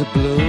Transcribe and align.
a 0.00 0.04
balloon 0.12 0.45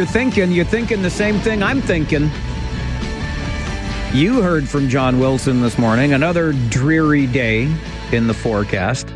you're 0.00 0.06
thinking. 0.06 0.50
You're 0.50 0.64
thinking 0.64 1.02
the 1.02 1.10
same 1.10 1.38
thing 1.40 1.62
I'm 1.62 1.82
thinking. 1.82 2.30
You 4.14 4.40
heard 4.40 4.66
from 4.66 4.88
John 4.88 5.20
Wilson 5.20 5.60
this 5.60 5.76
morning. 5.76 6.14
Another 6.14 6.54
dreary 6.70 7.26
day 7.26 7.70
in 8.10 8.26
the 8.26 8.32
forecast. 8.32 9.12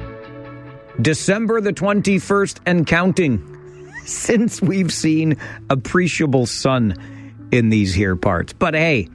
December 1.01 1.63
the 1.63 1.73
21st 1.73 2.61
and 2.67 2.87
counting. 2.87 3.91
Since 4.05 4.61
we've 4.61 4.93
seen 4.93 5.39
appreciable 5.71 6.45
sun 6.45 7.49
in 7.51 7.71
these 7.71 7.95
here 7.95 8.15
parts. 8.15 8.53
But 8.53 8.75
hey, 8.75 9.09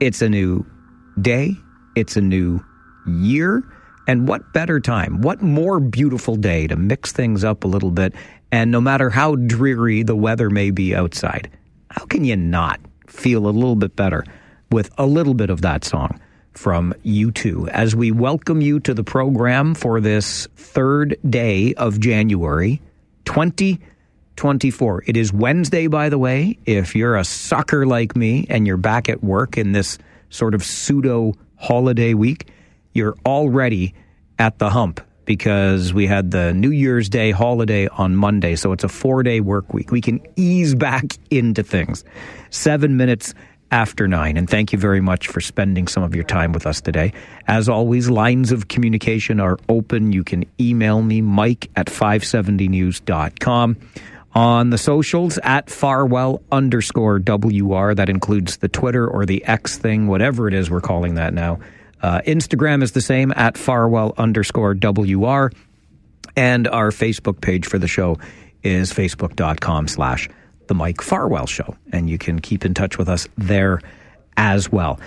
it's 0.00 0.22
a 0.22 0.28
new 0.28 0.66
day, 1.20 1.52
it's 1.94 2.16
a 2.16 2.20
new 2.20 2.58
year. 3.06 3.62
And 4.08 4.26
what 4.26 4.52
better 4.52 4.80
time? 4.80 5.20
What 5.20 5.40
more 5.40 5.78
beautiful 5.78 6.34
day 6.34 6.66
to 6.66 6.74
mix 6.74 7.12
things 7.12 7.44
up 7.44 7.62
a 7.62 7.68
little 7.68 7.92
bit? 7.92 8.12
And 8.56 8.70
no 8.70 8.80
matter 8.80 9.10
how 9.10 9.34
dreary 9.34 10.02
the 10.02 10.16
weather 10.16 10.48
may 10.48 10.70
be 10.70 10.94
outside, 10.94 11.50
how 11.90 12.06
can 12.06 12.24
you 12.24 12.36
not 12.36 12.80
feel 13.06 13.46
a 13.46 13.52
little 13.52 13.76
bit 13.76 13.94
better 13.94 14.24
with 14.72 14.90
a 14.96 15.04
little 15.04 15.34
bit 15.34 15.50
of 15.50 15.60
that 15.60 15.84
song 15.84 16.18
from 16.54 16.94
U2 17.04 17.68
as 17.68 17.94
we 17.94 18.10
welcome 18.12 18.62
you 18.62 18.80
to 18.80 18.94
the 18.94 19.04
program 19.04 19.74
for 19.74 20.00
this 20.00 20.48
third 20.56 21.18
day 21.28 21.74
of 21.74 22.00
January 22.00 22.80
2024. 23.26 25.04
It 25.06 25.18
is 25.18 25.34
Wednesday, 25.34 25.86
by 25.86 26.08
the 26.08 26.16
way. 26.16 26.56
If 26.64 26.96
you're 26.96 27.16
a 27.16 27.24
sucker 27.24 27.84
like 27.84 28.16
me 28.16 28.46
and 28.48 28.66
you're 28.66 28.78
back 28.78 29.10
at 29.10 29.22
work 29.22 29.58
in 29.58 29.72
this 29.72 29.98
sort 30.30 30.54
of 30.54 30.64
pseudo 30.64 31.34
holiday 31.56 32.14
week, 32.14 32.48
you're 32.94 33.16
already 33.26 33.92
at 34.38 34.58
the 34.58 34.70
hump 34.70 35.02
because 35.26 35.92
we 35.92 36.06
had 36.06 36.30
the 36.30 36.54
New 36.54 36.70
Year's 36.70 37.10
Day 37.10 37.32
holiday 37.32 37.88
on 37.88 38.16
Monday. 38.16 38.56
So 38.56 38.72
it's 38.72 38.84
a 38.84 38.88
four 38.88 39.22
day 39.22 39.40
work 39.40 39.74
week. 39.74 39.90
We 39.90 40.00
can 40.00 40.20
ease 40.36 40.74
back 40.74 41.04
into 41.30 41.62
things. 41.62 42.04
Seven 42.50 42.96
minutes 42.96 43.34
after 43.70 44.06
nine. 44.06 44.36
And 44.36 44.48
thank 44.48 44.72
you 44.72 44.78
very 44.78 45.00
much 45.00 45.28
for 45.28 45.40
spending 45.40 45.88
some 45.88 46.02
of 46.02 46.14
your 46.14 46.24
time 46.24 46.52
with 46.52 46.66
us 46.66 46.80
today. 46.80 47.12
As 47.46 47.68
always, 47.68 48.08
lines 48.08 48.52
of 48.52 48.68
communication 48.68 49.40
are 49.40 49.58
open. 49.68 50.12
You 50.12 50.24
can 50.24 50.44
email 50.60 51.02
me, 51.02 51.20
mike 51.20 51.70
at 51.76 51.86
570news.com. 51.86 53.76
On 54.34 54.68
the 54.68 54.78
socials, 54.78 55.38
at 55.38 55.70
Farwell 55.70 56.42
underscore 56.52 57.18
WR. 57.18 57.94
That 57.94 58.08
includes 58.10 58.58
the 58.58 58.68
Twitter 58.68 59.08
or 59.08 59.24
the 59.24 59.42
X 59.46 59.78
thing, 59.78 60.08
whatever 60.08 60.46
it 60.46 60.52
is 60.52 60.70
we're 60.70 60.82
calling 60.82 61.14
that 61.14 61.32
now. 61.32 61.58
Uh, 62.02 62.20
Instagram 62.26 62.82
is 62.82 62.92
the 62.92 63.00
same, 63.00 63.32
at 63.36 63.56
Farwell 63.56 64.14
underscore 64.16 64.74
WR. 64.74 65.50
And 66.36 66.68
our 66.68 66.90
Facebook 66.90 67.40
page 67.40 67.66
for 67.66 67.78
the 67.78 67.88
show 67.88 68.18
is 68.62 68.92
facebook.com 68.92 69.88
slash 69.88 70.28
the 70.66 70.74
Mike 70.74 71.00
Farwell 71.00 71.46
Show. 71.46 71.76
And 71.92 72.10
you 72.10 72.18
can 72.18 72.40
keep 72.40 72.64
in 72.64 72.74
touch 72.74 72.98
with 72.98 73.08
us 73.08 73.28
there 73.36 73.80
as 74.36 74.70
well. 74.70 75.00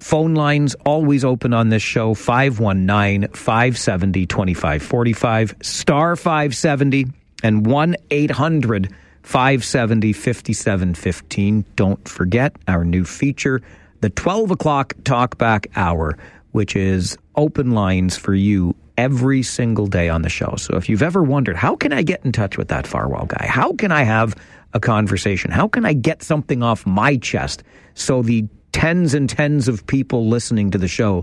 Phone 0.00 0.34
lines 0.34 0.74
always 0.84 1.24
open 1.24 1.54
on 1.54 1.70
this 1.70 1.82
show 1.82 2.14
519 2.14 3.28
570 3.32 4.26
2545, 4.26 5.54
star 5.62 6.16
570, 6.16 7.06
and 7.42 7.66
1 7.66 7.96
800 8.10 8.94
570 9.22 10.12
5715. 10.12 11.64
Don't 11.76 12.06
forget 12.06 12.54
our 12.68 12.84
new 12.84 13.04
feature, 13.04 13.62
the 14.04 14.10
12 14.10 14.50
o'clock 14.50 14.92
talkback 15.04 15.66
hour, 15.76 16.18
which 16.52 16.76
is 16.76 17.16
open 17.36 17.70
lines 17.70 18.18
for 18.18 18.34
you 18.34 18.76
every 18.98 19.42
single 19.42 19.86
day 19.86 20.10
on 20.10 20.20
the 20.20 20.28
show. 20.28 20.56
So 20.58 20.76
if 20.76 20.90
you've 20.90 21.02
ever 21.02 21.22
wondered, 21.22 21.56
how 21.56 21.74
can 21.74 21.90
I 21.90 22.02
get 22.02 22.22
in 22.22 22.30
touch 22.30 22.58
with 22.58 22.68
that 22.68 22.86
Farwell 22.86 23.24
guy? 23.24 23.46
How 23.48 23.72
can 23.72 23.90
I 23.90 24.02
have 24.02 24.36
a 24.74 24.78
conversation? 24.78 25.50
How 25.50 25.68
can 25.68 25.86
I 25.86 25.94
get 25.94 26.22
something 26.22 26.62
off 26.62 26.84
my 26.84 27.16
chest 27.16 27.62
so 27.94 28.20
the 28.20 28.46
tens 28.72 29.14
and 29.14 29.26
tens 29.26 29.68
of 29.68 29.86
people 29.86 30.28
listening 30.28 30.70
to 30.72 30.76
the 30.76 30.86
show 30.86 31.22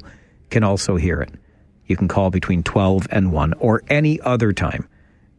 can 0.49 0.63
also 0.63 0.95
hear 0.95 1.21
it? 1.21 1.29
You 1.85 1.95
can 1.95 2.07
call 2.07 2.31
between 2.31 2.63
12 2.63 3.07
and 3.11 3.31
1 3.31 3.53
or 3.59 3.83
any 3.89 4.19
other 4.21 4.53
time 4.53 4.89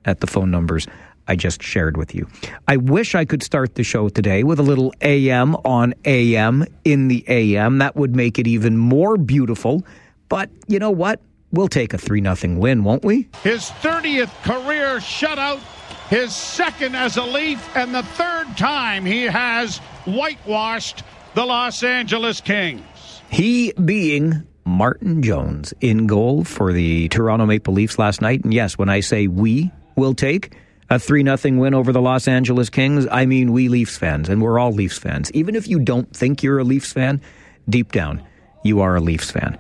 at 0.05 0.21
the 0.21 0.29
phone 0.29 0.53
numbers 0.53 0.87
I 1.29 1.37
just 1.37 1.63
shared 1.63 1.97
with 1.97 2.15
you. 2.15 2.29
I 2.69 2.77
wish 2.77 3.15
I 3.15 3.25
could 3.25 3.43
start 3.43 3.75
the 3.75 3.85
show 3.85 4.09
today 4.09 4.43
with 4.43 4.59
a 4.59 4.63
little 4.63 4.93
AM 5.01 5.55
on 5.57 5.95
AM 6.05 6.65
in 6.85 7.09
the 7.09 7.25
AM. 7.29 7.79
That 7.79 7.97
would 7.97 8.17
make 8.17 8.39
it 8.39 8.47
even 8.47 8.77
more 8.77 9.17
beautiful. 9.17 9.85
But 10.29 10.51
you 10.67 10.79
know 10.79 10.91
what? 10.91 11.21
We'll 11.53 11.69
take 11.69 11.93
a 11.93 11.99
3 11.99 12.23
0 12.35 12.59
win, 12.59 12.83
won't 12.83 13.05
we? 13.05 13.29
His 13.43 13.65
30th 13.83 14.33
career 14.43 14.97
shutout, 14.99 15.61
his 16.09 16.35
second 16.35 16.97
as 16.97 17.17
a 17.19 17.25
Leaf, 17.25 17.77
and 17.77 17.95
the 17.95 18.03
third 18.03 18.57
time 18.57 19.05
he 19.05 19.25
has 19.25 19.79
whitewashed 20.07 21.05
the 21.35 21.45
Los 21.45 21.83
Angeles 21.83 22.41
Kings. 22.41 22.83
He 23.31 23.73
being 23.73 24.47
Martin 24.65 25.23
Jones 25.23 25.75
in 25.81 26.07
goal 26.07 26.45
for 26.45 26.73
the 26.73 27.09
Toronto 27.09 27.47
Maple 27.47 27.75
Leafs 27.75 27.99
last 27.99 28.21
night. 28.21 28.45
And 28.45 28.55
yes, 28.55 28.79
when 28.79 28.89
I 28.89 29.01
say 29.01 29.27
we 29.27 29.71
will 29.97 30.15
take 30.15 30.55
a 30.93 30.99
3 30.99 31.25
0 31.25 31.59
win 31.59 31.73
over 31.73 31.91
the 31.91 32.03
Los 32.03 32.29
Angeles 32.29 32.69
Kings, 32.69 33.07
I 33.11 33.25
mean 33.25 33.53
we 33.53 33.69
Leafs 33.69 33.97
fans, 33.97 34.29
and 34.29 34.43
we're 34.43 34.59
all 34.59 34.73
Leafs 34.73 34.99
fans. 34.99 35.33
Even 35.33 35.57
if 35.57 35.67
you 35.67 35.79
don't 35.79 36.15
think 36.15 36.43
you're 36.43 36.59
a 36.59 36.65
Leafs 36.65 36.93
fan, 36.93 37.23
deep 37.67 37.93
down, 37.93 38.23
you 38.63 38.83
are 38.83 38.97
a 38.97 39.01
Leafs 39.01 39.31
fan. 39.31 39.57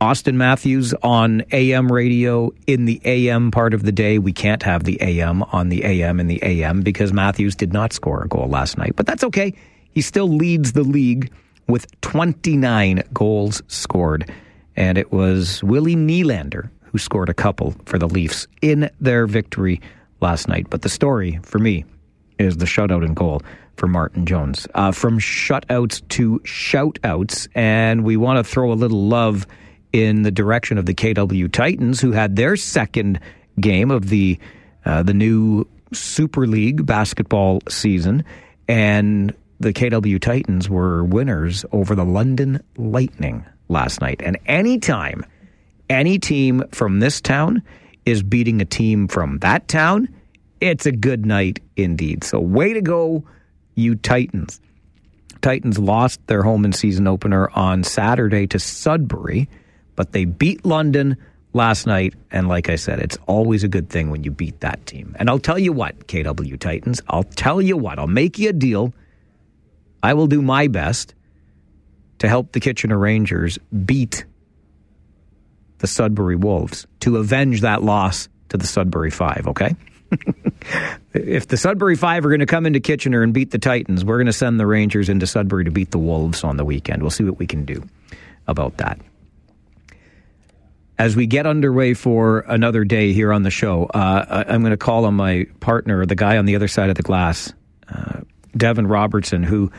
Auston 0.00 0.36
Matthews 0.36 0.94
on 1.02 1.42
AM 1.52 1.92
radio 1.92 2.52
in 2.66 2.86
the 2.86 3.02
AM 3.04 3.50
part 3.50 3.74
of 3.74 3.82
the 3.82 3.92
day. 3.92 4.18
We 4.18 4.32
can't 4.32 4.62
have 4.62 4.84
the 4.84 4.96
AM 5.02 5.42
on 5.42 5.68
the 5.68 5.84
AM 5.84 6.20
in 6.20 6.26
the 6.26 6.42
AM 6.42 6.80
because 6.80 7.12
Matthews 7.12 7.54
did 7.54 7.74
not 7.74 7.92
score 7.92 8.22
a 8.22 8.28
goal 8.28 8.48
last 8.48 8.78
night. 8.78 8.94
But 8.96 9.06
that's 9.06 9.24
okay. 9.24 9.52
He 9.90 10.00
still 10.00 10.28
leads 10.28 10.72
the 10.72 10.84
league 10.84 11.32
with 11.66 12.00
29 12.00 13.02
goals 13.12 13.60
scored. 13.66 14.32
And 14.74 14.96
it 14.96 15.12
was 15.12 15.62
Willie 15.64 15.96
Nylander 15.96 16.70
who 16.84 16.98
scored 16.98 17.28
a 17.28 17.34
couple 17.34 17.74
for 17.84 17.98
the 17.98 18.08
Leafs 18.08 18.46
in 18.62 18.88
their 19.00 19.26
victory 19.26 19.80
last 20.20 20.48
night. 20.48 20.68
But 20.70 20.82
the 20.82 20.88
story 20.88 21.40
for 21.42 21.58
me 21.58 21.84
is 22.38 22.56
the 22.56 22.66
shutout 22.66 23.04
and 23.04 23.16
goal 23.16 23.42
for 23.76 23.86
Martin 23.86 24.26
Jones. 24.26 24.66
Uh, 24.74 24.92
from 24.92 25.18
shutouts 25.18 26.06
to 26.08 26.40
shoutouts, 26.40 27.48
and 27.54 28.04
we 28.04 28.16
want 28.16 28.44
to 28.44 28.44
throw 28.44 28.72
a 28.72 28.74
little 28.74 29.06
love 29.06 29.46
in 29.92 30.22
the 30.22 30.30
direction 30.30 30.78
of 30.78 30.86
the 30.86 30.94
KW 30.94 31.50
Titans, 31.50 32.00
who 32.00 32.12
had 32.12 32.36
their 32.36 32.56
second 32.56 33.20
game 33.60 33.90
of 33.90 34.08
the 34.08 34.38
uh, 34.84 35.02
the 35.02 35.14
new 35.14 35.66
Super 35.92 36.46
League 36.46 36.84
basketball 36.84 37.60
season, 37.68 38.24
and 38.68 39.34
the 39.60 39.72
KW 39.72 40.20
Titans 40.20 40.68
were 40.68 41.04
winners 41.04 41.64
over 41.72 41.94
the 41.94 42.04
London 42.04 42.62
Lightning 42.76 43.44
last 43.68 44.00
night. 44.00 44.20
And 44.22 44.38
anytime 44.46 45.24
any 45.90 46.18
team 46.18 46.64
from 46.70 47.00
this 47.00 47.20
town 47.20 47.62
is 48.08 48.22
beating 48.22 48.60
a 48.60 48.64
team 48.64 49.06
from 49.06 49.38
that 49.38 49.68
town, 49.68 50.08
it's 50.60 50.86
a 50.86 50.92
good 50.92 51.26
night 51.26 51.60
indeed. 51.76 52.24
So, 52.24 52.40
way 52.40 52.72
to 52.72 52.80
go, 52.80 53.24
you 53.74 53.94
Titans. 53.94 54.60
Titans 55.40 55.78
lost 55.78 56.26
their 56.26 56.42
home 56.42 56.64
and 56.64 56.74
season 56.74 57.06
opener 57.06 57.48
on 57.54 57.84
Saturday 57.84 58.46
to 58.48 58.58
Sudbury, 58.58 59.48
but 59.94 60.12
they 60.12 60.24
beat 60.24 60.64
London 60.64 61.16
last 61.52 61.86
night. 61.86 62.14
And 62.30 62.48
like 62.48 62.68
I 62.68 62.76
said, 62.76 62.98
it's 62.98 63.18
always 63.26 63.62
a 63.62 63.68
good 63.68 63.88
thing 63.88 64.10
when 64.10 64.24
you 64.24 64.30
beat 64.30 64.60
that 64.60 64.84
team. 64.86 65.14
And 65.18 65.30
I'll 65.30 65.38
tell 65.38 65.58
you 65.58 65.72
what, 65.72 66.08
KW 66.08 66.58
Titans, 66.58 67.00
I'll 67.08 67.22
tell 67.22 67.62
you 67.62 67.76
what, 67.76 67.98
I'll 67.98 68.06
make 68.06 68.38
you 68.38 68.50
a 68.50 68.52
deal. 68.52 68.92
I 70.02 70.14
will 70.14 70.26
do 70.26 70.42
my 70.42 70.66
best 70.66 71.14
to 72.18 72.28
help 72.28 72.52
the 72.52 72.60
Kitchener 72.60 72.98
Rangers 72.98 73.58
beat 73.84 74.24
the 75.78 75.86
Sudbury 75.86 76.36
Wolves 76.36 76.86
to 77.00 77.16
avenge 77.16 77.62
that 77.62 77.82
loss 77.82 78.28
to 78.50 78.56
the 78.56 78.66
Sudbury 78.66 79.10
Five, 79.10 79.46
okay? 79.48 79.74
if 81.12 81.48
the 81.48 81.56
Sudbury 81.56 81.96
Five 81.96 82.24
are 82.24 82.28
going 82.28 82.40
to 82.40 82.46
come 82.46 82.66
into 82.66 82.80
Kitchener 82.80 83.22
and 83.22 83.32
beat 83.32 83.50
the 83.50 83.58
Titans, 83.58 84.04
we're 84.04 84.16
going 84.16 84.26
to 84.26 84.32
send 84.32 84.58
the 84.58 84.66
Rangers 84.66 85.08
into 85.08 85.26
Sudbury 85.26 85.64
to 85.64 85.70
beat 85.70 85.90
the 85.90 85.98
Wolves 85.98 86.44
on 86.44 86.56
the 86.56 86.64
weekend. 86.64 87.02
We'll 87.02 87.10
see 87.10 87.24
what 87.24 87.38
we 87.38 87.46
can 87.46 87.64
do 87.64 87.82
about 88.46 88.78
that. 88.78 89.00
As 90.98 91.14
we 91.14 91.26
get 91.26 91.46
underway 91.46 91.94
for 91.94 92.40
another 92.40 92.84
day 92.84 93.12
here 93.12 93.32
on 93.32 93.44
the 93.44 93.50
show, 93.50 93.84
uh, 93.86 94.44
I'm 94.48 94.62
going 94.62 94.72
to 94.72 94.76
call 94.76 95.04
on 95.04 95.14
my 95.14 95.46
partner, 95.60 96.04
the 96.06 96.16
guy 96.16 96.38
on 96.38 96.44
the 96.44 96.56
other 96.56 96.66
side 96.66 96.90
of 96.90 96.96
the 96.96 97.04
glass, 97.04 97.52
uh, 97.88 98.20
Devin 98.56 98.86
Robertson, 98.86 99.44
who 99.44 99.70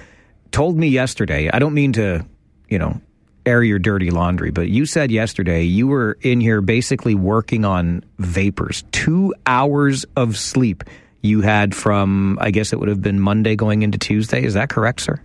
told 0.51 0.77
me 0.77 0.87
yesterday. 0.87 1.49
I 1.51 1.59
don't 1.59 1.73
mean 1.73 1.93
to, 1.93 2.25
you 2.69 2.79
know, 2.79 3.01
air 3.49 3.63
your 3.63 3.79
dirty 3.79 4.11
laundry, 4.11 4.51
but 4.51 4.69
you 4.69 4.85
said 4.85 5.09
yesterday 5.09 5.63
you 5.63 5.87
were 5.87 6.17
in 6.21 6.39
here 6.39 6.61
basically 6.61 7.15
working 7.15 7.65
on 7.65 8.03
vapors. 8.19 8.83
Two 8.91 9.33
hours 9.47 10.05
of 10.15 10.37
sleep 10.37 10.83
you 11.21 11.41
had 11.41 11.75
from, 11.75 12.37
I 12.39 12.51
guess 12.51 12.71
it 12.71 12.79
would 12.79 12.89
have 12.89 13.01
been 13.01 13.19
Monday 13.19 13.55
going 13.55 13.81
into 13.81 13.97
Tuesday. 13.97 14.43
Is 14.43 14.53
that 14.53 14.69
correct, 14.69 15.01
sir? 15.01 15.19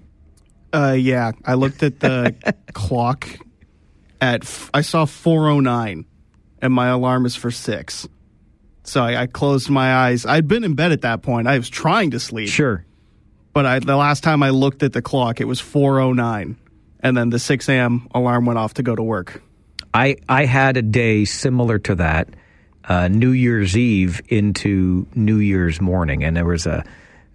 Uh, 0.73 0.97
yeah. 0.99 1.33
I 1.45 1.55
looked 1.55 1.83
at 1.83 2.01
the 2.01 2.35
clock 2.73 3.29
at, 4.21 4.43
f- 4.43 4.71
I 4.73 4.81
saw 4.81 5.05
409 5.05 6.07
and 6.63 6.73
my 6.73 6.89
alarm 6.89 7.27
is 7.27 7.37
for 7.37 7.51
six. 7.51 8.09
So 8.85 9.03
I, 9.03 9.23
I 9.23 9.27
closed 9.27 9.69
my 9.69 9.95
eyes. 9.95 10.25
I'd 10.25 10.49
been 10.49 10.65
in 10.65 10.75
bed 10.75 10.93
at 10.93 11.03
that 11.03 11.23
point. 11.23 11.47
I 11.47 11.59
was 11.59 11.69
trying 11.69 12.13
to 12.13 12.21
sleep. 12.21 12.49
Sure. 12.49 12.85
But 13.53 13.67
I, 13.67 13.79
the 13.81 13.97
last 13.97 14.25
time 14.25 14.43
I 14.43 14.51
looked 14.51 14.83
at 14.83 14.95
the 14.95 15.03
clock, 15.03 15.41
it 15.41 15.45
was 15.45 15.61
409 15.61 16.57
and 17.05 17.17
then 17.17 17.29
the 17.29 17.39
6 17.39 17.69
a.m. 17.69 18.09
alarm 18.15 18.47
went 18.47 18.59
off 18.59 18.75
to 18.75 18.83
go 18.83 18.97
to 18.97 19.03
work. 19.03 19.43
I, 19.93 20.17
I 20.29 20.47
had 20.47 20.77
a 20.77 20.83
day 20.83 21.27
similar 21.27 21.79
to 21.81 21.95
that, 21.97 22.31
uh, 22.89 23.09
New 23.09 23.31
Year's 23.31 23.77
Eve 23.77 24.21
into 24.29 25.07
New 25.15 25.37
Year's 25.37 25.81
morning, 25.81 26.25
and 26.25 26.37
there 26.37 26.47
was 26.47 26.67
a, 26.67 26.83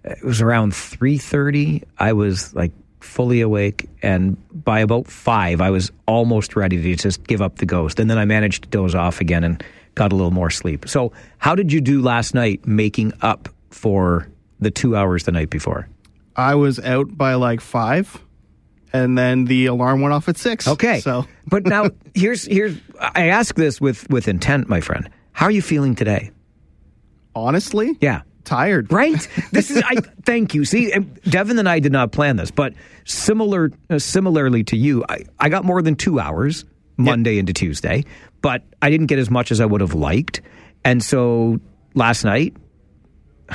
it 0.04 0.24
was 0.24 0.42
around 0.42 0.72
3.30. 0.72 1.84
I 1.98 2.12
was 2.12 2.52
like 2.52 2.72
fully 2.98 3.40
awake, 3.40 3.88
and 4.02 4.36
by 4.52 4.80
about 4.80 5.06
5, 5.06 5.60
I 5.60 5.70
was 5.70 5.90
almost 6.06 6.56
ready 6.56 6.82
to 6.82 6.96
just 6.96 7.24
give 7.24 7.40
up 7.40 7.56
the 7.56 7.66
ghost, 7.66 8.00
and 8.00 8.10
then 8.10 8.18
I 8.18 8.24
managed 8.24 8.64
to 8.64 8.68
doze 8.68 8.94
off 8.94 9.20
again 9.20 9.44
and 9.44 9.64
got 9.94 10.12
a 10.12 10.16
little 10.16 10.32
more 10.32 10.50
sleep. 10.50 10.88
So 10.88 11.12
how 11.38 11.54
did 11.54 11.72
you 11.72 11.80
do 11.80 12.02
last 12.02 12.34
night 12.34 12.66
making 12.66 13.12
up 13.22 13.48
for 13.70 14.28
the 14.58 14.70
two 14.70 14.96
hours 14.96 15.24
the 15.24 15.32
night 15.32 15.48
before? 15.48 15.88
I 16.36 16.56
was 16.56 16.78
out 16.80 17.16
by 17.16 17.34
like 17.34 17.60
5 17.60 18.24
and 18.92 19.16
then 19.16 19.44
the 19.44 19.66
alarm 19.66 20.00
went 20.00 20.12
off 20.12 20.28
at 20.28 20.36
six. 20.36 20.66
Okay. 20.66 21.00
So, 21.00 21.26
but 21.46 21.66
now 21.66 21.90
here's 22.14 22.44
here's 22.44 22.76
I 22.98 23.28
ask 23.28 23.54
this 23.54 23.80
with 23.80 24.08
with 24.10 24.28
intent, 24.28 24.68
my 24.68 24.80
friend. 24.80 25.08
How 25.32 25.46
are 25.46 25.50
you 25.50 25.62
feeling 25.62 25.94
today? 25.94 26.30
Honestly, 27.34 27.96
yeah, 28.00 28.22
tired. 28.44 28.92
Right. 28.92 29.26
This 29.52 29.70
is. 29.70 29.82
I 29.84 29.96
thank 30.22 30.54
you. 30.54 30.64
See, 30.64 30.92
Devin 31.28 31.58
and 31.58 31.68
I 31.68 31.80
did 31.80 31.92
not 31.92 32.12
plan 32.12 32.36
this, 32.36 32.50
but 32.50 32.74
similar 33.04 33.70
uh, 33.88 33.98
similarly 33.98 34.64
to 34.64 34.76
you, 34.76 35.04
I, 35.08 35.24
I 35.38 35.48
got 35.48 35.64
more 35.64 35.82
than 35.82 35.96
two 35.96 36.20
hours 36.20 36.64
Monday 36.96 37.34
yep. 37.34 37.40
into 37.40 37.52
Tuesday, 37.52 38.04
but 38.42 38.62
I 38.82 38.90
didn't 38.90 39.06
get 39.06 39.18
as 39.18 39.30
much 39.30 39.50
as 39.50 39.60
I 39.60 39.66
would 39.66 39.80
have 39.80 39.94
liked, 39.94 40.40
and 40.84 41.02
so 41.02 41.60
last 41.94 42.24
night. 42.24 42.56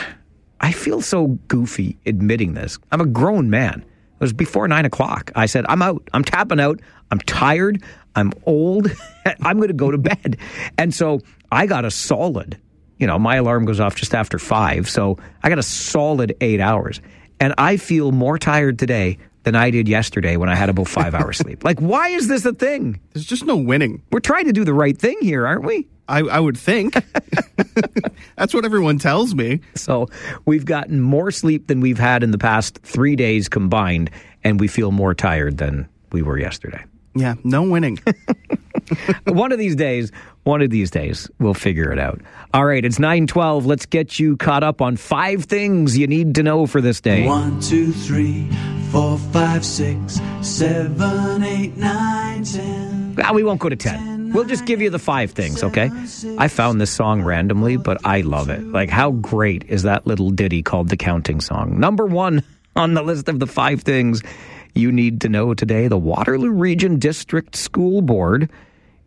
I 0.57 0.71
feel 0.71 1.01
so 1.01 1.27
goofy 1.49 1.97
admitting 2.05 2.53
this. 2.53 2.79
I'm 2.91 3.01
a 3.01 3.05
grown 3.05 3.49
man. 3.49 3.85
It 4.15 4.23
was 4.23 4.33
before 4.33 4.67
nine 4.67 4.85
o'clock. 4.85 5.31
I 5.35 5.45
said, 5.45 5.65
I'm 5.67 5.81
out. 5.81 6.07
I'm 6.13 6.23
tapping 6.23 6.59
out. 6.59 6.79
I'm 7.11 7.19
tired. 7.19 7.83
I'm 8.15 8.31
old. 8.45 8.89
I'm 9.41 9.57
going 9.57 9.67
to 9.67 9.73
go 9.73 9.91
to 9.91 9.97
bed. 9.97 10.37
And 10.77 10.93
so 10.93 11.19
I 11.51 11.65
got 11.65 11.85
a 11.85 11.91
solid, 11.91 12.59
you 12.97 13.07
know, 13.07 13.19
my 13.19 13.35
alarm 13.35 13.65
goes 13.65 13.79
off 13.79 13.95
just 13.95 14.15
after 14.15 14.39
five. 14.39 14.89
So 14.89 15.17
I 15.43 15.49
got 15.49 15.59
a 15.59 15.63
solid 15.63 16.35
eight 16.41 16.61
hours. 16.61 17.01
And 17.39 17.53
I 17.57 17.77
feel 17.77 18.11
more 18.11 18.37
tired 18.37 18.79
today 18.79 19.17
than 19.43 19.55
I 19.55 19.69
did 19.69 19.87
yesterday 19.87 20.37
when 20.37 20.49
I 20.49 20.55
had 20.55 20.69
about 20.69 20.87
five 20.87 21.13
hours 21.13 21.37
sleep. 21.39 21.63
Like, 21.63 21.79
why 21.79 22.09
is 22.09 22.27
this 22.27 22.45
a 22.45 22.53
thing? 22.53 22.99
There's 23.13 23.25
just 23.25 23.45
no 23.45 23.57
winning. 23.57 24.01
We're 24.11 24.19
trying 24.21 24.45
to 24.45 24.53
do 24.53 24.63
the 24.63 24.73
right 24.73 24.97
thing 24.97 25.17
here, 25.21 25.45
aren't 25.45 25.63
we? 25.63 25.87
I, 26.07 26.19
I 26.19 26.39
would 26.39 26.57
think. 26.57 26.95
That's 28.37 28.53
what 28.53 28.65
everyone 28.65 28.99
tells 28.99 29.33
me. 29.33 29.61
So 29.75 30.07
we've 30.45 30.65
gotten 30.65 31.01
more 31.01 31.31
sleep 31.31 31.67
than 31.67 31.81
we've 31.81 31.99
had 31.99 32.23
in 32.23 32.31
the 32.31 32.37
past 32.37 32.79
three 32.83 33.15
days 33.15 33.49
combined, 33.49 34.11
and 34.43 34.59
we 34.59 34.67
feel 34.67 34.91
more 34.91 35.13
tired 35.13 35.57
than 35.57 35.87
we 36.11 36.21
were 36.21 36.37
yesterday. 36.37 36.83
Yeah, 37.15 37.35
no 37.43 37.63
winning. 37.63 37.97
one 39.25 39.51
of 39.51 39.57
these 39.57 39.75
days, 39.75 40.11
one 40.43 40.61
of 40.61 40.69
these 40.69 40.91
days, 40.91 41.29
we'll 41.39 41.53
figure 41.53 41.91
it 41.91 41.97
out. 41.97 42.21
All 42.53 42.65
right, 42.65 42.83
it's 42.83 42.99
912. 42.99 43.65
Let's 43.65 43.85
get 43.85 44.19
you 44.19 44.37
caught 44.37 44.63
up 44.63 44.81
on 44.81 44.97
five 44.97 45.45
things 45.45 45.97
you 45.97 46.07
need 46.07 46.35
to 46.35 46.43
know 46.43 46.67
for 46.67 46.81
this 46.81 47.01
day. 47.01 47.25
One, 47.25 47.59
two, 47.61 47.91
three, 47.93 48.49
four, 48.91 49.17
five, 49.17 49.65
six, 49.65 50.19
seven, 50.41 51.43
eight, 51.43 51.77
nine, 51.77 52.43
ten. 52.43 53.15
Ah, 53.23 53.31
we 53.33 53.43
won't 53.43 53.61
go 53.61 53.69
to 53.69 53.75
10. 53.75 54.14
We'll 54.35 54.43
just 54.43 54.65
give 54.65 54.81
you 54.81 54.89
the 54.89 54.99
five 54.99 55.31
things, 55.31 55.63
okay? 55.63 55.89
I 56.37 56.49
found 56.49 56.81
this 56.81 56.91
song 56.91 57.21
randomly, 57.21 57.77
but 57.77 58.05
I 58.05 58.19
love 58.19 58.49
it. 58.49 58.61
Like, 58.67 58.89
how 58.89 59.11
great 59.11 59.63
is 59.69 59.83
that 59.83 60.05
little 60.05 60.29
ditty 60.29 60.61
called 60.61 60.89
The 60.89 60.97
Counting 60.97 61.39
Song? 61.39 61.79
Number 61.79 62.05
one 62.05 62.43
on 62.75 62.95
the 62.95 63.01
list 63.01 63.29
of 63.29 63.39
the 63.39 63.47
five 63.47 63.83
things 63.83 64.21
you 64.73 64.91
need 64.91 65.21
to 65.21 65.29
know 65.29 65.53
today 65.53 65.87
the 65.87 65.97
Waterloo 65.97 66.51
Region 66.51 66.99
District 66.99 67.55
School 67.55 68.01
Board 68.01 68.51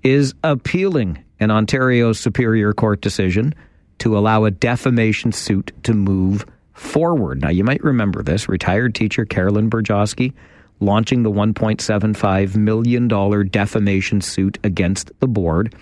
is 0.03 0.33
appealing 0.43 1.23
an 1.41 1.51
Ontario 1.51 2.15
Superior 2.15 2.73
Court 2.73 3.03
decision 3.03 3.55
to 3.99 4.17
allow 4.17 4.45
a 4.45 4.51
defamation 4.51 5.33
suit 5.33 5.73
to 5.83 5.93
move 5.93 6.47
forward. 6.73 7.43
Now, 7.43 7.51
you 7.51 7.65
might 7.65 7.85
remember 7.85 8.23
this. 8.23 8.49
Retired 8.49 8.95
teacher 8.95 9.27
Carolyn 9.27 9.69
Burjoski 9.69 10.33
launching 10.81 11.23
the 11.23 11.31
$1.75 11.31 12.57
million 12.57 13.09
defamation 13.49 14.21
suit 14.21 14.59
against 14.63 15.11
the 15.21 15.29
board 15.29 15.75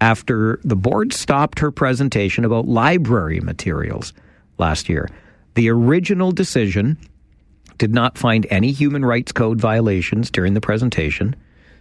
after 0.00 0.58
the 0.64 0.76
board 0.76 1.12
stopped 1.12 1.58
her 1.58 1.70
presentation 1.70 2.44
about 2.44 2.66
library 2.66 3.40
materials 3.40 4.12
last 4.58 4.88
year. 4.88 5.08
The 5.54 5.68
original 5.68 6.32
decision 6.32 6.96
did 7.76 7.92
not 7.92 8.18
find 8.18 8.46
any 8.50 8.72
human 8.72 9.04
rights 9.04 9.32
code 9.32 9.60
violations 9.60 10.30
during 10.30 10.54
the 10.54 10.60
presentation, 10.60 11.34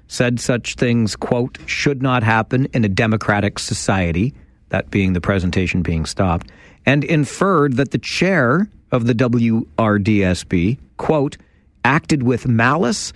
said 0.08 0.40
such 0.40 0.76
things, 0.76 1.16
quote, 1.16 1.58
should 1.66 2.02
not 2.02 2.24
happen 2.24 2.66
in 2.74 2.84
a 2.84 2.90
democratic 2.90 3.60
society, 3.60 4.34
that 4.70 4.92
being 4.92 5.14
the 5.14 5.22
presentation 5.22 5.82
being 5.82 6.06
stopped, 6.06 6.50
and 6.86 7.04
inferred 7.04 7.76
that 7.78 7.92
the 7.92 7.98
chair 7.98 8.70
of 8.92 9.06
the 9.06 9.14
WRDSB, 9.14 10.78
quote, 10.98 11.38
acted 11.84 12.24
with 12.24 12.48
malice 12.48 13.14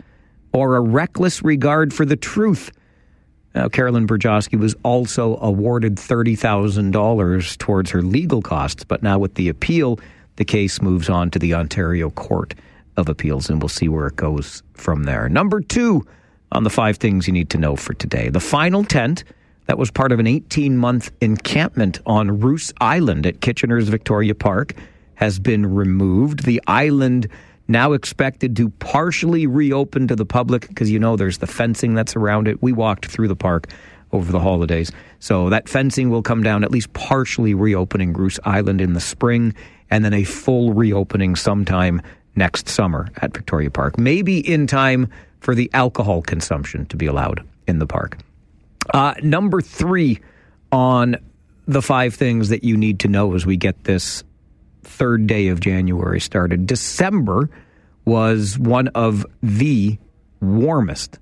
or 0.53 0.75
a 0.75 0.82
reckless 0.82 1.43
regard 1.43 1.93
for 1.93 2.05
the 2.05 2.15
truth. 2.15 2.72
Now, 3.55 3.70
Carolyn 3.70 4.08
Burjoski 4.08 4.60
was 4.60 4.75
also 4.84 5.38
awarded 5.38 5.96
$30,000 5.96 7.58
towards 7.58 7.91
her 7.91 8.01
legal 8.01 8.41
costs, 8.41 8.84
but 8.84 9.03
now 9.03 9.20
with 9.20 9.36
the 9.36 9.50
appeal, 9.50 10.00
the 10.38 10.46
case 10.46 10.82
moves 10.82 11.10
on 11.10 11.29
to 11.32 11.39
the 11.39 11.53
Ontario 11.53 12.10
Court 12.10 12.55
of 12.98 13.10
Appeals, 13.10 13.50
and 13.50 13.62
we'll 13.62 13.70
see 13.70 13.88
where 13.88 14.08
it 14.08 14.15
goes 14.15 14.63
from 14.74 15.03
there. 15.03 15.29
Number 15.29 15.62
two 15.62 16.05
on 16.51 16.63
the 16.63 16.70
five 16.70 16.98
things 16.98 17.27
you 17.27 17.34
need 17.34 17.50
to 17.50 17.58
know 17.58 17.75
for 17.75 17.93
today 17.96 18.29
the 18.29 18.39
final 18.39 18.84
tent 18.84 19.24
that 19.65 19.77
was 19.77 19.89
part 19.89 20.12
of 20.12 20.20
an 20.20 20.27
18 20.27 20.77
month 20.77 21.12
encampment 21.22 22.00
on 22.05 22.39
Roos 22.39 22.74
Island 22.82 23.25
at 23.25 23.41
Kitchener's 23.41 23.89
Victoria 23.89 24.36
Park 24.36 24.74
has 25.15 25.39
been 25.39 25.74
removed. 25.74 26.43
The 26.43 26.62
island 26.67 27.27
now 27.67 27.93
expected 27.93 28.55
to 28.58 28.70
partially 28.70 29.48
reopen 29.48 30.08
to 30.08 30.15
the 30.15 30.25
public 30.25 30.67
because 30.67 30.89
you 30.89 31.00
know 31.00 31.15
there's 31.15 31.38
the 31.38 31.48
fencing 31.48 31.93
that's 31.93 32.15
around 32.15 32.48
it. 32.48 32.62
We 32.62 32.74
walked 32.74 33.05
through 33.05 33.29
the 33.29 33.36
park 33.36 33.67
over 34.12 34.32
the 34.32 34.39
holidays. 34.39 34.91
So 35.20 35.50
that 35.50 35.67
fencing 35.67 36.10
will 36.10 36.22
come 36.22 36.43
down, 36.43 36.63
at 36.63 36.72
least 36.72 36.93
partially 36.93 37.53
reopening 37.53 38.13
Roos 38.13 38.39
Island 38.43 38.79
in 38.79 38.93
the 38.93 39.00
spring, 39.00 39.55
and 39.89 40.05
then 40.05 40.13
a 40.13 40.24
full 40.24 40.74
reopening 40.74 41.36
sometime 41.36 42.01
next 42.36 42.67
summer 42.67 43.08
at 43.17 43.34
Victoria 43.34 43.72
Park. 43.72 43.98
Maybe 43.98 44.39
in 44.39 44.67
time 44.67 45.10
for 45.39 45.55
the 45.55 45.70
alcohol 45.74 46.22
consumption 46.22 46.86
to 46.88 46.98
be 46.98 47.05
allowed 47.05 47.43
in 47.67 47.79
the 47.79 47.88
park. 47.88 48.17
Uh, 48.93 49.13
number 49.24 49.62
three 49.62 50.20
on 50.72 51.15
the 51.67 51.82
five 51.82 52.13
things 52.13 52.50
that 52.50 52.63
you 52.63 52.75
need 52.75 53.00
to 53.00 53.08
know 53.08 53.34
as 53.36 53.46
we 53.46 53.58
get 53.58 53.84
this 53.84 54.24
third 54.84 55.28
day 55.28 55.48
of 55.48 55.60
January 55.60 56.20
started. 56.20 56.68
December 56.68 57.50
was 58.06 58.58
one 58.58 58.90
of 58.90 59.25
the 59.42 59.98
warmest 60.42 61.20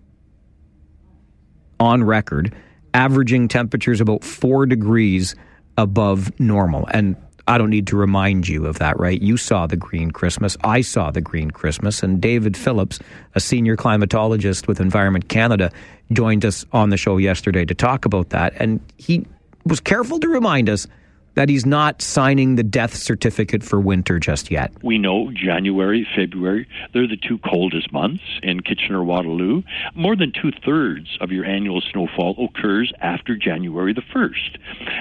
on 1.80 2.03
record, 2.03 2.56
averaging 2.94 3.48
temperatures 3.48 4.01
about 4.01 4.24
four 4.24 4.65
degrees 4.65 5.36
above 5.77 6.39
normal. 6.39 6.88
And 6.91 7.15
I 7.48 7.58
don't 7.58 7.70
need 7.70 7.88
to 7.88 7.98
remind 7.98 8.48
you 8.48 8.65
of 8.68 8.80
that, 8.80 9.00
right? 9.00 9.20
You 9.20 9.36
saw 9.36 9.65
the 9.68 9.75
Green 9.75 10.12
Christmas. 10.12 10.58
I 10.63 10.82
saw 10.82 11.12
the 11.12 11.22
Green 11.22 11.51
Christmas. 11.51 12.03
And 12.03 12.22
David 12.22 12.56
Phillips, 12.56 13.00
a 13.36 13.39
senior 13.39 13.75
climatologist 13.75 14.68
with 14.68 14.80
Environment 14.80 15.27
Canada, 15.27 15.72
joined 16.12 16.46
us 16.46 16.65
on 16.72 16.89
the 16.89 16.98
show 16.98 17.18
yesterday 17.18 17.65
to 17.65 17.74
talk 17.74 18.06
about 18.06 18.30
that. 18.30 18.53
And 18.58 18.80
he 18.98 19.25
was 19.65 19.80
careful 19.80 20.20
to 20.20 20.27
remind 20.27 20.70
us 20.70 20.88
that 21.36 21.50
he's 21.50 21.66
not 21.66 22.02
signing 22.02 22.56
the 22.56 22.64
death 22.64 22.96
certificate 22.96 23.64
for 23.64 23.80
winter 23.80 24.20
just 24.20 24.52
yet. 24.52 24.72
We 24.84 24.98
know 24.98 25.32
January, 25.34 26.08
February, 26.16 26.68
they're 26.94 27.08
the 27.08 27.18
two 27.18 27.38
coldest 27.40 27.92
months 27.92 28.24
in 28.44 28.62
Kitchener 28.62 29.04
Waterloo. 29.04 29.64
More 29.96 30.16
than 30.16 30.32
two 30.32 30.52
thirds 30.66 31.18
of 31.22 31.32
your 31.32 31.46
annual 31.46 31.82
snowfall 31.82 32.36
occurs 32.44 32.92
after 33.02 33.36
January 33.36 33.94
the 33.94 34.02
1st. 34.02 34.58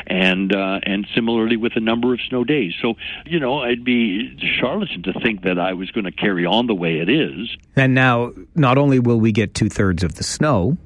And, 0.06 0.54
uh, 0.54 0.80
and 0.84 1.06
similarly 1.14 1.56
with 1.56 1.74
the 1.74 1.80
number 1.80 2.14
of 2.14 2.20
snow 2.28 2.44
days. 2.44 2.74
So, 2.80 2.94
you 3.26 3.40
know, 3.40 3.58
I'd 3.58 3.84
be 3.84 4.36
charlatan 4.60 5.02
to 5.04 5.12
think 5.20 5.42
that 5.42 5.58
I 5.58 5.72
was 5.72 5.90
going 5.90 6.04
to 6.04 6.12
carry 6.12 6.46
on 6.46 6.66
the 6.66 6.74
way 6.74 6.98
it 6.98 7.08
is. 7.08 7.56
And 7.76 7.94
now, 7.94 8.32
not 8.54 8.78
only 8.78 8.98
will 8.98 9.20
we 9.20 9.32
get 9.32 9.54
two 9.54 9.68
thirds 9.68 10.02
of 10.02 10.16
the 10.16 10.24
snow, 10.24 10.76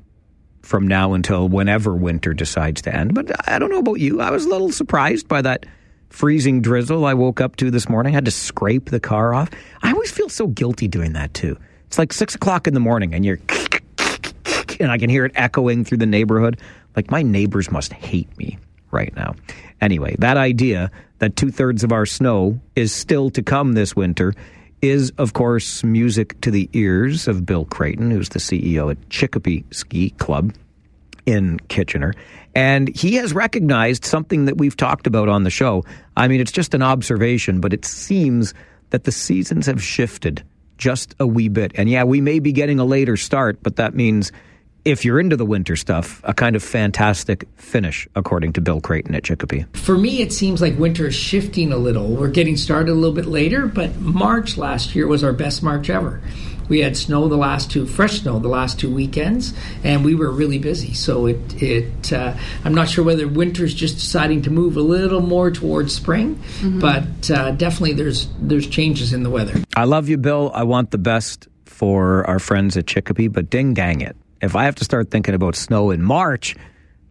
from 0.65 0.89
now 0.89 1.13
until 1.13 1.49
whenever 1.49 1.95
winter 1.95 2.35
decides 2.35 2.83
to 2.83 2.95
end. 2.95 3.15
But 3.15 3.49
I 3.49 3.59
don't 3.59 3.71
know 3.71 3.79
about 3.79 4.01
you. 4.01 4.21
I 4.21 4.31
was 4.31 4.45
a 4.45 4.49
little 4.49 4.73
surprised 4.73 5.29
by 5.29 5.43
that 5.43 5.67
freezing 6.09 6.63
drizzle 6.63 7.05
I 7.05 7.15
woke 7.15 7.41
up 7.41 7.57
to 7.57 7.71
this 7.71 7.89
morning. 7.89 8.13
I 8.13 8.15
had 8.15 8.25
to 8.25 8.31
scrape 8.31 8.91
the 8.91 9.01
car 9.01 9.35
off. 9.35 9.51
I 9.83 9.93
always 9.93 10.11
feel 10.11 10.29
so 10.29 10.47
guilty 10.47 10.89
doing 10.89 11.13
that 11.15 11.35
too. 11.35 11.59
It's 11.87 11.99
like 11.99 12.13
six 12.13 12.35
o'clock 12.35 12.67
in 12.67 12.75
the 12.75 12.81
morning 12.81 13.15
and 13.15 13.25
you're 13.25 13.41
and 14.81 14.91
I 14.91 14.99
can 14.99 15.11
hear 15.11 15.25
it 15.25 15.33
echoing 15.35 15.85
through 15.85 15.99
the 15.99 16.07
neighborhood. 16.07 16.61
Like 16.97 17.11
my 17.11 17.23
neighbors 17.23 17.71
must 17.71 17.93
hate 17.93 18.37
me 18.39 18.59
right 18.91 19.15
now. 19.17 19.35
Anyway, 19.81 20.17
that 20.21 20.37
idea 20.37 20.91
that 21.19 21.37
two 21.37 21.51
thirds 21.51 21.85
of 21.85 21.93
our 21.93 22.07
snow 22.07 22.61
is 22.77 22.93
still 22.93 23.31
to 23.31 23.43
come 23.43 23.73
this 23.73 23.97
winter 23.97 24.35
is, 24.83 25.13
of 25.19 25.33
course, 25.33 25.83
music 25.83 26.41
to 26.43 26.51
the 26.51 26.69
ears 26.73 27.27
of 27.29 27.47
Bill 27.47 27.65
Creighton, 27.65 28.11
who's 28.11 28.31
the 28.31 28.39
CEO 28.39 28.91
at 28.91 29.09
Chicopee 29.11 29.65
Ski 29.71 30.11
Club 30.11 30.55
in 31.27 31.59
Kitchener. 31.69 32.15
And 32.55 32.95
he 32.95 33.15
has 33.15 33.33
recognized 33.33 34.05
something 34.05 34.45
that 34.45 34.59
we've 34.59 34.77
talked 34.77 35.07
about 35.07 35.29
on 35.29 35.43
the 35.43 35.51
show. 35.51 35.85
I 36.17 36.29
mean, 36.29 36.41
it's 36.41 36.53
just 36.53 36.75
an 36.75 36.83
observation, 36.83 37.61
but 37.61 37.73
it 37.73 37.85
seems 37.85 38.55
that 38.91 39.05
the 39.05 39.13
seasons 39.13 39.67
have 39.67 39.83
shifted 39.83 40.45
just 40.79 41.15
a 41.19 41.27
wee 41.27 41.49
bit. 41.49 41.73
And 41.75 41.89
yeah, 41.89 42.05
we 42.05 42.21
may 42.21 42.39
be 42.39 42.53
getting 42.53 42.79
a 42.79 42.85
later 42.85 43.17
start, 43.17 43.59
but 43.63 43.77
that 43.77 43.95
means 43.95 44.33
if 44.85 45.05
you're 45.05 45.19
into 45.19 45.37
the 45.37 45.47
winter 45.47 45.77
stuff, 45.77 46.21
a 46.25 46.35
kind 46.35 46.55
of 46.55 46.63
fantastic 46.63 47.47
finish, 47.57 48.07
according 48.15 48.53
to 48.55 48.61
Bill 48.61 48.81
Creighton 48.81 49.15
at 49.15 49.25
Chicopee. 49.25 49.65
For 49.75 49.97
me, 49.97 50.21
it 50.21 50.33
seems 50.33 50.61
like 50.61 50.79
winter 50.79 51.07
is 51.07 51.15
shifting 51.15 51.73
a 51.73 51.77
little. 51.77 52.09
We're 52.09 52.29
getting 52.29 52.57
started 52.57 52.93
a 52.93 52.95
little 52.95 53.15
bit 53.15 53.27
later, 53.27 53.67
but 53.67 53.99
March 54.01 54.57
last 54.57 54.95
year 54.95 55.07
was 55.07 55.25
our 55.25 55.33
best 55.33 55.63
March 55.63 55.89
ever. 55.89 56.21
We 56.69 56.81
had 56.81 56.97
snow 56.97 57.29
the 57.29 57.37
last 57.37 57.71
two, 57.71 57.87
fresh 57.87 58.23
snow 58.23 58.39
the 58.39 58.49
last 58.49 58.81
two 58.81 58.93
weekends, 58.93 59.53
and 59.83 60.03
we 60.03 60.15
were 60.15 60.31
really 60.31 60.59
busy. 60.59 60.95
So 60.95 61.27
it, 61.27 61.63
it 61.63 62.13
uh, 62.13 62.35
I'm 62.65 62.75
not 62.75 62.89
sure 62.89 63.05
whether 63.05 63.29
winter's 63.29 63.75
just 63.75 63.97
deciding 63.97 64.43
to 64.43 64.51
move 64.51 64.79
a 64.79 64.83
little 64.83 65.21
more 65.21 65.51
towards 65.51 65.95
spring, 65.95 66.37
mm-hmm. 66.37 66.81
but 66.81 67.31
uh, 67.31 67.51
definitely 67.51 67.93
there's 67.93 68.29
there's 68.39 68.67
changes 68.67 69.13
in 69.13 69.25
the 69.25 69.31
weather. 69.31 69.63
I 69.77 69.85
love 69.85 70.09
you, 70.09 70.17
Bill. 70.17 70.51
I 70.55 70.63
want 70.63 70.91
the 70.91 70.99
best 70.99 71.49
for 71.67 72.27
our 72.27 72.39
friends 72.39 72.79
at 72.79 72.87
Chicopee, 72.87 73.29
but 73.29 73.51
ding 73.51 73.75
dang 73.75 74.01
it 74.01 74.17
if 74.41 74.57
I 74.57 74.65
have 74.65 74.75
to 74.77 74.85
start 74.85 75.11
thinking 75.11 75.35
about 75.35 75.57
snow 75.57 75.91
in 75.91 76.03
March, 76.03 76.57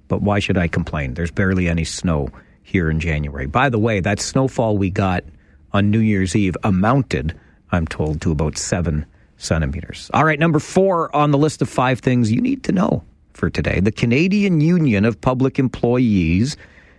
but 0.08 0.22
why 0.22 0.40
should 0.40 0.58
I 0.58 0.68
complain? 0.68 1.14
There's 1.14 1.32
barely 1.32 1.68
any 1.68 1.84
snow 1.84 2.30
here 2.64 2.90
in 2.90 3.00
January. 3.00 3.46
By 3.46 3.70
the 3.70 3.80
way, 3.80 4.00
that 4.00 4.20
snowfall 4.20 4.78
we 4.78 4.90
got 4.90 5.24
on 5.72 5.90
New 5.90 6.00
Year's 6.00 6.36
Eve 6.36 6.56
amounted, 6.64 7.38
I'm 7.72 7.88
told, 7.88 8.22
to 8.22 8.32
about 8.32 8.58
seven 8.58 9.06
centimeters. 9.38 10.10
All 10.14 10.24
right, 10.24 10.40
number 10.40 10.60
four 10.60 11.14
on 11.16 11.32
the 11.32 11.38
list 11.38 11.62
of 11.62 11.70
five 11.70 12.00
things 12.00 12.32
you 12.32 12.42
need 12.42 12.64
to 12.64 12.72
know 12.72 13.04
for 13.34 13.50
today. 13.50 13.80
The 13.80 13.92
Canadian 13.92 14.62
Union 14.62 15.06
of 15.06 15.20
Public 15.20 15.60
Employees 15.60 16.56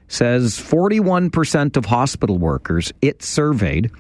says 0.08 0.58
41% 0.58 1.76
of 1.76 1.86
hospital 1.86 2.38
workers 2.38 2.92
it 3.00 3.22
surveyed 3.22 3.90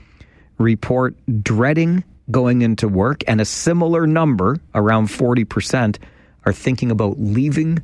report 0.58 1.16
dreading 1.42 2.04
going 2.30 2.62
into 2.62 2.88
work, 2.88 3.22
and 3.28 3.40
a 3.40 3.44
similar 3.44 4.06
number, 4.06 4.58
around 4.74 5.08
40%, 5.08 5.98
are 6.46 6.52
thinking 6.52 6.90
about 6.90 7.18
leaving 7.18 7.82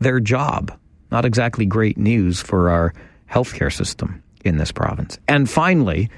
their 0.00 0.20
job. 0.20 0.76
Not 1.10 1.24
exactly 1.24 1.66
great 1.66 1.98
news 1.98 2.40
for 2.40 2.70
our 2.70 2.94
healthcare 3.30 3.72
system 3.72 4.22
in 4.44 4.56
this 4.56 4.72
province. 4.72 5.18
And 5.28 5.48
finally, 5.48 6.10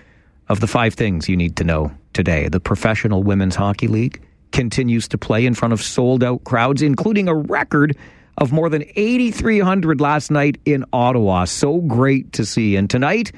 of 0.48 0.60
the 0.60 0.66
five 0.66 0.94
things 0.94 1.28
you 1.28 1.36
need 1.36 1.56
to 1.56 1.64
know 1.64 1.92
today, 2.12 2.48
the 2.48 2.60
Professional 2.60 3.22
Women's 3.22 3.56
Hockey 3.56 3.88
League 3.88 4.22
continues 4.52 5.08
to 5.08 5.18
play 5.18 5.46
in 5.46 5.54
front 5.54 5.72
of 5.72 5.82
sold 5.82 6.22
out 6.22 6.44
crowds, 6.44 6.80
including 6.80 7.28
a 7.28 7.34
record 7.34 7.96
of 8.38 8.52
more 8.52 8.68
than 8.68 8.82
8,300 8.96 10.00
last 10.00 10.30
night 10.30 10.60
in 10.64 10.84
Ottawa. 10.92 11.44
So 11.44 11.80
great 11.80 12.32
to 12.34 12.44
see. 12.44 12.76
And 12.76 12.88
tonight, 12.88 13.32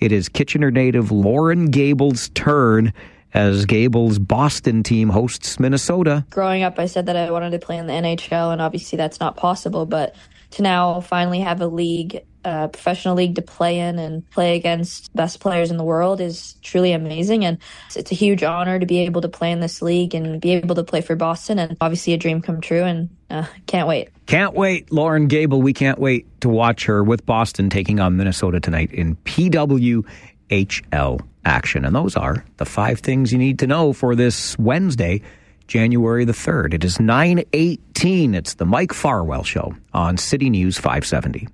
it 0.00 0.12
is 0.12 0.28
Kitchener 0.28 0.70
native 0.70 1.10
Loren 1.10 1.70
Gabel's 1.70 2.28
turn 2.30 2.92
as 3.34 3.66
Gabel's 3.66 4.18
Boston 4.18 4.82
team 4.82 5.08
hosts 5.08 5.60
Minnesota. 5.60 6.24
Growing 6.30 6.62
up, 6.62 6.78
I 6.78 6.86
said 6.86 7.06
that 7.06 7.16
I 7.16 7.30
wanted 7.30 7.50
to 7.50 7.58
play 7.58 7.76
in 7.76 7.86
the 7.86 7.92
NHL, 7.92 8.52
and 8.52 8.60
obviously 8.60 8.96
that's 8.96 9.20
not 9.20 9.36
possible. 9.36 9.86
But 9.86 10.14
to 10.52 10.62
now 10.62 11.00
finally 11.00 11.40
have 11.40 11.60
a 11.60 11.66
league, 11.66 12.22
a 12.44 12.68
professional 12.68 13.14
league 13.14 13.34
to 13.34 13.42
play 13.42 13.80
in 13.80 13.98
and 13.98 14.28
play 14.30 14.56
against 14.56 15.14
best 15.14 15.40
players 15.40 15.70
in 15.70 15.76
the 15.76 15.84
world 15.84 16.20
is 16.20 16.54
truly 16.62 16.92
amazing. 16.92 17.44
And 17.44 17.58
it's 17.94 18.10
a 18.10 18.14
huge 18.14 18.42
honor 18.42 18.78
to 18.78 18.86
be 18.86 18.98
able 19.00 19.20
to 19.20 19.28
play 19.28 19.52
in 19.52 19.60
this 19.60 19.82
league 19.82 20.14
and 20.14 20.40
be 20.40 20.52
able 20.52 20.74
to 20.76 20.84
play 20.84 21.00
for 21.00 21.16
Boston. 21.16 21.58
And 21.58 21.76
obviously 21.80 22.14
a 22.14 22.16
dream 22.16 22.40
come 22.40 22.60
true. 22.60 22.84
And 22.84 23.10
uh, 23.30 23.46
can't 23.66 23.86
wait. 23.86 24.08
Can't 24.26 24.54
wait, 24.54 24.90
Loren 24.90 25.26
Gabel. 25.26 25.60
We 25.60 25.74
can't 25.74 25.98
wait 25.98 26.40
to 26.40 26.48
watch 26.48 26.86
her 26.86 27.04
with 27.04 27.26
Boston 27.26 27.68
taking 27.68 28.00
on 28.00 28.16
Minnesota 28.16 28.60
tonight 28.60 28.92
in 28.92 29.16
PWHL 30.48 31.20
action. 31.44 31.84
And 31.84 31.94
those 31.94 32.16
are 32.16 32.44
the 32.56 32.64
five 32.64 33.00
things 33.00 33.32
you 33.32 33.38
need 33.38 33.58
to 33.60 33.66
know 33.66 33.92
for 33.92 34.14
this 34.14 34.58
Wednesday, 34.58 35.22
January 35.66 36.24
the 36.24 36.32
3rd. 36.32 36.74
It 36.74 36.84
is 36.84 37.00
918. 37.00 38.34
It's 38.34 38.54
the 38.54 38.66
Mike 38.66 38.92
Farwell 38.92 39.44
Show 39.44 39.74
on 39.92 40.16
City 40.16 40.50
News 40.50 40.76
570. 40.76 41.48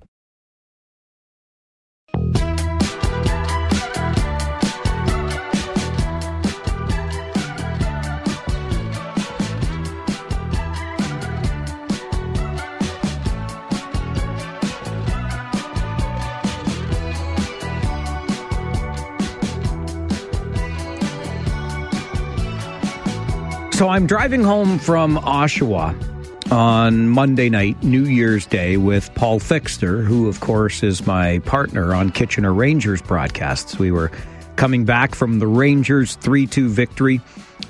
So 23.75 23.89
I'm 23.89 24.07
driving 24.07 24.41
home 24.41 24.79
from 24.79 25.17
Oshawa 25.17 26.49
on 26.49 27.09
Monday 27.09 27.49
night, 27.49 27.83
New 27.83 28.05
Year's 28.05 28.45
Day, 28.45 28.77
with 28.77 29.13
Paul 29.15 29.37
Fixter, 29.37 30.01
who, 30.01 30.29
of 30.29 30.39
course, 30.39 30.81
is 30.81 31.05
my 31.05 31.39
partner 31.39 31.93
on 31.93 32.09
Kitchener 32.09 32.53
Rangers 32.53 33.01
broadcasts. 33.01 33.77
We 33.77 33.91
were 33.91 34.11
coming 34.55 34.85
back 34.85 35.13
from 35.13 35.39
the 35.39 35.47
Rangers 35.47 36.15
3 36.15 36.47
2 36.47 36.69
victory 36.69 37.19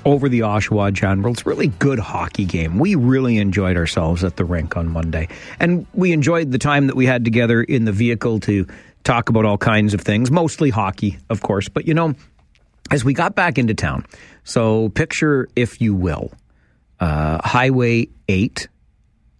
over 0.04 0.28
the 0.28 0.40
Oshawa 0.40 0.92
Generals. 0.92 1.44
Really 1.44 1.66
good 1.66 1.98
hockey 1.98 2.44
game. 2.44 2.78
We 2.78 2.94
really 2.94 3.38
enjoyed 3.38 3.76
ourselves 3.76 4.22
at 4.22 4.36
the 4.36 4.44
rink 4.44 4.76
on 4.76 4.88
Monday. 4.88 5.26
And 5.58 5.88
we 5.92 6.12
enjoyed 6.12 6.52
the 6.52 6.58
time 6.58 6.86
that 6.86 6.94
we 6.94 7.06
had 7.06 7.24
together 7.24 7.60
in 7.60 7.84
the 7.84 7.90
vehicle 7.90 8.38
to 8.40 8.68
talk 9.02 9.28
about 9.28 9.44
all 9.44 9.58
kinds 9.58 9.92
of 9.92 10.02
things, 10.02 10.30
mostly 10.30 10.70
hockey, 10.70 11.18
of 11.30 11.42
course. 11.42 11.68
But 11.68 11.88
you 11.88 11.94
know, 11.94 12.14
as 12.90 13.04
we 13.04 13.12
got 13.12 13.34
back 13.34 13.58
into 13.58 13.74
town, 13.74 14.04
so 14.44 14.88
picture, 14.90 15.48
if 15.56 15.80
you 15.80 15.94
will, 15.94 16.32
uh, 17.00 17.40
Highway 17.46 18.08
8, 18.28 18.68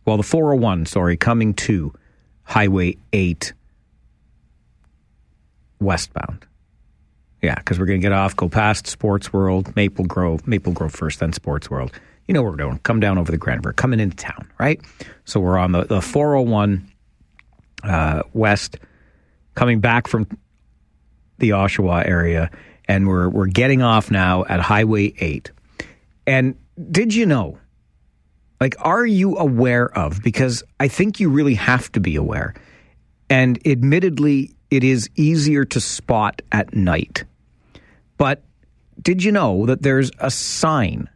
well, 0.05 0.17
the 0.17 0.23
401, 0.23 0.87
sorry, 0.87 1.17
coming 1.17 1.55
to 1.55 1.93
Highway 2.45 2.97
8 3.13 3.53
westbound. 5.81 6.47
Yeah, 7.43 7.55
because 7.55 7.79
we're 7.79 7.87
going 7.87 8.01
to 8.01 8.05
get 8.05 8.13
off, 8.13 8.35
go 8.35 8.49
past 8.49 8.87
Sports 8.87 9.33
World, 9.33 9.75
Maple 9.77 10.05
Grove, 10.05 10.47
Maple 10.47 10.73
Grove 10.73 10.93
first, 10.93 11.21
then 11.21 11.33
Sports 11.33 11.71
World. 11.71 11.93
You 12.27 12.35
know 12.35 12.43
what 12.43 12.51
we're 12.51 12.57
doing. 12.57 12.79
Come 12.79 12.99
down 12.99 13.19
over 13.19 13.31
the 13.31 13.39
Grand 13.39 13.65
River, 13.65 13.73
coming 13.73 14.01
into 14.01 14.17
town, 14.17 14.51
right? 14.59 14.81
So 15.25 15.39
we're 15.39 15.59
on 15.59 15.73
the, 15.73 15.85
the 15.85 16.01
401 16.01 16.91
uh, 17.85 18.23
west, 18.33 18.79
coming 19.55 19.81
back 19.81 20.09
from 20.09 20.27
the 21.39 21.51
Oshawa 21.51 22.07
area 22.07 22.51
and 22.89 23.09
we're 23.09 23.29
we're 23.29 23.47
getting 23.47 23.83
off 23.83 24.11
now 24.11 24.45
at 24.45 24.61
Highway 24.61 25.15
8. 25.19 25.51
And 26.27 26.57
did 26.91 27.15
you 27.15 27.27
know? 27.27 27.59
Like 28.61 28.75
are 28.81 29.05
you 29.05 29.37
aware 29.37 29.87
of 29.97 30.23
because 30.23 30.63
I 30.81 30.89
think 30.89 31.21
you 31.21 31.29
really 31.29 31.55
have 31.55 31.93
to 31.93 32.01
be 32.01 32.17
aware. 32.17 32.55
And 33.29 33.59
admittedly 33.67 34.55
it 34.71 34.83
is 34.83 35.11
easier 35.15 35.65
to 35.67 35.81
spot 35.81 36.43
at 36.53 36.75
night. 36.75 37.25
But 38.17 38.43
did 39.01 39.23
you 39.23 39.33
know 39.33 39.67
that 39.67 39.83
there's 39.83 40.11
a 40.19 40.31
sign 40.31 41.09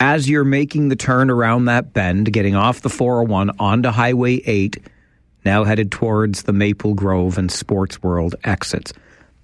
as 0.00 0.28
you're 0.28 0.44
making 0.44 0.88
the 0.88 0.96
turn 0.96 1.30
around 1.30 1.66
that 1.66 1.92
bend, 1.92 2.32
getting 2.32 2.54
off 2.54 2.80
the 2.80 2.90
401 2.90 3.52
onto 3.58 3.90
Highway 3.90 4.34
8, 4.44 4.76
now 5.44 5.64
headed 5.64 5.92
towards 5.92 6.42
the 6.42 6.52
Maple 6.52 6.94
Grove 6.94 7.38
and 7.38 7.50
Sports 7.50 8.02
World 8.02 8.34
exits? 8.44 8.92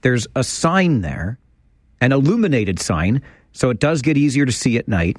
There's 0.02 0.26
a 0.34 0.44
sign 0.44 1.02
there, 1.02 1.38
an 2.00 2.12
illuminated 2.12 2.78
sign, 2.78 3.22
so 3.52 3.70
it 3.70 3.80
does 3.80 4.02
get 4.02 4.16
easier 4.16 4.46
to 4.46 4.52
see 4.52 4.78
at 4.78 4.88
night, 4.88 5.16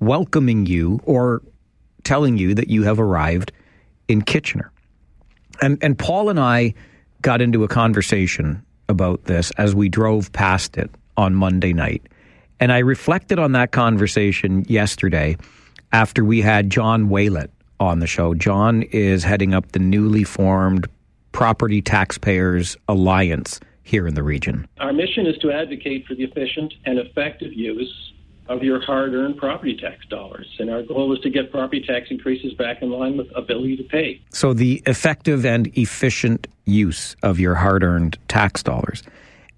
welcoming 0.00 0.66
you 0.66 1.00
or 1.04 1.42
telling 2.04 2.36
you 2.36 2.54
that 2.54 2.68
you 2.68 2.82
have 2.82 3.00
arrived 3.00 3.52
in 4.08 4.22
Kitchener. 4.22 4.70
And, 5.60 5.78
and 5.82 5.98
Paul 5.98 6.28
and 6.28 6.40
I 6.40 6.74
got 7.22 7.40
into 7.40 7.64
a 7.64 7.68
conversation 7.68 8.64
about 8.88 9.24
this 9.24 9.50
as 9.52 9.74
we 9.74 9.88
drove 9.88 10.32
past 10.32 10.76
it 10.76 10.90
on 11.16 11.34
Monday 11.34 11.72
night. 11.72 12.02
And 12.60 12.72
I 12.72 12.78
reflected 12.78 13.38
on 13.38 13.52
that 13.52 13.72
conversation 13.72 14.64
yesterday 14.68 15.36
after 15.92 16.24
we 16.24 16.40
had 16.40 16.70
John 16.70 17.08
Waylett 17.08 17.48
on 17.80 17.98
the 17.98 18.06
show. 18.06 18.34
John 18.34 18.82
is 18.82 19.24
heading 19.24 19.54
up 19.54 19.72
the 19.72 19.78
newly 19.78 20.24
formed 20.24 20.86
Property 21.32 21.80
Taxpayers 21.82 22.76
Alliance 22.88 23.60
here 23.82 24.06
in 24.06 24.14
the 24.14 24.22
region. 24.22 24.66
Our 24.78 24.92
mission 24.92 25.26
is 25.26 25.36
to 25.38 25.50
advocate 25.50 26.06
for 26.06 26.14
the 26.14 26.24
efficient 26.24 26.74
and 26.84 26.98
effective 26.98 27.52
use 27.52 28.12
of 28.48 28.62
your 28.62 28.80
hard 28.80 29.14
earned 29.14 29.36
property 29.36 29.76
tax 29.76 30.04
dollars. 30.06 30.46
And 30.58 30.70
our 30.70 30.82
goal 30.82 31.12
is 31.14 31.20
to 31.20 31.30
get 31.30 31.50
property 31.50 31.82
tax 31.86 32.08
increases 32.10 32.54
back 32.54 32.82
in 32.82 32.90
line 32.90 33.16
with 33.16 33.28
ability 33.36 33.76
to 33.76 33.84
pay. 33.84 34.20
So, 34.30 34.52
the 34.52 34.82
effective 34.86 35.46
and 35.46 35.66
efficient 35.76 36.46
use 36.64 37.16
of 37.22 37.38
your 37.38 37.54
hard 37.54 37.82
earned 37.82 38.18
tax 38.28 38.62
dollars. 38.62 39.02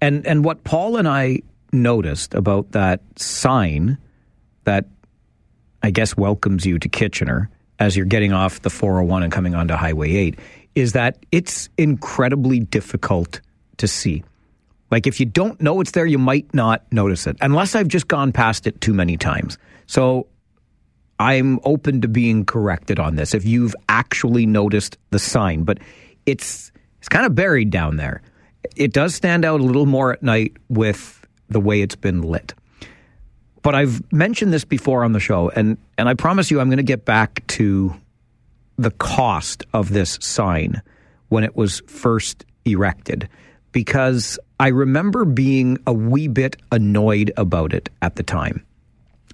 And, 0.01 0.25
and 0.27 0.43
what 0.43 0.63
Paul 0.63 0.97
and 0.97 1.07
I 1.07 1.41
noticed 1.71 2.33
about 2.33 2.71
that 2.71 3.01
sign 3.17 3.97
that 4.65 4.85
I 5.83 5.91
guess 5.91 6.17
welcomes 6.17 6.65
you 6.65 6.79
to 6.79 6.89
Kitchener 6.89 7.49
as 7.79 7.95
you're 7.95 8.05
getting 8.05 8.33
off 8.33 8.61
the 8.61 8.69
401 8.69 9.23
and 9.23 9.31
coming 9.31 9.55
onto 9.55 9.73
Highway 9.73 10.11
8 10.11 10.39
is 10.75 10.93
that 10.93 11.25
it's 11.31 11.69
incredibly 11.77 12.59
difficult 12.59 13.41
to 13.77 13.87
see. 13.87 14.23
Like 14.91 15.07
if 15.07 15.19
you 15.19 15.25
don't 15.25 15.59
know 15.61 15.81
it's 15.81 15.91
there, 15.91 16.05
you 16.05 16.17
might 16.17 16.53
not 16.53 16.83
notice 16.91 17.27
it, 17.27 17.37
unless 17.41 17.75
I've 17.75 17.87
just 17.87 18.07
gone 18.07 18.31
past 18.31 18.67
it 18.67 18.79
too 18.81 18.93
many 18.93 19.17
times. 19.17 19.57
So 19.87 20.27
I'm 21.19 21.59
open 21.63 22.01
to 22.01 22.07
being 22.07 22.45
corrected 22.45 22.99
on 22.99 23.15
this 23.15 23.33
if 23.33 23.45
you've 23.45 23.75
actually 23.89 24.45
noticed 24.45 24.97
the 25.11 25.19
sign, 25.19 25.63
but 25.63 25.79
it's 26.25 26.71
it's 26.99 27.09
kind 27.09 27.25
of 27.25 27.35
buried 27.35 27.69
down 27.69 27.97
there. 27.97 28.21
It 28.75 28.93
does 28.93 29.13
stand 29.13 29.45
out 29.45 29.59
a 29.59 29.63
little 29.63 29.85
more 29.85 30.11
at 30.13 30.23
night 30.23 30.53
with 30.69 31.25
the 31.49 31.59
way 31.59 31.81
it's 31.81 31.95
been 31.95 32.21
lit. 32.21 32.53
But 33.61 33.75
I've 33.75 34.01
mentioned 34.11 34.53
this 34.53 34.65
before 34.65 35.03
on 35.03 35.11
the 35.11 35.19
show, 35.19 35.49
and, 35.49 35.77
and 35.97 36.09
I 36.09 36.13
promise 36.13 36.51
you 36.51 36.59
I'm 36.59 36.67
going 36.67 36.77
to 36.77 36.83
get 36.83 37.05
back 37.05 37.45
to 37.47 37.95
the 38.77 38.91
cost 38.91 39.63
of 39.73 39.89
this 39.89 40.17
sign 40.21 40.81
when 41.29 41.43
it 41.43 41.55
was 41.55 41.81
first 41.87 42.45
erected 42.65 43.29
because 43.75 44.39
I 44.57 44.69
remember 44.69 45.25
being 45.25 45.79
a 45.85 45.91
wee 45.91 46.29
bit 46.29 46.55
annoyed 46.71 47.33
about 47.35 47.73
it 47.73 47.89
at 48.01 48.15
the 48.15 48.23
time 48.23 48.65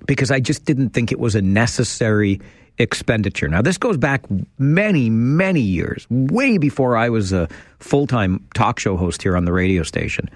because 0.08 0.32
I 0.32 0.40
just 0.40 0.66
didn't 0.66 0.90
think 0.90 1.12
it 1.12 1.20
was 1.20 1.36
a 1.36 1.44
necessary 1.44 2.42
expenditure. 2.80 3.48
Now, 3.48 3.62
this 3.62 3.78
goes 3.78 3.98
back 3.98 4.24
many, 4.58 5.12
many 5.12 5.62
years, 5.62 6.08
way 6.10 6.58
before 6.58 6.98
I 6.98 7.10
was 7.10 7.32
a 7.32 7.50
full 7.78 8.08
time 8.08 8.44
talk 8.56 8.80
show 8.80 8.98
host 8.98 9.22
here 9.22 9.38
on 9.38 9.46
the 9.46 9.54
radio 9.54 9.84
station. 9.84 10.28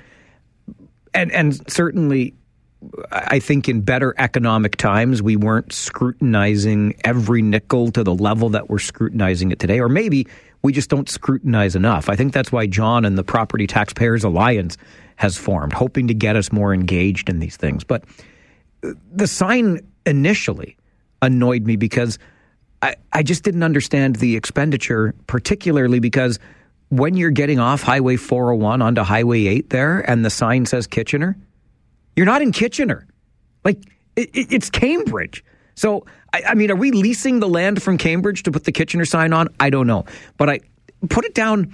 And, 1.16 1.32
and 1.32 1.68
certainly, 1.68 2.36
I 3.12 3.40
think 3.40 3.68
in 3.68 3.82
better 3.82 4.14
economic 4.20 4.75
times, 4.75 5.24
we 5.24 5.36
weren't 5.36 5.74
scrutinizing 5.74 6.94
every 7.03 7.42
nickel 7.42 7.92
to 7.94 8.03
the 8.03 8.14
level 8.14 8.50
that 8.50 8.70
we're 8.70 8.77
scrutinizing 8.77 9.50
it 9.50 9.58
today. 9.58 9.79
Or 9.79 9.90
maybe 9.90 10.27
we 10.66 10.74
just 10.74 10.90
don't 10.90 11.08
scrutinize 11.08 11.75
enough. 11.75 12.10
I 12.10 12.16
think 12.16 12.34
that's 12.34 12.51
why 12.51 12.66
John 12.66 13.06
and 13.06 13.20
the 13.20 13.24
Property 13.24 13.68
Taxpayers 13.68 14.24
Alliance 14.24 14.78
has 15.16 15.38
formed, 15.38 15.74
hoping 15.74 16.08
to 16.08 16.16
get 16.16 16.36
us 16.36 16.51
more 16.51 16.74
engaged 16.74 17.30
in 17.30 17.38
these 17.38 17.56
things. 17.56 17.84
But 17.84 18.04
uh, 18.84 18.94
the 19.12 19.28
sign 19.28 19.82
initially 20.08 20.75
annoyed 21.22 21.68
me 21.68 21.75
because 21.75 22.18
I, 22.82 22.96
I 23.14 23.22
just 23.22 23.44
didn't 23.44 23.62
understand 23.62 24.16
the 24.16 24.36
expenditure, 24.36 25.14
particularly 25.28 26.00
because 26.00 26.40
when 26.90 27.14
you're 27.14 27.30
getting 27.30 27.60
off 27.60 27.84
Highway 27.84 28.16
401 28.16 28.82
onto 28.82 29.04
Highway 29.04 29.46
8 29.46 29.70
there 29.70 30.00
and 30.10 30.25
the 30.25 30.32
sign 30.32 30.66
says 30.66 30.88
Kitchener, 30.88 31.38
you're 32.16 32.25
not 32.25 32.42
in 32.42 32.51
Kitchener. 32.51 33.06
Like, 33.64 33.78
it, 34.16 34.32
it's 34.34 34.72
Cambridge. 34.72 35.46
So, 35.75 36.08
I, 36.36 36.52
I, 36.52 36.54
mean, 36.56 36.70
are 36.70 36.76
we 36.76 36.92
leasing 36.92 37.40
the 37.40 37.48
land 37.48 37.82
from 37.82 37.98
Cambridge 37.98 38.44
to 38.44 38.52
put 38.52 38.66
the 38.66 38.74
Kitchener 38.74 39.06
sign 39.06 39.32
on? 39.32 39.48
I 39.58 39.70
don't 39.70 39.88
know. 39.88 40.04
But 40.38 40.50
I 40.50 40.60
put 41.08 41.24
it 41.24 41.34
down, 41.34 41.74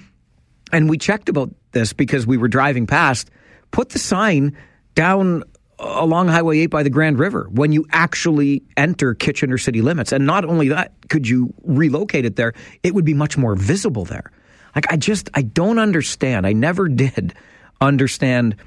and 0.72 0.88
we 0.88 1.00
checked 1.00 1.30
about 1.30 1.50
this 1.72 1.94
because 1.94 2.28
we 2.28 2.38
were 2.38 2.48
driving 2.48 2.86
past. 2.86 3.32
Put 3.72 3.90
the 3.90 3.98
sign 3.98 4.56
down 4.94 5.44
along 5.80 6.28
Highway 6.28 6.60
8 6.60 6.66
by 6.68 6.84
the 6.84 6.92
Grand 6.92 7.18
River 7.18 7.48
when 7.50 7.72
you 7.72 7.88
actually 7.92 8.62
enter 8.78 9.16
Kitchener 9.16 9.58
city 9.58 9.82
limits. 9.82 10.12
And 10.12 10.28
not 10.28 10.46
only 10.46 10.70
that, 10.70 10.94
could 11.10 11.28
you 11.28 11.56
relocate 11.64 12.26
it 12.26 12.36
there, 12.36 12.54
it 12.84 12.94
would 12.94 13.06
be 13.06 13.16
much 13.16 13.40
more 13.40 13.56
visible 13.56 14.06
there. 14.06 14.32
Like, 14.76 14.94
I 14.94 14.98
just, 14.98 15.32
I 15.34 15.42
don't 15.42 15.80
understand. 15.80 16.46
I 16.46 16.54
never 16.54 16.88
did 16.88 17.34
understand 17.80 18.58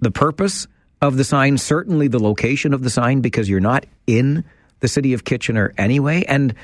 the 0.00 0.10
purpose 0.10 0.66
of 1.02 1.18
the 1.18 1.24
sign, 1.24 1.58
certainly 1.58 2.08
the 2.08 2.20
location 2.20 2.72
of 2.72 2.82
the 2.82 2.90
sign, 2.90 3.20
because 3.20 3.50
you're 3.50 3.60
not 3.60 3.84
in 4.06 4.44
the 4.82 4.88
city 4.88 5.14
of 5.14 5.24
Kitchener 5.24 5.72
anyway? 5.78 6.24
And 6.28 6.54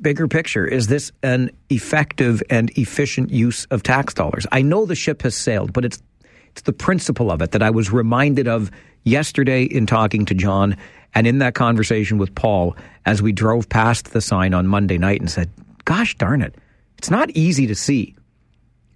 bigger 0.00 0.26
picture, 0.26 0.66
is 0.66 0.88
this 0.88 1.12
an 1.22 1.50
effective 1.68 2.42
and 2.50 2.70
efficient 2.76 3.30
use 3.30 3.66
of 3.66 3.82
tax 3.82 4.14
dollars? 4.14 4.46
I 4.50 4.62
know 4.62 4.86
the 4.86 4.94
ship 4.96 5.22
has 5.22 5.36
sailed, 5.36 5.72
but 5.72 5.84
it's 5.84 6.02
it's 6.50 6.62
the 6.62 6.72
principle 6.72 7.30
of 7.30 7.40
it 7.42 7.52
that 7.52 7.62
I 7.62 7.70
was 7.70 7.92
reminded 7.92 8.48
of 8.48 8.72
yesterday 9.04 9.62
in 9.62 9.86
talking 9.86 10.24
to 10.26 10.34
John 10.34 10.76
and 11.14 11.26
in 11.26 11.38
that 11.38 11.54
conversation 11.54 12.18
with 12.18 12.34
Paul 12.34 12.76
as 13.06 13.22
we 13.22 13.30
drove 13.30 13.68
past 13.68 14.12
the 14.12 14.20
sign 14.20 14.52
on 14.52 14.66
Monday 14.66 14.98
night 14.98 15.20
and 15.20 15.30
said, 15.30 15.48
"Gosh 15.84 16.16
darn 16.16 16.42
it, 16.42 16.56
it's 16.98 17.10
not 17.10 17.30
easy 17.30 17.66
to 17.68 17.74
see." 17.74 18.16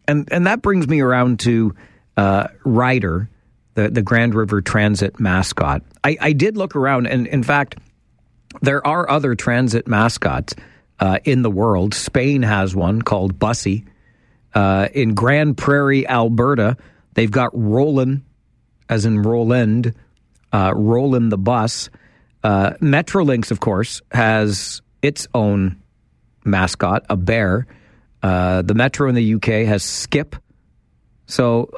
And 0.09 0.29
and 0.33 0.47
that 0.47 0.63
brings 0.63 0.89
me 0.89 1.01
around 1.01 1.41
to 1.41 1.75
uh, 2.17 2.49
Ryder, 2.65 3.29
the 3.75 3.91
the 3.91 4.03
Grand 4.03 4.35
River 4.35 4.61
Transit 4.61 5.21
mascot. 5.21 5.83
I, 6.03 6.17
I 6.21 6.33
did 6.33 6.57
look 6.57 6.75
around, 6.75 7.07
and 7.07 7.27
in 7.27 7.43
fact, 7.43 7.77
there 8.63 8.87
are 8.87 9.09
other 9.09 9.35
transit 9.35 9.87
mascots 9.87 10.55
uh, 11.01 11.19
in 11.25 11.43
the 11.43 11.51
world. 11.51 11.95
Spain 11.95 12.43
has 12.43 12.75
one 12.75 13.03
called 13.03 13.39
Bussy. 13.39 13.85
Uh, 14.55 14.89
in 14.95 15.15
Grande 15.15 15.57
Prairie, 15.57 16.07
Alberta, 16.07 16.77
they've 17.15 17.31
got 17.31 17.51
Roland, 17.53 18.23
as 18.89 19.05
in 19.05 19.21
Roland, 19.21 19.95
uh, 20.53 20.73
Roland 20.75 21.33
the 21.33 21.39
bus. 21.39 21.91
Uh, 22.43 22.71
Metrolinx, 22.81 23.51
of 23.51 23.59
course, 23.59 24.01
has 24.13 24.81
its 25.03 25.27
own 25.35 25.83
mascot, 26.45 27.05
a 27.11 27.17
bear. 27.17 27.67
Uh, 28.23 28.63
the 28.63 28.75
Metro 28.75 29.09
in 29.09 29.15
the 29.15 29.35
UK 29.35 29.67
has 29.67 29.83
Skip. 29.83 30.37
So, 31.27 31.71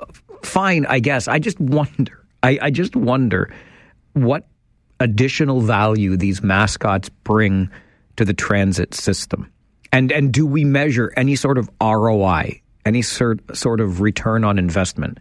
fine, 0.43 0.87
I 0.87 1.01
guess. 1.01 1.29
I 1.29 1.39
just 1.39 1.59
wonder. 1.61 2.25
I, 2.43 2.59
I 2.61 2.71
just 2.71 2.95
wonder 2.95 3.53
what 4.13 4.47
additional 5.01 5.61
value 5.61 6.17
these 6.17 6.43
mascots 6.43 7.09
bring 7.09 7.71
to 8.17 8.25
the 8.25 8.35
transit 8.35 8.95
system? 8.95 9.51
And 9.93 10.11
and 10.13 10.33
do 10.33 10.47
we 10.47 10.65
measure 10.65 11.13
any 11.17 11.37
sort 11.37 11.59
of 11.59 11.71
ROI, 11.81 12.61
any 12.85 13.03
sort 13.03 13.57
sort 13.57 13.81
of 13.81 14.01
return 14.01 14.45
on 14.45 14.59
investment 14.59 15.19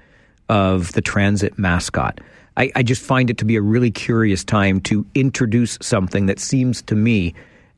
of 0.50 0.92
the 0.94 1.02
transit 1.02 1.58
mascot? 1.58 2.20
I, 2.58 2.72
I 2.76 2.84
just 2.84 3.02
find 3.02 3.30
it 3.30 3.38
to 3.40 3.46
be 3.46 3.58
a 3.58 3.62
really 3.62 3.92
curious 3.92 4.44
time 4.44 4.80
to 4.82 5.06
introduce 5.14 5.78
something 5.82 6.28
that 6.28 6.40
seems 6.40 6.82
to 6.84 6.96
me 6.96 7.34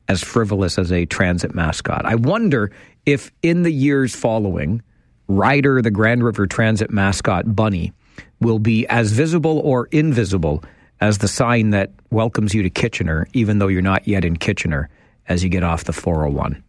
as 0.07 0.23
frivolous 0.23 0.77
as 0.77 0.91
a 0.91 1.05
transit 1.05 1.53
mascot. 1.53 2.05
I 2.05 2.15
wonder 2.15 2.71
if 3.05 3.31
in 3.41 3.63
the 3.63 3.71
years 3.71 4.15
following, 4.15 4.81
Ryder, 5.27 5.81
the 5.81 5.91
Grand 5.91 6.23
River 6.23 6.47
Transit 6.47 6.91
mascot 6.91 7.55
bunny, 7.55 7.91
will 8.39 8.59
be 8.59 8.87
as 8.87 9.11
visible 9.11 9.59
or 9.59 9.87
invisible 9.87 10.63
as 10.99 11.19
the 11.19 11.27
sign 11.27 11.71
that 11.71 11.91
welcomes 12.11 12.53
you 12.53 12.63
to 12.63 12.69
Kitchener, 12.69 13.27
even 13.33 13.59
though 13.59 13.67
you're 13.67 13.81
not 13.81 14.07
yet 14.07 14.25
in 14.25 14.37
Kitchener 14.37 14.89
as 15.27 15.43
you 15.43 15.49
get 15.49 15.63
off 15.63 15.83
the 15.83 15.93
401. 15.93 16.63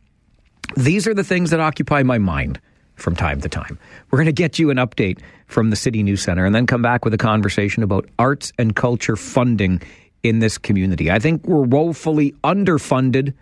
These 0.76 1.06
are 1.06 1.14
the 1.14 1.24
things 1.24 1.50
that 1.50 1.60
occupy 1.60 2.02
my 2.02 2.18
mind 2.18 2.60
from 2.96 3.16
time 3.16 3.40
to 3.40 3.48
time. 3.48 3.78
We're 4.10 4.18
going 4.18 4.26
to 4.26 4.32
get 4.32 4.58
you 4.58 4.70
an 4.70 4.76
update 4.76 5.20
from 5.46 5.70
the 5.70 5.76
City 5.76 6.02
News 6.02 6.22
Center 6.22 6.44
and 6.44 6.54
then 6.54 6.66
come 6.66 6.82
back 6.82 7.04
with 7.04 7.14
a 7.14 7.18
conversation 7.18 7.82
about 7.82 8.08
arts 8.18 8.52
and 8.58 8.74
culture 8.74 9.16
funding 9.16 9.80
in 10.22 10.40
this 10.40 10.58
community. 10.58 11.10
I 11.10 11.18
think 11.18 11.46
we're 11.46 11.62
woefully 11.62 12.32
underfunded. 12.44 13.34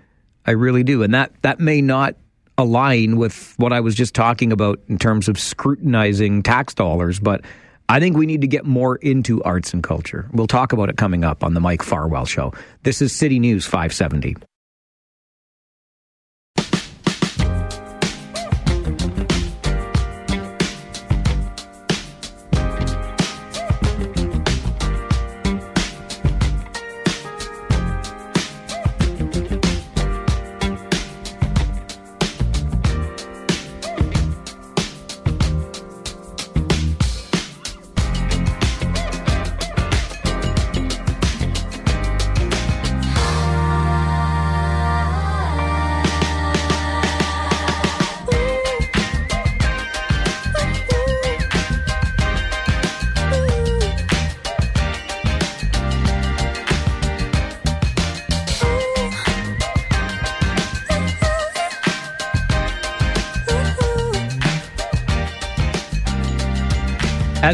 I 0.46 0.52
really 0.52 0.84
do. 0.84 1.02
And 1.02 1.14
that, 1.14 1.32
that 1.42 1.58
may 1.58 1.80
not 1.80 2.16
align 2.58 3.16
with 3.16 3.54
what 3.56 3.72
I 3.72 3.80
was 3.80 3.94
just 3.94 4.14
talking 4.14 4.52
about 4.52 4.80
in 4.88 4.98
terms 4.98 5.28
of 5.28 5.38
scrutinizing 5.38 6.42
tax 6.42 6.74
dollars, 6.74 7.18
but 7.18 7.42
I 7.88 8.00
think 8.00 8.16
we 8.16 8.26
need 8.26 8.40
to 8.40 8.48
get 8.48 8.64
more 8.64 8.96
into 8.96 9.42
arts 9.44 9.72
and 9.72 9.82
culture. 9.82 10.28
We'll 10.32 10.48
talk 10.48 10.72
about 10.72 10.88
it 10.88 10.96
coming 10.96 11.24
up 11.24 11.44
on 11.44 11.54
the 11.54 11.60
Mike 11.60 11.82
Farwell 11.82 12.26
Show. 12.26 12.52
This 12.82 13.00
is 13.00 13.12
City 13.12 13.38
News 13.38 13.64
570. 13.64 14.36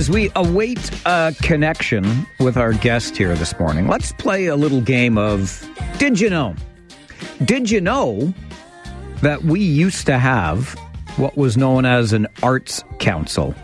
As 0.03 0.11
we 0.11 0.33
await 0.35 0.91
a 1.07 1.33
connection 1.43 2.27
with 2.41 2.57
our 2.57 2.73
guest 2.73 3.17
here 3.17 3.37
this 3.37 3.57
morning, 3.61 3.87
let's 3.87 4.11
play 4.11 4.47
a 4.47 4.57
little 4.57 4.81
game 4.81 5.17
of 5.17 5.65
Did 5.99 6.19
You 6.19 6.29
Know? 6.29 6.57
Did 7.45 7.71
you 7.71 7.81
know 7.81 8.35
that 9.21 9.45
we 9.45 9.61
used 9.61 10.07
to 10.07 10.19
have 10.19 10.75
what 11.19 11.37
was 11.37 11.57
known 11.57 11.85
as 11.85 12.13
an 12.13 12.27
arts 12.43 12.83
council 12.99 13.55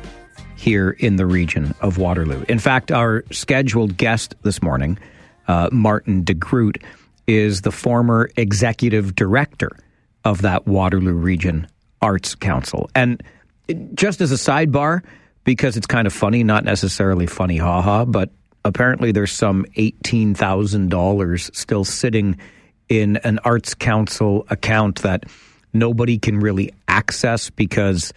here 0.55 0.90
in 1.01 1.16
the 1.16 1.27
region 1.27 1.74
of 1.81 1.98
Waterloo? 1.98 2.44
In 2.48 2.61
fact, 2.61 2.92
our 2.92 3.24
scheduled 3.33 3.96
guest 3.96 4.37
this 4.42 4.62
morning, 4.62 4.96
uh, 5.48 5.68
Martin 5.72 6.22
de 6.22 6.35
Groot, 6.35 6.81
is 7.27 7.62
the 7.62 7.72
former 7.72 8.31
executive 8.37 9.16
director 9.16 9.77
of 10.24 10.42
that 10.42 10.68
Waterloo 10.68 11.14
Region 11.14 11.66
Arts 12.01 12.37
Council. 12.37 12.88
And 12.94 13.24
just 13.94 14.20
as 14.20 14.31
a 14.31 14.37
sidebar, 14.37 15.03
because 15.48 15.78
it's 15.78 15.87
kind 15.87 16.06
of 16.06 16.12
funny, 16.12 16.44
not 16.44 16.62
necessarily 16.62 17.26
funny, 17.26 17.56
haha, 17.56 18.04
but 18.04 18.28
apparently 18.66 19.12
there's 19.12 19.32
some 19.32 19.64
$18,000 19.78 21.56
still 21.56 21.84
sitting 21.87 22.37
in 22.90 23.16
an 23.24 23.38
Arts 23.44 23.72
Council 23.72 24.46
account 24.50 25.00
that 25.00 25.24
nobody 25.72 26.18
can 26.18 26.38
really 26.38 26.74
access 26.87 27.48
because 27.48 28.12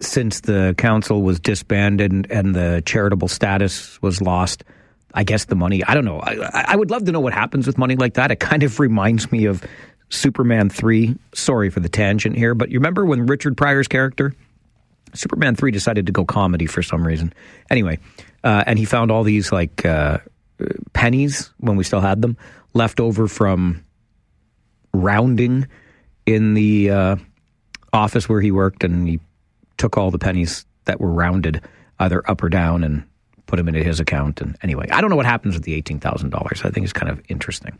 since 0.00 0.42
the 0.42 0.74
council 0.76 1.22
was 1.22 1.40
disbanded 1.40 2.12
and, 2.12 2.30
and 2.30 2.54
the 2.54 2.82
charitable 2.84 3.28
status 3.28 3.98
was 4.02 4.20
lost, 4.20 4.62
I 5.14 5.24
guess 5.24 5.46
the 5.46 5.56
money, 5.56 5.82
I 5.84 5.94
don't 5.94 6.04
know. 6.04 6.20
I, 6.20 6.66
I 6.68 6.76
would 6.76 6.90
love 6.90 7.06
to 7.06 7.12
know 7.12 7.20
what 7.20 7.32
happens 7.32 7.66
with 7.66 7.78
money 7.78 7.96
like 7.96 8.12
that. 8.14 8.30
It 8.30 8.40
kind 8.40 8.62
of 8.62 8.78
reminds 8.78 9.32
me 9.32 9.46
of 9.46 9.64
Superman 10.10 10.68
3. 10.68 11.16
Sorry 11.32 11.70
for 11.70 11.80
the 11.80 11.88
tangent 11.88 12.36
here, 12.36 12.54
but 12.54 12.68
you 12.70 12.78
remember 12.78 13.06
when 13.06 13.24
Richard 13.24 13.56
Pryor's 13.56 13.88
character 13.88 14.34
Superman 15.18 15.56
3 15.56 15.70
decided 15.70 16.06
to 16.06 16.12
go 16.12 16.24
comedy 16.24 16.66
for 16.66 16.82
some 16.82 17.06
reason. 17.06 17.32
Anyway, 17.70 17.98
uh, 18.44 18.64
and 18.66 18.78
he 18.78 18.84
found 18.84 19.10
all 19.10 19.24
these 19.24 19.50
like 19.50 19.84
uh, 19.84 20.18
pennies 20.92 21.50
when 21.58 21.76
we 21.76 21.84
still 21.84 22.00
had 22.00 22.22
them 22.22 22.36
left 22.74 23.00
over 23.00 23.26
from 23.26 23.84
rounding 24.92 25.66
in 26.26 26.54
the 26.54 26.90
uh, 26.90 27.16
office 27.92 28.28
where 28.28 28.40
he 28.40 28.50
worked, 28.50 28.84
and 28.84 29.08
he 29.08 29.20
took 29.76 29.96
all 29.96 30.10
the 30.10 30.18
pennies 30.18 30.66
that 30.84 31.00
were 31.00 31.10
rounded 31.10 31.62
either 31.98 32.28
up 32.30 32.42
or 32.42 32.48
down 32.48 32.84
and 32.84 33.02
put 33.46 33.56
them 33.56 33.68
into 33.68 33.82
his 33.82 33.98
account. 33.98 34.40
And 34.40 34.56
anyway, 34.62 34.86
I 34.90 35.00
don't 35.00 35.10
know 35.10 35.16
what 35.16 35.26
happens 35.26 35.54
with 35.54 35.64
the 35.64 35.74
eighteen 35.74 35.98
thousand 35.98 36.30
dollars. 36.30 36.62
I 36.64 36.70
think 36.70 36.84
it's 36.84 36.92
kind 36.92 37.10
of 37.10 37.20
interesting. 37.28 37.76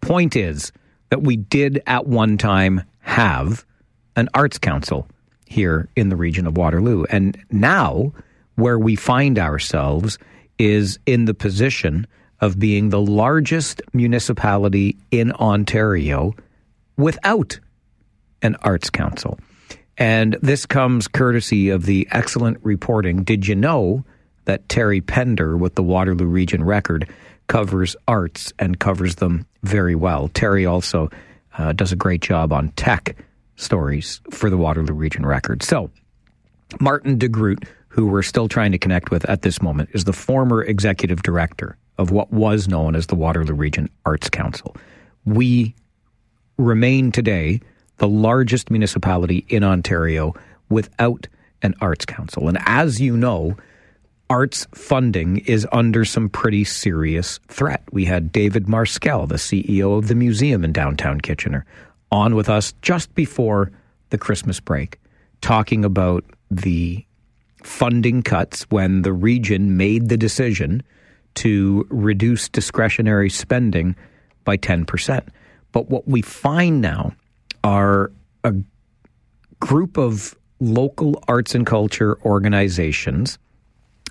Point 0.00 0.36
is 0.36 0.72
that 1.10 1.22
we 1.22 1.36
did 1.36 1.82
at 1.86 2.06
one 2.06 2.38
time 2.38 2.82
have 3.00 3.66
an 4.16 4.28
arts 4.34 4.58
council 4.58 5.06
here 5.50 5.88
in 5.96 6.08
the 6.08 6.16
region 6.16 6.46
of 6.46 6.56
Waterloo. 6.56 7.04
And 7.10 7.36
now, 7.50 8.12
where 8.54 8.78
we 8.78 8.96
find 8.96 9.38
ourselves 9.38 10.16
is 10.58 10.98
in 11.04 11.24
the 11.26 11.34
position 11.34 12.06
of 12.40 12.58
being 12.58 12.88
the 12.88 13.00
largest 13.00 13.82
municipality 13.92 14.96
in 15.10 15.32
Ontario 15.32 16.34
without 16.96 17.58
an 18.42 18.56
arts 18.62 18.88
council. 18.88 19.38
And 19.98 20.38
this 20.40 20.64
comes 20.64 21.08
courtesy 21.08 21.68
of 21.68 21.84
the 21.84 22.08
excellent 22.10 22.58
reporting. 22.62 23.24
Did 23.24 23.46
you 23.46 23.54
know 23.54 24.04
that 24.46 24.68
Terry 24.68 25.02
Pender 25.02 25.56
with 25.56 25.74
the 25.74 25.82
Waterloo 25.82 26.26
Region 26.26 26.64
Record 26.64 27.08
covers 27.48 27.96
arts 28.08 28.52
and 28.58 28.78
covers 28.78 29.16
them 29.16 29.46
very 29.62 29.94
well? 29.94 30.28
Terry 30.28 30.64
also 30.64 31.10
uh, 31.58 31.72
does 31.72 31.92
a 31.92 31.96
great 31.96 32.22
job 32.22 32.52
on 32.52 32.68
tech 32.70 33.16
stories 33.60 34.20
for 34.30 34.50
the 34.50 34.56
Waterloo 34.56 34.94
Region 34.94 35.24
Record. 35.24 35.62
So, 35.62 35.90
Martin 36.80 37.18
de 37.18 37.28
Groot, 37.28 37.64
who 37.88 38.06
we're 38.06 38.22
still 38.22 38.48
trying 38.48 38.72
to 38.72 38.78
connect 38.78 39.10
with 39.10 39.28
at 39.28 39.42
this 39.42 39.60
moment, 39.60 39.90
is 39.92 40.04
the 40.04 40.12
former 40.12 40.62
executive 40.62 41.22
director 41.22 41.76
of 41.98 42.10
what 42.10 42.32
was 42.32 42.68
known 42.68 42.96
as 42.96 43.06
the 43.06 43.14
Waterloo 43.14 43.54
Region 43.54 43.88
Arts 44.06 44.30
Council. 44.30 44.76
We 45.24 45.74
remain 46.56 47.12
today 47.12 47.60
the 47.98 48.08
largest 48.08 48.70
municipality 48.70 49.44
in 49.48 49.62
Ontario 49.62 50.34
without 50.68 51.26
an 51.62 51.74
arts 51.80 52.06
council. 52.06 52.48
And 52.48 52.58
as 52.64 53.00
you 53.00 53.16
know, 53.16 53.56
arts 54.30 54.66
funding 54.72 55.38
is 55.38 55.66
under 55.72 56.04
some 56.04 56.28
pretty 56.28 56.64
serious 56.64 57.40
threat. 57.48 57.82
We 57.92 58.06
had 58.06 58.32
David 58.32 58.66
Marskell, 58.66 59.28
the 59.28 59.34
CEO 59.34 59.98
of 59.98 60.08
the 60.08 60.14
museum 60.14 60.64
in 60.64 60.72
downtown 60.72 61.20
Kitchener, 61.20 61.66
on 62.10 62.34
with 62.34 62.48
us 62.48 62.72
just 62.82 63.14
before 63.14 63.70
the 64.10 64.18
Christmas 64.18 64.60
break, 64.60 64.98
talking 65.40 65.84
about 65.84 66.24
the 66.50 67.04
funding 67.62 68.22
cuts 68.22 68.62
when 68.70 69.02
the 69.02 69.12
region 69.12 69.76
made 69.76 70.08
the 70.08 70.16
decision 70.16 70.82
to 71.34 71.86
reduce 71.90 72.48
discretionary 72.48 73.30
spending 73.30 73.94
by 74.44 74.56
10%. 74.56 75.28
But 75.72 75.88
what 75.88 76.08
we 76.08 76.22
find 76.22 76.80
now 76.80 77.12
are 77.62 78.10
a 78.42 78.54
group 79.60 79.96
of 79.96 80.34
local 80.58 81.22
arts 81.28 81.54
and 81.54 81.66
culture 81.66 82.18
organizations 82.24 83.38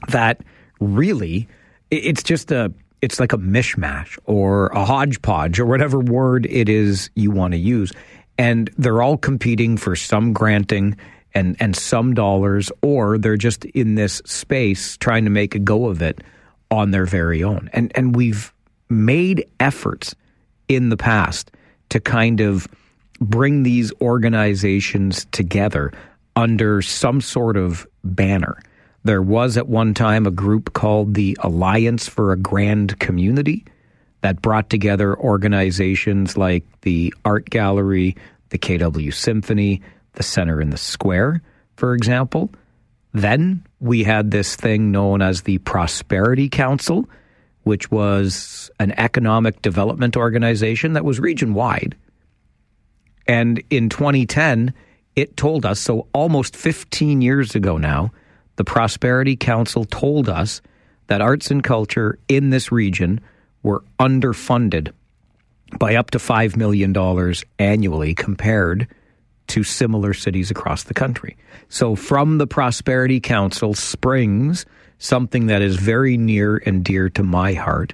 that 0.07 0.41
really 0.79 1.47
it's 1.91 2.23
just 2.23 2.51
a 2.51 2.71
it's 3.01 3.19
like 3.19 3.33
a 3.33 3.37
mishmash 3.37 4.17
or 4.25 4.67
a 4.67 4.85
hodgepodge 4.85 5.59
or 5.59 5.65
whatever 5.65 5.99
word 5.99 6.45
it 6.47 6.69
is 6.69 7.09
you 7.15 7.31
want 7.31 7.53
to 7.53 7.57
use. 7.57 7.91
And 8.37 8.69
they're 8.77 9.01
all 9.01 9.17
competing 9.17 9.77
for 9.77 9.95
some 9.95 10.33
granting 10.33 10.97
and, 11.33 11.55
and 11.59 11.75
some 11.75 12.13
dollars, 12.13 12.71
or 12.81 13.17
they're 13.17 13.37
just 13.37 13.65
in 13.65 13.95
this 13.95 14.21
space 14.25 14.97
trying 14.97 15.25
to 15.25 15.29
make 15.29 15.55
a 15.55 15.59
go 15.59 15.87
of 15.87 16.01
it 16.01 16.21
on 16.71 16.91
their 16.91 17.05
very 17.05 17.43
own. 17.43 17.69
And, 17.73 17.91
and 17.95 18.15
we've 18.15 18.53
made 18.89 19.45
efforts 19.59 20.15
in 20.67 20.89
the 20.89 20.97
past 20.97 21.51
to 21.89 21.99
kind 21.99 22.41
of 22.41 22.67
bring 23.19 23.63
these 23.63 23.91
organizations 24.01 25.25
together 25.31 25.91
under 26.35 26.81
some 26.81 27.21
sort 27.21 27.57
of 27.57 27.85
banner. 28.03 28.57
There 29.03 29.21
was 29.21 29.57
at 29.57 29.67
one 29.67 29.93
time 29.93 30.27
a 30.27 30.31
group 30.31 30.73
called 30.73 31.13
the 31.13 31.37
Alliance 31.41 32.07
for 32.07 32.31
a 32.31 32.37
Grand 32.37 32.99
Community 32.99 33.65
that 34.21 34.41
brought 34.41 34.69
together 34.69 35.17
organizations 35.17 36.37
like 36.37 36.65
the 36.81 37.13
Art 37.23 37.49
Gallery, 37.49 38.17
the 38.49 38.57
KW 38.57 39.13
Symphony, 39.13 39.81
the 40.13 40.23
Center 40.23 40.59
in 40.59 40.69
the 40.69 40.77
Square, 40.77 41.41
for 41.77 41.93
example. 41.93 42.49
Then 43.13 43.65
we 43.79 44.03
had 44.03 44.31
this 44.31 44.55
thing 44.55 44.91
known 44.91 45.21
as 45.21 45.43
the 45.43 45.59
Prosperity 45.59 46.49
Council, 46.49 47.09
which 47.63 47.89
was 47.89 48.69
an 48.79 48.91
economic 48.97 49.61
development 49.61 50.17
organization 50.17 50.93
that 50.93 51.05
was 51.05 51.19
region 51.19 51.53
wide. 51.53 51.95
And 53.27 53.63
in 53.69 53.89
2010, 53.89 54.73
it 55.15 55.37
told 55.37 55.65
us, 55.65 55.79
so 55.79 56.07
almost 56.13 56.55
15 56.55 57.21
years 57.21 57.55
ago 57.55 57.77
now, 57.77 58.11
the 58.59 58.65
Prosperity 58.65 59.37
Council 59.37 59.85
told 59.85 60.27
us 60.27 60.61
that 61.07 61.21
arts 61.21 61.49
and 61.49 61.63
culture 61.63 62.19
in 62.27 62.49
this 62.49 62.73
region 62.73 63.21
were 63.63 63.85
underfunded 64.01 64.91
by 65.79 65.95
up 65.95 66.11
to 66.11 66.17
$5 66.17 66.57
million 66.57 66.93
annually 67.57 68.13
compared 68.13 68.85
to 69.47 69.63
similar 69.63 70.13
cities 70.13 70.51
across 70.51 70.83
the 70.83 70.93
country. 70.93 71.37
So 71.69 71.95
from 71.95 72.37
the 72.37 72.47
Prosperity 72.47 73.21
Council 73.21 73.73
springs 73.73 74.65
something 74.97 75.45
that 75.45 75.61
is 75.61 75.77
very 75.77 76.17
near 76.17 76.57
and 76.57 76.83
dear 76.83 77.09
to 77.11 77.23
my 77.23 77.53
heart. 77.53 77.93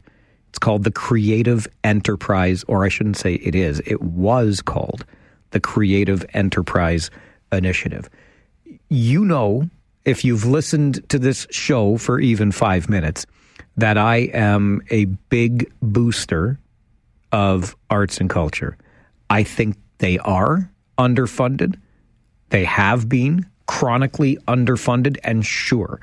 It's 0.50 0.58
called 0.58 0.84
the 0.84 0.90
Creative 0.90 1.68
Enterprise, 1.84 2.66
or 2.68 2.84
I 2.84 2.90
shouldn't 2.90 3.18
say 3.18 3.36
it 3.36 3.54
is, 3.54 3.84
it 3.86 4.02
was 4.02 4.64
called 4.64 5.06
the 5.52 5.60
Creative 5.60 6.26
Enterprise 6.34 7.12
Initiative. 7.52 8.10
You 8.90 9.24
know, 9.24 9.70
if 10.06 10.24
you've 10.24 10.46
listened 10.46 11.08
to 11.10 11.20
this 11.20 11.48
show 11.50 11.98
for 11.98 12.20
even 12.20 12.52
five 12.52 12.90
minutes, 12.90 13.26
that 13.78 13.98
I 13.98 14.30
am 14.34 14.82
a 14.90 15.06
big 15.06 15.72
booster 15.82 16.60
of 17.32 17.76
arts 17.90 18.20
and 18.20 18.30
culture. 18.30 18.78
I 19.30 19.44
think 19.44 19.76
they 19.98 20.18
are 20.20 20.72
underfunded. 20.98 21.78
They 22.50 22.64
have 22.64 23.10
been 23.10 23.46
chronically 23.68 24.38
underfunded, 24.48 25.18
and 25.24 25.46
sure, 25.46 26.00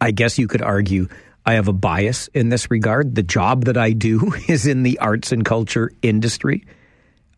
I 0.00 0.12
guess 0.12 0.38
you 0.38 0.46
could 0.46 0.62
argue 0.62 1.08
I 1.44 1.54
have 1.54 1.68
a 1.68 1.72
bias 1.72 2.28
in 2.28 2.48
this 2.48 2.70
regard. 2.70 3.14
The 3.14 3.22
job 3.22 3.64
that 3.64 3.76
I 3.76 3.92
do 3.92 4.32
is 4.48 4.66
in 4.66 4.82
the 4.82 4.98
arts 5.00 5.32
and 5.32 5.44
culture 5.44 5.90
industry. 6.02 6.64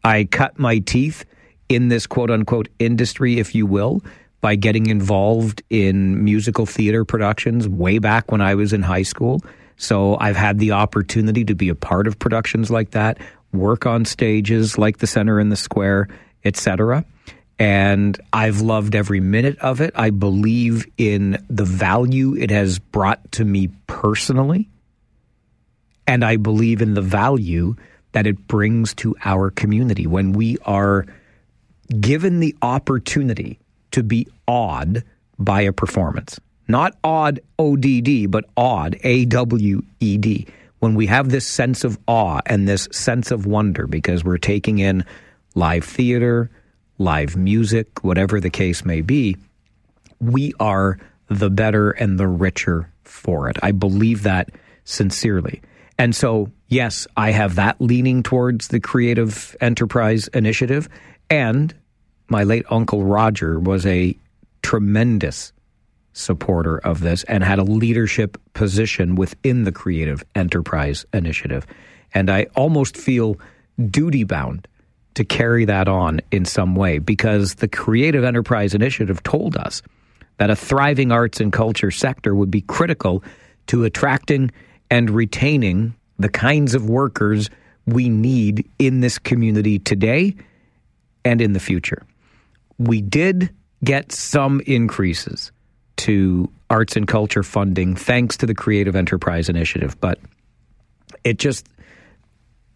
I 0.04 0.24
cut 0.24 0.58
my 0.58 0.78
teeth 0.80 1.24
in 1.68 1.88
this 1.88 2.06
quote 2.06 2.30
unquote 2.30 2.68
industry, 2.78 3.38
if 3.38 3.54
you 3.54 3.66
will, 3.66 4.02
by 4.42 4.54
getting 4.56 4.88
involved 4.88 5.62
in 5.70 6.22
musical 6.22 6.66
theater 6.66 7.06
productions 7.06 7.66
way 7.66 7.98
back 7.98 8.30
when 8.30 8.42
I 8.42 8.54
was 8.54 8.74
in 8.74 8.82
high 8.82 9.04
school. 9.04 9.40
So 9.78 10.18
I've 10.20 10.36
had 10.36 10.58
the 10.58 10.72
opportunity 10.72 11.44
to 11.46 11.54
be 11.54 11.70
a 11.70 11.74
part 11.74 12.06
of 12.06 12.18
productions 12.18 12.70
like 12.70 12.90
that, 12.90 13.18
work 13.52 13.86
on 13.86 14.04
stages 14.04 14.76
like 14.76 14.98
the 14.98 15.06
Center 15.06 15.40
in 15.40 15.48
the 15.48 15.56
Square, 15.56 16.08
etc 16.44 17.06
and 17.62 18.18
I've 18.32 18.60
loved 18.60 18.96
every 18.96 19.20
minute 19.20 19.56
of 19.60 19.80
it. 19.80 19.92
I 19.94 20.10
believe 20.10 20.84
in 20.98 21.44
the 21.48 21.64
value 21.64 22.34
it 22.34 22.50
has 22.50 22.80
brought 22.80 23.32
to 23.32 23.44
me 23.44 23.68
personally, 23.86 24.68
and 26.04 26.24
I 26.24 26.38
believe 26.38 26.82
in 26.82 26.94
the 26.94 27.02
value 27.02 27.76
that 28.12 28.26
it 28.26 28.48
brings 28.48 28.94
to 28.94 29.14
our 29.24 29.50
community 29.50 30.08
when 30.08 30.32
we 30.32 30.58
are 30.64 31.06
given 32.00 32.40
the 32.40 32.56
opportunity 32.62 33.60
to 33.92 34.02
be 34.02 34.26
awed 34.46 35.04
by 35.38 35.62
a 35.62 35.72
performance. 35.72 36.38
Not 36.68 36.96
odd 37.02 37.40
ODD, 37.58 38.30
but 38.30 38.44
awed, 38.56 38.96
A 39.02 39.24
W 39.26 39.82
E 40.00 40.18
D. 40.18 40.46
When 40.78 40.94
we 40.94 41.06
have 41.06 41.30
this 41.30 41.46
sense 41.46 41.84
of 41.84 41.98
awe 42.06 42.40
and 42.46 42.66
this 42.66 42.88
sense 42.90 43.30
of 43.30 43.46
wonder 43.46 43.86
because 43.86 44.24
we're 44.24 44.38
taking 44.38 44.78
in 44.78 45.04
live 45.54 45.84
theater, 45.84 46.50
live 46.98 47.36
music, 47.36 48.02
whatever 48.02 48.40
the 48.40 48.50
case 48.50 48.84
may 48.84 49.00
be, 49.00 49.36
we 50.20 50.54
are 50.58 50.98
the 51.28 51.50
better 51.50 51.90
and 51.90 52.18
the 52.18 52.26
richer 52.26 52.90
for 53.04 53.48
it. 53.48 53.56
I 53.62 53.72
believe 53.72 54.22
that 54.24 54.50
sincerely. 54.84 55.62
And 55.98 56.16
so, 56.16 56.50
yes, 56.68 57.06
I 57.16 57.30
have 57.30 57.56
that 57.56 57.80
leaning 57.80 58.22
towards 58.22 58.68
the 58.68 58.80
Creative 58.80 59.56
Enterprise 59.60 60.28
Initiative. 60.28 60.88
And 61.30 61.74
my 62.32 62.42
late 62.42 62.64
Uncle 62.70 63.04
Roger 63.04 63.60
was 63.60 63.86
a 63.86 64.16
tremendous 64.62 65.52
supporter 66.14 66.78
of 66.78 67.00
this 67.00 67.24
and 67.24 67.44
had 67.44 67.58
a 67.58 67.62
leadership 67.62 68.38
position 68.54 69.14
within 69.14 69.64
the 69.64 69.70
Creative 69.70 70.24
Enterprise 70.34 71.04
Initiative. 71.12 71.66
And 72.14 72.30
I 72.30 72.46
almost 72.56 72.96
feel 72.96 73.36
duty 73.90 74.24
bound 74.24 74.66
to 75.14 75.24
carry 75.24 75.66
that 75.66 75.88
on 75.88 76.20
in 76.30 76.44
some 76.46 76.74
way 76.74 76.98
because 76.98 77.56
the 77.56 77.68
Creative 77.68 78.24
Enterprise 78.24 78.74
Initiative 78.74 79.22
told 79.22 79.56
us 79.56 79.82
that 80.38 80.50
a 80.50 80.56
thriving 80.56 81.12
arts 81.12 81.38
and 81.38 81.52
culture 81.52 81.90
sector 81.90 82.34
would 82.34 82.50
be 82.50 82.62
critical 82.62 83.22
to 83.66 83.84
attracting 83.84 84.50
and 84.90 85.10
retaining 85.10 85.94
the 86.18 86.30
kinds 86.30 86.74
of 86.74 86.88
workers 86.88 87.50
we 87.86 88.08
need 88.08 88.66
in 88.78 89.00
this 89.00 89.18
community 89.18 89.78
today 89.78 90.34
and 91.24 91.42
in 91.42 91.52
the 91.52 91.60
future. 91.60 92.06
We 92.82 93.00
did 93.00 93.50
get 93.84 94.12
some 94.12 94.60
increases 94.66 95.52
to 95.98 96.50
arts 96.68 96.96
and 96.96 97.06
culture 97.06 97.42
funding 97.42 97.94
thanks 97.94 98.36
to 98.38 98.46
the 98.46 98.54
Creative 98.54 98.96
Enterprise 98.96 99.48
Initiative, 99.48 100.00
but 100.00 100.18
it 101.22 101.38
just 101.38 101.68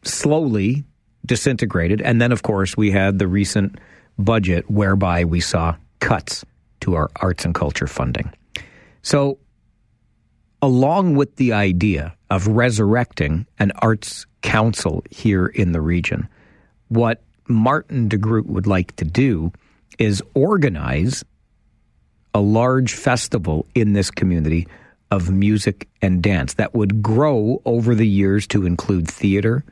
slowly 0.02 0.84
disintegrated. 1.24 2.00
And 2.00 2.20
then, 2.20 2.30
of 2.30 2.42
course, 2.42 2.76
we 2.76 2.90
had 2.90 3.18
the 3.18 3.26
recent 3.26 3.78
budget 4.18 4.70
whereby 4.70 5.24
we 5.24 5.40
saw 5.40 5.76
cuts 6.00 6.44
to 6.80 6.94
our 6.94 7.10
arts 7.16 7.44
and 7.44 7.54
culture 7.54 7.86
funding. 7.86 8.32
So, 9.02 9.38
along 10.62 11.16
with 11.16 11.36
the 11.36 11.52
idea 11.52 12.14
of 12.30 12.46
resurrecting 12.46 13.46
an 13.58 13.72
arts 13.78 14.26
council 14.42 15.04
here 15.10 15.46
in 15.46 15.72
the 15.72 15.80
region, 15.80 16.28
what 16.88 17.22
Martin 17.48 18.08
DeGroot 18.08 18.46
would 18.46 18.66
like 18.66 18.94
to 18.96 19.04
do 19.04 19.52
is 19.98 20.22
organize 20.34 21.24
a 22.34 22.40
large 22.40 22.94
festival 22.94 23.66
in 23.74 23.92
this 23.92 24.10
community 24.10 24.68
of 25.10 25.30
music 25.30 25.88
and 26.02 26.22
dance 26.22 26.54
that 26.54 26.74
would 26.74 27.02
grow 27.02 27.62
over 27.64 27.94
the 27.94 28.06
years 28.06 28.46
to 28.48 28.66
include 28.66 29.08
theater, 29.08 29.64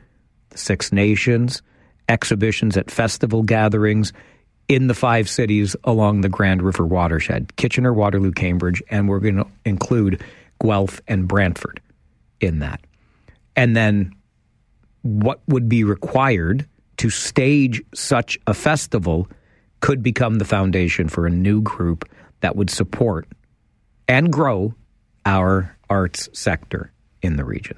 Six 0.55 0.91
Nations, 0.91 1.61
exhibitions 2.07 2.77
at 2.77 2.89
festival 2.89 3.43
gatherings 3.43 4.13
in 4.67 4.87
the 4.87 4.93
five 4.93 5.29
cities 5.29 5.75
along 5.83 6.21
the 6.21 6.29
Grand 6.29 6.61
River 6.61 6.85
watershed 6.85 7.55
Kitchener, 7.55 7.93
Waterloo, 7.93 8.31
Cambridge, 8.31 8.81
and 8.89 9.07
we're 9.07 9.19
going 9.19 9.35
to 9.35 9.47
include 9.63 10.23
Guelph 10.61 11.01
and 11.07 11.27
Brantford 11.27 11.81
in 12.39 12.59
that. 12.59 12.81
And 13.55 13.75
then 13.75 14.13
what 15.01 15.41
would 15.47 15.69
be 15.69 15.83
required 15.83 16.67
to 16.97 17.09
stage 17.09 17.81
such 17.93 18.39
a 18.47 18.53
festival 18.53 19.27
could 19.85 20.01
become 20.01 20.39
the 20.39 20.45
foundation 20.45 21.07
for 21.07 21.27
a 21.27 21.29
new 21.29 21.61
group 21.61 22.09
that 22.39 22.55
would 22.55 22.71
support 22.71 23.27
and 24.07 24.33
grow 24.33 24.73
our 25.27 25.77
arts 25.91 26.27
sector 26.33 26.91
in 27.21 27.35
the 27.35 27.45
region. 27.45 27.77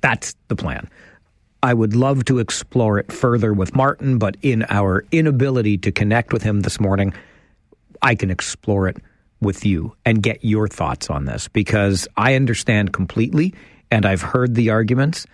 That's 0.00 0.36
the 0.46 0.54
plan. 0.54 0.88
I 1.60 1.74
would 1.74 1.96
love 1.96 2.24
to 2.26 2.38
explore 2.38 3.00
it 3.00 3.10
further 3.10 3.52
with 3.52 3.74
Martin, 3.74 4.18
but 4.18 4.36
in 4.42 4.64
our 4.68 5.04
inability 5.10 5.78
to 5.78 5.90
connect 5.90 6.32
with 6.32 6.44
him 6.44 6.60
this 6.60 6.78
morning, 6.78 7.12
I 8.00 8.14
can 8.14 8.30
explore 8.30 8.86
it 8.86 8.98
with 9.40 9.66
you 9.66 9.96
and 10.04 10.22
get 10.22 10.44
your 10.44 10.68
thoughts 10.68 11.10
on 11.10 11.24
this 11.24 11.48
because 11.48 12.06
I 12.16 12.36
understand 12.36 12.92
completely 12.92 13.54
and 13.90 14.06
I've 14.06 14.22
heard 14.22 14.54
the 14.54 14.70
arguments 14.70 15.26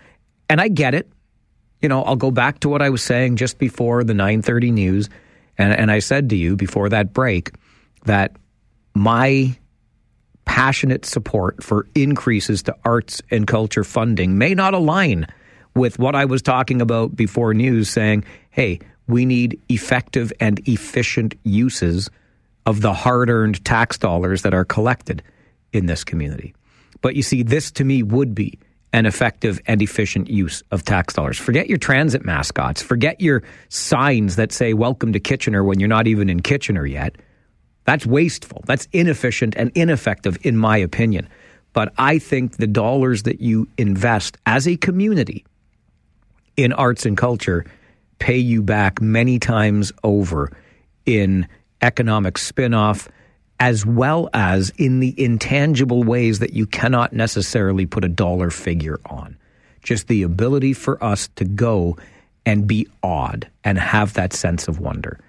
and 0.49 0.59
I 0.59 0.67
get 0.67 0.95
it. 0.95 1.07
You 1.79 1.89
know, 1.89 2.01
I'll 2.01 2.15
go 2.15 2.31
back 2.31 2.61
to 2.61 2.69
what 2.69 2.81
I 2.81 2.89
was 2.89 3.03
saying 3.03 3.35
just 3.35 3.59
before 3.59 4.03
the 4.03 4.13
9:30 4.13 4.71
news 4.73 5.09
and, 5.57 5.73
and 5.73 5.91
I 5.91 5.99
said 5.99 6.29
to 6.29 6.35
you 6.35 6.55
before 6.55 6.89
that 6.89 7.13
break 7.13 7.51
that 8.05 8.35
my 8.93 9.57
passionate 10.45 11.05
support 11.05 11.63
for 11.63 11.87
increases 11.95 12.63
to 12.63 12.75
arts 12.85 13.21
and 13.31 13.47
culture 13.47 13.83
funding 13.83 14.37
may 14.37 14.53
not 14.53 14.73
align 14.73 15.27
with 15.75 15.99
what 15.99 16.15
I 16.15 16.25
was 16.25 16.41
talking 16.41 16.81
about 16.81 17.15
before 17.15 17.53
news 17.53 17.89
saying, 17.89 18.23
hey, 18.51 18.79
we 19.07 19.25
need 19.25 19.59
effective 19.69 20.31
and 20.39 20.59
efficient 20.67 21.35
uses 21.43 22.09
of 22.65 22.81
the 22.81 22.93
hard 22.93 23.29
earned 23.29 23.63
tax 23.65 23.97
dollars 23.97 24.43
that 24.43 24.53
are 24.53 24.65
collected 24.65 25.21
in 25.73 25.85
this 25.85 26.03
community. 26.03 26.55
But 27.01 27.15
you 27.15 27.21
see, 27.21 27.43
this 27.43 27.71
to 27.71 27.83
me 27.83 28.01
would 28.01 28.33
be 28.33 28.57
an 28.95 29.05
effective 29.05 29.59
and 29.65 29.81
efficient 29.81 30.29
use 30.29 30.63
of 30.71 30.85
tax 30.85 31.13
dollars. 31.13 31.37
Forget 31.37 31.67
your 31.67 31.77
transit 31.77 32.23
mascots. 32.23 32.81
Forget 32.81 33.19
your 33.19 33.43
signs 33.67 34.37
that 34.37 34.53
say 34.53 34.73
welcome 34.73 35.11
to 35.11 35.19
Kitchener 35.19 35.65
when 35.65 35.81
you're 35.81 35.89
not 35.89 36.07
even 36.07 36.29
in 36.29 36.39
Kitchener 36.39 36.85
yet. 36.85 37.17
That's 37.83 38.05
wasteful. 38.05 38.63
That's 38.65 38.87
inefficient 38.93 39.53
and 39.57 39.69
ineffective, 39.75 40.37
in 40.43 40.55
my 40.55 40.77
opinion. 40.77 41.27
But 41.73 41.93
I 41.97 42.19
think 42.19 42.55
the 42.55 42.67
dollars 42.67 43.23
that 43.23 43.41
you 43.41 43.67
invest 43.77 44.37
as 44.45 44.65
a 44.65 44.77
community 44.77 45.45
in 46.55 46.71
arts 46.71 47.05
and 47.05 47.17
culture 47.17 47.65
pay 48.19 48.37
you 48.37 48.61
back 48.61 49.01
many 49.01 49.39
times 49.39 49.91
over 50.05 50.53
in 51.05 51.49
economic 51.81 52.37
spin-off 52.37 53.09
as 53.59 53.85
well 53.85 54.29
as 54.33 54.71
in 54.77 54.99
the 54.99 55.13
intangible 55.17 56.03
ways 56.03 56.39
that 56.39 56.53
you 56.53 56.65
cannot 56.65 57.13
necessarily 57.13 57.85
put 57.85 58.03
a 58.03 58.09
dollar 58.09 58.49
figure 58.49 58.99
on. 59.05 59.37
Just 59.81 60.07
the 60.07 60.23
ability 60.23 60.73
for 60.73 61.01
us 61.03 61.29
to 61.35 61.45
go 61.45 61.97
and 62.45 62.67
be 62.67 62.87
awed 63.01 63.49
and 63.63 63.77
have 63.77 64.13
that 64.13 64.33
sense 64.33 64.67
of 64.67 64.79
wonder. 64.79 65.19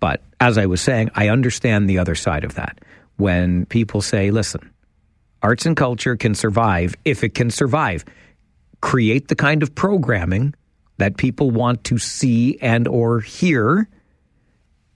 But 0.00 0.22
as 0.40 0.58
I 0.58 0.66
was 0.66 0.80
saying, 0.80 1.10
I 1.14 1.28
understand 1.28 1.88
the 1.88 1.98
other 1.98 2.14
side 2.14 2.44
of 2.44 2.54
that. 2.54 2.78
When 3.16 3.66
people 3.66 4.02
say, 4.02 4.30
listen, 4.30 4.70
arts 5.42 5.66
and 5.66 5.76
culture 5.76 6.16
can 6.16 6.34
survive 6.34 6.94
if 7.04 7.24
it 7.24 7.34
can 7.34 7.50
survive, 7.50 8.04
create 8.80 9.28
the 9.28 9.36
kind 9.36 9.62
of 9.62 9.74
programming 9.74 10.54
that 10.98 11.16
people 11.16 11.50
want 11.50 11.84
to 11.84 11.98
see 11.98 12.58
and 12.60 12.86
or 12.86 13.20
hear 13.20 13.88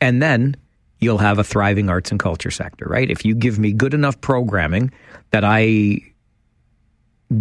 And 0.00 0.22
then 0.22 0.56
you'll 0.98 1.18
have 1.18 1.38
a 1.38 1.44
thriving 1.44 1.88
arts 1.88 2.10
and 2.10 2.20
culture 2.20 2.50
sector, 2.50 2.86
right? 2.88 3.10
If 3.10 3.24
you 3.24 3.34
give 3.34 3.58
me 3.58 3.72
good 3.72 3.94
enough 3.94 4.20
programming 4.20 4.92
that 5.30 5.44
I 5.44 6.00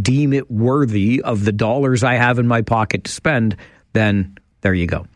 deem 0.02 0.34
it 0.34 0.52
worthy 0.52 1.22
of 1.22 1.46
the 1.46 1.52
dollars 1.52 2.04
I 2.04 2.16
have 2.16 2.40
in 2.40 2.48
my 2.48 2.62
pocket 2.62 3.06
to 3.06 3.12
spend, 3.12 3.56
then 3.94 4.38
there 4.62 4.74
you 4.74 4.88
go. 4.88 5.08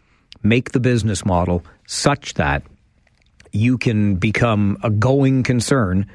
Make 0.43 0.71
the 0.71 0.79
business 0.79 1.25
model 1.25 1.63
such 1.85 2.35
that 2.35 2.63
you 3.51 3.77
can 3.77 4.15
become 4.15 4.77
a 4.81 4.89
going 4.89 5.43
concern 5.43 6.09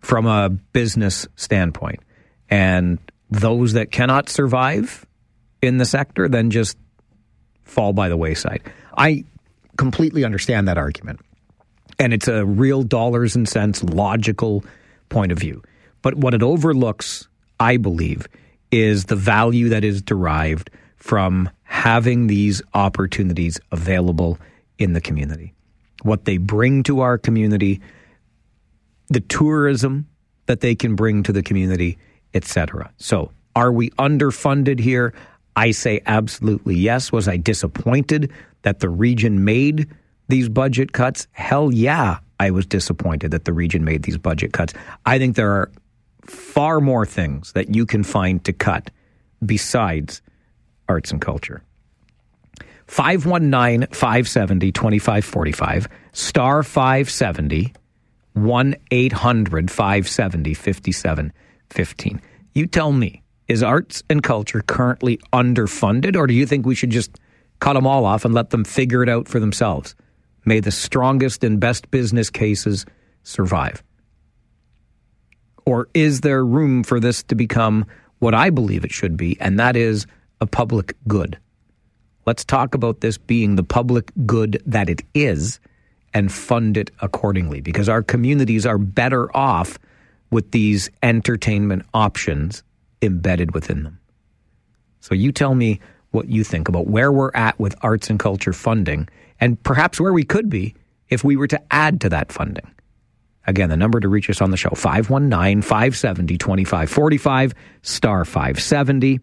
from 0.00 0.26
a 0.26 0.48
business 0.48 1.26
standpoint. 1.36 2.00
And 2.48 2.98
those 3.30 3.74
that 3.74 3.92
cannot 3.92 4.28
survive 4.28 5.04
in 5.60 5.76
the 5.76 5.84
sector 5.84 6.28
then 6.28 6.50
just 6.50 6.78
fall 7.64 7.92
by 7.92 8.08
the 8.08 8.16
wayside. 8.16 8.62
I 8.96 9.24
completely 9.78 10.24
understand 10.24 10.68
that 10.68 10.76
argument. 10.76 11.20
And 11.98 12.12
it's 12.12 12.28
a 12.28 12.44
real 12.44 12.82
dollars 12.82 13.34
and 13.34 13.48
cents 13.48 13.82
logical 13.82 14.62
point 15.08 15.32
of 15.32 15.38
view. 15.38 15.62
But 16.02 16.16
what 16.16 16.34
it 16.34 16.42
overlooks, 16.42 17.26
I 17.58 17.78
believe, 17.78 18.28
is 18.70 19.06
the 19.06 19.16
value 19.16 19.70
that 19.70 19.84
is 19.84 20.02
derived 20.02 20.70
from 20.96 21.48
having 21.62 22.26
these 22.26 22.60
opportunities 22.74 23.58
available 23.72 24.38
in 24.78 24.92
the 24.92 25.00
community. 25.00 25.54
What 26.02 26.24
they 26.24 26.36
bring 26.36 26.82
to 26.84 27.00
our 27.00 27.18
community, 27.18 27.80
the 29.08 29.20
tourism 29.20 30.06
that 30.46 30.60
they 30.60 30.74
can 30.74 30.94
bring 30.94 31.22
to 31.24 31.32
the 31.32 31.42
community, 31.42 31.98
etc. 32.34 32.92
So, 32.98 33.32
are 33.56 33.72
we 33.72 33.90
underfunded 33.90 34.78
here? 34.78 35.14
I 35.58 35.72
say 35.72 36.00
absolutely 36.06 36.76
yes. 36.76 37.10
Was 37.10 37.26
I 37.26 37.36
disappointed 37.36 38.30
that 38.62 38.78
the 38.78 38.88
region 38.88 39.44
made 39.44 39.88
these 40.28 40.48
budget 40.48 40.92
cuts? 40.92 41.26
Hell 41.32 41.72
yeah, 41.72 42.18
I 42.38 42.52
was 42.52 42.64
disappointed 42.64 43.32
that 43.32 43.44
the 43.44 43.52
region 43.52 43.84
made 43.84 44.04
these 44.04 44.18
budget 44.18 44.52
cuts. 44.52 44.72
I 45.04 45.18
think 45.18 45.34
there 45.34 45.50
are 45.50 45.72
far 46.24 46.80
more 46.80 47.04
things 47.04 47.54
that 47.54 47.74
you 47.74 47.86
can 47.86 48.04
find 48.04 48.44
to 48.44 48.52
cut 48.52 48.92
besides 49.44 50.22
arts 50.88 51.10
and 51.10 51.20
culture. 51.20 51.60
519 52.86 53.88
570 53.90 54.70
2545, 54.70 55.88
star 56.12 56.62
570, 56.62 57.74
1 58.34 58.76
800 58.92 59.70
570 59.72 60.54
5715. 60.54 62.22
You 62.54 62.66
tell 62.68 62.92
me, 62.92 63.24
is 63.48 63.62
arts 63.62 64.02
and 64.10 64.22
culture 64.22 64.62
currently 64.66 65.18
underfunded, 65.32 66.16
or 66.16 66.26
do 66.26 66.34
you 66.34 66.46
think 66.46 66.66
we 66.66 66.74
should 66.74 66.90
just 66.90 67.18
cut 67.60 67.72
them 67.72 67.86
all 67.86 68.04
off 68.04 68.24
and 68.24 68.34
let 68.34 68.50
them 68.50 68.64
figure 68.64 69.02
it 69.02 69.08
out 69.08 69.26
for 69.26 69.40
themselves? 69.40 69.94
May 70.44 70.60
the 70.60 70.70
strongest 70.70 71.42
and 71.42 71.58
best 71.58 71.90
business 71.90 72.30
cases 72.30 72.86
survive. 73.22 73.82
Or 75.64 75.88
is 75.92 76.20
there 76.20 76.44
room 76.44 76.82
for 76.82 77.00
this 77.00 77.22
to 77.24 77.34
become 77.34 77.86
what 78.20 78.34
I 78.34 78.50
believe 78.50 78.84
it 78.84 78.92
should 78.92 79.16
be, 79.16 79.38
and 79.40 79.58
that 79.58 79.76
is 79.76 80.06
a 80.40 80.46
public 80.46 80.96
good? 81.06 81.38
Let's 82.26 82.44
talk 82.44 82.74
about 82.74 83.00
this 83.00 83.16
being 83.18 83.56
the 83.56 83.64
public 83.64 84.12
good 84.26 84.62
that 84.66 84.90
it 84.90 85.02
is 85.14 85.60
and 86.14 86.32
fund 86.32 86.76
it 86.76 86.90
accordingly 87.00 87.60
because 87.60 87.88
our 87.88 88.02
communities 88.02 88.66
are 88.66 88.78
better 88.78 89.34
off 89.36 89.78
with 90.30 90.50
these 90.50 90.90
entertainment 91.02 91.84
options 91.94 92.62
embedded 93.02 93.54
within 93.54 93.82
them. 93.82 94.00
So 95.00 95.14
you 95.14 95.32
tell 95.32 95.54
me 95.54 95.80
what 96.10 96.28
you 96.28 96.44
think 96.44 96.68
about 96.68 96.86
where 96.86 97.12
we're 97.12 97.30
at 97.34 97.58
with 97.58 97.76
arts 97.82 98.10
and 98.10 98.18
culture 98.18 98.52
funding 98.52 99.08
and 99.40 99.62
perhaps 99.62 100.00
where 100.00 100.12
we 100.12 100.24
could 100.24 100.48
be 100.48 100.74
if 101.08 101.24
we 101.24 101.36
were 101.36 101.46
to 101.46 101.60
add 101.70 102.00
to 102.02 102.08
that 102.08 102.32
funding. 102.32 102.70
Again, 103.46 103.70
the 103.70 103.76
number 103.76 103.98
to 104.00 104.08
reach 104.08 104.28
us 104.28 104.42
on 104.42 104.50
the 104.50 104.56
show 104.56 104.70
519 104.70 105.62
570 105.62 106.36
2545 106.36 107.54
star 107.82 108.24
570 108.24 109.20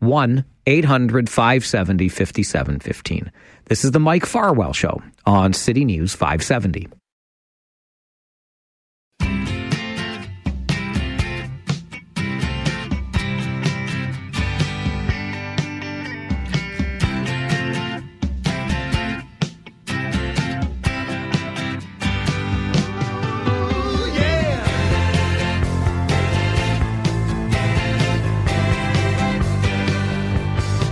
1 0.00 0.44
800 0.66 1.30
570 1.30 2.08
5715. 2.08 3.32
This 3.66 3.84
is 3.84 3.92
the 3.92 4.00
Mike 4.00 4.26
Farwell 4.26 4.72
Show 4.72 5.00
on 5.24 5.52
City 5.52 5.84
News 5.84 6.14
570. 6.14 6.88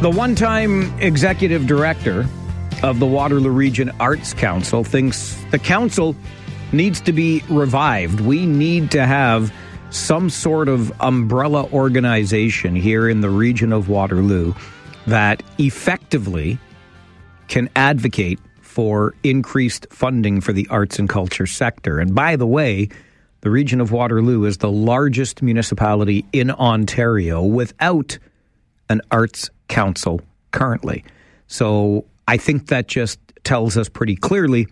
The 0.00 0.08
one 0.08 0.34
time 0.34 0.98
executive 0.98 1.66
director 1.66 2.26
of 2.82 3.00
the 3.00 3.06
Waterloo 3.06 3.50
Region 3.50 3.92
Arts 4.00 4.32
Council 4.32 4.82
thinks 4.82 5.36
the 5.50 5.58
council 5.58 6.16
needs 6.72 7.02
to 7.02 7.12
be 7.12 7.42
revived. 7.50 8.20
We 8.20 8.46
need 8.46 8.90
to 8.92 9.04
have 9.04 9.52
some 9.90 10.30
sort 10.30 10.68
of 10.68 10.90
umbrella 11.02 11.68
organization 11.70 12.74
here 12.74 13.10
in 13.10 13.20
the 13.20 13.28
region 13.28 13.74
of 13.74 13.90
Waterloo 13.90 14.54
that 15.06 15.42
effectively 15.58 16.58
can 17.48 17.68
advocate 17.76 18.38
for 18.62 19.14
increased 19.22 19.86
funding 19.90 20.40
for 20.40 20.54
the 20.54 20.66
arts 20.70 20.98
and 20.98 21.10
culture 21.10 21.46
sector. 21.46 21.98
And 21.98 22.14
by 22.14 22.36
the 22.36 22.46
way, 22.46 22.88
the 23.42 23.50
region 23.50 23.82
of 23.82 23.92
Waterloo 23.92 24.44
is 24.44 24.56
the 24.56 24.72
largest 24.72 25.42
municipality 25.42 26.24
in 26.32 26.50
Ontario 26.50 27.42
without 27.42 28.16
an 28.88 29.02
arts 29.10 29.50
council 29.70 30.20
currently. 30.50 31.04
So 31.46 32.04
I 32.28 32.37
think 32.37 32.66
that 32.66 32.88
just 32.88 33.18
tells 33.44 33.78
us 33.78 33.88
pretty 33.88 34.16
clearly 34.16 34.66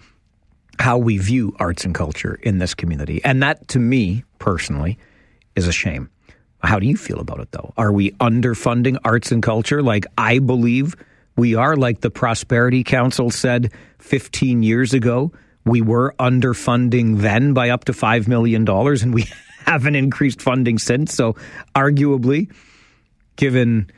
how 0.79 0.99
we 0.99 1.19
view 1.19 1.57
arts 1.59 1.85
and 1.85 1.95
culture 1.95 2.39
in 2.43 2.59
this 2.59 2.75
community. 2.75 3.21
And 3.25 3.43
that, 3.43 3.67
to 3.69 3.79
me 3.79 4.25
personally, 4.39 4.99
is 5.57 5.67
a 5.67 5.73
shame. 5.73 6.11
How 6.63 6.79
do 6.79 6.87
you 6.87 6.97
feel 6.97 7.21
about 7.21 7.41
it, 7.41 7.51
though? 7.53 7.73
Are 7.77 7.93
we 7.93 8.11
underfunding 8.13 8.99
arts 9.05 9.33
and 9.33 9.43
culture 9.43 9.83
like 9.83 10.05
I 10.17 10.39
believe 10.39 10.95
we 11.37 11.55
are? 11.55 11.77
Like 11.77 12.01
the 12.01 12.11
Prosperity 12.11 12.85
Council 12.85 13.31
said 13.31 13.73
15 13.99 14.63
years 14.63 14.93
ago, 14.93 15.33
we 15.65 15.83
were 15.83 16.15
underfunding 16.19 17.19
then 17.19 17.55
by 17.55 17.71
up 17.71 17.85
to 17.85 17.93
$5 17.93 18.27
million, 18.27 18.69
and 18.69 19.15
we 19.15 19.27
haven't 19.67 19.95
increased 19.95 20.43
funding 20.43 20.79
since. 20.79 21.15
So, 21.15 21.37
arguably, 21.75 22.53
given 23.37 23.91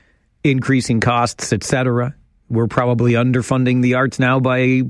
increasing 0.45 1.01
costs, 1.01 1.53
etc. 1.53 2.15
We're 2.49 2.67
probably 2.67 3.13
underfunding 3.13 3.83
the 3.83 3.95
arts 3.95 4.19
now 4.19 4.41
by 4.41 4.83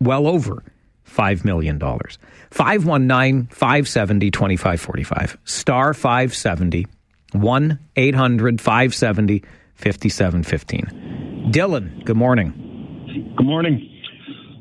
well 0.00 0.26
over 0.26 0.62
$5 1.06 1.44
million. 1.44 1.78
519 1.78 3.46
570 3.46 4.30
2545. 4.30 5.38
Star 5.44 5.94
570 5.94 6.86
1 7.32 7.78
800 7.96 8.60
570 8.60 9.44
5715. 9.74 11.52
Dylan, 11.52 12.04
good 12.04 12.16
morning. 12.16 13.32
Good 13.36 13.46
morning. 13.46 13.86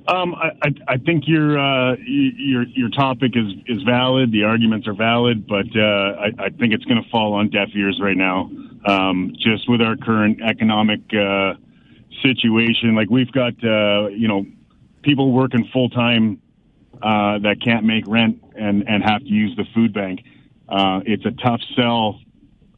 Um, 0.07 0.33
I, 0.33 0.69
I, 0.87 0.97
think 0.97 1.25
your 1.27 1.59
uh, 1.59 1.95
your 2.07 2.63
your 2.63 2.89
topic 2.89 3.33
is 3.35 3.53
is 3.67 3.83
valid. 3.83 4.31
The 4.31 4.43
arguments 4.43 4.87
are 4.87 4.95
valid, 4.95 5.45
but 5.45 5.67
uh, 5.75 5.81
I, 5.81 6.45
I, 6.45 6.49
think 6.49 6.73
it's 6.73 6.83
going 6.85 7.03
to 7.03 7.07
fall 7.11 7.33
on 7.33 7.49
deaf 7.49 7.67
ears 7.75 7.99
right 8.01 8.17
now. 8.17 8.49
Um, 8.85 9.33
just 9.37 9.69
with 9.69 9.81
our 9.81 9.97
current 9.97 10.39
economic 10.41 11.01
uh, 11.13 11.53
situation, 12.23 12.95
like 12.95 13.09
we've 13.09 13.31
got 13.31 13.53
uh, 13.63 14.07
you 14.07 14.27
know 14.27 14.45
people 15.01 15.31
working 15.31 15.67
full 15.73 15.89
time 15.89 16.41
uh, 17.01 17.39
that 17.39 17.57
can't 17.63 17.85
make 17.85 18.05
rent 18.07 18.43
and 18.55 18.87
and 18.87 19.03
have 19.03 19.21
to 19.21 19.29
use 19.29 19.55
the 19.57 19.65
food 19.73 19.93
bank. 19.93 20.21
Uh, 20.67 21.01
it's 21.05 21.25
a 21.25 21.31
tough 21.31 21.61
sell 21.75 22.19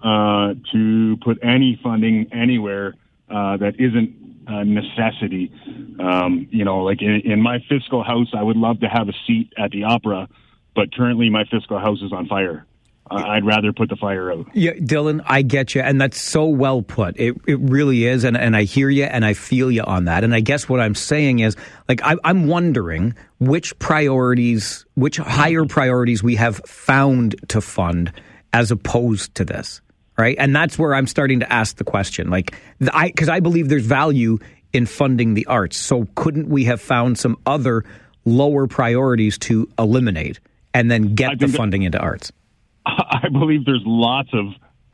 to 0.04 1.18
put 1.24 1.38
any 1.44 1.80
funding 1.84 2.28
anywhere 2.34 2.96
that 3.30 3.76
isn't 3.78 4.22
uh, 4.48 4.64
necessity. 4.64 5.52
Um, 6.00 6.48
you 6.50 6.66
know, 6.66 6.80
like 6.84 7.02
in, 7.02 7.22
in 7.24 7.42
my 7.42 7.60
fiscal 7.70 8.04
house, 8.04 8.28
I 8.34 8.44
would 8.44 8.58
love 8.58 8.80
to 8.82 8.88
have 8.88 9.08
a 9.08 9.14
seat 9.28 9.54
at 9.58 9.72
the 9.72 9.84
opera, 9.84 10.28
but 10.76 10.94
currently 10.94 11.30
my 11.30 11.46
fiscal 11.46 11.80
house 11.80 12.02
is 12.02 12.12
on 12.12 12.28
fire. 12.28 12.66
I'd 13.12 13.46
rather 13.46 13.74
put 13.74 13.90
the 13.90 13.96
fire 13.96 14.32
out. 14.32 14.48
Yeah, 14.54 14.74
Dylan, 14.74 15.22
I 15.26 15.42
get 15.42 15.76
you, 15.76 15.82
and 15.82 16.00
that's 16.00 16.20
so 16.20 16.46
well 16.46 16.82
put. 16.82 17.20
It 17.20 17.36
it 17.48 17.60
really 17.60 18.06
is, 18.06 18.24
and 18.24 18.38
and 18.38 18.56
I 18.56 18.64
hear 18.64 18.90
you, 18.90 19.04
and 19.04 19.26
I 19.26 19.34
feel 19.34 19.70
you 19.70 19.84
on 19.84 20.06
that. 20.06 20.24
And 20.24 20.34
I 20.34 20.40
guess 20.40 20.70
what 20.70 20.80
I'm 20.80 20.96
saying 20.96 21.40
is, 21.40 21.56
like, 21.88 22.02
I, 22.04 22.16
I'm 22.24 22.48
wondering 22.48 23.16
which 23.40 23.78
priorities, 23.80 24.86
which 24.96 25.18
higher 25.18 25.66
priorities 25.66 26.24
we 26.24 26.36
have 26.36 26.58
found 26.66 27.36
to 27.50 27.62
fund 27.62 28.12
as 28.54 28.72
opposed 28.72 29.36
to 29.36 29.46
this 29.46 29.82
right? 30.18 30.36
And 30.38 30.56
that's 30.56 30.78
where 30.78 30.94
I'm 30.94 31.08
starting 31.08 31.40
to 31.40 31.52
ask 31.52 31.78
the 31.78 31.84
question, 31.84 32.30
like, 32.30 32.56
I 32.94 33.08
because 33.08 33.30
I 33.30 33.40
believe 33.40 33.70
there's 33.70 33.86
value 33.86 34.38
in 34.74 34.86
funding 34.86 35.34
the 35.34 35.46
arts. 35.48 35.78
So 35.78 36.08
couldn't 36.16 36.48
we 36.48 36.66
have 36.66 36.82
found 36.82 37.18
some 37.18 37.38
other 37.46 37.84
lower 38.26 38.68
priorities 38.68 39.38
to 39.40 39.70
eliminate 39.78 40.40
and 40.74 40.90
then 40.90 41.16
get 41.16 41.40
the 41.40 41.48
funding 41.48 41.84
into 41.84 42.00
arts? 42.00 42.32
I 42.86 43.28
believe 43.32 43.66
there's 43.66 43.84
lots 43.86 44.30
of 44.34 44.48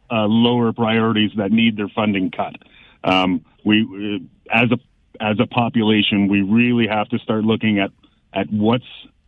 uh, 0.09 0.25
lower 0.25 0.73
priorities 0.73 1.31
that 1.37 1.51
need 1.51 1.77
their 1.77 1.89
funding 1.89 2.31
cut. 2.31 2.55
Um, 3.03 3.45
we, 3.63 4.27
as 4.51 4.71
a 4.71 4.77
as 5.19 5.39
a 5.39 5.47
population, 5.47 6.27
we 6.27 6.41
really 6.41 6.87
have 6.87 7.09
to 7.09 7.19
start 7.19 7.43
looking 7.43 7.79
at 7.79 7.91
at 8.33 8.51
what's 8.51 8.85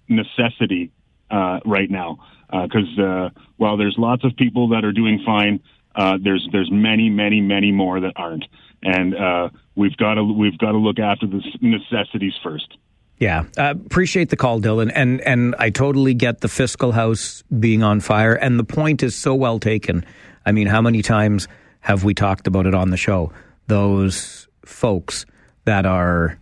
necessity 0.07 0.91
uh, 1.31 1.59
right 1.65 1.89
now. 1.89 2.19
Because 2.51 2.87
uh, 2.97 3.03
uh, 3.03 3.29
while 3.57 3.77
there's 3.77 3.95
lots 3.97 4.23
of 4.23 4.35
people 4.35 4.69
that 4.69 4.83
are 4.83 4.91
doing 4.91 5.21
fine, 5.25 5.59
uh, 5.95 6.17
there's 6.21 6.47
there's 6.51 6.69
many 6.71 7.09
many 7.09 7.41
many 7.41 7.71
more 7.71 7.99
that 7.99 8.13
aren't, 8.15 8.45
and 8.81 9.15
uh, 9.15 9.49
we've 9.75 9.95
got 9.97 10.15
to 10.15 10.23
we've 10.23 10.57
got 10.57 10.71
to 10.71 10.77
look 10.77 10.97
after 10.99 11.27
the 11.27 11.41
necessities 11.61 12.33
first. 12.41 12.77
Yeah, 13.19 13.43
uh, 13.57 13.73
appreciate 13.85 14.29
the 14.29 14.37
call, 14.37 14.61
Dylan, 14.61 14.91
and 14.95 15.19
and 15.21 15.53
I 15.59 15.71
totally 15.71 16.13
get 16.13 16.39
the 16.39 16.47
fiscal 16.47 16.93
house 16.93 17.43
being 17.59 17.83
on 17.83 17.99
fire, 17.99 18.33
and 18.33 18.57
the 18.57 18.63
point 18.63 19.03
is 19.03 19.13
so 19.13 19.35
well 19.35 19.59
taken. 19.59 20.05
I 20.45 20.53
mean, 20.53 20.67
how 20.67 20.81
many 20.81 21.01
times 21.01 21.49
have 21.81 22.05
we 22.05 22.13
talked 22.13 22.47
about 22.47 22.65
it 22.65 22.73
on 22.73 22.91
the 22.91 22.97
show? 22.97 23.33
Those 23.67 24.47
folks 24.63 25.25
that 25.65 25.85
are 25.85 26.39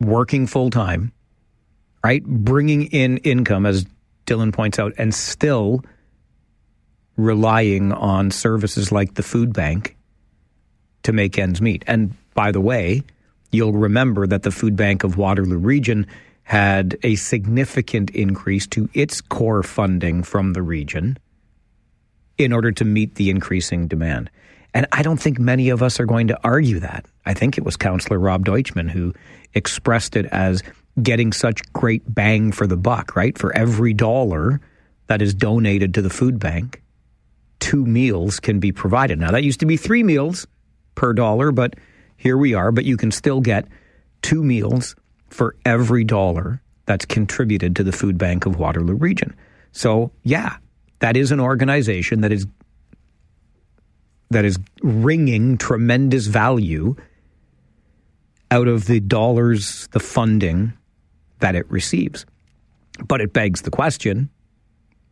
working 0.00 0.46
full 0.46 0.68
time, 0.68 1.12
right, 2.04 2.22
bringing 2.22 2.84
in 2.84 3.16
income, 3.18 3.64
as 3.64 3.86
Dylan 4.26 4.52
points 4.52 4.78
out, 4.78 4.92
and 4.98 5.14
still 5.14 5.82
relying 7.16 7.90
on 7.90 8.30
services 8.30 8.92
like 8.92 9.14
the 9.14 9.22
food 9.22 9.54
bank 9.54 9.96
to 11.04 11.12
make 11.14 11.38
ends 11.38 11.62
meet. 11.62 11.84
And 11.86 12.14
by 12.34 12.52
the 12.52 12.60
way, 12.60 13.02
you'll 13.50 13.72
remember 13.72 14.26
that 14.26 14.42
the 14.42 14.50
Food 14.50 14.76
Bank 14.76 15.04
of 15.04 15.16
Waterloo 15.16 15.58
Region 15.58 16.06
had 16.42 16.96
a 17.02 17.14
significant 17.16 18.10
increase 18.10 18.66
to 18.68 18.88
its 18.94 19.20
core 19.20 19.62
funding 19.62 20.22
from 20.22 20.54
the 20.54 20.62
region 20.62 21.18
in 22.38 22.52
order 22.52 22.72
to 22.72 22.84
meet 22.84 23.16
the 23.16 23.30
increasing 23.30 23.86
demand. 23.86 24.30
And 24.72 24.86
I 24.92 25.02
don't 25.02 25.20
think 25.20 25.38
many 25.38 25.70
of 25.70 25.82
us 25.82 25.98
are 25.98 26.06
going 26.06 26.28
to 26.28 26.38
argue 26.44 26.78
that. 26.80 27.06
I 27.26 27.34
think 27.34 27.58
it 27.58 27.64
was 27.64 27.76
Councillor 27.76 28.18
Rob 28.18 28.44
Deutschmann 28.44 28.90
who 28.90 29.12
expressed 29.54 30.16
it 30.16 30.26
as 30.26 30.62
getting 31.02 31.32
such 31.32 31.62
great 31.72 32.02
bang 32.06 32.52
for 32.52 32.66
the 32.66 32.76
buck, 32.76 33.16
right? 33.16 33.36
For 33.36 33.54
every 33.54 33.92
dollar 33.92 34.60
that 35.06 35.22
is 35.22 35.34
donated 35.34 35.94
to 35.94 36.02
the 36.02 36.10
food 36.10 36.38
bank, 36.38 36.82
two 37.60 37.84
meals 37.84 38.40
can 38.40 38.60
be 38.60 38.72
provided. 38.72 39.18
Now, 39.18 39.30
that 39.30 39.44
used 39.44 39.60
to 39.60 39.66
be 39.66 39.76
three 39.76 40.02
meals 40.02 40.46
per 40.94 41.12
dollar, 41.12 41.50
but 41.52 41.74
here 42.18 42.36
we 42.36 42.52
are. 42.52 42.70
But 42.70 42.84
you 42.84 42.98
can 42.98 43.10
still 43.10 43.40
get 43.40 43.66
two 44.20 44.44
meals 44.44 44.94
for 45.30 45.56
every 45.64 46.04
dollar 46.04 46.60
that's 46.84 47.06
contributed 47.06 47.76
to 47.76 47.84
the 47.84 47.92
Food 47.92 48.18
Bank 48.18 48.44
of 48.44 48.58
Waterloo 48.58 48.94
Region. 48.94 49.34
So, 49.72 50.10
yeah, 50.22 50.56
that 50.98 51.16
is 51.16 51.32
an 51.32 51.40
organization 51.40 52.20
that 52.20 52.32
is 52.32 52.46
that 54.30 54.44
is 54.44 54.58
wringing 54.82 55.56
tremendous 55.56 56.26
value 56.26 56.94
out 58.50 58.68
of 58.68 58.86
the 58.86 59.00
dollars, 59.00 59.88
the 59.92 60.00
funding 60.00 60.74
that 61.38 61.54
it 61.54 61.70
receives. 61.70 62.26
But 63.06 63.22
it 63.22 63.32
begs 63.32 63.62
the 63.62 63.70
question 63.70 64.28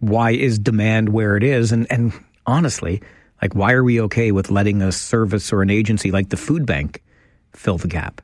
why 0.01 0.33
is 0.33 0.59
demand 0.59 1.09
where 1.09 1.37
it 1.37 1.43
is? 1.43 1.73
And, 1.73 1.87
and 1.91 2.13
honestly, 2.47 3.01
like, 3.43 3.55
why 3.55 3.73
are 3.73 3.85
we 3.85 4.01
okay 4.03 4.33
with 4.33 4.51
letting 4.51 4.83
a 4.83 4.93
service 4.93 5.53
or 5.53 5.63
an 5.63 5.71
agency 5.71 6.11
like 6.11 6.31
the 6.31 6.37
food 6.37 6.67
bank 6.67 7.03
fill 7.53 7.79
the 7.79 7.89
gap? 7.89 8.21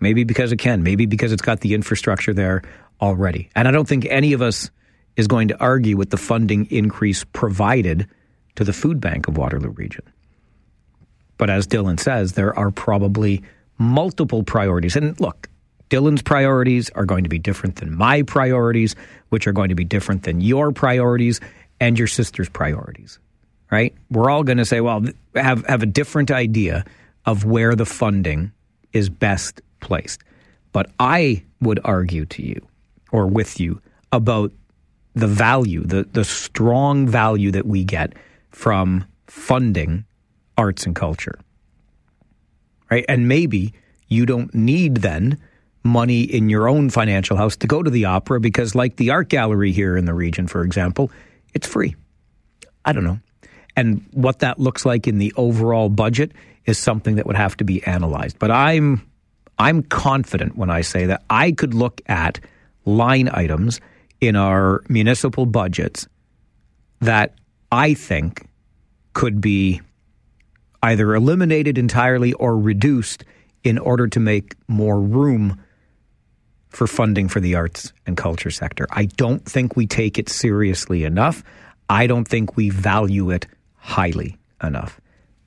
Maybe 0.00 0.24
because 0.24 0.52
it 0.52 0.58
can, 0.58 0.82
maybe 0.82 1.06
because 1.06 1.32
it's 1.32 1.42
got 1.42 1.60
the 1.60 1.74
infrastructure 1.74 2.34
there 2.34 2.62
already. 3.00 3.50
And 3.54 3.68
I 3.68 3.70
don't 3.70 3.88
think 3.88 4.06
any 4.06 4.32
of 4.32 4.42
us 4.42 4.70
is 5.16 5.28
going 5.28 5.48
to 5.48 5.60
argue 5.60 5.96
with 5.96 6.10
the 6.10 6.16
funding 6.16 6.66
increase 6.70 7.24
provided 7.24 8.08
to 8.56 8.64
the 8.64 8.72
food 8.72 9.00
bank 9.00 9.28
of 9.28 9.36
Waterloo 9.36 9.70
Region. 9.70 10.02
But 11.38 11.50
as 11.50 11.66
Dylan 11.66 11.98
says, 11.98 12.32
there 12.32 12.56
are 12.58 12.70
probably 12.70 13.42
multiple 13.78 14.42
priorities. 14.42 14.96
And 14.96 15.18
look, 15.20 15.48
Dylan's 15.90 16.22
priorities 16.22 16.90
are 16.90 17.04
going 17.04 17.24
to 17.24 17.28
be 17.28 17.38
different 17.38 17.76
than 17.76 17.96
my 17.96 18.22
priorities, 18.22 18.96
which 19.28 19.46
are 19.46 19.52
going 19.52 19.68
to 19.68 19.74
be 19.74 19.84
different 19.84 20.22
than 20.24 20.40
your 20.40 20.72
priorities 20.72 21.40
and 21.80 21.98
your 21.98 22.08
sister's 22.08 22.48
priorities. 22.48 23.18
Right? 23.70 23.94
We're 24.10 24.30
all 24.30 24.44
going 24.44 24.58
to 24.58 24.64
say, 24.64 24.80
well, 24.80 25.04
have 25.34 25.66
have 25.66 25.82
a 25.82 25.86
different 25.86 26.30
idea 26.30 26.84
of 27.26 27.44
where 27.44 27.74
the 27.74 27.86
funding 27.86 28.52
is 28.92 29.08
best 29.08 29.60
placed. 29.80 30.22
But 30.72 30.90
I 30.98 31.44
would 31.60 31.80
argue 31.84 32.26
to 32.26 32.42
you 32.42 32.66
or 33.10 33.26
with 33.26 33.58
you 33.58 33.80
about 34.12 34.52
the 35.14 35.26
value, 35.26 35.82
the 35.82 36.04
the 36.04 36.24
strong 36.24 37.06
value 37.06 37.50
that 37.52 37.66
we 37.66 37.84
get 37.84 38.12
from 38.50 39.04
funding 39.26 40.04
arts 40.56 40.86
and 40.86 40.94
culture. 40.94 41.38
Right? 42.90 43.04
And 43.08 43.26
maybe 43.28 43.72
you 44.08 44.26
don't 44.26 44.54
need 44.54 44.98
then 44.98 45.38
money 45.82 46.22
in 46.22 46.48
your 46.48 46.68
own 46.68 46.90
financial 46.90 47.36
house 47.36 47.56
to 47.56 47.66
go 47.66 47.82
to 47.82 47.90
the 47.90 48.06
opera 48.06 48.40
because, 48.40 48.74
like 48.74 48.96
the 48.96 49.10
art 49.10 49.28
gallery 49.28 49.72
here 49.72 49.96
in 49.96 50.04
the 50.06 50.14
region, 50.14 50.46
for 50.46 50.62
example, 50.62 51.10
it's 51.52 51.66
free. 51.66 51.94
I 52.84 52.92
don't 52.92 53.04
know. 53.04 53.18
And 53.76 54.04
what 54.12 54.38
that 54.40 54.60
looks 54.60 54.84
like 54.84 55.06
in 55.08 55.18
the 55.18 55.32
overall 55.36 55.88
budget 55.88 56.32
is 56.66 56.78
something 56.78 57.16
that 57.16 57.26
would 57.26 57.36
have 57.36 57.56
to 57.58 57.64
be 57.64 57.82
analyzed. 57.84 58.38
But 58.38 58.50
I'm 58.50 59.06
I'm 59.58 59.82
confident 59.82 60.56
when 60.56 60.70
I 60.70 60.80
say 60.80 61.06
that 61.06 61.22
I 61.30 61.52
could 61.52 61.74
look 61.74 62.00
at 62.06 62.40
line 62.84 63.28
items 63.32 63.80
in 64.20 64.36
our 64.36 64.82
municipal 64.88 65.46
budgets 65.46 66.08
that 67.00 67.34
I 67.70 67.94
think 67.94 68.48
could 69.12 69.40
be 69.40 69.80
either 70.82 71.14
eliminated 71.14 71.78
entirely 71.78 72.32
or 72.34 72.58
reduced 72.58 73.24
in 73.62 73.78
order 73.78 74.06
to 74.08 74.20
make 74.20 74.54
more 74.68 75.00
room 75.00 75.60
for 76.68 76.86
funding 76.86 77.28
for 77.28 77.40
the 77.40 77.54
arts 77.54 77.92
and 78.06 78.16
culture 78.16 78.50
sector. 78.50 78.86
I 78.90 79.06
don't 79.06 79.44
think 79.44 79.76
we 79.76 79.86
take 79.86 80.18
it 80.18 80.28
seriously 80.28 81.04
enough. 81.04 81.44
I 81.88 82.06
don't 82.06 82.26
think 82.26 82.56
we 82.56 82.70
value 82.70 83.30
it 83.30 83.46
highly 83.84 84.36
enough. 84.62 84.98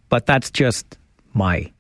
But 0.10 0.28
that's 0.28 0.52
just 0.52 0.98
my 1.34 1.72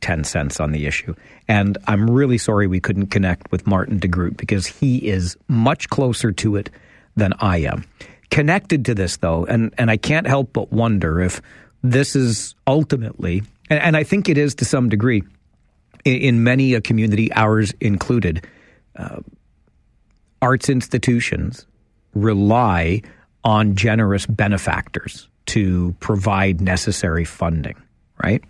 10 0.00 0.22
cents 0.22 0.60
on 0.60 0.70
the 0.70 0.86
issue. 0.86 1.12
And 1.48 1.76
I'm 1.88 2.08
really 2.08 2.38
sorry 2.38 2.68
we 2.68 2.80
couldn't 2.80 3.08
connect 3.08 3.50
with 3.50 3.66
Martin 3.66 3.98
DeGroot 3.98 4.36
because 4.36 4.66
he 4.66 5.08
is 5.08 5.36
much 5.48 5.88
closer 5.90 6.30
to 6.30 6.56
it 6.56 6.70
than 7.16 7.32
I 7.40 7.58
am. 7.58 7.84
Connected 8.30 8.84
to 8.86 8.94
this, 8.94 9.16
though, 9.16 9.44
and, 9.46 9.74
and 9.76 9.90
I 9.90 9.96
can't 9.96 10.26
help 10.26 10.52
but 10.52 10.72
wonder 10.72 11.20
if 11.20 11.42
this 11.82 12.14
is 12.14 12.54
ultimately, 12.66 13.42
and, 13.68 13.80
and 13.80 13.96
I 13.96 14.04
think 14.04 14.28
it 14.28 14.38
is 14.38 14.54
to 14.56 14.64
some 14.64 14.88
degree, 14.88 15.22
in, 16.04 16.16
in 16.16 16.44
many 16.44 16.74
a 16.74 16.80
community, 16.80 17.32
ours 17.32 17.72
included, 17.80 18.46
uh, 18.96 19.20
arts 20.40 20.68
institutions 20.68 21.66
rely 22.14 23.02
on 23.42 23.74
generous 23.74 24.26
benefactors 24.26 25.28
to 25.46 25.94
provide 26.00 26.60
necessary 26.60 27.24
funding, 27.24 27.76
right? 28.22 28.42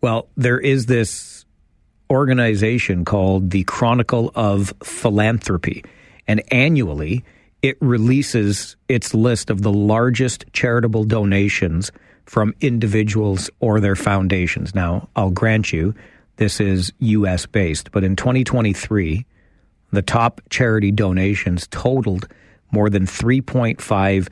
Well, 0.00 0.28
there 0.36 0.58
is 0.58 0.86
this 0.86 1.44
organization 2.10 3.04
called 3.04 3.50
the 3.50 3.64
Chronicle 3.64 4.30
of 4.34 4.72
Philanthropy, 4.82 5.84
and 6.28 6.42
annually 6.52 7.24
it 7.62 7.78
releases 7.80 8.76
its 8.88 9.14
list 9.14 9.48
of 9.48 9.62
the 9.62 9.72
largest 9.72 10.44
charitable 10.52 11.04
donations 11.04 11.90
from 12.26 12.54
individuals 12.60 13.48
or 13.60 13.80
their 13.80 13.96
foundations. 13.96 14.74
Now, 14.74 15.08
I'll 15.16 15.30
grant 15.30 15.72
you 15.72 15.94
this 16.36 16.60
is 16.60 16.92
US 16.98 17.46
based, 17.46 17.90
but 17.92 18.04
in 18.04 18.16
2023, 18.16 19.24
the 19.92 20.02
top 20.02 20.40
charity 20.50 20.90
donations 20.90 21.66
totaled 21.68 22.28
more 22.70 22.90
than 22.90 23.06
3.5 23.06 24.28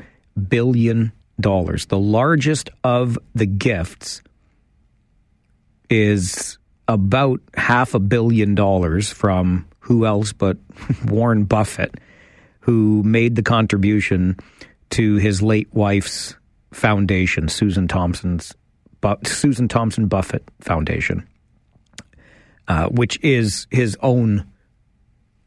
billion 0.48 1.12
dollars. 1.42 1.86
The 1.86 1.98
largest 1.98 2.70
of 2.82 3.18
the 3.34 3.46
gifts 3.46 4.22
is 5.90 6.58
about 6.88 7.40
half 7.54 7.94
a 7.94 7.98
billion 7.98 8.54
dollars 8.54 9.10
from 9.10 9.66
who 9.80 10.06
else 10.06 10.32
but 10.32 10.56
Warren 11.06 11.44
Buffett, 11.44 11.94
who 12.60 13.02
made 13.02 13.36
the 13.36 13.42
contribution 13.42 14.38
to 14.90 15.16
his 15.16 15.42
late 15.42 15.68
wife's 15.72 16.36
foundation, 16.72 17.48
Susan 17.48 17.88
Thompson's 17.88 18.54
Susan 19.24 19.66
Thompson 19.66 20.06
Buffett 20.06 20.44
Foundation, 20.60 21.26
uh, 22.68 22.86
which 22.86 23.18
is 23.22 23.66
his 23.70 23.96
own 24.00 24.46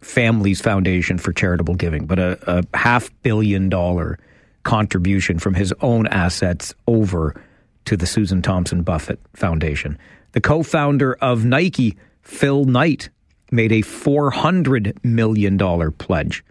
family's 0.02 0.62
foundation 0.62 1.18
for 1.18 1.32
charitable 1.32 1.76
giving, 1.76 2.06
but 2.06 2.20
a, 2.20 2.38
a 2.60 2.78
half 2.78 3.10
billion 3.24 3.70
dollar 3.70 4.20
contribution 4.66 5.40
from 5.40 5.54
his 5.54 5.74
own 5.80 6.08
assets 6.08 6.74
over 6.88 7.42
to 7.86 7.96
the 7.96 8.06
Susan 8.06 8.42
Thompson 8.42 8.84
Buffett 8.84 9.20
Foundation. 9.34 9.98
The 10.34 10.42
co 10.42 10.64
founder 10.64 11.14
of 11.22 11.46
Nike, 11.46 11.96
Phil 12.22 12.66
Knight, 12.66 13.10
made 13.52 13.72
a 13.72 13.82
$400 13.82 15.02
million 15.06 15.58
pledge 15.94 16.44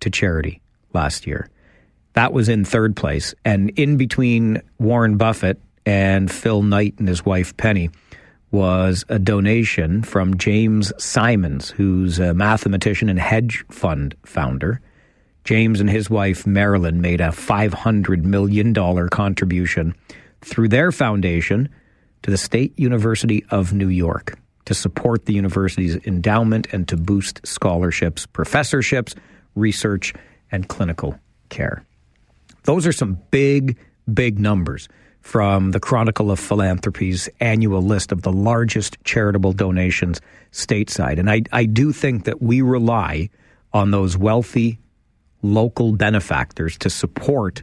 to 0.00 0.08
charity 0.08 0.62
last 0.94 1.26
year. 1.26 1.50
That 2.14 2.32
was 2.32 2.48
in 2.48 2.64
third 2.64 2.96
place. 2.96 3.34
And 3.44 3.70
in 3.70 3.96
between 3.96 4.62
Warren 4.78 5.16
Buffett 5.16 5.60
and 5.84 6.30
Phil 6.30 6.62
Knight 6.62 6.94
and 6.98 7.08
his 7.08 7.24
wife 7.24 7.56
Penny 7.56 7.90
was 8.50 9.04
a 9.08 9.18
donation 9.18 10.02
from 10.02 10.36
James 10.36 10.92
Simons, 10.98 11.70
who's 11.70 12.18
a 12.18 12.34
mathematician 12.34 13.08
and 13.08 13.18
hedge 13.18 13.64
fund 13.70 14.14
founder. 14.24 14.80
James 15.44 15.80
and 15.80 15.90
his 15.90 16.10
wife 16.10 16.46
Marilyn 16.46 17.00
made 17.00 17.20
a 17.20 17.28
$500 17.28 18.24
million 18.24 18.74
contribution 19.08 19.94
through 20.40 20.68
their 20.68 20.92
foundation 20.92 21.68
to 22.22 22.30
the 22.30 22.36
State 22.36 22.78
University 22.78 23.44
of 23.50 23.72
New 23.72 23.88
York 23.88 24.38
to 24.66 24.74
support 24.74 25.24
the 25.24 25.32
university's 25.32 25.96
endowment 26.06 26.68
and 26.72 26.86
to 26.88 26.96
boost 26.96 27.40
scholarships, 27.44 28.26
professorships, 28.26 29.14
research, 29.54 30.14
and 30.52 30.68
clinical 30.68 31.18
care. 31.48 31.84
Those 32.64 32.86
are 32.86 32.92
some 32.92 33.18
big, 33.30 33.78
big 34.12 34.38
numbers 34.38 34.88
from 35.20 35.72
the 35.72 35.80
Chronicle 35.80 36.30
of 36.30 36.38
Philanthropy's 36.38 37.28
annual 37.40 37.82
list 37.82 38.12
of 38.12 38.22
the 38.22 38.32
largest 38.32 38.96
charitable 39.04 39.52
donations 39.52 40.20
stateside. 40.52 41.18
And 41.18 41.30
I, 41.30 41.42
I 41.52 41.64
do 41.64 41.92
think 41.92 42.24
that 42.24 42.42
we 42.42 42.62
rely 42.62 43.28
on 43.72 43.90
those 43.90 44.16
wealthy 44.16 44.78
local 45.42 45.92
benefactors 45.92 46.76
to 46.78 46.90
support 46.90 47.62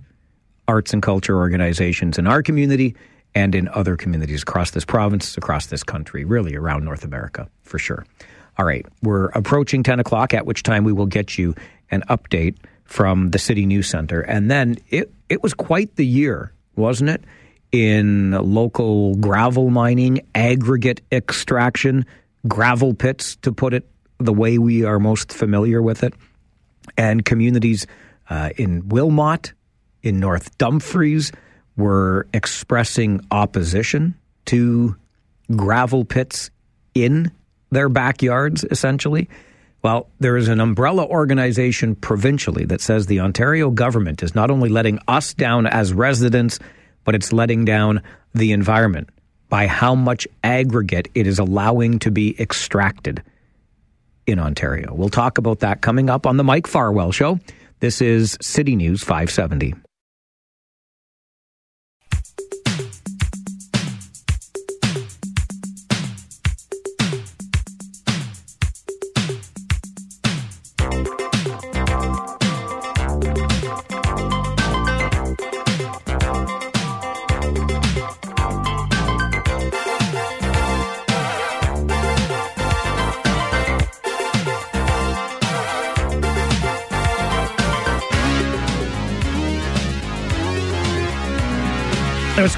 arts 0.67 0.93
and 0.93 1.01
culture 1.01 1.37
organizations 1.37 2.17
in 2.17 2.27
our 2.27 2.41
community 2.41 2.95
and 3.35 3.55
in 3.55 3.67
other 3.69 3.95
communities 3.95 4.41
across 4.41 4.71
this 4.71 4.85
province, 4.85 5.37
across 5.37 5.67
this 5.67 5.83
country, 5.83 6.25
really 6.25 6.55
around 6.55 6.83
North 6.83 7.03
America, 7.03 7.47
for 7.63 7.77
sure. 7.79 8.05
All 8.57 8.65
right, 8.65 8.85
we're 9.03 9.27
approaching 9.27 9.83
10 9.83 9.99
o'clock, 9.99 10.33
at 10.33 10.45
which 10.45 10.63
time 10.63 10.83
we 10.83 10.91
will 10.91 11.05
get 11.05 11.37
you 11.37 11.53
an 11.91 12.03
update 12.09 12.55
from 12.85 13.29
the 13.29 13.39
City 13.39 13.65
News 13.65 13.87
Center. 13.87 14.21
And 14.21 14.49
then 14.49 14.77
it, 14.89 15.11
it 15.29 15.43
was 15.43 15.53
quite 15.53 15.95
the 15.95 16.05
year, 16.05 16.51
wasn't 16.75 17.11
it? 17.11 17.23
In 17.71 18.31
local 18.31 19.15
gravel 19.15 19.69
mining, 19.69 20.21
aggregate 20.33 21.01
extraction, 21.11 22.05
gravel 22.47 22.93
pits, 22.93 23.35
to 23.37 23.51
put 23.51 23.73
it 23.73 23.87
the 24.19 24.33
way 24.33 24.57
we 24.57 24.83
are 24.83 24.99
most 24.99 25.31
familiar 25.31 25.81
with 25.81 26.03
it, 26.03 26.13
and 26.97 27.23
communities 27.23 27.87
uh, 28.29 28.49
in 28.57 28.89
Wilmot, 28.89 29.53
in 30.01 30.19
North 30.19 30.57
Dumfries, 30.57 31.31
were 31.75 32.27
expressing 32.33 33.21
opposition 33.31 34.15
to 34.45 34.95
gravel 35.55 36.03
pits 36.03 36.49
in 36.93 37.31
their 37.69 37.89
backyards, 37.89 38.65
essentially. 38.65 39.29
Well, 39.83 40.09
there 40.19 40.37
is 40.37 40.47
an 40.47 40.59
umbrella 40.59 41.05
organization 41.05 41.95
provincially 41.95 42.65
that 42.65 42.81
says 42.81 43.05
the 43.05 43.19
Ontario 43.19 43.69
government 43.69 44.23
is 44.23 44.33
not 44.33 44.49
only 44.49 44.69
letting 44.69 44.99
us 45.07 45.33
down 45.33 45.67
as 45.67 45.93
residents, 45.93 46.59
but 47.03 47.15
it's 47.15 47.31
letting 47.31 47.63
down 47.63 48.01
the 48.33 48.51
environment 48.51 49.09
by 49.49 49.67
how 49.67 49.95
much 49.95 50.27
aggregate 50.43 51.09
it 51.15 51.27
is 51.27 51.39
allowing 51.39 51.99
to 51.99 52.11
be 52.11 52.39
extracted 52.41 53.23
in 54.27 54.37
Ontario. 54.37 54.93
We'll 54.93 55.09
talk 55.09 55.37
about 55.37 55.59
that 55.59 55.81
coming 55.81 56.09
up 56.09 56.27
on 56.27 56.37
the 56.37 56.43
Mike 56.43 56.67
Farwell 56.67 57.11
Show. 57.11 57.39
This 57.79 58.01
is 58.01 58.37
City 58.41 58.75
News 58.75 59.01
570. 59.01 59.73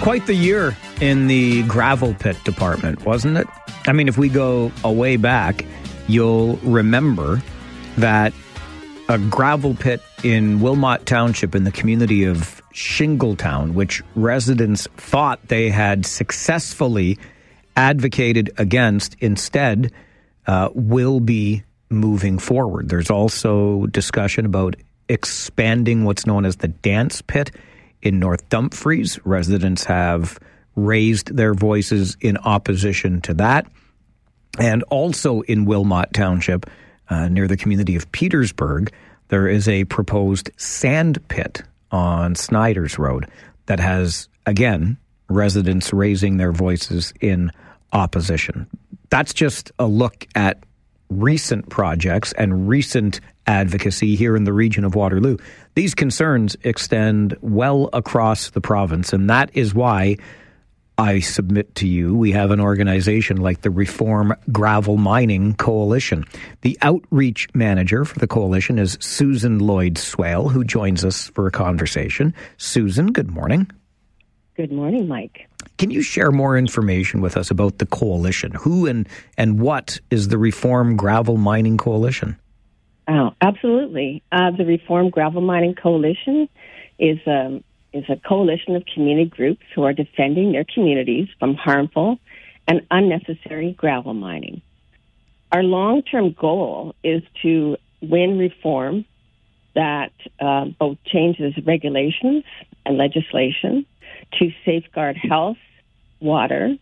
Quite 0.09 0.25
the 0.25 0.33
year 0.33 0.75
in 1.01 1.27
the 1.27 1.61
gravel 1.67 2.15
pit 2.15 2.35
department, 2.43 3.05
wasn't 3.05 3.37
it? 3.37 3.45
I 3.85 3.93
mean, 3.93 4.07
if 4.07 4.17
we 4.17 4.27
go 4.27 4.71
a 4.83 4.91
way 4.91 5.17
back, 5.17 5.63
you'll 6.07 6.55
remember 6.63 7.43
that 7.97 8.33
a 9.07 9.19
gravel 9.19 9.75
pit 9.75 10.01
in 10.23 10.61
Wilmot 10.61 11.05
Township 11.05 11.53
in 11.53 11.63
the 11.63 11.71
community 11.71 12.23
of 12.23 12.59
Shingletown, 12.73 13.75
which 13.75 14.01
residents 14.15 14.87
thought 14.97 15.47
they 15.47 15.69
had 15.69 16.07
successfully 16.07 17.19
advocated 17.75 18.49
against, 18.57 19.15
instead 19.19 19.91
uh, 20.47 20.69
will 20.73 21.19
be 21.19 21.61
moving 21.91 22.39
forward. 22.39 22.89
There's 22.89 23.11
also 23.11 23.85
discussion 23.85 24.47
about 24.47 24.75
expanding 25.07 26.03
what's 26.03 26.25
known 26.25 26.45
as 26.45 26.55
the 26.55 26.67
dance 26.67 27.21
pit 27.21 27.51
in 28.01 28.19
North 28.19 28.47
Dumfries. 28.49 29.19
Residents 29.25 29.83
have 29.85 30.39
raised 30.75 31.35
their 31.35 31.53
voices 31.53 32.17
in 32.21 32.37
opposition 32.37 33.21
to 33.21 33.33
that. 33.35 33.67
And 34.59 34.83
also 34.83 35.41
in 35.41 35.65
Wilmot 35.65 36.13
Township, 36.13 36.69
uh, 37.09 37.27
near 37.27 37.47
the 37.47 37.57
community 37.57 37.95
of 37.95 38.11
Petersburg, 38.11 38.91
there 39.29 39.47
is 39.47 39.67
a 39.67 39.85
proposed 39.85 40.49
sand 40.57 41.25
pit 41.27 41.63
on 41.91 42.35
Snyder's 42.35 42.97
Road 42.97 43.27
that 43.65 43.79
has, 43.79 44.27
again, 44.45 44.97
residents 45.27 45.93
raising 45.93 46.37
their 46.37 46.51
voices 46.51 47.13
in 47.21 47.51
opposition. 47.93 48.67
That's 49.09 49.33
just 49.33 49.71
a 49.79 49.87
look 49.87 50.27
at 50.35 50.63
recent 51.09 51.69
projects 51.69 52.33
and 52.33 52.67
recent 52.67 53.19
advocacy 53.49 54.15
here 54.15 54.35
in 54.35 54.43
the 54.43 54.53
region 54.53 54.85
of 54.85 54.93
Waterloo. 54.93 55.37
These 55.73 55.95
concerns 55.95 56.55
extend 56.63 57.35
well 57.41 57.89
across 57.93 58.51
the 58.51 58.61
province, 58.61 59.11
and 59.11 59.29
that 59.29 59.49
is 59.55 59.73
why 59.73 60.17
I 60.99 61.19
submit 61.19 61.73
to 61.75 61.87
you 61.87 62.15
we 62.15 62.31
have 62.33 62.51
an 62.51 62.59
organization 62.59 63.37
like 63.37 63.61
the 63.61 63.71
Reform 63.71 64.35
Gravel 64.51 64.97
Mining 64.97 65.55
Coalition. 65.55 66.25
The 66.61 66.77
outreach 66.83 67.47
manager 67.55 68.05
for 68.05 68.19
the 68.19 68.27
coalition 68.27 68.77
is 68.77 68.97
Susan 69.01 69.59
Lloyd 69.59 69.97
Swale, 69.97 70.49
who 70.49 70.63
joins 70.63 71.03
us 71.03 71.29
for 71.29 71.47
a 71.47 71.51
conversation. 71.51 72.35
Susan, 72.57 73.13
good 73.13 73.31
morning. 73.31 73.71
Good 74.57 74.71
morning, 74.71 75.07
Mike. 75.07 75.49
Can 75.77 75.89
you 75.89 76.03
share 76.03 76.31
more 76.31 76.57
information 76.57 77.21
with 77.21 77.35
us 77.37 77.49
about 77.49 77.79
the 77.79 77.85
coalition? 77.85 78.51
Who 78.51 78.85
and, 78.85 79.07
and 79.37 79.59
what 79.59 79.99
is 80.11 80.27
the 80.27 80.37
Reform 80.37 80.97
Gravel 80.97 81.37
Mining 81.37 81.77
Coalition? 81.77 82.37
Oh, 83.09 83.31
absolutely. 83.41 84.21
Uh, 84.31 84.51
the 84.51 84.65
Reform 84.65 85.09
Gravel 85.09 85.41
Mining 85.41 85.73
Coalition 85.73 86.47
is 86.99 87.17
um, 87.25 87.63
is 87.91 88.03
a 88.07 88.17
coalition 88.17 88.75
of 88.75 88.83
community 88.93 89.27
groups 89.27 89.63
who 89.73 89.83
are 89.83 89.93
defending 89.93 90.51
their 90.51 90.63
communities 90.63 91.27
from 91.39 91.55
harmful 91.55 92.19
and 92.67 92.81
unnecessary 92.91 93.73
gravel 93.73 94.13
mining. 94.13 94.61
Our 95.51 95.63
long 95.63 96.03
term 96.03 96.35
goal 96.39 96.93
is 97.03 97.23
to 97.41 97.77
win 97.99 98.37
reform 98.37 99.05
that 99.73 100.11
uh, 100.39 100.65
both 100.79 100.97
changes 101.03 101.55
regulations 101.65 102.43
and 102.85 102.95
legislation 102.99 103.87
to 104.37 104.51
safeguard 104.63 105.17
health, 105.17 105.57
water, 106.19 106.75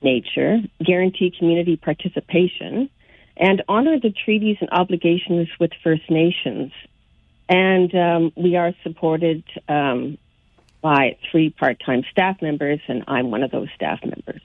nature, 0.00 0.58
guarantee 0.82 1.34
community 1.38 1.76
participation, 1.76 2.88
and 3.36 3.62
honor 3.68 3.98
the 4.00 4.10
treaties 4.10 4.56
and 4.60 4.70
obligations 4.70 5.48
with 5.60 5.72
First 5.82 6.10
Nations. 6.10 6.72
And 7.48 7.94
um, 7.94 8.32
we 8.36 8.56
are 8.56 8.72
supported 8.82 9.44
um, 9.68 10.18
by 10.80 11.16
three 11.30 11.50
part 11.50 11.80
time 11.84 12.02
staff 12.10 12.42
members, 12.42 12.80
and 12.88 13.04
I'm 13.06 13.30
one 13.30 13.42
of 13.42 13.50
those 13.50 13.68
staff 13.74 14.00
members. 14.04 14.42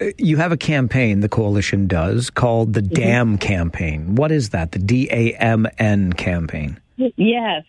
Uh, 0.00 0.06
you 0.18 0.36
have 0.36 0.52
a 0.52 0.56
campaign, 0.56 1.20
the 1.20 1.28
coalition 1.28 1.86
does, 1.86 2.30
called 2.30 2.72
the 2.72 2.80
mm-hmm. 2.80 3.02
DAMN 3.02 3.40
campaign. 3.40 4.14
What 4.14 4.32
is 4.32 4.50
that? 4.50 4.72
The 4.72 4.78
D 4.78 5.08
A 5.10 5.34
M 5.34 5.66
N 5.78 6.12
campaign? 6.12 6.80
Yes. 6.96 7.64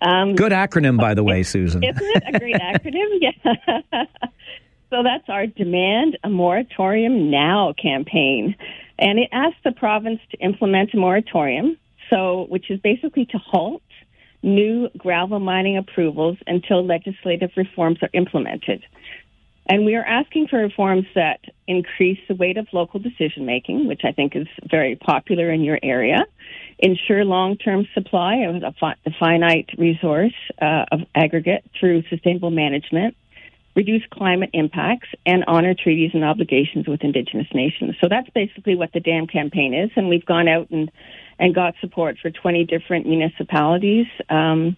Um, 0.00 0.34
Good 0.34 0.52
acronym, 0.52 0.98
by 0.98 1.14
the 1.14 1.22
way, 1.22 1.42
Susan. 1.42 1.82
Isn't 1.82 2.02
it 2.02 2.34
a 2.34 2.38
great 2.38 2.56
acronym? 2.60 3.06
Yeah. 3.20 4.04
so 4.90 5.02
that's 5.02 5.28
our 5.28 5.46
Demand 5.46 6.18
a 6.24 6.28
Moratorium 6.28 7.30
Now 7.30 7.72
campaign. 7.80 8.56
And 8.98 9.18
it 9.18 9.28
asks 9.32 9.58
the 9.64 9.72
province 9.72 10.20
to 10.30 10.36
implement 10.38 10.94
a 10.94 10.96
moratorium, 10.96 11.76
so 12.10 12.46
which 12.48 12.70
is 12.70 12.80
basically 12.80 13.26
to 13.26 13.38
halt 13.38 13.82
new 14.42 14.88
gravel 14.98 15.38
mining 15.40 15.76
approvals 15.76 16.36
until 16.46 16.84
legislative 16.84 17.50
reforms 17.56 17.98
are 18.02 18.10
implemented. 18.12 18.82
And 19.66 19.84
we 19.84 19.94
are 19.94 20.04
asking 20.04 20.48
for 20.48 20.58
reforms 20.58 21.06
that 21.14 21.40
increase 21.68 22.18
the 22.28 22.34
weight 22.34 22.56
of 22.56 22.66
local 22.72 22.98
decision 22.98 23.46
making, 23.46 23.86
which 23.86 24.02
I 24.04 24.10
think 24.10 24.34
is 24.34 24.48
very 24.68 24.96
popular 24.96 25.50
in 25.50 25.62
your 25.62 25.78
area, 25.82 26.26
ensure 26.80 27.24
long 27.24 27.56
term 27.56 27.86
supply 27.94 28.38
of 28.38 28.62
a 28.62 29.10
finite 29.20 29.70
resource 29.78 30.34
uh, 30.60 30.86
of 30.90 31.00
aggregate 31.14 31.64
through 31.78 32.02
sustainable 32.10 32.50
management, 32.50 33.16
reduce 33.74 34.02
climate 34.10 34.50
impacts, 34.52 35.08
and 35.24 35.44
honor 35.46 35.74
treaties 35.74 36.10
and 36.14 36.24
obligations 36.24 36.86
with 36.86 37.02
Indigenous 37.02 37.48
nations. 37.54 37.96
So 38.00 38.08
that's 38.08 38.28
basically 38.30 38.74
what 38.74 38.92
the 38.92 39.00
DAMN 39.00 39.30
campaign 39.30 39.74
is, 39.74 39.90
and 39.96 40.08
we've 40.08 40.26
gone 40.26 40.48
out 40.48 40.70
and, 40.70 40.90
and 41.38 41.54
got 41.54 41.74
support 41.80 42.18
for 42.20 42.30
20 42.30 42.64
different 42.64 43.06
municipalities 43.06 44.06
um, 44.28 44.76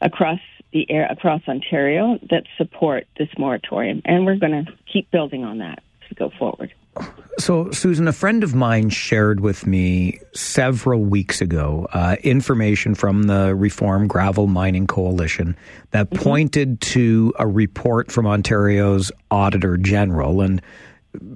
across 0.00 0.40
the 0.72 0.90
air 0.90 1.06
across 1.08 1.40
Ontario 1.46 2.18
that 2.30 2.44
support 2.58 3.06
this 3.16 3.28
moratorium, 3.38 4.02
and 4.04 4.26
we're 4.26 4.36
going 4.36 4.64
to 4.64 4.72
keep 4.92 5.08
building 5.12 5.44
on 5.44 5.58
that 5.58 5.82
to 6.08 6.14
go 6.14 6.30
forward. 6.36 6.74
So, 7.38 7.70
Susan, 7.72 8.06
a 8.06 8.12
friend 8.12 8.44
of 8.44 8.54
mine 8.54 8.90
shared 8.90 9.40
with 9.40 9.66
me 9.66 10.20
several 10.34 11.04
weeks 11.04 11.40
ago 11.40 11.88
uh, 11.92 12.16
information 12.22 12.94
from 12.94 13.24
the 13.24 13.56
Reform 13.56 14.06
Gravel 14.06 14.46
Mining 14.46 14.86
Coalition 14.86 15.56
that 15.90 16.10
mm-hmm. 16.10 16.22
pointed 16.22 16.80
to 16.80 17.34
a 17.38 17.46
report 17.46 18.12
from 18.12 18.26
Ontario's 18.26 19.10
Auditor 19.32 19.76
General. 19.76 20.42
And 20.42 20.62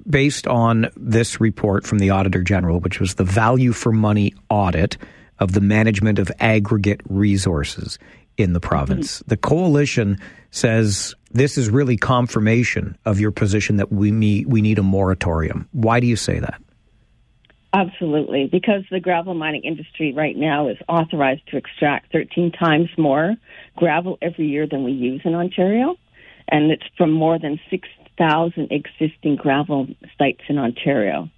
based 0.09 0.47
on 0.47 0.89
this 0.95 1.41
report 1.41 1.85
from 1.85 1.99
the 1.99 2.11
Auditor 2.11 2.43
General, 2.43 2.79
which 2.79 2.99
was 2.99 3.15
the 3.15 3.25
value 3.25 3.73
for 3.73 3.91
money 3.91 4.33
audit 4.49 4.97
of 5.39 5.51
the 5.51 5.61
management 5.61 6.17
of 6.17 6.31
aggregate 6.39 7.01
resources 7.09 7.99
in 8.37 8.53
the 8.53 8.59
province, 8.61 9.17
mm-hmm. 9.17 9.29
the 9.29 9.37
coalition 9.37 10.17
says 10.51 11.13
this 11.31 11.57
is 11.57 11.69
really 11.69 11.97
confirmation 11.97 12.97
of 13.05 13.19
your 13.19 13.31
position 13.31 13.77
that 13.77 13.91
we 13.91 14.11
meet, 14.11 14.47
we 14.47 14.61
need 14.61 14.79
a 14.79 14.83
moratorium. 14.83 15.67
Why 15.71 15.99
do 15.99 16.07
you 16.07 16.15
say 16.15 16.39
that? 16.39 16.61
Absolutely, 17.71 18.47
because 18.47 18.83
the 18.89 18.99
gravel 18.99 19.35
mining 19.35 19.63
industry 19.63 20.11
right 20.11 20.35
now 20.35 20.69
is 20.69 20.77
authorized 20.87 21.47
to 21.51 21.57
extract 21.57 22.11
13 22.11 22.51
times 22.51 22.89
more 22.97 23.35
gravel 23.75 24.17
every 24.23 24.47
year 24.47 24.65
than 24.65 24.83
we 24.83 24.91
use 24.91 25.21
in 25.23 25.35
Ontario, 25.35 25.95
and 26.47 26.71
it's 26.71 26.83
from 26.97 27.11
more 27.11 27.37
than 27.37 27.59
6,000 27.69 28.71
existing 28.71 29.35
gravel 29.35 29.87
sites 30.17 30.41
in 30.49 30.57
Ontario. 30.57 31.29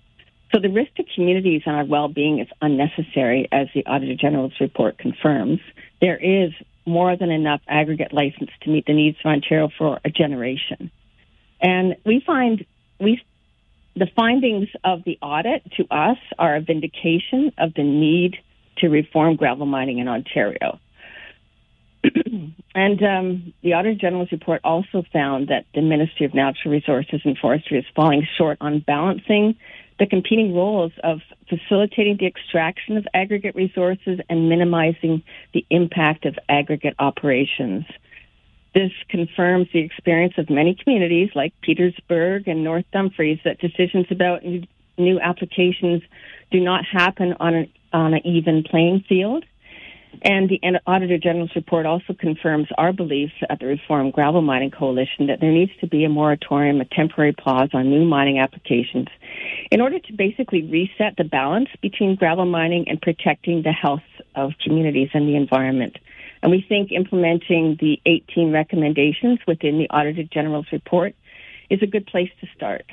So 0.54 0.60
the 0.60 0.70
risk 0.70 0.96
to 0.96 1.04
communities 1.16 1.64
and 1.66 1.76
our 1.76 1.86
well-being 1.86 2.40
is 2.40 2.48
unnecessary, 2.62 3.50
as 3.52 3.68
the 3.74 3.86
Auditor 3.86 4.16
General's 4.16 4.60
report 4.62 4.98
confirms. 4.98 5.60
There 6.00 6.18
is 6.18 6.52
more 6.86 7.16
than 7.16 7.32
enough 7.32 7.62
aggregate 7.68 8.14
license 8.14 8.50
to 8.62 8.70
meet 8.70 8.86
the 8.86 8.94
needs 8.94 9.18
of 9.24 9.30
Ontario 9.30 9.70
for 9.78 10.00
a 10.04 10.10
generation. 10.10 10.92
And 11.62 11.96
we 12.06 12.24
find 12.26 12.66
we 13.00 13.22
the 13.96 14.08
findings 14.16 14.70
of 14.84 15.04
the 15.04 15.18
audit 15.22 15.64
to 15.78 15.86
us 15.92 16.18
are 16.40 16.56
a 16.56 16.62
vindication 16.62 17.52
of 17.58 17.74
the 17.74 17.84
need 17.84 18.38
to 18.78 18.88
reform 18.88 19.36
gravel 19.36 19.66
mining 19.66 20.00
in 20.00 20.08
Ontario. 20.08 20.80
and 22.74 23.04
um, 23.04 23.54
the 23.62 23.74
Auditor 23.74 24.00
General's 24.00 24.32
report 24.32 24.62
also 24.64 25.04
found 25.12 25.50
that 25.50 25.66
the 25.76 25.82
Ministry 25.82 26.26
of 26.26 26.34
Natural 26.34 26.74
Resources 26.74 27.22
and 27.26 27.38
Forestry 27.38 27.80
is 27.80 27.86
falling 27.96 28.26
short 28.38 28.58
on 28.62 28.80
balancing 28.80 29.56
the 30.02 30.08
competing 30.08 30.56
roles 30.56 30.92
of 31.04 31.20
facilitating 31.48 32.18
the 32.18 32.26
extraction 32.26 32.98
of 32.98 33.06
aggregate 33.14 33.54
resources 33.54 34.20
and 34.32 34.50
minimizing 34.50 35.22
the 35.54 35.64
impact 35.70 36.26
of 36.26 36.40
aggregate 36.50 36.96
operations. 36.98 37.86
This 38.74 38.92
confirms 39.10 39.68
the 39.72 39.82
experience 39.82 40.34
of 40.40 40.50
many 40.50 40.74
communities 40.74 41.30
like 41.36 41.54
Petersburg 41.62 42.48
and 42.48 42.64
North 42.64 42.86
Dumfries 42.92 43.38
that 43.46 43.60
decisions 43.60 44.08
about 44.10 44.42
new 44.98 45.20
applications 45.20 46.02
do 46.50 46.60
not 46.60 46.84
happen 46.84 47.36
on 47.40 47.54
an, 47.54 47.72
on 47.94 48.16
an 48.16 48.26
even 48.26 48.64
playing 48.64 49.06
field 49.08 49.46
and 50.22 50.50
the 50.50 50.60
Auditor 50.86 51.18
General's 51.18 51.56
report 51.56 51.86
also 51.86 52.14
confirms 52.14 52.68
our 52.78 52.92
beliefs 52.92 53.34
at 53.50 53.60
the 53.60 53.66
Reform 53.66 54.12
Gravel 54.12 54.42
Mining 54.42 54.72
Coalition 54.72 55.28
that 55.28 55.40
there 55.40 55.52
needs 55.52 55.72
to 55.80 55.88
be 55.88 56.04
a 56.04 56.10
moratorium, 56.10 56.82
a 56.82 56.86
temporary 56.86 57.34
pause 57.34 57.70
on 57.74 57.90
new 57.90 58.06
mining 58.06 58.40
applications 58.40 59.08
in 59.72 59.82
order 59.82 60.00
to 60.00 60.14
basically 60.14 60.64
reset 60.64 61.16
the 61.18 61.24
balance 61.24 61.70
between 61.82 62.16
gravel 62.16 62.46
mining 62.46 62.86
and 62.88 63.02
protecting 63.02 63.64
the 63.64 63.72
health 63.72 64.04
of 64.36 64.52
communities 64.64 65.10
and 65.14 65.28
the 65.28 65.36
environment. 65.36 65.98
And 66.44 66.52
we 66.52 66.66
think 66.68 66.92
implementing 66.92 67.78
the 67.80 68.00
18 68.06 68.52
recommendations 68.52 69.40
within 69.48 69.78
the 69.78 69.90
Auditor 69.90 70.24
General's 70.24 70.72
report 70.72 71.16
is 71.70 71.82
a 71.82 71.88
good 71.88 72.06
place 72.06 72.30
to 72.42 72.48
start. 72.56 72.86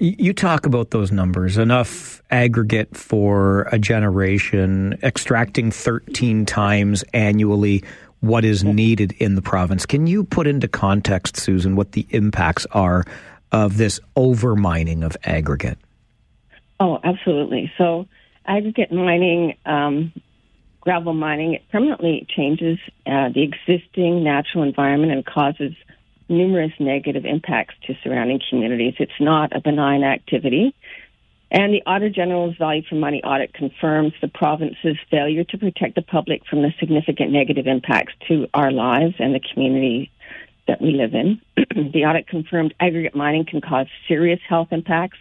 You 0.00 0.32
talk 0.32 0.64
about 0.64 0.90
those 0.90 1.12
numbers 1.12 1.58
enough 1.58 2.22
aggregate 2.30 2.96
for 2.96 3.68
a 3.72 3.78
generation, 3.78 4.98
extracting 5.02 5.70
13 5.70 6.46
times 6.46 7.04
annually 7.12 7.84
what 8.20 8.44
is 8.44 8.64
needed 8.64 9.12
in 9.18 9.34
the 9.34 9.42
province. 9.42 9.84
Can 9.84 10.06
you 10.06 10.24
put 10.24 10.46
into 10.46 10.68
context, 10.68 11.36
Susan, 11.36 11.76
what 11.76 11.92
the 11.92 12.06
impacts 12.10 12.66
are 12.70 13.04
of 13.50 13.76
this 13.76 14.00
overmining 14.16 15.04
of 15.04 15.16
aggregate? 15.24 15.78
Oh, 16.80 16.98
absolutely. 17.02 17.70
So, 17.76 18.06
aggregate 18.46 18.92
mining, 18.92 19.56
um, 19.66 20.12
gravel 20.80 21.12
mining, 21.12 21.54
it 21.54 21.62
permanently 21.70 22.26
changes 22.28 22.78
uh, 23.06 23.28
the 23.28 23.42
existing 23.42 24.24
natural 24.24 24.64
environment 24.64 25.12
and 25.12 25.26
causes 25.26 25.74
numerous 26.32 26.72
negative 26.80 27.24
impacts 27.24 27.74
to 27.86 27.94
surrounding 28.02 28.40
communities. 28.48 28.94
It's 28.98 29.12
not 29.20 29.54
a 29.54 29.60
benign 29.60 30.02
activity. 30.02 30.74
And 31.50 31.74
the 31.74 31.82
Auditor 31.84 32.08
General's 32.08 32.56
Value 32.56 32.82
for 32.88 32.94
Money 32.94 33.22
audit 33.22 33.52
confirms 33.52 34.14
the 34.22 34.28
province's 34.28 34.96
failure 35.10 35.44
to 35.44 35.58
protect 35.58 35.94
the 35.94 36.02
public 36.02 36.46
from 36.48 36.62
the 36.62 36.72
significant 36.80 37.30
negative 37.30 37.66
impacts 37.66 38.14
to 38.28 38.48
our 38.54 38.72
lives 38.72 39.16
and 39.18 39.34
the 39.34 39.40
community 39.52 40.10
that 40.66 40.80
we 40.80 40.92
live 40.92 41.14
in. 41.14 41.40
the 41.92 42.06
audit 42.06 42.26
confirmed 42.26 42.74
aggregate 42.80 43.14
mining 43.14 43.44
can 43.44 43.60
cause 43.60 43.86
serious 44.08 44.40
health 44.48 44.68
impacts 44.70 45.18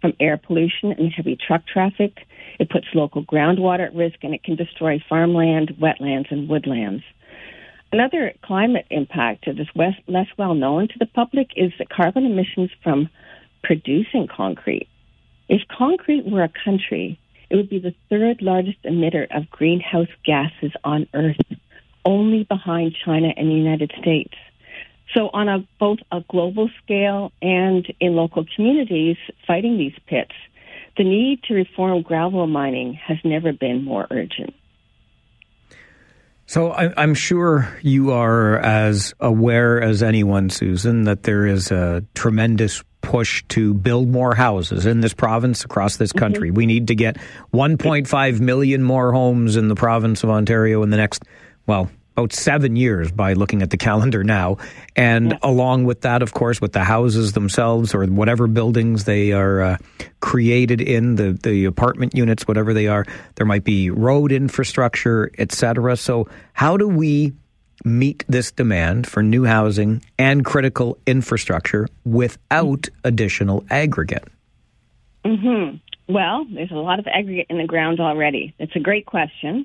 from 0.00 0.14
air 0.18 0.36
pollution 0.36 0.92
and 0.92 1.12
heavy 1.12 1.36
truck 1.36 1.66
traffic. 1.66 2.26
It 2.58 2.68
puts 2.68 2.86
local 2.94 3.24
groundwater 3.24 3.86
at 3.86 3.94
risk 3.94 4.16
and 4.22 4.34
it 4.34 4.42
can 4.42 4.56
destroy 4.56 5.02
farmland, 5.08 5.76
wetlands, 5.80 6.32
and 6.32 6.48
woodlands. 6.48 7.04
Another 7.92 8.32
climate 8.42 8.86
impact 8.90 9.46
that 9.46 9.58
is 9.58 9.66
less 9.74 10.28
well 10.38 10.54
known 10.54 10.86
to 10.88 10.98
the 10.98 11.06
public 11.06 11.50
is 11.56 11.72
the 11.78 11.86
carbon 11.86 12.24
emissions 12.24 12.70
from 12.84 13.08
producing 13.64 14.28
concrete. 14.28 14.88
If 15.48 15.62
concrete 15.76 16.24
were 16.24 16.44
a 16.44 16.52
country, 16.64 17.18
it 17.50 17.56
would 17.56 17.68
be 17.68 17.80
the 17.80 17.94
third 18.08 18.42
largest 18.42 18.80
emitter 18.84 19.26
of 19.36 19.50
greenhouse 19.50 20.08
gases 20.24 20.70
on 20.84 21.08
Earth, 21.14 21.40
only 22.04 22.44
behind 22.44 22.94
China 23.04 23.34
and 23.36 23.48
the 23.48 23.54
United 23.54 23.92
States. 24.00 24.34
So, 25.12 25.28
on 25.32 25.48
a, 25.48 25.66
both 25.80 25.98
a 26.12 26.22
global 26.30 26.70
scale 26.84 27.32
and 27.42 27.84
in 27.98 28.14
local 28.14 28.46
communities 28.54 29.16
fighting 29.44 29.76
these 29.76 29.98
pits, 30.06 30.34
the 30.96 31.02
need 31.02 31.42
to 31.44 31.54
reform 31.54 32.02
gravel 32.02 32.46
mining 32.46 32.94
has 32.94 33.18
never 33.24 33.52
been 33.52 33.82
more 33.82 34.06
urgent. 34.12 34.54
So 36.50 36.72
I, 36.72 37.04
am 37.04 37.14
sure 37.14 37.78
you 37.80 38.10
are 38.10 38.58
as 38.58 39.14
aware 39.20 39.80
as 39.80 40.02
anyone, 40.02 40.50
Susan, 40.50 41.04
that 41.04 41.22
there 41.22 41.46
is 41.46 41.70
a 41.70 42.04
tremendous 42.16 42.82
push 43.02 43.44
to 43.50 43.72
build 43.72 44.08
more 44.08 44.34
houses 44.34 44.84
in 44.84 45.00
this 45.00 45.14
province 45.14 45.64
across 45.64 45.96
this 45.96 46.10
mm-hmm. 46.10 46.18
country. 46.18 46.48
Mm-hmm. 46.48 46.56
We 46.56 46.66
need 46.66 46.88
to 46.88 46.96
get 46.96 47.18
1.5 47.54 48.40
million 48.40 48.82
more 48.82 49.12
homes 49.12 49.54
in 49.54 49.68
the 49.68 49.76
province 49.76 50.24
of 50.24 50.30
Ontario 50.30 50.82
in 50.82 50.90
the 50.90 50.96
next, 50.96 51.22
well, 51.68 51.88
about 52.20 52.34
seven 52.34 52.76
years 52.76 53.10
by 53.10 53.32
looking 53.32 53.62
at 53.62 53.70
the 53.70 53.76
calendar 53.78 54.22
now. 54.22 54.58
And 54.94 55.30
yeah. 55.30 55.38
along 55.42 55.84
with 55.84 56.02
that, 56.02 56.20
of 56.20 56.34
course, 56.34 56.60
with 56.60 56.72
the 56.72 56.84
houses 56.84 57.32
themselves 57.32 57.94
or 57.94 58.04
whatever 58.06 58.46
buildings 58.46 59.04
they 59.04 59.32
are 59.32 59.62
uh, 59.62 59.76
created 60.20 60.82
in, 60.82 61.16
the, 61.16 61.32
the 61.42 61.64
apartment 61.64 62.14
units, 62.14 62.46
whatever 62.46 62.74
they 62.74 62.88
are, 62.88 63.06
there 63.36 63.46
might 63.46 63.64
be 63.64 63.90
road 63.90 64.32
infrastructure, 64.32 65.30
etc. 65.38 65.96
So, 65.96 66.28
how 66.52 66.76
do 66.76 66.86
we 66.86 67.32
meet 67.84 68.24
this 68.28 68.52
demand 68.52 69.06
for 69.06 69.22
new 69.22 69.44
housing 69.44 70.02
and 70.18 70.44
critical 70.44 70.98
infrastructure 71.06 71.88
without 72.04 72.88
additional 73.02 73.64
aggregate? 73.70 74.28
Mm-hmm. 75.24 75.76
Well, 76.12 76.44
there's 76.52 76.70
a 76.70 76.74
lot 76.74 76.98
of 76.98 77.06
aggregate 77.06 77.46
in 77.48 77.56
the 77.56 77.66
ground 77.66 77.98
already. 77.98 78.54
It's 78.58 78.76
a 78.76 78.80
great 78.80 79.06
question. 79.06 79.64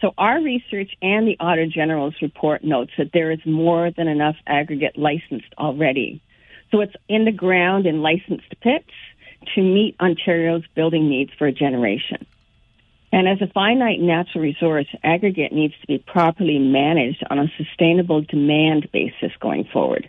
So 0.00 0.12
our 0.16 0.40
research 0.40 0.92
and 1.02 1.26
the 1.26 1.36
Auditor 1.40 1.70
General's 1.72 2.14
report 2.22 2.62
notes 2.62 2.92
that 2.98 3.10
there 3.12 3.32
is 3.32 3.40
more 3.44 3.90
than 3.90 4.06
enough 4.06 4.36
aggregate 4.46 4.96
licensed 4.96 5.52
already. 5.58 6.22
So 6.70 6.80
it's 6.80 6.94
in 7.08 7.24
the 7.24 7.32
ground 7.32 7.86
in 7.86 8.02
licensed 8.02 8.54
pits 8.60 8.90
to 9.54 9.62
meet 9.62 9.96
Ontario's 10.00 10.64
building 10.74 11.08
needs 11.08 11.32
for 11.38 11.46
a 11.46 11.52
generation. 11.52 12.26
And 13.10 13.26
as 13.26 13.40
a 13.40 13.50
finite 13.52 14.00
natural 14.00 14.42
resource, 14.42 14.86
aggregate 15.02 15.52
needs 15.52 15.74
to 15.80 15.86
be 15.86 15.98
properly 15.98 16.58
managed 16.58 17.24
on 17.30 17.38
a 17.38 17.50
sustainable 17.56 18.20
demand 18.20 18.88
basis 18.92 19.32
going 19.40 19.64
forward. 19.72 20.08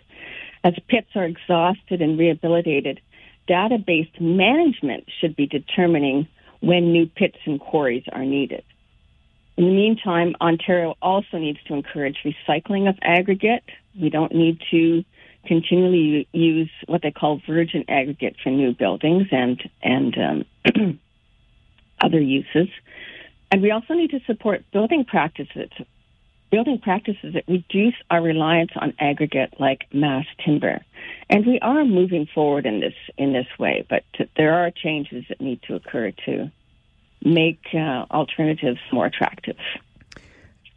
As 0.62 0.74
pits 0.88 1.08
are 1.14 1.24
exhausted 1.24 2.02
and 2.02 2.18
rehabilitated, 2.18 3.00
data-based 3.48 4.20
management 4.20 5.04
should 5.20 5.34
be 5.34 5.46
determining 5.46 6.28
when 6.60 6.92
new 6.92 7.06
pits 7.06 7.38
and 7.46 7.58
quarries 7.58 8.04
are 8.12 8.24
needed. 8.24 8.62
In 9.60 9.66
the 9.66 9.72
meantime, 9.72 10.34
Ontario 10.40 10.96
also 11.02 11.36
needs 11.36 11.58
to 11.66 11.74
encourage 11.74 12.24
recycling 12.24 12.88
of 12.88 12.96
aggregate. 13.02 13.62
We 14.00 14.08
don't 14.08 14.34
need 14.34 14.58
to 14.70 15.04
continually 15.44 16.26
use 16.32 16.70
what 16.86 17.02
they 17.02 17.10
call 17.10 17.42
virgin 17.46 17.84
aggregate 17.86 18.36
for 18.42 18.48
new 18.48 18.72
buildings 18.72 19.26
and 19.30 19.62
and 19.82 20.16
um, 20.16 20.98
other 22.00 22.18
uses. 22.18 22.68
And 23.50 23.60
we 23.60 23.70
also 23.70 23.92
need 23.92 24.12
to 24.12 24.20
support 24.26 24.64
building 24.72 25.04
practices, 25.04 25.68
building 26.50 26.78
practices 26.78 27.34
that 27.34 27.44
reduce 27.46 27.96
our 28.10 28.22
reliance 28.22 28.70
on 28.76 28.94
aggregate 28.98 29.60
like 29.60 29.84
mass 29.92 30.24
timber. 30.42 30.80
And 31.28 31.44
we 31.44 31.58
are 31.60 31.84
moving 31.84 32.26
forward 32.34 32.64
in 32.64 32.80
this 32.80 32.94
in 33.18 33.34
this 33.34 33.58
way, 33.58 33.84
but 33.90 34.04
there 34.38 34.54
are 34.54 34.70
changes 34.70 35.26
that 35.28 35.38
need 35.38 35.60
to 35.64 35.74
occur 35.74 36.12
to 36.24 36.50
make 37.22 37.60
uh, 37.74 38.06
alternatives 38.10 38.80
more 38.92 39.06
attractive. 39.06 39.56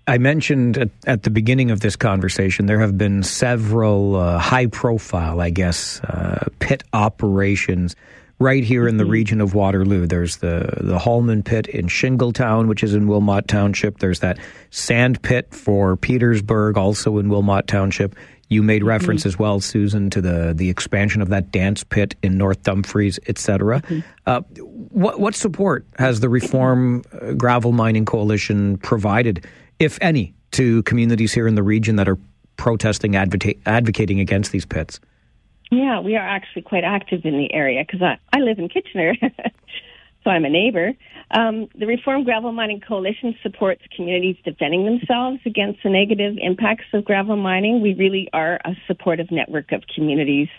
I 0.05 0.17
mentioned 0.17 0.77
at, 0.77 0.89
at, 1.07 1.23
the 1.23 1.29
beginning 1.29 1.71
of 1.71 1.79
this 1.79 1.95
conversation 1.95 2.65
there 2.65 2.79
have 2.79 2.97
been 2.97 3.23
several 3.23 4.17
uh, 4.17 4.37
high 4.37 4.65
profile, 4.65 5.39
I 5.39 5.49
guess, 5.49 6.01
uh, 6.01 6.47
pit 6.59 6.83
operations 6.91 7.95
right 8.37 8.63
here 8.63 8.87
in 8.87 8.97
the 8.97 9.03
mm-hmm. 9.05 9.11
region 9.11 9.41
of 9.41 9.53
Waterloo. 9.53 10.05
There's 10.05 10.37
the, 10.37 10.77
the 10.81 10.99
Hallman 10.99 11.43
pit 11.43 11.67
in 11.67 11.87
Shingletown, 11.87 12.67
which 12.67 12.83
is 12.83 12.93
in 12.93 13.07
Wilmot 13.07 13.47
Township. 13.47 13.99
There's 13.99 14.19
that 14.19 14.39
sand 14.71 15.21
pit 15.21 15.53
for 15.53 15.95
Petersburg, 15.95 16.77
also 16.77 17.17
in 17.17 17.29
Wilmot 17.29 17.67
Township. 17.67 18.15
You 18.53 18.63
made 18.63 18.81
mm-hmm. 18.81 18.89
reference 18.89 19.21
mm-hmm. 19.21 19.29
as 19.29 19.39
well, 19.39 19.59
Susan, 19.59 20.09
to 20.11 20.21
the, 20.21 20.53
the 20.55 20.69
expansion 20.69 21.21
of 21.21 21.29
that 21.29 21.51
dance 21.51 21.83
pit 21.83 22.15
in 22.23 22.37
North 22.37 22.63
Dumfries, 22.63 23.19
etc. 23.27 23.81
Mm-hmm. 23.81 23.99
Uh, 24.25 24.41
what, 24.89 25.19
what 25.19 25.35
support 25.35 25.85
has 25.97 26.19
the 26.19 26.29
Reform 26.29 27.03
uh, 27.11 27.33
Gravel 27.33 27.71
Mining 27.71 28.05
Coalition 28.05 28.77
provided 28.77 29.45
if 29.79 29.97
any, 30.01 30.33
to 30.51 30.83
communities 30.83 31.33
here 31.33 31.47
in 31.47 31.55
the 31.55 31.63
region 31.63 31.95
that 31.97 32.07
are 32.07 32.17
protesting, 32.57 33.15
advocate, 33.15 33.59
advocating 33.65 34.19
against 34.19 34.51
these 34.51 34.65
pits? 34.65 34.99
Yeah, 35.71 35.99
we 35.99 36.15
are 36.15 36.27
actually 36.27 36.61
quite 36.61 36.83
active 36.83 37.25
in 37.25 37.37
the 37.37 37.51
area 37.53 37.83
because 37.85 38.01
I, 38.01 38.17
I 38.31 38.39
live 38.41 38.59
in 38.59 38.69
Kitchener, 38.69 39.15
so 40.23 40.29
I'm 40.29 40.45
a 40.45 40.49
neighbor. 40.49 40.93
Um, 41.31 41.67
the 41.75 41.85
Reform 41.85 42.23
Gravel 42.23 42.51
Mining 42.51 42.79
Coalition 42.79 43.35
supports 43.43 43.81
communities 43.95 44.37
defending 44.45 44.85
themselves 44.85 45.39
against 45.45 45.83
the 45.83 45.89
negative 45.89 46.37
impacts 46.39 46.85
of 46.93 47.03
gravel 47.03 47.35
mining. 47.35 47.81
We 47.81 47.93
really 47.93 48.29
are 48.33 48.59
a 48.63 48.75
supportive 48.87 49.31
network 49.31 49.71
of 49.71 49.83
communities. 49.93 50.49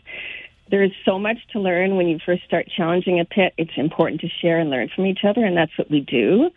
There 0.71 0.83
is 0.83 0.93
so 1.05 1.19
much 1.19 1.39
to 1.53 1.61
learn 1.61 1.97
when 1.97 2.09
you 2.09 2.19
first 2.25 2.45
start 2.45 2.67
challenging 2.75 3.21
a 3.21 3.25
pit. 3.25 3.55
It's 3.57 3.77
important 3.77 4.21
to 4.23 4.29
share 4.29 4.59
and 4.59 4.71
learn 4.71 4.91
from 4.95 5.07
each 5.07 5.21
other, 5.27 5.45
and 5.45 5.57
that's 5.57 5.77
what 5.79 5.91
we 5.91 6.01
do. 6.01 6.51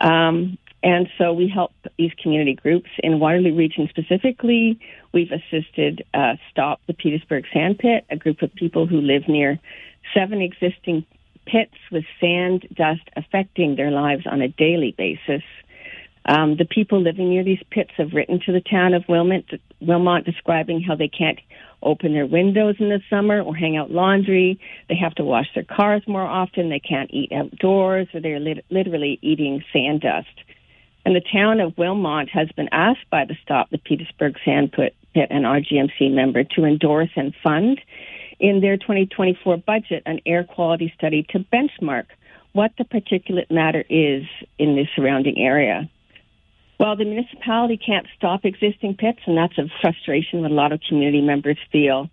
Um, 0.00 0.58
and 0.82 1.08
so 1.18 1.32
we 1.32 1.48
help 1.48 1.72
these 1.98 2.12
community 2.22 2.54
groups 2.54 2.88
in 3.02 3.20
Waterloo 3.20 3.54
Region 3.54 3.88
specifically. 3.90 4.80
We've 5.12 5.30
assisted 5.30 6.04
uh, 6.14 6.36
Stop 6.50 6.80
the 6.86 6.94
Petersburg 6.94 7.44
Sand 7.52 7.78
Pit, 7.78 8.06
a 8.10 8.16
group 8.16 8.40
of 8.40 8.54
people 8.54 8.86
who 8.86 9.00
live 9.00 9.28
near 9.28 9.58
seven 10.14 10.40
existing 10.40 11.04
pits 11.46 11.74
with 11.90 12.04
sand 12.20 12.66
dust 12.74 13.02
affecting 13.16 13.76
their 13.76 13.90
lives 13.90 14.26
on 14.26 14.40
a 14.40 14.48
daily 14.48 14.94
basis. 14.96 15.42
Um, 16.26 16.56
the 16.56 16.66
people 16.66 17.00
living 17.00 17.30
near 17.30 17.44
these 17.44 17.62
pits 17.70 17.90
have 17.96 18.12
written 18.12 18.40
to 18.46 18.52
the 18.52 18.60
town 18.60 18.94
of 18.94 19.04
Wilmot, 19.08 19.46
Wilmot 19.80 20.24
describing 20.24 20.82
how 20.82 20.94
they 20.94 21.08
can't 21.08 21.38
open 21.82 22.12
their 22.12 22.26
windows 22.26 22.76
in 22.78 22.90
the 22.90 23.00
summer 23.08 23.40
or 23.40 23.56
hang 23.56 23.76
out 23.76 23.90
laundry. 23.90 24.60
They 24.88 24.96
have 24.96 25.14
to 25.14 25.24
wash 25.24 25.46
their 25.54 25.64
cars 25.64 26.02
more 26.06 26.26
often. 26.26 26.68
They 26.68 26.80
can't 26.80 27.10
eat 27.12 27.32
outdoors, 27.32 28.08
or 28.12 28.20
they're 28.20 28.38
lit- 28.38 28.66
literally 28.70 29.18
eating 29.22 29.64
sand 29.72 30.02
dust. 30.02 30.28
And 31.06 31.16
the 31.16 31.22
town 31.32 31.60
of 31.60 31.76
Wilmot 31.78 32.28
has 32.28 32.48
been 32.52 32.68
asked 32.72 33.08
by 33.10 33.24
the 33.24 33.36
Stop 33.42 33.70
the 33.70 33.78
Petersburg 33.78 34.36
Sand 34.44 34.72
Pit 34.72 34.94
and 35.14 35.44
RGMC 35.44 36.12
member 36.12 36.44
to 36.44 36.64
endorse 36.64 37.10
and 37.16 37.34
fund 37.42 37.80
in 38.40 38.60
their 38.60 38.76
2024 38.76 39.58
budget 39.58 40.02
an 40.06 40.20
air 40.26 40.44
quality 40.44 40.92
study 40.96 41.26
to 41.30 41.38
benchmark 41.38 42.06
what 42.52 42.72
the 42.78 42.84
particulate 42.84 43.50
matter 43.50 43.84
is 43.88 44.24
in 44.58 44.74
the 44.74 44.86
surrounding 44.96 45.38
area. 45.38 45.88
Well, 46.78 46.96
the 46.96 47.04
municipality 47.04 47.76
can't 47.76 48.06
stop 48.16 48.44
existing 48.44 48.96
pits, 48.96 49.20
and 49.26 49.36
that's 49.36 49.58
a 49.58 49.68
frustration 49.80 50.42
that 50.42 50.50
a 50.50 50.54
lot 50.54 50.72
of 50.72 50.80
community 50.88 51.20
members 51.20 51.58
feel. 51.70 52.10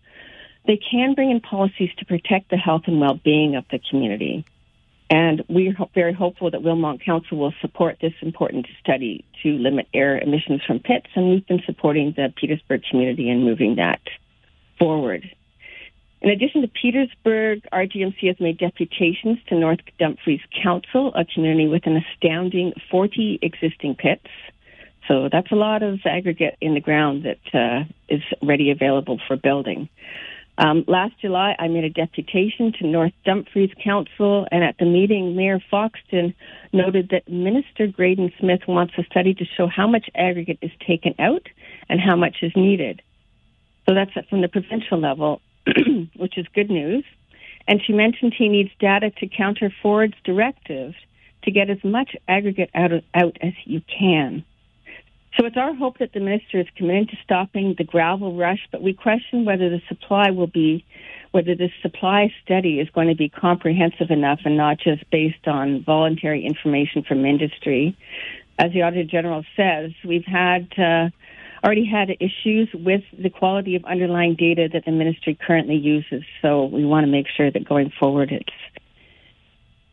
They 0.68 0.78
can 0.78 1.14
bring 1.14 1.32
in 1.32 1.40
policies 1.40 1.90
to 2.00 2.06
protect 2.06 2.50
the 2.50 2.58
health 2.58 2.84
and 2.86 3.00
well-being 3.00 3.56
of 3.56 3.64
the 3.72 3.80
community. 3.90 4.46
And 5.10 5.46
we're 5.48 5.74
very 5.96 6.12
hopeful 6.12 6.52
that 6.52 6.62
Wilmot 6.62 7.00
Council 7.00 7.38
will 7.38 7.54
support 7.62 7.98
this 8.02 8.14
important 8.22 8.68
study 8.82 9.24
to 9.42 9.54
limit 9.54 9.88
air 9.94 10.20
emissions 10.20 10.62
from 10.68 10.80
pits, 10.80 11.08
and 11.16 11.30
we've 11.30 11.48
been 11.48 11.64
supporting 11.66 12.12
the 12.12 12.34
Petersburg 12.36 12.84
community 12.90 13.30
in 13.30 13.46
moving 13.46 13.76
that 13.76 14.02
forward. 14.78 15.34
In 16.22 16.30
addition 16.32 16.62
to 16.62 16.68
Petersburg, 16.68 17.62
RGMC 17.72 18.28
has 18.28 18.40
made 18.40 18.58
deputations 18.58 19.38
to 19.48 19.56
North 19.56 19.80
Dumfries 20.00 20.42
Council, 20.64 21.14
a 21.14 21.26
community 21.26 21.68
with 21.68 21.86
an 21.86 21.98
astounding 21.98 22.74
40 22.90 23.40
existing 23.42 23.96
pits. 23.96 24.28
So 25.08 25.30
that's 25.32 25.52
a 25.52 25.56
lot 25.56 25.84
of 25.84 26.00
aggregate 26.06 26.58
in 26.60 26.74
the 26.74 26.82
ground 26.82 27.24
that 27.24 27.54
uh, 27.54 27.86
is 28.10 28.22
ready 28.42 28.72
available 28.72 29.20
for 29.28 29.38
building. 29.38 29.90
Um, 30.58 30.86
last 30.88 31.14
July, 31.22 31.56
I 31.60 31.68
made 31.68 31.84
a 31.84 31.90
deputation 31.90 32.74
to 32.80 32.88
North 32.88 33.14
Dumfries 33.24 33.70
Council, 33.84 34.48
and 34.52 34.64
at 34.64 34.76
the 34.80 34.86
meeting, 34.86 35.36
Mayor 35.36 35.62
Foxton 35.72 36.34
noted 36.74 37.10
that 37.12 37.30
Minister 37.30 37.86
Graydon 37.86 38.34
Smith 38.40 38.62
wants 38.68 38.96
a 38.98 39.04
study 39.04 39.36
to 39.36 39.46
show 39.46 39.68
how 39.68 39.88
much 39.88 40.10
aggregate 40.16 40.58
is 40.64 40.72
taken 40.86 41.14
out 41.20 41.48
and 41.90 42.02
how 42.02 42.16
much 42.16 42.38
is 42.42 42.52
needed. 42.56 43.04
So 43.88 43.94
that's 43.94 44.12
from 44.30 44.42
the 44.42 44.48
provincial 44.48 45.00
level, 45.00 45.42
which 46.16 46.38
is 46.38 46.46
good 46.54 46.70
news. 46.70 47.04
And 47.68 47.82
she 47.86 47.94
mentioned 47.94 48.34
he 48.38 48.50
needs 48.50 48.72
data 48.80 49.12
to 49.20 49.28
counter 49.28 49.72
Ford's 49.82 50.16
directive 50.24 50.94
to 51.44 51.52
get 51.52 51.70
as 51.70 51.84
much 51.84 52.16
aggregate 52.28 52.70
out, 52.74 52.92
of, 52.92 53.04
out 53.14 53.38
as 53.42 53.54
you 53.66 53.82
can. 53.82 54.44
So 55.38 55.46
it's 55.46 55.58
our 55.58 55.74
hope 55.74 56.00
that 56.00 56.14
the 56.14 56.20
minister 56.20 56.60
is 56.60 56.68
committed 56.76 57.10
to 57.10 57.18
stopping 57.24 57.76
the 57.78 57.84
gravel 57.84 58.36
rush, 58.36 58.68
but 58.72 58.82
we 58.82 58.94
question 58.94 59.46
whether 59.46 59.70
the 59.70 59.82
supply 59.88 60.32
will 60.32 60.48
be, 60.48 60.84
whether 61.32 61.54
the 61.54 61.70
supply 61.82 62.34
study 62.44 62.80
is 62.80 62.90
going 62.90 63.08
to 63.10 63.16
be 63.16 63.30
comprehensive 63.30 64.10
enough 64.10 64.40
and 64.46 64.58
not 64.58 64.80
just 64.80 65.08
based 65.12 65.48
on 65.48 65.84
voluntary 65.84 66.44
information 66.44 67.04
from 67.04 67.24
industry. 67.26 67.96
As 68.58 68.72
the 68.72 68.82
Auditor 68.82 69.04
General 69.04 69.46
says, 69.56 69.92
we've 70.04 70.26
had 70.26 70.68
uh, 70.80 71.10
already 71.64 71.86
had 71.86 72.10
issues 72.20 72.70
with 72.74 73.02
the 73.18 73.30
quality 73.30 73.76
of 73.76 73.86
underlying 73.86 74.36
data 74.36 74.70
that 74.72 74.86
the 74.86 74.92
ministry 74.92 75.38
currently 75.40 75.76
uses. 75.76 76.24
So 76.42 76.66
we 76.66 76.86
want 76.86 77.06
to 77.06 77.12
make 77.12 77.28
sure 77.36 77.52
that 77.52 77.68
going 77.68 77.92
forward 78.00 78.32
it's 78.32 78.54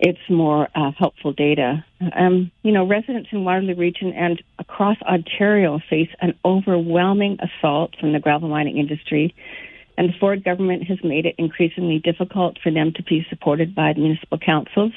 it's 0.01 0.19
more 0.29 0.69
uh, 0.75 0.91
helpful 0.99 1.33
data. 1.33 1.85
Um, 2.15 2.51
you 2.63 2.73
know, 2.73 2.87
residents 2.87 3.29
in 3.33 3.45
Waterloo 3.45 3.77
Region 3.77 4.13
and 4.13 4.43
across 4.59 4.97
Ontario 5.03 5.81
face 5.89 6.11
an 6.21 6.39
overwhelming 6.45 7.39
assault 7.41 7.95
from 7.99 8.13
the 8.13 8.19
gravel 8.19 8.49
mining 8.49 8.77
industry, 8.77 9.35
and 9.97 10.09
the 10.09 10.13
Ford 10.19 10.45
government 10.45 10.85
has 10.85 10.99
made 11.05 11.27
it 11.27 11.37
increasingly 11.39 12.01
difficult 12.01 12.59
for 12.63 12.73
them 12.73 12.93
to 12.97 13.03
be 13.05 13.25
supported 13.31 13.75
by 13.75 13.93
the 13.93 14.01
municipal 14.01 14.39
councils. 14.39 14.93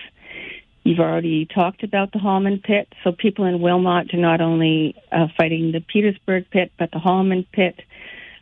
You've 0.88 1.00
already 1.00 1.46
talked 1.46 1.84
about 1.84 2.14
the 2.14 2.20
Hallman 2.20 2.60
pit, 2.60 2.88
so 3.04 3.12
people 3.12 3.44
in 3.44 3.60
Wilmot 3.60 4.14
are 4.14 4.18
not 4.18 4.40
only 4.40 4.96
uh, 5.12 5.28
fighting 5.38 5.74
the 5.74 5.82
Petersburg 5.82 6.50
pit, 6.50 6.72
but 6.80 6.92
the 6.92 6.98
Hallman 6.98 7.46
pit 7.52 7.82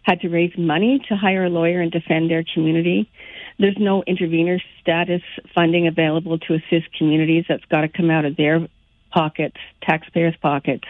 had 0.03 0.21
to 0.21 0.29
raise 0.29 0.55
money 0.55 1.03
to 1.09 1.15
hire 1.15 1.45
a 1.45 1.49
lawyer 1.49 1.81
and 1.81 1.91
defend 1.91 2.29
their 2.29 2.45
community. 2.53 3.09
There's 3.57 3.79
no 3.79 4.03
intervener 4.03 4.61
status 4.79 5.23
funding 5.55 5.87
available 5.87 6.37
to 6.37 6.53
assist 6.53 6.95
communities. 6.95 7.45
That's 7.49 7.65
got 7.65 7.81
to 7.81 7.87
come 7.87 8.11
out 8.11 8.25
of 8.25 8.35
their 8.35 8.67
pockets, 9.11 9.57
taxpayers' 9.81 10.35
pockets. 10.39 10.85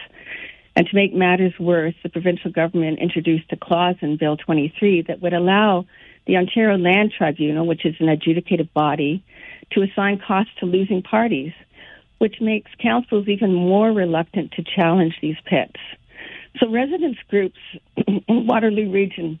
And 0.76 0.86
to 0.86 0.94
make 0.94 1.14
matters 1.14 1.54
worse, 1.58 1.94
the 2.02 2.10
provincial 2.10 2.50
government 2.50 2.98
introduced 2.98 3.50
a 3.50 3.56
clause 3.56 3.96
in 4.02 4.18
Bill 4.18 4.36
23 4.36 5.06
that 5.08 5.22
would 5.22 5.32
allow 5.32 5.86
the 6.26 6.36
Ontario 6.36 6.76
Land 6.76 7.14
Tribunal, 7.16 7.66
which 7.66 7.86
is 7.86 7.94
an 7.98 8.10
adjudicated 8.10 8.74
body, 8.74 9.24
to 9.72 9.82
assign 9.82 10.20
costs 10.26 10.52
to 10.60 10.66
losing 10.66 11.02
parties, 11.02 11.52
which 12.18 12.40
makes 12.40 12.70
councils 12.80 13.28
even 13.28 13.52
more 13.52 13.92
reluctant 13.92 14.52
to 14.52 14.62
challenge 14.62 15.14
these 15.20 15.36
pits. 15.44 15.80
So 16.58 16.70
residents 16.70 17.18
groups 17.28 17.58
in 18.06 18.46
Waterloo 18.46 18.90
Region 18.90 19.38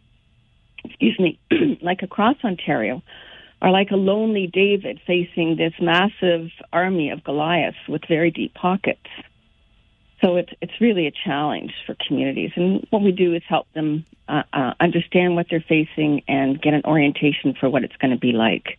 excuse 0.86 1.18
me, 1.18 1.38
like 1.82 2.02
across 2.02 2.36
Ontario, 2.44 3.02
are 3.62 3.70
like 3.70 3.90
a 3.90 3.96
lonely 3.96 4.46
David 4.46 5.00
facing 5.06 5.56
this 5.56 5.72
massive 5.80 6.50
army 6.72 7.10
of 7.10 7.24
Goliaths 7.24 7.78
with 7.88 8.02
very 8.06 8.30
deep 8.30 8.54
pockets. 8.54 9.06
So 10.22 10.36
it's 10.36 10.52
it's 10.62 10.80
really 10.80 11.06
a 11.06 11.12
challenge 11.24 11.72
for 11.84 11.94
communities, 12.06 12.50
and 12.56 12.86
what 12.90 13.02
we 13.02 13.12
do 13.12 13.34
is 13.34 13.42
help 13.46 13.70
them 13.74 14.06
uh, 14.28 14.42
uh, 14.52 14.72
understand 14.80 15.36
what 15.36 15.46
they're 15.50 15.64
facing 15.66 16.22
and 16.26 16.60
get 16.60 16.72
an 16.72 16.82
orientation 16.86 17.54
for 17.58 17.68
what 17.68 17.84
it's 17.84 17.96
going 17.96 18.12
to 18.12 18.16
be 18.16 18.32
like. 18.32 18.78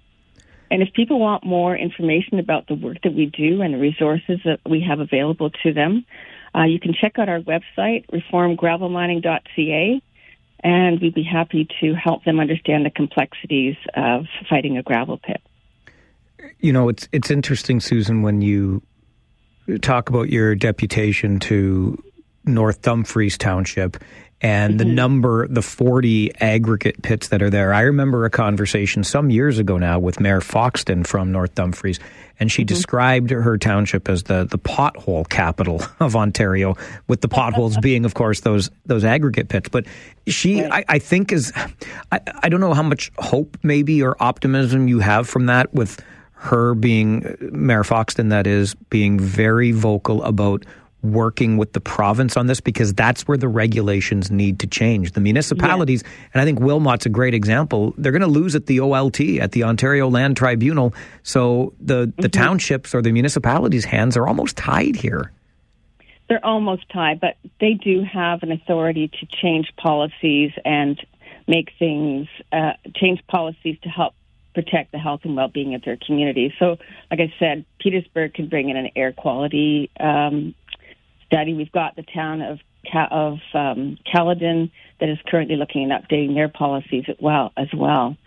And 0.69 0.81
if 0.81 0.93
people 0.93 1.19
want 1.19 1.45
more 1.45 1.75
information 1.75 2.39
about 2.39 2.67
the 2.67 2.75
work 2.75 2.97
that 3.03 3.13
we 3.13 3.27
do 3.27 3.61
and 3.61 3.73
the 3.73 3.77
resources 3.77 4.39
that 4.43 4.59
we 4.69 4.85
have 4.87 4.99
available 4.99 5.49
to 5.63 5.73
them, 5.73 6.05
uh, 6.55 6.63
you 6.63 6.79
can 6.79 6.93
check 6.93 7.19
out 7.19 7.29
our 7.29 7.39
website, 7.39 8.05
reformgravelmining.ca, 8.11 10.01
and 10.63 11.01
we'd 11.01 11.13
be 11.13 11.23
happy 11.23 11.67
to 11.81 11.93
help 11.93 12.23
them 12.23 12.39
understand 12.39 12.85
the 12.85 12.89
complexities 12.89 13.75
of 13.95 14.25
fighting 14.49 14.77
a 14.77 14.83
gravel 14.83 15.17
pit. 15.17 15.41
You 16.59 16.73
know, 16.73 16.89
it's 16.89 17.07
it's 17.11 17.31
interesting, 17.31 17.79
Susan, 17.79 18.21
when 18.21 18.41
you 18.41 18.81
talk 19.81 20.09
about 20.09 20.29
your 20.29 20.55
deputation 20.55 21.39
to 21.39 22.01
North 22.45 22.81
Dumfries 22.81 23.37
Township 23.37 23.97
and 24.41 24.73
mm-hmm. 24.73 24.77
the 24.77 24.85
number, 24.85 25.47
the 25.47 25.61
40 25.61 26.35
aggregate 26.39 27.01
pits 27.01 27.29
that 27.29 27.41
are 27.41 27.49
there. 27.49 27.73
I 27.73 27.81
remember 27.81 28.25
a 28.25 28.29
conversation 28.29 29.03
some 29.03 29.29
years 29.29 29.57
ago 29.57 29.77
now 29.77 29.97
with 29.97 30.19
Mayor 30.19 30.41
Foxton 30.41 31.05
from 31.07 31.31
North 31.31 31.55
Dumfries, 31.55 31.99
and 32.39 32.51
she 32.51 32.61
mm-hmm. 32.61 32.67
described 32.67 33.29
her 33.31 33.57
township 33.57 34.07
as 34.07 34.23
the, 34.23 34.45
the 34.45 34.59
pothole 34.59 35.27
capital 35.27 35.81
of 35.99 36.15
Ontario, 36.15 36.75
with 37.07 37.21
the 37.21 37.27
potholes 37.27 37.77
being, 37.81 38.05
of 38.05 38.13
course, 38.13 38.41
those 38.41 38.69
those 38.85 39.03
aggregate 39.03 39.49
pits. 39.49 39.69
But 39.69 39.85
she, 40.27 40.61
right. 40.61 40.85
I, 40.87 40.95
I, 40.95 40.99
think, 40.99 41.31
is 41.31 41.51
I, 42.11 42.19
I 42.43 42.49
don't 42.49 42.59
know 42.59 42.73
how 42.73 42.83
much 42.83 43.11
hope 43.17 43.57
maybe 43.63 44.03
or 44.03 44.15
optimism 44.19 44.87
you 44.87 44.99
have 44.99 45.27
from 45.27 45.47
that 45.47 45.73
with 45.73 45.99
her 46.39 46.75
being 46.75 47.35
Mayor 47.39 47.83
Foxton, 47.83 48.29
that 48.29 48.45
is, 48.45 48.75
being 48.91 49.19
very 49.19 49.71
vocal 49.71 50.21
about 50.23 50.63
working 51.03 51.57
with 51.57 51.73
the 51.73 51.79
province 51.79 52.35
on 52.35 52.47
this 52.47 52.59
because 52.59 52.93
that's 52.93 53.27
where 53.27 53.37
the 53.37 53.47
regulations 53.47 54.31
need 54.31 54.59
to 54.59 54.67
change. 54.67 55.11
The 55.11 55.21
municipalities, 55.21 56.03
yeah. 56.03 56.29
and 56.33 56.41
I 56.41 56.45
think 56.45 56.59
Wilmot's 56.59 57.05
a 57.05 57.09
great 57.09 57.33
example, 57.33 57.93
they're 57.97 58.11
going 58.11 58.21
to 58.21 58.27
lose 58.27 58.55
at 58.55 58.65
the 58.65 58.79
OLT, 58.79 59.39
at 59.39 59.51
the 59.51 59.63
Ontario 59.63 60.09
Land 60.09 60.37
Tribunal. 60.37 60.93
So 61.23 61.73
the, 61.79 62.11
the 62.17 62.23
mm-hmm. 62.23 62.29
townships 62.29 62.95
or 62.95 63.01
the 63.01 63.11
municipalities' 63.11 63.85
hands 63.85 64.17
are 64.17 64.27
almost 64.27 64.57
tied 64.57 64.95
here. 64.95 65.31
They're 66.29 66.45
almost 66.45 66.89
tied, 66.89 67.21
but 67.21 67.37
they 67.61 67.73
do 67.73 68.03
have 68.03 68.43
an 68.43 68.51
authority 68.51 69.07
to 69.07 69.25
change 69.41 69.71
policies 69.77 70.51
and 70.65 70.99
make 71.47 71.71
things, 71.79 72.27
uh, 72.51 72.73
change 72.95 73.25
policies 73.27 73.77
to 73.83 73.89
help 73.89 74.13
protect 74.53 74.91
the 74.91 74.97
health 74.97 75.21
and 75.23 75.35
well-being 75.35 75.75
of 75.75 75.83
their 75.83 75.97
community. 75.97 76.51
So, 76.57 76.77
like 77.11 77.19
I 77.19 77.31
said, 77.37 77.63
Petersburg 77.79 78.33
could 78.33 78.49
bring 78.49 78.69
in 78.69 78.75
an 78.75 78.89
air 78.95 79.13
quality 79.13 79.91
um, 79.99 80.55
study. 81.27 81.53
We've 81.53 81.71
got 81.71 81.95
the 81.95 82.03
town 82.03 82.41
of 82.41 82.59
of 83.11 83.39
um, 83.53 83.97
Caledon 84.09 84.71
that 85.01 85.09
is 85.09 85.17
currently 85.27 85.57
looking 85.57 85.91
at 85.91 86.07
updating 86.07 86.35
their 86.35 86.47
policies 86.47 87.03
as 87.09 87.17
well. 87.19 87.51
As 87.57 87.67
well, 87.73 88.17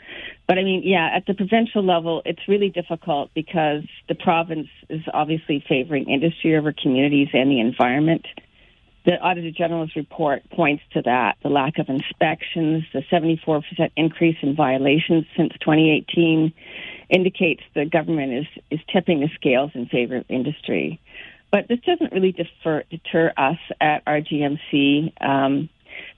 but 0.51 0.59
I 0.59 0.64
mean, 0.64 0.82
yeah, 0.84 1.09
at 1.14 1.26
the 1.26 1.34
provincial 1.34 1.84
level, 1.84 2.22
it's 2.24 2.40
really 2.48 2.70
difficult 2.70 3.30
because 3.34 3.84
the 4.09 4.16
province 4.16 4.66
is 4.88 5.01
obviously 5.14 5.64
favoring 5.68 6.11
industry 6.11 6.57
over 6.57 6.72
communities 6.72 7.28
and 7.32 7.51
the 7.51 7.61
environment. 7.61 8.26
The 9.07 9.16
Auditor 9.18 9.51
General's 9.51 9.94
report 9.96 10.42
points 10.51 10.82
to 10.92 11.03
that 11.03 11.36
the 11.42 11.48
lack 11.48 11.78
of 11.78 11.88
inspections, 11.88 12.82
the 12.92 13.03
74% 13.11 13.62
increase 13.96 14.36
in 14.42 14.57
violations 14.57 15.24
since 15.36 15.53
2018 15.61 16.53
indicates 17.09 17.62
the 17.74 17.86
government 17.86 18.32
is, 18.32 18.46
is 18.70 18.80
tipping 18.92 19.20
the 19.20 19.28
scales 19.36 19.70
in 19.74 19.86
favor 19.86 20.16
of 20.16 20.24
industry. 20.28 21.01
But 21.51 21.68
this 21.68 21.80
doesn't 21.80 22.12
really 22.12 22.32
defer, 22.32 22.84
deter 22.90 23.32
us 23.36 23.59
at 23.80 24.05
RGMC. 24.05 25.20
Um, 25.20 25.68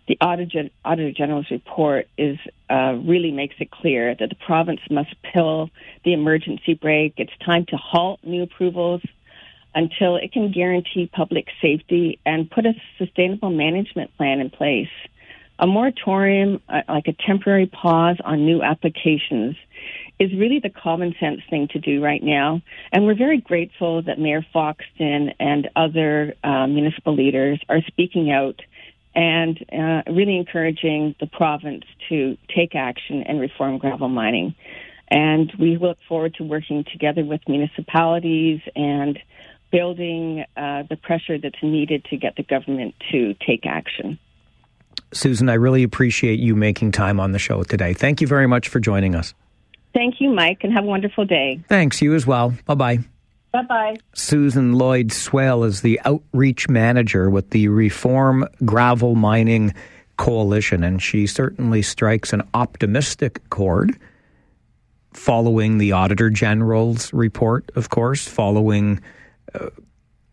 the 0.09 0.19
Auditor, 0.21 0.69
Auditor 0.85 1.13
General's 1.13 1.51
report 1.51 2.09
is 2.19 2.39
uh, 2.69 2.99
really 3.05 3.31
makes 3.31 3.55
it 3.61 3.71
clear 3.71 4.15
that 4.15 4.29
the 4.29 4.35
province 4.35 4.81
must 4.91 5.15
pill 5.23 5.71
the 6.05 6.13
emergency 6.13 6.75
brake. 6.75 7.15
It's 7.17 7.33
time 7.45 7.67
to 7.67 7.77
halt 7.77 8.21
new 8.23 8.43
approvals 8.43 9.03
until 9.75 10.17
it 10.17 10.33
can 10.33 10.53
guarantee 10.53 11.09
public 11.13 11.47
safety 11.61 12.19
and 12.27 12.51
put 12.51 12.67
a 12.67 12.75
sustainable 12.99 13.51
management 13.51 14.15
plan 14.17 14.41
in 14.41 14.51
place. 14.51 14.91
A 15.59 15.67
moratorium, 15.67 16.61
uh, 16.69 16.83
like 16.89 17.09
a 17.09 17.13
temporary 17.13 17.67
pause 17.67 18.17
on 18.25 18.45
new 18.45 18.63
applications, 18.63 19.57
is 20.23 20.31
really 20.39 20.61
the 20.61 20.71
common 20.71 21.17
sense 21.19 21.41
thing 21.51 21.67
to 21.67 21.81
do 21.81 22.01
right 22.01 22.23
now. 22.23 22.63
And 22.93 23.07
we're 23.07 23.17
very 23.17 23.41
grateful 23.41 24.03
that 24.03 24.21
Mayor 24.21 24.47
Foxton 24.55 25.35
and 25.41 25.69
other 25.75 26.35
uh, 26.45 26.69
municipal 26.69 27.13
leaders 27.13 27.61
are 27.69 27.81
speaking 27.89 28.31
out 28.31 28.61
and 29.17 29.59
uh, 29.73 30.03
really 30.13 30.37
encouraging 30.37 31.17
the 31.19 31.27
province 31.27 31.83
to 32.09 32.39
take 32.55 32.77
action 32.77 33.25
and 33.25 33.41
reform 33.41 33.79
gravel 33.79 34.09
mining. 34.09 34.55
And 35.11 35.53
we 35.59 35.77
look 35.77 35.99
forward 36.09 36.35
to 36.35 36.45
working 36.45 36.85
together 36.91 37.25
with 37.25 37.41
municipalities 37.49 38.61
and 38.77 39.19
building 39.73 40.45
uh, 40.57 40.85
the 40.89 40.97
pressure 40.97 41.37
that's 41.37 41.63
needed 41.65 42.05
to 42.07 42.17
get 42.17 42.37
the 42.37 42.45
government 42.45 42.95
to 43.11 43.35
take 43.45 43.67
action. 43.67 44.21
Susan, 45.13 45.49
I 45.49 45.55
really 45.55 45.83
appreciate 45.83 46.39
you 46.39 46.55
making 46.55 46.93
time 46.93 47.19
on 47.19 47.33
the 47.33 47.41
show 47.41 47.65
today. 47.65 47.93
Thank 47.93 48.21
you 48.21 48.29
very 48.29 48.47
much 48.47 48.69
for 48.69 48.79
joining 48.79 49.17
us. 49.17 49.35
Thank 49.95 50.21
you, 50.21 50.31
Mike, 50.31 50.65
and 50.65 50.73
have 50.73 50.85
a 50.85 50.87
wonderful 50.87 51.25
day. 51.25 51.61
Thanks, 51.69 52.01
you 52.01 52.15
as 52.15 52.27
well. 52.27 52.55
Bye 52.67 52.75
bye. 52.75 52.99
Bye 53.53 53.63
bye. 53.63 53.97
Susan 54.15 54.73
Lloyd 54.73 55.13
Swale 55.13 55.65
is 55.65 55.83
the 55.83 56.01
outreach 56.05 56.69
manager 56.69 57.29
with 57.29 57.51
the 57.51 57.69
Reform 57.69 58.49
Gravel 58.65 59.15
Mining 59.15 59.75
Coalition, 60.17 60.83
and 60.83 61.03
she 61.03 61.27
certainly 61.27 61.83
strikes 61.83 62.33
an 62.33 62.43
optimistic 62.55 63.49
chord 63.51 63.99
following 65.13 65.77
the 65.77 65.93
Auditor 65.93 66.31
General's 66.31 67.13
report, 67.13 67.71
of 67.75 67.91
course, 67.91 68.27
following 68.27 69.01
uh, 69.55 69.69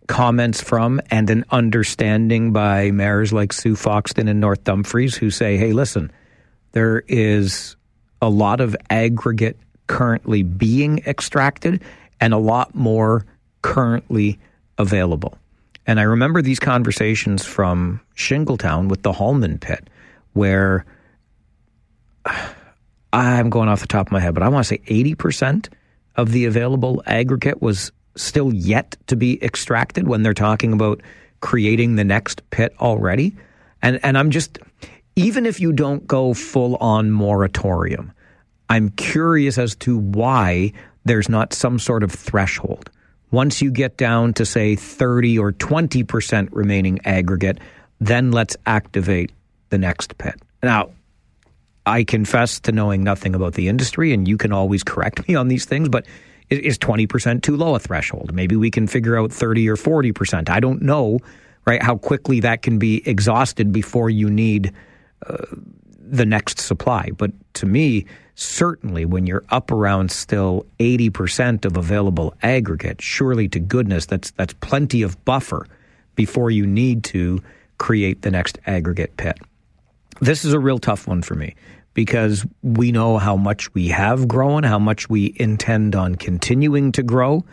comments 0.07 0.61
from 0.61 1.01
and 1.11 1.29
an 1.29 1.43
understanding 1.51 2.53
by 2.53 2.91
mayors 2.91 3.33
like 3.33 3.51
Sue 3.51 3.75
Foxton 3.75 4.29
and 4.29 4.39
North 4.39 4.63
Dumfries 4.63 5.15
who 5.15 5.29
say, 5.29 5.57
hey, 5.57 5.73
listen, 5.73 6.11
there 6.71 7.03
is 7.07 7.75
a 8.21 8.29
lot 8.29 8.61
of 8.61 8.75
aggregate 8.89 9.57
currently 9.87 10.43
being 10.43 10.99
extracted 11.07 11.81
and 12.19 12.33
a 12.33 12.37
lot 12.37 12.75
more 12.75 13.25
currently 13.61 14.39
available. 14.77 15.37
And 15.87 15.99
I 15.99 16.03
remember 16.03 16.41
these 16.41 16.59
conversations 16.59 17.43
from 17.43 17.99
Shingletown 18.15 18.89
with 18.89 19.01
the 19.01 19.11
Hallman 19.11 19.57
pit, 19.57 19.89
where 20.33 20.85
I'm 23.13 23.49
going 23.49 23.69
off 23.69 23.81
the 23.81 23.87
top 23.87 24.07
of 24.07 24.11
my 24.11 24.19
head, 24.19 24.35
but 24.35 24.43
I 24.43 24.49
want 24.49 24.65
to 24.65 24.67
say 24.67 24.77
80% 24.79 25.69
of 26.15 26.31
the 26.31 26.45
available 26.45 27.01
aggregate 27.07 27.61
was 27.61 27.91
still 28.15 28.53
yet 28.53 28.97
to 29.07 29.15
be 29.15 29.43
extracted 29.43 30.07
when 30.07 30.21
they're 30.21 30.33
talking 30.33 30.73
about 30.73 31.01
creating 31.39 31.95
the 31.95 32.03
next 32.03 32.47
pit 32.51 32.75
already. 32.79 33.35
And 33.81 33.99
and 34.03 34.17
I'm 34.17 34.29
just 34.29 34.59
even 35.19 35.45
if 35.45 35.59
you 35.59 35.73
don't 35.73 36.07
go 36.07 36.33
full 36.33 36.77
on 36.77 37.11
moratorium, 37.11 38.13
I'm 38.69 38.89
curious 38.91 39.57
as 39.57 39.75
to 39.77 39.97
why 39.97 40.71
there's 41.03 41.27
not 41.27 41.51
some 41.51 41.77
sort 41.77 42.03
of 42.03 42.11
threshold. 42.11 42.89
Once 43.29 43.61
you 43.61 43.69
get 43.69 43.97
down 43.97 44.33
to, 44.35 44.45
say, 44.45 44.77
30 44.77 45.37
or 45.37 45.51
20% 45.51 46.47
remaining 46.53 46.99
aggregate, 47.05 47.59
then 47.99 48.31
let's 48.31 48.55
activate 48.65 49.33
the 49.71 49.77
next 49.77 50.17
pit. 50.17 50.35
Now, 50.63 50.91
I 51.85 52.05
confess 52.05 52.61
to 52.61 52.71
knowing 52.71 53.03
nothing 53.03 53.35
about 53.35 53.55
the 53.55 53.67
industry, 53.67 54.13
and 54.13 54.25
you 54.25 54.37
can 54.37 54.53
always 54.53 54.83
correct 54.83 55.27
me 55.27 55.35
on 55.35 55.49
these 55.49 55.65
things, 55.65 55.89
but 55.89 56.05
is 56.49 56.77
20% 56.77 57.43
too 57.43 57.57
low 57.57 57.75
a 57.75 57.79
threshold? 57.79 58.33
Maybe 58.33 58.55
we 58.55 58.71
can 58.71 58.87
figure 58.87 59.19
out 59.19 59.33
30 59.33 59.67
or 59.69 59.75
40%. 59.75 60.49
I 60.49 60.61
don't 60.61 60.81
know, 60.81 61.19
right, 61.65 61.83
how 61.83 61.97
quickly 61.97 62.39
that 62.39 62.61
can 62.61 62.79
be 62.79 63.05
exhausted 63.05 63.73
before 63.73 64.09
you 64.09 64.29
need 64.29 64.73
the 66.09 66.25
next 66.25 66.59
supply. 66.59 67.11
But 67.15 67.31
to 67.55 67.65
me, 67.65 68.05
certainly 68.35 69.05
when 69.05 69.27
you're 69.27 69.43
up 69.49 69.71
around 69.71 70.11
still 70.11 70.65
80% 70.79 71.65
of 71.65 71.77
available 71.77 72.33
aggregate, 72.41 73.01
surely 73.01 73.47
to 73.49 73.59
goodness 73.59 74.05
that's 74.05 74.31
that's 74.31 74.53
plenty 74.55 75.01
of 75.01 75.23
buffer 75.25 75.67
before 76.15 76.49
you 76.51 76.65
need 76.65 77.03
to 77.05 77.41
create 77.77 78.21
the 78.21 78.31
next 78.31 78.59
aggregate 78.65 79.15
pit. 79.17 79.37
This 80.19 80.43
is 80.43 80.53
a 80.53 80.59
real 80.59 80.79
tough 80.79 81.07
one 81.07 81.21
for 81.21 81.35
me 81.35 81.55
because 81.93 82.45
we 82.61 82.91
know 82.91 83.17
how 83.17 83.35
much 83.35 83.73
we 83.73 83.89
have 83.89 84.27
grown, 84.27 84.63
how 84.63 84.79
much 84.79 85.09
we 85.09 85.33
intend 85.37 85.95
on 85.95 86.15
continuing 86.15 86.91
to 86.93 87.03
grow, 87.03 87.45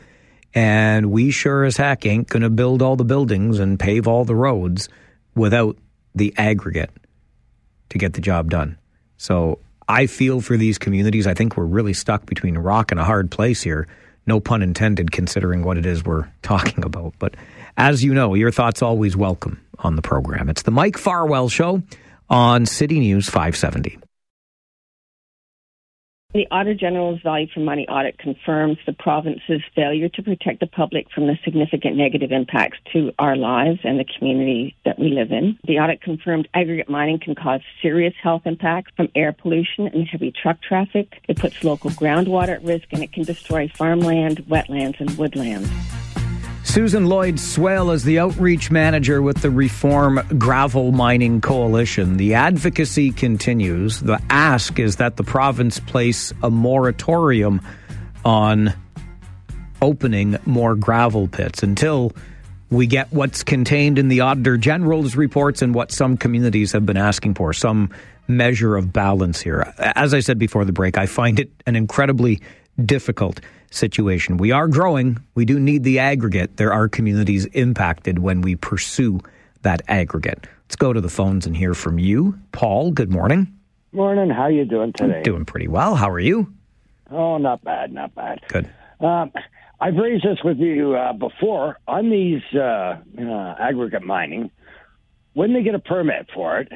and 0.55 1.11
we 1.11 1.31
sure 1.31 1.64
as 1.64 1.77
heck 1.77 2.07
ain't 2.07 2.29
going 2.29 2.43
to 2.43 2.51
build 2.51 2.83
all 2.83 2.97
the 2.97 3.05
buildings 3.05 3.59
and 3.59 3.79
pave 3.79 4.09
all 4.09 4.25
the 4.25 4.35
roads 4.35 4.89
without 5.35 5.77
the 6.14 6.33
aggregate 6.37 6.91
to 7.91 7.99
get 7.99 8.14
the 8.14 8.20
job 8.20 8.51
done. 8.51 8.78
So 9.16 9.59
I 9.89 10.07
feel 10.07 10.41
for 10.41 10.57
these 10.57 10.78
communities. 10.78 11.26
I 11.26 11.34
think 11.34 11.57
we're 11.57 11.64
really 11.64 11.93
stuck 11.93 12.26
between 12.26 12.57
a 12.57 12.61
rock 12.61 12.91
and 12.91 13.01
a 13.01 13.05
hard 13.05 13.30
place 13.30 13.62
here. 13.62 13.87
No 14.26 14.41
pun 14.41 14.62
intended, 14.62 15.12
considering 15.12 15.62
what 15.62 15.78
it 15.78 15.87
is 15.87 16.05
we're 16.05 16.28
talking 16.43 16.84
about. 16.84 17.14
But 17.18 17.34
As 17.76 18.03
you 18.03 18.14
know, 18.14 18.34
your 18.34 18.51
thoughts 18.51 18.82
always 18.82 19.16
welcome 19.16 19.61
on 19.78 19.97
the 19.97 20.03
program. 20.03 20.49
It's 20.49 20.62
the 20.62 20.70
Mike 20.70 20.99
Farwell 20.99 21.49
Show 21.49 21.82
on 22.28 22.66
City 22.66 22.99
News 22.99 23.26
570. 23.26 23.99
The 26.37 26.47
Auditor 26.51 26.74
General's 26.78 27.22
value 27.22 27.47
for 27.55 27.61
money 27.61 27.89
audit 27.89 28.18
confirms 28.18 28.76
the 28.84 28.93
province's 28.93 29.62
failure 29.74 30.11
to 30.11 30.22
protect 30.22 30.61
the 30.61 30.66
public 30.66 31.11
from 31.11 31.28
the 31.28 31.39
significant 31.43 31.97
negative 31.97 32.30
impacts 32.30 32.76
to 32.93 33.11
our 33.18 33.37
lives 33.37 33.80
and 33.84 33.99
the 33.99 34.05
community 34.05 34.76
that 34.84 34.99
we 34.99 35.09
live 35.09 35.32
in. 35.32 35.59
The 35.64 35.78
audit 35.78 36.03
confirmed 36.03 36.47
aggregate 36.53 36.91
mining 36.91 37.20
can 37.20 37.37
cause 37.37 37.62
serious 37.80 38.12
health 38.22 38.43
impacts 38.45 38.93
from 38.99 39.09
air 39.14 39.32
pollution 39.32 39.87
and 39.87 40.07
heavy 40.07 40.30
truck 40.30 40.61
traffic. 40.61 41.22
It 41.26 41.39
puts 41.39 41.64
local 41.64 41.89
groundwater 41.89 42.57
at 42.57 42.62
risk 42.62 42.89
and 42.93 43.03
it 43.03 43.14
can 43.14 43.22
destroy 43.22 43.68
farmland, 43.68 44.45
wetlands, 44.47 45.01
and 45.01 45.16
woodlands. 45.16 45.70
Susan 46.67 47.07
Lloyd 47.07 47.39
Swale 47.39 47.93
is 47.93 48.03
the 48.03 48.19
outreach 48.19 48.73
manager 48.73 49.23
with 49.23 49.41
the 49.41 49.51
Reform 49.51 50.21
Gravel 50.37 50.91
Mining 50.91 51.41
Coalition. 51.41 52.17
The 52.17 52.35
advocacy 52.35 53.12
continues. 53.12 54.01
The 54.01 54.21
ask 54.29 54.79
is 54.81 54.97
that 54.97 55.17
the 55.17 55.23
province 55.23 55.79
place 55.79 56.35
a 56.43 56.51
moratorium 56.51 57.62
on 58.25 58.75
opening 59.81 60.39
more 60.45 60.75
gravel 60.75 61.29
pits 61.29 61.62
until 61.62 62.12
we 62.69 62.89
get 62.89 63.12
what's 63.12 63.45
contained 63.45 63.97
in 63.99 64.09
the 64.09 64.21
Auditor 64.21 64.57
General's 64.59 65.14
reports 65.14 65.62
and 65.62 65.73
what 65.73 65.93
some 65.93 66.17
communities 66.17 66.73
have 66.73 66.85
been 66.85 66.99
asking 66.99 67.35
for, 67.35 67.53
some 67.53 67.91
measure 68.27 68.77
of 68.77 68.93
balance 68.93 69.41
here. 69.41 69.73
As 69.79 70.12
I 70.12 70.21
said 70.21 70.37
before 70.39 70.64
the 70.64 70.73
break, 70.73 70.99
I 70.99 71.07
find 71.07 71.39
it 71.39 71.51
an 71.64 71.77
incredibly 71.77 72.43
difficult 72.85 73.41
situation. 73.71 74.37
We 74.37 74.53
are 74.53 74.69
growing. 74.69 75.19
We 75.35 75.45
do 75.45 75.59
need 75.59 75.83
the 75.85 75.99
aggregate. 75.99 76.57
There 76.57 76.73
are 76.73 76.89
communities 76.89 77.47
impacted 77.47 78.19
when 78.19 78.41
we 78.41 78.57
pursue 78.57 79.21
that 79.62 79.83
aggregate. 79.89 80.47
Let's 80.67 80.77
go 80.77 80.93
to 80.93 81.01
the 81.01 81.09
phones 81.09 81.47
and 81.47 81.57
hear 81.57 81.75
from 81.75 81.99
you. 81.99 82.39
Paul, 82.53 82.91
good 82.91 83.11
morning. 83.11 83.53
Morning. 83.93 84.31
How 84.31 84.49
you 84.49 84.64
doing 84.64 84.93
today? 84.93 85.23
Doing 85.23 85.45
pretty 85.45 85.69
well. 85.69 85.95
How 85.95 86.11
are 86.11 86.21
you? 86.21 86.53
Oh, 87.11 87.39
not 87.39 87.62
bad, 87.62 87.93
not 87.93 88.14
bad. 88.14 88.41
Good. 88.49 88.71
Um, 89.01 89.33
I've 89.81 89.95
raised 89.97 90.25
this 90.25 90.39
with 90.45 90.59
you 90.59 90.95
uh, 90.95 91.12
before 91.12 91.79
on 91.87 92.11
these 92.11 92.43
uh, 92.55 92.99
uh, 93.19 93.55
aggregate 93.59 94.03
mining. 94.03 94.51
When 95.35 95.53
they 95.53 95.62
get 95.62 95.75
a 95.75 95.79
permit 95.79 96.29
for 96.35 96.59
it, 96.61 96.73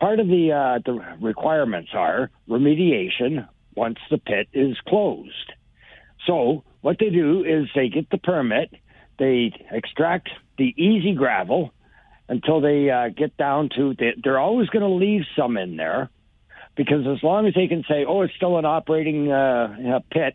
part 0.00 0.18
of 0.18 0.26
the 0.26 0.52
uh, 0.52 0.80
the 0.84 1.00
requirements 1.20 1.90
are 1.94 2.30
remediation 2.48 3.48
once 3.76 3.98
the 4.10 4.18
pit 4.18 4.48
is 4.52 4.76
closed. 4.86 5.52
So 6.26 6.64
what 6.80 6.98
they 6.98 7.10
do 7.10 7.44
is 7.44 7.68
they 7.74 7.88
get 7.88 8.10
the 8.10 8.18
permit, 8.18 8.72
they 9.18 9.52
extract 9.70 10.28
the 10.58 10.74
easy 10.76 11.14
gravel 11.14 11.72
until 12.28 12.60
they 12.60 12.90
uh, 12.90 13.08
get 13.08 13.36
down 13.36 13.68
to. 13.76 13.94
They, 13.94 14.14
they're 14.22 14.38
always 14.38 14.68
going 14.68 14.82
to 14.82 14.88
leave 14.88 15.22
some 15.36 15.56
in 15.56 15.76
there 15.76 16.10
because 16.76 17.06
as 17.06 17.22
long 17.22 17.46
as 17.46 17.54
they 17.54 17.66
can 17.66 17.84
say, 17.88 18.04
"Oh, 18.06 18.22
it's 18.22 18.34
still 18.34 18.58
an 18.58 18.64
operating 18.64 19.30
uh, 19.30 20.00
pit," 20.10 20.34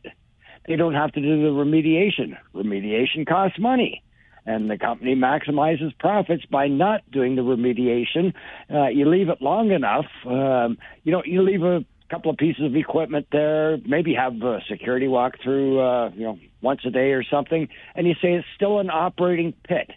they 0.68 0.76
don't 0.76 0.94
have 0.94 1.12
to 1.14 1.22
do 1.22 1.42
the 1.44 1.50
remediation. 1.50 2.38
Remediation 2.54 3.28
costs 3.28 3.60
money. 3.60 4.04
And 4.46 4.70
the 4.70 4.78
company 4.78 5.16
maximizes 5.16 5.98
profits 6.00 6.46
by 6.46 6.68
not 6.68 7.02
doing 7.12 7.36
the 7.36 7.44
remediation. 7.44 8.34
Uh, 8.74 8.88
you 8.88 9.08
leave 9.08 9.30
it 9.30 9.42
long 9.42 9.72
enough. 9.72 10.06
Um, 10.26 10.78
you 11.04 11.12
know, 11.12 11.22
you 11.24 11.44
leave 11.44 11.62
a 11.62 11.86
couple 12.10 12.32
of 12.32 12.38
pieces 12.38 12.66
of 12.66 12.76
equipment 12.76 13.28
there, 13.32 13.78
maybe 13.86 14.14
have 14.14 14.42
a 14.42 14.60
security 14.70 15.08
walk 15.08 15.36
through, 15.44 15.80
uh, 15.80 16.10
you 16.10 16.24
know, 16.24 16.40
once 16.62 16.82
a 16.86 16.90
day 16.90 17.12
or 17.12 17.24
something, 17.24 17.70
and 17.96 18.08
you 18.08 18.14
say 18.22 18.34
it's 18.34 18.48
still 18.56 18.80
an 18.80 18.90
operating 18.90 19.54
pit. 19.68 19.92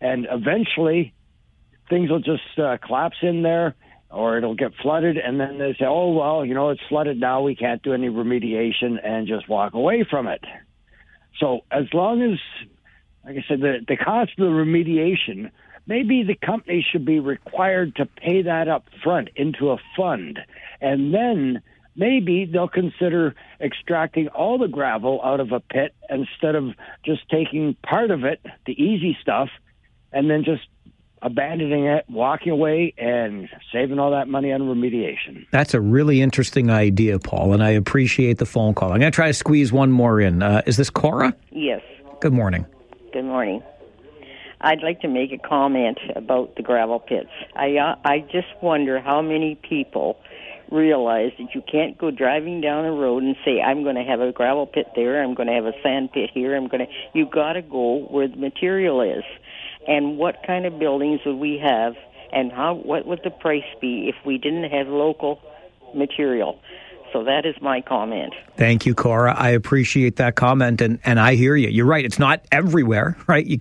And 0.00 0.26
eventually 0.30 1.12
things 1.88 2.10
will 2.10 2.20
just 2.20 2.58
uh, 2.58 2.78
collapse 2.84 3.16
in 3.22 3.42
there 3.42 3.74
or 4.10 4.38
it'll 4.38 4.54
get 4.54 4.72
flooded 4.82 5.16
and 5.18 5.38
then 5.38 5.58
they 5.58 5.74
say, 5.78 5.84
oh, 5.86 6.12
well, 6.12 6.44
you 6.44 6.54
know, 6.54 6.70
it's 6.70 6.80
flooded 6.88 7.20
now. 7.20 7.42
We 7.42 7.54
can't 7.54 7.82
do 7.82 7.92
any 7.92 8.08
remediation 8.08 8.96
and 9.04 9.28
just 9.28 9.48
walk 9.48 9.74
away 9.74 10.04
from 10.08 10.26
it. 10.26 10.42
So 11.38 11.60
as 11.70 11.84
long 11.92 12.22
as, 12.22 12.38
like 13.24 13.36
I 13.36 13.44
said, 13.46 13.60
the, 13.60 13.78
the 13.86 13.96
cost 13.96 14.32
of 14.38 14.46
the 14.46 14.52
remediation 14.52 15.50
maybe 15.86 16.22
the 16.22 16.34
company 16.34 16.86
should 16.90 17.04
be 17.04 17.18
required 17.18 17.96
to 17.96 18.06
pay 18.06 18.42
that 18.42 18.68
up 18.68 18.84
front 19.02 19.28
into 19.34 19.70
a 19.70 19.76
fund. 19.96 20.38
And 20.80 21.12
then 21.12 21.62
maybe 21.96 22.48
they'll 22.50 22.68
consider 22.68 23.34
extracting 23.60 24.28
all 24.28 24.58
the 24.58 24.68
gravel 24.68 25.20
out 25.22 25.40
of 25.40 25.52
a 25.52 25.60
pit 25.60 25.94
instead 26.08 26.54
of 26.54 26.70
just 27.04 27.28
taking 27.28 27.76
part 27.82 28.10
of 28.10 28.24
it, 28.24 28.40
the 28.66 28.72
easy 28.72 29.16
stuff, 29.20 29.48
and 30.12 30.30
then 30.30 30.44
just 30.44 30.62
abandoning 31.22 31.84
it, 31.84 32.04
walking 32.08 32.50
away, 32.50 32.94
and 32.96 33.48
saving 33.72 33.98
all 33.98 34.10
that 34.12 34.26
money 34.26 34.52
on 34.52 34.62
remediation. 34.62 35.46
That's 35.50 35.74
a 35.74 35.80
really 35.80 36.22
interesting 36.22 36.70
idea, 36.70 37.18
Paul, 37.18 37.52
and 37.52 37.62
I 37.62 37.70
appreciate 37.70 38.38
the 38.38 38.46
phone 38.46 38.74
call. 38.74 38.92
I'm 38.92 39.00
going 39.00 39.12
to 39.12 39.14
try 39.14 39.26
to 39.26 39.34
squeeze 39.34 39.70
one 39.72 39.92
more 39.92 40.20
in. 40.20 40.42
Uh, 40.42 40.62
is 40.66 40.78
this 40.78 40.88
Cora? 40.88 41.34
Yes. 41.50 41.82
Good 42.20 42.32
morning. 42.32 42.64
Good 43.12 43.24
morning. 43.24 43.62
I'd 44.62 44.82
like 44.82 45.00
to 45.00 45.08
make 45.08 45.32
a 45.32 45.38
comment 45.38 45.98
about 46.14 46.56
the 46.56 46.62
gravel 46.62 46.98
pits. 46.98 47.30
I 47.56 47.76
uh, 47.76 47.96
I 48.04 48.20
just 48.30 48.48
wonder 48.60 49.00
how 49.00 49.22
many 49.22 49.54
people 49.54 50.18
realize 50.70 51.32
that 51.38 51.54
you 51.54 51.62
can't 51.70 51.98
go 51.98 52.10
driving 52.10 52.60
down 52.60 52.84
a 52.84 52.92
road 52.92 53.22
and 53.22 53.36
say 53.44 53.60
I'm 53.60 53.82
going 53.82 53.96
to 53.96 54.04
have 54.04 54.20
a 54.20 54.32
gravel 54.32 54.66
pit 54.66 54.86
there, 54.94 55.22
I'm 55.22 55.34
going 55.34 55.48
to 55.48 55.54
have 55.54 55.66
a 55.66 55.72
sand 55.82 56.12
pit 56.12 56.30
here, 56.32 56.56
I'm 56.56 56.68
going 56.68 56.86
to 56.86 56.92
you 57.12 57.26
got 57.26 57.54
to 57.54 57.62
go 57.62 58.06
where 58.10 58.28
the 58.28 58.36
material 58.36 59.00
is. 59.00 59.24
And 59.88 60.18
what 60.18 60.36
kind 60.46 60.66
of 60.66 60.78
buildings 60.78 61.20
would 61.24 61.36
we 61.36 61.58
have 61.64 61.94
and 62.32 62.52
how 62.52 62.74
what 62.74 63.06
would 63.06 63.20
the 63.24 63.30
price 63.30 63.64
be 63.80 64.08
if 64.08 64.14
we 64.24 64.38
didn't 64.38 64.70
have 64.70 64.88
local 64.88 65.40
material? 65.94 66.60
So 67.12 67.24
that 67.24 67.44
is 67.44 67.56
my 67.60 67.80
comment. 67.80 68.34
Thank 68.56 68.86
you, 68.86 68.94
Cora. 68.94 69.34
I 69.36 69.50
appreciate 69.50 70.16
that 70.16 70.36
comment, 70.36 70.80
and, 70.80 71.00
and 71.04 71.18
I 71.18 71.34
hear 71.34 71.56
you. 71.56 71.68
You're 71.68 71.86
right. 71.86 72.04
It's 72.04 72.20
not 72.20 72.44
everywhere, 72.52 73.16
right? 73.26 73.44
You, 73.44 73.58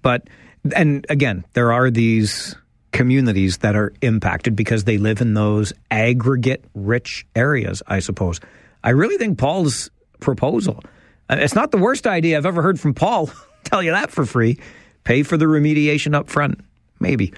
but 0.00 0.28
and 0.74 1.06
again, 1.10 1.44
there 1.52 1.72
are 1.72 1.90
these 1.90 2.56
communities 2.92 3.58
that 3.58 3.76
are 3.76 3.92
impacted 4.02 4.56
because 4.56 4.84
they 4.84 4.98
live 4.98 5.20
in 5.20 5.34
those 5.34 5.72
aggregate 5.90 6.64
rich 6.74 7.26
areas. 7.34 7.82
I 7.86 8.00
suppose. 8.00 8.40
I 8.82 8.90
really 8.90 9.18
think 9.18 9.38
Paul's 9.38 9.90
proposal. 10.20 10.82
Uh, 11.28 11.36
it's 11.40 11.54
not 11.54 11.70
the 11.72 11.78
worst 11.78 12.06
idea 12.06 12.36
I've 12.36 12.46
ever 12.46 12.62
heard 12.62 12.78
from 12.78 12.94
Paul. 12.94 13.30
tell 13.64 13.82
you 13.82 13.90
that 13.90 14.10
for 14.10 14.24
free. 14.24 14.58
Pay 15.04 15.22
for 15.22 15.36
the 15.36 15.44
remediation 15.44 16.14
up 16.14 16.28
front, 16.28 16.60
maybe 17.00 17.32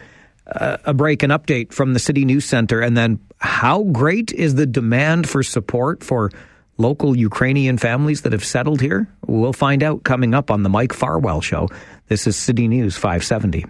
a 0.48 0.94
break, 0.94 1.22
an 1.22 1.30
update 1.30 1.72
from 1.72 1.92
the 1.92 1.98
City 1.98 2.24
News 2.24 2.44
Center, 2.44 2.80
and 2.80 2.96
then 2.96 3.20
how 3.38 3.84
great 3.84 4.32
is 4.32 4.54
the 4.54 4.66
demand 4.66 5.28
for 5.28 5.42
support 5.42 6.02
for 6.02 6.30
local 6.78 7.16
Ukrainian 7.16 7.76
families 7.76 8.22
that 8.22 8.32
have 8.32 8.44
settled 8.44 8.80
here? 8.80 9.08
We'll 9.26 9.52
find 9.52 9.82
out 9.82 10.04
coming 10.04 10.34
up 10.34 10.50
on 10.50 10.62
the 10.62 10.68
Mike 10.68 10.92
Farwell 10.92 11.40
Show. 11.40 11.68
This 12.06 12.26
is 12.26 12.36
City 12.36 12.68
News 12.68 12.96
570. 12.96 13.66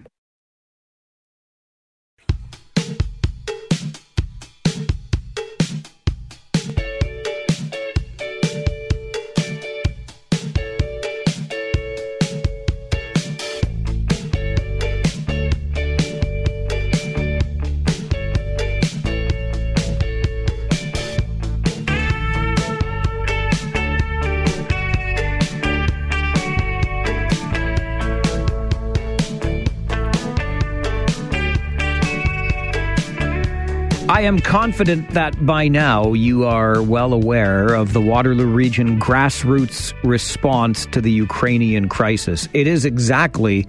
I 34.18 34.22
am 34.22 34.40
confident 34.40 35.10
that 35.10 35.46
by 35.46 35.68
now 35.68 36.12
you 36.12 36.44
are 36.44 36.82
well 36.82 37.12
aware 37.12 37.72
of 37.72 37.92
the 37.92 38.00
Waterloo 38.00 38.48
Region 38.48 38.98
grassroots 38.98 39.94
response 40.02 40.86
to 40.86 41.00
the 41.00 41.12
Ukrainian 41.12 41.88
crisis. 41.88 42.48
It 42.52 42.66
is 42.66 42.84
exactly 42.84 43.68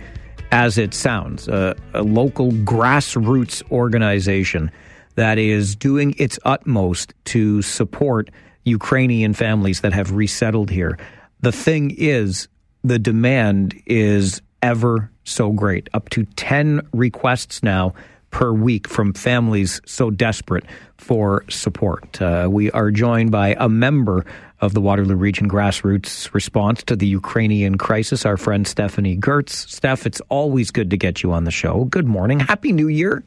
as 0.51 0.79
it 0.79 0.95
sounds 0.95 1.47
a, 1.47 1.75
a 1.93 2.01
local 2.01 2.51
grassroots 2.51 3.61
organization 3.69 4.71
that 5.13 5.37
is 5.37 5.75
doing 5.75 6.15
its 6.17 6.39
utmost 6.45 7.13
to 7.25 7.61
support 7.61 8.31
Ukrainian 8.63 9.35
families 9.35 9.81
that 9.81 9.93
have 9.93 10.13
resettled 10.13 10.71
here. 10.71 10.97
The 11.41 11.51
thing 11.51 11.93
is, 11.95 12.47
the 12.83 12.97
demand 12.97 13.79
is 13.85 14.41
ever 14.63 15.11
so 15.25 15.51
great. 15.51 15.89
Up 15.93 16.09
to 16.09 16.25
10 16.25 16.81
requests 16.91 17.61
now 17.61 17.93
per 18.31 18.53
week 18.53 18.87
from 18.87 19.13
families 19.13 19.81
so 19.85 20.11
desperate 20.11 20.65
for 20.97 21.43
support. 21.49 22.21
Uh, 22.21 22.47
we 22.49 22.71
are 22.71 22.91
joined 22.91 23.31
by 23.31 23.55
a 23.59 23.69
member 23.69 24.25
of 24.61 24.73
the 24.73 24.81
Waterloo 24.81 25.15
Region 25.15 25.49
Grassroots 25.49 26.33
response 26.33 26.83
to 26.83 26.95
the 26.95 27.07
Ukrainian 27.07 27.77
crisis, 27.77 28.25
our 28.25 28.37
friend 28.37 28.67
Stephanie 28.67 29.17
Gertz. 29.17 29.51
Steph, 29.69 30.05
it's 30.05 30.21
always 30.29 30.71
good 30.71 30.89
to 30.89 30.97
get 30.97 31.23
you 31.23 31.31
on 31.31 31.45
the 31.45 31.51
show. 31.51 31.85
Good 31.85 32.07
morning. 32.07 32.39
Happy 32.39 32.71
New 32.71 32.87
Year. 32.87 33.23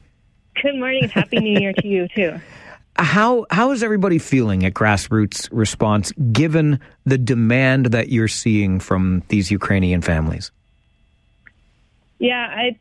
Good 0.62 0.76
morning. 0.76 1.08
Happy 1.08 1.38
New 1.38 1.58
Year 1.58 1.72
to 1.72 1.88
you, 1.88 2.08
too. 2.08 2.38
How 2.96 3.46
how 3.50 3.70
is 3.70 3.82
everybody 3.82 4.18
feeling 4.18 4.66
at 4.66 4.74
grassroots 4.74 5.48
response 5.50 6.12
given 6.30 6.78
the 7.06 7.16
demand 7.16 7.86
that 7.86 8.10
you're 8.10 8.28
seeing 8.28 8.80
from 8.80 9.22
these 9.28 9.50
Ukrainian 9.50 10.02
families? 10.02 10.52
Yeah, 12.18 12.54
it's 12.60 12.78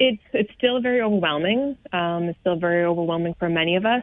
it's 0.00 0.22
it's 0.32 0.50
still 0.56 0.80
very 0.80 1.02
overwhelming. 1.02 1.76
Um, 1.92 2.24
it's 2.24 2.40
still 2.40 2.56
very 2.56 2.84
overwhelming 2.84 3.34
for 3.38 3.50
many 3.50 3.76
of 3.76 3.84
us. 3.84 4.02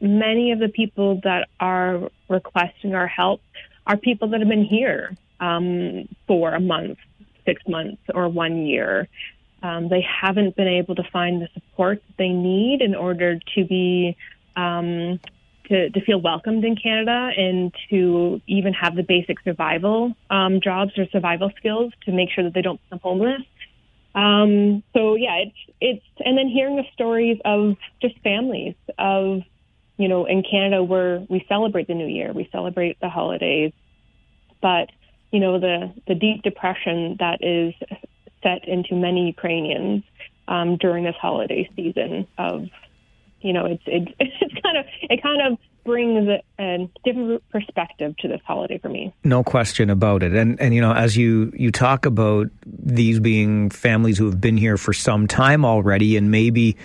Many 0.00 0.52
of 0.52 0.58
the 0.58 0.68
people 0.68 1.20
that 1.24 1.48
are 1.58 2.10
requesting 2.28 2.94
our 2.94 3.06
help 3.06 3.40
are 3.86 3.96
people 3.96 4.28
that 4.28 4.40
have 4.40 4.48
been 4.48 4.66
here 4.66 5.16
um, 5.40 6.06
for 6.26 6.52
a 6.52 6.60
month, 6.60 6.98
six 7.46 7.62
months, 7.66 8.02
or 8.14 8.28
one 8.28 8.66
year. 8.66 9.08
Um, 9.62 9.88
they 9.88 10.02
haven't 10.02 10.54
been 10.54 10.68
able 10.68 10.94
to 10.96 11.02
find 11.10 11.40
the 11.40 11.48
support 11.54 12.02
they 12.18 12.28
need 12.28 12.82
in 12.82 12.94
order 12.94 13.40
to 13.56 13.64
be 13.64 14.16
um, 14.54 15.18
to, 15.68 15.90
to 15.90 16.00
feel 16.02 16.20
welcomed 16.20 16.64
in 16.64 16.76
Canada 16.76 17.30
and 17.36 17.74
to 17.88 18.40
even 18.46 18.74
have 18.74 18.96
the 18.96 19.02
basic 19.02 19.40
survival 19.40 20.14
um, 20.30 20.60
jobs 20.60 20.92
or 20.98 21.06
survival 21.10 21.50
skills 21.56 21.92
to 22.04 22.12
make 22.12 22.30
sure 22.30 22.44
that 22.44 22.54
they 22.54 22.62
don't 22.62 22.80
become 22.84 23.00
homeless. 23.02 23.42
Um, 24.14 24.82
so 24.94 25.14
yeah, 25.14 25.36
it's 25.36 25.56
it's 25.80 26.04
and 26.24 26.36
then 26.36 26.48
hearing 26.48 26.76
the 26.76 26.84
stories 26.94 27.38
of 27.44 27.76
just 28.00 28.18
families 28.20 28.74
of 28.98 29.42
you 29.96 30.08
know 30.08 30.24
in 30.24 30.42
Canada 30.42 30.82
where 30.82 31.24
we 31.28 31.44
celebrate 31.48 31.88
the 31.88 31.94
New 31.94 32.06
Year, 32.06 32.32
we 32.32 32.48
celebrate 32.50 32.98
the 33.00 33.08
holidays, 33.08 33.72
but 34.60 34.88
you 35.30 35.40
know 35.40 35.58
the 35.60 35.92
the 36.06 36.14
deep 36.14 36.42
depression 36.42 37.16
that 37.20 37.38
is 37.42 37.74
set 38.42 38.66
into 38.66 38.94
many 38.94 39.26
Ukrainians 39.26 40.02
um, 40.46 40.76
during 40.76 41.04
this 41.04 41.16
holiday 41.20 41.68
season 41.76 42.26
of 42.38 42.66
you 43.40 43.52
know 43.52 43.66
it's 43.66 43.82
it, 43.86 44.14
it's 44.20 44.62
kind 44.62 44.78
of 44.78 44.86
it 45.02 45.22
kind 45.22 45.42
of 45.42 45.58
brings 45.88 46.28
a 46.58 46.88
different 47.02 47.42
perspective 47.48 48.14
to 48.18 48.28
this 48.28 48.40
holiday 48.46 48.78
for 48.78 48.90
me. 48.90 49.12
No 49.24 49.42
question 49.42 49.88
about 49.88 50.22
it. 50.22 50.34
And 50.34 50.60
and 50.60 50.74
you 50.74 50.80
know, 50.80 50.92
as 50.92 51.16
you 51.16 51.50
you 51.56 51.72
talk 51.72 52.04
about 52.04 52.48
these 52.66 53.18
being 53.18 53.70
families 53.70 54.18
who 54.18 54.26
have 54.26 54.40
been 54.40 54.58
here 54.58 54.76
for 54.76 54.92
some 54.92 55.26
time 55.26 55.64
already, 55.64 56.16
and 56.16 56.30
maybe 56.30 56.76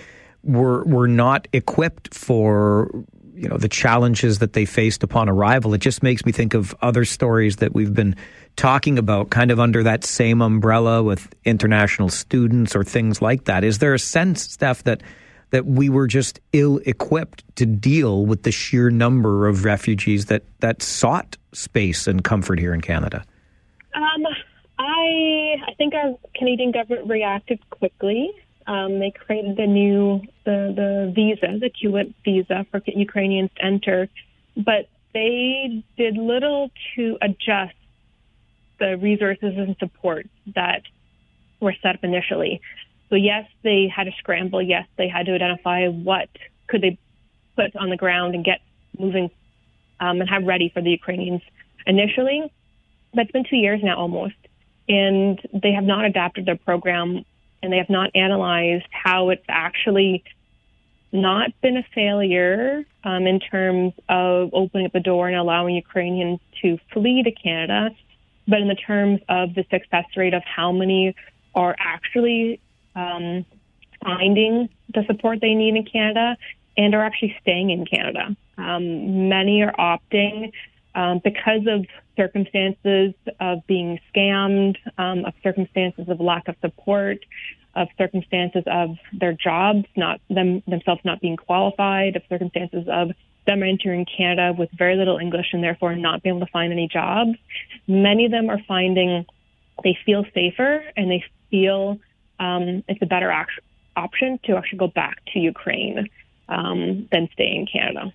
were 0.42 0.84
were 0.84 1.06
not 1.08 1.46
equipped 1.52 2.14
for 2.14 2.90
you 3.34 3.48
know 3.48 3.58
the 3.58 3.68
challenges 3.68 4.38
that 4.38 4.54
they 4.54 4.64
faced 4.64 5.02
upon 5.02 5.28
arrival. 5.28 5.74
It 5.74 5.82
just 5.82 6.02
makes 6.02 6.24
me 6.24 6.32
think 6.32 6.54
of 6.54 6.74
other 6.80 7.04
stories 7.04 7.56
that 7.56 7.74
we've 7.74 7.92
been 7.92 8.16
talking 8.56 8.98
about, 8.98 9.30
kind 9.30 9.50
of 9.50 9.60
under 9.60 9.82
that 9.82 10.04
same 10.04 10.40
umbrella 10.40 11.02
with 11.02 11.34
international 11.44 12.08
students 12.08 12.74
or 12.74 12.84
things 12.84 13.20
like 13.20 13.44
that. 13.44 13.64
Is 13.64 13.78
there 13.78 13.92
a 13.92 13.98
sense, 13.98 14.42
Steph, 14.42 14.84
that 14.84 15.02
that 15.54 15.66
we 15.66 15.88
were 15.88 16.08
just 16.08 16.40
ill 16.52 16.80
equipped 16.84 17.44
to 17.54 17.64
deal 17.64 18.26
with 18.26 18.42
the 18.42 18.50
sheer 18.50 18.90
number 18.90 19.46
of 19.46 19.64
refugees 19.64 20.26
that, 20.26 20.42
that 20.58 20.82
sought 20.82 21.36
space 21.52 22.08
and 22.08 22.24
comfort 22.24 22.58
here 22.58 22.74
in 22.74 22.80
Canada? 22.80 23.24
Um, 23.94 24.26
I 24.80 25.54
I 25.64 25.74
think 25.78 25.94
our 25.94 26.18
Canadian 26.34 26.72
government 26.72 27.08
reacted 27.08 27.60
quickly. 27.70 28.32
Um, 28.66 28.98
they 28.98 29.12
created 29.12 29.56
the 29.56 29.68
new 29.68 30.22
the 30.44 30.72
the 30.74 31.12
visa, 31.14 31.56
the 31.60 31.70
CUAET 31.70 32.12
visa 32.24 32.66
for 32.72 32.82
Ukrainians 32.84 33.50
to 33.54 33.64
enter, 33.64 34.08
but 34.56 34.88
they 35.12 35.84
did 35.96 36.16
little 36.16 36.72
to 36.96 37.16
adjust 37.22 37.76
the 38.80 38.96
resources 38.96 39.54
and 39.56 39.76
support 39.78 40.26
that 40.56 40.82
were 41.60 41.76
set 41.80 41.94
up 41.94 42.02
initially. 42.02 42.60
So 43.14 43.18
yes, 43.18 43.48
they 43.62 43.86
had 43.86 44.04
to 44.04 44.12
scramble. 44.18 44.60
Yes, 44.60 44.88
they 44.98 45.06
had 45.06 45.26
to 45.26 45.34
identify 45.34 45.86
what 45.86 46.28
could 46.66 46.82
they 46.82 46.98
put 47.54 47.76
on 47.76 47.88
the 47.88 47.96
ground 47.96 48.34
and 48.34 48.44
get 48.44 48.58
moving 48.98 49.30
um, 50.00 50.20
and 50.20 50.28
have 50.28 50.42
ready 50.42 50.68
for 50.74 50.82
the 50.82 50.90
Ukrainians 50.90 51.40
initially. 51.86 52.52
But 53.14 53.20
it's 53.22 53.30
been 53.30 53.44
two 53.48 53.54
years 53.54 53.80
now 53.84 53.96
almost, 53.96 54.34
and 54.88 55.40
they 55.52 55.70
have 55.70 55.84
not 55.84 56.04
adapted 56.04 56.44
their 56.44 56.56
program 56.56 57.24
and 57.62 57.72
they 57.72 57.76
have 57.76 57.88
not 57.88 58.10
analyzed 58.16 58.86
how 58.90 59.28
it's 59.28 59.44
actually 59.48 60.24
not 61.12 61.52
been 61.62 61.76
a 61.76 61.84
failure 61.94 62.82
um, 63.04 63.28
in 63.28 63.38
terms 63.38 63.92
of 64.08 64.50
opening 64.52 64.86
up 64.86 64.92
the 64.92 64.98
door 64.98 65.28
and 65.28 65.36
allowing 65.36 65.76
Ukrainians 65.76 66.40
to 66.62 66.80
flee 66.92 67.22
to 67.22 67.30
Canada, 67.30 67.90
but 68.48 68.60
in 68.60 68.66
the 68.66 68.74
terms 68.74 69.20
of 69.28 69.54
the 69.54 69.64
success 69.70 70.06
rate 70.16 70.34
of 70.34 70.42
how 70.42 70.72
many 70.72 71.14
are 71.54 71.76
actually 71.78 72.58
um, 72.94 73.44
finding 74.02 74.68
the 74.92 75.04
support 75.06 75.40
they 75.40 75.54
need 75.54 75.76
in 75.76 75.84
Canada 75.84 76.36
and 76.76 76.94
are 76.94 77.04
actually 77.04 77.36
staying 77.40 77.70
in 77.70 77.86
Canada. 77.86 78.36
Um, 78.58 79.28
many 79.28 79.62
are 79.62 79.72
opting 79.78 80.52
um, 80.94 81.20
because 81.22 81.66
of 81.66 81.86
circumstances 82.16 83.14
of 83.40 83.66
being 83.66 83.98
scammed, 84.14 84.76
um, 84.98 85.24
of 85.24 85.34
circumstances 85.42 86.08
of 86.08 86.20
lack 86.20 86.48
of 86.48 86.56
support, 86.60 87.18
of 87.74 87.88
circumstances 87.98 88.62
of 88.66 88.96
their 89.12 89.32
jobs 89.32 89.84
not 89.96 90.20
them 90.30 90.62
themselves 90.68 91.00
not 91.04 91.20
being 91.20 91.36
qualified, 91.36 92.16
of 92.16 92.22
circumstances 92.28 92.86
of 92.88 93.10
them 93.46 93.62
entering 93.62 94.06
Canada 94.06 94.54
with 94.56 94.70
very 94.72 94.96
little 94.96 95.18
English 95.18 95.48
and 95.52 95.62
therefore 95.62 95.94
not 95.96 96.22
being 96.22 96.36
able 96.36 96.46
to 96.46 96.52
find 96.52 96.72
any 96.72 96.88
jobs. 96.88 97.36
Many 97.86 98.26
of 98.26 98.30
them 98.30 98.48
are 98.48 98.60
finding 98.66 99.26
they 99.82 99.98
feel 100.06 100.24
safer 100.32 100.84
and 100.96 101.10
they 101.10 101.24
feel 101.50 101.98
um, 102.38 102.84
it's 102.88 103.02
a 103.02 103.06
better 103.06 103.30
act- 103.30 103.60
option 103.96 104.38
to 104.44 104.56
actually 104.56 104.78
go 104.78 104.88
back 104.88 105.18
to 105.32 105.38
Ukraine 105.38 106.08
um, 106.48 107.08
than 107.10 107.28
stay 107.32 107.54
in 107.54 107.66
Canada. 107.66 108.12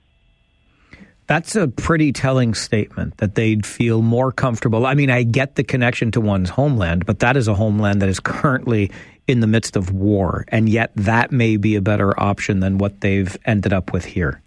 That's 1.28 1.55
a 1.55 1.67
pretty 1.67 2.11
telling 2.11 2.55
statement 2.55 3.17
that 3.17 3.36
they'd 3.36 3.63
feel 3.63 4.01
more 4.01 4.32
comfortable. 4.32 4.88
I 4.88 4.95
mean, 4.95 5.11
I 5.11 5.22
get 5.22 5.55
the 5.55 5.63
connection 5.63 6.09
to 6.13 6.22
one's 6.22 6.49
homeland, 6.49 7.05
but 7.05 7.20
that 7.20 7.38
is 7.38 7.47
a 7.47 7.53
homeland 7.53 8.01
that 8.01 8.09
is 8.09 8.20
currently 8.20 8.89
in 9.28 9.39
the 9.39 9.47
midst 9.47 9.76
of 9.76 9.91
war, 9.91 10.43
and 10.47 10.67
yet 10.67 10.91
that 10.95 11.32
may 11.32 11.55
be 11.55 11.76
a 11.76 11.82
better 11.82 12.20
option 12.20 12.61
than 12.61 12.80
what 12.80 13.01
they've 13.01 13.38
ended 13.45 13.72
up 13.72 13.93
with 13.93 14.05
here. 14.05 14.41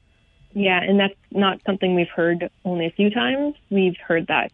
Yeah, 0.54 0.82
and 0.82 0.98
that's 0.98 1.14
not 1.30 1.60
something 1.64 1.94
we've 1.94 2.08
heard 2.08 2.50
only 2.64 2.86
a 2.86 2.90
few 2.90 3.08
times. 3.10 3.54
We've 3.70 3.96
heard 3.96 4.26
that 4.26 4.50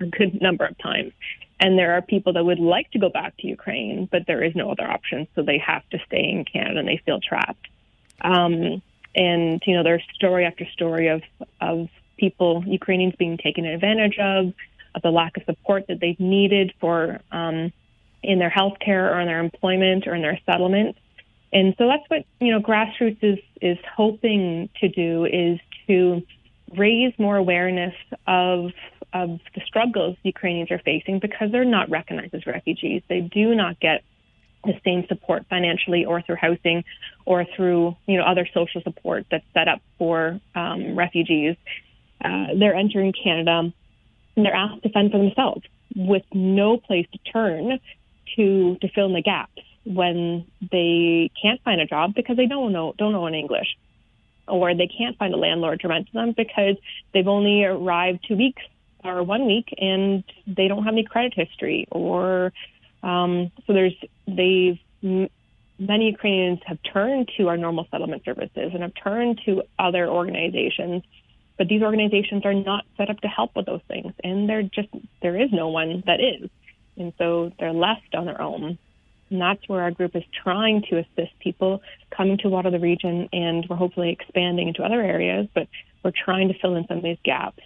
a 0.00 0.06
good 0.06 0.40
number 0.40 0.64
of 0.64 0.76
times. 0.78 1.12
And 1.58 1.78
there 1.78 1.94
are 1.94 2.02
people 2.02 2.34
that 2.34 2.44
would 2.44 2.58
like 2.58 2.90
to 2.90 2.98
go 2.98 3.08
back 3.08 3.36
to 3.38 3.46
Ukraine, 3.46 4.08
but 4.10 4.26
there 4.26 4.44
is 4.44 4.54
no 4.54 4.70
other 4.70 4.86
option. 4.86 5.26
So 5.34 5.42
they 5.42 5.58
have 5.58 5.88
to 5.90 5.98
stay 6.06 6.28
in 6.28 6.44
Canada 6.44 6.80
and 6.80 6.88
they 6.88 7.00
feel 7.04 7.20
trapped. 7.20 7.66
Um, 8.20 8.82
and, 9.14 9.62
you 9.66 9.74
know, 9.74 9.82
there's 9.82 10.02
story 10.14 10.44
after 10.44 10.66
story 10.72 11.08
of, 11.08 11.22
of 11.60 11.88
people, 12.18 12.62
Ukrainians 12.66 13.14
being 13.18 13.38
taken 13.38 13.64
advantage 13.64 14.18
of, 14.18 14.52
of 14.94 15.02
the 15.02 15.10
lack 15.10 15.36
of 15.38 15.44
support 15.44 15.86
that 15.88 16.00
they've 16.00 16.20
needed 16.20 16.74
for 16.80 17.20
um, 17.32 17.72
in 18.22 18.38
their 18.38 18.50
health 18.50 18.78
care 18.78 19.14
or 19.14 19.20
in 19.20 19.26
their 19.26 19.40
employment 19.40 20.06
or 20.06 20.14
in 20.14 20.22
their 20.22 20.38
settlement. 20.44 20.96
And 21.52 21.74
so 21.78 21.86
that's 21.86 22.04
what, 22.08 22.24
you 22.40 22.52
know, 22.52 22.60
grassroots 22.60 23.22
is, 23.22 23.38
is 23.62 23.78
hoping 23.94 24.68
to 24.80 24.88
do 24.88 25.24
is 25.24 25.58
to 25.86 26.22
raise 26.76 27.14
more 27.18 27.36
awareness 27.36 27.94
of 28.26 28.72
of 29.22 29.40
the 29.54 29.62
struggles 29.64 30.16
Ukrainians 30.22 30.70
are 30.70 30.78
facing 30.78 31.18
because 31.18 31.50
they're 31.52 31.64
not 31.64 31.88
recognized 31.90 32.34
as 32.34 32.46
refugees. 32.46 33.02
They 33.08 33.20
do 33.20 33.54
not 33.54 33.80
get 33.80 34.02
the 34.64 34.74
same 34.84 35.06
support 35.06 35.46
financially 35.48 36.04
or 36.04 36.20
through 36.22 36.36
housing 36.36 36.84
or 37.24 37.46
through 37.56 37.96
you 38.06 38.16
know 38.18 38.24
other 38.24 38.46
social 38.52 38.82
support 38.82 39.26
that's 39.30 39.44
set 39.54 39.68
up 39.68 39.80
for 39.98 40.40
um, 40.54 40.96
refugees. 40.96 41.56
Uh, 42.22 42.46
they're 42.58 42.74
entering 42.74 43.12
Canada 43.12 43.72
and 44.36 44.44
they're 44.44 44.54
asked 44.54 44.82
to 44.82 44.90
fend 44.90 45.12
for 45.12 45.18
themselves 45.18 45.62
with 45.94 46.24
no 46.32 46.76
place 46.76 47.06
to 47.12 47.18
turn 47.32 47.78
to 48.36 48.76
to 48.80 48.88
fill 48.88 49.06
in 49.06 49.14
the 49.14 49.22
gaps 49.22 49.62
when 49.84 50.44
they 50.72 51.30
can't 51.40 51.62
find 51.62 51.80
a 51.80 51.86
job 51.86 52.12
because 52.14 52.36
they 52.36 52.46
don't 52.46 52.72
know 52.72 52.92
don't 52.98 53.12
know 53.12 53.26
any 53.26 53.38
English 53.38 53.76
or 54.48 54.74
they 54.74 54.88
can't 54.88 55.16
find 55.16 55.32
a 55.32 55.36
landlord 55.36 55.80
to 55.80 55.88
rent 55.88 56.06
to 56.06 56.12
them 56.12 56.32
because 56.36 56.76
they've 57.12 57.28
only 57.28 57.64
arrived 57.64 58.24
two 58.28 58.36
weeks 58.36 58.62
or 59.08 59.22
one 59.22 59.46
week 59.46 59.74
and 59.78 60.24
they 60.46 60.68
don't 60.68 60.84
have 60.84 60.94
any 60.94 61.04
credit 61.04 61.34
history 61.34 61.86
or 61.90 62.52
um, 63.02 63.52
so 63.66 63.72
there's 63.72 63.94
they've 64.26 64.78
many 65.78 66.06
Ukrainians 66.06 66.60
have 66.66 66.78
turned 66.82 67.30
to 67.36 67.48
our 67.48 67.56
normal 67.56 67.86
settlement 67.90 68.24
services 68.24 68.70
and 68.72 68.82
have 68.82 68.92
turned 69.02 69.40
to 69.44 69.62
other 69.78 70.08
organizations, 70.08 71.02
but 71.58 71.68
these 71.68 71.82
organizations 71.82 72.44
are 72.44 72.54
not 72.54 72.84
set 72.96 73.10
up 73.10 73.20
to 73.20 73.28
help 73.28 73.54
with 73.54 73.66
those 73.66 73.82
things, 73.88 74.12
and 74.24 74.48
they're 74.48 74.62
just 74.62 74.88
there 75.22 75.40
is 75.40 75.50
no 75.52 75.68
one 75.68 76.02
that 76.06 76.20
is, 76.20 76.50
and 76.96 77.12
so 77.18 77.52
they're 77.58 77.72
left 77.72 78.14
on 78.14 78.26
their 78.26 78.40
own. 78.40 78.78
And 79.28 79.40
that's 79.40 79.68
where 79.68 79.82
our 79.82 79.90
group 79.90 80.14
is 80.14 80.22
trying 80.44 80.82
to 80.82 80.98
assist 80.98 81.36
people 81.40 81.82
coming 82.16 82.38
to 82.38 82.48
Waterloo 82.48 82.78
region, 82.78 83.28
and 83.32 83.66
we're 83.68 83.76
hopefully 83.76 84.10
expanding 84.10 84.68
into 84.68 84.84
other 84.84 85.02
areas. 85.02 85.48
But 85.52 85.66
we're 86.04 86.12
trying 86.12 86.48
to 86.48 86.54
fill 86.60 86.76
in 86.76 86.86
some 86.86 86.98
of 86.98 87.02
these 87.02 87.18
gaps 87.24 87.62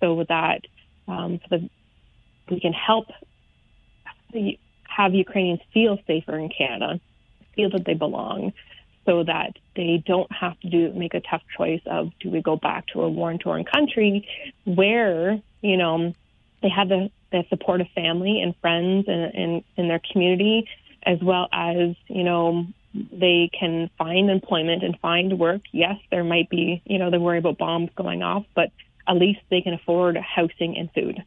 so 0.00 0.24
that 0.28 0.62
um, 1.12 1.40
so 1.42 1.58
that 1.58 1.70
we 2.50 2.60
can 2.60 2.72
help 2.72 3.06
have 4.96 5.14
Ukrainians 5.14 5.60
feel 5.72 5.98
safer 6.06 6.38
in 6.38 6.48
Canada, 6.48 7.00
feel 7.54 7.70
that 7.70 7.84
they 7.84 7.94
belong, 7.94 8.52
so 9.04 9.24
that 9.24 9.56
they 9.76 10.02
don't 10.06 10.30
have 10.32 10.58
to 10.60 10.70
do 10.70 10.92
make 10.92 11.14
a 11.14 11.20
tough 11.20 11.42
choice 11.56 11.80
of 11.86 12.10
do 12.20 12.30
we 12.30 12.40
go 12.40 12.56
back 12.56 12.86
to 12.88 13.02
a 13.02 13.08
war 13.08 13.36
torn 13.36 13.64
country 13.64 14.26
where 14.64 15.40
you 15.60 15.76
know 15.76 16.14
they 16.62 16.68
have 16.68 16.88
the, 16.88 17.10
the 17.32 17.42
support 17.48 17.80
of 17.80 17.88
family 17.94 18.40
and 18.40 18.54
friends 18.60 19.06
and 19.08 19.34
in, 19.34 19.64
in 19.76 19.88
their 19.88 20.00
community 20.12 20.68
as 21.04 21.18
well 21.20 21.48
as 21.52 21.96
you 22.06 22.22
know 22.22 22.66
they 22.94 23.50
can 23.58 23.90
find 23.96 24.30
employment 24.30 24.84
and 24.84 24.98
find 25.00 25.38
work. 25.38 25.62
Yes 25.72 25.96
there 26.10 26.24
might 26.24 26.48
be 26.48 26.82
you 26.84 26.98
know 26.98 27.10
they 27.10 27.18
worry 27.18 27.38
about 27.38 27.58
bombs 27.58 27.90
going 27.96 28.22
off 28.22 28.44
but 28.54 28.70
at 29.08 29.16
least 29.16 29.40
they 29.50 29.60
can 29.60 29.74
afford 29.74 30.16
housing 30.16 30.76
and 30.76 30.90
food 30.92 31.22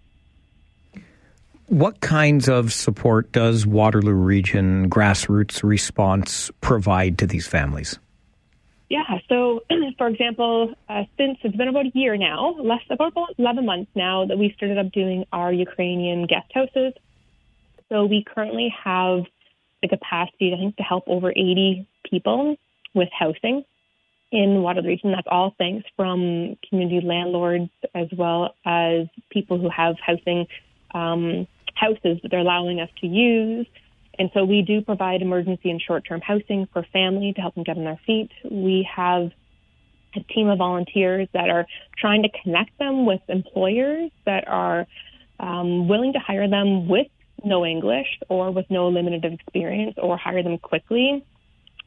what 1.67 1.99
kinds 1.99 2.47
of 2.47 2.71
support 2.71 3.31
does 3.31 3.65
Waterloo 3.65 4.13
Region 4.13 4.89
grassroots 4.89 5.63
response 5.63 6.51
provide 6.61 7.17
to 7.19 7.27
these 7.27 7.47
families? 7.47 7.97
Yeah, 8.89 9.03
so 9.27 9.63
for 9.97 10.07
example, 10.07 10.75
uh, 10.87 11.03
since 11.17 11.39
it's 11.43 11.55
been 11.55 11.67
about 11.67 11.87
a 11.87 11.91
year 11.95 12.17
now, 12.17 12.55
less 12.59 12.81
about 12.89 13.13
11 13.39 13.65
months 13.65 13.91
now 13.95 14.25
that 14.25 14.37
we 14.37 14.53
started 14.55 14.77
up 14.77 14.91
doing 14.91 15.25
our 15.31 15.51
Ukrainian 15.51 16.27
guest 16.27 16.51
houses. 16.53 16.93
So 17.89 18.05
we 18.05 18.23
currently 18.23 18.73
have 18.83 19.23
the 19.81 19.87
capacity, 19.87 20.53
I 20.53 20.57
think, 20.57 20.77
to 20.77 20.83
help 20.83 21.05
over 21.07 21.31
80 21.31 21.87
people 22.09 22.57
with 22.93 23.09
housing 23.11 23.65
in 24.31 24.61
Waterloo 24.61 24.89
Region. 24.89 25.11
That's 25.11 25.27
all 25.29 25.53
thanks 25.57 25.85
from 25.95 26.57
community 26.69 27.05
landlords 27.05 27.69
as 27.93 28.07
well 28.17 28.55
as 28.65 29.07
people 29.29 29.59
who 29.59 29.69
have 29.69 29.95
housing 30.05 30.47
um, 30.93 31.47
houses 31.73 32.19
that 32.21 32.29
they're 32.31 32.39
allowing 32.39 32.79
us 32.79 32.89
to 33.01 33.07
use. 33.07 33.67
And 34.17 34.29
so 34.33 34.45
we 34.45 34.61
do 34.61 34.81
provide 34.81 35.21
emergency 35.21 35.69
and 35.69 35.81
short 35.81 36.05
term 36.07 36.21
housing 36.21 36.67
for 36.71 36.83
family 36.93 37.33
to 37.33 37.41
help 37.41 37.55
them 37.55 37.63
get 37.63 37.77
on 37.77 37.83
their 37.83 37.99
feet. 38.05 38.31
We 38.49 38.87
have 38.95 39.31
a 40.15 40.19
team 40.33 40.47
of 40.47 40.57
volunteers 40.57 41.27
that 41.33 41.49
are 41.49 41.65
trying 41.97 42.23
to 42.23 42.29
connect 42.43 42.77
them 42.79 43.05
with 43.05 43.21
employers 43.27 44.11
that 44.25 44.47
are 44.47 44.87
um, 45.39 45.89
willing 45.89 46.13
to 46.13 46.19
hire 46.19 46.49
them 46.49 46.87
with 46.87 47.07
no 47.43 47.65
English 47.65 48.07
or 48.29 48.51
with 48.51 48.65
no 48.69 48.87
limited 48.87 49.25
experience 49.25 49.95
or 50.01 50.17
hire 50.17 50.41
them 50.41 50.57
quickly. 50.57 51.25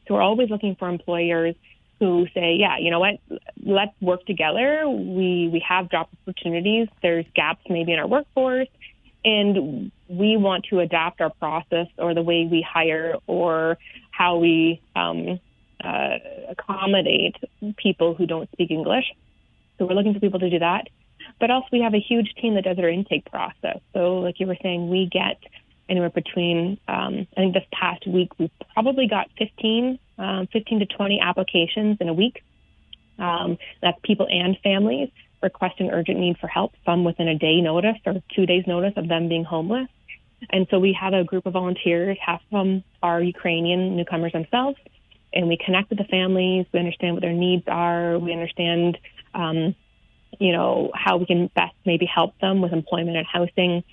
So 0.07 0.13
we're 0.13 0.21
always 0.21 0.49
looking 0.49 0.75
for 0.75 0.87
employers 0.87 1.55
who 1.99 2.27
say, 2.33 2.55
yeah, 2.57 2.77
you 2.77 2.91
know 2.91 2.99
what, 2.99 3.19
let's 3.63 3.93
work 4.01 4.25
together. 4.25 4.87
We 4.87 5.49
we 5.51 5.63
have 5.67 5.89
job 5.89 6.07
opportunities. 6.21 6.87
There's 7.01 7.25
gaps 7.35 7.61
maybe 7.69 7.93
in 7.93 7.99
our 7.99 8.07
workforce 8.07 8.69
and 9.25 9.91
we 10.07 10.37
want 10.37 10.65
to 10.69 10.79
adapt 10.79 11.21
our 11.21 11.29
process 11.29 11.87
or 11.97 12.13
the 12.13 12.21
way 12.21 12.47
we 12.49 12.61
hire 12.67 13.15
or 13.27 13.77
how 14.11 14.37
we 14.37 14.81
um, 14.95 15.39
uh, 15.83 16.17
accommodate 16.49 17.35
people 17.77 18.13
who 18.13 18.25
don't 18.25 18.49
speak 18.51 18.71
English. 18.71 19.05
So 19.77 19.85
we're 19.85 19.95
looking 19.95 20.13
for 20.13 20.19
people 20.19 20.39
to 20.39 20.49
do 20.49 20.59
that. 20.59 20.87
But 21.39 21.51
also, 21.51 21.67
we 21.71 21.81
have 21.81 21.93
a 21.93 21.99
huge 21.99 22.33
team 22.41 22.55
that 22.55 22.63
does 22.63 22.79
our 22.79 22.89
intake 22.89 23.29
process. 23.29 23.79
So, 23.93 24.19
like 24.19 24.39
you 24.39 24.47
were 24.47 24.57
saying, 24.61 24.89
we 24.89 25.09
get 25.11 25.37
anywhere 25.87 26.09
between, 26.09 26.79
um, 26.87 27.27
I 27.37 27.41
think 27.41 27.53
this 27.53 27.63
past 27.71 28.05
week, 28.07 28.37
we 28.37 28.51
probably 28.73 29.07
got 29.07 29.29
15, 29.37 29.99
um, 30.19 30.47
15 30.53 30.79
to 30.79 30.85
20 30.85 31.19
applications 31.21 31.97
in 31.99 32.09
a 32.09 32.13
week. 32.13 32.43
Um, 33.17 33.57
that's 33.81 33.97
people 34.03 34.27
and 34.29 34.57
families 34.63 35.09
requesting 35.41 35.89
urgent 35.91 36.19
need 36.19 36.37
for 36.37 36.47
help, 36.47 36.73
some 36.85 37.03
within 37.03 37.27
a 37.27 37.37
day 37.37 37.61
notice 37.61 37.97
or 38.05 38.21
two 38.35 38.45
days 38.45 38.65
notice 38.67 38.93
of 38.97 39.07
them 39.07 39.29
being 39.29 39.43
homeless. 39.43 39.87
And 40.49 40.67
so 40.69 40.79
we 40.79 40.93
have 40.93 41.13
a 41.13 41.23
group 41.23 41.45
of 41.45 41.53
volunteers, 41.53 42.17
half 42.23 42.41
of 42.41 42.49
them 42.51 42.83
are 43.03 43.21
Ukrainian 43.21 43.95
newcomers 43.97 44.31
themselves, 44.31 44.77
and 45.33 45.47
we 45.47 45.57
connect 45.57 45.89
with 45.89 45.99
the 45.99 46.05
families. 46.05 46.65
We 46.73 46.79
understand 46.79 47.13
what 47.15 47.21
their 47.21 47.33
needs 47.33 47.63
are. 47.67 48.17
We 48.17 48.31
understand, 48.31 48.97
um, 49.33 49.75
you 50.39 50.53
know, 50.53 50.91
how 50.93 51.17
we 51.17 51.25
can 51.25 51.47
best 51.47 51.75
maybe 51.85 52.05
help 52.05 52.37
them 52.39 52.61
with 52.61 52.73
employment 52.73 53.17
and 53.17 53.27
housing. 53.27 53.83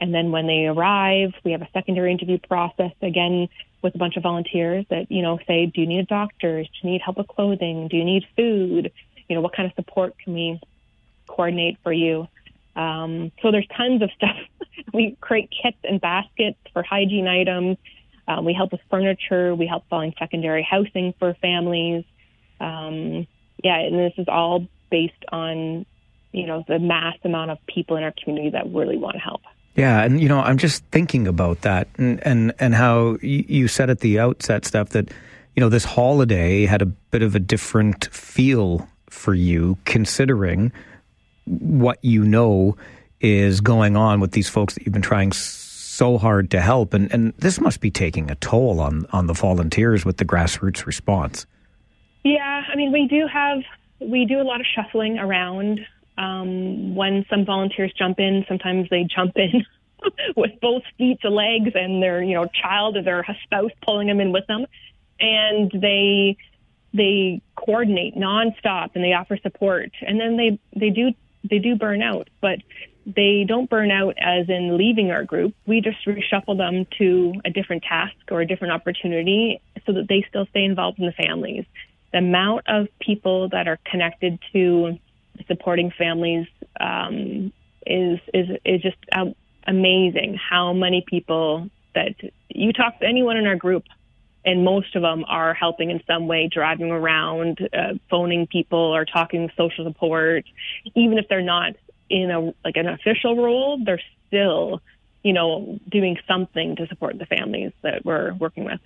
And 0.00 0.14
then 0.14 0.30
when 0.30 0.46
they 0.46 0.66
arrive, 0.66 1.32
we 1.44 1.52
have 1.52 1.62
a 1.62 1.68
secondary 1.72 2.12
interview 2.12 2.38
process 2.38 2.92
again 3.02 3.48
with 3.82 3.94
a 3.94 3.98
bunch 3.98 4.16
of 4.16 4.22
volunteers 4.22 4.84
that, 4.90 5.10
you 5.10 5.22
know, 5.22 5.38
say, 5.46 5.66
do 5.66 5.80
you 5.80 5.86
need 5.86 6.00
a 6.00 6.04
doctor? 6.06 6.62
Do 6.62 6.68
you 6.82 6.90
need 6.90 7.00
help 7.02 7.18
with 7.18 7.28
clothing? 7.28 7.88
Do 7.88 7.96
you 7.96 8.04
need 8.04 8.26
food? 8.36 8.92
You 9.28 9.36
know, 9.36 9.40
what 9.40 9.54
kind 9.54 9.68
of 9.68 9.74
support 9.74 10.16
can 10.18 10.34
we 10.34 10.60
coordinate 11.26 11.78
for 11.82 11.92
you. 11.92 12.28
Um, 12.74 13.32
so 13.42 13.50
there's 13.50 13.66
tons 13.76 14.02
of 14.02 14.10
stuff. 14.12 14.36
we 14.92 15.16
create 15.20 15.50
kits 15.50 15.78
and 15.84 16.00
baskets 16.00 16.58
for 16.72 16.82
hygiene 16.82 17.26
items. 17.26 17.78
Um, 18.28 18.44
we 18.44 18.52
help 18.52 18.72
with 18.72 18.80
furniture. 18.90 19.54
We 19.54 19.66
help 19.66 19.88
find 19.88 20.14
secondary 20.18 20.62
housing 20.62 21.14
for 21.18 21.34
families. 21.34 22.04
Um, 22.60 23.26
yeah, 23.62 23.78
and 23.78 23.98
this 23.98 24.12
is 24.18 24.26
all 24.28 24.66
based 24.90 25.24
on, 25.30 25.86
you 26.32 26.46
know, 26.46 26.64
the 26.66 26.78
mass 26.78 27.16
amount 27.24 27.50
of 27.50 27.58
people 27.66 27.96
in 27.96 28.02
our 28.02 28.12
community 28.22 28.50
that 28.50 28.72
really 28.72 28.96
want 28.96 29.14
to 29.14 29.20
help. 29.20 29.42
Yeah, 29.76 30.02
and 30.02 30.20
you 30.20 30.28
know, 30.28 30.40
I'm 30.40 30.56
just 30.56 30.82
thinking 30.86 31.28
about 31.28 31.60
that, 31.62 31.88
and 31.98 32.24
and, 32.26 32.52
and 32.58 32.74
how 32.74 33.18
you 33.20 33.68
said 33.68 33.90
at 33.90 34.00
the 34.00 34.18
outset, 34.18 34.64
Steph 34.64 34.90
that 34.90 35.10
you 35.54 35.60
know 35.60 35.68
this 35.68 35.84
holiday 35.84 36.64
had 36.64 36.80
a 36.80 36.86
bit 36.86 37.22
of 37.22 37.34
a 37.34 37.38
different 37.38 38.06
feel 38.12 38.88
for 39.10 39.34
you, 39.34 39.76
considering 39.84 40.72
what 41.44 41.98
you 42.02 42.24
know 42.24 42.76
is 43.20 43.60
going 43.60 43.96
on 43.96 44.20
with 44.20 44.32
these 44.32 44.48
folks 44.48 44.74
that 44.74 44.84
you've 44.84 44.92
been 44.92 45.02
trying 45.02 45.32
so 45.32 46.18
hard 46.18 46.50
to 46.52 46.60
help, 46.60 46.94
and 46.94 47.12
and 47.12 47.34
this 47.38 47.60
must 47.60 47.80
be 47.80 47.90
taking 47.90 48.30
a 48.30 48.34
toll 48.36 48.80
on 48.80 49.06
on 49.12 49.26
the 49.26 49.34
volunteers 49.34 50.06
with 50.06 50.16
the 50.16 50.24
grassroots 50.24 50.86
response. 50.86 51.46
Yeah, 52.24 52.62
I 52.66 52.76
mean, 52.76 52.92
we 52.92 53.06
do 53.08 53.26
have 53.26 53.58
we 54.00 54.24
do 54.24 54.40
a 54.40 54.42
lot 54.42 54.60
of 54.60 54.66
shuffling 54.66 55.18
around. 55.18 55.80
Um, 56.18 56.94
when 56.94 57.26
some 57.28 57.44
volunteers 57.44 57.92
jump 57.96 58.18
in, 58.18 58.44
sometimes 58.48 58.88
they 58.90 59.04
jump 59.04 59.36
in 59.36 59.64
with 60.36 60.52
both 60.60 60.82
feet 60.96 61.20
to 61.22 61.30
legs 61.30 61.72
and 61.74 62.02
their 62.02 62.22
you 62.22 62.34
know 62.34 62.46
child 62.46 62.96
or 62.96 63.02
their 63.02 63.24
spouse 63.44 63.72
pulling 63.84 64.08
them 64.08 64.20
in 64.20 64.32
with 64.32 64.46
them, 64.46 64.66
and 65.20 65.70
they 65.72 66.36
they 66.94 67.42
coordinate 67.54 68.16
nonstop 68.16 68.90
and 68.94 69.04
they 69.04 69.12
offer 69.12 69.36
support, 69.42 69.90
and 70.00 70.20
then 70.20 70.36
they 70.36 70.58
they 70.74 70.90
do 70.90 71.12
they 71.48 71.58
do 71.58 71.76
burn 71.76 72.02
out, 72.02 72.28
but 72.40 72.58
they 73.06 73.44
don't 73.46 73.70
burn 73.70 73.90
out 73.90 74.14
as 74.20 74.48
in 74.48 74.76
leaving 74.76 75.12
our 75.12 75.24
group. 75.24 75.54
We 75.66 75.80
just 75.80 76.04
reshuffle 76.06 76.56
them 76.56 76.86
to 76.98 77.34
a 77.44 77.50
different 77.50 77.84
task 77.84 78.16
or 78.30 78.40
a 78.40 78.46
different 78.46 78.72
opportunity 78.72 79.60
so 79.86 79.92
that 79.92 80.08
they 80.08 80.24
still 80.28 80.46
stay 80.46 80.64
involved 80.64 80.98
in 80.98 81.06
the 81.06 81.12
families. 81.12 81.64
The 82.12 82.18
amount 82.18 82.64
of 82.66 82.88
people 83.00 83.48
that 83.50 83.68
are 83.68 83.78
connected 83.84 84.40
to 84.52 84.98
supporting 85.46 85.90
families 85.90 86.46
um, 86.80 87.52
is 87.86 88.18
is 88.34 88.48
is 88.64 88.82
just 88.82 88.96
um, 89.12 89.34
amazing. 89.66 90.36
How 90.36 90.72
many 90.72 91.04
people 91.06 91.70
that 91.94 92.14
you 92.48 92.72
talk 92.72 93.00
to 93.00 93.06
anyone 93.06 93.36
in 93.36 93.46
our 93.46 93.56
group 93.56 93.84
and 94.46 94.64
most 94.64 94.94
of 94.94 95.02
them 95.02 95.24
are 95.26 95.52
helping 95.52 95.90
in 95.90 96.00
some 96.06 96.28
way, 96.28 96.48
driving 96.50 96.92
around, 96.92 97.68
uh, 97.72 97.94
phoning 98.08 98.46
people, 98.46 98.78
or 98.78 99.04
talking 99.04 99.42
with 99.42 99.50
social 99.56 99.84
support. 99.84 100.44
Even 100.94 101.18
if 101.18 101.26
they're 101.28 101.42
not 101.42 101.74
in 102.08 102.30
a 102.30 102.40
like 102.64 102.76
an 102.76 102.86
official 102.86 103.36
role, 103.36 103.78
they're 103.84 104.00
still, 104.28 104.80
you 105.24 105.32
know, 105.32 105.80
doing 105.90 106.16
something 106.28 106.76
to 106.76 106.86
support 106.86 107.18
the 107.18 107.26
families 107.26 107.72
that 107.82 108.04
we're 108.04 108.34
working 108.34 108.64
with. 108.64 108.80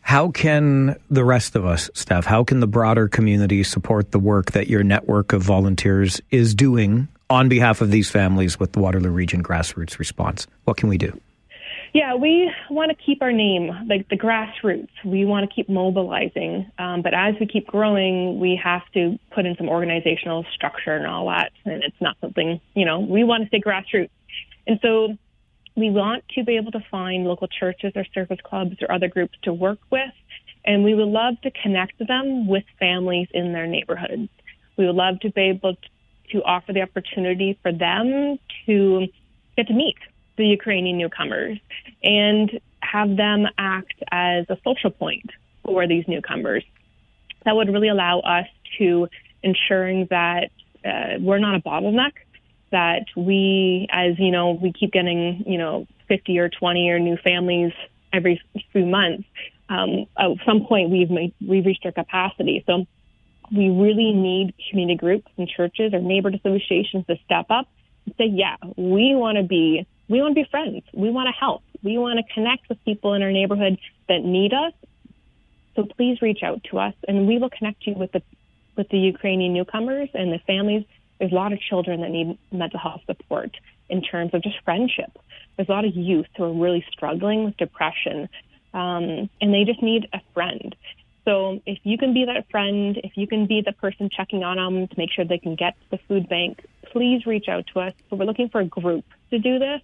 How 0.00 0.30
can 0.30 0.96
the 1.10 1.24
rest 1.24 1.54
of 1.54 1.64
us, 1.64 1.88
Steph, 1.94 2.24
how 2.24 2.42
can 2.42 2.60
the 2.60 2.66
broader 2.66 3.08
community 3.08 3.62
support 3.62 4.10
the 4.10 4.18
work 4.18 4.52
that 4.52 4.68
your 4.68 4.82
network 4.82 5.32
of 5.32 5.42
volunteers 5.42 6.20
is 6.30 6.54
doing 6.54 7.08
on 7.28 7.48
behalf 7.48 7.80
of 7.80 7.90
these 7.90 8.10
families 8.10 8.58
with 8.58 8.72
the 8.72 8.80
Waterloo 8.80 9.10
Region 9.10 9.42
Grassroots 9.42 9.98
Response? 9.98 10.46
What 10.64 10.76
can 10.76 10.88
we 10.88 10.98
do? 10.98 11.18
Yeah, 11.92 12.14
we 12.14 12.52
want 12.70 12.90
to 12.90 13.04
keep 13.04 13.20
our 13.20 13.32
name, 13.32 13.68
like 13.88 14.08
the 14.08 14.16
grassroots. 14.16 14.90
We 15.04 15.24
want 15.24 15.48
to 15.48 15.54
keep 15.54 15.68
mobilizing. 15.68 16.70
Um, 16.78 17.02
but 17.02 17.14
as 17.14 17.34
we 17.40 17.46
keep 17.46 17.66
growing, 17.66 18.38
we 18.38 18.60
have 18.62 18.82
to 18.94 19.18
put 19.32 19.44
in 19.44 19.56
some 19.56 19.68
organizational 19.68 20.44
structure 20.54 20.94
and 20.94 21.06
all 21.06 21.26
that. 21.28 21.50
And 21.64 21.82
it's 21.82 22.00
not 22.00 22.16
something, 22.20 22.60
you 22.74 22.84
know, 22.84 23.00
we 23.00 23.24
want 23.24 23.42
to 23.42 23.48
stay 23.48 23.60
grassroots. 23.60 24.10
And 24.68 24.78
so 24.82 25.16
we 25.80 25.90
want 25.90 26.24
to 26.36 26.44
be 26.44 26.56
able 26.56 26.72
to 26.72 26.80
find 26.90 27.24
local 27.24 27.48
churches 27.48 27.92
or 27.96 28.04
service 28.14 28.38
clubs 28.44 28.76
or 28.82 28.92
other 28.92 29.08
groups 29.08 29.34
to 29.42 29.52
work 29.52 29.78
with. 29.90 30.12
And 30.64 30.84
we 30.84 30.94
would 30.94 31.08
love 31.08 31.40
to 31.42 31.50
connect 31.50 31.98
them 32.06 32.46
with 32.46 32.64
families 32.78 33.28
in 33.32 33.52
their 33.52 33.66
neighborhoods. 33.66 34.28
We 34.76 34.86
would 34.86 34.94
love 34.94 35.20
to 35.20 35.30
be 35.30 35.42
able 35.42 35.76
to 36.32 36.42
offer 36.42 36.72
the 36.72 36.82
opportunity 36.82 37.58
for 37.62 37.72
them 37.72 38.38
to 38.66 39.06
get 39.56 39.66
to 39.68 39.74
meet 39.74 39.96
the 40.36 40.46
Ukrainian 40.46 40.98
newcomers 40.98 41.58
and 42.02 42.60
have 42.80 43.16
them 43.16 43.46
act 43.58 43.94
as 44.10 44.46
a 44.48 44.56
social 44.64 44.90
point 44.90 45.30
for 45.64 45.86
these 45.86 46.04
newcomers. 46.08 46.64
That 47.44 47.56
would 47.56 47.72
really 47.72 47.88
allow 47.88 48.20
us 48.20 48.46
to 48.78 49.08
ensuring 49.42 50.06
that 50.10 50.50
uh, 50.84 51.18
we're 51.20 51.38
not 51.38 51.54
a 51.54 51.60
bottleneck, 51.60 52.12
that 52.70 53.06
we, 53.16 53.86
as 53.90 54.18
you 54.18 54.30
know, 54.30 54.52
we 54.52 54.72
keep 54.72 54.92
getting, 54.92 55.44
you 55.46 55.58
know, 55.58 55.86
50 56.08 56.38
or 56.38 56.48
20 56.48 56.90
or 56.90 56.98
new 56.98 57.16
families 57.16 57.72
every 58.12 58.40
few 58.72 58.86
months. 58.86 59.24
Um, 59.68 60.06
at 60.18 60.30
some 60.44 60.66
point, 60.66 60.90
we've 60.90 61.10
made, 61.10 61.34
we've 61.46 61.64
reached 61.64 61.84
our 61.84 61.92
capacity. 61.92 62.64
So 62.66 62.86
we 63.54 63.70
really 63.70 64.12
need 64.12 64.54
community 64.68 64.96
groups 64.96 65.30
and 65.36 65.48
churches 65.48 65.92
or 65.94 66.00
neighborhood 66.00 66.40
associations 66.44 67.06
to 67.06 67.16
step 67.24 67.46
up 67.50 67.68
and 68.06 68.14
say, 68.16 68.26
yeah, 68.26 68.56
we 68.76 69.14
want 69.14 69.38
to 69.38 69.44
be, 69.44 69.86
we 70.08 70.20
want 70.20 70.36
to 70.36 70.42
be 70.42 70.48
friends. 70.50 70.82
We 70.92 71.10
want 71.10 71.28
to 71.28 71.38
help. 71.38 71.62
We 71.82 71.98
want 71.98 72.18
to 72.18 72.34
connect 72.34 72.68
with 72.68 72.84
people 72.84 73.14
in 73.14 73.22
our 73.22 73.32
neighborhood 73.32 73.78
that 74.08 74.24
need 74.24 74.52
us. 74.52 74.72
So 75.76 75.84
please 75.84 76.20
reach 76.20 76.42
out 76.42 76.62
to 76.70 76.78
us, 76.78 76.94
and 77.06 77.26
we 77.26 77.38
will 77.38 77.50
connect 77.50 77.86
you 77.86 77.94
with 77.94 78.12
the 78.12 78.22
with 78.76 78.88
the 78.88 78.98
Ukrainian 78.98 79.52
newcomers 79.52 80.08
and 80.14 80.32
the 80.32 80.38
families. 80.46 80.84
There's 81.20 81.32
a 81.32 81.34
lot 81.34 81.52
of 81.52 81.60
children 81.60 82.00
that 82.00 82.10
need 82.10 82.38
mental 82.50 82.80
health 82.80 83.02
support 83.06 83.54
in 83.90 84.00
terms 84.00 84.32
of 84.32 84.42
just 84.42 84.56
friendship. 84.64 85.18
There's 85.56 85.68
a 85.68 85.72
lot 85.72 85.84
of 85.84 85.94
youth 85.94 86.26
who 86.36 86.44
are 86.44 86.52
really 86.52 86.84
struggling 86.90 87.44
with 87.44 87.58
depression, 87.58 88.28
um, 88.72 89.28
and 89.40 89.52
they 89.52 89.64
just 89.64 89.82
need 89.82 90.08
a 90.14 90.20
friend. 90.32 90.74
So 91.26 91.60
if 91.66 91.78
you 91.82 91.98
can 91.98 92.14
be 92.14 92.24
that 92.24 92.50
friend, 92.50 92.96
if 93.04 93.12
you 93.16 93.26
can 93.26 93.46
be 93.46 93.60
the 93.60 93.72
person 93.72 94.08
checking 94.08 94.42
on 94.42 94.56
them 94.56 94.88
to 94.88 94.94
make 94.96 95.12
sure 95.12 95.26
they 95.26 95.38
can 95.38 95.56
get 95.56 95.78
to 95.80 95.90
the 95.90 95.98
food 96.08 96.26
bank, 96.28 96.64
please 96.90 97.26
reach 97.26 97.48
out 97.48 97.66
to 97.74 97.80
us. 97.80 97.92
So 98.08 98.16
we're 98.16 98.24
looking 98.24 98.48
for 98.48 98.62
a 98.62 98.64
group 98.64 99.04
to 99.28 99.38
do 99.38 99.58
this, 99.58 99.82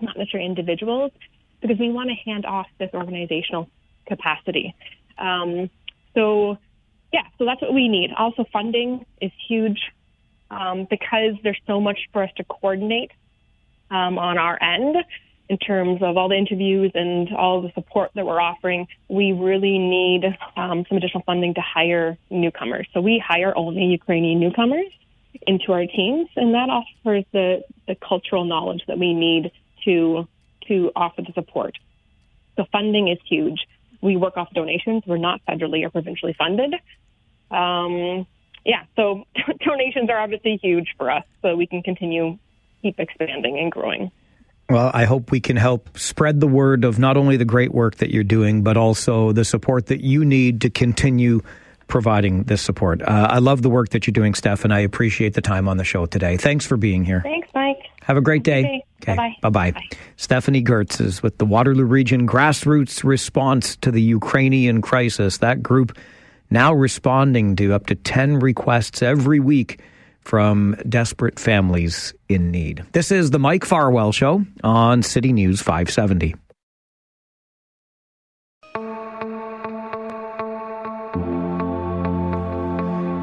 not 0.00 0.16
necessarily 0.16 0.48
individuals, 0.48 1.10
because 1.60 1.78
we 1.78 1.90
want 1.90 2.10
to 2.10 2.14
hand 2.14 2.46
off 2.46 2.68
this 2.78 2.90
organizational 2.94 3.68
capacity. 4.06 4.76
Um, 5.18 5.68
so 6.14 6.58
yeah, 7.12 7.24
so 7.38 7.44
that's 7.44 7.60
what 7.60 7.74
we 7.74 7.88
need. 7.88 8.12
Also, 8.16 8.44
funding 8.52 9.04
is 9.20 9.32
huge 9.48 9.80
um, 10.52 10.86
because 10.88 11.34
there's 11.42 11.60
so 11.66 11.80
much 11.80 11.98
for 12.12 12.22
us 12.22 12.30
to 12.36 12.44
coordinate 12.44 13.10
um, 13.90 14.18
on 14.18 14.38
our 14.38 14.62
end 14.62 14.96
in 15.48 15.58
terms 15.58 16.00
of 16.02 16.16
all 16.16 16.28
the 16.28 16.36
interviews 16.36 16.92
and 16.94 17.34
all 17.34 17.62
the 17.62 17.72
support 17.74 18.10
that 18.14 18.24
we're 18.24 18.40
offering. 18.40 18.86
We 19.08 19.32
really 19.32 19.78
need 19.78 20.24
um, 20.56 20.84
some 20.88 20.96
additional 20.98 21.22
funding 21.24 21.54
to 21.54 21.60
hire 21.60 22.16
newcomers. 22.30 22.86
So 22.94 23.00
we 23.00 23.22
hire 23.24 23.52
only 23.56 23.84
Ukrainian 23.84 24.40
newcomers 24.40 24.86
into 25.46 25.72
our 25.72 25.86
teams, 25.86 26.28
and 26.36 26.54
that 26.54 26.68
offers 26.68 27.24
the, 27.32 27.64
the 27.88 27.96
cultural 27.96 28.44
knowledge 28.44 28.82
that 28.86 28.98
we 28.98 29.14
need 29.14 29.50
to 29.84 30.28
to 30.68 30.92
offer 30.94 31.22
the 31.22 31.32
support. 31.32 31.76
So 32.56 32.64
funding 32.70 33.08
is 33.08 33.18
huge. 33.28 33.66
We 34.00 34.16
work 34.16 34.36
off 34.36 34.48
donations. 34.54 35.02
We're 35.06 35.16
not 35.16 35.40
federally 35.48 35.84
or 35.84 35.90
provincially 35.90 36.34
funded. 36.38 36.74
Um, 37.50 38.26
yeah, 38.64 38.84
so 38.96 39.24
donations 39.64 40.10
are 40.10 40.18
obviously 40.18 40.58
huge 40.62 40.94
for 40.96 41.10
us, 41.10 41.24
so 41.42 41.56
we 41.56 41.66
can 41.66 41.82
continue 41.82 42.38
keep 42.82 42.98
expanding 42.98 43.58
and 43.58 43.70
growing. 43.70 44.10
Well, 44.68 44.90
I 44.94 45.04
hope 45.04 45.30
we 45.30 45.40
can 45.40 45.56
help 45.56 45.98
spread 45.98 46.40
the 46.40 46.46
word 46.46 46.84
of 46.84 46.98
not 46.98 47.16
only 47.16 47.36
the 47.36 47.44
great 47.44 47.72
work 47.72 47.96
that 47.96 48.10
you're 48.10 48.24
doing, 48.24 48.62
but 48.62 48.76
also 48.76 49.32
the 49.32 49.44
support 49.44 49.86
that 49.86 50.00
you 50.00 50.24
need 50.24 50.62
to 50.62 50.70
continue 50.70 51.42
providing 51.88 52.44
this 52.44 52.62
support. 52.62 53.02
Uh, 53.02 53.28
I 53.30 53.38
love 53.38 53.60
the 53.60 53.68
work 53.68 53.90
that 53.90 54.06
you're 54.06 54.12
doing, 54.12 54.32
Steph, 54.32 54.64
and 54.64 54.72
I 54.72 54.80
appreciate 54.80 55.34
the 55.34 55.42
time 55.42 55.68
on 55.68 55.76
the 55.76 55.84
show 55.84 56.06
today. 56.06 56.38
Thanks 56.38 56.64
for 56.64 56.78
being 56.78 57.04
here. 57.04 57.20
Thanks, 57.20 57.48
Mike. 57.54 57.76
Have 58.02 58.16
a 58.16 58.22
great 58.22 58.44
day. 58.44 58.82
Okay. 59.02 59.36
Bye 59.42 59.50
bye. 59.50 59.74
Stephanie 60.16 60.62
Gertz 60.62 61.00
is 61.00 61.22
with 61.22 61.36
the 61.38 61.44
Waterloo 61.44 61.84
Region 61.84 62.26
Grassroots 62.26 63.04
Response 63.04 63.76
to 63.76 63.90
the 63.90 64.00
Ukrainian 64.00 64.80
Crisis. 64.80 65.38
That 65.38 65.62
group 65.62 65.96
now 66.52 66.72
responding 66.72 67.56
to 67.56 67.72
up 67.72 67.86
to 67.86 67.94
10 67.94 68.38
requests 68.38 69.02
every 69.02 69.40
week 69.40 69.80
from 70.20 70.76
desperate 70.88 71.40
families 71.40 72.14
in 72.28 72.50
need. 72.50 72.84
This 72.92 73.10
is 73.10 73.30
the 73.30 73.38
Mike 73.38 73.64
Farwell 73.64 74.12
Show 74.12 74.44
on 74.62 75.02
City 75.02 75.32
News 75.32 75.60
570. 75.60 76.36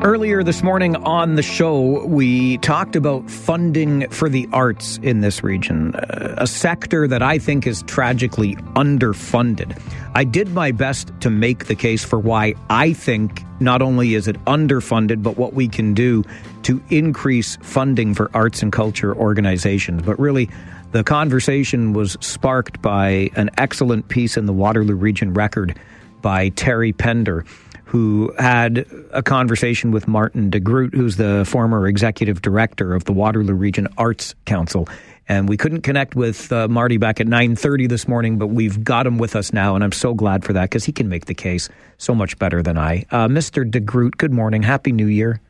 Earlier 0.01 0.43
this 0.43 0.63
morning 0.63 0.95
on 0.95 1.35
the 1.35 1.41
show, 1.41 2.05
we 2.05 2.57
talked 2.59 2.95
about 2.95 3.29
funding 3.29 4.09
for 4.09 4.29
the 4.29 4.47
arts 4.53 4.97
in 5.03 5.19
this 5.19 5.43
region, 5.43 5.93
a 5.93 6.47
sector 6.47 7.05
that 7.05 7.21
I 7.21 7.37
think 7.37 7.67
is 7.67 7.83
tragically 7.83 8.55
underfunded. 8.75 9.77
I 10.15 10.23
did 10.23 10.53
my 10.53 10.71
best 10.71 11.11
to 11.19 11.29
make 11.29 11.65
the 11.65 11.75
case 11.75 12.05
for 12.05 12.17
why 12.17 12.55
I 12.69 12.93
think 12.93 13.43
not 13.59 13.81
only 13.81 14.15
is 14.15 14.29
it 14.29 14.37
underfunded, 14.45 15.21
but 15.21 15.35
what 15.35 15.53
we 15.53 15.67
can 15.67 15.93
do 15.93 16.23
to 16.63 16.81
increase 16.89 17.57
funding 17.57 18.13
for 18.13 18.31
arts 18.33 18.63
and 18.63 18.71
culture 18.71 19.13
organizations. 19.13 20.03
But 20.03 20.17
really, 20.17 20.49
the 20.93 21.03
conversation 21.03 21.91
was 21.91 22.15
sparked 22.21 22.81
by 22.81 23.31
an 23.35 23.49
excellent 23.57 24.07
piece 24.07 24.37
in 24.37 24.45
the 24.45 24.53
Waterloo 24.53 24.95
Region 24.95 25.33
Record 25.33 25.77
by 26.21 26.49
Terry 26.49 26.93
Pender 26.93 27.43
who 27.89 28.31
had 28.37 28.85
a 29.09 29.23
conversation 29.23 29.89
with 29.89 30.07
Martin 30.07 30.51
de 30.51 30.59
Groot, 30.59 30.93
who's 30.93 31.15
the 31.15 31.43
former 31.43 31.87
executive 31.87 32.39
director 32.39 32.93
of 32.93 33.05
the 33.05 33.13
Waterloo 33.13 33.55
Region 33.55 33.87
Arts 33.97 34.35
Council. 34.45 34.87
And 35.27 35.49
we 35.49 35.57
couldn't 35.57 35.81
connect 35.81 36.13
with 36.13 36.51
uh, 36.51 36.67
Marty 36.67 36.97
back 36.97 37.19
at 37.19 37.25
9:30 37.25 37.89
this 37.89 38.07
morning, 38.07 38.37
but 38.37 38.47
we've 38.47 38.83
got 38.83 39.07
him 39.07 39.17
with 39.17 39.35
us 39.35 39.53
now, 39.53 39.73
and 39.73 39.83
I'm 39.83 39.91
so 39.91 40.13
glad 40.13 40.45
for 40.45 40.53
that 40.53 40.69
because 40.69 40.85
he 40.85 40.91
can 40.91 41.09
make 41.09 41.25
the 41.25 41.33
case 41.33 41.67
so 41.97 42.13
much 42.13 42.37
better 42.37 42.61
than 42.61 42.77
I. 42.77 43.05
Uh, 43.09 43.27
Mr. 43.27 43.69
de 43.69 43.79
Groot, 43.79 44.17
good 44.17 44.33
morning, 44.33 44.61
happy 44.61 44.91
New 44.91 45.07
Year. 45.07 45.41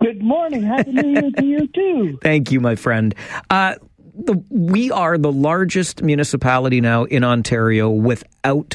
Good 0.00 0.22
morning, 0.22 0.62
happy 0.62 0.92
New 0.92 1.08
Year 1.08 1.30
to 1.36 1.44
you 1.44 1.66
too. 1.68 2.18
Thank 2.22 2.50
you, 2.50 2.60
my 2.60 2.76
friend. 2.76 3.14
Uh, 3.50 3.74
the, 4.14 4.42
we 4.48 4.90
are 4.90 5.18
the 5.18 5.32
largest 5.32 6.02
municipality 6.02 6.80
now 6.80 7.04
in 7.04 7.24
Ontario 7.24 7.90
without 7.90 8.74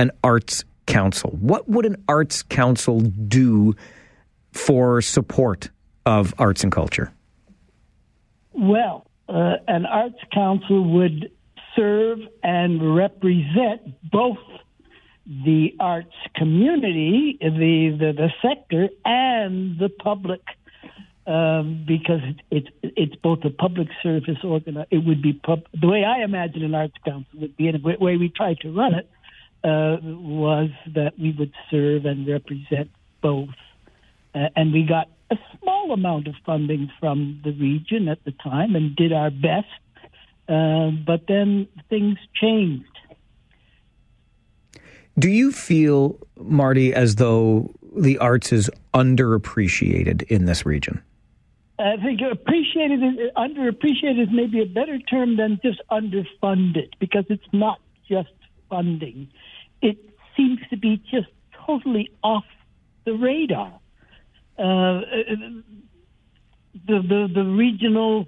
an 0.00 0.10
arts 0.24 0.64
council. 0.86 1.30
What 1.40 1.68
would 1.68 1.86
an 1.86 2.02
arts 2.08 2.42
council 2.42 3.00
do 3.00 3.74
for 4.52 5.02
support 5.02 5.70
of 6.04 6.34
arts 6.38 6.62
and 6.62 6.72
culture? 6.72 7.12
Well, 8.52 9.06
uh, 9.28 9.56
an 9.68 9.84
arts 9.86 10.18
council 10.32 10.84
would 10.94 11.30
serve 11.74 12.20
and 12.42 12.96
represent 12.96 13.82
both 14.10 14.38
the 15.26 15.74
arts 15.80 16.14
community, 16.36 17.36
the 17.40 17.96
the, 17.98 18.12
the 18.12 18.30
sector, 18.40 18.88
and 19.04 19.78
the 19.78 19.88
public, 19.88 20.40
um, 21.26 21.84
because 21.86 22.20
it's 22.50 22.68
it, 22.82 22.92
it's 22.96 23.16
both 23.16 23.40
a 23.44 23.50
public 23.50 23.88
service 24.02 24.38
organ. 24.44 24.84
It 24.90 25.04
would 25.04 25.20
be 25.20 25.32
pub, 25.32 25.64
the 25.78 25.88
way 25.88 26.04
I 26.04 26.22
imagine 26.22 26.62
an 26.62 26.74
arts 26.74 26.94
council 27.04 27.40
would 27.40 27.56
be, 27.56 27.66
and 27.68 27.82
the 27.82 27.96
way 27.98 28.16
we 28.16 28.28
try 28.28 28.54
to 28.62 28.72
run 28.72 28.94
it 28.94 29.10
uh, 29.66 29.96
was 30.00 30.70
that 30.94 31.18
we 31.18 31.34
would 31.36 31.52
serve 31.70 32.04
and 32.04 32.26
represent 32.28 32.88
both. 33.20 33.48
Uh, 34.32 34.48
and 34.54 34.72
we 34.72 34.84
got 34.84 35.08
a 35.30 35.36
small 35.58 35.92
amount 35.92 36.28
of 36.28 36.34
funding 36.44 36.88
from 37.00 37.40
the 37.42 37.50
region 37.50 38.06
at 38.06 38.22
the 38.24 38.30
time 38.30 38.76
and 38.76 38.94
did 38.94 39.12
our 39.12 39.30
best. 39.30 39.66
Uh, 40.48 40.90
but 41.04 41.26
then 41.26 41.66
things 41.88 42.16
changed. 42.40 42.84
Do 45.18 45.28
you 45.28 45.50
feel, 45.50 46.20
Marty, 46.36 46.94
as 46.94 47.16
though 47.16 47.74
the 47.96 48.18
arts 48.18 48.52
is 48.52 48.70
underappreciated 48.94 50.22
in 50.24 50.44
this 50.44 50.64
region? 50.64 51.02
I 51.78 51.96
think 51.96 52.20
appreciated, 52.20 53.00
underappreciated 53.36 54.22
is 54.22 54.28
maybe 54.30 54.62
a 54.62 54.66
better 54.66 54.98
term 55.00 55.36
than 55.36 55.58
just 55.62 55.80
underfunded 55.90 56.90
because 57.00 57.24
it's 57.28 57.48
not 57.52 57.80
just 58.08 58.30
funding. 58.68 59.28
It 59.82 59.98
seems 60.36 60.60
to 60.70 60.76
be 60.76 61.02
just 61.10 61.28
totally 61.66 62.10
off 62.22 62.44
the 63.04 63.12
radar. 63.14 63.72
Uh, 64.58 65.00
the, 66.86 67.02
the 67.02 67.28
the 67.34 67.44
regional 67.44 68.26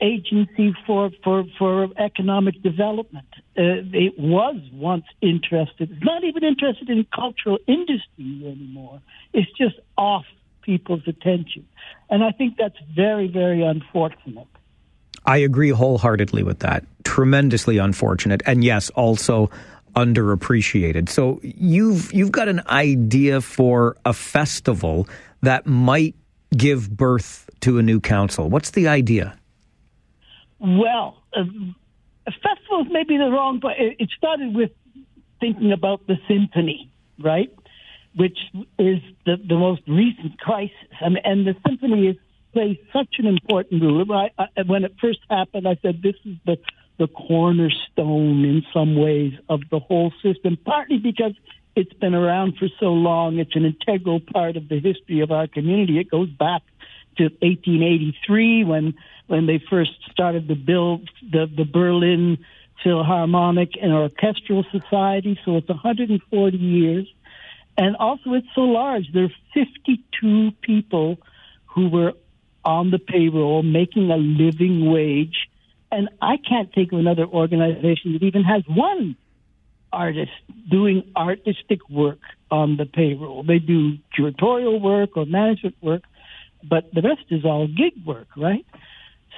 agency 0.00 0.74
for 0.86 1.10
for 1.24 1.44
for 1.58 1.88
economic 1.96 2.62
development. 2.62 3.26
Uh, 3.56 3.82
it 3.92 4.18
was 4.18 4.56
once 4.72 5.04
interested. 5.20 5.90
It's 5.90 6.04
not 6.04 6.24
even 6.24 6.44
interested 6.44 6.88
in 6.90 7.06
cultural 7.14 7.58
industry 7.66 8.42
anymore. 8.44 9.00
It's 9.32 9.50
just 9.52 9.76
off 9.96 10.24
people's 10.62 11.02
attention, 11.06 11.66
and 12.10 12.22
I 12.22 12.30
think 12.30 12.56
that's 12.58 12.78
very 12.94 13.28
very 13.28 13.62
unfortunate. 13.62 14.48
I 15.26 15.38
agree 15.38 15.70
wholeheartedly 15.70 16.42
with 16.42 16.60
that. 16.60 16.84
Tremendously 17.04 17.78
unfortunate, 17.78 18.42
and 18.46 18.64
yes, 18.64 18.90
also 18.90 19.50
underappreciated. 19.94 21.08
So 21.08 21.40
you've 21.42 22.12
you've 22.12 22.32
got 22.32 22.48
an 22.48 22.62
idea 22.68 23.40
for 23.40 23.96
a 24.04 24.12
festival 24.12 25.08
that 25.42 25.66
might 25.66 26.14
give 26.56 26.90
birth 26.90 27.48
to 27.60 27.78
a 27.78 27.82
new 27.82 28.00
council. 28.00 28.48
What's 28.48 28.70
the 28.70 28.88
idea? 28.88 29.36
Well, 30.60 31.22
uh, 31.36 31.44
festivals 32.26 32.88
may 32.90 33.04
be 33.04 33.16
the 33.16 33.30
wrong, 33.30 33.60
but 33.60 33.72
it, 33.78 34.10
started 34.16 34.54
with 34.54 34.70
thinking 35.40 35.72
about 35.72 36.06
the 36.06 36.16
symphony, 36.26 36.90
right? 37.22 37.52
Which 38.16 38.38
is 38.78 38.98
the, 39.24 39.36
the 39.36 39.56
most 39.56 39.82
recent 39.86 40.38
crisis. 40.38 40.74
And, 41.00 41.18
and 41.24 41.46
the 41.46 41.54
symphony 41.66 42.08
is, 42.08 42.16
plays 42.52 42.78
such 42.92 43.16
an 43.18 43.26
important 43.26 43.82
role. 43.82 44.04
When 44.66 44.84
it 44.84 44.94
first 45.00 45.20
happened, 45.30 45.66
I 45.68 45.76
said 45.82 46.02
this 46.02 46.16
is 46.24 46.36
the, 46.46 46.58
the 46.98 47.08
cornerstone 47.08 48.44
in 48.44 48.64
some 48.72 48.96
ways 48.96 49.34
of 49.48 49.60
the 49.70 49.78
whole 49.78 50.12
system, 50.22 50.56
partly 50.64 50.98
because 50.98 51.34
it's 51.76 51.92
been 51.94 52.14
around 52.14 52.56
for 52.58 52.68
so 52.80 52.86
long. 52.86 53.38
It's 53.38 53.54
an 53.54 53.64
integral 53.64 54.20
part 54.20 54.56
of 54.56 54.68
the 54.68 54.80
history 54.80 55.20
of 55.20 55.30
our 55.30 55.46
community. 55.46 55.98
It 55.98 56.10
goes 56.10 56.30
back 56.30 56.62
to 57.18 57.24
1883 57.24 58.64
when 58.64 58.94
when 59.26 59.46
they 59.46 59.62
first 59.70 59.92
started 60.10 60.48
to 60.48 60.54
build 60.54 61.08
the, 61.20 61.46
the 61.54 61.64
Berlin 61.64 62.38
Philharmonic 62.82 63.72
and 63.80 63.92
Orchestral 63.92 64.64
Society. 64.72 65.38
So 65.44 65.56
it's 65.56 65.68
140 65.68 66.56
years. 66.56 67.06
And 67.76 67.94
also, 67.96 68.32
it's 68.32 68.48
so 68.54 68.62
large. 68.62 69.12
There 69.12 69.24
are 69.24 69.34
52 69.54 70.52
people 70.62 71.18
who 71.66 71.88
were 71.88 72.14
on 72.68 72.90
the 72.90 72.98
payroll 72.98 73.62
making 73.62 74.10
a 74.10 74.18
living 74.18 74.92
wage. 74.92 75.48
And 75.90 76.10
I 76.20 76.36
can't 76.36 76.70
think 76.74 76.92
of 76.92 76.98
another 76.98 77.24
organization 77.24 78.12
that 78.12 78.22
even 78.22 78.44
has 78.44 78.62
one 78.68 79.16
artist 79.90 80.32
doing 80.70 81.10
artistic 81.16 81.80
work 81.88 82.18
on 82.50 82.76
the 82.76 82.84
payroll. 82.84 83.42
They 83.42 83.58
do 83.58 83.96
curatorial 84.14 84.82
work 84.82 85.16
or 85.16 85.24
management 85.24 85.76
work, 85.80 86.02
but 86.62 86.92
the 86.92 87.00
rest 87.00 87.24
is 87.30 87.42
all 87.42 87.66
gig 87.66 87.94
work, 88.04 88.28
right? 88.36 88.66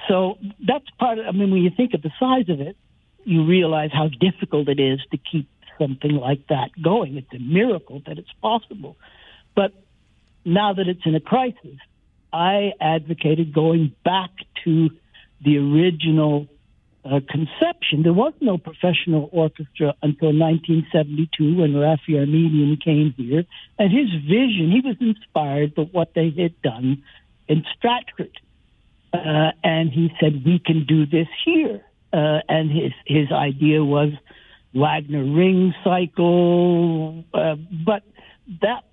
So 0.09 0.37
that's 0.67 0.89
part 0.99 1.17
of, 1.19 1.25
I 1.25 1.31
mean, 1.31 1.51
when 1.51 1.61
you 1.61 1.71
think 1.75 1.93
of 1.93 2.01
the 2.01 2.11
size 2.19 2.49
of 2.49 2.59
it, 2.59 2.75
you 3.23 3.45
realize 3.45 3.91
how 3.93 4.09
difficult 4.09 4.67
it 4.67 4.79
is 4.81 4.99
to 5.11 5.17
keep 5.17 5.47
something 5.79 6.15
like 6.17 6.47
that 6.47 6.71
going. 6.83 7.15
It's 7.15 7.33
a 7.33 7.39
miracle 7.39 8.01
that 8.07 8.17
it's 8.17 8.33
possible. 8.41 8.97
But 9.55 9.71
now 10.43 10.73
that 10.73 10.89
it's 10.89 11.05
in 11.05 11.15
a 11.15 11.21
crisis, 11.21 11.77
I 12.33 12.73
advocated 12.79 13.53
going 13.53 13.93
back 14.03 14.31
to 14.63 14.89
the 15.43 15.57
original 15.57 16.47
uh, 17.03 17.19
conception. 17.27 18.03
There 18.03 18.13
was 18.13 18.33
no 18.39 18.57
professional 18.57 19.29
orchestra 19.31 19.95
until 20.01 20.33
1972 20.37 21.57
when 21.57 21.73
Raffi 21.73 22.19
Armenian 22.19 22.77
came 22.77 23.13
here. 23.17 23.43
And 23.79 23.91
his 23.91 24.09
vision, 24.21 24.71
he 24.71 24.81
was 24.83 24.97
inspired 24.99 25.75
by 25.75 25.83
what 25.83 26.13
they 26.13 26.29
had 26.29 26.61
done 26.61 27.03
in 27.47 27.65
Stratford. 27.75 28.39
Uh, 29.13 29.51
and 29.63 29.91
he 29.91 30.11
said, 30.19 30.43
we 30.45 30.59
can 30.59 30.85
do 30.85 31.05
this 31.05 31.27
here. 31.43 31.81
Uh, 32.13 32.39
and 32.47 32.71
his, 32.71 32.91
his 33.05 33.31
idea 33.31 33.83
was 33.83 34.11
Wagner 34.73 35.23
ring 35.23 35.73
cycle. 35.83 37.23
Uh, 37.33 37.55
but 37.85 38.03
that, 38.61 38.83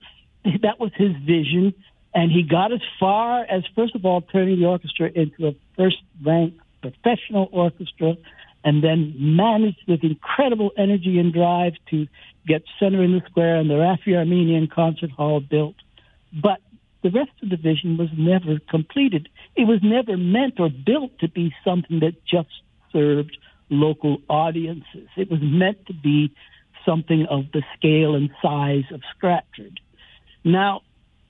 that 0.63 0.81
was 0.81 0.93
his 0.97 1.13
vision. 1.25 1.75
And 2.15 2.33
he 2.33 2.43
got 2.43 2.73
as 2.73 2.81
far 2.99 3.45
as, 3.45 3.63
first 3.75 3.95
of 3.95 4.05
all, 4.05 4.23
turning 4.23 4.61
the 4.61 4.67
orchestra 4.67 5.11
into 5.15 5.49
a 5.49 5.55
first 5.77 5.99
rank 6.25 6.55
professional 6.81 7.49
orchestra 7.53 8.17
and 8.65 8.83
then 8.83 9.15
managed 9.17 9.83
with 9.87 10.03
incredible 10.03 10.71
energy 10.77 11.19
and 11.19 11.33
drive 11.33 11.75
to 11.91 12.07
get 12.47 12.63
Center 12.79 13.03
in 13.03 13.13
the 13.13 13.23
Square 13.31 13.57
and 13.57 13.71
the 13.71 13.75
Raffi 13.75 14.17
Armenian 14.17 14.69
Concert 14.69 15.11
Hall 15.11 15.41
built. 15.41 15.77
But 16.33 16.61
the 17.03 17.11
rest 17.11 17.31
of 17.43 17.51
the 17.51 17.57
vision 17.57 17.97
was 17.97 18.09
never 18.17 18.59
completed. 18.69 19.29
It 19.55 19.67
was 19.67 19.81
never 19.83 20.17
meant 20.17 20.59
or 20.59 20.71
built 20.71 21.19
to 21.21 21.29
be 21.29 21.55
something 21.65 22.01
that 22.01 22.25
just 22.25 22.49
served 22.93 23.37
local 23.71 24.19
audiences. 24.29 25.09
It 25.17 25.31
was 25.31 25.41
meant 25.43 25.87
to 25.87 25.95
be 25.95 26.35
something 26.85 27.27
of 27.31 27.45
the 27.53 27.63
scale 27.77 28.15
and 28.15 28.31
size 28.43 28.85
of 28.93 29.03
Stratford. 29.15 29.81
Now, 30.43 30.83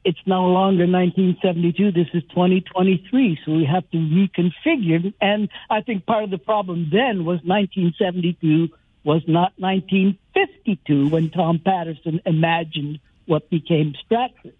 it's 0.08 0.18
no 0.24 0.46
longer 0.46 0.86
1972. 0.86 1.92
This 1.92 2.08
is 2.14 2.22
2023. 2.30 3.40
So 3.44 3.52
we 3.52 3.66
have 3.66 3.88
to 3.90 3.98
reconfigure. 3.98 5.12
And 5.20 5.50
I 5.68 5.82
think 5.82 6.06
part 6.06 6.24
of 6.24 6.30
the 6.30 6.38
problem 6.38 6.88
then 6.90 7.26
was 7.26 7.40
1972 7.44 8.70
was 9.04 9.22
not 9.26 9.52
1952 9.58 11.10
when 11.10 11.28
Tom 11.28 11.60
Patterson 11.62 12.22
imagined 12.24 13.00
what 13.26 13.50
became 13.50 13.94
Stratford 14.02 14.54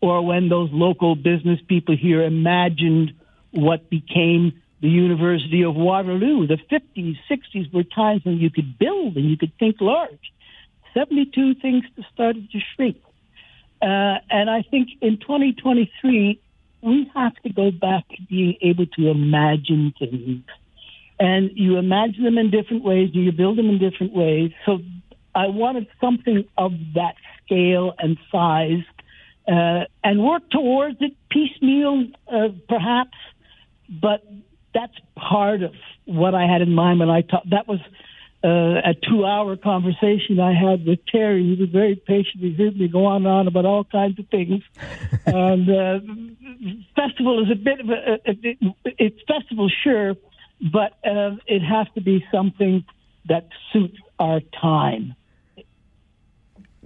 or 0.00 0.26
when 0.26 0.48
those 0.48 0.70
local 0.72 1.14
business 1.14 1.60
people 1.68 1.96
here 1.96 2.24
imagined 2.24 3.12
what 3.52 3.88
became 3.88 4.60
the 4.80 4.88
University 4.88 5.62
of 5.62 5.76
Waterloo. 5.76 6.48
The 6.48 6.58
50s, 6.68 7.16
60s 7.30 7.72
were 7.72 7.84
times 7.84 8.24
when 8.24 8.38
you 8.38 8.50
could 8.50 8.76
build 8.80 9.16
and 9.16 9.30
you 9.30 9.36
could 9.36 9.52
think 9.60 9.76
large. 9.80 10.32
72 10.92 11.54
things 11.54 11.84
started 12.12 12.50
to 12.50 12.58
shrink. 12.74 12.96
Uh, 13.80 14.18
and 14.30 14.50
I 14.50 14.62
think 14.62 14.88
in 15.00 15.18
2023, 15.18 16.40
we 16.82 17.10
have 17.14 17.34
to 17.42 17.52
go 17.52 17.70
back 17.70 18.08
to 18.08 18.22
being 18.28 18.56
able 18.60 18.86
to 18.86 19.08
imagine 19.08 19.94
things. 19.98 20.44
And 21.20 21.50
you 21.54 21.76
imagine 21.76 22.24
them 22.24 22.38
in 22.38 22.50
different 22.50 22.84
ways, 22.84 23.10
you 23.12 23.32
build 23.32 23.58
them 23.58 23.68
in 23.68 23.78
different 23.78 24.12
ways. 24.12 24.52
So 24.64 24.78
I 25.34 25.48
wanted 25.48 25.88
something 26.00 26.44
of 26.56 26.72
that 26.94 27.14
scale 27.44 27.94
and 27.98 28.16
size 28.30 28.84
uh, 29.48 29.84
and 30.04 30.22
work 30.22 30.48
towards 30.50 30.96
it 31.00 31.16
piecemeal, 31.30 32.06
uh, 32.30 32.48
perhaps. 32.68 33.16
But 33.88 34.24
that's 34.74 34.94
part 35.16 35.62
of 35.62 35.72
what 36.04 36.34
I 36.34 36.46
had 36.46 36.62
in 36.62 36.72
mind 36.72 37.00
when 37.00 37.10
I 37.10 37.22
talked. 37.22 37.50
That 37.50 37.66
was 37.66 37.80
uh, 38.44 38.48
a 38.84 38.94
two-hour 38.94 39.56
conversation 39.56 40.38
I 40.38 40.52
had 40.54 40.86
with 40.86 41.00
Terry. 41.06 41.42
He 41.42 41.60
was 41.60 41.70
very 41.70 41.96
patient. 41.96 42.42
He 42.42 42.54
heard 42.54 42.78
me 42.78 42.88
go 42.88 43.06
on 43.06 43.26
and 43.26 43.26
on 43.26 43.48
about 43.48 43.64
all 43.64 43.84
kinds 43.84 44.18
of 44.18 44.28
things. 44.28 44.62
and 45.26 45.68
uh, 45.68 46.00
festival 46.94 47.42
is 47.42 47.50
a 47.50 47.56
bit 47.56 47.80
of 47.80 47.90
a, 47.90 48.18
it, 48.24 48.58
it's 48.84 49.18
festival, 49.26 49.68
sure, 49.82 50.14
but 50.60 50.92
uh, 51.04 51.36
it 51.46 51.60
has 51.60 51.88
to 51.94 52.00
be 52.00 52.24
something 52.30 52.84
that 53.28 53.48
suits 53.72 53.98
our 54.18 54.40
time. 54.60 55.14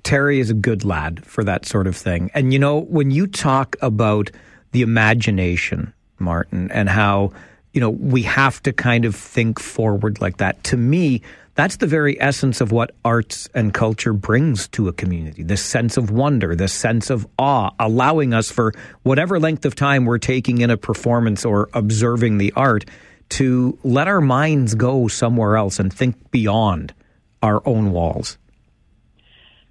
Terry 0.03 0.41
is 0.41 0.51
a 0.51 0.55
good 0.55 0.85
lad 0.85 1.25
for 1.25 1.45
that 1.45 1.67
sort 1.67 1.87
of 1.87 1.97
thing. 1.97 2.31
And 2.35 2.53
you 2.53 2.59
know, 2.59 2.79
when 2.79 3.11
you 3.11 3.27
talk 3.27 3.77
about 3.81 4.31
the 4.73 4.83
imagination, 4.83 5.93
Martin, 6.19 6.71
and 6.73 6.89
how, 6.89 7.33
you 7.73 7.81
know, 7.81 7.91
we 7.91 8.23
have 8.23 8.63
to 8.65 8.73
kind 8.73 9.05
of 9.05 9.17
think 9.17 9.59
forward 9.59 10.21
like 10.21 10.39
that, 10.39 10.63
to 10.65 10.77
me, 10.77 11.23
that's 11.55 11.77
the 11.77 11.87
very 11.87 12.21
essence 12.21 12.61
of 12.61 12.73
what 12.73 12.95
arts 13.05 13.49
and 13.55 13.75
culture 13.75 14.13
brings 14.15 14.69
to 14.69 14.89
a 14.89 14.93
community 14.93 15.43
this 15.43 15.63
sense 15.63 15.97
of 15.97 16.11
wonder, 16.11 16.55
this 16.55 16.73
sense 16.73 17.11
of 17.11 17.27
awe, 17.39 17.71
allowing 17.79 18.33
us 18.33 18.51
for 18.51 18.73
whatever 19.03 19.39
length 19.39 19.65
of 19.65 19.75
time 19.75 20.05
we're 20.05 20.19
taking 20.19 20.61
in 20.61 20.71
a 20.71 20.77
performance 20.77 21.45
or 21.45 21.69
observing 21.75 22.39
the 22.39 22.53
art 22.57 22.85
to 23.29 23.79
let 23.83 24.09
our 24.09 24.21
minds 24.21 24.75
go 24.75 25.09
somewhere 25.09 25.57
else 25.57 25.79
and 25.79 25.93
think 25.93 26.31
beyond 26.31 26.95
our 27.43 27.67
own 27.67 27.93
walls. 27.93 28.39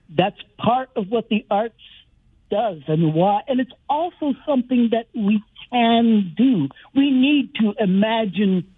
That's 0.10 0.40
part 0.57 0.90
of 0.95 1.10
what 1.10 1.30
the 1.30 1.45
arts 1.49 1.76
does 2.49 2.82
and 2.88 3.14
why 3.14 3.41
and 3.48 3.61
it's 3.61 3.72
also 3.90 4.34
something 4.45 4.90
that 4.91 5.07
we 5.15 5.41
can 5.72 6.34
do. 6.35 6.69
We 6.95 7.11
need 7.11 7.56
to 7.56 7.73
imagine 7.80 8.73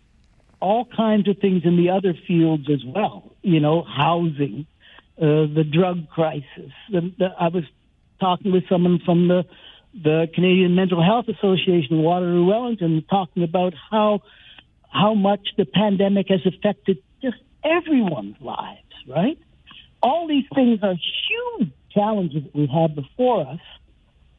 all 0.59 0.85
kinds 0.85 1.27
of 1.27 1.37
things 1.39 1.63
in 1.65 1.75
the 1.75 1.89
other 1.89 2.13
fields 2.25 2.69
as 2.69 2.83
well 2.85 3.33
you 3.43 3.59
know 3.59 3.83
housing 3.83 4.65
uh, 5.21 5.45
the 5.45 5.63
drug 5.69 6.09
crisis. 6.09 6.71
The, 6.89 7.13
the, 7.19 7.27
i 7.39 7.49
was 7.49 7.65
talking 8.19 8.51
with 8.51 8.63
someone 8.67 8.99
from 9.05 9.27
the 9.27 9.45
the 9.93 10.27
Canadian 10.33 10.73
Mental 10.73 11.03
Health 11.03 11.27
Association 11.27 12.01
Waterloo 12.01 12.45
Wellington 12.45 13.05
talking 13.07 13.43
about 13.43 13.73
how 13.91 14.21
how 14.89 15.13
much 15.13 15.49
the 15.55 15.65
pandemic 15.65 16.29
has 16.29 16.43
affected 16.45 16.97
just 17.21 17.37
everyone's 17.63 18.37
lives 18.41 18.79
right? 19.07 19.37
All 20.01 20.27
these 20.27 20.45
things 20.55 20.79
are 20.81 20.95
huge 20.95 21.71
challenges 21.91 22.43
that 22.43 22.55
we 22.55 22.67
have 22.67 22.95
before 22.95 23.47
us. 23.47 23.59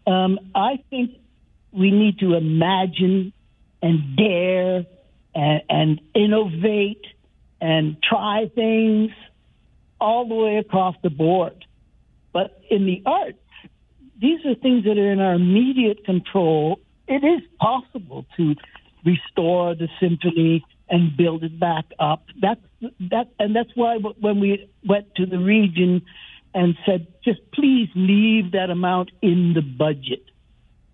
Um, 0.06 0.38
I 0.54 0.82
think 0.90 1.12
we 1.74 1.90
need 1.90 2.18
to 2.20 2.34
imagine 2.34 3.32
and 3.82 4.16
dare 4.16 4.86
and, 5.34 5.62
and 5.68 6.00
innovate 6.14 7.04
and 7.60 7.96
try 8.02 8.50
things 8.54 9.10
all 10.00 10.28
the 10.28 10.34
way 10.34 10.58
across 10.58 10.96
the 11.02 11.10
board. 11.10 11.64
But 12.32 12.60
in 12.70 12.86
the 12.86 13.02
arts, 13.06 13.38
these 14.20 14.44
are 14.46 14.54
things 14.54 14.84
that 14.84 14.98
are 14.98 15.12
in 15.12 15.20
our 15.20 15.34
immediate 15.34 16.04
control. 16.04 16.80
It 17.06 17.24
is 17.24 17.42
possible 17.60 18.26
to 18.36 18.54
restore 19.04 19.74
the 19.74 19.88
symphony 20.00 20.64
and 20.88 21.16
build 21.16 21.44
it 21.44 21.58
back 21.58 21.86
up. 21.98 22.24
That's 22.40 22.60
that, 23.10 23.28
and 23.38 23.56
that's 23.56 23.70
why 23.74 23.96
when 23.96 24.40
we 24.40 24.68
went 24.86 25.14
to 25.16 25.26
the 25.26 25.38
region 25.38 26.02
and 26.54 26.76
said, 26.86 27.06
just 27.24 27.40
please 27.52 27.88
leave 27.94 28.52
that 28.52 28.70
amount 28.70 29.10
in 29.22 29.54
the 29.54 29.62
budget. 29.62 30.24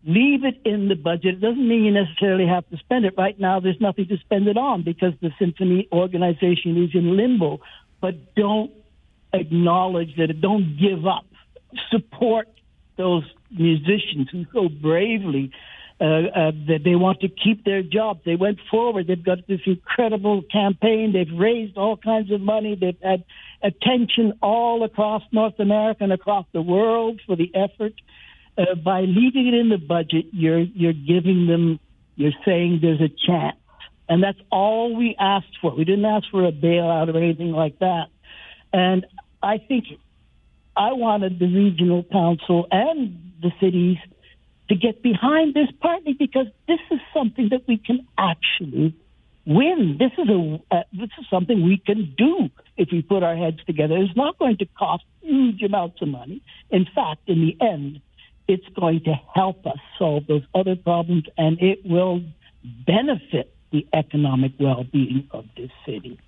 Leave 0.04 0.44
it 0.44 0.60
in 0.64 0.88
the 0.88 0.94
budget. 0.94 1.34
It 1.34 1.40
doesn't 1.40 1.68
mean 1.68 1.84
you 1.84 1.92
necessarily 1.92 2.46
have 2.46 2.68
to 2.70 2.76
spend 2.78 3.04
it. 3.04 3.14
Right 3.16 3.38
now, 3.38 3.60
there's 3.60 3.80
nothing 3.80 4.08
to 4.08 4.18
spend 4.18 4.48
it 4.48 4.56
on 4.56 4.82
because 4.82 5.12
the 5.20 5.30
symphony 5.38 5.88
organization 5.92 6.82
is 6.82 6.90
in 6.94 7.16
limbo. 7.16 7.60
But 8.00 8.34
don't 8.34 8.72
acknowledge 9.32 10.16
that. 10.16 10.30
it, 10.30 10.40
Don't 10.40 10.78
give 10.78 11.06
up. 11.06 11.26
Support 11.90 12.48
those 12.96 13.24
musicians 13.50 14.28
who 14.30 14.44
so 14.52 14.68
bravely 14.68 15.50
uh, 16.00 16.04
uh, 16.04 16.50
that 16.66 16.80
they 16.82 16.94
want 16.94 17.20
to 17.20 17.28
keep 17.28 17.64
their 17.64 17.82
job. 17.82 18.20
They 18.24 18.36
went 18.36 18.58
forward. 18.70 19.06
They've 19.06 19.22
got 19.22 19.46
this 19.46 19.60
incredible 19.66 20.42
campaign. 20.50 21.12
They've 21.12 21.38
raised 21.38 21.76
all 21.76 21.96
kinds 21.96 22.32
of 22.32 22.40
money. 22.40 22.74
They've 22.74 22.96
had 23.02 23.24
attention 23.62 24.32
all 24.42 24.82
across 24.82 25.22
North 25.30 25.60
America 25.60 26.04
and 26.04 26.12
across 26.12 26.46
the 26.52 26.62
world 26.62 27.20
for 27.26 27.36
the 27.36 27.52
effort. 27.54 27.92
Uh, 27.92 28.19
by 28.84 29.02
leaving 29.02 29.46
it 29.48 29.54
in 29.54 29.68
the 29.68 29.78
budget, 29.78 30.26
you're 30.32 30.60
you're 30.60 30.92
giving 30.92 31.46
them. 31.46 31.80
You're 32.16 32.32
saying 32.44 32.80
there's 32.82 33.00
a 33.00 33.08
chance, 33.08 33.56
and 34.08 34.22
that's 34.22 34.38
all 34.50 34.94
we 34.94 35.16
asked 35.18 35.58
for. 35.60 35.74
We 35.74 35.84
didn't 35.84 36.04
ask 36.04 36.28
for 36.30 36.44
a 36.44 36.52
bailout 36.52 37.12
or 37.14 37.16
anything 37.16 37.52
like 37.52 37.78
that. 37.78 38.08
And 38.72 39.06
I 39.42 39.58
think 39.58 39.86
I 40.76 40.92
wanted 40.92 41.38
the 41.38 41.46
regional 41.46 42.04
council 42.04 42.66
and 42.70 43.32
the 43.40 43.50
cities 43.60 43.96
to 44.68 44.74
get 44.76 45.02
behind 45.02 45.54
this, 45.54 45.68
partly 45.80 46.12
because 46.12 46.46
this 46.68 46.78
is 46.90 47.00
something 47.12 47.48
that 47.50 47.66
we 47.66 47.78
can 47.78 48.06
actually 48.16 48.94
win. 49.46 49.96
This 49.98 50.12
is 50.18 50.28
a 50.28 50.60
uh, 50.70 50.82
this 50.92 51.10
is 51.18 51.26
something 51.28 51.64
we 51.64 51.78
can 51.78 52.14
do 52.16 52.50
if 52.76 52.88
we 52.92 53.02
put 53.02 53.22
our 53.22 53.36
heads 53.36 53.58
together. 53.66 53.96
It's 53.96 54.16
not 54.16 54.38
going 54.38 54.58
to 54.58 54.66
cost 54.78 55.04
huge 55.22 55.62
amounts 55.62 56.00
of 56.02 56.08
money. 56.08 56.42
In 56.70 56.86
fact, 56.94 57.28
in 57.28 57.40
the 57.40 57.56
end, 57.60 58.00
it's 58.50 58.66
going 58.74 59.02
to 59.04 59.14
help 59.34 59.64
us 59.64 59.78
solve 59.96 60.26
those 60.26 60.42
other 60.54 60.74
problems, 60.74 61.24
and 61.38 61.56
it 61.60 61.78
will 61.84 62.20
benefit 62.86 63.54
the 63.70 63.86
economic 63.94 64.52
well-being 64.58 65.28
of 65.30 65.44
this 65.56 65.70
city. 65.86 66.18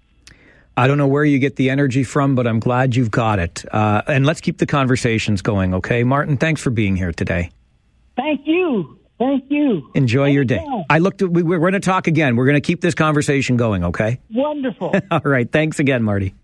I 0.76 0.86
don't 0.86 0.98
know 0.98 1.08
where 1.08 1.24
you 1.24 1.38
get 1.40 1.56
the 1.56 1.68
energy 1.68 2.04
from, 2.04 2.34
but 2.36 2.46
I'm 2.46 2.60
glad 2.60 2.94
you've 2.94 3.10
got 3.10 3.40
it. 3.40 3.64
Uh, 3.74 4.02
and 4.06 4.24
let's 4.24 4.40
keep 4.40 4.58
the 4.58 4.66
conversations 4.66 5.42
going, 5.42 5.74
okay? 5.74 6.04
Martin, 6.04 6.36
thanks 6.36 6.60
for 6.62 6.70
being 6.70 6.94
here 6.96 7.12
today. 7.12 7.50
Thank 8.16 8.46
you. 8.46 8.98
Thank 9.18 9.44
you. 9.48 9.90
Enjoy 9.94 10.28
your 10.28 10.44
day. 10.44 10.64
I 10.88 10.98
looked. 10.98 11.22
At, 11.22 11.30
we, 11.30 11.42
we're 11.42 11.58
going 11.58 11.74
to 11.74 11.80
talk 11.80 12.06
again. 12.06 12.36
We're 12.36 12.46
going 12.46 12.60
to 12.60 12.66
keep 12.66 12.80
this 12.80 12.94
conversation 12.94 13.56
going. 13.56 13.84
Okay. 13.84 14.20
Wonderful. 14.32 14.94
All 15.10 15.20
right. 15.24 15.50
Thanks 15.50 15.78
again, 15.78 16.02
Marty. 16.02 16.34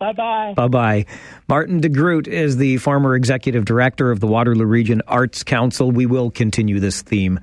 Bye 0.00 0.14
bye. 0.14 0.54
Bye 0.56 0.68
bye. 0.68 1.06
Martin 1.46 1.80
de 1.80 1.90
Groot 1.90 2.26
is 2.26 2.56
the 2.56 2.78
former 2.78 3.14
executive 3.14 3.66
director 3.66 4.10
of 4.10 4.18
the 4.18 4.26
Waterloo 4.26 4.64
Region 4.64 5.02
Arts 5.06 5.44
Council. 5.44 5.90
We 5.90 6.06
will 6.06 6.30
continue 6.30 6.80
this 6.80 7.02
theme 7.02 7.38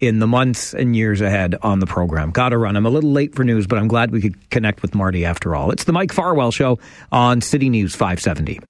in 0.00 0.18
the 0.18 0.26
months 0.26 0.74
and 0.74 0.96
years 0.96 1.20
ahead 1.20 1.54
on 1.62 1.78
the 1.78 1.86
program. 1.86 2.32
Gotta 2.32 2.58
run. 2.58 2.74
I'm 2.74 2.86
a 2.86 2.90
little 2.90 3.12
late 3.12 3.36
for 3.36 3.44
news, 3.44 3.68
but 3.68 3.78
I'm 3.78 3.86
glad 3.86 4.10
we 4.10 4.20
could 4.20 4.50
connect 4.50 4.82
with 4.82 4.92
Marty 4.92 5.24
after 5.24 5.54
all. 5.54 5.70
It's 5.70 5.84
the 5.84 5.92
Mike 5.92 6.12
Farwell 6.12 6.50
Show 6.50 6.80
on 7.12 7.40
City 7.42 7.68
News 7.68 7.94
570. 7.94 8.60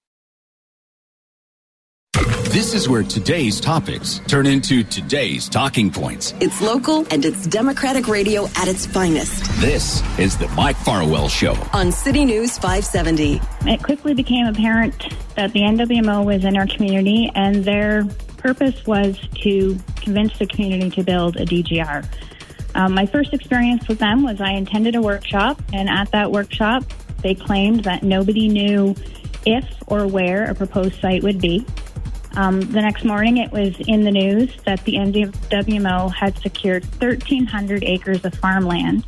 This 2.50 2.74
is 2.74 2.88
where 2.88 3.04
today's 3.04 3.60
topics 3.60 4.18
turn 4.26 4.44
into 4.44 4.82
today's 4.82 5.48
talking 5.48 5.88
points. 5.88 6.34
It's 6.40 6.60
local 6.60 7.06
and 7.12 7.24
it's 7.24 7.46
Democratic 7.46 8.08
radio 8.08 8.46
at 8.56 8.66
its 8.66 8.86
finest. 8.86 9.44
This 9.60 10.02
is 10.18 10.36
the 10.36 10.48
Mike 10.48 10.74
Farwell 10.78 11.28
Show 11.28 11.54
on 11.72 11.92
City 11.92 12.24
News 12.24 12.58
570. 12.58 13.40
It 13.66 13.84
quickly 13.84 14.14
became 14.14 14.46
apparent 14.46 15.14
that 15.36 15.52
the 15.52 15.60
NWMO 15.60 16.24
was 16.24 16.44
in 16.44 16.56
our 16.56 16.66
community 16.66 17.30
and 17.36 17.64
their 17.64 18.04
purpose 18.38 18.84
was 18.84 19.16
to 19.42 19.78
convince 19.94 20.36
the 20.36 20.46
community 20.46 20.90
to 20.90 21.04
build 21.04 21.36
a 21.36 21.46
DGR. 21.46 22.04
Um, 22.74 22.94
my 22.94 23.06
first 23.06 23.32
experience 23.32 23.86
with 23.86 24.00
them 24.00 24.24
was 24.24 24.40
I 24.40 24.54
attended 24.54 24.96
a 24.96 25.00
workshop, 25.00 25.62
and 25.72 25.88
at 25.88 26.10
that 26.10 26.32
workshop, 26.32 26.82
they 27.22 27.36
claimed 27.36 27.84
that 27.84 28.02
nobody 28.02 28.48
knew 28.48 28.96
if 29.46 29.64
or 29.86 30.08
where 30.08 30.50
a 30.50 30.54
proposed 30.54 31.00
site 31.00 31.22
would 31.22 31.40
be. 31.40 31.64
Um, 32.36 32.60
the 32.60 32.80
next 32.80 33.04
morning, 33.04 33.38
it 33.38 33.50
was 33.50 33.74
in 33.80 34.04
the 34.04 34.10
news 34.10 34.54
that 34.64 34.84
the 34.84 34.94
NWMO 34.94 36.12
had 36.14 36.38
secured 36.38 36.84
1,300 37.00 37.82
acres 37.84 38.24
of 38.24 38.34
farmland, 38.34 39.04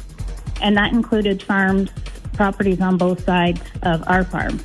and 0.60 0.76
that 0.76 0.92
included 0.92 1.42
farms, 1.42 1.90
properties 2.32 2.80
on 2.80 2.96
both 2.96 3.24
sides 3.24 3.60
of 3.82 4.02
our 4.08 4.24
farm. 4.24 4.60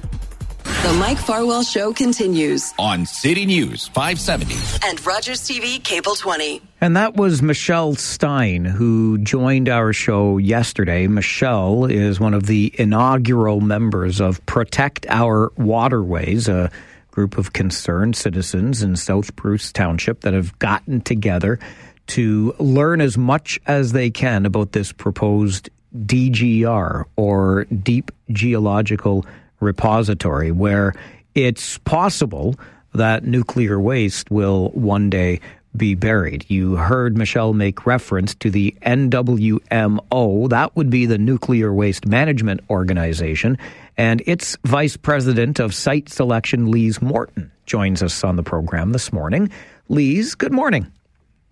The 0.88 0.94
Mike 0.94 1.18
Farwell 1.18 1.64
Show 1.64 1.92
continues 1.92 2.74
on 2.80 3.06
City 3.06 3.46
News 3.46 3.90
570 3.90 4.56
and 4.88 5.06
Rogers 5.06 5.42
TV 5.42 5.84
Cable 5.84 6.16
20. 6.16 6.62
And 6.80 6.96
that 6.96 7.16
was 7.16 7.42
Michelle 7.42 7.96
Stein, 7.96 8.64
who 8.64 9.18
joined 9.18 9.68
our 9.68 9.92
show 9.92 10.38
yesterday. 10.38 11.08
Michelle 11.08 11.86
is 11.86 12.22
one 12.22 12.34
of 12.34 12.46
the 12.46 12.74
inaugural 12.76 13.60
members 13.60 14.22
of 14.22 14.46
Protect 14.46 15.06
Our 15.10 15.52
Waterways, 15.58 16.48
a 16.48 16.72
group 17.18 17.40
of 17.40 17.52
concerned 17.52 18.16
citizens 18.16 18.84
in 18.84 18.96
South 18.96 19.36
Bruce 19.36 19.72
Township 19.72 20.22
that 20.22 20.36
have 20.36 20.60
gotten 20.60 21.02
together 21.02 21.58
to 22.06 22.54
learn 22.60 23.02
as 23.02 23.18
much 23.18 23.60
as 23.66 23.92
they 23.92 24.12
can 24.12 24.46
about 24.46 24.74
this 24.74 24.92
proposed 24.92 25.68
DGR 25.96 27.06
or 27.16 27.66
Deep 27.66 28.12
Geological 28.30 29.26
Repository, 29.60 30.52
where 30.52 30.94
it's 31.34 31.80
possible 31.80 32.54
that 32.94 33.24
nuclear 33.24 33.80
waste 33.80 34.30
will 34.30 34.70
one 34.70 35.10
day 35.10 35.40
be 35.78 35.96
buried. 35.96 36.46
You 36.50 36.76
heard 36.76 37.18
Michelle 37.18 37.54
make 37.54 37.86
reference 37.86 38.36
to 38.36 38.50
the 38.50 38.76
NWMO. 38.82 40.50
That 40.50 40.76
would 40.76 40.90
be 40.90 41.06
the 41.06 41.18
Nuclear 41.18 41.74
Waste 41.74 42.06
Management 42.08 42.62
Organization 42.70 43.58
and 43.98 44.22
its 44.26 44.58
Vice 44.64 44.96
President 44.96 45.60
of 45.60 45.74
Site 45.74 46.10
Selection, 46.10 46.72
Lise 46.72 47.02
Morton, 47.02 47.52
joins 47.66 48.04
us 48.04 48.24
on 48.24 48.36
the 48.36 48.44
program 48.44 48.92
this 48.92 49.12
morning. 49.12 49.50
Lise, 49.90 50.36
good 50.36 50.54
morning. 50.54 50.92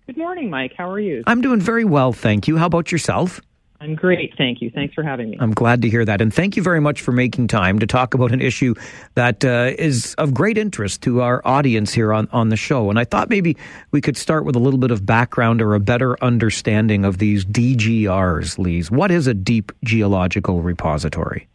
Good 0.06 0.16
morning, 0.16 0.50
Mike. 0.50 0.74
How 0.76 0.88
are 0.88 1.00
you? 1.00 1.24
I'm 1.26 1.40
doing 1.40 1.60
very 1.60 1.84
well, 1.84 2.12
thank 2.12 2.46
you. 2.46 2.56
How 2.56 2.66
about 2.66 2.92
yourself? 2.92 3.40
I'm 3.80 3.94
great, 3.94 4.34
thank 4.38 4.62
you. 4.62 4.70
Thanks 4.70 4.94
for 4.94 5.02
having 5.02 5.30
me. 5.30 5.36
I'm 5.38 5.52
glad 5.52 5.82
to 5.82 5.90
hear 5.90 6.04
that. 6.04 6.20
And 6.20 6.32
thank 6.32 6.56
you 6.56 6.62
very 6.62 6.80
much 6.80 7.02
for 7.02 7.12
making 7.12 7.48
time 7.48 7.78
to 7.80 7.86
talk 7.86 8.14
about 8.14 8.32
an 8.32 8.40
issue 8.40 8.74
that 9.14 9.44
uh, 9.44 9.72
is 9.78 10.14
of 10.14 10.32
great 10.32 10.56
interest 10.56 11.02
to 11.02 11.20
our 11.20 11.42
audience 11.44 11.92
here 11.92 12.12
on, 12.12 12.28
on 12.32 12.48
the 12.48 12.56
show. 12.56 12.88
And 12.88 12.98
I 12.98 13.04
thought 13.04 13.28
maybe 13.28 13.56
we 13.90 14.00
could 14.00 14.16
start 14.16 14.44
with 14.44 14.56
a 14.56 14.58
little 14.58 14.80
bit 14.80 14.90
of 14.90 15.04
background 15.04 15.60
or 15.60 15.74
a 15.74 15.80
better 15.80 16.22
understanding 16.24 17.04
of 17.04 17.18
these 17.18 17.44
DGRs, 17.44 18.58
Lise. 18.58 18.90
What 18.90 19.10
is 19.10 19.26
a 19.26 19.34
deep 19.34 19.72
geological 19.84 20.62
repository? 20.62 21.48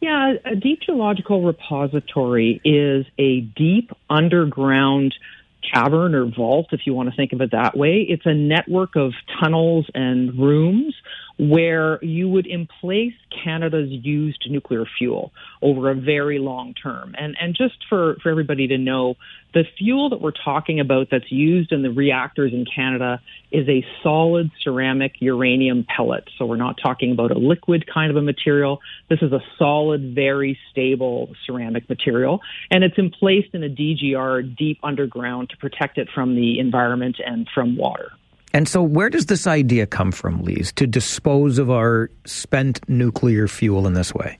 Yeah, 0.00 0.34
a 0.46 0.54
deep 0.54 0.80
geological 0.80 1.42
repository 1.42 2.60
is 2.64 3.04
a 3.18 3.40
deep 3.40 3.90
underground 4.08 5.14
cavern 5.62 6.14
or 6.14 6.26
vault, 6.26 6.68
if 6.72 6.80
you 6.86 6.94
want 6.94 7.10
to 7.10 7.16
think 7.16 7.32
of 7.32 7.40
it 7.40 7.50
that 7.52 7.76
way. 7.76 8.06
It's 8.08 8.26
a 8.26 8.34
network 8.34 8.96
of 8.96 9.12
tunnels 9.40 9.86
and 9.94 10.38
rooms 10.38 10.94
where 11.40 12.04
you 12.04 12.28
would 12.28 12.46
emplace 12.46 13.14
Canada's 13.42 13.88
used 13.90 14.46
nuclear 14.50 14.84
fuel 14.98 15.32
over 15.62 15.90
a 15.90 15.94
very 15.94 16.38
long 16.38 16.74
term. 16.74 17.14
And 17.18 17.34
and 17.40 17.56
just 17.56 17.76
for, 17.88 18.16
for 18.22 18.28
everybody 18.28 18.68
to 18.68 18.76
know, 18.76 19.14
the 19.54 19.64
fuel 19.78 20.10
that 20.10 20.20
we're 20.20 20.32
talking 20.32 20.80
about 20.80 21.08
that's 21.10 21.32
used 21.32 21.72
in 21.72 21.80
the 21.80 21.90
reactors 21.90 22.52
in 22.52 22.66
Canada 22.66 23.22
is 23.50 23.66
a 23.70 23.82
solid 24.02 24.50
ceramic 24.62 25.14
uranium 25.20 25.86
pellet. 25.96 26.24
So 26.36 26.44
we're 26.44 26.56
not 26.56 26.78
talking 26.80 27.10
about 27.10 27.30
a 27.30 27.38
liquid 27.38 27.86
kind 27.92 28.10
of 28.10 28.18
a 28.18 28.22
material. 28.22 28.80
This 29.08 29.22
is 29.22 29.32
a 29.32 29.40
solid, 29.58 30.14
very 30.14 30.58
stable 30.70 31.30
ceramic 31.46 31.88
material. 31.88 32.40
And 32.70 32.84
it's 32.84 32.98
emplaced 32.98 33.54
in 33.54 33.64
a 33.64 33.70
DGR 33.70 34.56
deep 34.58 34.78
underground 34.82 35.48
to 35.50 35.56
protect 35.56 35.96
it 35.96 36.08
from 36.14 36.36
the 36.36 36.58
environment 36.58 37.16
and 37.24 37.48
from 37.54 37.78
water. 37.78 38.12
And 38.52 38.68
so, 38.68 38.82
where 38.82 39.10
does 39.10 39.26
this 39.26 39.46
idea 39.46 39.86
come 39.86 40.12
from, 40.12 40.42
Lise, 40.42 40.72
to 40.72 40.86
dispose 40.86 41.58
of 41.58 41.70
our 41.70 42.10
spent 42.24 42.80
nuclear 42.88 43.46
fuel 43.46 43.86
in 43.86 43.94
this 43.94 44.12
way? 44.12 44.38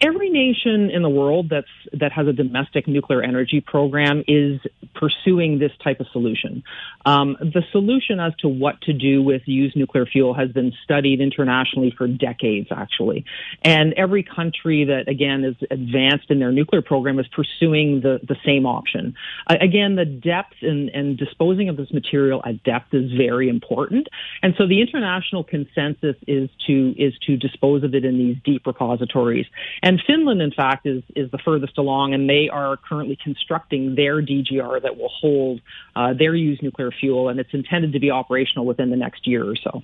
Every 0.00 0.30
nation 0.30 0.90
in 0.90 1.02
the 1.02 1.08
world 1.08 1.48
that's 1.50 1.66
that 1.92 2.12
has 2.12 2.26
a 2.26 2.32
domestic 2.32 2.88
nuclear 2.88 3.22
energy 3.22 3.60
program 3.60 4.24
is 4.26 4.60
pursuing 4.94 5.58
this 5.58 5.72
type 5.82 6.00
of 6.00 6.06
solution. 6.12 6.62
Um, 7.04 7.36
the 7.40 7.62
solution 7.72 8.20
as 8.20 8.34
to 8.36 8.48
what 8.48 8.80
to 8.82 8.92
do 8.92 9.22
with 9.22 9.42
used 9.46 9.76
nuclear 9.76 10.06
fuel 10.06 10.34
has 10.34 10.50
been 10.50 10.72
studied 10.84 11.20
internationally 11.20 11.94
for 11.96 12.06
decades, 12.06 12.68
actually. 12.70 13.24
And 13.62 13.92
every 13.94 14.22
country 14.22 14.84
that 14.84 15.08
again 15.08 15.44
is 15.44 15.56
advanced 15.70 16.30
in 16.30 16.38
their 16.38 16.52
nuclear 16.52 16.82
program 16.82 17.18
is 17.18 17.26
pursuing 17.28 18.00
the 18.00 18.20
the 18.26 18.36
same 18.44 18.66
option. 18.66 19.14
Uh, 19.46 19.56
again, 19.60 19.96
the 19.96 20.04
depth 20.04 20.54
and, 20.62 20.88
and 20.90 21.18
disposing 21.18 21.68
of 21.68 21.76
this 21.76 21.92
material 21.92 22.42
at 22.44 22.62
depth 22.64 22.94
is 22.94 23.12
very 23.12 23.48
important. 23.48 24.08
And 24.42 24.54
so 24.56 24.66
the 24.66 24.80
international 24.80 25.44
consensus 25.44 26.16
is 26.26 26.48
to 26.66 26.94
is 26.96 27.14
to 27.26 27.36
dispose 27.36 27.84
of 27.84 27.94
it 27.94 28.04
in 28.04 28.16
these 28.18 28.36
deep 28.44 28.66
repositories. 28.66 29.46
And 29.82 29.89
Finland, 30.06 30.42
in 30.42 30.52
fact, 30.52 30.86
is, 30.86 31.02
is 31.16 31.30
the 31.30 31.38
furthest 31.38 31.78
along, 31.78 32.12
and 32.12 32.28
they 32.28 32.50
are 32.50 32.76
currently 32.76 33.16
constructing 33.22 33.94
their 33.94 34.20
DGR 34.20 34.82
that 34.82 34.98
will 34.98 35.08
hold 35.08 35.60
uh, 35.96 36.12
their 36.12 36.34
used 36.34 36.62
nuclear 36.62 36.90
fuel, 36.90 37.30
and 37.30 37.40
it's 37.40 37.54
intended 37.54 37.94
to 37.94 37.98
be 37.98 38.10
operational 38.10 38.66
within 38.66 38.90
the 38.90 38.96
next 38.96 39.26
year 39.26 39.48
or 39.48 39.56
so. 39.56 39.82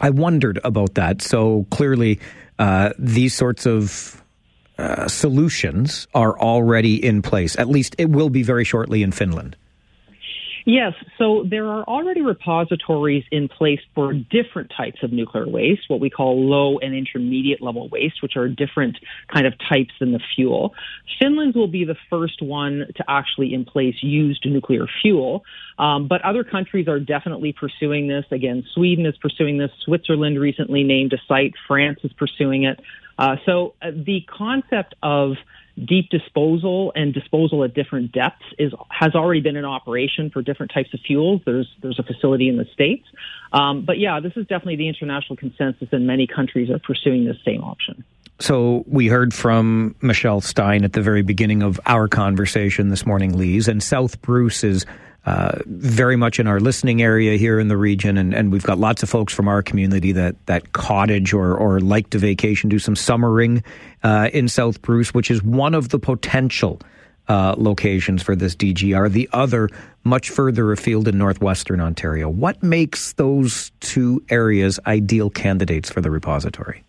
I 0.00 0.10
wondered 0.10 0.58
about 0.64 0.94
that. 0.94 1.22
So 1.22 1.66
clearly, 1.70 2.20
uh, 2.58 2.90
these 2.98 3.34
sorts 3.34 3.66
of 3.66 4.22
uh, 4.78 5.08
solutions 5.08 6.08
are 6.14 6.38
already 6.38 7.04
in 7.04 7.22
place. 7.22 7.56
At 7.58 7.68
least 7.68 7.94
it 7.98 8.10
will 8.10 8.30
be 8.30 8.42
very 8.42 8.64
shortly 8.64 9.02
in 9.02 9.12
Finland. 9.12 9.56
Yes, 10.66 10.94
so 11.18 11.44
there 11.46 11.66
are 11.66 11.84
already 11.84 12.22
repositories 12.22 13.24
in 13.30 13.48
place 13.48 13.80
for 13.94 14.14
different 14.14 14.72
types 14.74 15.02
of 15.02 15.12
nuclear 15.12 15.46
waste, 15.46 15.82
what 15.88 16.00
we 16.00 16.08
call 16.08 16.48
low 16.48 16.78
and 16.78 16.94
intermediate 16.94 17.60
level 17.60 17.88
waste, 17.90 18.22
which 18.22 18.34
are 18.36 18.48
different 18.48 18.96
kind 19.32 19.46
of 19.46 19.52
types 19.58 19.92
than 20.00 20.12
the 20.12 20.20
fuel. 20.34 20.74
Finland's 21.20 21.54
will 21.54 21.68
be 21.68 21.84
the 21.84 21.96
first 22.08 22.40
one 22.40 22.86
to 22.96 23.04
actually 23.08 23.52
in 23.52 23.66
place 23.66 23.96
used 24.00 24.46
nuclear 24.46 24.86
fuel, 25.02 25.44
um, 25.78 26.08
but 26.08 26.22
other 26.22 26.44
countries 26.44 26.88
are 26.88 26.98
definitely 26.98 27.52
pursuing 27.52 28.08
this. 28.08 28.24
Again, 28.30 28.64
Sweden 28.72 29.04
is 29.04 29.16
pursuing 29.18 29.58
this. 29.58 29.70
Switzerland 29.84 30.40
recently 30.40 30.82
named 30.82 31.12
a 31.12 31.18
site. 31.28 31.52
France 31.68 31.98
is 32.04 32.12
pursuing 32.14 32.64
it. 32.64 32.80
Uh, 33.18 33.36
so 33.44 33.74
uh, 33.82 33.90
the 33.90 34.22
concept 34.26 34.94
of 35.02 35.34
deep 35.82 36.08
disposal 36.10 36.92
and 36.94 37.12
disposal 37.12 37.64
at 37.64 37.74
different 37.74 38.12
depths 38.12 38.44
is 38.58 38.72
has 38.90 39.14
already 39.14 39.40
been 39.40 39.56
in 39.56 39.64
operation 39.64 40.30
for 40.30 40.42
different 40.42 40.72
types 40.72 40.92
of 40.94 41.00
fuels. 41.00 41.40
There's 41.44 41.68
there's 41.82 41.98
a 41.98 42.02
facility 42.02 42.48
in 42.48 42.56
the 42.56 42.66
states, 42.72 43.06
um, 43.52 43.84
but 43.84 43.98
yeah, 43.98 44.20
this 44.20 44.32
is 44.36 44.46
definitely 44.46 44.76
the 44.76 44.88
international 44.88 45.36
consensus, 45.36 45.88
and 45.92 46.06
many 46.06 46.26
countries 46.26 46.70
are 46.70 46.78
pursuing 46.78 47.24
this 47.24 47.36
same 47.44 47.62
option. 47.62 48.04
So 48.40 48.84
we 48.86 49.06
heard 49.06 49.32
from 49.32 49.94
Michelle 50.00 50.40
Stein 50.40 50.84
at 50.84 50.92
the 50.92 51.02
very 51.02 51.22
beginning 51.22 51.62
of 51.62 51.80
our 51.86 52.08
conversation 52.08 52.88
this 52.88 53.06
morning, 53.06 53.36
Lise, 53.36 53.68
and 53.68 53.82
South 53.82 54.20
Bruce 54.22 54.64
is 54.64 54.86
uh, 55.26 55.58
very 55.66 56.16
much 56.16 56.38
in 56.38 56.46
our 56.46 56.60
listening 56.60 57.00
area 57.00 57.38
here 57.38 57.58
in 57.58 57.68
the 57.68 57.76
region, 57.76 58.18
and, 58.18 58.34
and 58.34 58.52
we've 58.52 58.62
got 58.62 58.78
lots 58.78 59.02
of 59.02 59.08
folks 59.08 59.32
from 59.32 59.48
our 59.48 59.62
community 59.62 60.12
that 60.12 60.36
that 60.46 60.72
cottage 60.72 61.32
or 61.32 61.56
or 61.56 61.80
like 61.80 62.10
to 62.10 62.18
vacation, 62.18 62.68
do 62.68 62.78
some 62.78 62.94
summering 62.94 63.62
uh, 64.02 64.28
in 64.32 64.48
South 64.48 64.82
Bruce, 64.82 65.14
which 65.14 65.30
is 65.30 65.42
one 65.42 65.74
of 65.74 65.88
the 65.88 65.98
potential 65.98 66.80
uh, 67.28 67.54
locations 67.56 68.22
for 68.22 68.36
this 68.36 68.54
DGR. 68.54 69.10
The 69.10 69.28
other, 69.32 69.70
much 70.04 70.28
further 70.28 70.72
afield 70.72 71.08
in 71.08 71.16
northwestern 71.16 71.80
Ontario. 71.80 72.28
What 72.28 72.62
makes 72.62 73.14
those 73.14 73.72
two 73.80 74.22
areas 74.28 74.78
ideal 74.86 75.30
candidates 75.30 75.90
for 75.90 76.02
the 76.02 76.10
repository? 76.10 76.83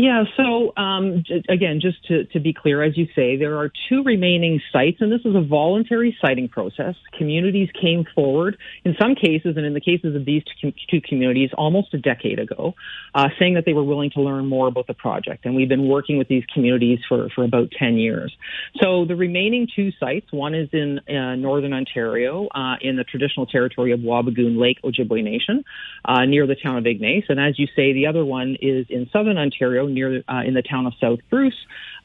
Yeah, 0.00 0.22
so 0.36 0.72
um, 0.76 1.24
again, 1.48 1.80
just 1.82 2.06
to, 2.06 2.24
to 2.26 2.38
be 2.38 2.52
clear, 2.52 2.84
as 2.84 2.96
you 2.96 3.08
say, 3.16 3.36
there 3.36 3.58
are 3.58 3.68
two 3.88 4.04
remaining 4.04 4.60
sites, 4.72 4.98
and 5.00 5.10
this 5.10 5.22
is 5.24 5.34
a 5.34 5.40
voluntary 5.40 6.16
siting 6.22 6.48
process. 6.48 6.94
Communities 7.18 7.68
came 7.82 8.04
forward, 8.14 8.56
in 8.84 8.94
some 8.96 9.16
cases, 9.16 9.56
and 9.56 9.66
in 9.66 9.74
the 9.74 9.80
cases 9.80 10.14
of 10.14 10.24
these 10.24 10.44
two, 10.60 11.00
communities, 11.00 11.50
almost 11.58 11.92
a 11.94 11.98
decade 11.98 12.38
ago, 12.38 12.76
uh, 13.12 13.26
saying 13.40 13.54
that 13.54 13.64
they 13.64 13.72
were 13.72 13.82
willing 13.82 14.10
to 14.10 14.20
learn 14.20 14.46
more 14.46 14.68
about 14.68 14.86
the 14.86 14.94
project. 14.94 15.44
And 15.44 15.56
we've 15.56 15.68
been 15.68 15.88
working 15.88 16.16
with 16.16 16.28
these 16.28 16.44
communities 16.54 17.00
for, 17.08 17.28
for 17.34 17.42
about 17.42 17.72
10 17.76 17.96
years. 17.96 18.32
So 18.80 19.04
the 19.04 19.16
remaining 19.16 19.66
two 19.74 19.90
sites, 19.98 20.26
one 20.30 20.54
is 20.54 20.68
in 20.72 21.00
uh, 21.08 21.34
northern 21.34 21.72
Ontario, 21.72 22.46
uh, 22.54 22.76
in 22.80 22.94
the 22.94 23.02
traditional 23.02 23.46
territory 23.46 23.90
of 23.90 23.98
Wabigoon 23.98 24.60
Lake 24.60 24.80
Ojibwe 24.84 25.24
Nation, 25.24 25.64
uh, 26.04 26.24
near 26.24 26.46
the 26.46 26.54
town 26.54 26.76
of 26.76 26.86
Ignace. 26.86 27.24
And 27.28 27.40
as 27.40 27.58
you 27.58 27.66
say, 27.74 27.92
the 27.92 28.06
other 28.06 28.24
one 28.24 28.56
is 28.62 28.86
in 28.90 29.10
southern 29.12 29.38
Ontario, 29.38 29.87
near 29.88 30.22
uh, 30.28 30.42
in 30.46 30.54
the 30.54 30.62
town 30.62 30.86
of 30.86 30.94
South 31.00 31.20
Bruce, 31.30 31.56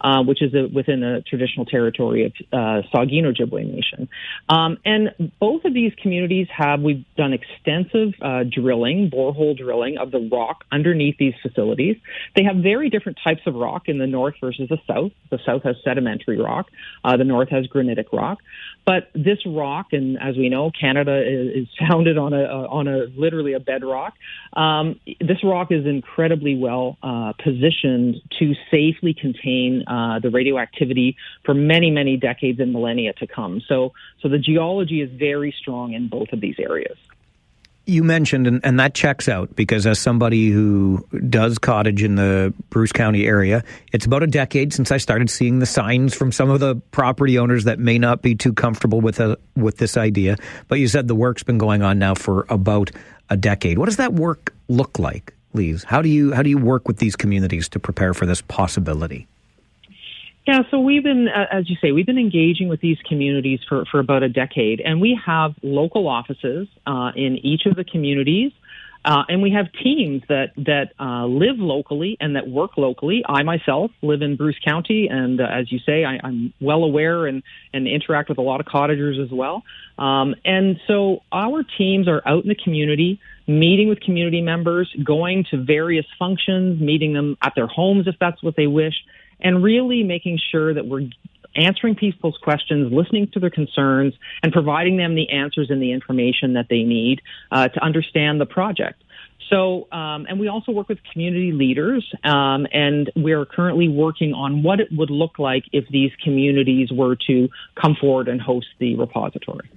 uh, 0.03 0.21
which 0.23 0.41
is 0.41 0.53
a, 0.53 0.67
within 0.73 0.99
the 0.99 1.23
traditional 1.27 1.65
territory 1.65 2.25
of 2.25 2.33
uh, 2.51 2.81
Saugeen 2.93 3.23
Ojibwe 3.23 3.65
Nation. 3.73 4.09
Um, 4.49 4.77
and 4.85 5.31
both 5.39 5.65
of 5.65 5.73
these 5.73 5.93
communities 6.01 6.47
have 6.55 6.81
we've 6.81 7.05
done 7.15 7.33
extensive 7.33 8.13
uh, 8.21 8.43
drilling, 8.43 9.09
borehole 9.09 9.57
drilling 9.57 9.97
of 9.97 10.11
the 10.11 10.29
rock 10.31 10.65
underneath 10.71 11.17
these 11.17 11.33
facilities. 11.41 11.95
They 12.35 12.43
have 12.43 12.57
very 12.57 12.89
different 12.89 13.19
types 13.23 13.41
of 13.45 13.55
rock 13.55 13.83
in 13.87 13.97
the 13.97 14.07
north 14.07 14.35
versus 14.41 14.69
the 14.69 14.77
south. 14.87 15.11
The 15.31 15.39
south 15.45 15.63
has 15.63 15.75
sedimentary 15.83 16.39
rock. 16.39 16.67
Uh, 17.03 17.17
the 17.17 17.23
north 17.23 17.49
has 17.49 17.67
granitic 17.67 18.07
rock. 18.11 18.39
But 18.85 19.09
this 19.13 19.39
rock, 19.45 19.87
and 19.93 20.17
as 20.21 20.35
we 20.35 20.49
know, 20.49 20.71
Canada 20.77 21.21
is, 21.25 21.63
is 21.63 21.67
founded 21.79 22.17
on 22.17 22.33
a, 22.33 22.43
on 22.43 22.87
a 22.87 23.05
literally 23.15 23.53
a 23.53 23.59
bedrock. 23.59 24.13
Um, 24.53 24.99
this 25.21 25.43
rock 25.43 25.71
is 25.71 25.85
incredibly 25.85 26.57
well 26.57 26.97
uh, 27.01 27.33
positioned 27.41 28.17
to 28.39 28.53
safely 28.69 29.13
contain 29.13 29.83
uh, 29.93 30.17
the 30.19 30.31
radioactivity 30.31 31.15
for 31.45 31.53
many, 31.53 31.91
many 31.91 32.17
decades 32.17 32.59
and 32.59 32.73
millennia 32.73 33.13
to 33.13 33.27
come. 33.27 33.61
So, 33.67 33.93
so 34.21 34.27
the 34.27 34.39
geology 34.39 35.01
is 35.01 35.11
very 35.11 35.53
strong 35.55 35.93
in 35.93 36.07
both 36.07 36.33
of 36.33 36.41
these 36.41 36.55
areas. 36.57 36.97
You 37.85 38.03
mentioned, 38.03 38.47
and, 38.47 38.65
and, 38.65 38.79
that 38.79 38.95
checks 38.95 39.27
out 39.27 39.55
because 39.55 39.85
as 39.85 39.99
somebody 39.99 40.49
who 40.49 41.05
does 41.29 41.59
cottage 41.59 42.01
in 42.01 42.15
the 42.15 42.53
Bruce 42.69 42.93
County 42.93 43.27
area, 43.27 43.63
it's 43.91 44.05
about 44.05 44.23
a 44.23 44.27
decade 44.27 44.73
since 44.73 44.89
I 44.89 44.97
started 44.97 45.29
seeing 45.29 45.59
the 45.59 45.65
signs 45.65 46.15
from 46.15 46.31
some 46.31 46.49
of 46.49 46.61
the 46.61 46.77
property 46.91 47.37
owners 47.37 47.65
that 47.65 47.79
may 47.79 47.99
not 47.99 48.21
be 48.21 48.35
too 48.35 48.53
comfortable 48.53 49.01
with 49.01 49.19
a, 49.19 49.37
with 49.55 49.77
this 49.77 49.97
idea. 49.97 50.37
But 50.69 50.79
you 50.79 50.87
said 50.87 51.07
the 51.09 51.13
work's 51.13 51.43
been 51.43 51.57
going 51.57 51.83
on 51.83 51.99
now 51.99 52.15
for 52.15 52.45
about 52.49 52.89
a 53.29 53.35
decade. 53.35 53.77
What 53.77 53.87
does 53.87 53.97
that 53.97 54.13
work 54.13 54.55
look 54.69 54.97
like, 54.97 55.33
Lise? 55.53 55.83
How 55.83 56.01
do 56.01 56.09
you 56.09 56.33
how 56.33 56.41
do 56.41 56.49
you 56.49 56.57
work 56.57 56.87
with 56.87 56.97
these 56.97 57.17
communities 57.17 57.67
to 57.69 57.79
prepare 57.79 58.13
for 58.13 58.25
this 58.25 58.41
possibility? 58.41 59.27
Yeah, 60.45 60.63
so 60.71 60.79
we've 60.79 61.03
been, 61.03 61.29
uh, 61.29 61.45
as 61.51 61.69
you 61.69 61.77
say, 61.81 61.93
we've 61.93 62.05
been 62.05 62.17
engaging 62.17 62.67
with 62.67 62.81
these 62.81 62.97
communities 63.07 63.61
for, 63.67 63.85
for 63.85 63.99
about 63.99 64.23
a 64.23 64.29
decade, 64.29 64.81
and 64.81 64.99
we 64.99 65.17
have 65.25 65.55
local 65.61 66.09
offices 66.09 66.67
uh, 66.85 67.11
in 67.15 67.37
each 67.37 67.65
of 67.65 67.75
the 67.75 67.85
communities. 67.85 68.51
Uh, 69.05 69.23
and 69.27 69.41
we 69.41 69.51
have 69.51 69.67
teams 69.83 70.21
that 70.29 70.53
that 70.55 70.93
uh, 70.97 71.25
live 71.25 71.57
locally 71.57 72.15
and 72.21 72.37
that 72.37 72.47
work 72.47 72.77
locally. 72.77 73.21
I 73.27 73.43
myself 73.43 73.91
live 74.01 74.21
in 74.21 74.37
Bruce 74.37 74.57
County, 74.63 75.09
and 75.09 75.41
uh, 75.41 75.43
as 75.43 75.69
you 75.73 75.79
say, 75.79 76.05
I, 76.05 76.21
I'm 76.23 76.53
well 76.61 76.85
aware 76.85 77.27
and 77.27 77.43
and 77.73 77.85
interact 77.85 78.29
with 78.29 78.37
a 78.37 78.41
lot 78.41 78.61
of 78.61 78.65
cottagers 78.65 79.19
as 79.19 79.29
well. 79.29 79.63
Um, 79.97 80.35
and 80.45 80.79
so 80.87 81.21
our 81.33 81.63
teams 81.77 82.07
are 82.07 82.21
out 82.25 82.43
in 82.43 82.47
the 82.47 82.55
community, 82.55 83.19
meeting 83.45 83.89
with 83.89 83.99
community 83.99 84.41
members, 84.41 84.89
going 85.03 85.45
to 85.51 85.61
various 85.61 86.05
functions, 86.17 86.79
meeting 86.79 87.11
them 87.11 87.37
at 87.41 87.55
their 87.55 87.67
homes 87.67 88.07
if 88.07 88.15
that's 88.19 88.41
what 88.41 88.55
they 88.55 88.67
wish, 88.67 88.95
and 89.39 89.63
really 89.63 90.03
making 90.03 90.39
sure 90.51 90.73
that 90.73 90.85
we're 90.85 91.09
answering 91.55 91.95
people's 91.95 92.37
questions, 92.41 92.91
listening 92.91 93.29
to 93.33 93.39
their 93.39 93.49
concerns, 93.49 94.13
and 94.41 94.51
providing 94.51 94.97
them 94.97 95.15
the 95.15 95.29
answers 95.29 95.69
and 95.69 95.81
the 95.81 95.91
information 95.91 96.53
that 96.53 96.67
they 96.69 96.83
need 96.83 97.21
uh, 97.51 97.67
to 97.67 97.83
understand 97.83 98.41
the 98.41 98.45
project. 98.45 99.03
So, 99.49 99.87
um, 99.91 100.25
and 100.27 100.39
we 100.39 100.47
also 100.47 100.71
work 100.71 100.89
with 100.89 100.99
community 101.11 101.51
leaders, 101.51 102.09
um, 102.23 102.65
and 102.71 103.11
we're 103.15 103.45
currently 103.45 103.87
working 103.87 104.33
on 104.33 104.63
what 104.63 104.79
it 104.79 104.87
would 104.91 105.09
look 105.09 105.37
like 105.37 105.65
if 105.71 105.87
these 105.89 106.11
communities 106.23 106.91
were 106.91 107.15
to 107.27 107.49
come 107.79 107.95
forward 107.99 108.29
and 108.29 108.41
host 108.41 108.67
the 108.79 108.95
repository. 108.95 109.69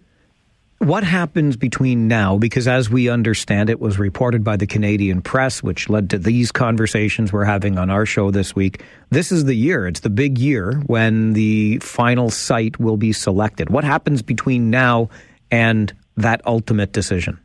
What 0.79 1.05
happens 1.05 1.57
between 1.57 2.07
now? 2.07 2.37
Because 2.37 2.69
as 2.69 2.91
we 2.91 3.09
understand 3.09 3.71
it, 3.71 3.81
was 3.81 3.99
reported 3.99 4.45
by 4.45 4.57
the 4.57 4.67
Canadian 4.67 5.23
press, 5.23 5.63
which 5.63 5.89
led 5.89 6.11
to 6.11 6.19
these 6.19 6.53
conversations 6.53 7.33
we're 7.33 7.45
having 7.45 7.79
on 7.79 7.89
our 7.89 8.05
show 8.05 8.31
this 8.31 8.55
week. 8.55 8.83
This 9.09 9.33
is 9.33 9.47
the 9.47 9.55
year. 9.55 9.87
It's 9.87 10.01
the 10.01 10.11
big 10.11 10.37
year 10.37 10.83
when 10.87 11.33
the 11.33 11.79
final 11.79 12.29
site 12.29 12.79
will 12.79 12.99
be 12.99 13.13
selected. 13.15 13.71
What 13.71 13.85
happens 13.85 14.21
between 14.21 14.69
now 14.69 15.09
and 15.51 15.95
that 16.19 16.43
ultimate 16.47 16.93
decision? 16.93 17.39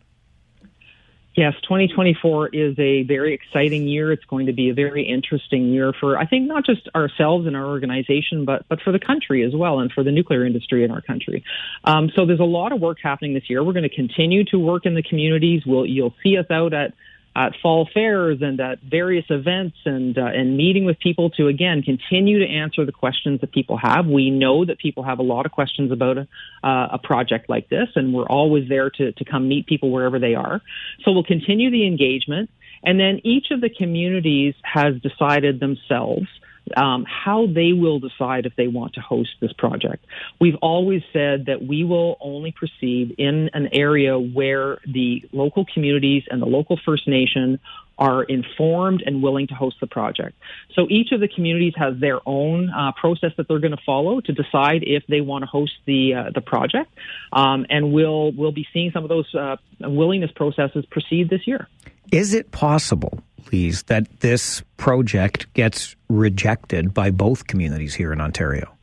Yes, 1.34 1.54
2024 1.64 2.50
is 2.50 2.78
a 2.78 3.04
very 3.04 3.34
exciting 3.34 3.88
year. 3.88 4.12
It's 4.12 4.26
going 4.26 4.48
to 4.48 4.54
be 4.54 4.70
a 4.70 4.74
very 4.74 5.08
interesting 5.08 5.70
year 5.70 5.94
for, 5.98 6.18
I 6.18 6.26
think, 6.26 6.46
not 6.46 6.66
just 6.66 6.90
ourselves 6.94 7.48
and 7.48 7.56
our 7.56 7.66
organization, 7.66 8.44
but 8.44 8.66
but 8.68 8.82
for 8.82 8.92
the 8.92 9.00
country 9.00 9.46
as 9.46 9.54
well, 9.56 9.80
and 9.80 9.90
for 9.94 10.04
the 10.04 10.12
nuclear 10.12 10.46
industry 10.46 10.84
in 10.84 10.92
our 10.92 11.02
country. 11.02 11.46
Um, 11.86 12.12
so 12.16 12.26
there's 12.26 12.42
a 12.42 12.44
lot 12.44 12.74
of 12.74 12.82
work 12.82 12.98
happening 13.02 13.34
this 13.34 13.50
year. 13.50 13.64
We're 13.64 13.72
going 13.72 13.88
to 13.90 13.96
continue 13.96 14.44
to 14.46 14.60
work 14.60 14.86
in 14.86 14.94
the 14.94 15.04
communities. 15.04 15.64
We'll 15.66 15.86
you'll 15.86 16.14
see 16.22 16.38
us 16.38 16.48
out 16.52 16.74
at 16.74 16.94
at 17.36 17.54
fall 17.62 17.88
fairs 17.94 18.40
and 18.42 18.60
at 18.60 18.80
various 18.82 19.26
events 19.30 19.78
and 19.86 20.18
uh, 20.18 20.26
and 20.26 20.58
meeting 20.58 20.84
with 20.84 21.00
people 21.00 21.30
to 21.30 21.48
again 21.48 21.82
continue 21.82 22.40
to 22.40 22.46
answer 22.46 22.86
the 22.86 22.92
questions 22.92 23.40
that 23.42 23.52
people 23.52 23.78
have. 23.78 24.06
We 24.06 24.30
know 24.30 24.66
that 24.66 24.80
people 24.80 25.04
have 25.04 25.20
a 25.20 25.24
lot 25.24 25.46
of 25.46 25.52
questions 25.52 25.92
about 25.92 26.18
a, 26.18 26.28
uh, 26.64 26.90
a 26.94 27.00
project 27.02 27.50
like 27.50 27.70
this, 27.70 27.88
and 27.96 28.14
we're 28.14 28.28
always 28.28 28.68
there 28.68 28.90
to 28.90 29.12
to 29.14 29.26
come 29.26 29.48
meet 29.48 29.66
people 29.66 29.92
wherever 29.92 30.20
they 30.20 30.36
are. 30.36 30.62
So 31.04 31.12
we'll 31.12 31.24
continue 31.24 31.72
the 31.72 31.88
engagement, 31.88 32.50
and 32.84 33.00
then 33.00 33.22
each 33.24 33.52
of 33.52 33.62
the 33.62 33.70
communities 33.70 34.56
has 34.64 34.96
decided 35.02 35.60
themselves 35.60 36.28
um, 36.76 37.06
how 37.06 37.48
they 37.48 37.74
will 37.74 38.00
decide 38.00 38.46
if 38.46 38.56
they 38.56 38.68
want 38.68 38.94
to 38.94 39.02
host 39.02 39.32
this 39.40 39.54
project. 39.54 40.06
We've 40.40 40.56
always 40.62 41.02
said 41.12 41.46
that 41.48 41.66
we 41.66 41.84
will 41.84 42.18
only 42.20 42.52
proceed 42.52 43.16
in 43.18 43.50
an 43.54 43.70
area 43.72 44.20
where 44.20 44.80
the 44.86 45.24
local 45.32 45.66
communities 45.66 46.24
and 46.30 46.42
the 46.42 46.46
local 46.46 46.80
First 46.84 47.08
Nation 47.08 47.60
are 48.02 48.24
informed 48.24 49.04
and 49.06 49.22
willing 49.22 49.46
to 49.48 49.54
host 49.54 49.78
the 49.80 49.86
project. 49.86 50.36
So 50.74 50.88
each 50.90 51.12
of 51.12 51.20
the 51.20 51.28
communities 51.28 51.74
has 51.78 51.94
their 52.00 52.20
own 52.26 52.72
uh, 52.72 52.92
process 53.00 53.32
that 53.38 53.48
they're 53.48 53.60
going 53.60 53.78
to 53.78 53.84
follow 53.86 54.20
to 54.22 54.34
decide 54.34 54.84
if 54.84 55.04
they 55.08 55.22
want 55.22 55.44
to 55.44 55.46
host 55.46 55.74
the 55.86 56.16
uh, 56.16 56.32
the 56.34 56.42
project, 56.42 56.92
um, 57.32 57.68
and 57.70 57.94
we'll 57.94 58.32
we'll 58.32 58.52
be 58.52 58.68
seeing 58.74 58.92
some 58.92 59.04
of 59.04 59.10
those 59.10 59.34
uh, 59.36 59.56
willingness 59.82 60.32
processes 60.36 60.84
proceed 60.90 61.30
this 61.30 61.46
year. 61.46 61.68
Is 62.12 62.34
it 62.34 62.52
possible, 62.52 63.20
Lise, 63.52 63.84
that 63.84 64.20
this 64.22 64.64
project 64.78 65.54
gets 65.54 65.96
rejected 66.10 66.94
by 66.94 67.12
both 67.12 67.46
communities 67.46 67.94
here 67.94 68.12
in 68.12 68.20
Ontario? 68.20 68.76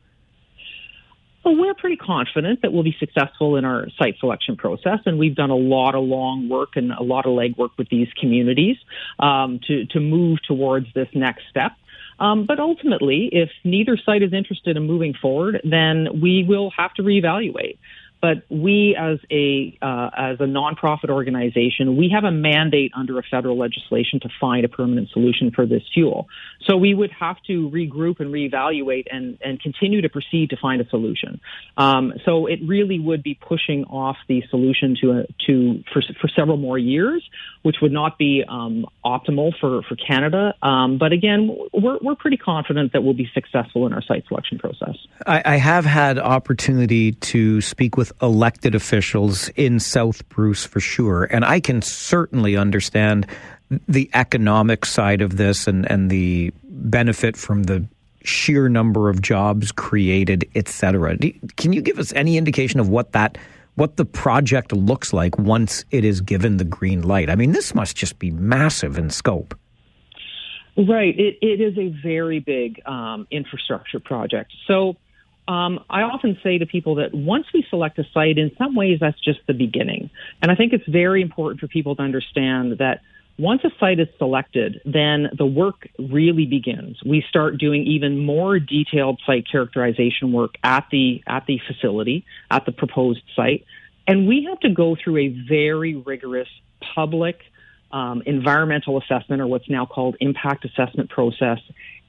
Well, 1.43 1.55
we're 1.55 1.73
pretty 1.73 1.95
confident 1.95 2.61
that 2.61 2.73
we'll 2.73 2.83
be 2.83 2.95
successful 2.99 3.55
in 3.55 3.63
our 3.63 3.87
site 3.97 4.15
selection 4.19 4.57
process, 4.57 4.99
and 5.05 5.17
we've 5.17 5.35
done 5.35 5.51
a 5.51 5.55
lot 5.55 5.95
of 5.95 6.03
long 6.03 6.49
work 6.49 6.75
and 6.75 6.91
a 6.91 7.01
lot 7.01 7.25
of 7.25 7.31
legwork 7.31 7.69
with 7.77 7.87
these 7.89 8.09
communities 8.19 8.75
um, 9.19 9.59
to 9.67 9.85
to 9.87 9.99
move 9.99 10.39
towards 10.45 10.87
this 10.93 11.07
next 11.13 11.43
step. 11.49 11.71
Um, 12.19 12.45
but 12.45 12.59
ultimately, 12.59 13.29
if 13.31 13.49
neither 13.63 13.95
site 13.95 14.21
is 14.21 14.33
interested 14.33 14.75
in 14.75 14.83
moving 14.83 15.13
forward, 15.13 15.61
then 15.63 16.21
we 16.21 16.43
will 16.43 16.71
have 16.71 16.93
to 16.95 17.03
reevaluate. 17.03 17.77
But 18.21 18.43
we, 18.49 18.97
as 18.99 19.19
a 19.31 19.77
uh, 19.81 20.09
as 20.17 20.39
a 20.41 20.43
nonprofit 20.43 21.09
organization, 21.09 21.95
we 21.95 22.09
have 22.13 22.25
a 22.25 22.31
mandate 22.31 22.91
under 22.95 23.17
a 23.17 23.23
federal 23.23 23.57
legislation 23.57 24.19
to 24.21 24.29
find 24.41 24.65
a 24.65 24.69
permanent 24.69 25.09
solution 25.11 25.51
for 25.51 25.65
this 25.65 25.83
fuel. 25.93 26.27
So 26.65 26.75
we 26.75 26.93
would 26.93 27.11
have 27.11 27.37
to 27.47 27.69
regroup 27.69 28.19
and 28.19 28.33
reevaluate 28.33 29.05
and 29.09 29.37
and 29.41 29.61
continue 29.61 30.01
to 30.01 30.09
proceed 30.09 30.49
to 30.49 30.57
find 30.57 30.81
a 30.81 30.89
solution. 30.89 31.39
Um, 31.77 32.13
so 32.25 32.45
it 32.45 32.59
really 32.65 32.99
would 32.99 33.23
be 33.23 33.35
pushing 33.35 33.85
off 33.85 34.17
the 34.27 34.43
solution 34.49 34.97
to 35.01 35.11
a, 35.11 35.25
to 35.47 35.83
for 35.93 36.01
for 36.19 36.27
several 36.27 36.57
more 36.57 36.77
years, 36.77 37.23
which 37.61 37.77
would 37.81 37.93
not 37.93 38.17
be 38.17 38.43
um, 38.47 38.85
optimal 39.05 39.57
for 39.61 39.81
for 39.83 39.95
Canada. 39.95 40.53
Um, 40.61 40.97
but 40.97 41.13
again, 41.13 41.55
we're 41.71 41.99
we're 42.01 42.15
pretty 42.15 42.37
confident 42.37 42.91
that 42.91 43.01
we'll 43.01 43.13
be 43.13 43.29
successful 43.33 43.87
in 43.87 43.93
our 43.93 44.01
site 44.01 44.25
selection 44.27 44.59
process. 44.59 44.97
I, 45.25 45.41
I 45.45 45.55
have 45.55 45.85
had 45.85 46.19
opportunity 46.19 47.13
to 47.13 47.61
speak 47.61 47.95
with 47.95 48.08
with 48.09 48.21
elected 48.21 48.75
officials 48.75 49.49
in 49.49 49.79
South 49.79 50.27
Bruce 50.29 50.65
for 50.65 50.79
sure. 50.79 51.25
And 51.25 51.45
I 51.45 51.59
can 51.59 51.81
certainly 51.81 52.55
understand 52.55 53.27
the 53.87 54.09
economic 54.13 54.85
side 54.85 55.21
of 55.21 55.37
this 55.37 55.67
and, 55.67 55.89
and 55.89 56.09
the 56.09 56.51
benefit 56.63 57.37
from 57.37 57.63
the 57.63 57.85
sheer 58.23 58.67
number 58.67 59.09
of 59.09 59.21
jobs 59.21 59.71
created, 59.71 60.49
et 60.55 60.67
cetera. 60.67 61.17
Can 61.55 61.73
you 61.73 61.81
give 61.81 61.99
us 61.99 62.11
any 62.13 62.37
indication 62.37 62.79
of 62.79 62.89
what 62.89 63.11
that 63.13 63.37
what 63.75 63.95
the 63.95 64.03
project 64.03 64.73
looks 64.73 65.13
like 65.13 65.37
once 65.37 65.85
it 65.89 66.03
is 66.03 66.19
given 66.19 66.57
the 66.57 66.65
green 66.65 67.01
light? 67.01 67.29
I 67.29 67.35
mean, 67.35 67.53
this 67.53 67.73
must 67.73 67.95
just 67.95 68.19
be 68.19 68.29
massive 68.29 68.97
in 68.97 69.09
scope. 69.09 69.57
Right. 70.75 71.17
It, 71.17 71.37
it 71.41 71.61
is 71.61 71.77
a 71.77 71.95
very 72.03 72.39
big 72.39 72.81
um, 72.85 73.25
infrastructure 73.31 74.01
project. 74.01 74.51
So 74.67 74.97
um, 75.49 75.83
I 75.89 76.03
often 76.03 76.37
say 76.43 76.59
to 76.59 76.67
people 76.67 76.95
that 76.95 77.11
once 77.11 77.47
we 77.55 77.65
select 77.71 77.97
a 77.97 78.05
site, 78.13 78.37
in 78.37 78.51
some 78.59 78.75
ways 78.75 78.99
that's 79.01 79.19
just 79.19 79.39
the 79.47 79.53
beginning. 79.53 80.11
And 80.43 80.51
I 80.51 80.55
think 80.55 80.73
it's 80.73 80.87
very 80.87 81.23
important 81.23 81.59
for 81.59 81.67
people 81.67 81.95
to 81.95 82.03
understand 82.03 82.77
that 82.77 83.01
once 83.39 83.63
a 83.63 83.71
site 83.79 83.99
is 83.99 84.09
selected, 84.19 84.79
then 84.85 85.29
the 85.35 85.47
work 85.47 85.87
really 85.97 86.45
begins. 86.45 86.97
We 87.03 87.25
start 87.27 87.57
doing 87.57 87.83
even 87.87 88.23
more 88.23 88.59
detailed 88.59 89.21
site 89.25 89.47
characterization 89.51 90.33
work 90.33 90.53
at 90.63 90.85
the 90.91 91.23
at 91.25 91.47
the 91.47 91.59
facility, 91.65 92.25
at 92.51 92.67
the 92.67 92.71
proposed 92.71 93.23
site, 93.35 93.65
and 94.07 94.27
we 94.27 94.45
have 94.49 94.59
to 94.59 94.69
go 94.69 94.95
through 95.03 95.17
a 95.17 95.27
very 95.29 95.95
rigorous 95.95 96.49
public 96.93 97.39
um, 97.91 98.21
environmental 98.27 99.01
assessment, 99.01 99.41
or 99.41 99.47
what's 99.47 99.69
now 99.69 99.87
called 99.87 100.15
impact 100.19 100.63
assessment 100.65 101.09
process, 101.09 101.59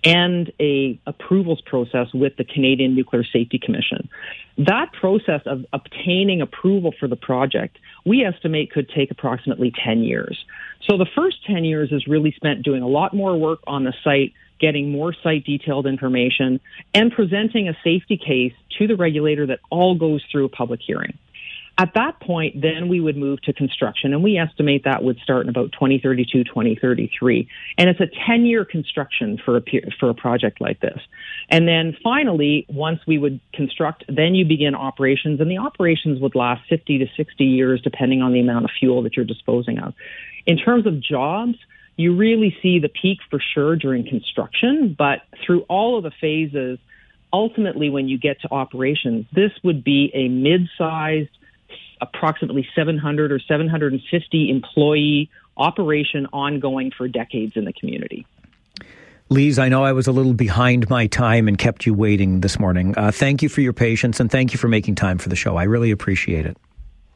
and 0.05 0.53
a 0.61 0.99
approvals 1.07 1.61
process 1.61 2.09
with 2.15 2.37
the 2.37 2.45
Canadian 2.45 2.95
Nuclear 2.95 3.25
Safety 3.25 3.59
Commission. 3.59 4.09
That 4.57 4.93
process 4.93 5.43
of 5.47 5.65
obtaining 5.73 6.41
approval 6.41 6.93
for 6.99 7.09
the 7.09 7.17
project, 7.17 7.79
we 8.05 8.25
estimate 8.25 8.73
could 8.73 8.89
take 8.89 9.11
approximately 9.11 9.73
10 9.85 10.03
years. 10.03 10.45
So 10.89 10.97
the 10.97 11.07
first 11.15 11.45
10 11.47 11.65
years 11.65 11.93
is 11.93 12.07
really 12.07 12.33
spent 12.33 12.63
doing 12.63 12.83
a 12.83 12.89
lot 12.89 13.15
more 13.15 13.37
work 13.39 13.61
on 13.67 13.85
the 13.85 13.95
site, 14.03 14.33
getting 14.59 14.91
more 14.91 15.15
site 15.23 15.45
detailed 15.45 15.87
information, 15.87 16.61
and 16.95 17.13
presenting 17.13 17.69
a 17.69 17.77
safety 17.85 18.17
case 18.17 18.53
to 18.79 18.87
the 18.87 18.97
regulator 18.97 19.47
that 19.47 19.61
all 19.71 19.95
goes 19.95 20.23
through 20.31 20.47
a 20.47 20.49
public 20.49 20.81
hearing. 20.83 21.17
At 21.81 21.95
that 21.95 22.21
point, 22.21 22.61
then 22.61 22.91
we 22.91 23.01
would 23.01 23.17
move 23.17 23.41
to 23.45 23.55
construction, 23.55 24.13
and 24.13 24.23
we 24.23 24.37
estimate 24.37 24.85
that 24.85 25.03
would 25.03 25.19
start 25.21 25.47
in 25.47 25.49
about 25.49 25.73
2032, 25.73 26.45
2033. 26.45 27.49
And 27.79 27.89
it's 27.89 28.01
a 28.01 28.09
10 28.27 28.45
year 28.45 28.67
construction 28.67 29.41
for 29.43 29.57
a, 29.57 29.63
for 29.99 30.11
a 30.11 30.15
project 30.15 30.61
like 30.61 30.81
this. 30.81 31.01
And 31.49 31.67
then 31.67 31.97
finally, 32.05 32.67
once 32.69 33.01
we 33.07 33.17
would 33.17 33.41
construct, 33.55 34.05
then 34.09 34.35
you 34.35 34.45
begin 34.45 34.75
operations, 34.75 35.41
and 35.41 35.51
the 35.51 35.57
operations 35.57 36.21
would 36.21 36.35
last 36.35 36.69
50 36.69 36.99
to 36.99 37.07
60 37.17 37.45
years, 37.47 37.81
depending 37.81 38.21
on 38.21 38.35
the 38.35 38.41
amount 38.41 38.67
of 38.67 38.73
fuel 38.79 39.01
that 39.05 39.17
you're 39.17 39.25
disposing 39.25 39.79
of. 39.79 39.95
In 40.45 40.59
terms 40.59 40.87
of 40.87 41.01
jobs, 41.01 41.57
you 41.97 42.15
really 42.15 42.55
see 42.61 42.79
the 42.79 42.91
peak 42.91 43.21
for 43.31 43.41
sure 43.55 43.75
during 43.77 44.07
construction, 44.07 44.95
but 44.99 45.21
through 45.47 45.63
all 45.63 45.97
of 45.97 46.03
the 46.03 46.13
phases, 46.21 46.79
ultimately, 47.33 47.89
when 47.89 48.07
you 48.07 48.19
get 48.19 48.39
to 48.43 48.53
operations, 48.53 49.25
this 49.33 49.53
would 49.65 49.83
be 49.83 50.11
a 50.13 50.29
mid 50.29 50.69
sized 50.77 51.31
approximately 52.01 52.67
700 52.75 53.33
or 53.33 53.39
750 53.39 54.51
employee 54.51 55.31
operation 55.57 56.27
ongoing 56.33 56.91
for 56.97 57.09
decades 57.09 57.53
in 57.57 57.65
the 57.65 57.73
community. 57.73 58.27
Lise, 59.29 59.61
I 59.61 59.69
know 59.69 59.85
I 59.85 59.93
was 59.93 60.09
a 60.09 60.13
little 60.13 60.35
behind 60.35 60.91
my 60.91 61.07
time 61.07 61.47
and 61.47 61.57
kept 61.57 61.87
you 61.87 61.95
waiting 61.95 62.41
this 62.41 62.59
morning. 62.59 62.95
Uh, 62.97 63.13
thank 63.13 63.43
you 63.43 63.49
for 63.49 63.61
your 63.61 63.73
patience 63.73 64.19
and 64.19 64.29
thank 64.29 64.53
you 64.53 64.59
for 64.59 64.67
making 64.67 64.97
time 64.97 65.19
for 65.19 65.29
the 65.29 65.37
show. 65.37 65.57
I 65.57 65.65
really 65.65 65.93
appreciate 65.93 66.47
it. 66.47 66.57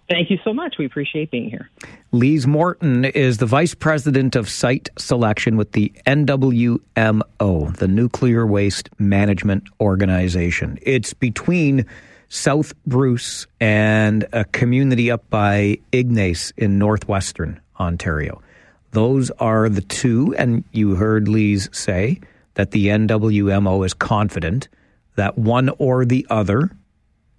Thank 0.08 0.30
you 0.30 0.38
so 0.44 0.52
much. 0.52 0.76
We 0.78 0.84
appreciate 0.84 1.30
being 1.30 1.48
here. 1.48 1.70
Lise 2.12 2.46
Morton 2.46 3.06
is 3.06 3.38
the 3.38 3.46
Vice 3.46 3.74
President 3.74 4.36
of 4.36 4.48
Site 4.48 4.90
Selection 4.98 5.56
with 5.56 5.72
the 5.72 5.92
NWMO, 6.06 7.76
the 7.76 7.88
Nuclear 7.88 8.46
Waste 8.46 8.90
Management 8.98 9.64
Organization. 9.80 10.78
It's 10.82 11.14
between 11.14 11.86
South 12.34 12.74
Bruce 12.84 13.46
and 13.60 14.26
a 14.32 14.44
community 14.44 15.08
up 15.08 15.30
by 15.30 15.78
Ignace 15.92 16.52
in 16.56 16.80
northwestern 16.80 17.60
Ontario. 17.78 18.42
Those 18.90 19.30
are 19.38 19.68
the 19.68 19.82
two, 19.82 20.34
and 20.36 20.64
you 20.72 20.96
heard 20.96 21.28
Lise 21.28 21.68
say 21.70 22.18
that 22.54 22.72
the 22.72 22.88
NWMO 22.88 23.86
is 23.86 23.94
confident 23.94 24.66
that 25.14 25.38
one 25.38 25.68
or 25.78 26.04
the 26.04 26.26
other, 26.28 26.72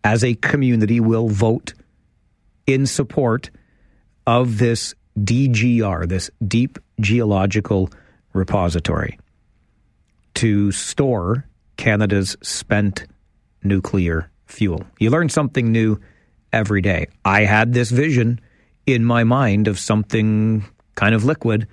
as 0.06 0.24
a 0.24 0.36
community, 0.36 1.02
will 1.02 1.28
vote 1.28 1.74
in 2.66 2.86
support 2.86 3.50
of 4.26 4.60
this 4.60 4.96
DGR, 5.20 6.08
this 6.08 6.32
Deep 6.48 6.80
Geological 7.02 7.90
Repository, 8.32 9.20
to 10.36 10.72
store 10.72 11.46
Canada's 11.76 12.38
spent 12.42 13.08
nuclear 13.62 14.32
fuel. 14.46 14.84
You 15.00 15.10
learn 15.10 15.30
something 15.30 15.72
new 15.72 16.00
every 16.52 16.82
day. 16.82 17.08
I 17.24 17.42
had 17.42 17.74
this 17.74 17.92
vision 17.92 18.40
in 18.86 19.04
my 19.04 19.24
mind 19.24 19.68
of 19.68 19.80
something 19.80 20.64
kind 20.96 21.16
of 21.16 21.26
liquid. 21.26 21.68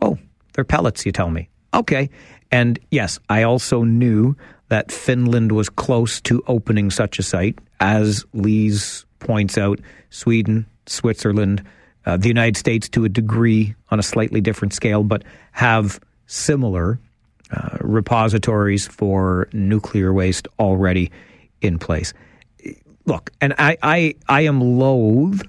Oh, 0.00 0.18
they're 0.52 0.64
pellets, 0.64 1.04
you 1.04 1.12
tell 1.12 1.30
me. 1.30 1.48
Okay. 1.74 2.10
And 2.50 2.78
yes, 2.90 3.18
I 3.28 3.42
also 3.42 3.82
knew 3.82 4.36
that 4.68 4.92
Finland 4.92 5.52
was 5.52 5.68
close 5.68 6.20
to 6.22 6.42
opening 6.46 6.90
such 6.90 7.18
a 7.18 7.22
site. 7.22 7.58
As 7.80 8.24
Lise 8.32 9.04
points 9.18 9.58
out, 9.58 9.80
Sweden, 10.10 10.66
Switzerland, 10.86 11.64
uh, 12.06 12.16
the 12.16 12.28
United 12.28 12.56
States 12.56 12.88
to 12.90 13.04
a 13.04 13.08
degree 13.08 13.74
on 13.90 13.98
a 13.98 14.02
slightly 14.02 14.40
different 14.40 14.72
scale, 14.72 15.02
but 15.02 15.24
have 15.52 16.00
similar 16.26 17.00
uh, 17.50 17.78
repositories 17.80 18.86
for 18.86 19.48
nuclear 19.52 20.12
waste 20.12 20.48
already 20.58 21.10
in 21.60 21.78
place. 21.78 22.12
Look, 23.06 23.30
and 23.40 23.54
I, 23.58 23.76
I, 23.82 24.14
I 24.28 24.42
am 24.42 24.60
loath 24.60 25.42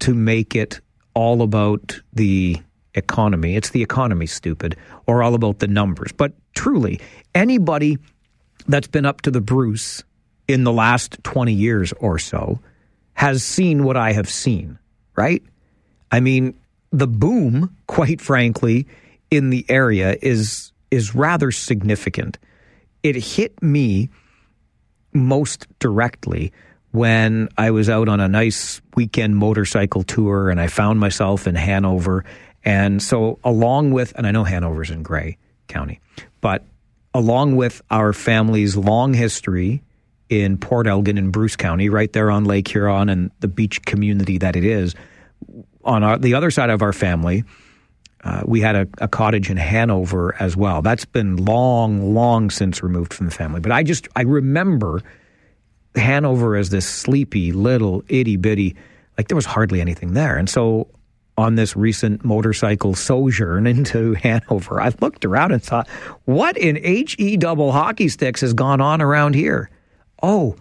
to 0.00 0.14
make 0.14 0.54
it 0.54 0.80
all 1.14 1.42
about 1.42 1.98
the 2.12 2.60
economy. 2.94 3.56
It's 3.56 3.70
the 3.70 3.82
economy, 3.82 4.26
stupid, 4.26 4.76
or 5.06 5.22
all 5.22 5.34
about 5.34 5.60
the 5.60 5.68
numbers. 5.68 6.12
But 6.12 6.32
truly, 6.54 7.00
anybody 7.34 7.98
that's 8.68 8.88
been 8.88 9.06
up 9.06 9.22
to 9.22 9.30
the 9.30 9.40
Bruce 9.40 10.02
in 10.48 10.64
the 10.64 10.72
last 10.72 11.22
20 11.24 11.52
years 11.52 11.92
or 11.94 12.18
so 12.18 12.60
has 13.14 13.42
seen 13.42 13.84
what 13.84 13.96
I 13.96 14.12
have 14.12 14.28
seen, 14.28 14.78
right? 15.16 15.42
I 16.10 16.20
mean, 16.20 16.54
the 16.92 17.06
boom, 17.06 17.74
quite 17.86 18.20
frankly, 18.20 18.86
in 19.30 19.50
the 19.50 19.64
area 19.68 20.16
is 20.22 20.72
is 20.90 21.14
rather 21.14 21.50
significant. 21.50 22.38
It 23.02 23.16
hit 23.16 23.60
me 23.60 24.08
most 25.16 25.66
directly 25.78 26.52
when 26.92 27.48
I 27.58 27.70
was 27.72 27.90
out 27.90 28.08
on 28.08 28.20
a 28.20 28.28
nice 28.28 28.80
weekend 28.94 29.36
motorcycle 29.36 30.02
tour 30.02 30.50
and 30.50 30.60
I 30.60 30.68
found 30.68 31.00
myself 31.00 31.46
in 31.46 31.54
Hanover. 31.54 32.24
And 32.64 33.02
so, 33.02 33.38
along 33.44 33.92
with, 33.92 34.12
and 34.16 34.26
I 34.26 34.30
know 34.30 34.44
Hanover's 34.44 34.90
in 34.90 35.02
Grey 35.02 35.38
County, 35.68 36.00
but 36.40 36.64
along 37.14 37.56
with 37.56 37.82
our 37.90 38.12
family's 38.12 38.76
long 38.76 39.14
history 39.14 39.82
in 40.28 40.58
Port 40.58 40.86
Elgin 40.86 41.18
and 41.18 41.32
Bruce 41.32 41.56
County, 41.56 41.88
right 41.88 42.12
there 42.12 42.30
on 42.30 42.44
Lake 42.44 42.68
Huron 42.68 43.08
and 43.08 43.30
the 43.40 43.48
beach 43.48 43.82
community 43.84 44.38
that 44.38 44.56
it 44.56 44.64
is, 44.64 44.94
on 45.84 46.02
our, 46.02 46.18
the 46.18 46.34
other 46.34 46.50
side 46.50 46.70
of 46.70 46.82
our 46.82 46.92
family, 46.92 47.44
uh, 48.26 48.42
we 48.44 48.60
had 48.60 48.74
a, 48.74 48.88
a, 48.98 49.06
cottage 49.06 49.50
in 49.50 49.56
Hanover 49.56 50.34
as 50.40 50.56
well. 50.56 50.82
That's 50.82 51.04
been 51.04 51.36
long, 51.36 52.12
long 52.12 52.50
since 52.50 52.82
removed 52.82 53.14
from 53.14 53.26
the 53.26 53.32
family. 53.32 53.60
But 53.60 53.70
I 53.70 53.84
just 53.84 54.08
I 54.16 54.22
remember 54.22 55.00
Hanover 55.94 56.56
as 56.56 56.70
this 56.70 56.88
sleepy 56.88 57.52
little 57.52 58.02
itty 58.08 58.36
bitty, 58.36 58.74
like 59.16 59.28
there 59.28 59.36
was 59.36 59.46
hardly 59.46 59.80
anything 59.80 60.14
there. 60.14 60.36
And 60.36 60.50
so 60.50 60.88
on 61.38 61.54
this 61.54 61.76
recent 61.76 62.24
motorcycle 62.24 62.96
sojourn 62.96 63.64
into 63.68 64.14
Hanover, 64.14 64.80
I 64.80 64.92
looked 65.00 65.24
around 65.24 65.52
and 65.52 65.62
thought, 65.62 65.88
what 66.24 66.56
in 66.56 66.74
he 66.74 67.36
double 67.36 67.70
hockey 67.70 68.08
sticks 68.08 68.40
has 68.40 68.54
gone 68.54 68.80
on 68.80 69.00
around 69.00 69.36
here? 69.36 69.70
Oh, 70.20 70.56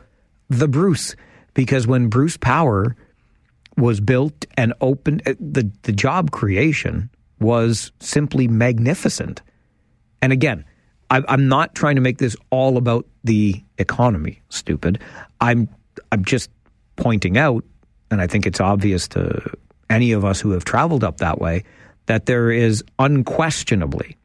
the 0.52 0.68
Bruce, 0.68 1.16
because 1.56 1.88
when 1.88 2.10
Bruce 2.10 2.38
Power 2.38 2.96
was 3.76 4.00
built 4.00 4.46
and 4.56 4.72
opened, 4.82 5.24
uh, 5.26 5.34
the 5.40 5.72
the 5.82 5.92
job 5.92 6.30
creation 6.30 7.10
was 7.40 7.92
simply 8.00 8.48
magnificent. 8.48 9.42
And 10.22 10.32
again, 10.32 10.66
I'm 11.10 11.48
not 11.48 11.76
trying 11.76 11.96
to 11.96 12.02
make 12.02 12.18
this 12.18 12.36
all 12.50 12.78
about 12.78 13.06
the 13.24 13.64
economy. 13.78 14.42
Stupid. 14.50 15.00
I'm 15.40 15.70
I'm 16.12 16.26
just 16.26 16.50
pointing 16.96 17.38
out, 17.38 17.64
and 18.10 18.22
I 18.22 18.28
think 18.28 18.46
it's 18.46 18.60
obvious 18.60 19.08
to 19.10 19.54
any 19.90 20.14
of 20.14 20.26
us 20.26 20.42
who 20.42 20.52
have 20.52 20.66
traveled 20.66 21.04
up 21.04 21.18
that 21.18 21.40
way 21.40 21.64
that 22.08 22.26
there 22.26 22.50
is 22.50 22.84
unquestionably 22.98 24.18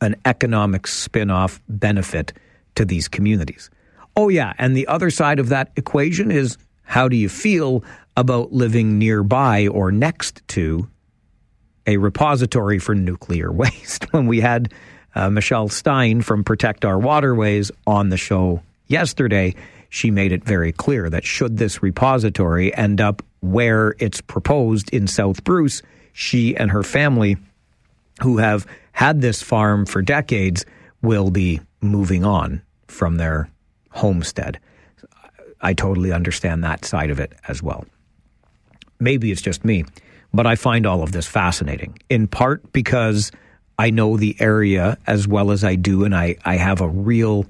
an 0.00 0.16
economic 0.26 0.86
spin-off 0.86 1.62
benefit 1.68 2.32
to 2.74 2.84
these 2.84 3.08
communities. 3.08 3.70
Oh 4.16 4.28
yeah, 4.28 4.52
and 4.58 4.76
the 4.76 4.86
other 4.86 5.10
side 5.10 5.38
of 5.38 5.48
that 5.48 5.72
equation 5.76 6.30
is 6.30 6.58
how 6.82 7.08
do 7.08 7.16
you 7.16 7.28
feel 7.28 7.82
about 8.16 8.52
living 8.52 8.98
nearby 8.98 9.66
or 9.68 9.90
next 9.90 10.46
to 10.48 10.88
a 11.86 11.96
repository 11.96 12.78
for 12.78 12.94
nuclear 12.94 13.50
waste. 13.62 14.12
when 14.12 14.26
we 14.26 14.40
had 14.40 14.72
uh, 15.14 15.30
Michelle 15.30 15.68
Stein 15.68 16.20
from 16.22 16.44
Protect 16.44 16.84
Our 16.84 16.98
Waterways 16.98 17.70
on 17.86 18.10
the 18.10 18.16
show 18.16 18.62
yesterday, 18.86 19.54
she 19.88 20.10
made 20.10 20.32
it 20.32 20.44
very 20.44 20.72
clear 20.72 21.08
that 21.08 21.24
should 21.24 21.56
this 21.56 21.82
repository 21.82 22.74
end 22.74 23.00
up 23.00 23.22
where 23.40 23.94
it's 23.98 24.20
proposed 24.20 24.90
in 24.90 25.06
South 25.06 25.44
Bruce, 25.44 25.82
she 26.12 26.56
and 26.56 26.70
her 26.70 26.82
family, 26.82 27.36
who 28.22 28.38
have 28.38 28.66
had 28.92 29.20
this 29.20 29.42
farm 29.42 29.86
for 29.86 30.02
decades, 30.02 30.64
will 31.02 31.30
be 31.30 31.60
moving 31.80 32.24
on 32.24 32.62
from 32.88 33.16
their 33.16 33.48
homestead. 33.90 34.58
I 35.60 35.74
totally 35.74 36.12
understand 36.12 36.64
that 36.64 36.84
side 36.84 37.10
of 37.10 37.20
it 37.20 37.32
as 37.48 37.62
well. 37.62 37.84
Maybe 38.98 39.30
it's 39.30 39.42
just 39.42 39.64
me, 39.64 39.84
but 40.36 40.46
I 40.46 40.54
find 40.54 40.86
all 40.86 41.02
of 41.02 41.12
this 41.12 41.26
fascinating, 41.26 41.98
in 42.10 42.26
part 42.28 42.72
because 42.72 43.32
I 43.78 43.90
know 43.90 44.16
the 44.16 44.36
area 44.38 44.98
as 45.06 45.26
well 45.26 45.50
as 45.50 45.64
I 45.64 45.74
do, 45.74 46.04
and 46.04 46.14
I, 46.14 46.36
I 46.44 46.56
have 46.56 46.80
a 46.80 46.88
real 46.88 47.46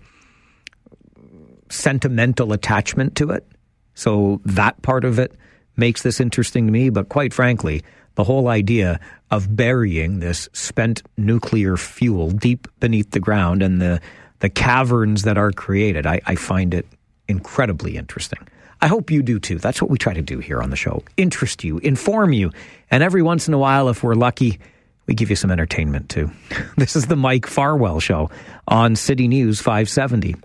sentimental 1.69 2.53
attachment 2.53 3.17
to 3.17 3.31
it. 3.31 3.47
So 3.95 4.41
that 4.45 4.81
part 4.83 5.05
of 5.05 5.19
it 5.19 5.35
makes 5.77 6.03
this 6.03 6.21
interesting 6.21 6.67
to 6.67 6.73
me. 6.73 6.91
But 6.91 7.09
quite 7.09 7.35
frankly, 7.35 7.83
the 8.15 8.25
whole 8.25 8.49
idea 8.49 9.01
of 9.31 9.55
burying 9.55 10.21
this 10.21 10.49
spent 10.53 11.03
nuclear 11.17 11.77
fuel 11.77 12.31
deep 12.31 12.69
beneath 12.81 13.11
the 13.11 13.21
ground 13.21 13.63
and 13.63 13.81
the, 13.81 14.01
the 14.39 14.49
caverns 14.49 15.23
that 15.23 15.37
are 15.37 15.51
created, 15.51 16.07
I, 16.07 16.21
I 16.27 16.35
find 16.35 16.73
it 16.73 16.87
incredibly 17.29 17.97
interesting. 17.97 18.47
I 18.81 18.89
hope 18.89 19.11
you 19.11 19.23
do 19.23 19.39
too. 19.39 19.59
That's 19.59 19.81
what 19.81 19.90
we 19.90 19.98
try 19.98 20.15
to 20.15 20.23
do 20.23 20.39
here 20.39 20.61
on 20.61 20.70
the 20.70 20.77
show 20.77 21.03
interest 21.16 21.65
you, 21.65 21.78
inform 21.78 22.32
you, 22.32 22.53
and 22.90 23.03
every 23.03 23.23
once 23.23 23.48
in 23.48 23.55
a 23.55 23.59
while, 23.59 23.89
if 23.89 24.03
we're 24.03 24.15
lucky, 24.15 24.59
we 25.07 25.15
give 25.15 25.31
you 25.31 25.36
some 25.36 25.51
entertainment 25.51 26.09
too. 26.09 26.31
This 26.77 26.94
is 26.94 27.07
the 27.07 27.16
Mike 27.16 27.47
Farwell 27.47 28.01
Show 28.01 28.31
on 28.69 28.97
City 28.97 29.28
News 29.28 29.61
570. 29.61 30.36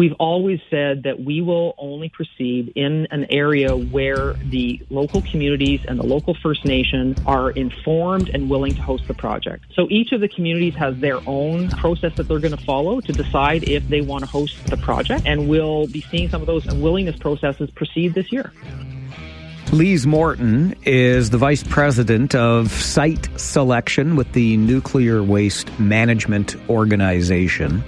We've 0.00 0.16
always 0.18 0.60
said 0.70 1.02
that 1.02 1.22
we 1.22 1.42
will 1.42 1.74
only 1.76 2.08
proceed 2.08 2.72
in 2.74 3.06
an 3.10 3.26
area 3.28 3.76
where 3.76 4.32
the 4.32 4.80
local 4.88 5.20
communities 5.20 5.80
and 5.86 5.98
the 5.98 6.06
local 6.06 6.32
First 6.32 6.64
Nation 6.64 7.14
are 7.26 7.50
informed 7.50 8.30
and 8.30 8.48
willing 8.48 8.74
to 8.76 8.80
host 8.80 9.06
the 9.08 9.12
project. 9.12 9.66
So 9.74 9.88
each 9.90 10.12
of 10.12 10.22
the 10.22 10.28
communities 10.28 10.74
has 10.76 10.98
their 11.00 11.18
own 11.26 11.68
process 11.68 12.16
that 12.16 12.28
they're 12.28 12.38
going 12.38 12.56
to 12.56 12.64
follow 12.64 13.02
to 13.02 13.12
decide 13.12 13.68
if 13.68 13.86
they 13.90 14.00
want 14.00 14.24
to 14.24 14.30
host 14.30 14.64
the 14.68 14.78
project. 14.78 15.26
And 15.26 15.50
we'll 15.50 15.86
be 15.86 16.00
seeing 16.10 16.30
some 16.30 16.40
of 16.40 16.46
those 16.46 16.64
willingness 16.64 17.18
processes 17.18 17.70
proceed 17.70 18.14
this 18.14 18.32
year. 18.32 18.54
Lise 19.70 20.06
Morton 20.06 20.76
is 20.86 21.28
the 21.28 21.36
vice 21.36 21.62
president 21.62 22.34
of 22.34 22.72
site 22.72 23.28
selection 23.38 24.16
with 24.16 24.32
the 24.32 24.56
Nuclear 24.56 25.22
Waste 25.22 25.78
Management 25.78 26.56
Organization. 26.70 27.84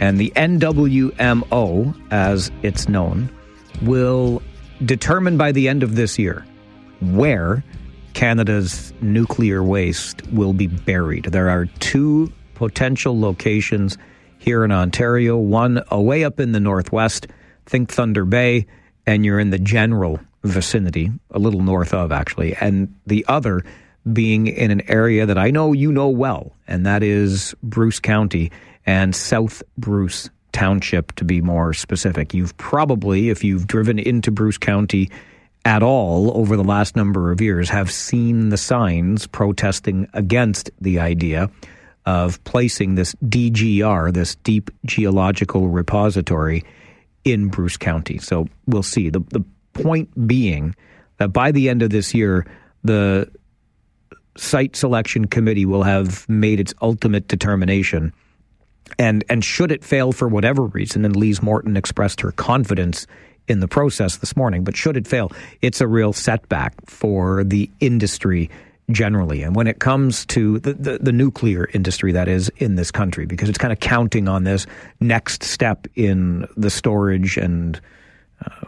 And 0.00 0.18
the 0.18 0.32
NWMO, 0.36 2.00
as 2.10 2.50
it's 2.62 2.88
known, 2.88 3.30
will 3.82 4.42
determine 4.84 5.36
by 5.36 5.52
the 5.52 5.68
end 5.68 5.82
of 5.82 5.96
this 5.96 6.18
year 6.18 6.44
where 7.00 7.64
Canada's 8.14 8.92
nuclear 9.00 9.62
waste 9.62 10.26
will 10.28 10.52
be 10.52 10.66
buried. 10.66 11.26
There 11.26 11.48
are 11.50 11.66
two 11.78 12.32
potential 12.54 13.18
locations 13.18 13.96
here 14.38 14.64
in 14.64 14.72
Ontario, 14.72 15.36
one 15.36 15.82
away 15.90 16.24
up 16.24 16.40
in 16.40 16.52
the 16.52 16.60
northwest, 16.60 17.26
think 17.66 17.90
Thunder 17.90 18.24
Bay, 18.24 18.66
and 19.06 19.24
you're 19.24 19.40
in 19.40 19.50
the 19.50 19.58
general 19.58 20.20
vicinity, 20.44 21.10
a 21.30 21.38
little 21.38 21.62
north 21.62 21.92
of 21.92 22.12
actually, 22.12 22.54
and 22.56 22.94
the 23.06 23.24
other 23.28 23.64
being 24.12 24.46
in 24.46 24.70
an 24.70 24.82
area 24.88 25.26
that 25.26 25.38
I 25.38 25.50
know 25.50 25.72
you 25.72 25.92
know 25.92 26.08
well, 26.08 26.52
and 26.66 26.86
that 26.86 27.02
is 27.02 27.54
Bruce 27.62 28.00
County 28.00 28.50
and 28.88 29.14
South 29.14 29.62
Bruce 29.76 30.30
Township, 30.52 31.12
to 31.16 31.24
be 31.24 31.42
more 31.42 31.74
specific. 31.74 32.32
You've 32.32 32.56
probably, 32.56 33.28
if 33.28 33.44
you've 33.44 33.66
driven 33.66 33.98
into 33.98 34.30
Bruce 34.30 34.56
County 34.56 35.10
at 35.66 35.82
all 35.82 36.34
over 36.34 36.56
the 36.56 36.64
last 36.64 36.96
number 36.96 37.30
of 37.30 37.38
years, 37.42 37.68
have 37.68 37.90
seen 37.90 38.48
the 38.48 38.56
signs 38.56 39.26
protesting 39.26 40.08
against 40.14 40.70
the 40.80 41.00
idea 41.00 41.50
of 42.06 42.42
placing 42.44 42.94
this 42.94 43.14
DGR, 43.26 44.10
this 44.14 44.36
Deep 44.36 44.70
Geological 44.86 45.68
Repository, 45.68 46.64
in 47.26 47.48
Bruce 47.48 47.76
County. 47.76 48.16
So 48.16 48.48
we'll 48.66 48.82
see. 48.82 49.10
The, 49.10 49.20
the 49.20 49.44
point 49.74 50.26
being 50.26 50.74
that 51.18 51.28
by 51.28 51.52
the 51.52 51.68
end 51.68 51.82
of 51.82 51.90
this 51.90 52.14
year, 52.14 52.46
the 52.84 53.30
site 54.38 54.76
selection 54.76 55.26
committee 55.26 55.66
will 55.66 55.82
have 55.82 56.26
made 56.26 56.58
its 56.58 56.72
ultimate 56.80 57.28
determination 57.28 58.14
and 58.98 59.24
and 59.28 59.44
should 59.44 59.72
it 59.72 59.84
fail 59.84 60.12
for 60.12 60.28
whatever 60.28 60.64
reason, 60.64 61.04
and 61.04 61.16
Lise 61.16 61.42
Morton 61.42 61.76
expressed 61.76 62.20
her 62.20 62.32
confidence 62.32 63.06
in 63.48 63.60
the 63.60 63.68
process 63.68 64.18
this 64.18 64.36
morning, 64.36 64.62
but 64.62 64.76
should 64.76 64.96
it 64.96 65.08
fail, 65.08 65.32
it's 65.62 65.80
a 65.80 65.86
real 65.86 66.12
setback 66.12 66.74
for 66.86 67.42
the 67.44 67.68
industry 67.80 68.50
generally. 68.90 69.42
And 69.42 69.54
when 69.56 69.66
it 69.66 69.80
comes 69.80 70.24
to 70.26 70.58
the, 70.60 70.74
the, 70.74 70.98
the, 70.98 71.12
nuclear 71.12 71.68
industry 71.74 72.12
that 72.12 72.28
is 72.28 72.50
in 72.56 72.76
this 72.76 72.90
country, 72.90 73.26
because 73.26 73.48
it's 73.48 73.58
kind 73.58 73.72
of 73.72 73.80
counting 73.80 74.28
on 74.28 74.44
this 74.44 74.66
next 75.00 75.42
step 75.42 75.86
in 75.94 76.46
the 76.56 76.70
storage 76.70 77.36
and, 77.36 77.80
uh, 78.46 78.66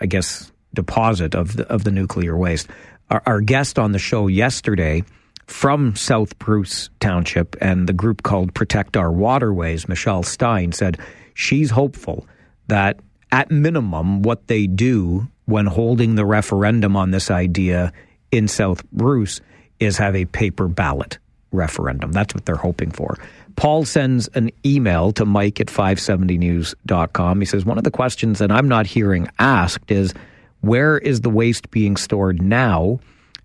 I 0.00 0.06
guess, 0.06 0.52
deposit 0.74 1.34
of 1.34 1.56
the, 1.56 1.66
of 1.68 1.84
the 1.84 1.90
nuclear 1.90 2.36
waste. 2.36 2.68
Our, 3.10 3.22
our 3.26 3.40
guest 3.40 3.78
on 3.78 3.92
the 3.92 3.98
show 3.98 4.28
yesterday 4.28 5.02
from 5.48 5.96
South 5.96 6.38
Bruce 6.38 6.90
Township 7.00 7.56
and 7.60 7.88
the 7.88 7.92
group 7.92 8.22
called 8.22 8.54
Protect 8.54 8.96
Our 8.96 9.10
Waterways, 9.10 9.88
Michelle 9.88 10.22
Stein, 10.22 10.72
said 10.72 10.98
she's 11.34 11.70
hopeful 11.70 12.26
that 12.68 13.00
at 13.32 13.50
minimum, 13.50 14.22
what 14.22 14.46
they 14.46 14.66
do 14.66 15.26
when 15.46 15.66
holding 15.66 16.14
the 16.14 16.24
referendum 16.24 16.96
on 16.96 17.10
this 17.10 17.30
idea 17.30 17.92
in 18.30 18.48
South 18.48 18.88
Bruce 18.90 19.40
is 19.80 19.96
have 19.98 20.14
a 20.14 20.26
paper 20.26 20.68
ballot 20.68 21.18
referendum. 21.50 22.12
That's 22.12 22.34
what 22.34 22.44
they're 22.44 22.56
hoping 22.56 22.90
for. 22.90 23.16
Paul 23.56 23.84
sends 23.84 24.28
an 24.28 24.50
email 24.64 25.12
to 25.12 25.24
mike 25.24 25.60
at 25.60 25.66
570news.com. 25.66 27.40
He 27.40 27.46
says, 27.46 27.64
One 27.64 27.78
of 27.78 27.84
the 27.84 27.90
questions 27.90 28.38
that 28.38 28.52
I'm 28.52 28.68
not 28.68 28.86
hearing 28.86 29.28
asked 29.38 29.90
is 29.90 30.14
where 30.60 30.98
is 30.98 31.22
the 31.22 31.30
waste 31.30 31.70
being 31.70 31.96
stored 31.96 32.42
now? 32.42 33.00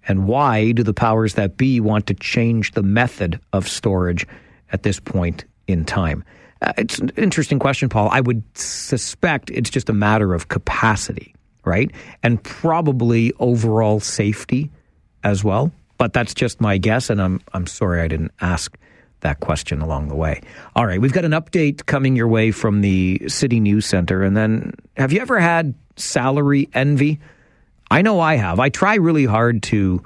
And 0.08 0.28
why 0.28 0.72
do 0.72 0.84
the 0.84 0.94
powers 0.94 1.36
that 1.36 1.58
be 1.58 1.80
want 1.80 2.08
to 2.08 2.14
change 2.14 2.72
the 2.72 2.84
method 2.84 3.40
of 3.54 3.68
storage 3.68 4.28
at 4.72 4.84
this 4.84 5.00
point 5.00 5.46
in 5.68 5.86
time? 5.86 6.24
Uh, 6.62 6.74
it's 6.78 7.00
an 7.00 7.12
interesting 7.18 7.60
question, 7.60 7.90
Paul. 7.90 8.10
I 8.12 8.22
would 8.22 8.44
suspect 8.58 9.50
it's 9.52 9.70
just 9.70 9.90
a 9.90 9.94
matter 9.94 10.34
of 10.34 10.48
capacity, 10.48 11.36
right? 11.66 11.92
And 12.22 12.42
probably 12.44 13.34
overall 13.40 14.00
safety 14.00 14.72
as 15.24 15.44
well. 15.44 15.72
But 15.98 16.14
that's 16.14 16.34
just 16.34 16.60
my 16.60 16.78
guess, 16.78 17.10
and 17.10 17.22
I'm 17.22 17.42
I'm 17.54 17.68
sorry 17.68 18.02
I 18.02 18.08
didn't 18.08 18.32
ask 18.42 18.78
that 19.22 19.40
question 19.40 19.82
along 19.82 20.10
the 20.10 20.16
way. 20.16 20.42
All 20.76 20.86
right, 20.86 21.00
we've 21.00 21.14
got 21.14 21.26
an 21.26 21.32
update 21.32 21.86
coming 21.86 22.16
your 22.16 22.28
way 22.28 22.52
from 22.52 22.82
the 22.82 23.22
City 23.28 23.60
News 23.60 23.86
Center, 23.86 24.24
and 24.24 24.36
then 24.36 24.74
have 24.98 25.14
you 25.14 25.22
ever 25.22 25.40
had 25.40 25.74
salary 25.96 26.70
envy? 26.74 27.20
I 27.94 28.02
know 28.02 28.20
I 28.20 28.38
have. 28.38 28.60
I 28.60 28.70
try 28.70 28.96
really 28.96 29.26
hard 29.26 29.62
to 29.64 30.04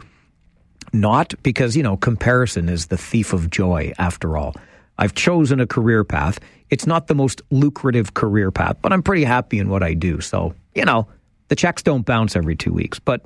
not 0.91 1.33
because 1.41 1.77
you 1.77 1.83
know 1.83 1.95
comparison 1.95 2.67
is 2.67 2.87
the 2.87 2.97
thief 2.97 3.31
of 3.31 3.49
joy 3.49 3.93
after 3.97 4.35
all. 4.35 4.55
I've 4.97 5.15
chosen 5.15 5.61
a 5.61 5.65
career 5.65 6.03
path. 6.03 6.37
It's 6.69 6.85
not 6.85 7.07
the 7.07 7.15
most 7.15 7.41
lucrative 7.49 8.13
career 8.13 8.51
path, 8.51 8.75
but 8.81 8.91
I'm 8.91 9.01
pretty 9.01 9.23
happy 9.23 9.57
in 9.57 9.69
what 9.69 9.83
I 9.83 9.93
do. 9.93 10.19
So, 10.19 10.53
you 10.75 10.83
know, 10.83 11.07
the 11.47 11.55
checks 11.55 11.81
don't 11.81 12.05
bounce 12.05 12.35
every 12.35 12.57
2 12.57 12.73
weeks, 12.73 12.99
but 12.99 13.25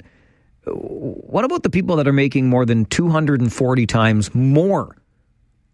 uh, 0.67 0.73
what 0.73 1.43
about 1.43 1.63
the 1.63 1.71
people 1.71 1.95
that 1.95 2.07
are 2.07 2.13
making 2.13 2.47
more 2.47 2.63
than 2.63 2.85
240 2.85 3.87
times 3.87 4.35
more 4.35 4.95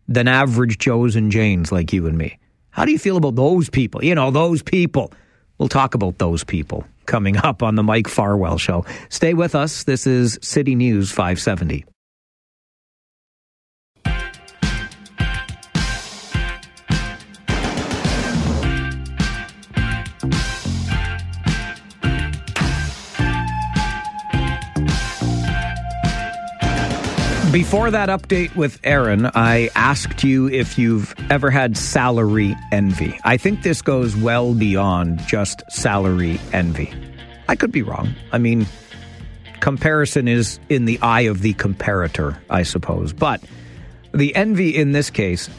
than 0.07 0.29
average 0.29 0.77
Joes 0.77 1.17
and 1.17 1.29
Janes 1.29 1.73
like 1.73 1.91
you 1.91 2.07
and 2.07 2.17
me? 2.17 2.39
How 2.69 2.85
do 2.85 2.93
you 2.93 2.99
feel 2.99 3.17
about 3.17 3.35
those 3.35 3.69
people? 3.69 4.01
You 4.01 4.15
know, 4.15 4.31
those 4.31 4.61
people. 4.61 5.11
We'll 5.57 5.67
talk 5.67 5.93
about 5.93 6.19
those 6.19 6.45
people 6.45 6.85
coming 7.07 7.37
up 7.37 7.63
on 7.63 7.75
the 7.75 7.83
Mike 7.83 8.07
Farwell 8.07 8.59
Show. 8.59 8.85
Stay 9.09 9.33
with 9.33 9.55
us. 9.55 9.83
This 9.83 10.05
is 10.05 10.37
City 10.41 10.75
News 10.75 11.09
570. 11.09 11.85
Before 27.57 27.89
that 27.89 28.09
update 28.09 28.55
with 28.55 28.79
Aaron, 28.83 29.31
I 29.33 29.71
asked 29.73 30.23
you 30.23 30.47
if 30.47 30.77
you've 30.77 31.15
ever 31.31 31.49
had 31.49 31.75
salary 31.75 32.55
envy. 32.71 33.19
I 33.23 33.37
think 33.37 33.63
this 33.63 33.81
goes 33.81 34.15
well 34.15 34.53
beyond 34.53 35.21
just 35.25 35.63
salary 35.71 36.39
envy. 36.53 36.93
I 37.49 37.55
could 37.55 37.71
be 37.71 37.81
wrong. 37.81 38.13
I 38.31 38.37
mean, 38.37 38.67
comparison 39.59 40.27
is 40.27 40.59
in 40.69 40.85
the 40.85 40.99
eye 41.01 41.21
of 41.21 41.41
the 41.41 41.55
comparator, 41.55 42.37
I 42.47 42.61
suppose. 42.61 43.11
But 43.11 43.41
the 44.13 44.35
envy 44.35 44.77
in 44.77 44.91
this 44.91 45.09
case 45.09 45.49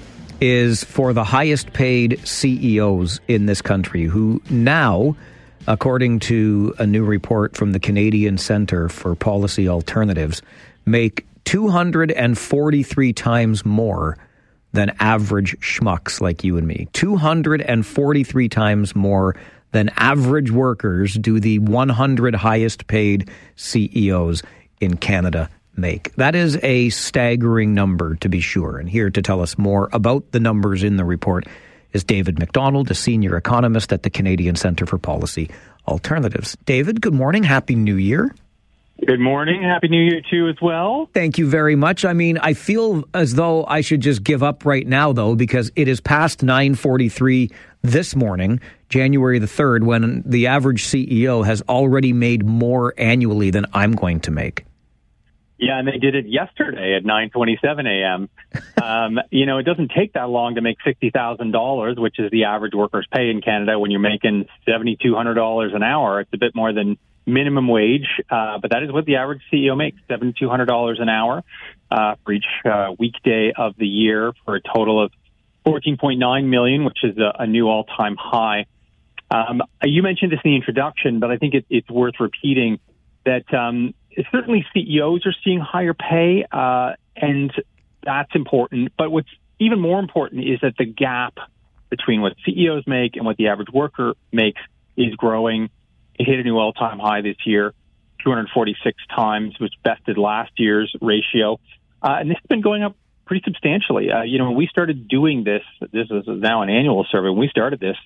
is 0.41 0.85
for 0.85 1.13
the 1.13 1.25
highest 1.25 1.73
paid 1.73 2.21
CEOs 2.25 3.19
in 3.27 3.47
this 3.47 3.61
country 3.61 4.05
who 4.05 4.41
now, 4.51 5.17
according 5.67 6.21
to 6.21 6.77
a 6.79 6.87
new 6.87 7.05
report 7.05 7.57
from 7.57 7.73
the 7.73 7.81
Canadian 7.81 8.39
Centre 8.39 8.89
for 8.89 9.17
Policy 9.17 9.69
Alternatives, 9.69 10.43
make 10.87 11.25
243 11.49 13.13
times 13.15 13.65
more 13.65 14.19
than 14.75 14.93
average 15.01 15.59
schmucks 15.61 16.21
like 16.21 16.45
you 16.45 16.59
and 16.59 16.67
me. 16.67 16.89
243 16.93 18.49
times 18.51 18.95
more 18.95 19.35
than 19.71 19.89
average 19.97 20.51
workers 20.51 21.15
do 21.15 21.41
the 21.41 21.59
100 21.61 22.35
highest 22.35 22.87
paid 22.87 23.31
CEOs 23.57 24.43
in 24.83 24.99
Canada 24.99 25.49
make. 25.75 26.15
That 26.17 26.35
is 26.35 26.59
a 26.63 26.91
staggering 26.91 27.73
number, 27.73 28.17
to 28.17 28.29
be 28.29 28.41
sure. 28.41 28.77
And 28.77 28.87
here 28.87 29.09
to 29.09 29.23
tell 29.23 29.41
us 29.41 29.57
more 29.57 29.89
about 29.95 30.33
the 30.33 30.41
numbers 30.41 30.83
in 30.83 30.99
the 30.99 31.05
report 31.07 31.47
is 31.95 32.05
David 32.05 32.39
Macdonald, 32.39 32.91
a 32.91 32.95
senior 32.95 33.39
economist 33.39 33.91
at 33.91 34.03
the 34.03 34.11
Canadian 34.11 34.55
Centre 34.55 34.85
for 34.85 34.99
Policy 34.99 35.49
Alternatives. 35.87 36.59
David, 36.67 37.01
good 37.01 37.15
morning. 37.15 37.43
Happy 37.43 37.75
New 37.75 37.97
Year. 37.97 38.35
Good 39.07 39.21
morning. 39.21 39.63
Happy 39.63 39.87
New 39.89 40.03
Year 40.03 40.21
to 40.29 40.37
you 40.37 40.49
as 40.49 40.57
well. 40.61 41.09
Thank 41.15 41.39
you 41.39 41.49
very 41.49 41.77
much. 41.77 42.05
I 42.05 42.13
mean, 42.13 42.37
I 42.39 42.53
feel 42.53 43.05
as 43.15 43.37
though 43.37 43.65
I 43.65 43.81
should 43.81 44.01
just 44.01 44.25
give 44.25 44.43
up 44.43 44.65
right 44.65 44.87
now 44.87 45.13
though 45.13 45.37
because 45.37 45.71
it 45.77 45.87
is 45.87 46.01
past 46.01 46.41
9:43 46.41 47.53
this 47.83 48.17
morning, 48.17 48.61
January 48.89 49.39
the 49.39 49.47
3rd 49.47 49.85
when 49.85 50.23
the 50.27 50.49
average 50.49 50.85
CEO 50.85 51.47
has 51.47 51.63
already 51.69 52.13
made 52.13 52.45
more 52.45 52.93
annually 52.99 53.51
than 53.51 53.67
I'm 53.73 53.93
going 53.93 54.19
to 54.21 54.33
make. 54.33 54.65
Yeah, 55.59 55.79
and 55.79 55.89
they 55.89 55.99
did 55.99 56.15
it 56.15 56.27
yesterday 56.27 56.97
at 56.97 57.05
9:27 57.05 57.87
a.m. 57.87 58.29
Um, 58.83 59.19
you 59.31 59.45
know, 59.45 59.59
it 59.59 59.65
doesn't 59.65 59.91
take 59.95 60.15
that 60.15 60.31
long 60.31 60.55
to 60.55 60.61
make 60.61 60.79
sixty 60.85 61.11
thousand 61.11 61.51
dollars, 61.51 61.97
which 61.99 62.19
is 62.19 62.31
the 62.31 62.45
average 62.45 62.75
worker's 62.75 63.07
pay 63.13 63.29
in 63.29 63.43
Canada. 63.43 63.79
When 63.79 63.91
you're 63.91 64.01
making 64.01 64.47
seventy 64.65 64.97
two 65.01 65.15
hundred 65.15 65.35
dollars 65.35 65.73
an 65.75 65.83
hour, 65.83 66.21
it's 66.21 66.33
a 66.33 66.39
bit 66.39 66.55
more 66.55 66.73
than 66.73 66.97
minimum 67.29 67.69
wage, 67.69 68.09
uh, 68.31 68.59
but 68.59 68.71
that 68.71 68.83
is 68.83 68.91
what 68.91 69.05
the 69.05 69.17
average 69.17 69.43
CEO 69.53 69.77
makes, 69.77 70.01
$7,200 70.11 71.01
an 71.01 71.09
hour 71.09 71.45
uh, 71.91 72.15
for 72.25 72.33
each 72.33 72.47
uh, 72.65 72.95
weekday 72.99 73.53
of 73.57 73.75
the 73.77 73.87
year 73.87 74.33
for 74.45 74.57
a 74.57 74.61
total 74.61 75.03
of 75.03 75.13
14.9 75.67 76.45
million, 76.47 76.85
which 76.85 76.99
is 77.05 77.17
a, 77.19 77.43
a 77.43 77.47
new 77.47 77.69
all-time 77.69 78.17
high. 78.19 78.67
Um, 79.31 79.63
you 79.83 80.03
mentioned 80.03 80.33
this 80.33 80.41
in 80.45 80.53
the 80.53 80.57
introduction, 80.57 81.21
but 81.21 81.31
I 81.31 81.37
think 81.37 81.55
it, 81.55 81.67
it's 81.69 81.91
worth 81.91 82.15
repeating 82.19 82.81
that 83.25 83.53
um, 83.53 83.95
certainly 84.33 84.65
CEOs 84.73 85.27
are 85.27 85.35
seeing 85.45 85.61
higher 85.61 85.95
pay, 85.95 86.45
uh, 86.51 86.93
and 87.15 87.53
that's 88.03 88.35
important. 88.35 88.93
But 88.97 89.11
what's 89.11 89.29
even 89.59 89.81
more 89.81 89.99
important 89.99 90.45
is 90.45 90.61
that 90.63 90.75
the 90.79 90.87
gap 90.87 91.35
between 91.91 92.23
what 92.23 92.35
CEOs 92.45 92.85
make 92.87 93.17
and 93.17 93.27
what 93.27 93.37
the 93.37 93.49
average 93.49 93.69
worker 93.73 94.15
makes 94.33 94.61
is 94.97 95.15
growing 95.15 95.71
it 96.19 96.27
hit 96.27 96.39
a 96.39 96.43
new 96.43 96.59
all-time 96.59 96.99
high 96.99 97.23
this 97.23 97.37
year, 97.45 97.73
246 98.25 98.97
times, 99.15 99.59
which 99.59 99.75
bested 99.83 100.19
last 100.19 100.53
year's 100.57 100.95
ratio. 101.01 101.61
Uh, 102.03 102.17
and 102.21 102.31
this 102.31 102.37
has 102.37 102.47
been 102.49 102.61
going 102.61 102.83
up 102.83 102.97
pretty 103.27 103.43
substantially. 103.45 104.11
Uh, 104.11 104.23
you 104.23 104.39
know, 104.39 104.47
when 104.47 104.57
we 104.57 104.67
started 104.67 105.09
doing 105.09 105.45
this, 105.45 105.63
this 105.93 106.09
is 106.11 106.25
now 106.27 106.63
an 106.63 106.71
annual 106.71 107.07
survey. 107.11 107.29
When 107.29 107.39
we 107.39 107.49
started 107.49 107.79
this, 107.79 107.97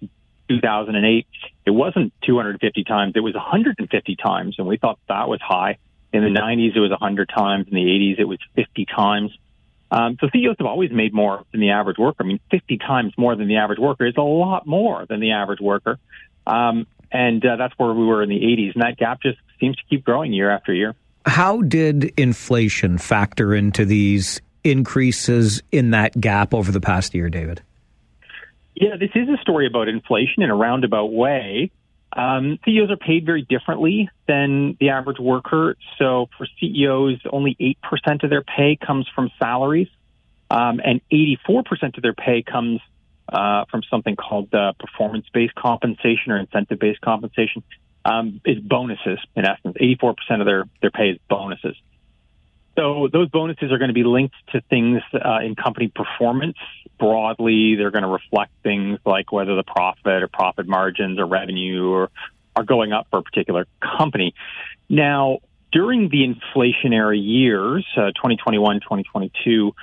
2008, 0.49 1.27
it 1.65 1.71
wasn't 1.71 2.13
250 2.25 2.85
times; 2.85 3.13
it 3.17 3.21
was 3.21 3.35
150 3.35 4.17
times, 4.17 4.57
and 4.59 4.67
we 4.67 4.77
thought 4.77 4.99
that 5.09 5.29
was 5.29 5.41
high. 5.41 5.79
In 6.13 6.23
the 6.23 6.29
90s, 6.29 6.77
it 6.77 6.81
was 6.81 6.91
100 6.91 7.31
times. 7.31 7.69
In 7.69 7.75
the 7.75 7.85
80s, 7.85 8.19
it 8.19 8.25
was 8.25 8.39
50 8.55 8.85
times. 8.85 9.31
Um, 9.91 10.17
so 10.21 10.29
CEOs 10.33 10.57
have 10.59 10.67
always 10.67 10.91
made 10.91 11.15
more 11.15 11.45
than 11.53 11.61
the 11.61 11.71
average 11.71 11.99
worker. 11.99 12.25
I 12.25 12.27
mean, 12.27 12.41
50 12.51 12.79
times 12.79 13.13
more 13.17 13.37
than 13.37 13.49
the 13.49 13.57
average 13.57 13.79
worker 13.79 14.07
is 14.07 14.15
a 14.17 14.23
lot 14.23 14.67
more 14.67 15.07
than 15.07 15.21
the 15.21 15.33
average 15.33 15.61
worker. 15.61 15.99
Um, 16.47 16.87
and 17.13 17.45
uh, 17.45 17.57
that's 17.57 17.75
where 17.77 17.93
we 17.93 18.05
were 18.05 18.23
in 18.23 18.29
the 18.29 18.41
80s. 18.41 18.75
And 18.75 18.83
that 18.83 18.97
gap 18.97 19.21
just 19.23 19.39
seems 19.61 19.77
to 19.77 19.83
keep 19.89 20.05
growing 20.05 20.33
year 20.33 20.51
after 20.51 20.73
year. 20.73 20.95
How 21.27 21.63
did 21.63 22.05
inflation 22.17 22.99
factor 22.99 23.55
into 23.55 23.85
these 23.85 24.41
increases 24.65 25.63
in 25.71 25.91
that 25.91 26.19
gap 26.21 26.55
over 26.55 26.73
the 26.73 26.81
past 26.81 27.15
year, 27.15 27.29
David? 27.29 27.63
Yeah, 28.75 28.97
this 28.99 29.11
is 29.15 29.29
a 29.29 29.41
story 29.43 29.67
about 29.67 29.89
inflation 29.89 30.43
in 30.43 30.51
a 30.51 30.55
roundabout 30.55 31.13
way. 31.13 31.71
Um, 32.15 32.59
CEOs 32.65 32.91
are 32.91 32.97
paid 32.97 33.25
very 33.25 33.43
differently 33.43 34.11
than 34.27 34.77
the 34.81 34.91
average 34.91 35.19
worker. 35.19 35.77
So 35.99 36.29
for 36.37 36.47
CEOs, 36.61 37.21
only 37.31 37.57
8% 37.85 38.23
of 38.23 38.31
their 38.31 38.43
pay 38.43 38.77
comes 38.77 39.07
from 39.15 39.31
salaries, 39.39 39.89
um, 40.51 40.81
and 40.85 41.01
84% 41.11 41.97
of 41.97 42.03
their 42.03 42.13
pay 42.13 42.43
comes 42.43 42.81
uh, 43.29 43.65
from 43.71 43.83
something 43.91 44.17
called 44.17 44.53
uh, 44.55 44.73
performance-based 44.79 45.55
compensation 45.55 46.33
or 46.33 46.39
incentive-based 46.39 47.01
compensation. 47.01 47.63
Um, 48.05 48.41
is 48.45 48.59
bonuses 48.59 49.21
in 49.37 49.45
essence. 49.45 49.77
84% 49.81 50.17
of 50.41 50.45
their 50.45 50.65
their 50.81 50.91
pay 50.91 51.11
is 51.11 51.19
bonuses. 51.29 51.77
So 52.77 53.09
those 53.13 53.29
bonuses 53.29 53.71
are 53.71 53.79
going 53.79 53.91
to 53.91 53.95
be 53.95 54.05
linked 54.05 54.35
to 54.53 54.61
things 54.63 55.03
uh, 55.15 55.39
in 55.45 55.55
company 55.55 55.93
performance 55.95 56.57
broadly. 56.99 57.77
They're 57.77 57.91
going 57.91 58.03
to 58.03 58.09
reflect 58.09 58.53
things 58.63 58.99
like 59.05 59.31
whether 59.31 59.55
the 59.55 59.63
profit 59.63 60.23
or 60.23 60.29
profit 60.29 60.67
margins 60.67 61.19
or 61.19 61.27
revenue 61.27 61.91
or 61.91 62.11
are 62.57 62.65
going 62.65 62.93
up 62.93 63.07
for 63.11 63.19
a 63.19 63.23
particular 63.23 63.67
company. 63.81 64.35
Now, 64.89 65.39
during 65.71 66.09
the 66.09 66.27
inflationary 66.27 67.23
years, 67.23 67.87
uh, 67.97 68.13
2021, 68.13 68.81
2022, 68.81 69.75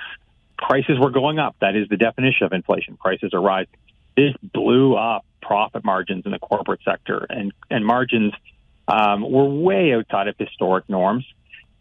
prices 0.60 0.98
were 0.98 1.10
going 1.10 1.38
up. 1.38 1.56
That 1.60 1.76
is 1.76 1.88
the 1.88 1.96
definition 1.96 2.46
of 2.46 2.52
inflation. 2.52 2.96
Prices 2.96 3.32
are 3.34 3.40
rising. 3.40 3.74
This 4.16 4.34
blew 4.42 4.94
up 4.96 5.24
profit 5.40 5.84
margins 5.84 6.26
in 6.26 6.32
the 6.32 6.38
corporate 6.38 6.80
sector, 6.84 7.26
and 7.28 7.52
and 7.70 7.84
margins 7.84 8.32
um, 8.88 9.22
were 9.22 9.44
way 9.44 9.94
outside 9.94 10.28
of 10.28 10.36
historic 10.38 10.88
norms. 10.88 11.24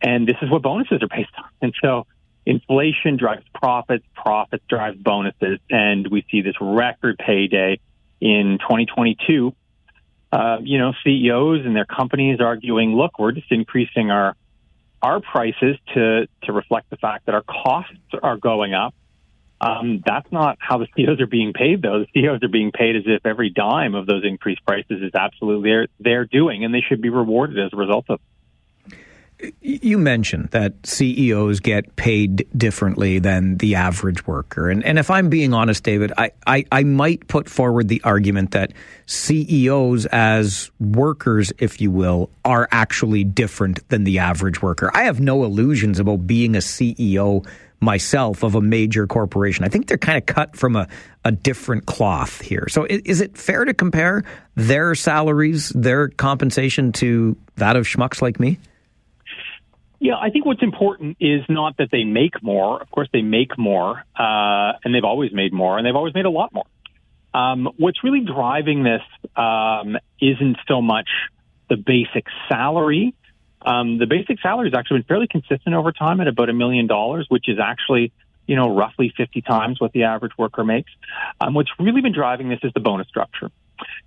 And 0.01 0.27
this 0.27 0.37
is 0.41 0.49
what 0.49 0.61
bonuses 0.61 1.01
are 1.01 1.07
based 1.07 1.31
on. 1.37 1.45
And 1.61 1.73
so 1.81 2.07
inflation 2.45 3.17
drives 3.17 3.43
profits, 3.53 4.05
profits 4.13 4.63
drive 4.69 5.03
bonuses, 5.03 5.59
and 5.69 6.07
we 6.07 6.25
see 6.31 6.41
this 6.41 6.55
record 6.61 7.17
payday 7.17 7.79
in 8.21 8.57
2022. 8.61 9.53
Uh, 10.31 10.57
you 10.61 10.77
know, 10.77 10.93
CEOs 11.03 11.65
and 11.65 11.75
their 11.75 11.85
companies 11.85 12.39
arguing, 12.39 12.93
look, 12.93 13.19
we're 13.19 13.31
just 13.31 13.51
increasing 13.51 14.11
our 14.11 14.35
our 15.01 15.21
prices 15.21 15.77
to 15.93 16.27
to 16.43 16.53
reflect 16.53 16.89
the 16.89 16.97
fact 16.97 17.25
that 17.25 17.35
our 17.35 17.43
costs 17.43 17.93
are 18.21 18.37
going 18.37 18.73
up. 18.73 18.93
Um, 19.61 20.01
that's 20.05 20.31
not 20.31 20.57
how 20.59 20.77
the 20.77 20.87
CEOs 20.95 21.19
are 21.19 21.27
being 21.27 21.51
paid, 21.51 21.81
though. 21.81 21.99
The 21.99 22.07
CEOs 22.13 22.43
are 22.43 22.49
being 22.49 22.71
paid 22.71 22.95
as 22.95 23.03
if 23.05 23.25
every 23.25 23.49
dime 23.49 23.93
of 23.93 24.05
those 24.05 24.23
increased 24.23 24.65
prices 24.65 25.01
is 25.01 25.11
absolutely 25.13 25.69
their, 25.69 25.87
their 25.99 26.25
doing, 26.25 26.63
and 26.63 26.73
they 26.73 26.79
should 26.79 27.01
be 27.01 27.09
rewarded 27.09 27.59
as 27.59 27.73
a 27.73 27.75
result 27.75 28.05
of. 28.09 28.21
You 29.61 29.97
mentioned 29.97 30.49
that 30.49 30.73
CEOs 30.85 31.59
get 31.61 31.95
paid 31.95 32.47
differently 32.57 33.19
than 33.19 33.57
the 33.57 33.75
average 33.75 34.27
worker. 34.27 34.69
And, 34.69 34.83
and 34.83 34.99
if 34.99 35.09
I'm 35.09 35.29
being 35.29 35.53
honest, 35.53 35.83
David, 35.83 36.11
I, 36.17 36.31
I, 36.45 36.65
I 36.71 36.83
might 36.83 37.27
put 37.27 37.49
forward 37.49 37.87
the 37.87 38.01
argument 38.03 38.51
that 38.51 38.73
CEOs 39.05 40.05
as 40.07 40.71
workers, 40.79 41.53
if 41.57 41.79
you 41.79 41.89
will, 41.89 42.29
are 42.43 42.67
actually 42.71 43.23
different 43.23 43.87
than 43.89 44.03
the 44.03 44.19
average 44.19 44.61
worker. 44.61 44.91
I 44.93 45.03
have 45.03 45.19
no 45.19 45.45
illusions 45.45 45.99
about 45.99 46.27
being 46.27 46.55
a 46.55 46.59
CEO 46.59 47.45
myself 47.81 48.43
of 48.43 48.55
a 48.55 48.61
major 48.61 49.07
corporation. 49.07 49.63
I 49.63 49.69
think 49.69 49.87
they're 49.87 49.97
kind 49.97 50.17
of 50.17 50.25
cut 50.25 50.57
from 50.57 50.75
a, 50.75 50.87
a 51.23 51.31
different 51.31 51.85
cloth 51.85 52.41
here. 52.41 52.67
So 52.69 52.83
is, 52.83 53.01
is 53.05 53.21
it 53.21 53.37
fair 53.37 53.63
to 53.63 53.73
compare 53.73 54.23
their 54.55 54.95
salaries, 54.95 55.69
their 55.69 56.09
compensation 56.09 56.91
to 56.93 57.37
that 57.55 57.77
of 57.77 57.85
schmucks 57.85 58.21
like 58.21 58.37
me? 58.37 58.59
Yeah, 59.99 60.15
I 60.15 60.29
think 60.29 60.45
what's 60.45 60.63
important 60.63 61.17
is 61.19 61.41
not 61.49 61.77
that 61.77 61.89
they 61.91 62.05
make 62.05 62.41
more. 62.41 62.81
Of 62.81 62.89
course, 62.89 63.09
they 63.11 63.21
make 63.21 63.57
more, 63.57 64.03
uh, 64.17 64.79
and 64.83 64.95
they've 64.95 65.03
always 65.03 65.33
made 65.33 65.51
more, 65.51 65.77
and 65.77 65.85
they've 65.85 65.95
always 65.95 66.13
made 66.13 66.25
a 66.25 66.29
lot 66.29 66.53
more. 66.53 66.65
Um, 67.33 67.69
what's 67.77 68.03
really 68.03 68.21
driving 68.21 68.83
this 68.83 69.01
um, 69.35 69.97
isn't 70.21 70.57
so 70.67 70.81
much 70.81 71.09
the 71.69 71.75
basic 71.75 72.25
salary. 72.47 73.13
Um, 73.61 73.99
the 73.99 74.07
basic 74.07 74.39
salary 74.41 74.69
has 74.69 74.77
actually 74.77 74.99
been 74.99 75.07
fairly 75.07 75.27
consistent 75.27 75.75
over 75.75 75.91
time 75.91 76.21
at 76.21 76.27
about 76.27 76.49
a 76.49 76.53
million 76.53 76.87
dollars, 76.87 77.25
which 77.29 77.49
is 77.49 77.57
actually, 77.61 78.13
you 78.47 78.55
know, 78.55 78.73
roughly 78.73 79.13
50 79.15 79.41
times 79.41 79.81
what 79.81 79.91
the 79.91 80.03
average 80.03 80.31
worker 80.37 80.63
makes. 80.63 80.91
Um, 81.41 81.53
what's 81.53 81.69
really 81.77 82.01
been 82.01 82.13
driving 82.13 82.49
this 82.49 82.59
is 82.63 82.71
the 82.73 82.79
bonus 82.79 83.07
structure. 83.07 83.51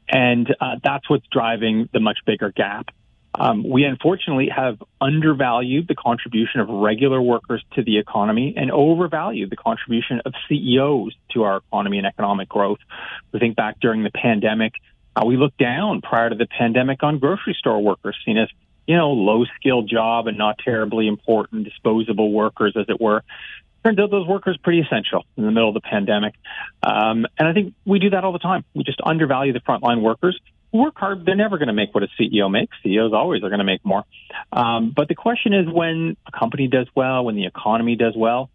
And 0.08 0.54
uh, 0.60 0.76
that's 0.82 1.08
what's 1.08 1.26
driving 1.30 1.88
the 1.92 2.00
much 2.00 2.18
bigger 2.26 2.50
gap. 2.50 2.88
Um, 3.34 3.68
we 3.68 3.84
unfortunately 3.84 4.50
have 4.54 4.82
undervalued 5.00 5.88
the 5.88 5.94
contribution 5.94 6.60
of 6.60 6.68
regular 6.68 7.20
workers 7.20 7.64
to 7.74 7.82
the 7.82 7.98
economy 7.98 8.54
and 8.56 8.70
overvalued 8.70 9.50
the 9.50 9.56
contribution 9.56 10.20
of 10.26 10.34
CEOs 10.48 11.14
to 11.32 11.44
our 11.44 11.58
economy 11.58 11.98
and 11.98 12.06
economic 12.06 12.48
growth. 12.48 12.78
We 13.32 13.40
think 13.40 13.56
back 13.56 13.80
during 13.80 14.02
the 14.02 14.10
pandemic, 14.10 14.74
uh, 15.16 15.24
we 15.24 15.36
looked 15.36 15.58
down 15.58 16.02
prior 16.02 16.28
to 16.28 16.36
the 16.36 16.46
pandemic 16.46 17.02
on 17.02 17.18
grocery 17.18 17.56
store 17.58 17.82
workers, 17.82 18.16
seen 18.24 18.36
as 18.36 18.48
you 18.86 18.96
know 18.96 19.12
low 19.12 19.44
skilled 19.56 19.88
job 19.88 20.26
and 20.26 20.36
not 20.36 20.58
terribly 20.58 21.06
important 21.06 21.64
disposable 21.64 22.32
workers, 22.32 22.74
as 22.76 22.86
it 22.88 23.00
were. 23.00 23.22
Turns 23.84 23.98
out 23.98 24.10
those 24.10 24.26
workers 24.26 24.56
pretty 24.62 24.80
essential 24.80 25.24
in 25.36 25.44
the 25.44 25.50
middle 25.50 25.68
of 25.68 25.74
the 25.74 25.80
pandemic, 25.80 26.34
um, 26.82 27.26
and 27.38 27.48
I 27.48 27.52
think 27.52 27.74
we 27.84 27.98
do 27.98 28.10
that 28.10 28.24
all 28.24 28.32
the 28.32 28.38
time. 28.38 28.64
We 28.74 28.84
just 28.84 29.00
undervalue 29.02 29.52
the 29.52 29.60
frontline 29.60 30.02
workers 30.02 30.38
work 30.72 30.94
hard, 30.96 31.24
they're 31.24 31.34
never 31.34 31.58
going 31.58 31.68
to 31.68 31.74
make 31.74 31.94
what 31.94 32.02
a 32.02 32.08
CEO 32.18 32.50
makes. 32.50 32.76
CEOs 32.82 33.12
always 33.12 33.42
are 33.42 33.48
going 33.48 33.58
to 33.58 33.64
make 33.64 33.84
more. 33.84 34.04
Um, 34.52 34.92
but 34.94 35.08
the 35.08 35.14
question 35.14 35.52
is 35.52 35.66
when 35.70 36.16
a 36.26 36.36
company 36.36 36.68
does 36.68 36.88
well, 36.94 37.24
when 37.24 37.36
the 37.36 37.46
economy 37.46 37.96
does 37.96 38.14
well, 38.16 38.50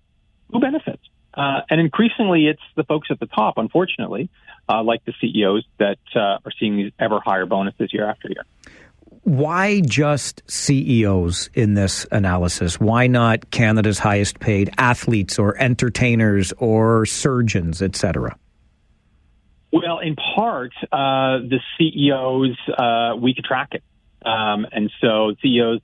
who 0.51 0.59
benefits? 0.59 1.03
Uh, 1.33 1.61
and 1.69 1.79
increasingly, 1.79 2.47
it's 2.47 2.61
the 2.75 2.83
folks 2.83 3.09
at 3.11 3.19
the 3.19 3.27
top, 3.27 3.57
unfortunately, 3.57 4.29
uh, 4.67 4.81
like 4.81 5.05
the 5.05 5.13
CEOs, 5.21 5.63
that 5.77 5.99
uh, 6.15 6.19
are 6.43 6.51
seeing 6.59 6.77
these 6.77 6.91
ever 6.99 7.19
higher 7.23 7.45
bonuses 7.45 7.93
year 7.93 8.09
after 8.09 8.27
year. 8.27 8.43
Why 9.21 9.81
just 9.81 10.41
CEOs 10.49 11.49
in 11.53 11.75
this 11.75 12.07
analysis? 12.11 12.79
Why 12.79 13.07
not 13.07 13.51
Canada's 13.51 13.99
highest 13.99 14.39
paid 14.39 14.71
athletes 14.77 15.37
or 15.37 15.55
entertainers 15.57 16.53
or 16.57 17.05
surgeons, 17.05 17.81
et 17.81 17.95
cetera? 17.95 18.35
Well, 19.71 19.99
in 19.99 20.15
part, 20.15 20.73
uh, 20.91 21.39
the 21.39 21.59
CEOs, 21.77 22.57
uh, 22.77 23.15
we 23.17 23.33
could 23.33 23.45
track 23.45 23.73
it. 23.73 23.83
Um, 24.25 24.65
and 24.71 24.91
so 25.01 25.35
CEOs 25.41 25.81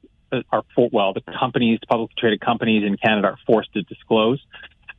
are, 0.51 0.63
for, 0.73 0.89
well, 0.91 1.13
the 1.13 1.21
companies, 1.21 1.79
publicly 1.87 2.15
traded 2.17 2.41
companies 2.41 2.83
in 2.85 2.97
Canada 2.97 3.27
are 3.27 3.37
forced 3.45 3.73
to 3.73 3.81
disclose 3.83 4.39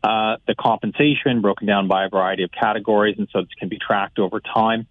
uh, 0.05 0.37
the 0.47 0.55
compensation 0.55 1.41
broken 1.41 1.67
down 1.67 1.89
by 1.89 2.05
a 2.05 2.09
variety 2.11 2.43
of 2.43 2.51
categories, 2.53 3.17
and 3.19 3.27
so 3.33 3.41
this 3.41 3.55
can 3.59 3.71
be 3.71 3.79
tracked 3.79 4.19
over 4.19 4.39
time. 4.39 4.87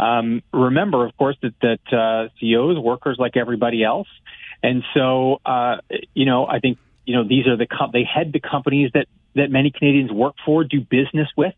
Um, 0.00 0.42
remember, 0.52 1.06
of 1.06 1.16
course, 1.16 1.36
that, 1.42 1.54
that 1.62 1.96
uh, 1.96 2.28
CEOs, 2.40 2.76
workers 2.76 3.18
like 3.20 3.36
everybody 3.36 3.84
else, 3.84 4.08
and 4.60 4.82
so 4.94 5.40
uh, 5.46 5.76
you 6.12 6.26
know, 6.26 6.44
I 6.44 6.58
think 6.58 6.78
you 7.04 7.14
know 7.14 7.22
these 7.22 7.46
are 7.46 7.56
the 7.56 7.68
com- 7.68 7.90
they 7.92 8.02
head 8.02 8.32
the 8.32 8.40
companies 8.40 8.90
that 8.94 9.06
that 9.36 9.48
many 9.48 9.70
Canadians 9.70 10.10
work 10.10 10.34
for, 10.44 10.64
do 10.64 10.80
business 10.80 11.28
with. 11.36 11.54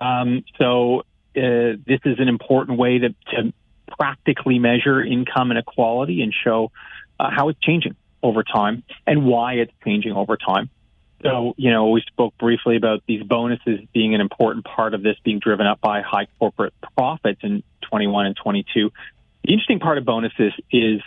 Um, 0.00 0.44
so 0.58 1.02
uh, 1.36 1.76
this 1.86 2.00
is 2.04 2.18
an 2.18 2.28
important 2.28 2.78
way 2.78 2.98
to, 2.98 3.08
to 3.32 3.52
practically 3.98 4.58
measure 4.58 5.02
income 5.02 5.50
inequality 5.50 6.22
and 6.22 6.32
show 6.32 6.70
uh, 7.18 7.30
how 7.30 7.48
it's 7.48 7.60
changing 7.60 7.96
over 8.22 8.42
time 8.42 8.82
and 9.06 9.24
why 9.24 9.54
it's 9.54 9.72
changing 9.84 10.12
over 10.12 10.36
time. 10.36 10.70
So, 11.22 11.54
you 11.58 11.70
know, 11.70 11.90
we 11.90 12.02
spoke 12.02 12.36
briefly 12.38 12.76
about 12.76 13.02
these 13.06 13.22
bonuses 13.22 13.80
being 13.92 14.14
an 14.14 14.22
important 14.22 14.64
part 14.64 14.94
of 14.94 15.02
this 15.02 15.16
being 15.22 15.38
driven 15.38 15.66
up 15.66 15.80
by 15.80 16.00
high 16.00 16.26
corporate 16.38 16.72
profits 16.96 17.40
in 17.42 17.62
21 17.82 18.26
and 18.26 18.36
22. 18.36 18.90
The 19.44 19.52
interesting 19.52 19.80
part 19.80 19.98
of 19.98 20.06
bonuses 20.06 20.52
is 20.70 21.02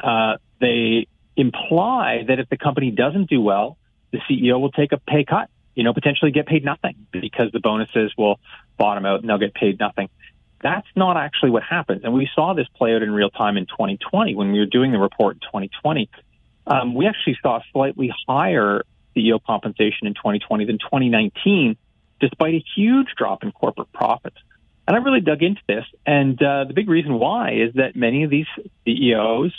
uh, 0.00 0.36
they 0.60 1.06
imply 1.36 2.24
that 2.26 2.38
if 2.38 2.48
the 2.48 2.56
company 2.56 2.90
doesn't 2.90 3.28
do 3.28 3.40
well, 3.40 3.76
the 4.12 4.18
CEO 4.30 4.58
will 4.60 4.72
take 4.72 4.92
a 4.92 4.98
pay 4.98 5.24
cut, 5.24 5.50
you 5.74 5.84
know, 5.84 5.92
potentially 5.92 6.30
get 6.30 6.46
paid 6.46 6.64
nothing 6.64 7.06
because 7.12 7.52
the 7.52 7.60
bonuses 7.60 8.12
will 8.16 8.40
bottom 8.80 9.06
out 9.06 9.20
and 9.20 9.28
they'll 9.28 9.38
get 9.38 9.54
paid 9.54 9.78
nothing. 9.78 10.08
That's 10.62 10.86
not 10.96 11.16
actually 11.16 11.50
what 11.50 11.62
happens. 11.62 12.02
And 12.02 12.12
we 12.12 12.28
saw 12.34 12.54
this 12.54 12.66
play 12.76 12.94
out 12.94 13.02
in 13.02 13.12
real 13.12 13.30
time 13.30 13.56
in 13.56 13.66
2020 13.66 14.34
when 14.34 14.50
we 14.52 14.58
were 14.58 14.66
doing 14.66 14.90
the 14.90 14.98
report 14.98 15.36
in 15.36 15.40
2020. 15.40 16.10
Um, 16.66 16.94
we 16.94 17.06
actually 17.06 17.38
saw 17.42 17.60
slightly 17.72 18.12
higher 18.26 18.82
CEO 19.14 19.38
compensation 19.42 20.06
in 20.06 20.14
2020 20.14 20.64
than 20.64 20.78
2019, 20.78 21.76
despite 22.20 22.54
a 22.54 22.64
huge 22.74 23.08
drop 23.16 23.42
in 23.42 23.52
corporate 23.52 23.92
profits. 23.92 24.36
And 24.86 24.96
I 24.96 25.00
really 25.00 25.20
dug 25.20 25.42
into 25.42 25.60
this. 25.68 25.84
And 26.04 26.42
uh, 26.42 26.64
the 26.64 26.74
big 26.74 26.88
reason 26.88 27.14
why 27.18 27.52
is 27.52 27.74
that 27.74 27.96
many 27.96 28.24
of 28.24 28.30
these 28.30 28.46
CEOs 28.84 29.52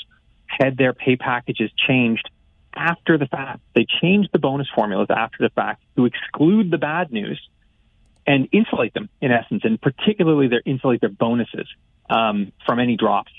had 0.45 0.77
their 0.77 0.93
pay 0.93 1.15
packages 1.15 1.71
changed 1.87 2.29
after 2.75 3.17
the 3.17 3.27
fact. 3.27 3.61
They 3.75 3.85
changed 4.01 4.29
the 4.33 4.39
bonus 4.39 4.67
formulas 4.73 5.07
after 5.09 5.37
the 5.39 5.49
fact 5.49 5.83
to 5.95 6.05
exclude 6.05 6.71
the 6.71 6.77
bad 6.77 7.11
news 7.11 7.41
and 8.25 8.47
insulate 8.51 8.93
them 8.93 9.09
in 9.21 9.31
essence, 9.31 9.61
and 9.63 9.81
particularly 9.81 10.47
their 10.47 10.61
insulate 10.65 11.01
their 11.01 11.09
bonuses 11.09 11.67
um, 12.09 12.51
from 12.65 12.79
any 12.79 12.97
drops. 12.97 13.31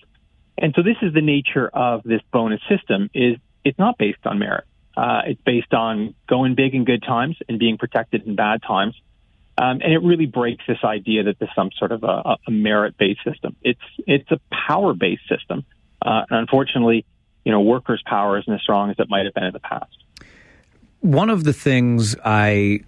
And 0.59 0.73
so 0.77 0.83
this 0.83 0.97
is 1.03 1.15
the 1.15 1.23
nature 1.23 1.69
of 1.69 2.03
this 2.03 2.21
bonus 2.33 2.61
system: 2.69 3.11
is 3.15 3.37
it's 3.65 3.79
not 3.79 3.99
based 3.99 4.25
on 4.25 4.39
merit. 4.39 4.65
Uh, 4.97 5.23
it's 5.27 5.41
based 5.43 5.73
on 5.73 6.15
going 6.29 6.55
big 6.55 6.75
in 6.75 6.85
good 6.85 7.03
times 7.03 7.37
and 7.49 7.59
being 7.59 7.79
protected 7.79 8.27
in 8.27 8.37
bad 8.37 8.61
times. 8.63 8.95
Um, 9.57 9.81
and 9.83 9.93
it 9.93 10.03
really 10.03 10.27
breaks 10.27 10.65
this 10.67 10.79
idea 10.83 11.25
that 11.25 11.39
there's 11.39 11.55
some 11.55 11.71
sort 11.79 11.93
of 11.93 12.03
a, 12.05 12.37
a 12.47 12.51
merit-based 12.51 13.21
system. 13.25 13.57
It's 13.63 13.81
it's 14.07 14.31
a 14.31 14.41
power-based 14.69 15.29
system, 15.29 15.65
uh, 16.05 16.23
and 16.29 16.41
unfortunately, 16.41 17.05
you 17.45 17.53
know, 17.53 17.61
workers' 17.61 18.03
power 18.07 18.39
isn't 18.39 18.53
as 18.53 18.61
strong 18.63 18.91
as 18.91 18.97
it 18.99 19.09
might 19.09 19.25
have 19.27 19.35
been 19.35 19.45
in 19.45 19.53
the 19.53 19.61
past. 19.61 19.95
One 21.01 21.31
of 21.31 21.45
the 21.45 21.53
things 21.53 22.17
I 22.25 22.81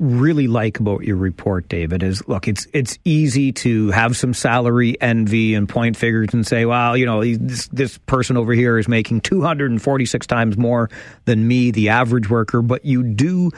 really 0.00 0.48
like 0.48 0.80
about 0.80 1.04
your 1.04 1.16
report, 1.16 1.68
David, 1.68 2.02
is 2.02 2.26
look, 2.26 2.48
it's 2.48 2.66
it's 2.72 2.98
easy 3.04 3.52
to 3.52 3.90
have 3.90 4.16
some 4.16 4.34
salary 4.34 5.00
envy 5.00 5.54
and 5.54 5.68
point 5.68 5.96
figures 5.96 6.30
and 6.32 6.46
say, 6.46 6.64
well, 6.64 6.96
you 6.96 7.04
know, 7.06 7.22
this, 7.22 7.68
this 7.68 7.98
person 7.98 8.36
over 8.36 8.52
here 8.54 8.78
is 8.78 8.88
making 8.88 9.20
246 9.20 10.26
times 10.26 10.56
more 10.56 10.90
than 11.26 11.46
me, 11.46 11.70
the 11.70 11.90
average 11.90 12.30
worker, 12.30 12.62
but 12.62 12.84
you 12.84 13.02
do 13.02 13.50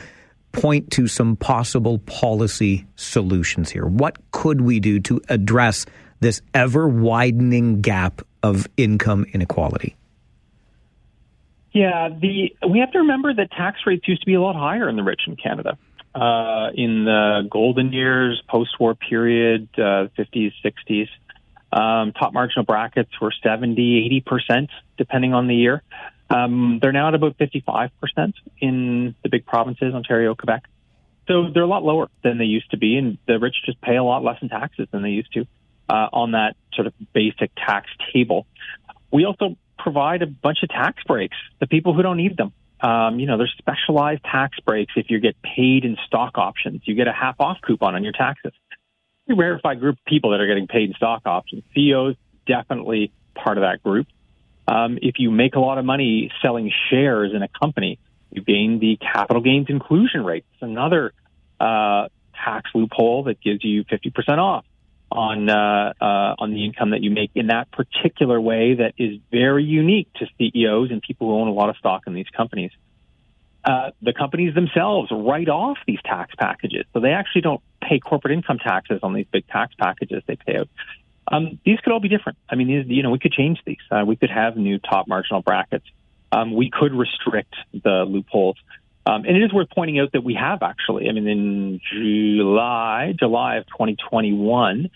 point 0.51 0.91
to 0.91 1.07
some 1.07 1.37
possible 1.37 1.99
policy 2.01 2.87
solutions 2.97 3.71
here. 3.71 3.87
What 3.87 4.19
could 4.33 4.61
we 4.61 4.81
do 4.81 5.01
to 5.01 5.23
address 5.29 5.87
this 6.21 6.43
ever 6.53 6.89
widening 6.89 7.81
gap 7.81 8.21
of 8.43 8.67
income 8.77 9.25
inequality? 9.33 9.97
Yeah, 11.73 12.11
the 12.11 12.55
we 12.69 12.81
have 12.81 12.91
to 12.93 12.99
remember 12.99 13.33
that 13.33 13.51
tax 13.53 13.79
rates 13.87 14.07
used 14.07 14.21
to 14.23 14.27
be 14.27 14.35
a 14.35 14.41
lot 14.43 14.57
higher 14.57 14.89
in 14.89 14.97
the 14.97 15.03
rich 15.03 15.23
in 15.27 15.37
Canada 15.37 15.79
uh, 16.15 16.71
in 16.75 17.05
the 17.05 17.49
golden 17.51 17.93
years, 17.93 18.43
post-war 18.49 18.95
period, 18.95 19.69
uh, 19.77 20.09
50s, 20.19 20.53
60s. 20.65 21.09
Um, 21.73 22.13
top 22.13 22.35
marginal 22.35 22.65
brackets 22.65 23.11
were 23.21 23.33
70, 23.43 24.23
80%, 24.27 24.69
depending 24.99 25.33
on 25.33 25.47
the 25.47 25.55
year. 25.55 25.83
Um, 26.29 26.79
they're 26.81 26.93
now 26.93 27.09
at 27.09 27.15
about 27.15 27.39
55% 27.39 27.91
in 28.61 29.15
the 29.23 29.29
big 29.29 29.47
provinces, 29.47 29.95
Ontario, 29.95 30.35
Quebec. 30.35 30.65
So 31.29 31.51
they're 31.53 31.63
a 31.63 31.67
lot 31.67 31.85
lower 31.85 32.09
than 32.23 32.39
they 32.39 32.45
used 32.45 32.71
to 32.73 32.77
be, 32.77 32.97
and 32.97 33.19
the 33.27 33.39
rich 33.39 33.55
just 33.65 33.81
pay 33.81 33.97
a 33.97 34.03
lot 34.03 34.25
less 34.25 34.39
in 34.43 34.49
taxes 34.49 34.89
than 34.91 35.03
they 35.03 35.11
used 35.11 35.33
to 35.35 35.47
uh, 35.89 36.09
on 36.13 36.33
that 36.33 36.57
sort 36.75 36.87
of 36.87 36.95
basic 37.13 37.51
tax 37.55 37.89
table. 38.13 38.47
We 39.13 39.25
also 39.25 39.57
provide 39.79 40.23
a 40.23 40.27
bunch 40.27 40.59
of 40.63 40.69
tax 40.69 41.03
breaks 41.05 41.37
to 41.61 41.67
people 41.67 41.95
who 41.95 42.03
don't 42.03 42.17
need 42.17 42.37
them. 42.37 42.53
Um, 42.83 43.21
you 43.21 43.27
know, 43.27 43.39
there's 43.39 43.55
specialized 43.59 44.25
tax 44.25 44.59
breaks 44.61 44.93
if 44.97 45.07
you 45.09 45.21
get 45.21 45.41
paid 45.43 45.85
in 45.85 45.97
stock 46.07 46.37
options. 46.37 46.83
You 46.85 46.95
get 46.95 47.07
a 47.07 47.13
half 47.13 47.37
off 47.39 47.59
coupon 47.65 47.95
on 47.95 48.03
your 48.03 48.13
taxes. 48.13 48.53
A 49.31 49.35
rarefied 49.35 49.79
group 49.79 49.99
of 49.99 50.05
people 50.05 50.31
that 50.31 50.41
are 50.41 50.49
getting 50.49 50.67
paid 50.67 50.91
in 50.91 50.95
stock 50.95 51.23
options. 51.25 51.63
CEOs 51.75 52.17
definitely 52.47 53.13
part 53.35 53.57
of 53.57 53.63
that 53.63 53.83
group. 53.83 54.09
Um, 54.67 54.99
if 55.01 55.19
you 55.19 55.31
make 55.31 55.55
a 55.55 55.61
lot 55.61 55.79
of 55.79 55.85
money 55.85 56.31
selling 56.43 56.73
shares 56.91 57.33
in 57.35 57.43
a 57.43 57.49
company, 57.49 57.99
you 58.31 58.43
gain 58.43 58.81
the 58.81 58.97
capital 58.97 59.43
gains 59.43 59.67
inclusion 59.69 60.25
rate. 60.25 60.45
It's 60.55 60.63
another 60.63 61.13
uh, 61.61 62.09
tax 62.35 62.71
loophole 62.75 63.25
that 63.25 63.41
gives 63.41 63.63
you 63.63 63.85
50% 63.85 64.39
off 64.39 64.65
on 65.13 65.49
uh, 65.49 65.93
uh, 66.01 66.35
on 66.39 66.53
the 66.53 66.65
income 66.65 66.91
that 66.91 67.03
you 67.03 67.11
make 67.11 67.31
in 67.35 67.49
that 67.49 67.71
particular 67.71 68.41
way 68.41 68.75
that 68.75 68.95
is 68.99 69.19
very 69.31 69.65
unique 69.65 70.09
to 70.15 70.27
CEOs 70.39 70.91
and 70.91 71.03
people 71.03 71.29
who 71.29 71.35
own 71.35 71.49
a 71.49 71.53
lot 71.53 71.69
of 71.69 71.77
stock 71.77 72.03
in 72.07 72.15
these 72.15 72.29
companies. 72.37 72.71
Uh, 73.65 73.91
the 74.01 74.13
companies 74.13 74.55
themselves 74.55 75.11
write 75.13 75.49
off 75.49 75.79
these 75.87 76.01
tax 76.05 76.35
packages, 76.37 76.85
so 76.93 77.01
they 77.01 77.13
actually 77.13 77.43
don't 77.43 77.61
pay 77.81 78.01
corporate 78.01 78.33
income 78.33 78.59
taxes 78.59 79.01
on 79.03 79.13
these 79.13 79.27
big 79.31 79.47
tax 79.47 79.75
packages 79.79 80.23
they 80.27 80.37
pay 80.37 80.57
out. 80.57 80.69
Um, 81.29 81.61
these 81.65 81.79
could 81.81 81.93
all 81.93 82.01
be 82.01 82.09
different. 82.09 82.39
I 82.49 82.57
mean, 82.57 82.67
these, 82.67 82.87
you 82.89 83.03
know, 83.03 83.11
we 83.11 83.21
could 83.21 83.33
change 83.33 83.61
these. 83.65 83.77
Uh, 83.91 84.05
we 84.05 84.17
could 84.17 84.31
have 84.31 84.57
new 84.57 84.79
top 84.79 85.07
marginal 85.07 85.43
brackets. 85.43 85.87
Um, 86.33 86.55
we 86.55 86.71
could 86.71 86.93
restrict 86.93 87.55
the 87.73 88.05
loopholes. 88.09 88.57
Um, 89.05 89.25
and 89.25 89.37
it 89.37 89.43
is 89.43 89.53
worth 89.53 89.69
pointing 89.75 89.99
out 89.99 90.13
that 90.13 90.23
we 90.23 90.35
have 90.35 90.63
actually. 90.63 91.09
I 91.09 91.13
mean, 91.13 91.27
in 91.27 91.81
July, 91.93 93.15
July 93.19 93.57
of 93.57 93.67
2021, 93.67 94.91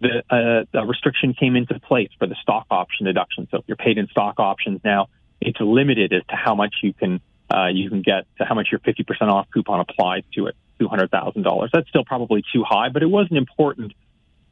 the, 0.00 0.22
uh, 0.30 0.64
the 0.72 0.84
restriction 0.86 1.34
came 1.34 1.56
into 1.56 1.78
place 1.80 2.10
for 2.18 2.26
the 2.26 2.36
stock 2.42 2.66
option 2.70 3.06
deduction. 3.06 3.48
So 3.50 3.58
if 3.58 3.64
you're 3.66 3.76
paid 3.76 3.98
in 3.98 4.06
stock 4.08 4.38
options 4.38 4.80
now, 4.84 5.08
it's 5.40 5.60
limited 5.60 6.12
as 6.12 6.22
to 6.28 6.36
how 6.36 6.54
much 6.54 6.76
you 6.82 6.92
can 6.92 7.20
uh, 7.50 7.68
you 7.68 7.88
can 7.88 8.02
get, 8.02 8.26
to 8.36 8.44
how 8.44 8.54
much 8.54 8.68
your 8.70 8.80
50% 8.80 9.32
off 9.32 9.48
coupon 9.52 9.80
applies 9.80 10.22
to 10.34 10.48
it, 10.48 10.56
$200,000. 10.80 11.70
That's 11.72 11.88
still 11.88 12.04
probably 12.04 12.44
too 12.52 12.62
high, 12.62 12.90
but 12.90 13.02
it 13.02 13.06
was 13.06 13.26
an 13.30 13.38
important 13.38 13.94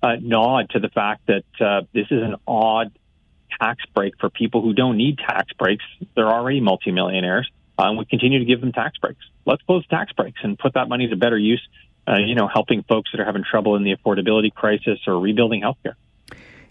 uh, 0.03 0.17
nod 0.19 0.71
to 0.71 0.79
the 0.79 0.89
fact 0.89 1.27
that 1.27 1.45
uh, 1.61 1.83
this 1.93 2.07
is 2.11 2.23
an 2.23 2.37
odd 2.47 2.91
tax 3.61 3.85
break 3.95 4.15
for 4.19 4.31
people 4.31 4.63
who 4.63 4.73
don't 4.73 4.97
need 4.97 5.19
tax 5.19 5.53
breaks. 5.59 5.85
They're 6.15 6.33
already 6.33 6.61
multimillionaires. 6.61 7.51
Uh, 7.79 7.89
and 7.89 7.99
we 7.99 8.07
continue 8.07 8.39
to 8.39 8.45
give 8.47 8.61
them 8.61 8.73
tax 8.73 8.97
breaks. 8.99 9.25
Let's 9.45 9.63
close 9.63 9.87
tax 9.89 10.13
breaks 10.13 10.41
and 10.43 10.59
put 10.59 10.75
that 10.75 10.89
money 10.89 11.09
to 11.09 11.17
better 11.17 11.37
use 11.37 11.61
uh, 12.09 12.17
you 12.17 12.35
know, 12.35 12.49
helping 12.49 12.83
folks 12.85 13.11
that 13.13 13.21
are 13.21 13.25
having 13.25 13.45
trouble 13.49 13.77
in 13.77 13.83
the 13.83 13.95
affordability 13.95 14.53
crisis 14.53 14.99
or 15.07 15.19
rebuilding 15.19 15.63
healthcare. 15.63 15.95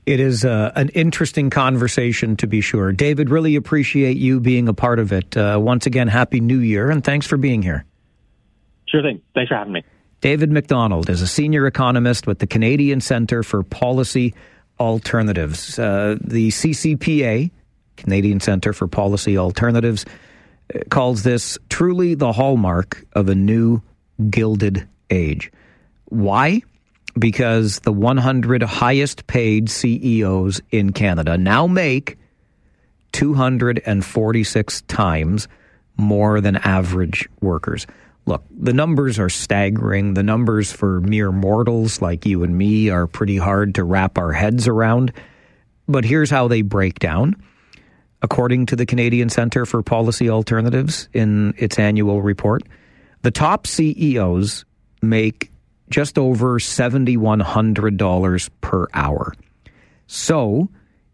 It 0.05 0.19
is 0.19 0.45
uh, 0.45 0.71
an 0.75 0.89
interesting 0.89 1.49
conversation 1.49 2.35
to 2.37 2.47
be 2.47 2.61
sure. 2.61 2.91
David, 2.91 3.31
really 3.31 3.55
appreciate 3.55 4.17
you 4.17 4.39
being 4.39 4.67
a 4.67 4.73
part 4.73 4.99
of 4.99 5.11
it. 5.11 5.35
Uh, 5.35 5.57
once 5.59 5.87
again, 5.87 6.07
Happy 6.07 6.39
New 6.39 6.59
Year, 6.59 6.91
and 6.91 7.03
thanks 7.03 7.25
for 7.25 7.37
being 7.37 7.63
here. 7.63 7.85
Sure 8.87 9.01
thing. 9.01 9.21
Thanks 9.33 9.49
for 9.49 9.55
having 9.55 9.73
me. 9.73 9.83
David 10.21 10.51
Macdonald 10.51 11.09
is 11.09 11.21
a 11.21 11.27
senior 11.27 11.65
economist 11.65 12.27
with 12.27 12.39
the 12.39 12.47
Canadian 12.47 13.01
Centre 13.01 13.41
for 13.41 13.63
Policy 13.63 14.33
Alternatives. 14.79 15.79
Uh, 15.79 16.17
the 16.21 16.49
CCPA, 16.49 17.49
Canadian 17.97 18.39
Centre 18.39 18.73
for 18.73 18.87
Policy 18.87 19.37
Alternatives, 19.37 20.05
uh, 20.73 20.79
calls 20.89 21.23
this 21.23 21.57
truly 21.69 22.13
the 22.13 22.31
hallmark 22.31 23.05
of 23.13 23.27
a 23.27 23.35
new 23.35 23.81
gilded 24.29 24.87
age. 25.09 25.51
Why? 26.05 26.61
Because 27.17 27.79
the 27.79 27.93
100 27.93 28.63
highest 28.63 29.27
paid 29.27 29.69
CEOs 29.69 30.61
in 30.71 30.91
Canada 30.91 31.37
now 31.37 31.67
make 31.67 32.17
246 33.13 34.81
times 34.81 35.47
more 35.97 36.41
than 36.41 36.57
average 36.57 37.29
workers. 37.41 37.87
Look, 38.25 38.43
the 38.49 38.73
numbers 38.73 39.19
are 39.19 39.29
staggering. 39.29 40.15
The 40.15 40.23
numbers 40.23 40.71
for 40.71 40.99
mere 40.99 41.31
mortals 41.31 42.01
like 42.01 42.25
you 42.25 42.43
and 42.43 42.57
me 42.57 42.89
are 42.89 43.07
pretty 43.07 43.37
hard 43.37 43.75
to 43.75 43.83
wrap 43.83 44.17
our 44.17 44.33
heads 44.33 44.67
around. 44.67 45.13
But 45.87 46.05
here's 46.05 46.31
how 46.31 46.47
they 46.47 46.63
break 46.63 46.99
down. 46.99 47.35
According 48.21 48.65
to 48.67 48.75
the 48.75 48.87
Canadian 48.87 49.29
Centre 49.29 49.65
for 49.65 49.83
Policy 49.83 50.29
Alternatives 50.29 51.07
in 51.13 51.53
its 51.57 51.77
annual 51.77 52.23
report, 52.23 52.63
the 53.21 53.29
top 53.31 53.67
CEOs 53.67 54.65
make 55.09 55.51
just 55.89 56.17
over 56.17 56.59
$7,100 56.59 58.49
per 58.61 58.87
hour. 58.93 59.33
So 60.07 60.69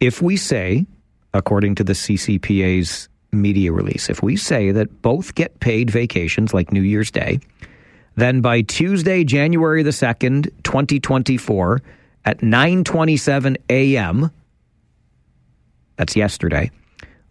If 0.00 0.22
we 0.22 0.36
say, 0.36 0.86
according 1.34 1.74
to 1.76 1.84
the 1.84 1.92
CCPA's 1.92 3.08
media 3.32 3.72
release, 3.72 4.10
if 4.10 4.22
we 4.22 4.36
say 4.36 4.72
that 4.72 5.02
both 5.02 5.34
get 5.34 5.60
paid 5.60 5.90
vacations 5.90 6.52
like 6.52 6.72
New 6.72 6.82
Year's 6.82 7.10
Day, 7.10 7.40
then 8.14 8.40
by 8.40 8.62
Tuesday, 8.62 9.24
January 9.24 9.82
the 9.82 9.90
2nd, 9.90 10.50
2024, 10.62 11.82
at 12.24 12.38
9:27 12.38 13.56
a.m., 13.68 14.30
that's 15.96 16.16
yesterday, 16.16 16.70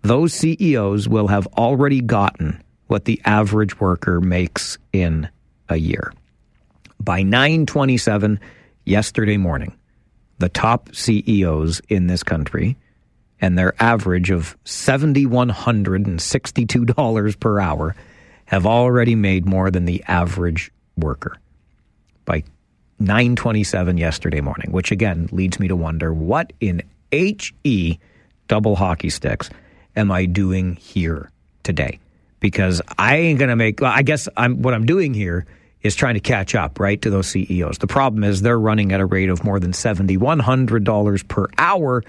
those 0.01 0.33
CEOs 0.33 1.07
will 1.07 1.27
have 1.27 1.47
already 1.47 2.01
gotten 2.01 2.61
what 2.87 3.05
the 3.05 3.21
average 3.23 3.79
worker 3.79 4.19
makes 4.19 4.77
in 4.91 5.29
a 5.69 5.77
year. 5.77 6.11
By 6.99 7.23
9:27 7.23 8.37
yesterday 8.85 9.37
morning, 9.37 9.73
the 10.39 10.49
top 10.49 10.93
CEOs 10.93 11.81
in 11.87 12.07
this 12.07 12.23
country 12.23 12.75
and 13.39 13.57
their 13.57 13.73
average 13.81 14.29
of 14.29 14.57
$7162 14.65 17.39
per 17.39 17.59
hour 17.59 17.95
have 18.51 18.65
already 18.65 19.15
made 19.15 19.45
more 19.45 19.71
than 19.71 19.85
the 19.85 20.03
average 20.09 20.73
worker 20.97 21.37
by 22.25 22.43
927 22.99 23.97
yesterday 23.97 24.41
morning, 24.41 24.73
which 24.73 24.91
again 24.91 25.29
leads 25.31 25.57
me 25.57 25.69
to 25.69 25.75
wonder 25.75 26.13
what 26.13 26.51
in 26.59 26.83
HE 27.13 27.97
double 28.49 28.75
hockey 28.75 29.09
sticks 29.09 29.49
am 29.95 30.11
I 30.11 30.25
doing 30.25 30.75
here 30.75 31.31
today? 31.63 31.99
Because 32.41 32.81
I 32.97 33.15
ain't 33.15 33.39
going 33.39 33.49
to 33.49 33.55
make, 33.55 33.79
well, 33.79 33.93
I 33.95 34.01
guess 34.01 34.27
I'm, 34.35 34.61
what 34.61 34.73
I'm 34.73 34.85
doing 34.85 35.13
here 35.13 35.45
is 35.81 35.95
trying 35.95 36.15
to 36.15 36.19
catch 36.19 36.53
up, 36.53 36.77
right, 36.77 37.01
to 37.03 37.09
those 37.09 37.27
CEOs. 37.27 37.77
The 37.77 37.87
problem 37.87 38.25
is 38.25 38.41
they're 38.41 38.59
running 38.59 38.91
at 38.91 38.99
a 38.99 39.05
rate 39.05 39.29
of 39.29 39.45
more 39.45 39.61
than 39.61 39.71
$7,100 39.71 41.27
per 41.29 41.47
hour, 41.57 42.03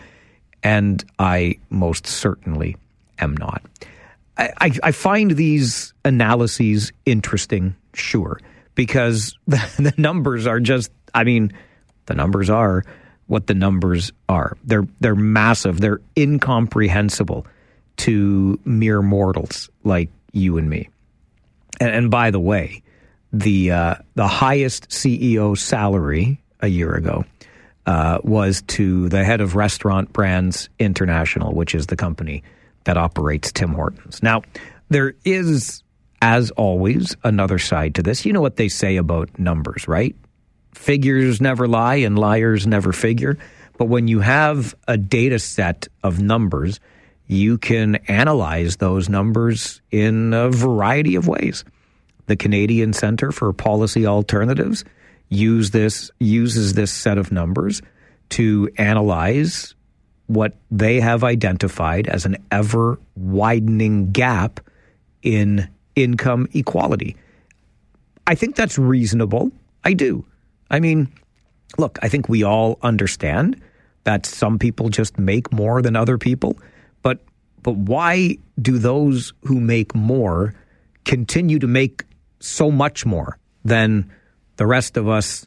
and 0.64 1.04
I 1.20 1.58
most 1.70 2.08
certainly 2.08 2.76
am 3.20 3.36
not. 3.36 3.62
I, 4.38 4.72
I, 4.82 4.92
find 4.92 5.32
these 5.32 5.92
analyses 6.04 6.92
interesting, 7.04 7.76
sure, 7.94 8.40
because 8.74 9.36
the, 9.46 9.58
the 9.78 9.94
numbers 9.98 10.46
are 10.46 10.60
just, 10.60 10.90
I 11.14 11.24
mean, 11.24 11.52
the 12.06 12.14
numbers 12.14 12.48
are 12.50 12.84
what 13.26 13.46
the 13.46 13.54
numbers 13.54 14.12
are. 14.28 14.56
They're 14.64 14.86
they're 15.00 15.14
massive. 15.14 15.80
They're 15.80 16.00
incomprehensible 16.16 17.46
to 17.98 18.58
mere 18.64 19.02
mortals 19.02 19.70
like 19.84 20.10
you 20.32 20.58
and 20.58 20.68
me. 20.68 20.88
And, 21.80 21.90
and 21.90 22.10
by 22.10 22.30
the 22.30 22.40
way, 22.40 22.82
the 23.32 23.70
uh, 23.70 23.94
the 24.14 24.26
highest 24.26 24.88
CEO 24.90 25.56
salary 25.56 26.42
a 26.60 26.68
year 26.68 26.94
ago 26.94 27.24
uh, 27.86 28.18
was 28.22 28.62
to 28.62 29.08
the 29.08 29.24
head 29.24 29.40
of 29.40 29.56
Restaurant 29.56 30.12
Brands 30.12 30.68
International, 30.78 31.54
which 31.54 31.74
is 31.74 31.86
the 31.86 31.96
company 31.96 32.42
that 32.84 32.96
operates 32.96 33.52
Tim 33.52 33.72
Hortons. 33.72 34.22
Now, 34.22 34.42
there 34.88 35.14
is, 35.24 35.82
as 36.20 36.50
always, 36.52 37.16
another 37.24 37.58
side 37.58 37.94
to 37.96 38.02
this. 38.02 38.24
You 38.26 38.32
know 38.32 38.40
what 38.40 38.56
they 38.56 38.68
say 38.68 38.96
about 38.96 39.38
numbers, 39.38 39.88
right? 39.88 40.14
Figures 40.74 41.40
never 41.40 41.68
lie 41.68 41.96
and 41.96 42.18
liars 42.18 42.66
never 42.66 42.92
figure. 42.92 43.38
But 43.78 43.86
when 43.86 44.08
you 44.08 44.20
have 44.20 44.74
a 44.86 44.96
data 44.96 45.38
set 45.38 45.88
of 46.02 46.20
numbers, 46.20 46.80
you 47.26 47.58
can 47.58 47.96
analyze 48.08 48.76
those 48.76 49.08
numbers 49.08 49.80
in 49.90 50.34
a 50.34 50.50
variety 50.50 51.16
of 51.16 51.28
ways. 51.28 51.64
The 52.26 52.36
Canadian 52.36 52.92
Centre 52.92 53.32
for 53.32 53.52
Policy 53.52 54.06
Alternatives 54.06 54.84
use 55.28 55.70
this 55.70 56.10
uses 56.20 56.74
this 56.74 56.92
set 56.92 57.18
of 57.18 57.32
numbers 57.32 57.80
to 58.30 58.68
analyze 58.76 59.74
what 60.32 60.56
they 60.70 60.98
have 60.98 61.22
identified 61.24 62.06
as 62.06 62.24
an 62.24 62.36
ever 62.50 62.98
widening 63.16 64.12
gap 64.12 64.60
in 65.22 65.68
income 65.94 66.48
equality. 66.54 67.16
I 68.26 68.34
think 68.34 68.56
that's 68.56 68.78
reasonable. 68.78 69.52
I 69.84 69.92
do. 69.92 70.24
I 70.70 70.80
mean, 70.80 71.12
look, 71.76 71.98
I 72.02 72.08
think 72.08 72.28
we 72.28 72.44
all 72.44 72.78
understand 72.82 73.60
that 74.04 74.24
some 74.24 74.58
people 74.58 74.88
just 74.88 75.18
make 75.18 75.52
more 75.52 75.82
than 75.82 75.96
other 75.96 76.16
people, 76.16 76.58
but 77.02 77.20
but 77.62 77.76
why 77.76 78.38
do 78.60 78.78
those 78.78 79.32
who 79.42 79.60
make 79.60 79.94
more 79.94 80.54
continue 81.04 81.58
to 81.58 81.66
make 81.66 82.04
so 82.40 82.70
much 82.70 83.04
more 83.04 83.38
than 83.64 84.10
the 84.56 84.66
rest 84.66 84.96
of 84.96 85.08
us 85.08 85.46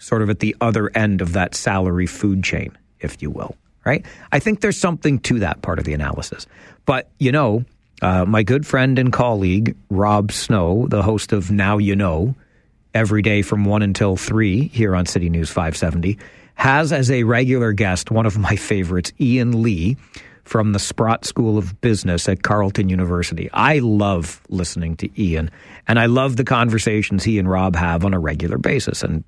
sort 0.00 0.22
of 0.22 0.30
at 0.30 0.40
the 0.40 0.56
other 0.60 0.90
end 0.96 1.20
of 1.20 1.34
that 1.34 1.54
salary 1.54 2.06
food 2.06 2.42
chain, 2.42 2.76
if 3.00 3.20
you 3.20 3.30
will? 3.30 3.56
Right? 3.86 4.04
I 4.32 4.40
think 4.40 4.60
there's 4.60 4.78
something 4.78 5.20
to 5.20 5.38
that 5.38 5.62
part 5.62 5.78
of 5.78 5.84
the 5.84 5.94
analysis. 5.94 6.46
But, 6.84 7.08
you 7.18 7.32
know, 7.32 7.64
Uh, 8.02 8.26
my 8.26 8.42
good 8.42 8.66
friend 8.66 8.98
and 8.98 9.10
colleague, 9.10 9.74
Rob 9.88 10.30
Snow, 10.30 10.86
the 10.90 11.02
host 11.02 11.32
of 11.32 11.50
Now 11.50 11.78
You 11.78 11.96
Know, 11.96 12.34
every 12.92 13.22
day 13.22 13.40
from 13.40 13.64
1 13.64 13.80
until 13.80 14.16
3 14.18 14.68
here 14.68 14.94
on 14.94 15.06
City 15.06 15.30
News 15.30 15.48
570, 15.48 16.18
has 16.56 16.92
as 16.92 17.10
a 17.10 17.22
regular 17.22 17.72
guest 17.72 18.10
one 18.10 18.26
of 18.26 18.36
my 18.36 18.54
favorites, 18.54 19.14
Ian 19.18 19.62
Lee 19.62 19.96
from 20.44 20.72
the 20.72 20.78
Sprott 20.78 21.24
School 21.24 21.56
of 21.56 21.80
Business 21.80 22.28
at 22.28 22.42
Carleton 22.42 22.90
University. 22.90 23.48
I 23.54 23.78
love 23.78 24.42
listening 24.50 24.96
to 24.96 25.08
Ian, 25.18 25.50
and 25.88 25.98
I 25.98 26.04
love 26.04 26.36
the 26.36 26.44
conversations 26.44 27.24
he 27.24 27.38
and 27.38 27.48
Rob 27.48 27.76
have 27.76 28.04
on 28.04 28.12
a 28.12 28.18
regular 28.18 28.58
basis. 28.58 29.02
And 29.02 29.24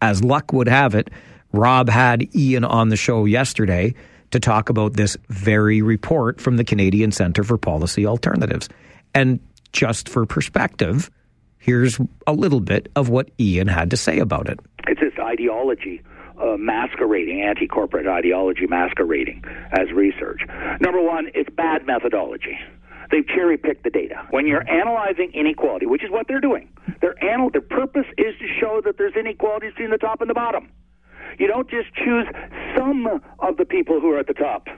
as 0.00 0.24
luck 0.24 0.54
would 0.54 0.68
have 0.68 0.94
it, 0.94 1.10
Rob 1.52 1.88
had 1.88 2.34
Ian 2.34 2.64
on 2.64 2.88
the 2.88 2.96
show 2.96 3.24
yesterday 3.24 3.94
to 4.30 4.40
talk 4.40 4.68
about 4.68 4.94
this 4.94 5.16
very 5.28 5.82
report 5.82 6.40
from 6.40 6.56
the 6.56 6.64
Canadian 6.64 7.12
Centre 7.12 7.42
for 7.42 7.58
Policy 7.58 8.06
Alternatives. 8.06 8.68
And 9.14 9.40
just 9.72 10.08
for 10.08 10.24
perspective, 10.26 11.10
here's 11.58 11.98
a 12.26 12.32
little 12.32 12.60
bit 12.60 12.90
of 12.94 13.08
what 13.08 13.30
Ian 13.40 13.68
had 13.68 13.90
to 13.90 13.96
say 13.96 14.18
about 14.18 14.48
it. 14.48 14.60
It's 14.86 15.00
this 15.00 15.12
ideology 15.18 16.02
uh, 16.40 16.56
masquerading, 16.56 17.42
anti 17.42 17.66
corporate 17.66 18.06
ideology 18.06 18.66
masquerading 18.66 19.44
as 19.72 19.92
research. 19.92 20.42
Number 20.80 21.02
one, 21.02 21.30
it's 21.34 21.50
bad 21.50 21.86
methodology. 21.86 22.58
They've 23.10 23.26
cherry 23.26 23.58
picked 23.58 23.82
the 23.82 23.90
data. 23.90 24.24
When 24.30 24.46
you're 24.46 24.68
analyzing 24.70 25.32
inequality, 25.34 25.86
which 25.86 26.04
is 26.04 26.10
what 26.10 26.28
they're 26.28 26.40
doing, 26.40 26.68
their, 27.00 27.16
anal- 27.22 27.50
their 27.50 27.60
purpose 27.60 28.06
is 28.16 28.34
to 28.38 28.46
show 28.60 28.80
that 28.84 28.98
there's 28.98 29.14
inequalities 29.16 29.72
between 29.72 29.90
the 29.90 29.98
top 29.98 30.20
and 30.20 30.30
the 30.30 30.34
bottom. 30.34 30.70
You 31.38 31.46
don't 31.46 31.68
just 31.68 31.92
choose 31.94 32.26
some 32.76 33.20
of 33.38 33.56
the 33.56 33.64
people 33.64 34.00
who 34.00 34.12
are 34.12 34.18
at 34.18 34.26
the 34.26 34.34
top. 34.34 34.68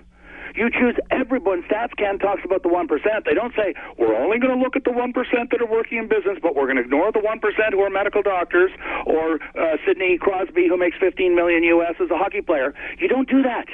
You 0.55 0.69
choose 0.69 0.97
everyone. 1.11 1.63
StatsCan 1.65 2.21
talks 2.21 2.43
about 2.45 2.63
the 2.63 2.69
1%. 2.69 2.89
They 3.25 3.35
don't 3.35 3.55
say, 3.57 3.75
we're 3.99 4.15
only 4.15 4.39
going 4.39 4.55
to 4.55 4.63
look 4.63 4.77
at 4.77 4.85
the 4.85 4.91
1% 4.91 5.15
that 5.51 5.63
are 5.63 5.67
working 5.67 5.99
in 5.99 6.09
business, 6.09 6.39
but 6.43 6.55
we're 6.55 6.67
going 6.67 6.77
to 6.77 6.83
ignore 6.83 7.11
the 7.11 7.21
1% 7.21 7.73
who 7.73 7.81
are 7.81 7.91
medical 7.91 8.23
doctors 8.23 8.71
or 9.07 9.41
uh, 9.57 9.77
Sidney 9.87 10.19
Crosby, 10.19 10.69
who 10.69 10.77
makes 10.77 10.97
15 11.01 11.35
million 11.35 11.63
U.S. 11.65 11.95
as 12.03 12.11
a 12.11 12.19
hockey 12.19 12.43
player. 12.43 12.75
You 12.99 13.09
don't 13.09 13.29
do 13.29 13.43
that. 13.43 13.67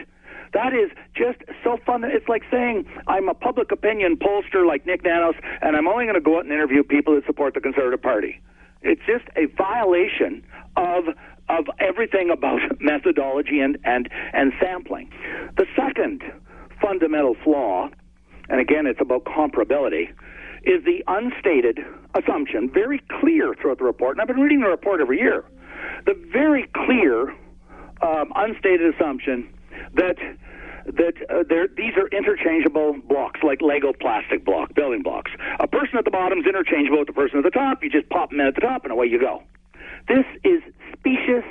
That 0.54 0.72
is 0.72 0.90
just 1.14 1.38
so 1.62 1.78
fun. 1.84 2.04
It's 2.04 2.28
like 2.28 2.42
saying 2.50 2.86
I'm 3.06 3.28
a 3.28 3.34
public 3.34 3.70
opinion 3.70 4.16
pollster 4.16 4.66
like 4.66 4.86
Nick 4.86 5.04
Nanos, 5.04 5.34
and 5.60 5.76
I'm 5.76 5.86
only 5.86 6.04
going 6.04 6.14
to 6.14 6.22
go 6.22 6.38
out 6.38 6.44
and 6.44 6.52
interview 6.52 6.82
people 6.82 7.14
that 7.16 7.26
support 7.26 7.54
the 7.54 7.60
Conservative 7.60 8.00
Party. 8.00 8.40
It's 8.80 9.02
just 9.06 9.24
a 9.36 9.46
violation 9.56 10.44
of 10.76 11.04
of 11.48 11.66
everything 11.78 12.30
about 12.30 12.60
methodology 12.80 13.60
and, 13.60 13.78
and, 13.84 14.08
and 14.32 14.52
sampling. 14.60 15.10
The 15.56 15.66
second 15.76 16.22
fundamental 16.80 17.36
flaw, 17.42 17.88
and 18.48 18.60
again, 18.60 18.86
it's 18.86 19.00
about 19.00 19.24
comparability, 19.24 20.10
is 20.64 20.84
the 20.84 21.02
unstated 21.06 21.80
assumption, 22.14 22.70
very 22.72 23.00
clear 23.20 23.54
throughout 23.54 23.78
the 23.78 23.84
report, 23.84 24.16
and 24.16 24.20
I've 24.20 24.28
been 24.28 24.40
reading 24.40 24.60
the 24.60 24.68
report 24.68 25.00
every 25.00 25.18
year, 25.18 25.44
the 26.06 26.14
very 26.32 26.68
clear 26.74 27.30
um, 28.02 28.32
unstated 28.36 28.94
assumption 28.94 29.48
that 29.94 30.16
that 30.86 31.12
uh, 31.28 31.44
these 31.76 31.92
are 31.98 32.08
interchangeable 32.08 32.96
blocks, 33.06 33.40
like 33.42 33.60
Lego 33.60 33.92
plastic 33.92 34.42
block, 34.42 34.74
building 34.74 35.02
blocks. 35.02 35.30
A 35.60 35.66
person 35.66 35.98
at 35.98 36.06
the 36.06 36.10
bottom 36.10 36.38
is 36.38 36.46
interchangeable 36.46 37.00
with 37.00 37.08
the 37.08 37.12
person 37.12 37.38
at 37.38 37.44
the 37.44 37.50
top. 37.50 37.84
You 37.84 37.90
just 37.90 38.08
pop 38.08 38.30
them 38.30 38.40
in 38.40 38.46
at 38.46 38.54
the 38.54 38.62
top, 38.62 38.84
and 38.84 38.92
away 38.92 39.06
you 39.06 39.20
go. 39.20 39.42
This 40.08 40.24
is 40.42 40.62
specious 40.92 41.44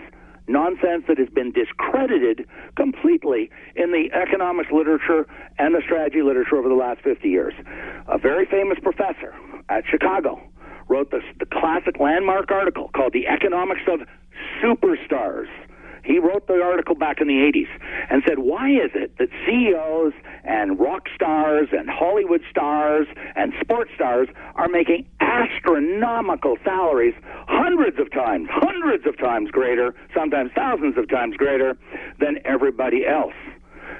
nonsense 0.48 1.04
that 1.08 1.18
has 1.18 1.30
been 1.30 1.52
discredited 1.52 2.48
completely 2.76 3.50
in 3.76 3.92
the 3.92 4.10
economics 4.14 4.72
literature 4.72 5.28
and 5.60 5.76
the 5.76 5.82
strategy 5.84 6.22
literature 6.22 6.58
over 6.58 6.70
the 6.70 6.76
last 6.76 7.02
50 7.02 7.28
years. 7.28 7.54
A 8.08 8.18
very 8.18 8.46
famous 8.46 8.78
professor 8.82 9.36
at 9.70 9.84
Chicago 9.86 10.42
wrote 10.88 11.12
the 11.12 11.22
classic 11.52 12.00
landmark 12.00 12.50
article 12.50 12.90
called 12.96 13.14
The 13.14 13.28
Economics 13.28 13.82
of 13.88 14.00
Superstars 14.64 15.48
he 16.08 16.20
wrote 16.20 16.48
the 16.48 16.62
article 16.64 16.96
back 16.96 17.20
in 17.20 17.28
the 17.28 17.34
80s 17.34 17.68
and 18.10 18.24
said, 18.26 18.40
Why 18.40 18.70
is 18.70 18.92
it 18.96 19.18
that 19.20 19.28
CEOs 19.46 20.14
and 20.46 20.80
rock 20.80 21.08
stars 21.14 21.68
and 21.74 21.90
Hollywood 21.90 22.42
stars 22.50 23.08
and 23.36 23.54
sports 23.60 23.92
stars 23.94 24.30
are 24.56 24.70
making 24.70 25.06
astronomical 25.20 26.56
salaries, 26.64 27.14
hundreds 27.48 28.00
of 28.00 28.10
times, 28.12 28.48
hundreds 28.50 29.06
of 29.06 29.18
times 29.18 29.52
greater, 29.52 29.94
sometimes 30.16 30.52
thousands 30.56 30.98
of 30.98 31.10
times 31.10 31.36
greater 31.36 31.78
than 32.20 32.40
everybody 32.46 33.06
else? 33.06 33.34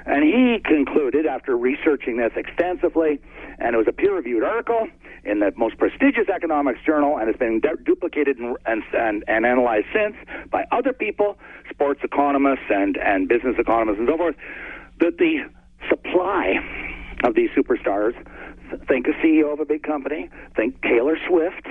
And 0.06 0.24
he 0.24 0.58
concluded, 0.64 1.26
after 1.26 1.56
researching 1.56 2.16
this 2.16 2.32
extensively, 2.36 3.20
and 3.58 3.74
it 3.74 3.78
was 3.78 3.86
a 3.88 3.92
peer 3.92 4.14
reviewed 4.14 4.42
article 4.42 4.88
in 5.24 5.40
the 5.40 5.52
most 5.56 5.76
prestigious 5.78 6.28
economics 6.34 6.80
journal, 6.86 7.18
and 7.18 7.28
it's 7.28 7.38
been 7.38 7.60
du- 7.60 7.76
duplicated 7.84 8.38
and, 8.38 8.56
and, 8.66 9.24
and, 9.26 9.46
analyzed 9.46 9.86
since 9.92 10.16
by 10.50 10.64
other 10.72 10.92
people, 10.92 11.36
sports 11.70 12.00
economists 12.02 12.70
and, 12.70 12.96
and 12.96 13.28
business 13.28 13.56
economists 13.58 13.98
and 13.98 14.08
so 14.08 14.16
forth, 14.16 14.36
that 15.00 15.18
the 15.18 15.38
supply 15.88 16.54
of 17.24 17.34
these 17.34 17.50
superstars 17.50 18.14
think 18.86 19.06
a 19.06 19.12
CEO 19.24 19.52
of 19.52 19.60
a 19.60 19.64
big 19.64 19.82
company, 19.82 20.28
think 20.56 20.80
Taylor 20.82 21.16
Swift, 21.28 21.66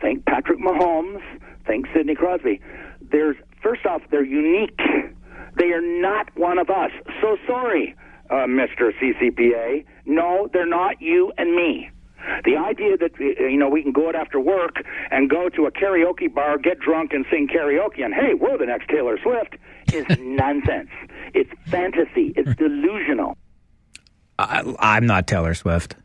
think 0.00 0.24
Patrick 0.26 0.58
Mahomes, 0.58 1.22
think 1.66 1.86
Sidney 1.94 2.14
Crosby. 2.14 2.60
There's 3.00 3.36
first 3.62 3.86
off, 3.86 4.02
they're 4.10 4.24
unique. 4.24 4.78
They 5.58 5.72
are 5.72 5.80
not 5.82 6.28
one 6.36 6.58
of 6.58 6.70
us. 6.70 6.90
So 7.20 7.36
sorry, 7.46 7.94
uh, 8.30 8.46
Mr. 8.46 8.92
CCPA. 9.00 9.84
No, 10.06 10.48
they're 10.52 10.66
not 10.66 11.00
you 11.00 11.32
and 11.36 11.54
me. 11.54 11.90
The 12.44 12.56
idea 12.56 12.96
that 12.96 13.12
uh, 13.20 13.44
you 13.44 13.56
know 13.56 13.68
we 13.68 13.82
can 13.82 13.92
go 13.92 14.08
out 14.08 14.14
after 14.14 14.40
work 14.40 14.82
and 15.10 15.30
go 15.30 15.48
to 15.50 15.66
a 15.66 15.70
karaoke 15.70 16.32
bar, 16.32 16.58
get 16.58 16.78
drunk, 16.80 17.12
and 17.12 17.24
sing 17.30 17.48
karaoke, 17.48 18.04
and 18.04 18.12
hey, 18.12 18.34
we're 18.34 18.58
the 18.58 18.66
next 18.66 18.88
Taylor 18.88 19.18
Swift 19.22 19.56
is 19.92 20.04
nonsense. 20.20 20.90
It's 21.34 21.50
fantasy. 21.66 22.32
It's 22.36 22.54
delusional. 22.56 23.36
I, 24.38 24.74
I'm 24.78 25.06
not 25.06 25.26
Taylor 25.26 25.54
Swift. 25.54 25.96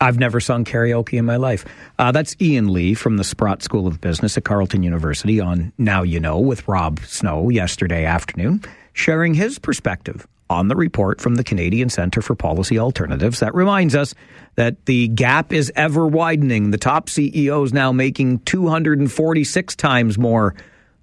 I've 0.00 0.18
never 0.18 0.40
sung 0.40 0.64
karaoke 0.64 1.18
in 1.18 1.24
my 1.24 1.36
life. 1.36 1.64
Uh, 1.98 2.12
that's 2.12 2.36
Ian 2.40 2.72
Lee 2.72 2.94
from 2.94 3.16
the 3.16 3.24
Sprott 3.24 3.62
School 3.62 3.86
of 3.86 4.00
Business 4.00 4.36
at 4.36 4.44
Carleton 4.44 4.82
University 4.82 5.40
on 5.40 5.72
Now 5.78 6.02
You 6.02 6.20
Know 6.20 6.38
with 6.38 6.66
Rob 6.68 7.00
Snow 7.00 7.48
yesterday 7.48 8.04
afternoon, 8.04 8.62
sharing 8.92 9.34
his 9.34 9.58
perspective 9.58 10.26
on 10.50 10.68
the 10.68 10.76
report 10.76 11.20
from 11.20 11.36
the 11.36 11.44
Canadian 11.44 11.88
Centre 11.88 12.20
for 12.20 12.34
Policy 12.34 12.78
Alternatives 12.78 13.40
that 13.40 13.54
reminds 13.54 13.94
us 13.94 14.14
that 14.56 14.84
the 14.86 15.08
gap 15.08 15.52
is 15.52 15.72
ever 15.74 16.06
widening. 16.06 16.70
The 16.70 16.78
top 16.78 17.08
CEOs 17.08 17.72
now 17.72 17.92
making 17.92 18.40
246 18.40 19.76
times 19.76 20.18
more 20.18 20.54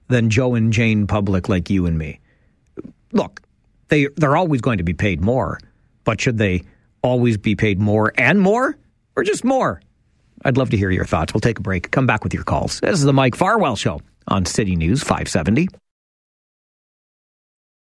than 0.08 0.30
Joe 0.30 0.56
and 0.56 0.72
Jane 0.72 1.08
Public 1.08 1.50
like 1.50 1.70
you 1.70 1.86
and 1.86 1.98
me. 1.98 2.20
Look, 3.12 3.42
they 3.88 4.08
they're 4.16 4.38
always 4.38 4.62
going 4.62 4.78
to 4.78 4.84
be 4.84 4.94
paid 4.94 5.22
more, 5.22 5.60
but 6.04 6.22
should 6.22 6.38
they 6.38 6.64
always 7.02 7.38
be 7.38 7.56
paid 7.56 7.80
more 7.80 8.14
and 8.18 8.40
more 8.42 8.78
or 9.16 9.24
just 9.24 9.44
more? 9.44 9.82
I'd 10.44 10.58
love 10.58 10.72
to 10.72 10.78
hear 10.78 10.92
your 10.92 11.06
thoughts. 11.06 11.34
We'll 11.34 11.42
take 11.42 11.60
a 11.60 11.62
break. 11.62 11.92
Come 11.92 12.08
back 12.08 12.24
with 12.24 12.34
your 12.34 12.44
calls. 12.44 12.80
This 12.80 13.00
is 13.00 13.04
the 13.04 13.14
Mike 13.14 13.36
Farwell 13.36 13.76
show 13.76 14.02
on 14.28 14.46
City 14.46 14.76
News 14.76 15.02
570 15.02 15.68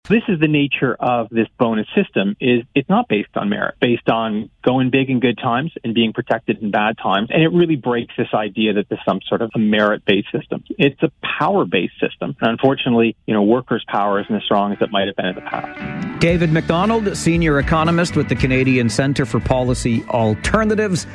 this 0.10 0.24
is 0.28 0.40
the 0.40 0.48
nature 0.48 0.96
of 1.00 1.30
this 1.30 1.48
bonus 1.58 1.88
system 1.96 2.36
is 2.40 2.64
it's 2.76 2.90
not 2.90 3.08
based 3.08 3.36
on 3.36 3.50
merit 3.50 3.76
based 3.80 4.10
on 4.10 4.50
going 4.64 4.90
big 4.90 5.10
in 5.10 5.20
good 5.20 5.38
times 5.38 5.72
and 5.84 5.94
being 5.94 6.14
protected 6.14 6.62
in 6.62 6.72
bad 6.72 6.98
times 6.98 7.30
and 7.32 7.42
it 7.42 7.50
really 7.50 7.76
breaks 7.76 8.14
this 8.18 8.28
idea 8.34 8.74
that 8.74 8.88
there's 8.90 9.02
some 9.08 9.20
sort 9.28 9.42
of 9.42 9.50
a 9.56 9.60
merit 9.60 10.04
based 10.06 10.28
system 10.32 10.64
it's 10.78 11.02
a 11.02 11.12
power 11.40 11.66
based 11.66 12.00
system 12.00 12.36
and 12.42 12.52
unfortunately 12.52 13.16
you 13.26 13.34
know 13.34 13.44
workers 13.44 13.84
power 13.88 14.20
isn't 14.22 14.36
as 14.36 14.44
strong 14.44 14.72
as 14.74 14.78
it 14.82 14.92
might 14.92 15.08
have 15.08 15.16
been 15.16 15.28
in 15.28 15.36
the 15.36 15.42
past 15.42 16.05
david 16.20 16.52
macdonald 16.52 17.16
senior 17.18 17.60
economist 17.60 18.16
with 18.16 18.30
the 18.30 18.36
canadian 18.36 18.90
centre 18.90 19.26
for 19.26 19.40
policy 19.40 20.04
alternatives 20.10 21.06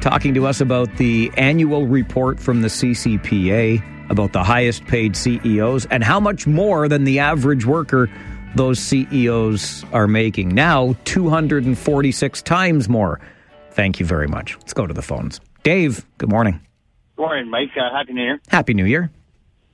talking 0.00 0.34
to 0.34 0.46
us 0.46 0.60
about 0.60 0.94
the 0.96 1.30
annual 1.36 1.86
report 1.86 2.38
from 2.38 2.62
the 2.62 2.68
ccpa 2.68 3.82
about 4.10 4.32
the 4.32 4.44
highest 4.44 4.84
paid 4.86 5.16
ceos 5.16 5.86
and 5.86 6.04
how 6.04 6.20
much 6.20 6.46
more 6.46 6.88
than 6.88 7.04
the 7.04 7.18
average 7.18 7.66
worker 7.66 8.08
those 8.54 8.78
CEOs 8.78 9.84
are 9.92 10.06
making. 10.06 10.50
Now, 10.50 10.94
246 11.04 12.42
times 12.42 12.88
more. 12.88 13.20
Thank 13.72 13.98
you 13.98 14.06
very 14.06 14.28
much. 14.28 14.56
Let's 14.58 14.72
go 14.72 14.86
to 14.86 14.94
the 14.94 15.02
phones. 15.02 15.40
Dave, 15.62 16.06
good 16.18 16.28
morning. 16.28 16.60
Good 17.16 17.22
morning, 17.22 17.50
Mike. 17.50 17.70
Uh, 17.76 17.94
Happy 17.96 18.12
New 18.12 18.22
Year. 18.22 18.40
Happy 18.48 18.74
New 18.74 18.84
Year. 18.84 19.10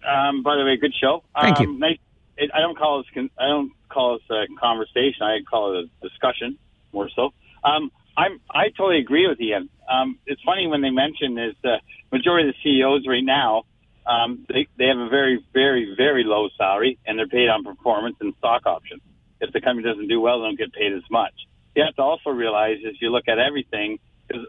Um, 0.07 0.43
by 0.43 0.57
the 0.57 0.65
way, 0.65 0.77
good 0.77 0.95
show. 0.99 1.23
Thank 1.41 1.59
um, 1.59 1.67
you. 1.67 1.79
Nice. 1.79 1.99
It, 2.37 2.51
I 2.55 2.61
don't 2.61 2.79
call 2.79 3.03
this. 3.03 3.29
I 3.39 3.49
don't 3.49 3.73
call 3.91 4.19
this 4.19 4.31
a 4.31 4.47
conversation. 4.59 5.23
I 5.23 5.41
call 5.49 5.79
it 5.79 5.85
a 5.85 6.09
discussion 6.09 6.59
more 6.93 7.09
so. 7.15 7.31
Um, 7.63 7.91
I'm. 8.17 8.41
I 8.51 8.69
totally 8.77 8.99
agree 8.99 9.29
with 9.29 9.41
Ian. 9.41 9.69
Um, 9.91 10.19
it's 10.27 10.43
funny 10.43 10.67
when 10.67 10.81
they 10.81 10.91
mention 10.91 11.39
is 11.39 11.55
the 11.63 11.77
majority 12.11 12.49
of 12.49 12.55
the 12.55 12.61
CEOs 12.63 13.07
right 13.07 13.25
now 13.25 13.65
um, 14.07 14.45
they, 14.49 14.67
they 14.79 14.87
have 14.87 14.99
a 14.99 15.09
very, 15.09 15.45
very, 15.53 15.95
very 15.97 16.25
low 16.25 16.49
salary, 16.57 16.99
and 17.07 17.19
they're 17.19 17.29
paid 17.29 17.49
on 17.49 17.65
performance 17.65 18.17
and 18.21 18.35
stock 18.39 18.67
options. 18.67 19.03
If 19.41 19.53
the 19.53 19.61
company 19.61 19.87
doesn't 19.89 20.09
do 20.09 20.21
well, 20.21 20.41
they 20.41 20.49
don't 20.49 20.59
get 20.59 20.73
paid 20.73 20.93
as 20.93 21.03
much. 21.11 21.33
you 21.77 21.85
have 21.85 21.95
to 21.97 22.03
also 22.03 22.31
realize 22.31 22.79
as 22.87 22.95
you 23.01 23.11
look 23.11 23.29
at 23.29 23.39
everything, 23.39 23.99
because 24.27 24.47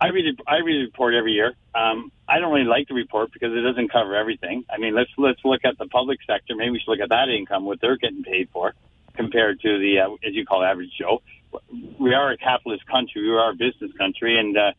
I 0.00 0.08
read 0.08 0.26
it, 0.26 0.40
I 0.46 0.58
read 0.58 0.76
a 0.76 0.84
report 0.84 1.14
every 1.14 1.32
year. 1.32 1.54
Um, 1.74 2.12
I 2.28 2.38
don't 2.38 2.52
really 2.52 2.66
like 2.66 2.88
the 2.88 2.94
report 2.94 3.32
because 3.32 3.52
it 3.52 3.62
doesn't 3.62 3.90
cover 3.90 4.14
everything. 4.14 4.64
I 4.70 4.78
mean, 4.78 4.94
let's 4.94 5.10
let's 5.16 5.40
look 5.44 5.64
at 5.64 5.78
the 5.78 5.86
public 5.86 6.18
sector. 6.26 6.54
Maybe 6.54 6.70
we 6.70 6.80
should 6.80 6.90
look 6.90 7.00
at 7.00 7.08
that 7.08 7.28
income, 7.28 7.64
what 7.64 7.80
they're 7.80 7.96
getting 7.96 8.22
paid 8.22 8.48
for, 8.52 8.74
compared 9.14 9.60
to 9.60 9.78
the 9.78 10.00
uh, 10.00 10.12
as 10.26 10.34
you 10.34 10.44
call 10.44 10.62
average 10.62 10.90
Joe. 10.98 11.22
We 11.98 12.12
are 12.12 12.30
a 12.32 12.36
capitalist 12.36 12.86
country. 12.86 13.22
We 13.22 13.30
are 13.30 13.50
a 13.50 13.54
business 13.54 13.90
country, 13.96 14.38
and 14.38 14.56
uh, 14.56 14.72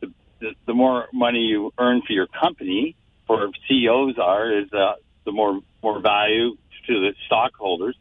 the, 0.00 0.12
the 0.40 0.50
the 0.66 0.74
more 0.74 1.06
money 1.14 1.40
you 1.40 1.72
earn 1.78 2.02
for 2.06 2.12
your 2.12 2.26
company, 2.26 2.94
for 3.26 3.50
CEOs 3.68 4.18
are, 4.18 4.52
is 4.52 4.70
uh, 4.72 4.94
the 5.24 5.32
more 5.32 5.60
more 5.82 6.00
value 6.00 6.56
to 6.88 7.00
the 7.00 7.14
stockholders, 7.26 7.96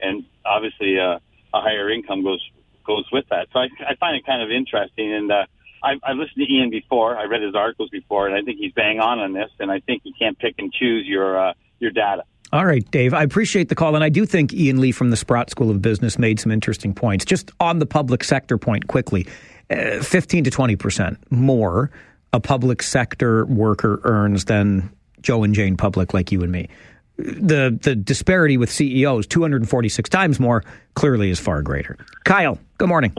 and 0.00 0.24
obviously 0.44 0.98
uh, 0.98 1.18
a 1.54 1.60
higher 1.60 1.90
income 1.90 2.24
goes 2.24 2.44
goes 2.84 3.04
with 3.12 3.26
that. 3.28 3.48
So 3.52 3.60
I, 3.60 3.68
I 3.86 3.94
find 3.96 4.16
it 4.16 4.26
kind 4.26 4.42
of 4.42 4.50
interesting, 4.50 5.12
and 5.12 5.30
uh, 5.30 5.46
I, 5.82 5.94
I've 6.02 6.16
listened 6.16 6.46
to 6.46 6.52
Ian 6.52 6.70
before. 6.70 7.16
I 7.16 7.24
read 7.24 7.42
his 7.42 7.54
articles 7.54 7.90
before, 7.90 8.26
and 8.26 8.34
I 8.34 8.42
think 8.42 8.58
he's 8.58 8.72
bang 8.72 9.00
on 9.00 9.18
on 9.18 9.32
this. 9.32 9.50
And 9.58 9.70
I 9.70 9.80
think 9.80 10.02
you 10.04 10.12
can't 10.18 10.38
pick 10.38 10.56
and 10.58 10.72
choose 10.72 11.06
your 11.06 11.48
uh, 11.48 11.52
your 11.78 11.90
data. 11.90 12.24
All 12.50 12.64
right, 12.64 12.88
Dave, 12.90 13.12
I 13.12 13.22
appreciate 13.24 13.68
the 13.68 13.74
call. 13.74 13.94
And 13.94 14.02
I 14.02 14.08
do 14.08 14.24
think 14.24 14.54
Ian 14.54 14.80
Lee 14.80 14.92
from 14.92 15.10
the 15.10 15.16
Sprott 15.16 15.50
School 15.50 15.70
of 15.70 15.82
Business 15.82 16.18
made 16.18 16.40
some 16.40 16.50
interesting 16.50 16.94
points. 16.94 17.26
Just 17.26 17.50
on 17.60 17.78
the 17.78 17.84
public 17.84 18.24
sector 18.24 18.56
point, 18.56 18.86
quickly 18.86 19.26
uh, 19.70 20.02
15 20.02 20.44
to 20.44 20.50
20% 20.50 21.16
more 21.30 21.90
a 22.32 22.40
public 22.40 22.82
sector 22.82 23.44
worker 23.46 24.00
earns 24.04 24.46
than 24.46 24.90
Joe 25.20 25.42
and 25.44 25.54
Jane 25.54 25.76
Public, 25.76 26.14
like 26.14 26.30
you 26.32 26.42
and 26.42 26.52
me. 26.52 26.68
The, 27.16 27.76
the 27.82 27.96
disparity 27.96 28.56
with 28.56 28.70
CEOs, 28.70 29.26
246 29.26 30.08
times 30.08 30.38
more, 30.38 30.62
clearly 30.94 31.30
is 31.30 31.40
far 31.40 31.62
greater. 31.62 31.96
Kyle, 32.24 32.58
good 32.78 32.88
morning. 32.88 33.12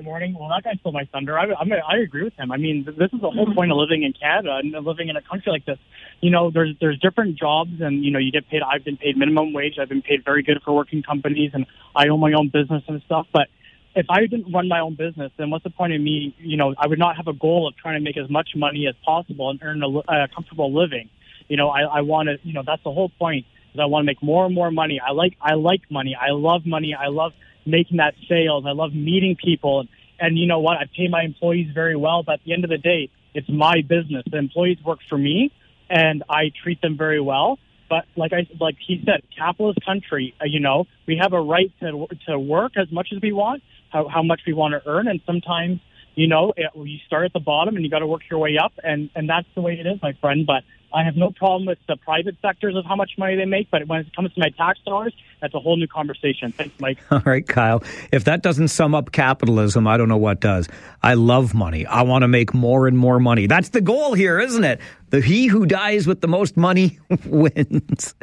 Good 0.00 0.06
morning. 0.06 0.34
Well, 0.40 0.48
that 0.48 0.64
guy 0.64 0.76
stole 0.80 0.92
my 0.92 1.04
thunder. 1.12 1.38
I, 1.38 1.44
I'm, 1.60 1.70
I 1.70 1.98
agree 1.98 2.24
with 2.24 2.32
him. 2.32 2.50
I 2.50 2.56
mean, 2.56 2.86
this 2.86 3.12
is 3.12 3.20
the 3.20 3.28
whole 3.28 3.44
mm-hmm. 3.44 3.52
point 3.52 3.70
of 3.70 3.76
living 3.76 4.02
in 4.02 4.14
Canada 4.14 4.58
and 4.58 4.72
living 4.86 5.10
in 5.10 5.16
a 5.16 5.20
country 5.20 5.52
like 5.52 5.66
this. 5.66 5.76
You 6.22 6.30
know, 6.30 6.50
there's 6.50 6.74
there's 6.80 6.98
different 7.00 7.38
jobs, 7.38 7.82
and 7.82 8.02
you 8.02 8.10
know, 8.10 8.18
you 8.18 8.32
get 8.32 8.48
paid. 8.48 8.62
I've 8.62 8.82
been 8.82 8.96
paid 8.96 9.18
minimum 9.18 9.52
wage. 9.52 9.74
I've 9.78 9.90
been 9.90 10.00
paid 10.00 10.24
very 10.24 10.42
good 10.42 10.62
for 10.64 10.74
working 10.74 11.02
companies, 11.02 11.50
and 11.52 11.66
I 11.94 12.08
own 12.08 12.18
my 12.18 12.32
own 12.32 12.48
business 12.48 12.82
and 12.88 13.02
stuff. 13.02 13.26
But 13.30 13.48
if 13.94 14.06
I 14.08 14.20
didn't 14.20 14.50
run 14.50 14.68
my 14.68 14.80
own 14.80 14.94
business, 14.94 15.32
then 15.36 15.50
what's 15.50 15.64
the 15.64 15.70
point 15.70 15.92
of 15.92 16.00
me? 16.00 16.34
You 16.38 16.56
know, 16.56 16.74
I 16.78 16.86
would 16.86 16.98
not 16.98 17.18
have 17.18 17.28
a 17.28 17.34
goal 17.34 17.68
of 17.68 17.76
trying 17.76 17.96
to 17.96 18.00
make 18.02 18.16
as 18.16 18.30
much 18.30 18.52
money 18.56 18.86
as 18.88 18.94
possible 19.04 19.50
and 19.50 19.60
earn 19.62 19.82
a, 19.82 19.88
a 19.98 20.28
comfortable 20.34 20.72
living. 20.72 21.10
You 21.48 21.58
know, 21.58 21.68
I, 21.68 21.82
I 21.82 22.00
want 22.00 22.30
to. 22.30 22.38
You 22.42 22.54
know, 22.54 22.62
that's 22.66 22.82
the 22.84 22.92
whole 22.92 23.10
point. 23.18 23.44
Is 23.74 23.80
I 23.80 23.84
want 23.84 24.04
to 24.04 24.06
make 24.06 24.22
more 24.22 24.46
and 24.46 24.54
more 24.54 24.70
money. 24.70 24.98
I 24.98 25.12
like 25.12 25.36
I 25.42 25.56
like 25.56 25.82
money. 25.90 26.16
I 26.18 26.30
love 26.30 26.64
money. 26.64 26.94
I 26.98 27.08
love 27.08 27.34
making 27.66 27.98
that 27.98 28.14
sales. 28.28 28.64
I 28.66 28.72
love 28.72 28.92
meeting 28.94 29.36
people. 29.42 29.80
And, 29.80 29.88
and 30.18 30.38
you 30.38 30.46
know 30.46 30.60
what? 30.60 30.76
I 30.76 30.84
pay 30.84 31.08
my 31.08 31.22
employees 31.22 31.68
very 31.74 31.96
well, 31.96 32.22
but 32.22 32.34
at 32.34 32.40
the 32.44 32.52
end 32.52 32.64
of 32.64 32.70
the 32.70 32.78
day, 32.78 33.10
it's 33.34 33.48
my 33.48 33.82
business. 33.82 34.24
The 34.30 34.38
employees 34.38 34.78
work 34.84 34.98
for 35.08 35.18
me, 35.18 35.52
and 35.88 36.22
I 36.28 36.52
treat 36.62 36.80
them 36.80 36.96
very 36.96 37.20
well. 37.20 37.58
But 37.88 38.04
like 38.16 38.32
I 38.32 38.46
like 38.60 38.76
he 38.86 39.02
said, 39.04 39.22
capitalist 39.36 39.78
country. 39.84 40.34
Uh, 40.40 40.44
you 40.46 40.60
know, 40.60 40.86
we 41.06 41.18
have 41.20 41.32
a 41.32 41.40
right 41.40 41.72
to 41.80 42.06
to 42.28 42.38
work 42.38 42.72
as 42.76 42.90
much 42.92 43.08
as 43.14 43.20
we 43.20 43.32
want, 43.32 43.62
how 43.90 44.08
how 44.08 44.22
much 44.22 44.42
we 44.46 44.52
want 44.52 44.72
to 44.74 44.88
earn, 44.88 45.08
and 45.08 45.20
sometimes 45.26 45.80
you 46.14 46.28
know 46.28 46.52
it, 46.56 46.70
you 46.74 46.98
start 47.06 47.24
at 47.24 47.32
the 47.32 47.40
bottom 47.40 47.74
and 47.76 47.84
you 47.84 47.90
got 47.90 47.98
to 47.98 48.06
work 48.06 48.22
your 48.30 48.38
way 48.38 48.58
up, 48.62 48.72
and 48.82 49.10
and 49.16 49.28
that's 49.28 49.48
the 49.54 49.60
way 49.60 49.74
it 49.74 49.86
is, 49.86 50.00
my 50.00 50.12
friend. 50.20 50.46
But 50.46 50.62
I 50.92 51.04
have 51.04 51.16
no 51.16 51.30
problem 51.30 51.66
with 51.66 51.78
the 51.88 51.96
private 51.96 52.36
sectors 52.42 52.74
of 52.76 52.84
how 52.84 52.96
much 52.96 53.12
money 53.18 53.36
they 53.36 53.44
make, 53.44 53.70
but 53.70 53.86
when 53.86 54.00
it 54.00 54.14
comes 54.14 54.32
to 54.34 54.40
my 54.40 54.50
tax 54.50 54.80
dollars, 54.84 55.14
that's 55.40 55.54
a 55.54 55.60
whole 55.60 55.76
new 55.76 55.86
conversation. 55.86 56.52
Thanks, 56.52 56.78
Mike. 56.80 56.98
All 57.10 57.22
right, 57.24 57.46
Kyle. 57.46 57.82
If 58.12 58.24
that 58.24 58.42
doesn't 58.42 58.68
sum 58.68 58.94
up 58.94 59.12
capitalism, 59.12 59.86
I 59.86 59.96
don't 59.96 60.08
know 60.08 60.16
what 60.16 60.40
does. 60.40 60.68
I 61.02 61.14
love 61.14 61.54
money. 61.54 61.86
I 61.86 62.02
want 62.02 62.22
to 62.22 62.28
make 62.28 62.52
more 62.52 62.86
and 62.86 62.98
more 62.98 63.20
money. 63.20 63.46
That's 63.46 63.70
the 63.70 63.80
goal 63.80 64.14
here, 64.14 64.40
isn't 64.40 64.64
it? 64.64 64.80
The 65.10 65.20
he 65.20 65.46
who 65.46 65.66
dies 65.66 66.06
with 66.06 66.20
the 66.20 66.28
most 66.28 66.56
money 66.56 66.98
wins. 67.26 68.14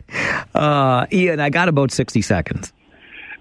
Uh, 0.53 1.05
Ian, 1.11 1.39
I 1.39 1.49
got 1.49 1.69
about 1.69 1.91
60 1.91 2.21
seconds. 2.21 2.73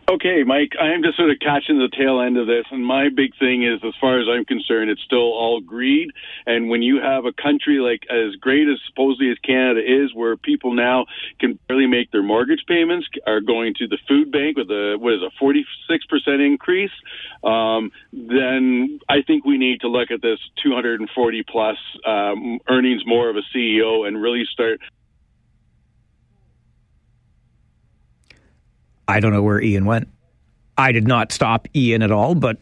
Okay, 0.09 0.45
Mike, 0.45 0.70
I'm 0.81 1.03
just 1.03 1.16
sort 1.16 1.31
of 1.31 1.41
catching 1.41 1.78
the 1.78 1.89
tail 1.89 2.20
end 2.20 2.39
of 2.39 2.47
this. 2.47 2.65
And 2.70 2.87
my 2.87 3.09
big 3.09 3.37
thing 3.41 3.65
is, 3.65 3.81
as 3.85 3.93
far 4.01 4.20
as 4.20 4.28
I'm 4.31 4.45
concerned, 4.45 4.89
it's 4.89 5.03
still 5.03 5.19
all 5.35 5.61
greed. 5.61 6.11
And 6.47 6.69
when 6.69 6.81
you 6.81 7.01
have 7.01 7.24
a 7.24 7.33
country 7.33 7.81
like 7.81 8.05
as 8.09 8.37
great 8.37 8.69
as 8.69 8.78
supposedly 8.87 9.33
as 9.33 9.39
Canada 9.39 9.81
is, 9.81 10.15
where 10.15 10.37
people 10.37 10.74
now 10.74 11.07
can 11.41 11.59
barely 11.66 11.89
make 11.89 12.12
their 12.12 12.23
mortgage 12.23 12.62
payments, 12.69 13.09
are 13.27 13.41
going 13.41 13.74
to 13.78 13.89
the 13.89 13.99
food 14.07 14.31
bank 14.31 14.57
with 14.57 14.70
a, 14.70 14.97
what 14.97 15.15
is 15.15 15.23
a 15.23 15.43
46% 15.43 15.65
increase, 16.47 16.93
um, 17.43 17.91
then 18.12 19.01
I 19.09 19.23
think 19.27 19.45
we 19.45 19.59
need 19.59 19.81
to 19.81 19.89
look 19.89 20.12
at 20.12 20.23
this 20.23 20.39
240 20.62 21.43
plus 21.49 21.78
um, 22.07 22.61
earnings 22.69 23.03
more 23.07 23.28
of 23.28 23.35
a 23.35 23.43
CEO 23.53 24.07
and 24.07 24.23
really 24.23 24.45
start 24.53 24.81
I 29.09 29.20
don't 29.20 29.33
know 29.33 29.43
where 29.43 29.61
Ian 29.61 29.85
went. 29.85 30.09
I 30.77 30.93
did 30.93 31.07
not 31.07 31.33
stop 31.33 31.69
Ian 31.74 32.03
at 32.03 32.11
all, 32.11 32.35
but 32.35 32.59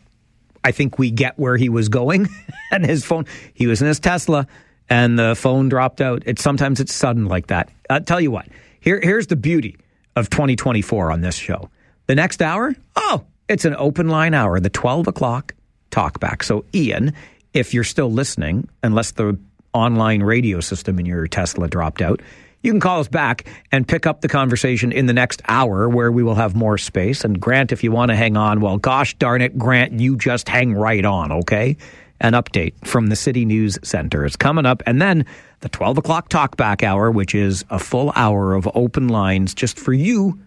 I 0.63 0.73
think 0.73 0.99
we 0.99 1.11
get 1.11 1.39
where 1.39 1.57
he 1.57 1.69
was 1.69 1.89
going. 1.89 2.29
and 2.71 2.85
his 2.85 3.05
phone, 3.05 3.27
he 3.55 3.67
was 3.67 3.81
in 3.81 3.89
his 3.89 4.01
Tesla, 4.01 4.47
and 4.89 5.19
the 5.19 5.35
phone 5.35 5.69
dropped 5.69 6.01
out. 6.01 6.23
It's 6.27 6.43
sometimes 6.43 6.81
it's 6.81 6.95
sudden 6.95 7.27
like 7.27 7.49
that. 7.49 7.71
I'll 7.91 8.01
tell 8.01 8.21
you 8.21 8.31
what. 8.31 8.47
Here, 8.81 9.01
here's 9.01 9.27
the 9.27 9.37
beauty 9.37 9.77
of 10.17 10.31
2024 10.31 11.11
on 11.11 11.21
this 11.21 11.37
show. 11.37 11.71
The 12.07 12.15
next 12.15 12.43
hour, 12.43 12.75
oh, 12.97 13.25
it's 13.49 13.65
an 13.65 13.75
open 13.77 14.09
line 14.09 14.35
hour, 14.35 14.61
the 14.61 14.71
12 14.71 15.09
o'clock 15.09 15.55
talkback. 15.91 16.43
So, 16.43 16.65
Ian, 16.75 17.15
if 17.53 17.73
you're 17.73 17.85
still 17.85 18.11
listening, 18.11 18.69
unless 18.83 19.13
the 19.13 19.39
online 19.73 20.23
radio 20.23 20.61
system 20.61 20.99
in 20.99 21.07
your 21.07 21.27
Tesla 21.27 21.69
dropped 21.69 22.03
out, 22.03 22.21
you 22.65 22.73
can 22.73 22.81
call 22.81 23.01
us 23.01 23.09
back 23.09 23.47
and 23.71 23.87
pick 23.87 24.07
up 24.07 24.23
the 24.23 24.29
conversation 24.29 24.91
in 24.91 25.05
the 25.05 25.13
next 25.13 25.43
hour 25.47 25.87
where 25.87 26.11
we 26.11 26.23
will 26.23 26.35
have 26.35 26.57
more 26.57 26.79
space. 26.79 27.23
And 27.23 27.39
Grant, 27.39 27.73
if 27.73 27.85
you 27.85 27.93
want 27.93 28.11
to 28.11 28.17
hang 28.17 28.39
on, 28.39 28.61
well, 28.61 28.79
gosh 28.79 29.15
darn 29.19 29.43
it, 29.43 29.59
Grant, 29.59 30.01
you 30.01 30.17
just 30.17 30.49
hang 30.49 30.73
right 30.73 31.05
on, 31.05 31.31
okay? 31.31 31.77
An 32.21 32.33
update 32.33 32.73
from 32.87 33.09
the 33.09 33.17
City 33.17 33.45
News 33.45 33.79
Center 33.83 34.25
is 34.25 34.35
coming 34.35 34.65
up. 34.65 34.83
And 34.87 35.01
then 35.01 35.27
the 35.61 35.69
12 35.69 35.99
o'clock 35.99 36.31
talkback 36.31 36.83
hour, 36.83 37.11
which 37.11 37.35
is 37.35 37.67
a 37.69 37.79
full 37.79 38.13
hour 38.17 38.55
of 38.55 38.67
open 38.75 39.09
lines 39.09 39.53
just 39.53 39.79
for 39.79 39.93
you 39.93 40.41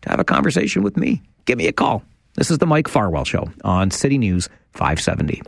to 0.00 0.08
have 0.08 0.20
a 0.20 0.24
conversation 0.24 0.82
with 0.82 0.96
me. 0.96 1.20
Give 1.44 1.58
me 1.58 1.66
a 1.66 1.72
call. 1.72 2.02
This 2.34 2.50
is 2.50 2.58
the 2.58 2.66
Mike 2.66 2.88
Farwell 2.88 3.26
Show 3.26 3.50
on 3.62 3.90
City 3.90 4.16
News 4.16 4.48
570. 4.72 5.42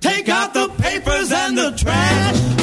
Take 0.00 0.28
out 0.28 0.54
the 0.54 0.68
papers 0.78 1.32
and 1.32 1.58
the 1.58 1.72
trash. 1.72 2.59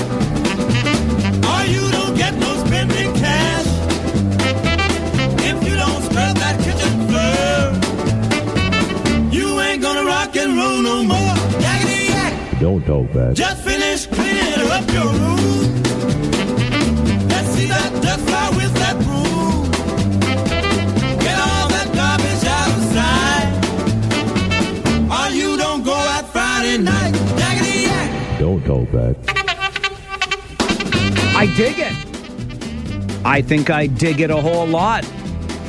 Don't 12.60 12.84
talk 12.88 13.14
back. 13.14 13.36
Just 13.36 13.64
finish 13.64 14.08
cleaning 14.08 14.72
up 14.72 14.92
your 14.92 15.06
room. 15.06 15.84
Let's 17.30 17.50
see 17.50 17.68
that 17.68 18.02
dust 18.02 18.26
fly 18.26 18.50
with 18.56 18.74
that 18.74 18.96
broom. 18.96 19.70
Get 21.20 21.38
all 21.38 21.68
that 21.70 21.94
garbage 21.94 22.44
out 22.50 22.70
of 22.74 22.82
sight. 22.98 23.50
Or 25.12 25.30
you 25.36 25.56
don't 25.56 25.84
go 25.84 25.94
out 25.94 26.28
Friday 26.30 26.80
night. 26.80 27.14
Yakety 27.14 27.84
yak. 27.86 28.40
Don't 28.40 28.66
talk 28.66 28.92
back. 28.92 29.16
I 31.36 31.46
dig 31.56 31.78
it. 31.78 31.94
I 33.24 33.44
think 33.44 33.70
I 33.70 33.86
dig 33.86 34.20
it 34.20 34.32
a 34.32 34.42
whole 34.42 34.66
lot. 34.66 35.04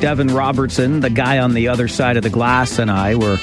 Devin 0.01 0.29
Robertson, 0.29 1.01
the 1.01 1.11
guy 1.11 1.39
on 1.39 1.53
the 1.53 1.69
other 1.69 1.87
side 1.87 2.17
of 2.17 2.23
the 2.23 2.31
glass, 2.31 2.79
and 2.79 2.91
I 2.91 3.15
were 3.15 3.37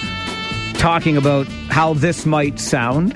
talking 0.80 1.16
about 1.16 1.46
how 1.70 1.94
this 1.94 2.26
might 2.26 2.60
sound 2.60 3.14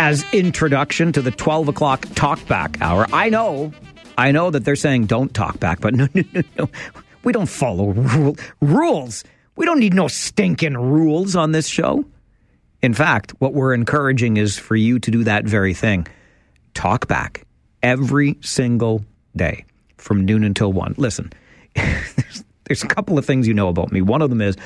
as 0.00 0.24
introduction 0.32 1.12
to 1.12 1.20
the 1.20 1.30
12 1.30 1.68
o'clock 1.68 2.06
talkback 2.14 2.80
hour. 2.80 3.06
I 3.12 3.28
know, 3.28 3.70
I 4.16 4.32
know 4.32 4.50
that 4.50 4.64
they're 4.64 4.74
saying 4.74 5.04
don't 5.04 5.34
talk 5.34 5.60
back, 5.60 5.80
but 5.80 5.92
no, 5.94 6.08
no, 6.14 6.22
no, 6.32 6.42
no. 6.58 6.70
We 7.22 7.34
don't 7.34 7.50
follow 7.50 7.88
rule, 7.88 8.34
rules. 8.62 9.24
We 9.56 9.66
don't 9.66 9.78
need 9.78 9.92
no 9.92 10.08
stinking 10.08 10.72
rules 10.72 11.36
on 11.36 11.52
this 11.52 11.68
show. 11.68 12.06
In 12.80 12.94
fact, 12.94 13.32
what 13.40 13.52
we're 13.52 13.74
encouraging 13.74 14.38
is 14.38 14.58
for 14.58 14.74
you 14.74 14.98
to 15.00 15.10
do 15.10 15.22
that 15.24 15.44
very 15.44 15.74
thing. 15.74 16.06
Talk 16.72 17.06
back 17.06 17.44
every 17.82 18.38
single 18.40 19.04
day 19.36 19.66
from 19.98 20.24
noon 20.24 20.44
until 20.44 20.72
one. 20.72 20.94
Listen, 20.96 21.30
there's, 21.74 22.44
there's 22.64 22.82
a 22.82 22.88
couple 22.88 23.18
of 23.18 23.26
things 23.26 23.46
you 23.46 23.52
know 23.52 23.68
about 23.68 23.92
me. 23.92 24.00
One 24.00 24.22
of 24.22 24.30
them 24.30 24.40
is 24.40 24.56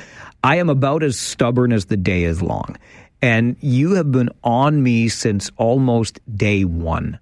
I 0.45 0.55
am 0.59 0.69
about 0.69 1.03
as 1.03 1.19
stubborn 1.19 1.73
as 1.73 1.87
the 1.87 1.97
day 1.97 2.23
is 2.23 2.41
long. 2.41 2.77
And 3.21 3.55
you 3.59 3.93
have 3.93 4.11
been 4.11 4.29
on 4.43 4.83
me 4.83 5.09
since 5.09 5.49
almost 5.57 6.19
day 6.37 6.63
one 6.63 7.19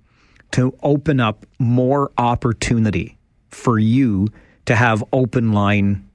to 0.52 0.78
open 0.84 1.20
up 1.20 1.46
more 1.60 2.12
opportunity 2.18 3.18
for 3.50 3.80
you 3.80 4.28
to 4.66 4.76
have 4.76 5.04
open 5.14 5.54
line 5.54 6.08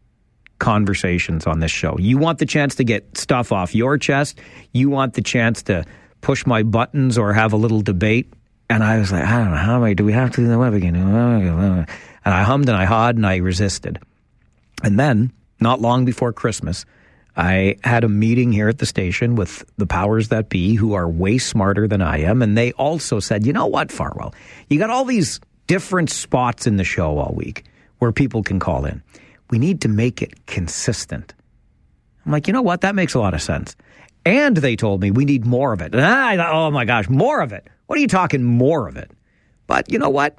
conversations 0.58 1.46
on 1.46 1.60
this 1.60 1.70
show. 1.70 1.96
You 1.98 2.18
want 2.18 2.38
the 2.38 2.46
chance 2.46 2.74
to 2.76 2.84
get 2.84 3.16
stuff 3.16 3.52
off 3.52 3.74
your 3.74 3.98
chest. 3.98 4.38
You 4.72 4.90
want 4.90 5.14
the 5.14 5.22
chance 5.22 5.62
to 5.64 5.84
push 6.20 6.46
my 6.46 6.62
buttons 6.62 7.16
or 7.16 7.32
have 7.32 7.52
a 7.52 7.56
little 7.56 7.80
debate. 7.80 8.32
And 8.68 8.82
I 8.82 8.98
was 8.98 9.12
like, 9.12 9.24
I 9.24 9.38
don't 9.38 9.50
know, 9.50 9.56
how 9.56 9.84
I, 9.84 9.94
do 9.94 10.04
we 10.04 10.12
have 10.12 10.30
to 10.32 10.42
do 10.42 10.48
the 10.48 10.58
web 10.58 10.74
again? 10.74 10.94
And 10.94 11.86
I 12.24 12.42
hummed 12.42 12.68
and 12.68 12.76
I 12.76 12.84
hawed 12.84 13.16
and 13.16 13.26
I 13.26 13.36
resisted. 13.36 13.98
And 14.82 14.98
then, 14.98 15.32
not 15.60 15.80
long 15.80 16.04
before 16.04 16.32
Christmas, 16.32 16.84
I 17.38 17.76
had 17.84 18.02
a 18.02 18.08
meeting 18.08 18.50
here 18.50 18.68
at 18.68 18.78
the 18.78 18.86
station 18.86 19.36
with 19.36 19.64
the 19.76 19.86
powers 19.86 20.28
that 20.28 20.48
be 20.48 20.74
who 20.74 20.94
are 20.94 21.08
way 21.08 21.38
smarter 21.38 21.86
than 21.86 22.02
I 22.02 22.18
am. 22.18 22.42
And 22.42 22.58
they 22.58 22.72
also 22.72 23.20
said, 23.20 23.46
you 23.46 23.52
know 23.52 23.66
what, 23.66 23.92
Farwell, 23.92 24.34
you 24.68 24.80
got 24.80 24.90
all 24.90 25.04
these 25.04 25.38
different 25.68 26.10
spots 26.10 26.66
in 26.66 26.78
the 26.78 26.84
show 26.84 27.16
all 27.16 27.32
week 27.36 27.64
where 28.00 28.10
people 28.10 28.42
can 28.42 28.58
call 28.58 28.84
in. 28.84 29.04
We 29.50 29.60
need 29.60 29.82
to 29.82 29.88
make 29.88 30.20
it 30.20 30.46
consistent. 30.46 31.32
I'm 32.26 32.32
like, 32.32 32.48
you 32.48 32.52
know 32.52 32.62
what? 32.62 32.80
That 32.80 32.96
makes 32.96 33.14
a 33.14 33.20
lot 33.20 33.34
of 33.34 33.40
sense. 33.40 33.76
And 34.26 34.56
they 34.56 34.74
told 34.74 35.00
me 35.00 35.12
we 35.12 35.24
need 35.24 35.46
more 35.46 35.72
of 35.72 35.80
it. 35.80 35.94
And 35.94 36.04
I 36.04 36.36
thought, 36.36 36.52
oh 36.52 36.72
my 36.72 36.84
gosh, 36.84 37.08
more 37.08 37.40
of 37.40 37.52
it. 37.52 37.68
What 37.86 37.98
are 37.98 38.02
you 38.02 38.08
talking 38.08 38.42
more 38.42 38.88
of 38.88 38.96
it? 38.96 39.12
But 39.68 39.92
you 39.92 40.00
know 40.00 40.10
what? 40.10 40.36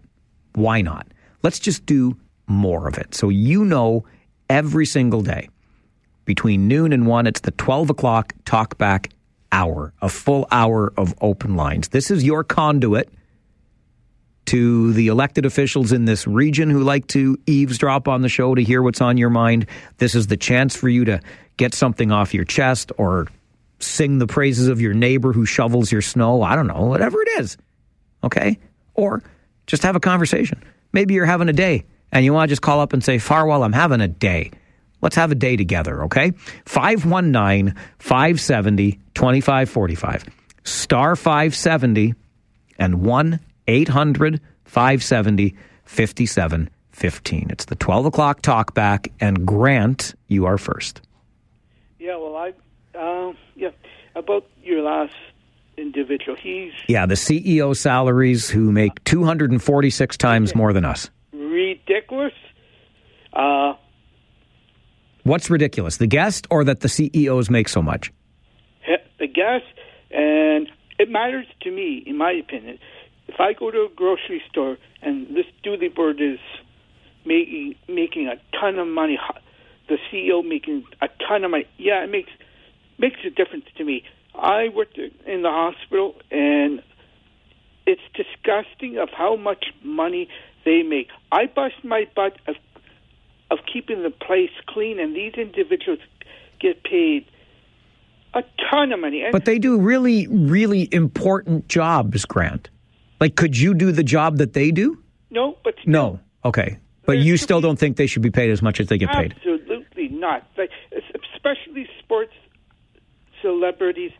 Why 0.53 0.81
not? 0.81 1.07
Let's 1.43 1.59
just 1.59 1.85
do 1.85 2.17
more 2.45 2.89
of 2.89 2.97
it. 2.97 3.15
So 3.15 3.29
you 3.29 3.63
know 3.63 4.03
every 4.49 4.85
single 4.85 5.21
day 5.21 5.47
between 6.29 6.67
noon 6.67 6.93
and 6.93 7.07
one, 7.07 7.25
it's 7.25 7.39
the 7.39 7.49
12 7.49 7.89
o'clock 7.89 8.35
talkback 8.43 9.11
hour, 9.51 9.93
a 9.99 10.07
full 10.07 10.47
hour 10.51 10.93
of 10.95 11.15
open 11.21 11.55
lines. 11.55 11.87
This 11.87 12.11
is 12.11 12.23
your 12.23 12.43
conduit 12.43 13.09
to 14.45 14.93
the 14.93 15.07
elected 15.07 15.47
officials 15.47 15.91
in 15.91 16.05
this 16.05 16.27
region 16.27 16.69
who 16.69 16.83
like 16.83 17.07
to 17.07 17.35
eavesdrop 17.47 18.07
on 18.07 18.21
the 18.21 18.29
show 18.29 18.53
to 18.53 18.61
hear 18.61 18.83
what's 18.83 19.01
on 19.01 19.17
your 19.17 19.31
mind. 19.31 19.65
This 19.97 20.13
is 20.13 20.27
the 20.27 20.37
chance 20.37 20.75
for 20.75 20.87
you 20.87 21.03
to 21.05 21.19
get 21.57 21.73
something 21.73 22.11
off 22.11 22.31
your 22.31 22.45
chest 22.45 22.91
or 22.99 23.25
sing 23.79 24.19
the 24.19 24.27
praises 24.27 24.67
of 24.67 24.79
your 24.79 24.93
neighbor 24.93 25.33
who 25.33 25.47
shovels 25.47 25.91
your 25.91 26.03
snow. 26.03 26.43
I 26.43 26.55
don't 26.55 26.67
know, 26.67 26.85
whatever 26.85 27.23
it 27.23 27.29
is. 27.39 27.57
Okay? 28.23 28.59
Or 28.93 29.23
just 29.65 29.81
have 29.81 29.95
a 29.95 29.99
conversation. 29.99 30.61
Maybe 30.93 31.15
you're 31.15 31.25
having 31.25 31.49
a 31.49 31.53
day 31.53 31.85
and 32.11 32.23
you 32.23 32.33
want 32.33 32.49
to 32.49 32.51
just 32.51 32.61
call 32.61 32.81
up 32.81 32.93
and 32.93 33.03
say, 33.03 33.17
Farwell, 33.17 33.63
I'm 33.63 33.73
having 33.73 33.99
a 33.99 34.07
day. 34.07 34.51
Let's 35.01 35.15
have 35.15 35.31
a 35.31 35.35
day 35.35 35.55
together, 35.55 36.03
okay? 36.05 36.31
519 36.65 37.75
570 37.99 38.99
2545. 39.13 40.25
Star 40.63 41.15
570 41.15 42.13
and 42.77 43.01
1 43.01 43.39
800 43.67 44.41
570 44.65 45.55
5715. 45.85 47.47
It's 47.49 47.65
the 47.65 47.75
12 47.75 48.05
o'clock 48.05 48.41
talk 48.41 48.73
back, 48.73 49.11
and 49.19 49.45
Grant, 49.45 50.13
you 50.27 50.45
are 50.45 50.57
first. 50.57 51.01
Yeah, 51.99 52.17
well, 52.17 52.35
I, 52.35 52.53
uh, 52.97 53.33
yeah, 53.55 53.69
about 54.15 54.45
your 54.63 54.81
last 54.81 55.13
individual, 55.77 56.37
he's 56.37 56.73
Yeah, 56.87 57.05
the 57.05 57.15
CEO 57.15 57.75
salaries 57.75 58.49
who 58.49 58.71
make 58.71 59.03
246 59.05 60.17
times 60.17 60.53
more 60.55 60.73
than 60.73 60.85
us. 60.85 61.09
ridiculous. 61.33 62.33
Uh, 63.33 63.73
What's 65.29 65.47
ridiculous, 65.51 65.97
the 65.97 66.07
guest 66.07 66.47
or 66.49 66.63
that 66.63 66.79
the 66.79 66.89
CEOs 66.89 67.51
make 67.51 67.69
so 67.69 67.83
much? 67.83 68.11
the 69.19 69.27
guest, 69.27 69.65
and 70.09 70.67
it 70.97 71.07
matters 71.11 71.45
to 71.61 71.71
me, 71.71 72.01
in 72.07 72.17
my 72.17 72.31
opinion. 72.31 72.79
If 73.27 73.35
I 73.39 73.53
go 73.53 73.69
to 73.69 73.81
a 73.81 73.89
grocery 73.95 74.41
store 74.49 74.77
and 75.03 75.27
this 75.35 75.45
Dooley 75.61 75.89
Bird 75.89 76.19
is 76.19 76.39
making 77.25 77.75
making 77.87 78.27
a 78.27 78.37
ton 78.59 78.79
of 78.79 78.87
money, 78.87 79.19
the 79.87 79.97
CEO 80.11 80.43
making 80.43 80.85
a 80.99 81.09
ton 81.27 81.43
of 81.43 81.51
money, 81.51 81.67
yeah, 81.77 82.03
it 82.03 82.09
makes 82.09 82.31
makes 82.97 83.19
a 83.23 83.29
difference 83.29 83.65
to 83.77 83.83
me. 83.83 84.03
I 84.33 84.69
worked 84.73 84.97
in 84.97 85.43
the 85.43 85.51
hospital, 85.51 86.15
and 86.31 86.81
it's 87.85 88.01
disgusting 88.15 88.97
of 88.97 89.09
how 89.15 89.35
much 89.35 89.65
money 89.83 90.27
they 90.65 90.81
make. 90.81 91.09
I 91.31 91.45
bust 91.45 91.75
my 91.83 92.05
butt 92.15 92.39
of 92.47 92.55
of 93.51 93.59
keeping 93.71 94.03
the 94.03 94.11
place 94.11 94.51
clean, 94.67 94.99
and 94.99 95.15
these 95.15 95.33
individuals 95.33 95.99
get 96.59 96.83
paid 96.83 97.25
a 98.33 98.43
ton 98.69 98.91
of 98.91 98.99
money. 98.99 99.23
And 99.23 99.31
But 99.31 99.45
they 99.45 99.59
do 99.59 99.79
really, 99.79 100.27
really 100.27 100.87
important 100.91 101.67
jobs, 101.67 102.25
Grant. 102.25 102.69
Like, 103.19 103.35
could 103.35 103.57
you 103.57 103.73
do 103.73 103.91
the 103.91 104.03
job 104.03 104.37
that 104.37 104.53
they 104.53 104.71
do? 104.71 104.97
no, 105.31 105.57
but 105.63 105.75
No. 105.85 106.19
Okay. 106.45 106.77
But 107.05 107.17
you 107.17 107.37
still 107.37 107.59
don't 107.59 107.77
think 107.77 107.97
they 107.97 108.05
should 108.05 108.21
be 108.21 108.29
paid 108.29 108.51
as 108.51 108.61
much 108.61 108.79
as 108.79 108.87
they 108.87 108.99
get 108.99 109.09
paid? 109.11 109.33
Absolutely 109.33 110.09
not. 110.09 110.47
Like, 110.55 110.69
especially 111.33 111.89
sports 111.97 112.33
celebrities. 113.41 114.11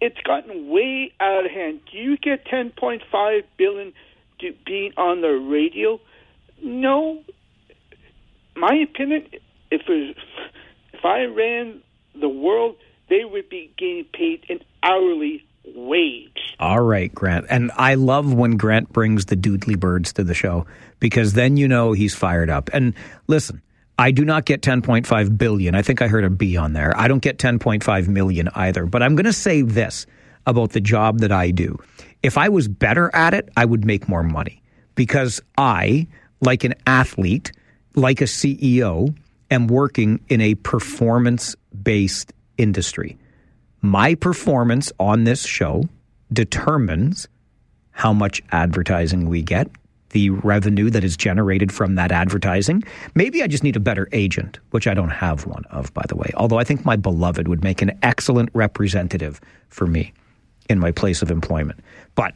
It's 0.00 0.20
gotten 0.24 0.68
way 0.68 1.12
out 1.18 1.44
of 1.44 1.50
hand. 1.50 1.80
Do 1.90 1.98
you 1.98 2.16
get 2.16 2.46
10.5 2.46 3.42
billion 3.56 3.92
to 4.40 4.54
being 4.64 4.92
on 4.96 5.20
the 5.20 5.28
radio? 5.28 6.00
No. 6.62 7.22
My 8.56 8.74
opinion, 8.74 9.26
if 9.70 9.82
it 9.88 10.16
if 10.92 11.04
I 11.04 11.24
ran 11.24 11.82
the 12.20 12.28
world, 12.28 12.76
they 13.08 13.24
would 13.24 13.48
be 13.48 13.72
getting 13.76 14.04
paid 14.12 14.44
an 14.48 14.60
hourly 14.82 15.44
wage. 15.74 16.56
All 16.58 16.80
right, 16.80 17.14
Grant. 17.14 17.46
And 17.48 17.70
I 17.76 17.94
love 17.94 18.34
when 18.34 18.56
Grant 18.56 18.92
brings 18.92 19.26
the 19.26 19.36
doodly 19.36 19.78
birds 19.78 20.12
to 20.14 20.24
the 20.24 20.34
show 20.34 20.66
because 20.98 21.32
then 21.32 21.56
you 21.56 21.68
know 21.68 21.92
he's 21.92 22.14
fired 22.14 22.50
up. 22.50 22.70
And 22.72 22.94
listen, 23.26 23.62
I 23.98 24.10
do 24.10 24.24
not 24.24 24.44
get 24.44 24.62
10.5 24.62 25.38
billion. 25.38 25.74
I 25.74 25.82
think 25.82 26.02
I 26.02 26.08
heard 26.08 26.24
a 26.24 26.30
B 26.30 26.56
on 26.56 26.72
there. 26.72 26.96
I 26.98 27.08
don't 27.08 27.22
get 27.22 27.38
10.5 27.38 28.08
million 28.08 28.48
either. 28.54 28.86
But 28.86 29.02
I'm 29.02 29.14
going 29.14 29.26
to 29.26 29.32
say 29.32 29.62
this 29.62 30.06
about 30.46 30.70
the 30.70 30.80
job 30.80 31.18
that 31.20 31.32
I 31.32 31.50
do. 31.50 31.78
If 32.22 32.38
I 32.38 32.48
was 32.48 32.68
better 32.68 33.14
at 33.14 33.34
it, 33.34 33.48
I 33.56 33.64
would 33.64 33.84
make 33.84 34.08
more 34.08 34.22
money 34.22 34.62
because 34.94 35.40
I, 35.56 36.06
like 36.40 36.64
an 36.64 36.74
athlete, 36.86 37.52
like 37.94 38.20
a 38.20 38.24
CEO, 38.24 39.14
am 39.50 39.66
working 39.66 40.20
in 40.28 40.40
a 40.40 40.54
performance 40.56 41.56
based 41.82 42.32
industry. 42.56 43.18
My 43.82 44.14
performance 44.14 44.92
on 44.98 45.24
this 45.24 45.44
show 45.44 45.84
determines 46.32 47.26
how 47.90 48.12
much 48.12 48.42
advertising 48.52 49.28
we 49.28 49.42
get, 49.42 49.70
the 50.10 50.30
revenue 50.30 50.90
that 50.90 51.04
is 51.04 51.16
generated 51.16 51.72
from 51.72 51.94
that 51.94 52.12
advertising. 52.12 52.82
Maybe 53.14 53.42
I 53.42 53.46
just 53.46 53.62
need 53.62 53.76
a 53.76 53.80
better 53.80 54.08
agent, 54.12 54.58
which 54.70 54.86
I 54.86 54.94
don't 54.94 55.10
have 55.10 55.46
one 55.46 55.64
of, 55.70 55.92
by 55.94 56.04
the 56.08 56.16
way. 56.16 56.30
Although 56.36 56.58
I 56.58 56.64
think 56.64 56.84
my 56.84 56.96
beloved 56.96 57.48
would 57.48 57.62
make 57.62 57.82
an 57.82 57.98
excellent 58.02 58.50
representative 58.52 59.40
for 59.68 59.86
me 59.86 60.12
in 60.68 60.78
my 60.78 60.92
place 60.92 61.22
of 61.22 61.30
employment. 61.30 61.80
But 62.14 62.34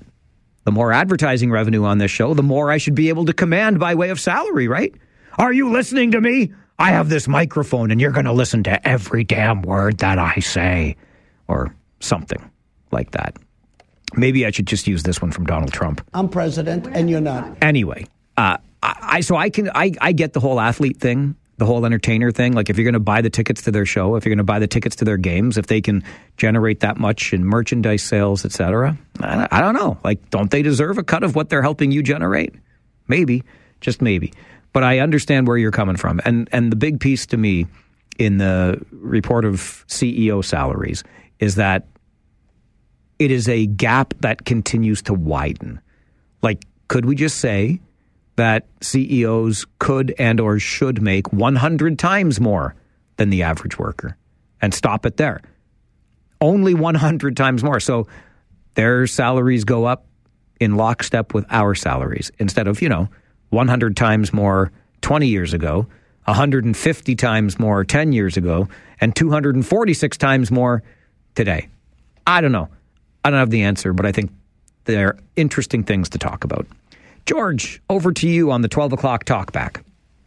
the 0.65 0.73
more 0.73 0.93
advertising 0.93 1.51
revenue 1.51 1.85
on 1.85 1.99
this 1.99 2.11
show, 2.11 2.35
the 2.35 2.43
more 2.43 2.71
I 2.71 2.79
should 2.79 2.95
be 2.95 3.09
able 3.09 3.27
to 3.27 3.33
command 3.33 3.79
by 3.79 3.95
way 3.95 4.11
of 4.11 4.19
salary, 4.19 4.67
right? 4.69 4.95
Are 5.39 5.53
you 5.53 5.71
listening 5.71 6.11
to 6.13 6.21
me? 6.21 6.53
I 6.79 6.91
have 6.91 7.09
this 7.09 7.29
microphone 7.29 7.91
and 7.91 8.01
you're 8.01 8.11
going 8.11 8.25
to 8.25 8.33
listen 8.33 8.63
to 8.65 8.89
every 8.89 9.25
damn 9.25 9.63
word 9.63 9.99
that 9.99 10.19
I 10.19 10.37
say, 10.41 10.97
or 11.47 11.75
something 12.01 12.51
like 12.91 13.13
that. 13.13 13.37
Maybe 14.17 14.47
I 14.47 14.51
should 14.51 14.67
just 14.67 14.87
use 14.87 15.03
this 15.03 15.21
one 15.21 15.31
from 15.31 15.45
Donald 15.45 15.73
Trump. 15.73 16.07
I'm 16.15 16.29
president 16.29 16.87
and 16.89 17.11
you're 17.11 17.21
not. 17.21 17.57
Anyway, 17.63 18.07
uh, 18.37 18.59
I, 18.83 18.97
I 19.03 19.21
so 19.21 19.37
I 19.37 19.51
can 19.51 19.71
I, 19.75 19.93
I 20.01 20.13
get 20.13 20.33
the 20.33 20.41
whole 20.41 20.61
athlete 20.61 20.99
thing, 20.99 21.37
the 21.57 21.67
whole 21.67 21.85
entertainer 21.87 22.31
thing. 22.31 22.53
Like 22.53 22.71
if 22.71 22.77
you're 22.77 22.85
going 22.85 22.95
to 22.95 23.01
buy 23.01 23.21
the 23.21 23.31
tickets 23.31 23.63
to 23.63 23.71
their 23.71 23.87
show, 23.87 24.17
if 24.17 24.25
you're 24.25 24.31
going 24.31 24.39
to 24.39 24.45
buy 24.45 24.59
the 24.59 24.67
tickets 24.67 24.97
to 24.97 25.05
their 25.05 25.17
games, 25.17 25.57
if 25.57 25.67
they 25.67 25.81
can 25.81 26.03
generate 26.37 26.81
that 26.81 26.97
much 26.97 27.33
in 27.33 27.45
merchandise 27.45 28.03
sales, 28.03 28.45
etc. 28.45 28.97
I, 29.21 29.49
I 29.51 29.61
don't 29.61 29.75
know. 29.75 29.99
Like, 30.03 30.31
don't 30.31 30.51
they 30.51 30.63
deserve 30.63 30.99
a 30.99 31.05
cut 31.05 31.23
of 31.23 31.35
what 31.35 31.49
they're 31.49 31.63
helping 31.63 31.93
you 31.93 32.03
generate? 32.03 32.55
Maybe, 33.09 33.45
just 33.81 34.03
maybe. 34.03 34.33
But 34.73 34.83
I 34.83 34.99
understand 34.99 35.47
where 35.47 35.57
you're 35.57 35.71
coming 35.71 35.97
from, 35.97 36.21
and 36.25 36.49
and 36.51 36.73
the 36.73 36.77
big 36.77 36.99
piece 36.99 37.27
to 37.27 37.37
me 37.37 37.67
in 38.19 38.39
the 38.39 38.81
report 38.91 39.45
of 39.45 39.85
CEO 39.89 40.45
salaries 40.45 41.05
is 41.39 41.57
that 41.57 41.87
it 43.19 43.31
is 43.31 43.49
a 43.49 43.67
gap 43.67 44.15
that 44.21 44.45
continues 44.45 45.03
to 45.03 45.15
widen. 45.15 45.81
Like, 46.43 46.65
could 46.89 47.05
we 47.05 47.15
just 47.15 47.39
say 47.39 47.81
that 48.37 48.67
CEOs 48.81 49.67
could 49.79 50.15
and 50.19 50.41
or 50.41 50.59
should 50.59 51.01
make 51.01 51.33
100 51.33 51.99
times 51.99 52.41
more 52.41 52.75
than 53.17 53.31
the 53.31 53.43
average 53.43 53.79
worker 53.79 54.17
and 54.61 54.75
stop 54.75 55.07
it 55.07 55.17
there? 55.17 55.41
Only 56.41 56.75
100 56.75 57.37
times 57.37 57.63
more. 57.63 57.81
So 57.81 58.07
their 58.75 59.07
salaries 59.07 59.65
go 59.65 59.85
up 59.85 60.07
in 60.61 60.77
lockstep 60.77 61.35
with 61.35 61.47
our 61.51 61.75
salaries 61.75 62.31
instead 62.39 62.67
of, 62.67 62.83
you 62.83 62.89
know, 62.89 63.09
100 63.51 63.97
times 63.97 64.33
more 64.33 64.73
20 65.01 65.29
years 65.29 65.55
ago, 65.55 65.87
150 66.25 67.15
times 67.17 67.59
more 67.59 67.85
10 67.85 68.13
years 68.13 68.37
ago, 68.37 68.69
and 69.01 69.15
246 69.15 70.17
times 70.17 70.51
more 70.51 70.83
today. 71.35 71.69
I 72.27 72.41
don't 72.41 72.53
know. 72.53 72.69
I 73.25 73.31
don't 73.31 73.39
have 73.39 73.51
the 73.51 73.63
answer, 73.63 73.93
but 73.93 74.07
I 74.07 74.13
think 74.13 74.31
they're 74.85 75.17
interesting 75.37 75.85
things 75.85 76.09
to 76.11 76.19
talk 76.19 76.45
about. 76.45 76.67
George, 77.27 77.81
over 77.89 78.13
to 78.13 78.29
you 78.29 78.51
on 78.51 78.63
the 78.63 78.69
12 78.69 78.93
o'clock 78.93 79.25
talk 79.25 79.53
back. 79.53 79.85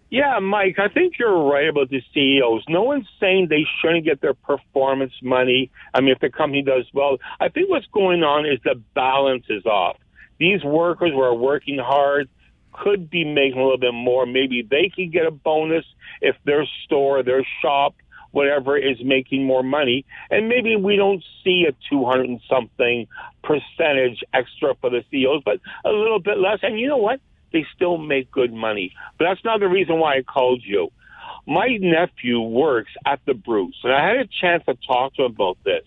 Yeah, 0.09 0.39
Mike, 0.39 0.77
I 0.79 0.87
think 0.87 1.15
you're 1.19 1.43
right 1.43 1.67
about 1.67 1.89
the 1.89 2.01
CEOs. 2.13 2.63
No 2.69 2.83
one's 2.83 3.07
saying 3.19 3.47
they 3.49 3.65
shouldn't 3.81 4.05
get 4.05 4.21
their 4.21 4.33
performance 4.33 5.11
money. 5.21 5.69
I 5.93 5.99
mean, 5.99 6.11
if 6.11 6.19
the 6.19 6.29
company 6.29 6.61
does 6.61 6.85
well, 6.93 7.17
I 7.41 7.49
think 7.49 7.69
what's 7.69 7.87
going 7.87 8.23
on 8.23 8.45
is 8.45 8.59
the 8.63 8.81
balance 8.95 9.45
is 9.49 9.65
off. 9.65 9.97
These 10.39 10.63
workers 10.63 11.11
who 11.11 11.19
are 11.19 11.35
working 11.35 11.77
hard 11.77 12.29
could 12.71 13.09
be 13.09 13.25
making 13.25 13.59
a 13.59 13.63
little 13.63 13.77
bit 13.77 13.93
more. 13.93 14.25
Maybe 14.25 14.61
they 14.61 14.91
could 14.95 15.11
get 15.11 15.25
a 15.25 15.31
bonus 15.31 15.83
if 16.21 16.35
their 16.45 16.65
store, 16.85 17.21
their 17.21 17.45
shop, 17.61 17.95
whatever 18.37 18.77
is 18.77 18.97
making 19.03 19.43
more 19.43 19.63
money. 19.63 20.05
And 20.29 20.47
maybe 20.47 20.75
we 20.75 20.95
don't 20.95 21.23
see 21.43 21.65
a 21.67 21.73
200 21.89 22.29
and 22.29 22.39
something 22.47 23.07
percentage 23.43 24.23
extra 24.31 24.75
for 24.79 24.91
the 24.91 25.03
CEOs, 25.09 25.41
but 25.43 25.59
a 25.83 25.89
little 25.89 26.19
bit 26.19 26.37
less. 26.37 26.59
And 26.61 26.79
you 26.79 26.87
know 26.87 26.97
what? 26.97 27.19
They 27.51 27.65
still 27.75 27.97
make 27.97 28.29
good 28.29 28.53
money. 28.53 28.93
But 29.17 29.25
that's 29.25 29.43
not 29.43 29.59
the 29.59 29.67
reason 29.67 29.97
why 29.97 30.17
I 30.17 30.21
called 30.21 30.61
you. 30.63 30.89
My 31.47 31.77
nephew 31.81 32.39
works 32.41 32.91
at 33.07 33.21
the 33.25 33.33
Bruce, 33.33 33.79
and 33.83 33.93
I 33.93 34.07
had 34.07 34.17
a 34.17 34.29
chance 34.39 34.63
to 34.65 34.75
talk 34.85 35.15
to 35.15 35.23
him 35.23 35.31
about 35.31 35.57
this. 35.63 35.85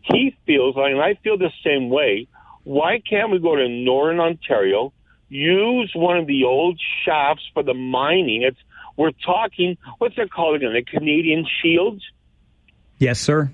He 0.00 0.34
feels 0.46 0.76
like, 0.76 0.92
and 0.92 1.02
I 1.02 1.18
feel 1.22 1.36
the 1.36 1.52
same 1.62 1.90
way, 1.90 2.28
why 2.62 3.02
can't 3.08 3.30
we 3.30 3.40
go 3.40 3.56
to 3.56 3.68
Northern 3.68 4.20
Ontario, 4.20 4.92
use 5.28 5.92
one 5.94 6.16
of 6.16 6.26
the 6.26 6.44
old 6.44 6.80
shafts 7.04 7.42
for 7.52 7.62
the 7.62 7.74
mining? 7.74 8.42
It's 8.42 8.58
we're 8.96 9.12
talking 9.24 9.76
what's 9.98 10.16
it 10.18 10.30
called 10.30 10.56
again? 10.56 10.72
The 10.72 10.82
Canadian 10.82 11.46
Shields. 11.62 12.02
Yes, 12.98 13.20
sir. 13.20 13.50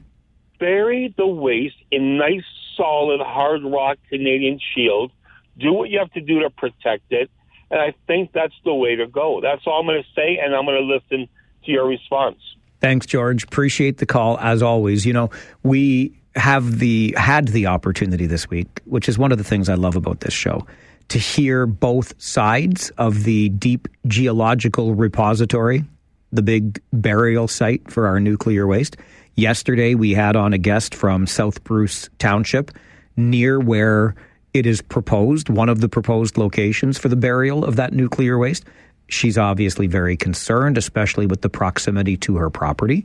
Bury 0.59 1.15
the 1.17 1.27
waste 1.27 1.77
in 1.91 2.19
nice, 2.19 2.45
solid, 2.77 3.21
hard 3.21 3.62
rock 3.65 3.99
Canadian 4.09 4.61
shield. 4.75 5.11
Do 5.59 5.73
what 5.73 5.91
you 5.91 5.99
have 5.99 6.12
to 6.12 6.21
do 6.21 6.41
to 6.41 6.51
protect 6.51 7.05
it, 7.11 7.31
and 7.71 7.81
I 7.81 7.95
think 8.07 8.33
that's 8.33 8.55
the 8.65 8.75
way 8.75 8.97
to 8.97 9.07
go. 9.07 9.41
That's 9.43 9.62
all 9.67 9.81
I'm 9.81 9.87
going 9.87 10.03
to 10.03 10.09
say, 10.15 10.39
and 10.43 10.55
I'm 10.55 10.65
going 10.65 10.81
to 10.81 10.95
listen 10.95 11.29
to 11.65 11.71
your 11.71 11.87
response. 11.87 12.39
Thanks, 12.81 13.07
George. 13.07 13.45
Appreciate 13.45 13.99
the 13.99 14.07
call 14.07 14.39
as 14.39 14.62
always. 14.62 15.05
You 15.05 15.12
know, 15.12 15.31
we 15.62 16.19
have 16.35 16.79
the 16.79 17.15
had 17.17 17.49
the 17.49 17.67
opportunity 17.67 18.27
this 18.27 18.49
week, 18.49 18.81
which 18.85 19.09
is 19.09 19.19
one 19.19 19.33
of 19.33 19.39
the 19.39 19.45
things 19.45 19.69
I 19.69 19.75
love 19.75 19.97
about 19.97 20.21
this 20.21 20.35
show, 20.35 20.67
to 21.11 21.19
hear 21.19 21.66
both 21.66 22.15
sides 22.23 22.91
of 22.91 23.24
the 23.24 23.49
deep 23.51 23.89
geological 24.07 24.95
repository, 24.95 25.85
the 26.32 26.43
big 26.43 26.81
burial 26.93 27.49
site 27.49 27.91
for 27.91 28.07
our 28.07 28.20
nuclear 28.20 28.66
waste. 28.66 28.97
Yesterday, 29.35 29.95
we 29.95 30.15
had 30.15 30.37
on 30.37 30.53
a 30.53 30.59
guest 30.59 30.95
from 30.95 31.27
South 31.27 31.62
Bruce 31.65 32.09
Township, 32.19 32.70
near 33.16 33.59
where 33.59 34.15
it 34.55 34.66
is 34.66 34.81
proposed, 34.82 35.49
one 35.49 35.69
of 35.69 35.81
the 35.81 35.89
proposed 35.89 36.39
locations 36.39 36.97
for 36.97 37.09
the 37.09 37.16
burial 37.16 37.65
of 37.65 37.77
that 37.77 37.93
nuclear 37.93 38.39
waste. 38.39 38.65
She's 39.09 39.37
obviously 39.37 39.89
very 39.89 40.16
concerned, 40.16 40.78
especially 40.78 41.27
with 41.27 41.43
the 41.43 41.51
proximity 41.51 42.16
to 42.19 42.37
her 42.37 42.51
property. 42.51 43.05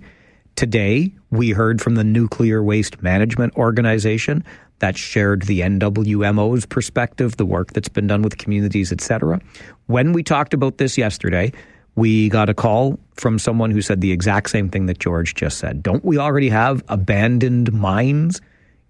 Today, 0.55 1.11
we 1.31 1.49
heard 1.49 1.81
from 1.81 1.95
the 1.95 2.03
Nuclear 2.03 2.63
Waste 2.63 3.01
Management 3.01 3.55
Organization 3.55 4.43
that 4.79 4.97
shared 4.97 5.43
the 5.43 5.61
NWMO's 5.61 6.65
perspective, 6.65 7.37
the 7.37 7.45
work 7.45 7.73
that's 7.73 7.89
been 7.89 8.07
done 8.07 8.21
with 8.21 8.37
communities, 8.37 8.91
etc. 8.91 9.39
When 9.87 10.13
we 10.13 10.23
talked 10.23 10.53
about 10.53 10.77
this 10.77 10.97
yesterday, 10.97 11.53
we 11.95 12.29
got 12.29 12.49
a 12.49 12.53
call 12.53 12.99
from 13.15 13.39
someone 13.39 13.71
who 13.71 13.81
said 13.81 14.01
the 14.01 14.11
exact 14.11 14.49
same 14.49 14.69
thing 14.69 14.85
that 14.87 14.99
George 14.99 15.33
just 15.33 15.57
said. 15.57 15.81
Don't 15.81 16.03
we 16.03 16.17
already 16.17 16.49
have 16.49 16.83
abandoned 16.89 17.71
mines 17.71 18.41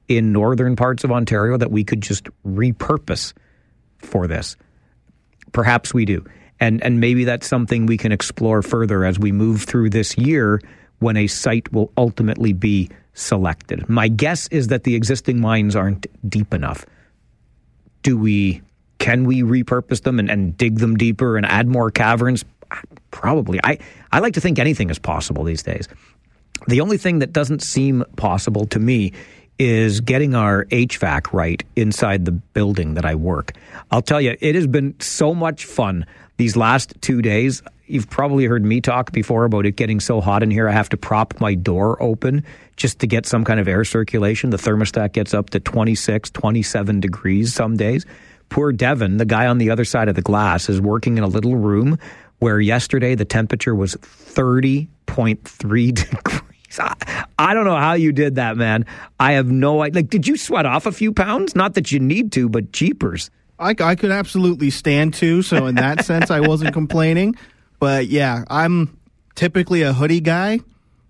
in 0.08 0.32
northern 0.32 0.76
parts 0.76 1.04
of 1.04 1.12
Ontario 1.12 1.58
that 1.58 1.72
we 1.72 1.84
could 1.84 2.02
just 2.02 2.28
repurpose 2.46 3.34
for 4.00 4.28
this? 4.28 4.56
Perhaps 5.52 5.94
we 5.94 6.06
do. 6.06 6.26
And 6.60 6.82
and 6.84 7.00
maybe 7.00 7.26
that's 7.26 7.48
something 7.48 7.86
we 7.86 7.98
can 7.98 8.12
explore 8.12 8.62
further 8.62 9.06
as 9.06 9.20
we 9.20 9.32
move 9.32 9.64
through 9.64 9.92
this 9.92 10.18
year 10.18 10.62
when 11.00 11.18
a 11.18 11.28
site 11.28 11.72
will 11.72 11.92
ultimately 11.98 12.54
be 12.54 12.90
selected. 13.16 13.90
My 13.90 14.08
guess 14.08 14.48
is 14.50 14.68
that 14.68 14.84
the 14.84 14.94
existing 14.94 15.42
mines 15.42 15.76
aren't 15.76 16.06
deep 16.30 16.54
enough. 16.54 16.86
Do 18.04 18.18
we 18.18 18.62
can 19.00 19.26
we 19.26 19.42
repurpose 19.42 20.04
them 20.04 20.20
and, 20.20 20.30
and 20.30 20.56
dig 20.58 20.78
them 20.78 20.96
deeper 20.96 21.38
and 21.38 21.46
add 21.46 21.68
more 21.68 21.92
caverns? 21.92 22.46
Ah, 22.72 22.82
probably. 23.12 23.60
I, 23.64 23.78
I 24.12 24.20
like 24.20 24.34
to 24.34 24.42
think 24.42 24.58
anything 24.58 24.90
is 24.90 25.00
possible 25.00 25.44
these 25.44 25.64
days. 25.64 25.88
The 26.68 26.82
only 26.82 26.98
thing 26.98 27.20
that 27.20 27.34
doesn't 27.34 27.62
seem 27.62 28.04
possible 28.16 28.66
to 28.68 28.80
me 28.80 29.12
is 29.60 30.02
getting 30.02 30.36
our 30.36 30.66
HVAC 30.66 31.34
right 31.34 31.64
inside 31.76 32.26
the 32.26 32.32
building 32.32 32.96
that 32.96 33.06
I 33.06 33.16
work. 33.16 33.54
I'll 33.92 34.02
tell 34.02 34.20
you, 34.20 34.36
it 34.40 34.56
has 34.56 34.68
been 34.68 35.00
so 35.00 35.34
much 35.34 35.66
fun 35.66 36.06
these 36.38 36.56
last 36.56 36.94
two 37.02 37.22
days. 37.22 37.62
You've 37.88 38.10
probably 38.10 38.46
heard 38.46 38.66
me 38.66 38.82
talk 38.82 39.12
before 39.12 39.46
about 39.46 39.66
it 39.66 39.76
getting 39.76 40.00
so 40.00 40.20
hot 40.22 40.42
in 40.42 40.50
here. 40.50 40.68
I 40.68 40.72
have 40.72 40.90
to 40.90 40.98
prop 40.98 41.40
my 41.40 41.54
door 41.54 42.02
open 42.02 42.44
just 42.78 43.00
to 43.00 43.08
get 43.08 43.26
some 43.26 43.44
kind 43.44 43.60
of 43.60 43.68
air 43.68 43.86
circulation. 43.86 44.50
The 44.50 44.58
thermostat 44.58 45.14
gets 45.14 45.34
up 45.34 45.52
to 45.52 45.60
26, 45.60 46.32
27 46.32 47.00
degrees 47.00 47.54
some 47.54 47.78
days. 47.78 48.06
Poor 48.50 48.72
Devin, 48.72 49.18
the 49.18 49.26
guy 49.26 49.48
on 49.48 49.58
the 49.58 49.70
other 49.70 49.86
side 49.86 50.10
of 50.10 50.16
the 50.16 50.22
glass, 50.22 50.70
is 50.70 50.82
working 50.82 51.18
in 51.18 51.24
a 51.24 51.28
little 51.28 51.56
room 51.56 51.98
where 52.40 52.60
yesterday 52.60 53.16
the 53.16 53.26
temperature 53.26 53.76
was 53.76 53.96
30.3 53.96 55.94
degrees. 55.96 56.80
I, 56.80 57.26
I 57.38 57.54
don't 57.54 57.66
know 57.66 57.76
how 57.76 57.94
you 57.94 58.12
did 58.12 58.36
that, 58.36 58.58
man. 58.58 58.86
I 59.20 59.34
have 59.34 59.48
no 59.48 59.82
idea. 59.82 60.02
Like, 60.02 60.10
did 60.10 60.28
you 60.28 60.38
sweat 60.38 60.66
off 60.66 60.86
a 60.86 60.92
few 60.92 61.14
pounds? 61.14 61.56
Not 61.56 61.76
that 61.76 61.92
you 61.92 62.00
need 62.00 62.32
to, 62.34 62.50
but 62.50 62.72
jeepers. 62.72 63.30
I, 63.60 63.76
I 63.80 63.96
could 63.96 64.12
absolutely 64.12 64.70
stand 64.70 65.14
to. 65.16 65.42
So 65.42 65.66
in 65.68 65.76
that 65.76 66.06
sense, 66.06 66.32
I 66.32 66.42
wasn't 66.42 66.74
complaining. 66.74 67.36
But 67.80 68.08
yeah, 68.08 68.44
I'm 68.50 68.98
typically 69.36 69.82
a 69.82 69.94
hoodie 69.94 70.22
guy. 70.22 70.60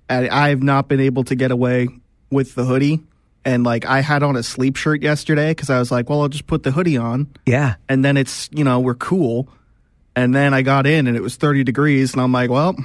And 0.07 0.29
I've 0.29 0.61
not 0.61 0.87
been 0.87 0.99
able 0.99 1.23
to 1.25 1.35
get 1.35 1.51
away 1.51 1.87
with 2.29 2.53
the 2.55 2.63
hoodie. 2.65 3.01
And 3.43 3.63
like 3.63 3.85
I 3.85 4.01
had 4.01 4.23
on 4.23 4.35
a 4.35 4.43
sleep 4.43 4.75
shirt 4.75 5.01
yesterday 5.01 5.51
because 5.51 5.69
I 5.69 5.79
was 5.79 5.91
like, 5.91 6.09
well, 6.09 6.21
I'll 6.21 6.29
just 6.29 6.47
put 6.47 6.63
the 6.63 6.71
hoodie 6.71 6.97
on. 6.97 7.27
Yeah. 7.45 7.75
And 7.89 8.03
then 8.03 8.17
it's, 8.17 8.49
you 8.51 8.63
know, 8.63 8.79
we're 8.79 8.95
cool. 8.95 9.49
And 10.15 10.33
then 10.33 10.53
I 10.53 10.61
got 10.61 10.87
in 10.87 11.07
and 11.07 11.17
it 11.17 11.21
was 11.21 11.35
30 11.35 11.63
degrees. 11.63 12.13
And 12.13 12.21
I'm 12.21 12.31
like, 12.31 12.49
well, 12.49 12.75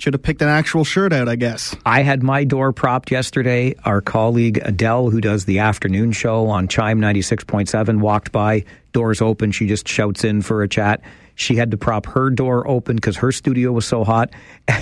should 0.00 0.14
have 0.14 0.22
picked 0.22 0.40
an 0.40 0.48
actual 0.48 0.82
shirt 0.82 1.12
out, 1.12 1.28
I 1.28 1.36
guess. 1.36 1.76
I 1.84 2.02
had 2.02 2.22
my 2.22 2.44
door 2.44 2.72
propped 2.72 3.10
yesterday. 3.10 3.74
Our 3.84 4.00
colleague 4.00 4.58
Adele, 4.64 5.10
who 5.10 5.20
does 5.20 5.44
the 5.44 5.58
afternoon 5.58 6.12
show 6.12 6.48
on 6.48 6.68
CHYM 6.68 7.00
96.7, 7.00 8.00
walked 8.00 8.32
by, 8.32 8.64
doors 8.92 9.20
open. 9.20 9.52
She 9.52 9.66
just 9.66 9.86
shouts 9.86 10.24
in 10.24 10.40
for 10.40 10.62
a 10.62 10.68
chat. 10.68 11.02
She 11.34 11.56
had 11.56 11.70
to 11.72 11.76
prop 11.76 12.06
her 12.06 12.30
door 12.30 12.66
open 12.66 12.96
because 12.96 13.18
her 13.18 13.30
studio 13.30 13.72
was 13.72 13.86
so 13.86 14.02
hot. 14.02 14.32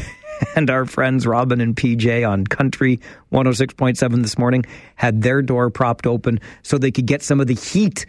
and 0.56 0.70
our 0.70 0.86
friends 0.86 1.26
Robin 1.26 1.60
and 1.60 1.74
PJ 1.74 2.28
on 2.28 2.46
Country 2.46 3.00
106.7 3.32 4.22
this 4.22 4.38
morning 4.38 4.64
had 4.94 5.22
their 5.22 5.42
door 5.42 5.68
propped 5.68 6.06
open 6.06 6.40
so 6.62 6.78
they 6.78 6.92
could 6.92 7.06
get 7.06 7.22
some 7.22 7.40
of 7.40 7.48
the 7.48 7.54
heat 7.54 8.06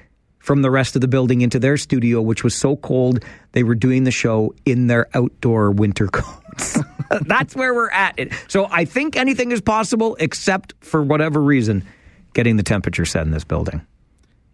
from 0.50 0.64
the 0.64 0.72
rest 0.72 0.96
of 0.96 1.02
the 1.02 1.08
building 1.08 1.42
into 1.42 1.60
their 1.60 1.78
studio, 1.78 2.20
which 2.24 2.44
was 2.44 2.56
so 2.56 2.76
cold 2.76 3.24
they 3.52 3.62
were 3.62 3.76
doing 3.76 4.04
the 4.04 4.10
show 4.10 4.52
in 4.66 4.88
their 4.88 5.08
outdoor 5.16 5.70
winter 5.70 6.08
coats. 6.12 6.80
That's 7.28 7.56
where 7.56 7.72
we're 7.72 7.92
at. 7.92 8.18
So 8.48 8.68
I 8.72 8.86
think 8.86 9.16
anything 9.16 9.52
is 9.52 9.62
possible 9.62 10.18
except 10.20 10.74
for 10.80 11.04
whatever 11.04 11.40
reason 11.40 11.84
getting 12.34 12.58
the 12.58 12.64
temperature 12.64 13.06
set 13.06 13.28
in 13.28 13.30
this 13.30 13.44
building. 13.44 13.86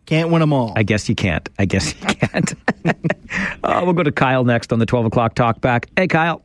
Can't 0.06 0.32
win 0.32 0.42
them 0.42 0.52
all. 0.52 0.74
I 0.76 0.84
guess 0.84 1.08
you 1.08 1.16
can't. 1.16 1.48
I 1.58 1.64
guess 1.64 1.96
you 1.96 2.08
can't. 2.08 2.54
uh, 3.64 3.82
we'll 3.86 3.94
go 3.94 4.04
to 4.04 4.12
Kyle 4.12 4.44
next 4.44 4.74
on 4.74 4.80
the 4.80 4.86
12 4.86 5.06
o'clock 5.06 5.34
talk 5.34 5.62
back. 5.62 5.88
Hey, 5.96 6.10
Kyle. 6.10 6.44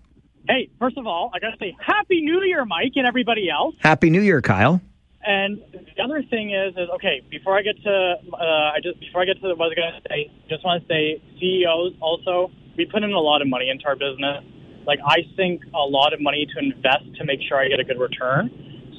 Hey, 0.48 0.70
first 0.78 0.96
of 0.96 1.08
all, 1.08 1.32
I 1.34 1.40
got 1.40 1.50
to 1.50 1.58
say 1.58 1.76
Happy 1.84 2.20
New 2.20 2.40
Year, 2.42 2.64
Mike, 2.64 2.92
and 2.94 3.04
everybody 3.04 3.50
else. 3.50 3.74
Happy 3.80 4.10
New 4.10 4.22
Year, 4.22 4.42
Kyle. 4.42 4.80
And 5.22 5.60
the 5.74 6.02
other 6.02 6.22
thing 6.30 6.54
is, 6.54 6.72
is 6.76 6.88
okay. 6.96 7.20
Before 7.30 7.56
I 7.56 7.62
get 7.62 7.76
to, 7.82 8.14
uh, 8.32 8.72
I 8.72 8.78
just 8.82 8.98
before 9.00 9.20
I 9.20 9.26
get 9.26 9.40
to 9.42 9.52
what 9.52 9.52
I 9.52 9.68
was 9.68 9.74
going 9.76 9.92
to 9.92 10.08
say, 10.08 10.32
just 10.48 10.64
want 10.64 10.80
to 10.80 10.88
say 10.88 11.22
CEOs 11.38 11.92
also 12.00 12.50
we 12.76 12.86
put 12.86 13.02
in 13.02 13.12
a 13.12 13.20
lot 13.20 13.42
of 13.42 13.48
money 13.48 13.68
into 13.68 13.84
our 13.84 13.96
business. 13.96 14.40
Like 14.86 14.98
I 15.04 15.28
think 15.36 15.62
a 15.74 15.84
lot 15.84 16.14
of 16.14 16.20
money 16.20 16.46
to 16.46 16.58
invest 16.58 17.12
to 17.18 17.24
make 17.24 17.40
sure 17.46 17.60
I 17.60 17.68
get 17.68 17.80
a 17.80 17.84
good 17.84 18.00
return. 18.00 18.48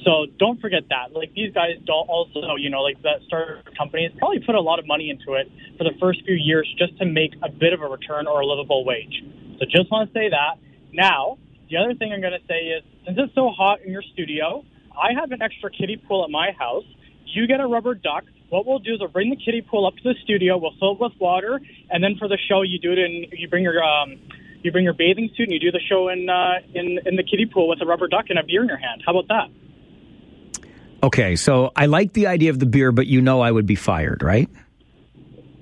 So 0.04 0.26
don't 0.38 0.60
forget 0.60 0.84
that. 0.90 1.12
Like 1.12 1.34
these 1.34 1.52
guys 1.52 1.74
don't 1.84 2.08
also, 2.08 2.54
you 2.58 2.70
know, 2.70 2.82
like 2.82 3.02
that 3.02 3.22
startup 3.26 3.66
companies 3.76 4.10
probably 4.18 4.40
put 4.40 4.54
a 4.54 4.60
lot 4.60 4.78
of 4.78 4.86
money 4.86 5.10
into 5.10 5.34
it 5.34 5.50
for 5.78 5.84
the 5.84 5.94
first 6.00 6.22
few 6.24 6.34
years 6.34 6.66
just 6.78 6.96
to 6.98 7.06
make 7.06 7.34
a 7.42 7.50
bit 7.50 7.72
of 7.72 7.82
a 7.82 7.86
return 7.86 8.26
or 8.26 8.40
a 8.40 8.46
livable 8.46 8.84
wage. 8.84 9.22
So 9.58 9.66
just 9.66 9.90
want 9.90 10.06
to 10.06 10.14
say 10.14 10.30
that. 10.30 10.58
Now, 10.92 11.38
the 11.70 11.76
other 11.76 11.94
thing 11.94 12.12
I'm 12.12 12.20
going 12.20 12.38
to 12.38 12.46
say 12.46 12.70
is 12.70 12.82
since 13.06 13.18
it's 13.18 13.34
so 13.34 13.50
hot 13.50 13.82
in 13.82 13.90
your 13.90 14.02
studio, 14.12 14.64
I 14.96 15.18
have 15.18 15.32
an 15.32 15.42
extra 15.42 15.70
kiddie 15.70 15.96
pool 15.96 16.24
at 16.24 16.30
my 16.30 16.52
house. 16.52 16.84
You 17.26 17.46
get 17.46 17.60
a 17.60 17.66
rubber 17.66 17.94
duck. 17.94 18.24
What 18.50 18.66
we'll 18.66 18.78
do 18.78 18.94
is 18.94 19.00
we'll 19.00 19.08
bring 19.08 19.30
the 19.30 19.36
kiddie 19.36 19.62
pool 19.62 19.86
up 19.86 19.96
to 19.96 20.02
the 20.02 20.14
studio. 20.22 20.58
We'll 20.58 20.74
fill 20.78 20.92
it 20.92 21.00
with 21.00 21.12
water, 21.18 21.60
and 21.90 22.04
then 22.04 22.16
for 22.18 22.28
the 22.28 22.38
show, 22.48 22.62
you 22.62 22.78
do 22.78 22.92
it 22.92 22.98
in. 22.98 23.26
You 23.32 23.48
bring 23.48 23.62
your 23.64 23.82
um, 23.82 24.18
you 24.62 24.70
bring 24.70 24.84
your 24.84 24.92
bathing 24.92 25.30
suit, 25.36 25.44
and 25.44 25.52
you 25.52 25.60
do 25.60 25.70
the 25.70 25.80
show 25.88 26.08
in 26.08 26.28
uh, 26.28 26.58
in 26.74 26.98
in 27.06 27.16
the 27.16 27.22
kiddie 27.22 27.46
pool 27.46 27.68
with 27.68 27.80
a 27.80 27.86
rubber 27.86 28.08
duck 28.08 28.26
and 28.28 28.38
a 28.38 28.42
beer 28.42 28.62
in 28.62 28.68
your 28.68 28.76
hand. 28.76 29.02
How 29.06 29.16
about 29.16 29.28
that? 29.28 30.62
Okay, 31.04 31.34
so 31.34 31.72
I 31.74 31.86
like 31.86 32.12
the 32.12 32.28
idea 32.28 32.50
of 32.50 32.60
the 32.60 32.66
beer, 32.66 32.92
but 32.92 33.06
you 33.06 33.20
know 33.20 33.40
I 33.40 33.50
would 33.50 33.66
be 33.66 33.74
fired, 33.74 34.22
right? 34.22 34.48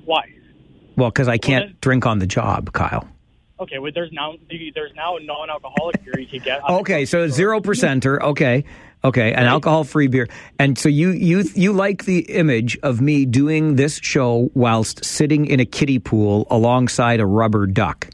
Why? 0.04 0.34
Well, 0.96 1.08
because 1.08 1.28
I 1.28 1.38
can't 1.38 1.80
drink 1.80 2.04
on 2.04 2.18
the 2.18 2.26
job, 2.26 2.72
Kyle. 2.72 3.08
Okay, 3.58 3.78
well, 3.78 3.92
there's 3.94 4.12
now 4.12 4.34
there's 4.48 4.92
now 4.94 5.16
a 5.16 5.22
non-alcoholic 5.22 6.04
beer 6.04 6.18
you 6.18 6.26
can 6.26 6.40
get. 6.40 6.62
Okay, 6.68 7.04
so 7.04 7.28
zero 7.28 7.60
percenter. 7.60 8.20
Okay, 8.20 8.64
okay, 9.02 9.32
an 9.32 9.46
alcohol-free 9.46 10.08
beer. 10.08 10.28
And 10.58 10.78
so 10.78 10.88
you 10.88 11.10
you 11.10 11.44
you 11.54 11.72
like 11.72 12.04
the 12.04 12.20
image 12.20 12.78
of 12.82 13.00
me 13.00 13.26
doing 13.26 13.76
this 13.76 13.98
show 14.02 14.50
whilst 14.54 15.04
sitting 15.04 15.46
in 15.46 15.60
a 15.60 15.64
kiddie 15.64 15.98
pool 15.98 16.46
alongside 16.50 17.20
a 17.20 17.26
rubber 17.26 17.66
duck. 17.66 18.08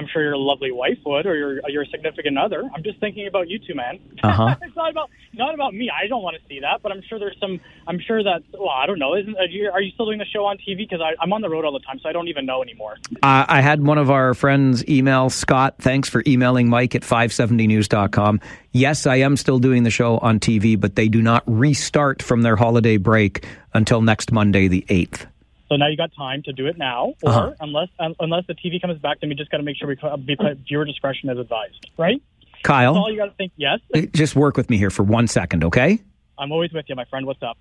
I'm 0.00 0.08
sure 0.10 0.22
your 0.22 0.36
lovely 0.38 0.72
wife 0.72 0.98
would, 1.04 1.26
or 1.26 1.36
your 1.36 1.60
your 1.68 1.84
significant 1.84 2.38
other. 2.38 2.62
I'm 2.74 2.82
just 2.82 2.98
thinking 3.00 3.26
about 3.26 3.48
you 3.48 3.58
two, 3.58 3.74
man. 3.74 3.98
Uh-huh. 4.22 4.54
it's 4.62 4.76
not 4.76 4.90
about 4.90 5.10
not 5.32 5.54
about 5.54 5.74
me. 5.74 5.90
I 5.90 6.06
don't 6.06 6.22
want 6.22 6.36
to 6.36 6.42
see 6.48 6.60
that, 6.60 6.82
but 6.82 6.92
I'm 6.92 7.02
sure 7.08 7.18
there's 7.18 7.36
some. 7.40 7.58
I'm 7.86 7.98
sure 7.98 8.22
that. 8.22 8.42
Well, 8.52 8.68
I 8.68 8.86
don't 8.86 8.98
know. 8.98 9.16
Isn't 9.16 9.36
are 9.36 9.46
you, 9.46 9.70
are 9.70 9.80
you 9.80 9.90
still 9.92 10.06
doing 10.06 10.18
the 10.18 10.26
show 10.26 10.44
on 10.44 10.56
TV? 10.58 10.78
Because 10.78 11.00
I'm 11.20 11.32
on 11.32 11.40
the 11.40 11.48
road 11.48 11.64
all 11.64 11.72
the 11.72 11.80
time, 11.80 11.98
so 12.00 12.08
I 12.08 12.12
don't 12.12 12.28
even 12.28 12.46
know 12.46 12.62
anymore. 12.62 12.96
Uh, 13.22 13.44
I 13.48 13.60
had 13.60 13.84
one 13.84 13.98
of 13.98 14.10
our 14.10 14.34
friends 14.34 14.86
email 14.88 15.30
Scott. 15.30 15.76
Thanks 15.78 16.08
for 16.08 16.22
emailing 16.26 16.68
Mike 16.68 16.94
at 16.94 17.02
570news.com. 17.02 18.40
Yes, 18.72 19.06
I 19.06 19.16
am 19.16 19.36
still 19.36 19.58
doing 19.58 19.82
the 19.82 19.90
show 19.90 20.18
on 20.18 20.38
TV, 20.38 20.78
but 20.78 20.96
they 20.96 21.08
do 21.08 21.22
not 21.22 21.42
restart 21.46 22.22
from 22.22 22.42
their 22.42 22.56
holiday 22.56 22.96
break 22.96 23.46
until 23.74 24.00
next 24.02 24.32
Monday, 24.32 24.68
the 24.68 24.84
8th. 24.88 25.26
So 25.70 25.76
now 25.76 25.86
you 25.86 25.96
got 25.96 26.10
time 26.16 26.42
to 26.44 26.52
do 26.52 26.66
it 26.66 26.76
now, 26.76 27.14
or 27.22 27.30
Uh-huh. 27.30 27.54
unless 27.60 27.88
un, 28.00 28.14
unless 28.18 28.44
the 28.48 28.54
TV 28.54 28.82
comes 28.82 28.98
back, 28.98 29.20
then 29.20 29.28
we 29.30 29.36
just 29.36 29.50
got 29.52 29.58
to 29.58 29.62
make 29.62 29.76
sure 29.76 29.86
we 29.86 29.94
co- 29.94 30.16
be 30.16 30.36
viewer 30.68 30.84
discretion 30.84 31.28
as 31.30 31.38
advised, 31.38 31.86
right? 31.96 32.20
Kyle? 32.64 32.92
That's 32.92 33.00
all 33.02 33.10
you 33.10 33.18
got 33.18 33.26
to 33.26 33.34
think. 33.36 33.52
Yes, 33.56 33.78
Just 34.12 34.34
work 34.34 34.56
with 34.56 34.68
me 34.68 34.76
here 34.78 34.90
for 34.90 35.04
one 35.04 35.28
second, 35.28 35.62
okay? 35.64 36.00
I'm 36.38 36.50
always 36.50 36.72
with 36.72 36.86
you, 36.88 36.96
my 36.96 37.04
friend. 37.04 37.24
What's 37.24 37.42
up? 37.42 37.56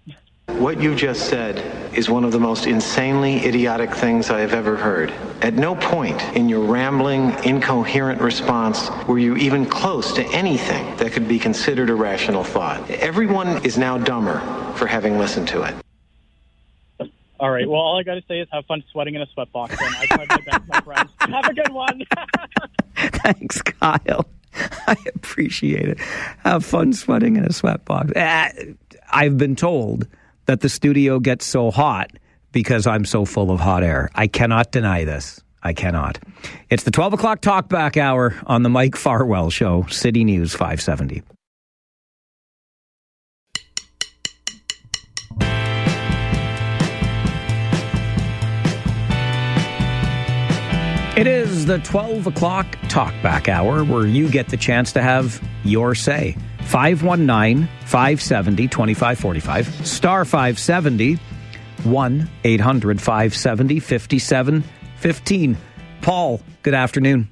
What 0.47 0.81
you 0.81 0.95
just 0.95 1.27
said 1.29 1.61
is 1.95 2.09
one 2.09 2.23
of 2.25 2.31
the 2.31 2.39
most 2.39 2.65
insanely 2.65 3.45
idiotic 3.45 3.93
things 3.93 4.31
I 4.31 4.39
have 4.39 4.53
ever 4.53 4.75
heard. 4.75 5.11
At 5.43 5.53
no 5.53 5.75
point 5.75 6.19
in 6.35 6.49
your 6.49 6.61
rambling, 6.65 7.35
incoherent 7.45 8.19
response 8.21 8.89
were 9.07 9.19
you 9.19 9.35
even 9.37 9.65
close 9.67 10.11
to 10.13 10.25
anything 10.33 10.95
that 10.97 11.11
could 11.11 11.27
be 11.27 11.37
considered 11.37 11.89
a 11.91 11.95
rational 11.95 12.43
thought. 12.43 12.89
Everyone 12.89 13.63
is 13.63 13.77
now 13.77 13.99
dumber 13.99 14.39
for 14.75 14.87
having 14.87 15.19
listened 15.19 15.47
to 15.49 15.61
it. 15.61 15.75
All 17.39 17.51
right. 17.51 17.67
Well, 17.67 17.79
all 17.79 17.97
I 17.97 18.03
got 18.03 18.15
to 18.15 18.23
say 18.27 18.39
is 18.39 18.47
have 18.51 18.65
fun 18.65 18.83
sweating 18.91 19.15
in 19.15 19.21
a 19.21 19.27
sweatbox. 19.27 19.71
And 19.71 19.95
I 19.95 20.05
tried 20.05 20.29
my 20.29 20.37
best, 20.51 20.67
my 20.67 20.81
friend. 20.81 21.09
Have 21.33 21.45
a 21.45 21.53
good 21.53 21.71
one. 21.71 22.01
Thanks, 22.95 23.61
Kyle. 23.61 24.25
I 24.87 24.97
appreciate 25.15 25.87
it. 25.87 25.99
Have 26.39 26.65
fun 26.65 26.91
sweating 26.91 27.37
in 27.37 27.45
a 27.45 27.49
sweatbox. 27.49 28.17
Uh, 28.17 28.73
I've 29.09 29.37
been 29.37 29.55
told 29.55 30.07
that 30.47 30.61
the 30.61 30.69
studio 30.69 31.19
gets 31.19 31.45
so 31.45 31.71
hot 31.71 32.11
because 32.51 32.87
I'm 32.87 33.05
so 33.05 33.25
full 33.25 33.51
of 33.51 33.59
hot 33.59 33.83
air. 33.83 34.09
I 34.15 34.27
cannot 34.27 34.71
deny 34.71 35.05
this. 35.05 35.39
I 35.61 35.73
cannot. 35.73 36.19
It's 36.69 36.83
the 36.83 36.91
12 36.91 37.13
o'clock 37.13 37.41
talkback 37.41 37.97
hour 37.97 38.35
on 38.47 38.63
the 38.63 38.69
Mike 38.69 38.95
Farwell 38.95 39.49
Show, 39.49 39.85
City 39.89 40.23
News 40.23 40.53
570. 40.53 41.21
It 51.17 51.27
is 51.27 51.65
the 51.65 51.79
12 51.79 52.27
o'clock 52.27 52.65
talkback 52.83 53.49
hour 53.49 53.83
where 53.83 54.05
you 54.05 54.29
get 54.29 54.47
the 54.47 54.55
chance 54.55 54.93
to 54.93 55.01
have 55.01 55.41
your 55.63 55.93
say. 55.95 56.37
519 56.65 57.67
570 57.85 58.67
2545, 58.67 59.87
star 59.87 60.23
570, 60.23 61.15
1 61.83 62.29
800 62.43 63.01
570 63.01 63.79
5715. 63.79 65.57
Paul, 66.01 66.41
good 66.61 66.73
afternoon. 66.73 67.27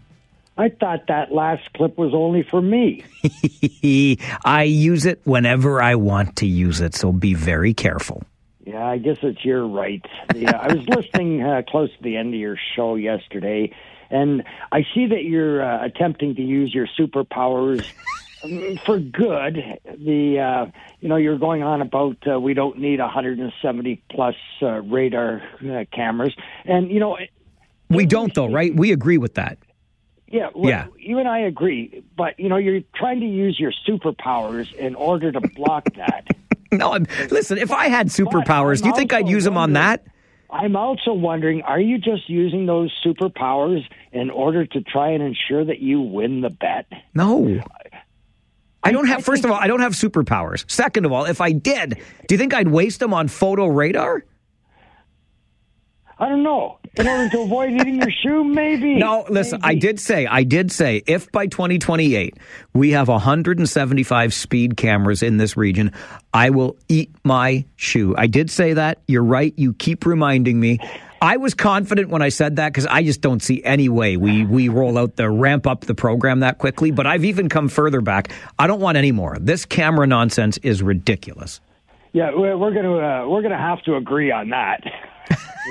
I 0.57 0.69
thought 0.69 1.07
that 1.07 1.31
last 1.31 1.71
clip 1.73 1.97
was 1.97 2.13
only 2.13 2.41
for 2.43 2.61
me. 2.61 3.05
I 4.43 4.63
use 4.63 5.05
it 5.05 5.21
whenever 5.23 5.81
I 5.81 5.95
want 5.95 6.37
to 6.37 6.47
use 6.47 6.81
it, 6.81 6.95
so 6.95 7.11
be 7.11 7.35
very 7.35 7.75
careful. 7.75 8.23
Yeah, 8.67 8.85
I 8.85 8.97
guess 8.97 9.19
it's 9.21 9.45
your 9.45 9.65
right. 9.65 10.05
Yeah, 10.35 10.57
I 10.57 10.73
was 10.73 10.85
listening 10.89 11.41
uh, 11.41 11.61
close 11.65 11.89
to 11.89 12.03
the 12.03 12.17
end 12.17 12.33
of 12.33 12.39
your 12.39 12.57
show 12.75 12.95
yesterday, 12.95 13.73
and 14.09 14.43
I 14.73 14.85
see 14.93 15.07
that 15.07 15.23
you're 15.23 15.63
uh, 15.63 15.85
attempting 15.85 16.35
to 16.35 16.41
use 16.41 16.75
your 16.75 16.85
superpowers 16.99 17.89
um, 18.43 18.77
for 18.85 18.99
good. 18.99 19.55
The 19.85 20.39
uh, 20.39 20.65
you 20.99 21.07
know 21.07 21.15
you're 21.15 21.37
going 21.37 21.63
on 21.63 21.81
about 21.81 22.17
uh, 22.29 22.41
we 22.41 22.53
don't 22.53 22.77
need 22.77 22.99
170 22.99 24.03
plus 24.11 24.35
uh, 24.61 24.81
radar 24.81 25.41
uh, 25.63 25.85
cameras, 25.93 26.35
and 26.65 26.91
you 26.91 26.99
know 26.99 27.17
We 27.89 28.05
don't, 28.05 28.33
though, 28.33 28.51
right? 28.51 28.75
We 28.75 28.91
agree 28.91 29.17
with 29.17 29.35
that. 29.35 29.59
Yeah, 30.27 30.49
well, 30.53 30.69
Yeah. 30.69 30.87
You 30.97 31.19
and 31.19 31.27
I 31.27 31.39
agree, 31.39 32.03
but 32.15 32.39
you 32.39 32.49
know 32.49 32.57
you're 32.57 32.81
trying 32.95 33.19
to 33.21 33.25
use 33.25 33.59
your 33.59 33.71
superpowers 33.87 34.73
in 34.73 34.95
order 34.95 35.31
to 35.31 35.39
block 35.39 35.85
that. 35.95 36.27
No, 36.71 36.93
I'm, 36.93 37.07
listen, 37.31 37.57
if 37.57 37.71
I 37.71 37.87
had 37.87 38.07
superpowers, 38.07 38.81
do 38.81 38.89
you 38.89 38.95
think 38.95 39.13
I'd 39.13 39.29
use 39.29 39.45
them 39.45 39.57
on 39.57 39.73
that? 39.73 40.05
I'm 40.49 40.75
also 40.75 41.13
wondering, 41.13 41.61
are 41.61 41.79
you 41.79 41.97
just 41.97 42.29
using 42.29 42.65
those 42.65 42.93
superpowers 43.05 43.81
in 44.11 44.29
order 44.29 44.65
to 44.65 44.81
try 44.81 45.09
and 45.11 45.21
ensure 45.21 45.63
that 45.65 45.79
you 45.79 46.01
win 46.01 46.41
the 46.41 46.49
bet? 46.49 46.87
No. 47.13 47.61
I 48.83 48.91
don't 48.91 49.07
have, 49.07 49.25
first 49.25 49.43
of 49.43 49.51
all, 49.51 49.57
I 49.57 49.67
don't 49.67 49.81
have 49.81 49.93
superpowers. 49.93 50.69
Second 50.71 51.05
of 51.05 51.11
all, 51.11 51.25
if 51.25 51.41
I 51.41 51.51
did, 51.51 52.01
do 52.27 52.35
you 52.35 52.39
think 52.39 52.53
I'd 52.53 52.69
waste 52.69 52.99
them 53.01 53.13
on 53.13 53.27
photo 53.27 53.67
radar? 53.67 54.23
I 56.19 56.29
don't 56.29 56.43
know. 56.43 56.79
In 56.99 57.07
order 57.07 57.29
to 57.29 57.41
avoid 57.41 57.73
eating 57.73 58.01
your 58.01 58.09
shoe, 58.09 58.43
maybe. 58.43 58.95
No, 58.95 59.25
listen, 59.29 59.59
I 59.63 59.75
did 59.75 59.99
say, 59.99 60.25
I 60.25 60.43
did 60.43 60.71
say, 60.71 61.03
if 61.05 61.31
by 61.31 61.45
2028 61.45 62.35
we 62.73 62.91
have 62.91 63.07
175 63.07 64.33
speed 64.33 64.77
cameras 64.77 65.21
in 65.21 65.37
this 65.37 65.55
region, 65.55 65.91
I 66.33 66.49
will 66.49 66.75
eat 66.89 67.11
my 67.23 67.65
shoe. 67.75 68.15
I 68.17 68.25
did 68.27 68.49
say 68.49 68.73
that. 68.73 69.01
You're 69.07 69.23
right. 69.23 69.53
You 69.57 69.73
keep 69.73 70.05
reminding 70.05 70.59
me. 70.59 70.79
I 71.21 71.37
was 71.37 71.53
confident 71.53 72.09
when 72.09 72.21
I 72.21 72.29
said 72.29 72.57
that 72.57 72.69
because 72.69 72.85
I 72.85 73.03
just 73.03 73.21
don't 73.21 73.41
see 73.41 73.63
any 73.63 73.89
way 73.89 74.17
we, 74.17 74.45
we 74.45 74.69
roll 74.69 74.97
out 74.97 75.15
the 75.15 75.29
ramp 75.29 75.65
up 75.65 75.81
the 75.81 75.95
program 75.95 76.41
that 76.41 76.57
quickly. 76.57 76.91
But 76.91 77.07
I've 77.07 77.25
even 77.25 77.49
come 77.49 77.69
further 77.69 78.01
back. 78.01 78.31
I 78.57 78.67
don't 78.67 78.79
want 78.79 78.97
any 78.97 79.11
more. 79.11 79.37
This 79.39 79.65
camera 79.65 80.07
nonsense 80.07 80.57
is 80.59 80.83
ridiculous. 80.83 81.59
Yeah, 82.13 82.31
we're 82.33 82.57
we're 82.57 82.73
gonna 82.73 82.97
uh, 82.97 83.27
we're 83.27 83.41
gonna 83.43 83.57
have 83.57 83.83
to 83.83 83.95
agree 83.95 84.31
on 84.31 84.49
that. 84.49 84.81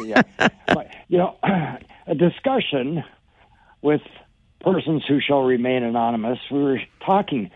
Yeah. 0.04 0.22
but 0.66 0.88
you 1.08 1.18
know, 1.18 1.36
a 2.06 2.14
discussion 2.14 3.04
with 3.82 4.02
persons 4.60 5.04
who 5.06 5.20
shall 5.20 5.42
remain 5.42 5.82
anonymous. 5.82 6.38
We 6.50 6.62
were 6.62 6.80
talking. 7.04 7.50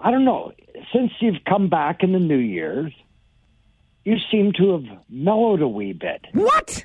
I 0.00 0.10
don't 0.10 0.24
know. 0.24 0.52
Since 0.92 1.12
you've 1.20 1.44
come 1.48 1.68
back 1.68 2.02
in 2.02 2.12
the 2.12 2.18
New 2.18 2.38
Year's, 2.38 2.92
you 4.04 4.16
seem 4.30 4.52
to 4.58 4.72
have 4.72 4.98
mellowed 5.08 5.60
a 5.60 5.68
wee 5.68 5.92
bit. 5.92 6.24
What? 6.32 6.84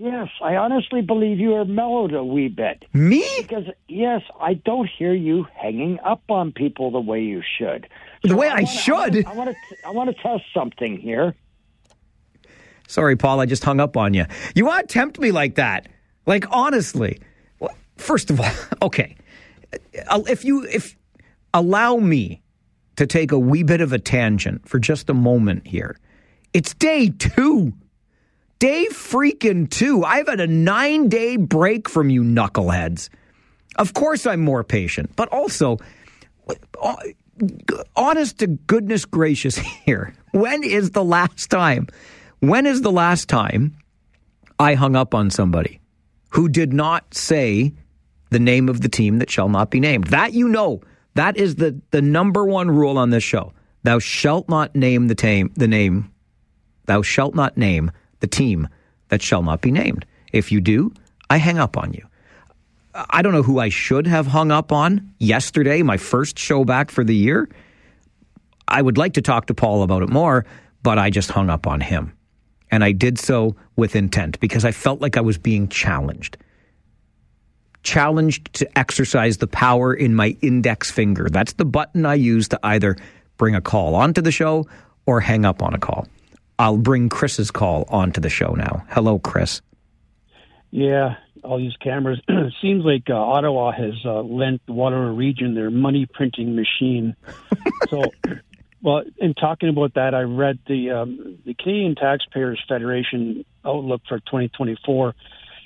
Yes, 0.00 0.28
I 0.40 0.54
honestly 0.54 1.02
believe 1.02 1.40
you 1.40 1.54
are 1.56 1.64
mellowed 1.64 2.14
a 2.14 2.22
wee 2.22 2.46
bit. 2.48 2.84
Me? 2.92 3.26
Because 3.38 3.64
yes, 3.88 4.22
I 4.40 4.54
don't 4.54 4.88
hear 4.88 5.12
you 5.12 5.46
hanging 5.54 5.98
up 6.04 6.22
on 6.28 6.52
people 6.52 6.92
the 6.92 7.00
way 7.00 7.22
you 7.22 7.42
should. 7.58 7.88
The 8.22 8.36
way 8.36 8.48
I 8.48 8.54
wanna- 8.62 8.66
should? 8.66 9.26
I 9.26 9.34
want 9.34 9.50
to. 9.50 9.56
I 9.86 9.90
want 9.90 10.16
to 10.16 10.22
test 10.22 10.44
something 10.54 10.98
here. 10.98 11.34
Sorry, 12.88 13.16
Paul, 13.16 13.38
I 13.40 13.46
just 13.46 13.62
hung 13.62 13.80
up 13.80 13.96
on 13.96 14.14
you. 14.14 14.24
You 14.54 14.64
want 14.66 14.88
to 14.88 14.92
tempt 14.92 15.20
me 15.20 15.30
like 15.30 15.54
that? 15.56 15.86
Like 16.26 16.46
honestly. 16.50 17.20
Well, 17.60 17.74
First 17.96 18.30
of 18.30 18.40
all, 18.40 18.50
okay. 18.82 19.14
Uh, 20.08 20.22
If 20.28 20.44
you 20.44 20.64
if 20.64 20.96
allow 21.54 21.96
me 21.96 22.42
to 22.96 23.06
take 23.06 23.30
a 23.30 23.38
wee 23.38 23.62
bit 23.62 23.80
of 23.80 23.92
a 23.92 23.98
tangent 23.98 24.68
for 24.68 24.78
just 24.78 25.08
a 25.08 25.14
moment 25.14 25.66
here. 25.66 25.96
It's 26.52 26.74
day 26.74 27.10
2. 27.10 27.72
Day 28.58 28.86
freaking 28.90 29.70
2. 29.70 30.02
I've 30.04 30.26
had 30.26 30.40
a 30.40 30.48
9-day 30.48 31.36
break 31.36 31.88
from 31.88 32.10
you 32.10 32.22
knuckleheads. 32.24 33.08
Of 33.76 33.94
course 33.94 34.26
I'm 34.26 34.40
more 34.40 34.64
patient, 34.64 35.14
but 35.14 35.28
also 35.28 35.76
uh, 36.82 36.96
honest 37.94 38.38
to 38.38 38.48
goodness 38.48 39.04
gracious 39.04 39.56
here. 39.84 40.14
When 40.32 40.64
is 40.64 40.90
the 40.90 41.04
last 41.04 41.50
time? 41.50 41.86
When 42.40 42.66
is 42.66 42.82
the 42.82 42.92
last 42.92 43.28
time 43.28 43.76
I 44.58 44.74
hung 44.74 44.94
up 44.94 45.14
on 45.14 45.30
somebody 45.30 45.80
who 46.30 46.48
did 46.48 46.72
not 46.72 47.14
say 47.14 47.72
the 48.30 48.38
name 48.38 48.68
of 48.68 48.80
the 48.80 48.88
team 48.88 49.18
that 49.18 49.30
shall 49.30 49.48
not 49.48 49.70
be 49.70 49.80
named? 49.80 50.08
That 50.08 50.32
you 50.32 50.48
know. 50.48 50.80
That 51.14 51.36
is 51.36 51.56
the, 51.56 51.80
the 51.90 52.00
number 52.00 52.44
one 52.44 52.70
rule 52.70 52.96
on 52.96 53.10
this 53.10 53.24
show. 53.24 53.52
Thou 53.82 53.98
shalt 53.98 54.48
not 54.48 54.76
name 54.76 55.08
the 55.08 55.16
tame 55.16 55.50
the 55.54 55.66
name. 55.66 56.12
Thou 56.86 57.02
shalt 57.02 57.34
not 57.34 57.56
name 57.56 57.90
the 58.20 58.28
team 58.28 58.68
that 59.08 59.22
shall 59.22 59.42
not 59.42 59.60
be 59.60 59.72
named. 59.72 60.06
If 60.32 60.52
you 60.52 60.60
do, 60.60 60.92
I 61.28 61.38
hang 61.38 61.58
up 61.58 61.76
on 61.76 61.92
you. 61.92 62.06
I 62.94 63.22
don't 63.22 63.32
know 63.32 63.42
who 63.42 63.58
I 63.58 63.68
should 63.68 64.06
have 64.06 64.26
hung 64.26 64.50
up 64.50 64.72
on 64.72 65.12
yesterday, 65.18 65.82
my 65.82 65.96
first 65.96 66.38
show 66.38 66.64
back 66.64 66.90
for 66.90 67.02
the 67.02 67.14
year. 67.14 67.48
I 68.66 68.82
would 68.82 68.98
like 68.98 69.14
to 69.14 69.22
talk 69.22 69.46
to 69.46 69.54
Paul 69.54 69.82
about 69.82 70.02
it 70.02 70.08
more, 70.08 70.46
but 70.82 70.98
I 70.98 71.10
just 71.10 71.30
hung 71.30 71.50
up 71.50 71.66
on 71.66 71.80
him. 71.80 72.12
And 72.70 72.84
I 72.84 72.92
did 72.92 73.18
so 73.18 73.56
with 73.76 73.96
intent 73.96 74.38
because 74.40 74.64
I 74.64 74.72
felt 74.72 75.00
like 75.00 75.16
I 75.16 75.20
was 75.20 75.38
being 75.38 75.68
challenged. 75.68 76.36
challenged 77.82 78.52
to 78.54 78.78
exercise 78.78 79.38
the 79.38 79.46
power 79.46 79.94
in 79.94 80.14
my 80.14 80.36
index 80.42 80.90
finger. 80.90 81.28
That's 81.30 81.54
the 81.54 81.64
button 81.64 82.04
I 82.04 82.14
use 82.14 82.48
to 82.48 82.60
either 82.62 82.96
bring 83.38 83.54
a 83.54 83.60
call 83.60 83.94
onto 83.94 84.20
the 84.20 84.32
show 84.32 84.66
or 85.06 85.20
hang 85.20 85.44
up 85.46 85.62
on 85.62 85.72
a 85.72 85.78
call. 85.78 86.06
I'll 86.58 86.76
bring 86.76 87.08
Chris's 87.08 87.50
call 87.50 87.86
onto 87.88 88.20
the 88.20 88.28
show 88.28 88.52
now. 88.54 88.84
Hello, 88.90 89.18
Chris. 89.20 89.62
Yeah, 90.70 91.14
I'll 91.44 91.60
use 91.60 91.76
cameras. 91.80 92.20
Seems 92.60 92.84
like 92.84 93.08
uh, 93.08 93.14
Ottawa 93.14 93.72
has 93.72 93.94
uh, 94.04 94.22
lent 94.22 94.60
the 94.66 94.72
Waterloo 94.72 95.14
region 95.14 95.54
their 95.54 95.70
money 95.70 96.06
printing 96.12 96.56
machine. 96.56 97.16
so, 97.88 98.02
well, 98.82 99.02
in 99.16 99.34
talking 99.34 99.68
about 99.68 99.94
that, 99.94 100.14
I 100.14 100.22
read 100.22 100.58
the 100.66 100.90
um, 100.90 101.38
the 101.44 101.54
Canadian 101.54 101.94
Taxpayers 101.94 102.62
Federation 102.68 103.44
outlook 103.64 104.02
for 104.08 104.18
2024. 104.20 105.14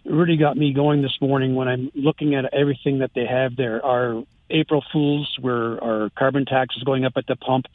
It 0.04 0.10
really 0.10 0.36
got 0.36 0.56
me 0.56 0.72
going 0.72 1.02
this 1.02 1.16
morning 1.20 1.54
when 1.54 1.68
I'm 1.68 1.92
looking 1.94 2.34
at 2.34 2.52
everything 2.52 3.00
that 3.00 3.12
they 3.14 3.26
have 3.26 3.54
there. 3.56 3.84
Our 3.84 4.24
April 4.50 4.84
Fools, 4.92 5.36
where 5.40 5.82
our 5.82 6.10
carbon 6.10 6.44
tax 6.44 6.76
is 6.76 6.82
going 6.82 7.04
up 7.04 7.12
at 7.16 7.26
the 7.26 7.36
pump. 7.36 7.66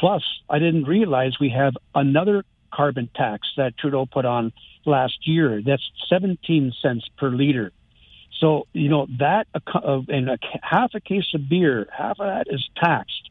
Plus, 0.00 0.22
I 0.48 0.58
didn't 0.58 0.84
realize 0.84 1.38
we 1.38 1.50
have 1.50 1.74
another 1.94 2.44
carbon 2.72 3.08
tax 3.14 3.48
that 3.56 3.76
Trudeau 3.78 4.06
put 4.06 4.24
on 4.24 4.52
last 4.84 5.26
year. 5.26 5.62
That's 5.64 5.90
17 6.08 6.72
cents 6.80 7.06
per 7.16 7.30
liter. 7.30 7.72
So, 8.40 8.66
you 8.72 8.88
know, 8.88 9.06
that 9.18 9.48
uh, 9.54 10.00
and 10.08 10.30
a, 10.30 10.38
half 10.62 10.94
a 10.94 11.00
case 11.00 11.34
of 11.34 11.48
beer, 11.48 11.88
half 11.96 12.20
of 12.20 12.26
that 12.26 12.46
is 12.48 12.68
taxed. 12.76 13.27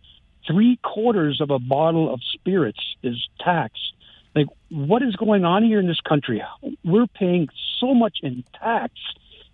Three 0.48 0.80
quarters 0.82 1.42
of 1.42 1.51
a 1.51 1.59
bottle 1.59 2.14
of 2.14 2.22
spirits 2.34 2.80
is 3.03 3.27
taxed. 3.40 3.93
Like, 4.35 4.48
what 4.69 5.01
is 5.01 5.16
going 5.16 5.43
on 5.45 5.64
here 5.64 5.80
in 5.80 5.88
this 5.88 6.00
country? 6.01 6.43
We're 6.84 7.08
paying 7.08 7.50
so 7.80 7.93
much 7.93 8.19
in 8.22 8.43
tax 8.59 8.93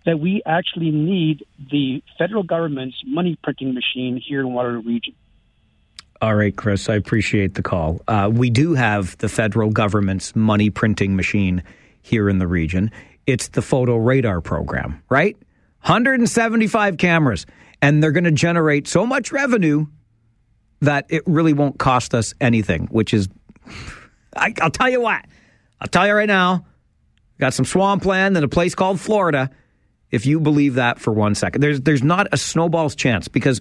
that 0.04 0.20
we 0.20 0.42
actually 0.44 0.90
need 0.90 1.46
the 1.70 2.02
federal 2.18 2.42
government's 2.42 3.00
money 3.06 3.38
printing 3.42 3.74
machine 3.74 4.20
here 4.24 4.40
in 4.40 4.52
Waterloo 4.52 4.82
Region. 4.82 5.14
All 6.20 6.34
right, 6.34 6.54
Chris, 6.54 6.88
I 6.88 6.94
appreciate 6.94 7.54
the 7.54 7.62
call. 7.62 8.00
Uh, 8.06 8.30
we 8.32 8.50
do 8.50 8.74
have 8.74 9.16
the 9.18 9.28
federal 9.28 9.70
government's 9.70 10.36
money 10.36 10.70
printing 10.70 11.16
machine 11.16 11.62
here 12.02 12.28
in 12.28 12.38
the 12.38 12.46
region. 12.46 12.90
It's 13.26 13.48
the 13.48 13.62
photo 13.62 13.96
radar 13.96 14.40
program, 14.40 15.02
right? 15.08 15.36
175 15.82 16.98
cameras, 16.98 17.46
and 17.82 18.02
they're 18.02 18.12
going 18.12 18.24
to 18.24 18.30
generate 18.32 18.86
so 18.86 19.04
much 19.04 19.32
revenue 19.32 19.86
that 20.80 21.06
it 21.08 21.22
really 21.26 21.52
won't 21.52 21.78
cost 21.78 22.14
us 22.14 22.34
anything, 22.40 22.86
which 22.86 23.14
is, 23.14 23.28
I, 24.36 24.52
will 24.60 24.70
tell 24.70 24.88
you 24.88 25.00
what, 25.00 25.24
I'll 25.80 25.88
tell 25.88 26.06
you 26.06 26.14
right 26.14 26.26
now, 26.26 26.66
got 27.38 27.54
some 27.54 27.64
swamp 27.64 28.04
land 28.04 28.36
in 28.36 28.44
a 28.44 28.48
place 28.48 28.74
called 28.74 29.00
Florida. 29.00 29.50
If 30.10 30.26
you 30.26 30.40
believe 30.40 30.74
that 30.74 30.98
for 30.98 31.12
one 31.12 31.34
second, 31.34 31.62
there's 31.62 31.80
there's 31.80 32.02
not 32.02 32.28
a 32.32 32.36
snowball's 32.36 32.94
chance 32.94 33.26
because, 33.28 33.60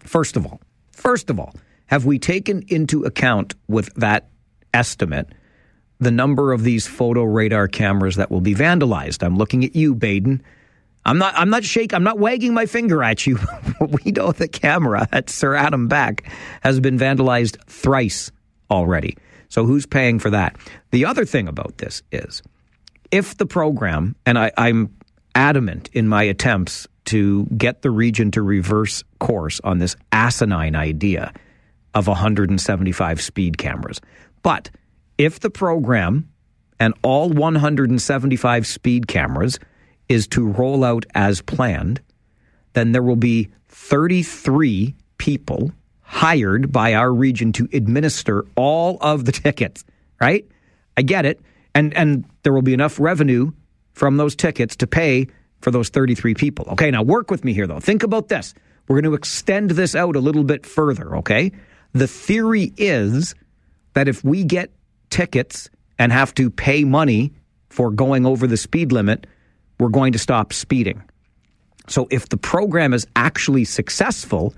first 0.00 0.36
of 0.36 0.46
all, 0.46 0.60
first 0.90 1.30
of 1.30 1.38
all, 1.38 1.54
have 1.86 2.04
we 2.04 2.18
taken 2.18 2.64
into 2.68 3.04
account 3.04 3.54
with 3.68 3.94
that 3.94 4.28
estimate 4.72 5.28
the 6.00 6.10
number 6.10 6.52
of 6.52 6.64
these 6.64 6.86
photo 6.86 7.22
radar 7.22 7.68
cameras 7.68 8.16
that 8.16 8.30
will 8.30 8.40
be 8.40 8.54
vandalized? 8.54 9.22
I'm 9.22 9.36
looking 9.36 9.64
at 9.64 9.76
you, 9.76 9.94
Baden. 9.94 10.42
I'm 11.04 11.18
not. 11.18 11.34
I'm 11.36 11.50
not 11.50 11.64
shaking. 11.64 11.94
I'm 11.94 12.04
not 12.04 12.18
wagging 12.18 12.54
my 12.54 12.66
finger 12.66 13.02
at 13.02 13.26
you. 13.26 13.38
we 13.80 14.12
know 14.12 14.32
the 14.32 14.48
camera 14.48 15.06
at 15.12 15.28
Sir 15.28 15.54
Adam 15.54 15.88
Beck 15.88 16.24
has 16.62 16.80
been 16.80 16.98
vandalized 16.98 17.62
thrice 17.66 18.32
already. 18.70 19.16
So 19.48 19.66
who's 19.66 19.86
paying 19.86 20.18
for 20.18 20.30
that? 20.30 20.56
The 20.90 21.04
other 21.04 21.24
thing 21.24 21.46
about 21.46 21.78
this 21.78 22.02
is, 22.10 22.42
if 23.10 23.36
the 23.36 23.46
program, 23.46 24.16
and 24.26 24.38
I, 24.38 24.50
I'm 24.56 24.94
adamant 25.34 25.90
in 25.92 26.08
my 26.08 26.22
attempts 26.22 26.88
to 27.06 27.44
get 27.56 27.82
the 27.82 27.90
region 27.90 28.30
to 28.32 28.42
reverse 28.42 29.04
course 29.20 29.60
on 29.62 29.78
this 29.78 29.96
asinine 30.10 30.74
idea 30.74 31.32
of 31.94 32.06
175 32.06 33.20
speed 33.20 33.58
cameras. 33.58 34.00
But 34.42 34.70
if 35.18 35.40
the 35.40 35.50
program 35.50 36.30
and 36.80 36.94
all 37.02 37.30
175 37.30 38.66
speed 38.66 39.06
cameras 39.06 39.58
is 40.08 40.26
to 40.28 40.46
roll 40.46 40.84
out 40.84 41.06
as 41.14 41.40
planned, 41.40 42.00
then 42.74 42.92
there 42.92 43.02
will 43.02 43.16
be 43.16 43.48
33 43.68 44.94
people 45.18 45.72
hired 46.02 46.70
by 46.70 46.94
our 46.94 47.12
region 47.12 47.52
to 47.52 47.68
administer 47.72 48.44
all 48.56 48.98
of 49.00 49.24
the 49.24 49.32
tickets, 49.44 49.84
right? 50.20 50.46
I 50.96 51.02
get 51.02 51.24
it. 51.26 51.40
And 51.74 51.92
and 51.94 52.24
there 52.42 52.52
will 52.52 52.62
be 52.62 52.74
enough 52.74 53.00
revenue 53.00 53.50
from 53.92 54.16
those 54.16 54.36
tickets 54.36 54.76
to 54.76 54.86
pay 54.86 55.26
for 55.60 55.70
those 55.70 55.88
33 55.88 56.34
people. 56.34 56.66
Okay, 56.70 56.90
now 56.90 57.02
work 57.02 57.30
with 57.30 57.44
me 57.44 57.52
here 57.52 57.66
though. 57.66 57.80
Think 57.80 58.02
about 58.02 58.28
this. 58.28 58.54
We're 58.86 59.00
going 59.00 59.10
to 59.10 59.14
extend 59.14 59.70
this 59.70 59.94
out 59.94 60.14
a 60.14 60.20
little 60.20 60.44
bit 60.44 60.66
further, 60.66 61.16
okay? 61.16 61.52
The 61.92 62.06
theory 62.06 62.72
is 62.76 63.34
that 63.94 64.08
if 64.08 64.22
we 64.22 64.44
get 64.44 64.70
tickets 65.08 65.70
and 65.98 66.12
have 66.12 66.34
to 66.34 66.50
pay 66.50 66.84
money 66.84 67.32
for 67.70 67.90
going 67.90 68.26
over 68.26 68.46
the 68.46 68.56
speed 68.56 68.92
limit, 68.92 69.26
we're 69.78 69.88
going 69.88 70.12
to 70.12 70.18
stop 70.18 70.52
speeding. 70.52 71.02
So 71.88 72.06
if 72.10 72.28
the 72.28 72.36
program 72.36 72.94
is 72.94 73.06
actually 73.14 73.64
successful 73.64 74.54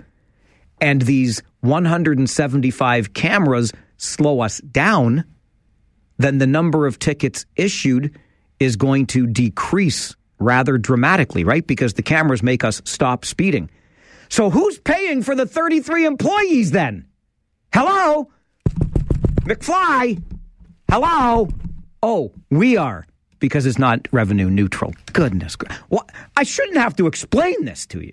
and 0.80 1.02
these 1.02 1.42
175 1.60 3.14
cameras 3.14 3.72
slow 3.96 4.40
us 4.40 4.58
down, 4.58 5.24
then 6.18 6.38
the 6.38 6.46
number 6.46 6.86
of 6.86 6.98
tickets 6.98 7.46
issued 7.56 8.18
is 8.60 8.76
going 8.76 9.06
to 9.06 9.26
decrease 9.26 10.14
rather 10.38 10.78
dramatically, 10.78 11.44
right? 11.44 11.66
Because 11.66 11.94
the 11.94 12.02
cameras 12.02 12.42
make 12.42 12.62
us 12.62 12.80
stop 12.84 13.24
speeding. 13.24 13.70
So 14.28 14.50
who's 14.50 14.78
paying 14.78 15.22
for 15.22 15.34
the 15.34 15.46
33 15.46 16.04
employees 16.04 16.70
then? 16.70 17.06
Hello? 17.72 18.30
McFly? 19.40 20.22
Hello? 20.90 21.48
Oh, 22.02 22.32
we 22.50 22.76
are 22.76 23.06
because 23.38 23.66
it's 23.66 23.78
not 23.78 24.08
revenue 24.12 24.50
neutral. 24.50 24.94
Goodness. 25.12 25.56
Well, 25.90 26.06
I 26.36 26.42
shouldn't 26.42 26.78
have 26.78 26.96
to 26.96 27.06
explain 27.06 27.64
this 27.64 27.86
to 27.86 28.00
you. 28.00 28.12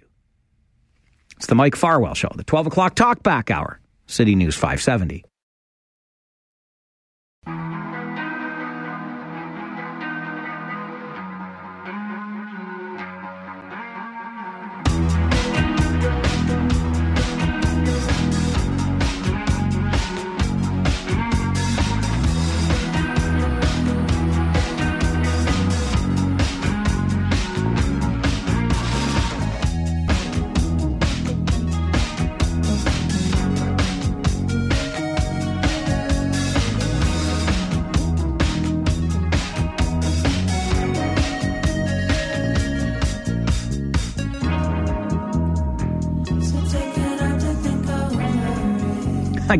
It's 1.38 1.48
the 1.48 1.56
Mike 1.56 1.76
Farwell 1.76 2.14
Show, 2.14 2.32
the 2.36 2.44
12 2.44 2.68
o'clock 2.68 2.96
talkback 2.96 3.52
hour, 3.52 3.80
City 4.08 4.36
News 4.36 4.56
570. 4.56 5.26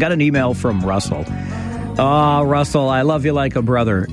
Got 0.04 0.12
an 0.12 0.20
email 0.20 0.54
from 0.54 0.82
Russell. 0.82 1.24
Ah, 1.98 2.40
oh, 2.40 2.44
Russell, 2.44 2.90
I 2.90 3.04
love 3.04 3.24
you 3.24 3.32
like 3.32 3.56
a 3.56 3.62
brother. 3.62 4.06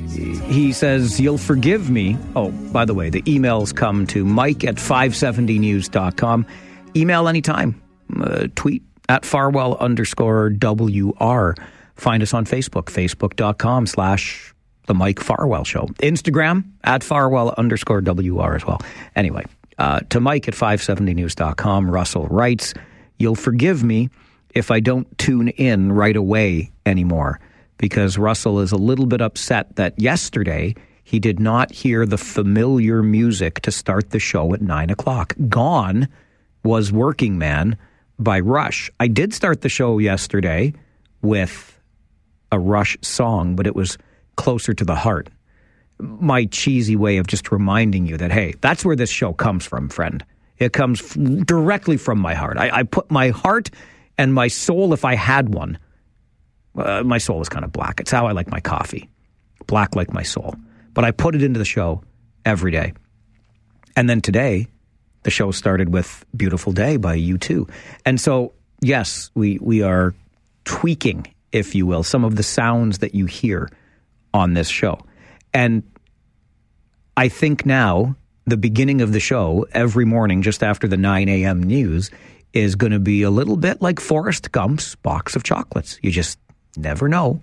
He 0.47 0.73
says, 0.73 1.19
You'll 1.19 1.37
forgive 1.37 1.91
me. 1.91 2.17
Oh, 2.37 2.53
by 2.73 2.85
the 2.85 2.95
way, 2.95 3.11
the 3.11 3.23
emails 3.23 3.75
come 3.75 4.07
to 4.07 4.25
mike 4.25 4.63
at 4.63 4.77
570news.com. 4.77 6.47
Email 6.95 7.27
anytime. 7.27 7.83
Uh, 8.21 8.47
tweet 8.55 8.85
at 9.09 9.25
farwell 9.25 9.77
underscore 9.79 10.51
WR. 10.51 11.55
Find 11.97 12.23
us 12.23 12.35
on 12.35 12.45
Facebook, 12.45 12.85
facebook.com 12.85 13.89
slash 13.89 14.55
The 14.87 14.95
Mike 14.95 15.19
Farwell 15.19 15.65
Show. 15.65 15.87
Instagram 15.99 16.71
at 16.85 17.03
farwell 17.03 17.53
underscore 17.59 18.01
WR 18.01 18.55
as 18.55 18.65
well. 18.65 18.81
Anyway, 19.17 19.45
uh, 19.77 19.99
to 20.11 20.21
mike 20.21 20.47
at 20.47 20.55
570news.com, 20.55 21.91
Russell 21.91 22.29
writes, 22.29 22.75
You'll 23.19 23.35
forgive 23.35 23.83
me 23.83 24.09
if 24.55 24.71
I 24.71 24.81
don't 24.81 25.07
tune 25.19 25.49
in 25.49 25.93
right 25.93 26.17
away 26.17 26.73
anymore 26.87 27.41
because 27.79 28.19
Russell 28.19 28.61
is 28.61 28.73
a 28.73 28.77
little 28.77 29.07
bit 29.07 29.21
upset 29.21 29.77
that 29.77 29.99
yesterday 29.99 30.75
he 31.03 31.19
did 31.19 31.41
not 31.41 31.73
hear 31.73 32.05
the 32.05 32.19
familiar 32.19 33.03
music 33.03 33.61
to 33.63 33.73
start 33.73 34.11
the 34.11 34.19
show 34.19 34.53
at 34.53 34.61
nine 34.61 34.91
o'clock. 34.91 35.35
Gone 35.49 36.09
was 36.63 36.93
Working 36.93 37.39
Man 37.39 37.77
by 38.19 38.39
Rush. 38.39 38.91
I 39.01 39.09
did 39.09 39.33
start 39.33 39.63
the 39.63 39.69
show 39.69 39.99
yesterday 39.99 40.75
with 41.23 41.79
a 42.53 42.59
Rush 42.59 42.99
song, 43.01 43.57
but 43.57 43.67
it 43.67 43.75
was 43.75 43.97
closer 44.37 44.75
to 44.75 44.85
the 44.85 44.95
heart. 44.95 45.31
My 45.99 46.45
cheesy 46.45 46.97
way 46.97 47.17
of 47.17 47.27
just 47.27 47.51
reminding 47.51 48.07
you 48.07 48.17
that, 48.19 48.31
hey, 48.31 48.55
that's 48.61 48.85
where 48.85 48.97
this 48.97 49.11
show 49.11 49.33
comes 49.33 49.65
from, 49.65 49.89
friend. 49.89 50.25
It 50.59 50.73
comes 50.73 51.01
f- 51.01 51.17
directly 51.47 51.97
from 51.97 52.19
my 52.21 52.35
heart. 52.35 52.59
I, 52.59 52.71
I 52.71 52.83
put 52.83 53.11
my 53.11 53.31
heart 53.31 53.71
and 54.21 54.35
my 54.35 54.49
soul, 54.49 54.93
if 54.93 55.07
I 55.07 55.15
had 55.15 55.55
one, 55.55 55.79
uh, 56.77 57.03
my 57.03 57.17
soul 57.17 57.41
is 57.41 57.49
kind 57.49 57.65
of 57.65 57.73
black. 57.73 58.01
It's 58.01 58.11
how 58.11 58.27
I 58.27 58.33
like 58.33 58.51
my 58.51 58.61
coffee, 58.61 59.09
black 59.67 59.97
like 59.97 60.13
my 60.13 60.23
soul. 60.23 60.55
But 60.93 61.07
I 61.07 61.11
put 61.11 61.35
it 61.35 61.43
into 61.43 61.59
the 61.59 61.65
show 61.65 62.03
every 62.45 62.71
day. 62.71 62.93
And 63.97 64.11
then 64.11 64.21
today, 64.21 64.67
the 65.23 65.31
show 65.31 65.53
started 65.53 65.95
with 65.95 66.27
Beautiful 66.37 66.75
Day 66.75 66.99
by 66.99 67.17
U2. 67.19 67.71
And 68.05 68.21
so, 68.21 68.53
yes, 68.83 69.31
we, 69.35 69.59
we 69.59 69.81
are 69.81 70.15
tweaking, 70.67 71.27
if 71.51 71.75
you 71.75 71.87
will, 71.87 72.03
some 72.03 72.23
of 72.23 72.37
the 72.37 72.43
sounds 72.43 72.99
that 72.99 73.15
you 73.15 73.25
hear 73.25 73.71
on 74.35 74.53
this 74.53 74.69
show. 74.69 74.99
And 75.55 75.83
I 77.17 77.31
think 77.31 77.65
now, 77.65 78.17
the 78.45 78.59
beginning 78.59 79.01
of 79.01 79.15
the 79.15 79.21
show, 79.21 79.65
every 79.73 80.05
morning 80.05 80.43
just 80.43 80.63
after 80.63 80.87
the 80.87 80.99
9 80.99 81.27
a.m. 81.31 81.63
news, 81.63 82.11
is 82.53 82.75
going 82.75 82.93
to 82.93 82.99
be 82.99 83.23
a 83.23 83.31
little 83.31 83.57
bit 83.57 83.81
like 83.81 84.01
Forrest 84.01 84.51
Gump's 84.53 84.97
box 84.97 85.37
of 85.37 85.43
chocolates. 85.43 85.99
You 86.03 86.11
just 86.11 86.39
never 86.77 87.09
know 87.09 87.41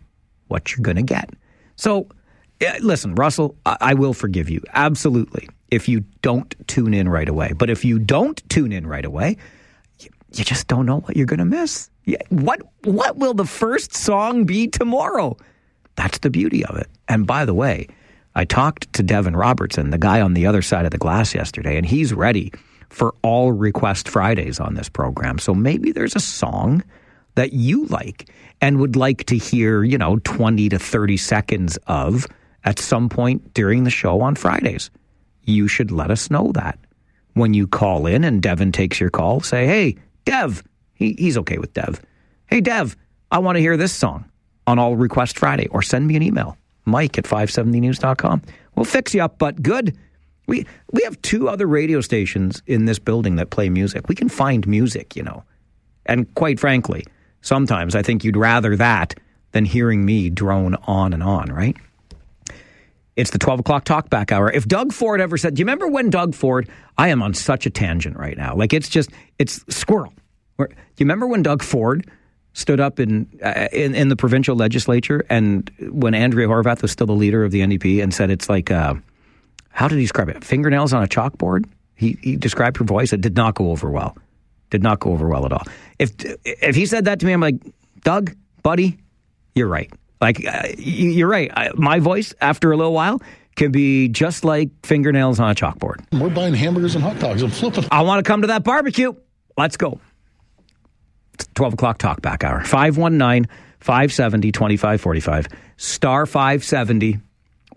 what 0.48 0.72
you're 0.72 0.84
going 0.84 0.98
to 0.98 1.04
get. 1.04 1.30
So, 1.76 2.08
eh, 2.62 2.80
listen, 2.82 3.16
Russell, 3.16 3.56
I, 3.66 3.78
I 3.82 3.94
will 3.94 4.14
forgive 4.14 4.50
you. 4.50 4.62
Absolutely. 4.74 5.50
If 5.70 5.88
you 5.88 6.02
don't 6.22 6.54
tune 6.68 6.94
in 6.94 7.10
right 7.10 7.28
away. 7.28 7.54
But 7.54 7.70
if 7.70 7.84
you 7.86 8.00
don't 8.00 8.42
tune 8.50 8.72
in 8.72 8.88
right 8.88 9.06
away, 9.06 9.38
you, 10.00 10.10
you 10.34 10.44
just 10.44 10.68
don't 10.68 10.86
know 10.86 11.00
what 11.00 11.16
you're 11.18 11.26
going 11.26 11.40
to 11.40 11.46
miss. 11.46 11.90
What, 12.30 12.62
what 12.84 13.18
will 13.18 13.34
the 13.34 13.46
first 13.46 13.94
song 13.94 14.46
be 14.46 14.68
tomorrow? 14.68 15.38
That's 15.96 16.20
the 16.20 16.30
beauty 16.30 16.64
of 16.66 16.78
it. 16.78 16.88
And 17.08 17.28
by 17.28 17.44
the 17.44 17.54
way, 17.54 17.88
I 18.36 18.46
talked 18.46 18.94
to 18.94 19.04
Devin 19.04 19.36
Robertson, 19.36 19.90
the 19.90 19.98
guy 19.98 20.22
on 20.22 20.34
the 20.34 20.46
other 20.46 20.62
side 20.62 20.86
of 20.86 20.92
the 20.92 20.98
glass 20.98 21.34
yesterday, 21.34 21.76
and 21.76 21.86
he's 21.86 22.14
ready 22.14 22.54
for 22.90 23.14
all 23.22 23.52
Request 23.52 24.10
Fridays 24.10 24.60
on 24.60 24.76
this 24.76 24.90
program. 24.90 25.40
So 25.40 25.54
maybe 25.54 25.92
there's 25.92 26.16
a 26.16 26.20
song 26.20 26.84
that 27.36 27.54
you 27.54 27.86
like 27.86 28.30
and 28.62 28.80
would 28.80 28.96
like 28.96 29.26
to 29.26 29.38
hear, 29.38 29.84
you 29.84 29.98
know, 29.98 30.18
20 30.24 30.70
to 30.70 30.80
30 30.80 31.18
seconds 31.18 31.78
of 31.88 32.26
at 32.64 32.80
some 32.80 33.10
point 33.10 33.54
during 33.54 33.84
the 33.84 33.90
show 33.90 34.22
on 34.22 34.36
Fridays. 34.36 34.90
You 35.44 35.68
should 35.68 35.92
let 35.92 36.12
us 36.12 36.30
know 36.30 36.52
that. 36.54 36.80
When 37.34 37.54
you 37.54 37.68
call 37.68 38.08
in 38.08 38.24
and 38.24 38.42
Devin 38.42 38.72
takes 38.72 39.00
your 39.00 39.12
call, 39.12 39.42
say, 39.42 39.68
hey, 39.68 39.96
Dev, 40.26 40.64
he, 40.96 41.14
he's 41.20 41.38
okay 41.38 41.60
with 41.60 41.74
Dev. 41.74 42.02
Hey, 42.48 42.62
Dev, 42.62 42.98
I 43.32 43.40
want 43.40 43.58
to 43.58 43.62
hear 43.62 43.78
this 43.78 43.94
song 43.94 44.26
on 44.66 44.80
All 44.80 44.96
Request 44.96 45.38
Friday, 45.38 45.68
or 45.68 45.82
send 45.82 46.08
me 46.08 46.16
an 46.16 46.24
email, 46.24 46.58
mike 46.86 47.18
at 47.18 47.26
570news.com. 47.26 48.42
We'll 48.76 48.86
fix 48.86 49.14
you 49.14 49.22
up, 49.22 49.38
but 49.38 49.62
good. 49.62 49.96
We, 50.48 50.66
we 50.92 51.04
have 51.04 51.22
two 51.22 51.50
other 51.50 51.68
radio 51.68 52.02
stations 52.02 52.64
in 52.66 52.86
this 52.86 53.00
building 53.00 53.36
that 53.36 53.50
play 53.50 53.70
music. 53.70 54.08
We 54.08 54.16
can 54.16 54.30
find 54.30 54.66
music, 54.68 55.16
you 55.16 55.24
know. 55.24 55.44
And 56.06 56.34
quite 56.36 56.60
frankly, 56.60 57.06
sometimes 57.42 57.96
I 57.96 58.02
think 58.02 58.24
you'd 58.24 58.38
rather 58.38 58.76
that 58.78 59.16
than 59.52 59.66
hearing 59.66 60.06
me 60.06 60.30
drone 60.30 60.76
on 60.88 61.14
and 61.14 61.22
on, 61.22 61.52
right? 61.52 61.76
It's 63.18 63.32
the 63.32 63.40
12 63.40 63.62
o'clock 63.62 63.84
talkback 63.84 64.32
hour. 64.32 64.52
If 64.52 64.68
Doug 64.68 64.94
Ford 64.94 65.20
ever 65.20 65.38
said, 65.38 65.56
Do 65.56 65.60
you 65.60 65.66
remember 65.66 65.88
when 65.88 66.10
Doug 66.10 66.36
Ford? 66.36 66.70
I 66.98 67.10
am 67.10 67.22
on 67.22 67.34
such 67.34 67.66
a 67.66 67.70
tangent 67.70 68.16
right 68.16 68.38
now. 68.38 68.56
Like 68.56 68.74
it's 68.74 68.90
just, 68.90 69.10
it's 69.40 69.66
squirrel. 69.76 70.14
Do 70.58 70.66
you 70.70 71.06
remember 71.06 71.28
when 71.28 71.44
Doug 71.44 71.62
Ford 71.62 72.10
stood 72.54 72.80
up 72.80 73.00
in, 73.00 73.28
uh, 73.44 73.68
in 73.72 73.94
in 73.94 74.10
the 74.10 74.16
provincial 74.16 74.56
legislature 74.56 75.24
and 75.30 75.70
when 75.92 76.16
Andrea 76.16 76.48
Horwath 76.48 76.82
was 76.82 76.92
still 76.92 77.06
the 77.06 77.14
leader 77.14 77.44
of 77.44 77.52
the 77.52 77.60
NDP 77.60 78.02
and 78.02 78.12
said 78.12 78.32
it's 78.32 78.50
like, 78.50 78.72
uh, 78.72 78.96
how 79.78 79.88
did 79.88 79.96
he 80.00 80.02
describe 80.02 80.28
it? 80.30 80.44
Fingernails 80.44 80.92
on 80.92 81.04
a 81.04 81.08
chalkboard? 81.08 81.66
He, 81.94 82.18
he 82.24 82.36
described 82.36 82.78
her 82.78 82.84
voice. 82.84 83.14
It 83.14 83.22
did 83.22 83.36
not 83.36 83.54
go 83.54 83.70
over 83.70 83.92
well. 83.92 84.18
Did 84.72 84.82
not 84.82 85.00
go 85.00 85.12
over 85.12 85.28
well 85.30 85.46
at 85.46 85.54
all. 85.54 85.62
If 86.00 86.14
if 86.46 86.76
he 86.76 86.88
said 86.88 87.06
that 87.06 87.20
to 87.20 87.26
me, 87.28 87.32
I'm 87.32 87.42
like, 87.42 87.56
Doug, 88.04 88.36
buddy, 88.64 88.98
you're 89.54 89.68
right. 89.68 89.92
Like 90.20 90.44
uh, 90.46 90.70
you- 90.80 91.12
you're 91.12 91.28
right. 91.28 91.52
I, 91.56 91.70
my 91.76 92.00
voice 92.00 92.34
after 92.42 92.72
a 92.72 92.76
little 92.78 92.92
while 92.94 93.22
can 93.56 93.72
be 93.72 94.08
just 94.10 94.44
like 94.44 94.70
fingernails 94.84 95.40
on 95.40 95.52
a 95.52 95.56
chalkboard. 95.56 96.04
We're 96.12 96.30
buying 96.32 96.56
hamburgers 96.56 96.96
and 96.96 97.04
hot 97.04 97.20
dogs. 97.20 97.44
I'm 97.44 97.52
flipping. 97.52 97.86
I 97.92 98.02
want 98.02 98.24
to 98.24 98.28
come 98.28 98.42
to 98.42 98.48
that 98.48 98.64
barbecue. 98.64 99.14
Let's 99.58 99.78
go. 99.78 100.00
It's 101.36 101.48
12 101.54 101.74
o'clock 101.74 102.00
talk 102.00 102.22
back 102.22 102.44
hour. 102.44 102.64
519 102.64 103.48
570 103.80 104.52
2545. 104.52 105.48
Star 105.78 106.26
570 106.26 107.20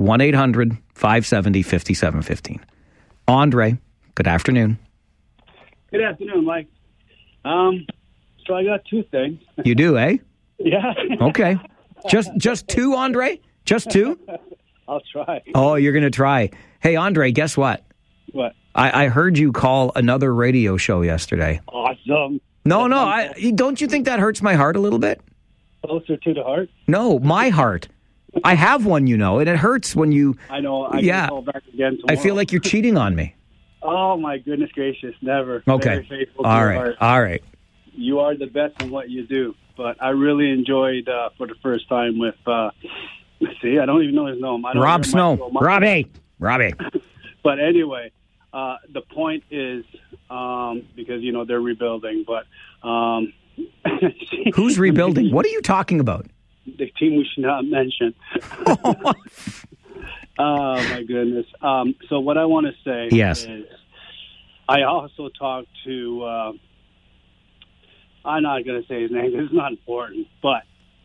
1 0.00 0.20
800 0.22 0.78
570 0.94 1.62
5715. 1.62 2.60
Andre, 3.28 3.76
good 4.14 4.26
afternoon. 4.26 4.78
Good 5.90 6.00
afternoon, 6.00 6.46
Mike. 6.46 6.68
Um, 7.44 7.86
so 8.46 8.54
I 8.54 8.64
got 8.64 8.80
two 8.88 9.02
things. 9.10 9.40
You 9.62 9.74
do, 9.74 9.98
eh? 9.98 10.16
Yeah. 10.62 10.92
Okay. 11.22 11.56
Just 12.10 12.36
just 12.36 12.68
two, 12.68 12.94
Andre? 12.94 13.40
Just 13.64 13.90
two? 13.90 14.20
I'll 14.88 15.00
try. 15.10 15.40
Oh, 15.54 15.76
you're 15.76 15.94
going 15.94 16.02
to 16.02 16.10
try. 16.10 16.50
Hey, 16.80 16.96
Andre, 16.96 17.32
guess 17.32 17.56
what? 17.56 17.82
What? 18.32 18.52
I, 18.74 19.04
I 19.04 19.08
heard 19.08 19.38
you 19.38 19.52
call 19.52 19.90
another 19.96 20.34
radio 20.34 20.76
show 20.76 21.00
yesterday. 21.00 21.62
Awesome. 21.66 22.42
No, 22.66 22.86
no. 22.88 22.98
I, 22.98 23.52
don't 23.54 23.80
you 23.80 23.86
think 23.86 24.04
that 24.04 24.20
hurts 24.20 24.42
my 24.42 24.52
heart 24.52 24.76
a 24.76 24.80
little 24.80 24.98
bit? 24.98 25.22
Closer 25.82 26.18
to 26.18 26.34
the 26.34 26.42
heart. 26.42 26.68
No, 26.86 27.18
my 27.18 27.48
heart. 27.48 27.88
I 28.44 28.54
have 28.54 28.86
one, 28.86 29.06
you 29.06 29.16
know, 29.16 29.38
and 29.38 29.48
it 29.48 29.56
hurts 29.56 29.94
when 29.96 30.12
you. 30.12 30.36
I 30.48 30.60
know. 30.60 30.84
I 30.84 30.98
Yeah. 31.00 31.28
call 31.28 31.42
back 31.42 31.62
again 31.72 31.98
I 32.08 32.16
feel 32.16 32.34
like 32.34 32.52
you're 32.52 32.60
cheating 32.60 32.96
on 32.96 33.14
me. 33.14 33.34
Oh 33.82 34.16
my 34.16 34.38
goodness 34.38 34.70
gracious! 34.72 35.14
Never. 35.22 35.62
Okay. 35.66 35.84
Very 35.88 36.06
faithful 36.26 36.44
to 36.44 36.50
All 36.50 36.64
right. 36.66 36.76
heart. 36.76 36.96
All 37.00 37.22
right. 37.22 37.42
You 37.92 38.20
are 38.20 38.36
the 38.36 38.46
best 38.46 38.80
in 38.82 38.90
what 38.90 39.08
you 39.10 39.26
do. 39.26 39.54
But 39.76 40.02
I 40.02 40.10
really 40.10 40.50
enjoyed 40.50 41.08
uh, 41.08 41.30
for 41.38 41.46
the 41.46 41.54
first 41.62 41.88
time 41.88 42.18
with. 42.18 42.34
Uh, 42.46 42.70
see, 43.62 43.78
I 43.78 43.86
don't 43.86 44.02
even 44.02 44.14
know 44.14 44.26
his 44.26 44.40
name. 44.40 44.64
I 44.66 44.74
don't 44.74 44.82
Rob 44.82 45.04
Snow. 45.06 45.36
Michael. 45.36 45.60
Robbie. 45.60 46.06
Robbie. 46.38 46.74
But 47.42 47.58
anyway, 47.58 48.12
uh, 48.52 48.76
the 48.92 49.00
point 49.00 49.44
is 49.50 49.84
um, 50.28 50.82
because 50.94 51.22
you 51.22 51.32
know 51.32 51.44
they're 51.46 51.60
rebuilding, 51.60 52.26
but 52.26 52.46
um, 52.86 53.32
Who's 54.54 54.78
rebuilding? 54.78 55.30
What 55.32 55.46
are 55.46 55.50
you 55.50 55.62
talking 55.62 56.00
about? 56.00 56.26
The 56.66 56.86
team 56.98 57.16
we 57.16 57.26
should 57.32 57.42
not 57.42 57.64
mention. 57.64 58.14
oh 60.38 60.74
my 60.76 61.02
goodness! 61.06 61.46
Um, 61.62 61.94
so 62.08 62.20
what 62.20 62.38
I 62.38 62.44
want 62.44 62.66
to 62.66 62.72
say 62.84 63.08
Yes. 63.14 63.44
is, 63.44 63.66
I 64.68 64.82
also 64.82 65.28
talked 65.28 65.68
to. 65.84 66.22
Uh, 66.24 66.52
I'm 68.24 68.42
not 68.42 68.64
going 68.64 68.82
to 68.82 68.86
say 68.88 69.02
his 69.02 69.10
name. 69.10 69.32
It's 69.40 69.52
not 69.52 69.72
important, 69.72 70.26
but 70.42 70.62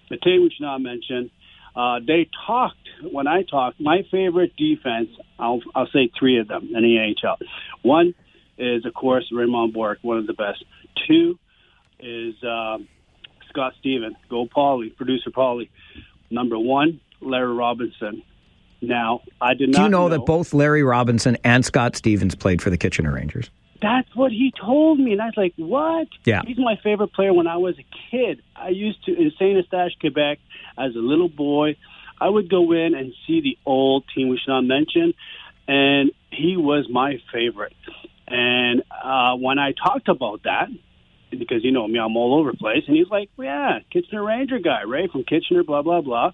the 0.10 0.18
team 0.18 0.42
we 0.44 0.50
should 0.50 0.64
not 0.64 0.80
mention. 0.82 1.32
Uh, 1.76 2.00
they 2.06 2.30
talked 2.48 2.78
when 3.12 3.28
I 3.28 3.44
talked. 3.44 3.80
My 3.80 4.04
favorite 4.12 4.56
defense. 4.58 5.10
I'll 5.40 5.62
I'll 5.74 5.88
say 5.88 6.10
three 6.18 6.40
of 6.40 6.48
them 6.48 6.70
in 6.74 6.84
the 6.84 7.16
AHL. 7.28 7.38
One 7.82 8.14
is 8.58 8.86
of 8.86 8.94
course 8.94 9.26
Raymond 9.32 9.74
Bourque, 9.74 10.00
one 10.02 10.18
of 10.18 10.28
the 10.28 10.34
best. 10.34 10.64
Two 11.08 11.38
is 12.00 12.36
um, 12.44 12.88
Scott 13.56 13.74
Stevens. 13.80 14.18
Go 14.30 14.46
Paulie, 14.46 14.96
producer 14.96 15.30
Paulie. 15.30 15.70
Number 16.30 16.60
one, 16.60 17.00
Larry 17.22 17.54
Robinson. 17.54 18.22
Now 18.82 19.22
I 19.40 19.54
did 19.54 19.70
not 19.70 19.78
Do 19.78 19.84
you 19.84 19.90
know, 19.90 20.10
that 20.10 20.26
both 20.26 20.54
Larry 20.54 20.84
Robinson 20.84 21.38
and 21.44 21.64
Scott 21.64 21.96
Stevens 21.96 22.36
played 22.36 22.62
for 22.62 22.70
the 22.70 22.78
Kitchener 22.78 23.14
Rangers? 23.14 23.50
That's 23.82 24.14
what 24.16 24.32
he 24.32 24.54
told 24.60 25.00
me, 25.00 25.14
and 25.14 25.22
I 25.22 25.26
was 25.26 25.38
like, 25.38 25.54
"What?" 25.58 26.08
Yeah. 26.24 26.42
He's 26.46 26.58
my 26.58 26.76
favorite 26.84 27.14
player. 27.14 27.34
When 27.34 27.48
I 27.48 27.58
was 27.58 27.76
a 27.80 27.86
kid, 28.12 28.42
I 28.56 28.70
used 28.70 29.04
to 29.06 29.14
in 29.14 29.32
Saint 29.40 29.58
Eustache, 29.58 29.92
Quebec, 30.00 30.40
as 30.78 30.96
a 30.96 31.00
little 31.00 31.30
boy. 31.30 31.78
I 32.20 32.30
would 32.30 32.50
go 32.50 32.72
in 32.72 32.96
and 32.96 33.14
see 33.26 33.42
the 33.42 33.58
old 33.66 34.06
team 34.14 34.30
we 34.30 34.38
should 34.38 34.52
not 34.52 34.62
mention, 34.62 35.14
and 35.68 36.12
he 36.32 36.58
was 36.58 36.88
my 36.90 37.22
favorite. 37.34 37.76
And 38.28 38.84
uh, 38.92 39.36
when 39.36 39.60
I 39.60 39.74
talked 39.74 40.08
about 40.08 40.44
that, 40.44 40.70
because 41.40 41.64
you 41.64 41.72
know 41.72 41.88
me, 41.88 42.00
I'm 42.00 42.16
all 42.18 42.40
over 42.40 42.52
the 42.52 42.58
place, 42.58 42.84
and 42.88 42.96
he's 42.96 43.10
like, 43.10 43.30
"Yeah, 43.38 43.80
Kitchener 43.92 44.24
Ranger 44.24 44.60
guy, 44.60 44.84
right 44.84 45.12
from 45.12 45.24
Kitchener, 45.24 45.64
blah 45.64 45.82
blah 45.82 46.02
blah." 46.02 46.32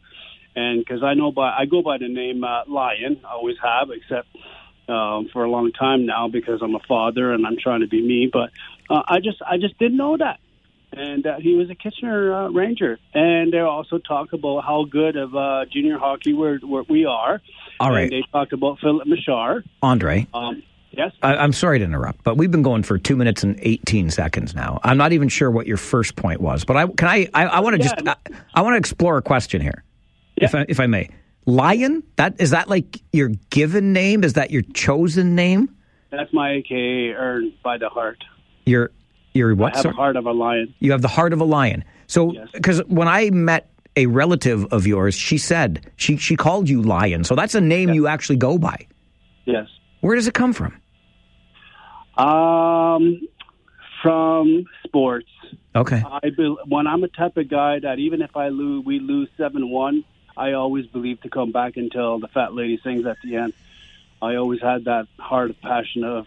And 0.56 0.80
because 0.80 1.04
I 1.04 1.14
know 1.14 1.32
by 1.32 1.50
I 1.58 1.66
go 1.66 1.82
by 1.82 1.98
the 1.98 2.08
name 2.08 2.44
uh, 2.44 2.64
Lion, 2.68 3.22
I 3.26 3.34
always 3.34 3.58
have, 3.64 3.90
except 3.90 4.28
um, 4.90 5.30
for 5.32 5.44
a 5.44 5.50
long 5.50 5.72
time 5.72 6.06
now 6.06 6.28
because 6.28 6.62
I'm 6.62 6.76
a 6.76 6.82
father 6.88 7.32
and 7.32 7.46
I'm 7.46 7.58
trying 7.58 7.82
to 7.82 7.88
be 7.88 8.02
me. 8.02 8.30
But 8.32 8.52
uh, 8.90 9.04
I 9.08 9.20
just 9.20 9.42
I 9.46 9.58
just 9.58 9.78
didn't 9.80 9.98
know 9.98 10.18
that. 10.18 10.40
And 10.94 11.26
uh, 11.26 11.38
he 11.40 11.56
was 11.56 11.70
a 11.70 11.76
Kitchener 11.76 12.34
uh, 12.34 12.50
Ranger, 12.50 13.00
and 13.14 13.54
they 13.54 13.60
also 13.60 13.98
talk 13.98 14.34
about 14.34 14.66
how 14.66 14.84
good 14.84 15.16
of 15.16 15.34
uh, 15.34 15.64
junior 15.72 15.98
hockey 15.98 16.34
we're, 16.34 16.60
we're, 16.62 16.84
we 16.84 17.06
are. 17.06 17.42
All 17.80 17.92
right. 17.92 18.04
And 18.04 18.12
they 18.12 18.24
talked 18.30 18.52
about 18.52 18.80
Filip 18.80 19.08
Mesar. 19.08 19.64
Andre, 19.82 20.28
Um, 20.34 20.64
yes. 20.92 21.12
I, 21.22 21.36
I'm 21.36 21.54
sorry 21.54 21.80
to 21.80 21.86
interrupt, 21.86 22.24
but 22.24 22.38
we've 22.38 22.52
been 22.52 22.62
going 22.62 22.84
for 22.84 22.98
two 22.98 23.16
minutes 23.16 23.44
and 23.44 23.60
18 23.62 24.10
seconds 24.10 24.54
now. 24.56 24.80
I'm 24.84 24.98
not 24.98 25.14
even 25.14 25.30
sure 25.30 25.50
what 25.50 25.68
your 25.68 25.78
first 25.78 26.16
point 26.16 26.42
was, 26.42 26.64
but 26.66 26.78
I 26.78 26.88
can 26.88 27.08
I 27.08 27.28
I, 27.34 27.46
I 27.46 27.60
want 27.60 27.76
to 27.76 27.82
just 27.82 27.96
I, 28.06 28.16
I 28.54 28.62
want 28.62 28.74
to 28.74 28.78
explore 28.78 29.18
a 29.18 29.22
question 29.22 29.62
here, 29.62 29.84
if 30.38 30.56
I, 30.56 30.66
if 30.68 30.80
I 30.80 30.88
may. 30.88 31.10
Lion? 31.46 32.04
That 32.18 32.40
is 32.40 32.52
that 32.52 32.70
like 32.70 33.02
your 33.12 33.30
given 33.50 33.94
name? 33.94 34.24
Is 34.24 34.34
that 34.34 34.52
your 34.52 34.62
chosen 34.62 35.36
name? 35.36 35.76
That's 36.12 36.32
my 36.34 36.52
AKA 36.52 37.14
earned 37.14 37.54
by 37.64 37.78
the 37.78 37.90
heart. 37.90 38.24
You're 38.66 38.92
you're 39.34 39.56
what? 39.56 39.74
I 39.74 39.78
have 39.78 39.84
sorry? 39.84 39.96
heart 39.96 40.16
of 40.18 40.26
a 40.26 40.32
lion. 40.32 40.74
You 40.80 40.92
have 40.92 41.02
the 41.02 41.08
heart 41.08 41.34
of 41.34 41.42
a 41.42 41.46
lion. 41.46 41.84
So, 42.08 42.34
because 42.54 42.80
when 42.88 43.08
I 43.08 43.30
met 43.30 43.72
a 43.96 44.06
relative 44.08 44.66
of 44.66 44.86
yours, 44.86 45.16
she 45.16 45.38
said 45.38 45.90
she 45.96 46.18
she 46.18 46.36
called 46.36 46.70
you 46.70 46.82
Lion. 46.82 47.24
So 47.24 47.36
that's 47.36 47.56
a 47.56 47.62
name 47.62 47.94
you 47.94 48.08
actually 48.08 48.38
go 48.38 48.58
by. 48.58 48.88
Yes. 49.46 49.68
Where 50.02 50.16
does 50.16 50.28
it 50.28 50.34
come 50.34 50.54
from? 50.54 50.82
Um, 52.18 53.22
from 54.02 54.66
sports. 54.84 55.30
Okay. 55.76 56.04
I 56.06 56.30
be, 56.30 56.56
when 56.68 56.88
I'm 56.88 57.04
a 57.04 57.08
type 57.08 57.38
of 57.38 57.50
guy 57.50 57.80
that 57.80 58.00
even 58.00 58.22
if 58.22 58.36
I 58.36 58.50
lose, 58.50 58.86
we 58.86 59.00
lose 59.00 59.30
seven 59.38 59.70
one, 59.70 60.04
I 60.36 60.54
always 60.54 60.86
believe 60.88 61.22
to 61.22 61.30
come 61.30 61.52
back 61.52 61.78
until 61.78 62.20
the 62.20 62.28
fat 62.28 62.54
lady 62.54 62.80
sings 62.84 63.06
at 63.06 63.18
the 63.24 63.38
end. 63.38 63.54
I 64.22 64.36
always 64.36 64.62
had 64.62 64.86
that 64.86 65.08
heart 65.18 65.50
of 65.50 65.62
passion 65.62 66.04
of 66.04 66.26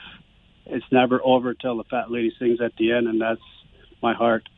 it's 0.66 0.86
never 0.90 1.20
over 1.22 1.54
till 1.54 1.76
the 1.76 1.84
fat 1.84 2.10
lady 2.10 2.34
sings 2.38 2.60
at 2.60 2.74
the 2.76 2.92
end, 2.92 3.06
and 3.06 3.20
that's 3.20 3.40
my 4.02 4.14
heart. 4.14 4.48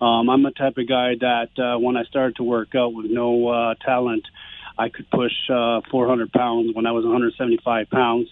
Um, 0.00 0.28
I'm 0.28 0.44
a 0.44 0.50
type 0.50 0.76
of 0.76 0.86
guy 0.86 1.14
that 1.20 1.58
uh, 1.58 1.78
when 1.78 1.96
I 1.96 2.04
started 2.04 2.36
to 2.36 2.42
work 2.42 2.74
out 2.74 2.92
with 2.92 3.06
no 3.06 3.48
uh, 3.48 3.74
talent, 3.74 4.26
I 4.78 4.88
could 4.88 5.10
push 5.10 5.32
uh, 5.50 5.80
400 5.90 6.32
pounds 6.32 6.74
when 6.74 6.86
I 6.86 6.92
was 6.92 7.04
175 7.04 7.90
pounds. 7.90 8.28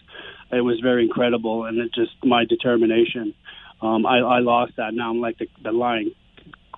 It 0.52 0.60
was 0.60 0.78
very 0.81 1.05
incredible, 1.05 1.64
and 1.64 1.78
it 1.78 1.92
just 1.94 2.12
my 2.23 2.44
determination. 2.44 3.34
Um, 3.81 4.06
I, 4.06 4.18
I 4.18 4.39
lost 4.40 4.74
that. 4.76 4.94
Now 4.94 5.10
I'm 5.10 5.20
like 5.20 5.39
the, 5.39 5.48
the 5.62 5.73
lion 5.73 6.14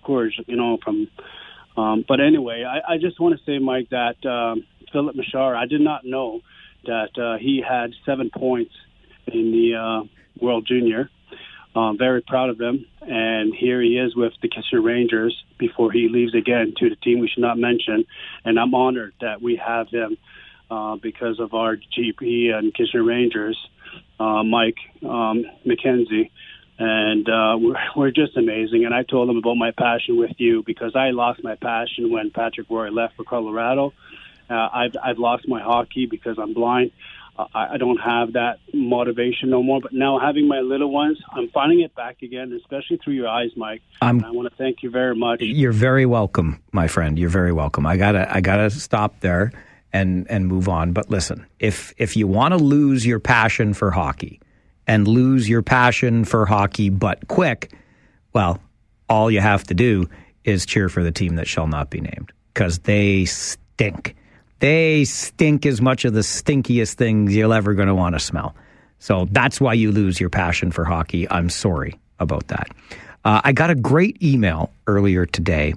courage, 0.05 0.41
you 0.47 0.57
know, 0.57 0.79
from. 0.83 1.09
Um, 1.77 2.05
but 2.09 2.21
anyway, 2.21 2.65
I, 2.65 2.95
I 2.95 2.99
just 2.99 3.21
want 3.21 3.39
to 3.39 3.45
say, 3.45 3.59
Mike, 3.59 3.91
that 3.91 4.25
um, 4.27 4.65
Filip 4.93 5.15
Mesar, 5.15 5.55
I 5.55 5.67
did 5.67 5.83
not 5.83 6.05
know 6.05 6.41
that 6.85 7.19
uh, 7.19 7.39
he 7.39 7.63
had 7.67 7.91
seven 8.07 8.31
points 8.31 8.73
in 9.27 9.53
the 9.53 9.75
uh, 9.75 10.43
World 10.43 10.67
Junior. 10.67 11.11
Um, 11.77 11.99
very 11.99 12.23
proud 12.23 12.49
of 12.49 12.59
him, 12.59 12.87
and 13.03 13.55
here 13.55 13.83
he 13.83 13.99
is 13.99 14.17
with 14.17 14.33
the 14.41 14.49
Kitchener 14.49 14.81
Rangers 14.81 15.45
before 15.59 15.93
he 15.93 16.09
leaves 16.09 16.35
again 16.35 16.73
to 16.79 16.89
the 16.89 16.97
team 16.97 17.21
we 17.21 17.29
should 17.29 17.43
not 17.43 17.59
mention. 17.59 18.07
And 18.45 18.59
I'm 18.59 18.75
honored 18.75 19.13
that 19.21 19.43
we 19.43 19.57
have 19.57 19.89
him 19.89 20.17
uh, 20.71 20.97
because 20.97 21.39
of 21.39 21.53
our 21.53 21.77
GP 21.77 22.55
and 22.55 22.75
Kitchener 22.75 23.05
Rangers, 23.05 23.59
uh, 24.19 24.43
Mike 24.43 24.79
um, 25.03 25.45
McKenzie 25.67 26.31
and 26.79 27.29
uh, 27.29 27.57
we're, 27.59 27.77
we're 27.97 28.11
just 28.11 28.37
amazing. 28.37 28.85
And 28.85 28.95
I 28.95 29.03
told 29.03 29.29
him 29.29 29.37
about 29.37 29.57
my 29.57 29.71
passion 29.71 30.17
with 30.19 30.33
you 30.39 30.63
because 30.65 30.95
I 30.95 31.11
lost 31.11 31.43
my 31.43 31.55
passion 31.57 32.11
when 32.11 32.31
Patrick 32.31 32.69
Roy 32.71 32.91
left 32.91 33.17
for 33.17 33.25
Colorado. 33.25 33.93
Uh, 34.49 34.69
I've 34.73 34.97
I've 35.03 35.19
lost 35.19 35.49
my 35.49 35.61
hockey 35.61 36.07
because 36.07 36.39
I'm 36.39 36.55
blind. 36.55 36.93
I, 37.39 37.75
I 37.75 37.77
don't 37.77 37.99
have 37.99 38.33
that 38.35 38.59
motivation 38.73 39.51
no 39.51 39.63
more. 39.63 39.81
But 39.81 39.93
now 39.93 40.19
having 40.19 40.49
my 40.49 40.61
little 40.61 40.91
ones, 40.91 41.19
I'm 41.33 41.49
finding 41.49 41.81
it 41.81 41.95
back 41.95 42.23
again, 42.23 42.53
especially 42.53 42.99
through 43.03 43.15
your 43.15 43.29
eyes, 43.29 43.51
Mike. 43.57 43.83
I'm- 44.01 44.19
and 44.19 44.27
I 44.27 44.31
want 44.31 44.49
to 44.51 44.57
thank 44.57 44.83
you 44.83 44.91
very 44.91 45.15
much. 45.15 45.41
You're 45.41 45.73
very 45.73 46.07
welcome, 46.07 46.63
my 46.73 46.89
friend. 46.89 47.19
You're 47.19 47.29
very 47.31 47.53
welcome. 47.53 47.87
I 47.87 47.97
gotta 47.97 48.33
I 48.35 48.41
gotta 48.41 48.71
stop 48.71 49.21
there 49.21 49.53
and 49.93 50.27
and 50.31 50.47
move 50.49 50.69
on. 50.69 50.93
But 50.93 51.11
listen, 51.11 51.47
if 51.59 51.93
if 51.99 52.17
you 52.17 52.27
want 52.27 52.53
to 52.53 52.59
lose 52.59 53.07
your 53.07 53.21
passion 53.21 53.75
for 53.75 53.91
hockey 53.91 54.41
and 54.87 55.07
lose 55.09 55.49
your 55.49 55.63
passion 55.63 56.25
for 56.25 56.47
hockey 56.47 56.91
but 56.91 57.29
quick, 57.29 57.73
well, 58.33 58.61
all 59.09 59.31
you 59.31 59.41
have 59.41 59.65
to 59.65 59.75
do 59.75 60.09
is 60.45 60.65
cheer 60.67 60.89
for 60.89 61.03
the 61.03 61.11
team 61.13 61.37
that 61.37 61.47
shall 61.49 61.67
not 61.67 61.91
be 61.91 62.01
named 62.01 62.33
because 62.55 62.79
they 62.81 63.25
stink. 63.25 64.15
They 64.59 65.05
stink 65.05 65.67
as 65.67 65.81
much 65.81 66.05
of 66.05 66.15
the 66.15 66.21
stinkiest 66.21 66.95
things 66.95 67.35
you're 67.35 67.53
ever 67.53 67.75
going 67.75 67.89
to 67.89 67.95
want 67.95 68.15
to 68.15 68.21
smell. 68.21 68.55
So 68.99 69.29
that's 69.31 69.61
why 69.61 69.75
you 69.75 69.93
lose 69.93 70.19
your 70.19 70.31
passion 70.31 70.71
for 70.71 70.85
hockey. 70.85 71.31
I'm 71.31 71.51
sorry 71.51 71.99
about 72.19 72.49
that. 72.49 72.69
Uh, 73.25 73.41
I 73.45 73.53
got 73.53 73.71
a 73.71 73.75
great 73.75 74.23
email 74.23 74.71
earlier 74.87 75.27
today. 75.27 75.75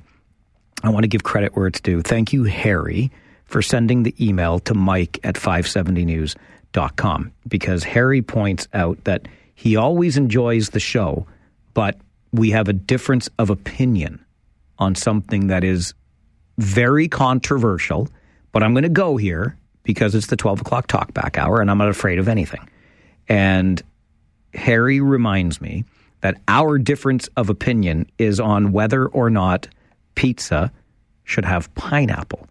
I 0.83 0.89
want 0.89 1.03
to 1.03 1.07
give 1.07 1.23
credit 1.23 1.55
where 1.55 1.67
it's 1.67 1.81
due. 1.81 2.01
Thank 2.01 2.31
you, 2.31 2.43
Harry, 2.45 3.11
for 3.45 3.61
sending 3.61 4.03
the 4.03 4.15
email 4.23 4.59
to 4.59 4.73
Mike 4.73 5.19
at 5.23 5.35
570news.com 5.35 7.31
because 7.47 7.83
Harry 7.83 8.21
points 8.21 8.67
out 8.73 9.03
that 9.03 9.27
he 9.55 9.75
always 9.75 10.15
enjoys 10.15 10.69
the 10.69 10.79
show, 10.79 11.27
but 11.73 11.97
we 12.31 12.51
have 12.51 12.69
a 12.69 12.73
difference 12.73 13.27
of 13.37 13.49
opinion 13.49 14.23
on 14.77 14.95
something 14.95 15.47
that 15.47 15.63
is 15.63 15.93
very 16.57 17.07
controversial. 17.07 18.07
But 18.51 18.63
I'm 18.63 18.73
going 18.73 18.83
to 18.83 18.89
go 18.89 19.17
here 19.17 19.57
because 19.83 20.15
it's 20.15 20.27
the 20.27 20.35
12 20.35 20.61
o'clock 20.61 20.87
talkback 20.87 21.37
hour 21.37 21.61
and 21.61 21.69
I'm 21.69 21.77
not 21.77 21.89
afraid 21.89 22.19
of 22.19 22.27
anything. 22.27 22.67
And 23.27 23.81
Harry 24.53 24.99
reminds 25.01 25.61
me 25.61 25.85
that 26.21 26.35
our 26.47 26.77
difference 26.77 27.27
of 27.37 27.49
opinion 27.49 28.09
is 28.17 28.39
on 28.39 28.71
whether 28.71 29.07
or 29.07 29.29
not 29.29 29.67
pizza 30.15 30.71
should 31.23 31.45
have 31.45 31.73
pineapple. 31.75 32.47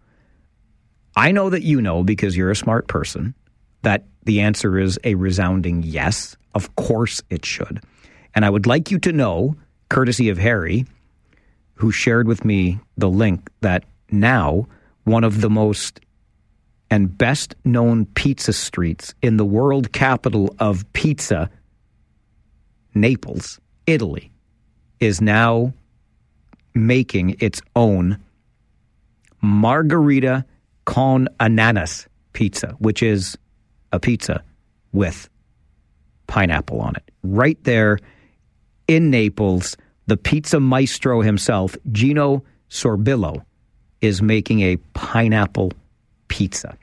I 1.15 1.31
know 1.31 1.49
that 1.49 1.63
you 1.63 1.81
know 1.81 2.03
because 2.03 2.35
you're 2.35 2.51
a 2.51 2.55
smart 2.55 2.87
person 2.87 3.35
that 3.81 4.05
the 4.23 4.41
answer 4.41 4.77
is 4.77 4.99
a 5.03 5.15
resounding 5.15 5.83
yes. 5.83 6.35
Of 6.55 6.75
course 6.75 7.21
it 7.29 7.45
should. 7.45 7.81
And 8.35 8.45
I 8.45 8.49
would 8.49 8.65
like 8.65 8.91
you 8.91 8.99
to 8.99 9.11
know, 9.11 9.55
courtesy 9.89 10.29
of 10.29 10.37
Harry, 10.37 10.85
who 11.75 11.91
shared 11.91 12.27
with 12.27 12.45
me 12.45 12.79
the 12.97 13.09
link, 13.09 13.49
that 13.61 13.85
now 14.11 14.67
one 15.09 15.23
of 15.23 15.41
the 15.41 15.49
most 15.49 15.99
and 16.91 17.17
best 17.17 17.55
known 17.65 18.05
pizza 18.05 18.53
streets 18.53 19.13
in 19.21 19.37
the 19.37 19.45
world 19.45 19.91
capital 19.91 20.55
of 20.59 20.91
pizza, 20.93 21.49
Naples, 22.93 23.59
Italy, 23.85 24.31
is 24.99 25.21
now 25.21 25.73
making 26.73 27.35
its 27.39 27.61
own 27.75 28.17
margarita 29.41 30.45
con 30.85 31.27
ananas 31.39 32.07
pizza, 32.33 32.75
which 32.79 33.01
is 33.01 33.37
a 33.91 33.99
pizza 33.99 34.43
with 34.91 35.29
pineapple 36.27 36.81
on 36.81 36.95
it. 36.95 37.11
Right 37.23 37.61
there 37.63 37.99
in 38.87 39.09
Naples, 39.09 39.75
the 40.07 40.17
pizza 40.17 40.59
maestro 40.59 41.21
himself, 41.21 41.75
Gino 41.91 42.43
Sorbillo, 42.69 43.43
is 44.01 44.21
making 44.21 44.61
a 44.61 44.77
pineapple 44.93 45.71
pizza. 46.27 46.77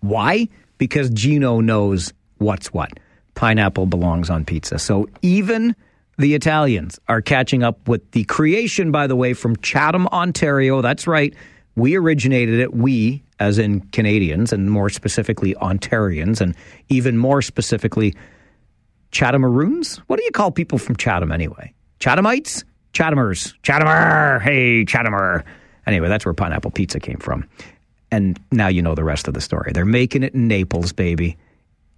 Why? 0.00 0.48
Because 0.78 1.10
Gino 1.10 1.60
knows 1.60 2.12
what's 2.38 2.72
what. 2.72 2.90
Pineapple 3.34 3.86
belongs 3.86 4.30
on 4.30 4.44
pizza. 4.44 4.78
So 4.78 5.08
even 5.22 5.74
the 6.18 6.34
Italians 6.34 7.00
are 7.08 7.20
catching 7.20 7.62
up 7.62 7.88
with 7.88 8.10
the 8.12 8.24
creation, 8.24 8.92
by 8.92 9.06
the 9.06 9.16
way, 9.16 9.32
from 9.34 9.56
Chatham, 9.56 10.06
Ontario. 10.08 10.82
That's 10.82 11.06
right. 11.06 11.34
We 11.76 11.96
originated 11.96 12.60
it. 12.60 12.74
We, 12.74 13.22
as 13.40 13.58
in 13.58 13.80
Canadians, 13.88 14.52
and 14.52 14.70
more 14.70 14.88
specifically 14.88 15.54
Ontarians, 15.54 16.40
and 16.40 16.54
even 16.88 17.18
more 17.18 17.42
specifically 17.42 18.14
Chathamaroons. 19.10 19.96
What 20.06 20.18
do 20.18 20.24
you 20.24 20.30
call 20.30 20.50
people 20.50 20.78
from 20.78 20.96
Chatham 20.96 21.32
anyway? 21.32 21.72
Chathamites? 21.98 22.64
Chathamers. 22.92 23.54
Chathamer. 23.62 24.40
Hey, 24.40 24.84
Chathamer. 24.84 25.42
Anyway, 25.86 26.08
that's 26.08 26.24
where 26.24 26.34
pineapple 26.34 26.70
pizza 26.70 27.00
came 27.00 27.18
from. 27.18 27.48
And 28.10 28.38
now 28.52 28.68
you 28.68 28.80
know 28.82 28.94
the 28.94 29.04
rest 29.04 29.28
of 29.28 29.34
the 29.34 29.40
story. 29.40 29.72
They're 29.72 29.84
making 29.84 30.22
it 30.22 30.34
in 30.34 30.46
Naples, 30.48 30.92
baby. 30.92 31.36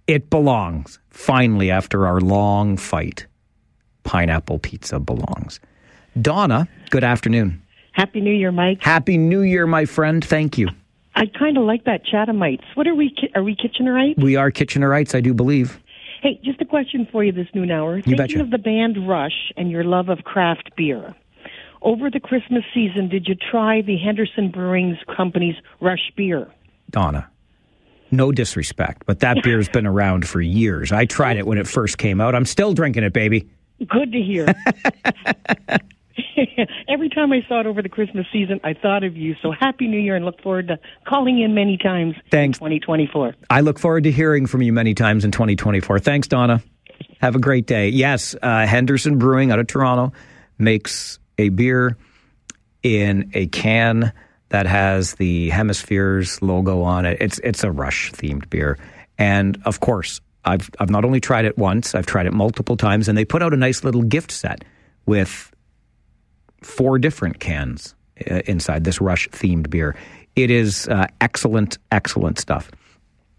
It 0.07 0.29
belongs. 0.29 0.99
Finally, 1.09 1.69
after 1.69 2.07
our 2.07 2.19
long 2.19 2.77
fight, 2.77 3.25
pineapple 4.03 4.59
pizza 4.59 4.99
belongs. 4.99 5.59
Donna, 6.21 6.67
good 6.89 7.03
afternoon. 7.03 7.61
Happy 7.91 8.21
New 8.21 8.33
Year, 8.33 8.51
Mike. 8.51 8.81
Happy 8.81 9.17
New 9.17 9.41
Year, 9.41 9.67
my 9.67 9.85
friend. 9.85 10.23
Thank 10.23 10.57
you. 10.57 10.69
I 11.15 11.25
kind 11.37 11.57
of 11.57 11.63
like 11.63 11.83
that 11.85 12.01
Chathamites. 12.05 12.61
What 12.75 12.87
are 12.87 12.93
we? 12.95 13.13
Are 13.35 13.43
we 13.43 13.55
Kitchenerites? 13.55 14.21
We 14.21 14.35
are 14.35 14.51
Kitchenerites, 14.51 15.15
I 15.15 15.21
do 15.21 15.33
believe. 15.33 15.79
Hey, 16.21 16.39
just 16.43 16.61
a 16.61 16.65
question 16.65 17.07
for 17.11 17.23
you 17.23 17.31
this 17.31 17.47
noon 17.53 17.71
hour. 17.71 17.97
You 17.97 18.03
Thinking 18.03 18.17
betcha. 18.17 18.41
of 18.41 18.51
the 18.51 18.57
band 18.57 19.07
Rush 19.07 19.51
and 19.57 19.69
your 19.71 19.83
love 19.83 20.09
of 20.09 20.19
craft 20.23 20.71
beer. 20.75 21.15
Over 21.81 22.09
the 22.09 22.19
Christmas 22.19 22.63
season, 22.73 23.09
did 23.09 23.27
you 23.27 23.35
try 23.35 23.81
the 23.81 23.97
Henderson 23.97 24.49
Brewing 24.49 24.97
Company's 25.15 25.55
Rush 25.79 26.11
beer? 26.15 26.47
Donna, 26.89 27.29
no 28.11 28.31
disrespect, 28.31 29.03
but 29.05 29.19
that 29.19 29.43
beer's 29.43 29.69
been 29.69 29.85
around 29.85 30.27
for 30.27 30.41
years. 30.41 30.91
I 30.91 31.05
tried 31.05 31.37
it 31.37 31.45
when 31.45 31.57
it 31.57 31.67
first 31.67 31.97
came 31.97 32.21
out. 32.21 32.35
I'm 32.35 32.45
still 32.45 32.73
drinking 32.73 33.03
it, 33.03 33.13
baby. 33.13 33.49
Good 33.87 34.11
to 34.11 34.21
hear. 34.21 34.47
Every 36.87 37.09
time 37.09 37.31
I 37.31 37.41
saw 37.47 37.59
it 37.59 37.67
over 37.67 37.81
the 37.81 37.89
Christmas 37.89 38.25
season, 38.31 38.59
I 38.63 38.73
thought 38.73 39.03
of 39.03 39.15
you. 39.15 39.35
So 39.41 39.51
happy 39.51 39.87
New 39.87 39.99
Year 39.99 40.15
and 40.15 40.25
look 40.25 40.41
forward 40.41 40.67
to 40.69 40.79
calling 41.05 41.39
in 41.39 41.53
many 41.53 41.77
times 41.77 42.15
Thanks. 42.31 42.57
in 42.57 42.65
2024. 42.65 43.35
I 43.49 43.61
look 43.61 43.77
forward 43.77 44.03
to 44.05 44.11
hearing 44.11 44.47
from 44.47 44.61
you 44.61 44.73
many 44.73 44.93
times 44.93 45.25
in 45.25 45.31
2024. 45.31 45.99
Thanks, 45.99 46.27
Donna. 46.27 46.61
Have 47.19 47.35
a 47.35 47.39
great 47.39 47.67
day. 47.67 47.89
Yes, 47.89 48.35
uh, 48.41 48.65
Henderson 48.65 49.17
Brewing 49.19 49.51
out 49.51 49.59
of 49.59 49.67
Toronto 49.67 50.13
makes 50.57 51.19
a 51.37 51.49
beer 51.49 51.97
in 52.83 53.29
a 53.33 53.47
can 53.47 54.13
that 54.49 54.65
has 54.65 55.15
the 55.15 55.49
Hemispheres 55.49 56.41
logo 56.41 56.81
on 56.81 57.05
it. 57.05 57.17
It's 57.19 57.39
it's 57.39 57.63
a 57.63 57.71
Rush 57.71 58.11
themed 58.13 58.49
beer, 58.49 58.77
and 59.17 59.61
of 59.65 59.79
course, 59.79 60.21
I've 60.45 60.69
I've 60.79 60.89
not 60.89 61.05
only 61.05 61.19
tried 61.19 61.45
it 61.45 61.57
once, 61.57 61.95
I've 61.95 62.05
tried 62.05 62.25
it 62.25 62.33
multiple 62.33 62.77
times, 62.77 63.07
and 63.07 63.17
they 63.17 63.25
put 63.25 63.43
out 63.43 63.53
a 63.53 63.57
nice 63.57 63.83
little 63.83 64.03
gift 64.03 64.31
set 64.31 64.63
with 65.05 65.51
four 66.61 66.97
different 66.99 67.39
cans 67.39 67.95
uh, 68.29 68.41
inside 68.45 68.83
this 68.83 69.01
Rush 69.01 69.27
themed 69.29 69.69
beer. 69.69 69.95
It 70.35 70.51
is 70.51 70.87
uh, 70.87 71.07
excellent, 71.19 71.77
excellent 71.91 72.39
stuff. 72.39 72.71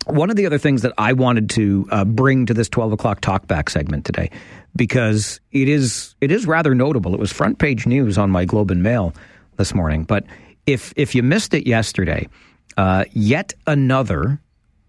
One 0.09 0.31
of 0.31 0.37
the 0.37 0.47
other 0.47 0.59
things 0.59 0.83
that 0.83 0.93
I 0.97 1.13
wanted 1.13 1.51
to 1.51 1.87
uh, 1.91 2.05
bring 2.05 2.47
to 2.47 2.55
this 2.55 2.69
twelve 2.69 2.93
o'clock 2.93 3.21
talkback 3.21 3.69
segment 3.69 4.05
today, 4.05 4.31
because 4.75 5.39
it 5.53 5.69
is 5.69 6.15
it 6.21 6.33
is 6.33 6.47
rather 6.47 6.75
notable. 6.75 7.13
It 7.15 7.21
was 7.21 7.33
front 7.33 7.59
page 7.59 7.87
news 7.87 8.17
on 8.17 8.31
my 8.31 8.45
Globe 8.45 8.71
and 8.71 8.83
Mail 8.83 9.15
this 9.59 9.75
morning. 9.75 10.05
But 10.05 10.25
if 10.67 10.95
if 10.97 11.15
you 11.15 11.23
missed 11.23 11.53
it 11.53 11.67
yesterday, 11.67 12.27
uh, 12.77 13.05
yet 13.13 13.53
another 13.67 14.41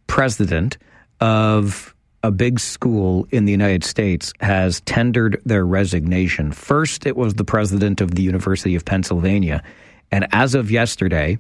president 0.08 0.78
of 1.20 1.94
a 2.24 2.32
big 2.32 2.60
school 2.60 3.28
in 3.32 3.46
the 3.46 3.52
United 3.52 3.84
States 3.84 4.34
has 4.40 4.82
tendered 4.82 5.42
their 5.46 5.66
resignation. 5.66 6.52
First, 6.52 7.06
it 7.06 7.16
was 7.16 7.34
the 7.34 7.46
president 7.46 8.02
of 8.02 8.16
the 8.16 8.22
University 8.22 8.76
of 8.76 8.86
Pennsylvania. 8.86 9.64
And 10.12 10.28
as 10.32 10.56
of 10.56 10.72
yesterday, 10.72 11.38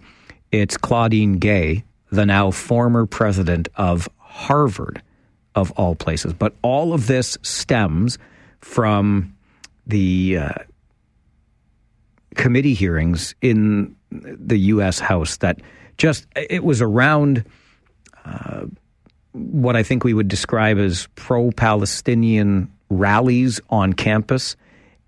it's 0.52 0.78
Claudine 0.78 1.34
Gay, 1.34 1.84
the 2.12 2.26
now 2.26 2.52
former 2.52 3.06
president 3.06 3.68
of 3.76 4.10
Harvard, 4.18 5.02
of 5.56 5.72
all 5.72 5.96
places. 5.96 6.34
But 6.34 6.56
all 6.62 6.94
of 6.94 7.08
this 7.08 7.38
stems 7.42 8.18
from 8.62 9.36
the 9.88 10.38
uh, 10.38 10.54
committee 12.36 12.74
hearings 12.74 13.36
in 13.42 13.96
the 14.12 14.58
U.S. 14.58 15.00
House 15.00 15.38
that 15.38 15.62
just, 15.98 16.26
it 16.36 16.64
was 16.64 16.82
around. 16.82 17.46
Uh, 18.26 18.66
what 19.34 19.76
I 19.76 19.84
think 19.84 20.04
we 20.04 20.14
would 20.14 20.28
describe 20.28 20.78
as 20.80 21.08
pro 21.16 21.52
Palestinian 21.52 22.72
rallies 22.90 23.62
on 23.70 23.94
campus 23.94 24.56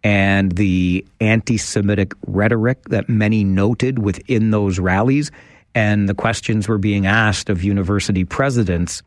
and 0.04 0.52
the 0.54 1.06
anti 1.20 1.58
Semitic 1.58 2.14
rhetoric 2.26 2.84
that 2.90 3.10
many 3.10 3.44
noted 3.44 4.00
within 4.00 4.52
those 4.52 4.80
rallies. 4.80 5.32
And 5.74 6.10
the 6.10 6.14
questions 6.14 6.68
were 6.68 6.78
being 6.78 7.06
asked 7.06 7.50
of 7.50 7.64
university 7.64 8.26
presidents 8.26 9.02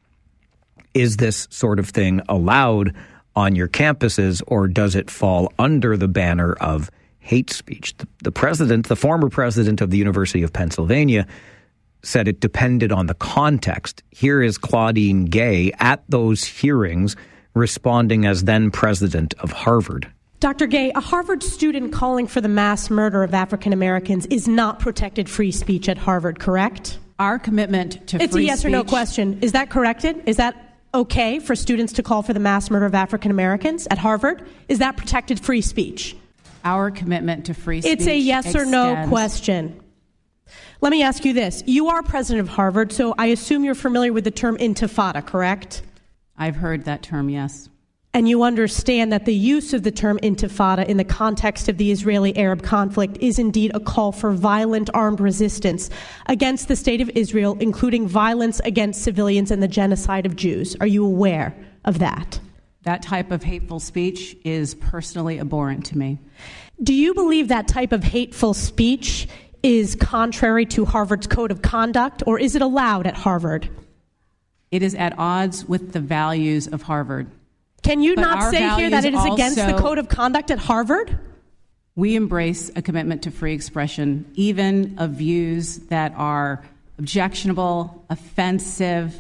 is 0.95 1.17
this 1.17 1.49
sort 1.51 1.79
of 1.79 1.89
thing 1.89 2.21
allowed 2.29 2.95
on 3.37 3.57
your 3.57 3.69
campuses, 3.69 4.43
or 4.47 4.69
does 4.69 4.95
it 4.95 5.11
fall 5.11 5.53
under 5.59 5.97
the 5.97 6.09
banner 6.09 6.53
of 6.55 6.91
hate 7.19 7.51
speech? 7.51 7.97
The, 7.97 8.07
the 8.23 8.33
president, 8.33 8.87
the 8.87 8.97
former 8.97 9.29
president 9.29 9.81
of 9.81 9.91
the 9.91 9.99
University 9.99 10.43
of 10.45 10.53
Pennsylvania, 10.53 11.27
said 12.03 12.29
it 12.29 12.39
depended 12.39 12.93
on 12.93 13.07
the 13.07 13.15
context. 13.15 14.03
Here 14.11 14.41
is 14.41 14.57
Claudine 14.57 15.25
Gay 15.25 15.73
at 15.81 16.05
those 16.09 16.45
hearings 16.45 17.17
responding 17.55 18.25
as 18.25 18.45
then 18.45 18.71
president 18.71 19.35
of 19.41 19.51
Harvard. 19.51 20.11
Dr. 20.45 20.67
Gay, 20.67 20.93
a 20.95 21.01
Harvard 21.01 21.43
student 21.43 21.91
calling 21.91 22.27
for 22.27 22.43
the 22.43 22.51
mass 22.51 22.91
murder 22.91 23.23
of 23.23 23.33
African 23.33 23.73
Americans 23.73 24.27
is 24.27 24.47
not 24.47 24.79
protected 24.79 25.27
free 25.27 25.51
speech 25.51 25.89
at 25.89 25.97
Harvard, 25.97 26.39
correct? 26.39 26.99
Our 27.19 27.39
commitment 27.39 28.07
to 28.09 28.19
free 28.19 28.21
speech. 28.21 28.27
it's 28.27 28.37
a 28.37 28.43
yes 28.43 28.59
speech, 28.59 28.67
or 28.67 28.71
no 28.71 28.85
question. 28.85 29.39
Is 29.41 29.53
that 29.53 29.71
corrected? 29.71 30.23
Is 30.27 30.37
that 30.37 30.77
okay 30.93 31.39
for 31.39 31.57
students 31.57 31.95
to 31.95 32.03
call 32.03 32.23
for 32.23 32.35
the 32.35 32.41
mass 32.41 32.71
murder 32.71 32.85
of 32.85 32.95
African 32.95 33.31
Americans 33.31 33.89
at 33.91 33.97
Harvard? 33.97 34.47
Is 34.69 34.81
that 34.81 34.99
protected 34.99 35.41
free 35.41 35.63
speech? 35.63 36.15
Our 36.63 36.91
commitment 36.91 37.47
to 37.47 37.55
free 37.55 37.81
speech. 37.81 37.93
It's 37.93 38.07
a 38.07 38.19
yes 38.19 38.55
or 38.55 38.67
no 38.67 39.07
question. 39.09 39.81
Let 40.83 40.91
me 40.91 41.03
ask 41.03 41.25
you 41.25 41.33
this. 41.33 41.63
You 41.65 41.89
are 41.89 42.03
president 42.03 42.47
of 42.47 42.55
Harvard, 42.55 42.93
so 42.93 43.15
I 43.17 43.29
assume 43.29 43.65
you're 43.65 43.75
familiar 43.75 44.13
with 44.13 44.25
the 44.25 44.31
term 44.31 44.59
intifada, 44.59 45.25
correct? 45.25 45.81
I've 46.37 46.57
heard 46.57 46.85
that 46.85 47.03
term, 47.03 47.31
yes. 47.31 47.71
And 48.15 48.29
you 48.29 48.45
understand 48.45 49.13
that 49.13 49.25
the 49.25 49.35
use 49.35 49.73
of 49.75 49.83
the 49.83 49.91
term 49.91 50.21
intifada 50.23 50.87
in 50.87 50.99
the 50.99 51.05
context 51.05 51.69
of 51.69 51.79
the 51.79 51.91
Israeli 51.91 52.37
Arab 52.37 52.63
conflict 52.63 53.19
is 53.21 53.41
indeed 53.41 53.73
a 53.75 53.81
call 53.81 54.13
for 54.13 54.31
violent 54.31 54.89
armed 54.95 55.19
resistance 55.19 55.91
against 56.27 56.69
the 56.69 56.77
state 56.77 57.01
of 57.01 57.11
Israel, 57.17 57.57
including 57.59 58.07
violence 58.07 58.61
against 58.61 59.03
civilians 59.03 59.51
and 59.51 59.61
the 59.61 59.69
genocide 59.69 60.27
of 60.27 60.37
Jews. 60.37 60.77
Are 60.81 60.87
you 60.87 61.05
aware 61.05 61.57
of 61.85 61.99
that? 61.99 62.39
That 62.83 63.03
type 63.03 63.33
of 63.33 63.43
hateful 63.43 63.81
speech 63.81 64.37
is 64.45 64.77
personally 64.77 65.41
abhorrent 65.41 65.87
to 65.87 65.99
me. 65.99 66.21
Do 66.81 66.95
you 66.95 67.15
believe 67.15 67.49
that 67.49 67.67
type 67.67 67.91
of 67.91 68.05
hateful 68.05 68.55
speech 68.55 69.27
is 69.65 69.97
contrary 69.97 70.67
to 70.67 70.85
Harvard's 70.85 71.27
code 71.27 71.51
of 71.51 71.63
conduct, 71.63 72.23
or 72.29 72.39
is 72.39 72.55
it 72.55 72.63
allowed 72.63 73.09
at 73.09 73.17
Harvard? 73.17 73.69
It 74.71 74.85
is 74.85 74.95
at 74.95 75.19
odds 75.19 75.65
with 75.65 75.93
the 75.93 76.01
values 76.01 76.69
of 76.69 76.83
Harvard. 76.83 77.29
Can 77.85 78.03
you 78.03 78.17
But 78.17 78.23
not 78.23 78.51
say 78.51 78.69
here 78.77 78.91
that 78.91 79.05
it 79.05 79.15
is 79.15 79.25
against 79.25 79.57
the 79.57 79.77
code 79.79 79.99
of 79.99 80.09
conduct 80.09 80.51
at 80.51 80.59
Harvard? 80.59 81.19
We 81.97 82.17
embrace 82.17 82.71
a 82.75 82.83
commitment 82.83 83.23
to 83.23 83.31
free 83.31 83.53
expression, 83.53 84.25
even 84.35 84.99
of 84.99 85.11
views 85.11 85.79
that 85.91 86.13
are 86.17 86.65
objectionable, 86.99 88.05
offensive, 88.11 89.15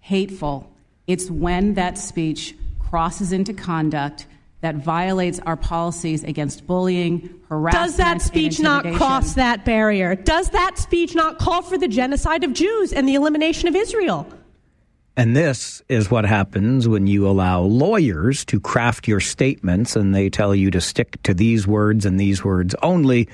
hateful. 0.00 0.70
It's 1.06 1.30
when 1.30 1.74
that 1.74 1.98
speech 1.98 2.54
crosses 2.78 3.32
into 3.32 3.52
conduct 3.52 4.26
that 4.60 4.76
violates 4.76 5.40
our 5.40 5.56
policies 5.56 6.22
against 6.22 6.66
bullying, 6.66 7.40
harassment. 7.48 7.86
Does 7.86 7.96
that 7.96 8.20
speech 8.20 8.60
not 8.60 8.84
cross 8.94 9.34
that 9.34 9.64
barrier? 9.64 10.14
Does 10.14 10.50
that 10.50 10.76
speech 10.76 11.14
not 11.14 11.38
call 11.38 11.62
for 11.62 11.78
the 11.78 11.88
genocide 11.88 12.44
of 12.44 12.52
Jews 12.52 12.92
and 12.92 13.08
the 13.08 13.14
elimination 13.14 13.68
of 13.68 13.74
Israel? 13.74 14.26
And 15.16 15.36
this 15.36 15.82
is 15.88 16.10
what 16.10 16.24
happens 16.24 16.88
when 16.88 17.06
you 17.06 17.28
allow 17.28 17.60
lawyers 17.60 18.44
to 18.46 18.60
craft 18.60 19.08
your 19.08 19.20
statements 19.20 19.96
and 19.96 20.14
they 20.14 20.30
tell 20.30 20.54
you 20.54 20.70
to 20.70 20.80
stick 20.80 21.22
to 21.24 21.34
these 21.34 21.66
words 21.66 22.06
and 22.06 22.18
these 22.18 22.44
words 22.44 22.74
only 22.82 23.28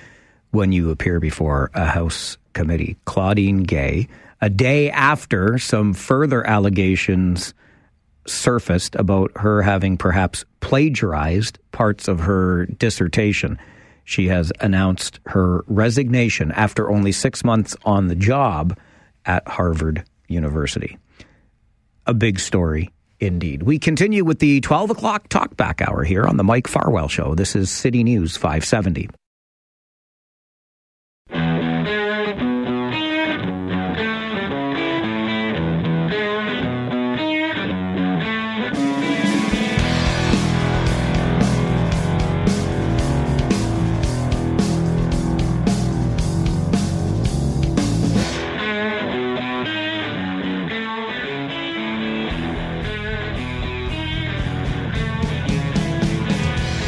when 0.51 0.73
you 0.73 0.91
appear 0.91 1.21
before 1.21 1.71
a 1.75 1.85
House 1.85 2.39
committee. 2.55 2.97
Claudine 3.05 3.63
Gay, 3.63 4.09
a 4.41 4.49
day 4.49 4.91
after 4.91 5.59
some 5.59 5.93
further 5.93 6.47
allegations 6.47 7.53
surfaced 8.27 8.95
about 8.97 9.31
her 9.37 9.63
having 9.63 9.97
perhaps 9.97 10.45
plagiarized 10.61 11.59
parts 11.73 12.09
of 12.09 12.21
her 12.21 12.67
dissertation. 12.67 13.59
She 14.05 14.29
has 14.29 14.53
announced 14.61 15.21
her 15.27 15.63
resignation 15.67 16.53
after 16.53 16.91
only 16.91 17.13
six 17.13 17.45
months 17.45 17.77
on 17.85 18.09
the 18.09 18.17
job 18.17 18.77
at 19.27 19.47
Harvard 19.47 20.05
University. 20.29 20.99
A 22.09 22.15
big 22.15 22.39
story 22.39 22.91
indeed. 23.19 23.65
We 23.65 23.81
continue 23.81 24.25
with 24.25 24.39
the 24.39 24.61
12 24.61 24.91
o'clock 24.91 25.29
talkback 25.29 25.81
hour 25.81 26.05
here 26.05 26.25
on 26.25 26.37
the 26.37 26.45
Mike 26.45 26.69
Farwell 26.69 27.09
Show. 27.09 27.35
This 27.35 27.57
is 27.57 27.69
City 27.69 28.05
News 28.05 28.37
570. 28.37 29.09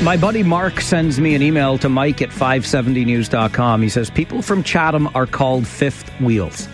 My 0.03 0.17
buddy 0.17 0.45
Mark 0.45 0.81
sends 0.81 1.19
me 1.19 1.35
an 1.35 1.43
email 1.43 1.77
to 1.79 1.89
Mike 1.89 2.23
at 2.23 2.29
570news.com. 2.31 3.83
He 3.83 3.89
says, 3.89 4.11
People 4.11 4.43
from 4.43 4.63
Chatham 4.63 5.09
are 5.17 5.27
called 5.27 5.67
fifth 5.67 6.09
wheels. 6.21 6.69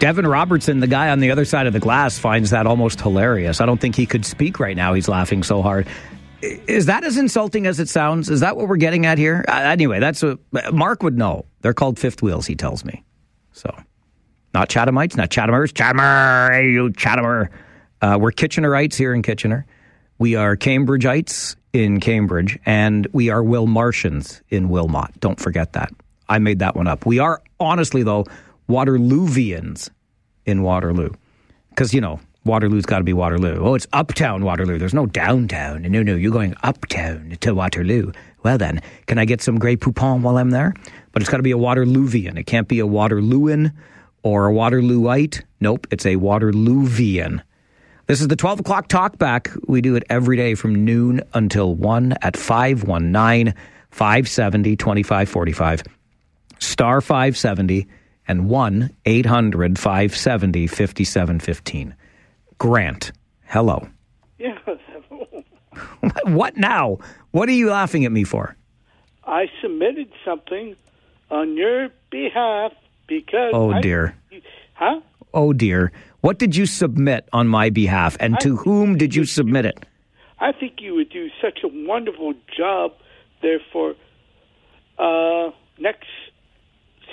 Devin 0.00 0.26
Robertson, 0.26 0.80
the 0.80 0.88
guy 0.88 1.10
on 1.10 1.20
the 1.20 1.30
other 1.30 1.44
side 1.44 1.68
of 1.68 1.72
the 1.72 1.78
glass, 1.78 2.18
finds 2.18 2.50
that 2.50 2.66
almost 2.66 3.00
hilarious. 3.00 3.60
I 3.60 3.66
don't 3.66 3.80
think 3.80 3.94
he 3.94 4.06
could 4.06 4.26
speak 4.26 4.58
right 4.58 4.76
now. 4.76 4.92
He's 4.94 5.08
laughing 5.08 5.44
so 5.44 5.62
hard. 5.62 5.86
Is 6.42 6.86
that 6.86 7.04
as 7.04 7.16
insulting 7.16 7.66
as 7.66 7.78
it 7.78 7.88
sounds? 7.88 8.28
Is 8.28 8.40
that 8.40 8.56
what 8.56 8.66
we're 8.66 8.76
getting 8.76 9.06
at 9.06 9.18
here? 9.18 9.44
Anyway, 9.46 10.00
that's 10.00 10.22
what 10.22 10.40
Mark 10.72 11.04
would 11.04 11.16
know. 11.16 11.44
They're 11.60 11.74
called 11.74 11.96
fifth 11.98 12.22
wheels, 12.22 12.46
he 12.46 12.56
tells 12.56 12.84
me. 12.84 13.04
So, 13.52 13.72
not 14.52 14.68
Chathamites, 14.68 15.16
not 15.16 15.30
Chathamers. 15.30 15.72
Chathamer, 15.72 16.72
you 16.72 16.88
Chathamer. 16.90 17.50
Uh, 18.02 18.18
we're 18.20 18.32
Kitchenerites 18.32 18.94
here 18.94 19.12
in 19.12 19.22
Kitchener. 19.22 19.66
We 20.18 20.34
are 20.34 20.56
Cambridgeites 20.56 21.56
in 21.72 22.00
Cambridge, 22.00 22.58
and 22.64 23.06
we 23.12 23.30
are 23.30 23.42
Wilmartians 23.42 24.40
in 24.48 24.68
Wilmot. 24.68 25.18
Don't 25.20 25.38
forget 25.38 25.74
that. 25.74 25.92
I 26.28 26.38
made 26.38 26.60
that 26.60 26.76
one 26.76 26.86
up. 26.86 27.04
We 27.04 27.18
are, 27.18 27.42
honestly, 27.58 28.02
though, 28.02 28.26
Waterloovians 28.68 29.90
in 30.46 30.62
Waterloo. 30.62 31.10
Because, 31.70 31.92
you 31.92 32.00
know, 32.00 32.20
Waterloo's 32.44 32.86
got 32.86 32.98
to 32.98 33.04
be 33.04 33.12
Waterloo. 33.12 33.60
Oh, 33.60 33.74
it's 33.74 33.86
uptown 33.92 34.44
Waterloo. 34.44 34.78
There's 34.78 34.94
no 34.94 35.06
downtown. 35.06 35.82
No, 35.82 36.02
no, 36.02 36.14
you're 36.14 36.32
going 36.32 36.54
uptown 36.62 37.36
to 37.40 37.52
Waterloo. 37.52 38.12
Well, 38.42 38.56
then, 38.56 38.80
can 39.06 39.18
I 39.18 39.26
get 39.26 39.42
some 39.42 39.58
Grey 39.58 39.76
Poupon 39.76 40.22
while 40.22 40.38
I'm 40.38 40.50
there? 40.50 40.72
But 41.12 41.22
it's 41.22 41.30
got 41.30 41.36
to 41.36 41.42
be 41.42 41.52
a 41.52 41.58
Waterloovian. 41.58 42.38
It 42.38 42.44
can't 42.44 42.68
be 42.68 42.80
a 42.80 42.86
Waterlooan 42.86 43.72
or 44.22 44.48
a 44.48 44.52
Waterlooite? 44.52 45.42
Nope, 45.60 45.86
it's 45.90 46.06
a 46.06 46.16
Waterloovian. 46.16 47.42
This 48.10 48.20
is 48.20 48.26
the 48.26 48.34
12 48.34 48.58
o'clock 48.58 48.88
talkback. 48.88 49.56
We 49.68 49.80
do 49.80 49.94
it 49.94 50.02
every 50.10 50.36
day 50.36 50.56
from 50.56 50.84
noon 50.84 51.22
until 51.32 51.76
1 51.76 52.16
at 52.22 52.36
519 52.36 53.54
570 53.92 54.74
2545. 54.74 55.84
Star 56.58 57.00
570 57.00 57.86
and 58.26 58.48
1 58.48 58.96
800 59.06 59.78
570 59.78 60.66
5715. 60.66 61.94
Grant, 62.58 63.12
hello. 63.44 63.88
Yes. 64.40 64.58
What 66.24 66.56
now? 66.56 66.98
What 67.30 67.48
are 67.48 67.52
you 67.52 67.70
laughing 67.70 68.04
at 68.06 68.10
me 68.10 68.24
for? 68.24 68.56
I 69.22 69.46
submitted 69.62 70.10
something 70.24 70.74
on 71.30 71.56
your 71.56 71.90
behalf 72.10 72.72
because. 73.06 73.52
Oh, 73.54 73.70
I- 73.70 73.80
dear. 73.80 74.16
huh? 74.74 75.00
Oh, 75.32 75.52
dear. 75.52 75.92
What 76.20 76.38
did 76.38 76.54
you 76.54 76.66
submit 76.66 77.28
on 77.32 77.48
my 77.48 77.70
behalf, 77.70 78.16
and 78.20 78.38
to 78.40 78.56
whom 78.56 78.98
did 78.98 79.14
you 79.14 79.24
submit 79.24 79.64
it? 79.64 79.78
I 80.38 80.52
think 80.52 80.74
you 80.80 80.94
would 80.94 81.10
do 81.10 81.28
such 81.40 81.60
a 81.64 81.68
wonderful 81.68 82.34
job 82.56 82.92
there 83.40 83.60
for 83.72 83.94
uh, 84.98 85.50
next 85.78 86.08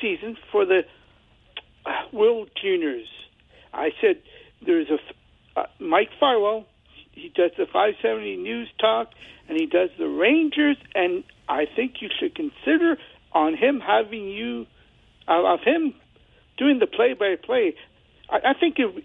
season 0.02 0.36
for 0.52 0.66
the 0.66 0.82
uh, 1.86 1.90
World 2.12 2.50
Juniors. 2.62 3.08
I 3.74 3.92
said 4.02 4.22
there's 4.66 4.88
a 4.90 5.60
uh, 5.60 5.66
Mike 5.80 6.10
Farwell. 6.20 6.66
He 7.12 7.30
does 7.30 7.52
the 7.58 7.66
570 7.66 8.38
News 8.38 8.70
Talk, 8.80 9.10
and 9.48 9.58
he 9.58 9.66
does 9.66 9.90
the 9.98 10.08
Rangers. 10.08 10.78
And 10.94 11.24
I 11.48 11.66
think 11.76 12.02
you 12.02 12.10
should 12.20 12.36
consider 12.36 12.98
on 13.32 13.56
him 13.56 13.80
having 13.80 14.28
you 14.28 14.66
uh, 15.28 15.54
of 15.54 15.62
him 15.62 15.94
doing 16.58 16.80
the 16.80 16.88
play-by-play. 16.88 17.76
I, 18.30 18.52
I 18.52 18.54
think 18.60 18.78
it, 18.80 19.04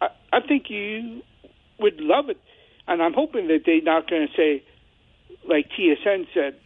I, 0.00 0.08
I 0.32 0.40
think 0.40 0.70
you 0.70 1.22
would 1.78 2.00
love 2.00 2.28
it, 2.28 2.40
and 2.86 3.02
I'm 3.02 3.14
hoping 3.14 3.48
that 3.48 3.60
they're 3.66 3.82
not 3.82 4.08
going 4.08 4.28
to 4.28 4.34
say 4.34 4.64
like 5.48 5.68
TSN 5.78 6.26
said. 6.34 6.56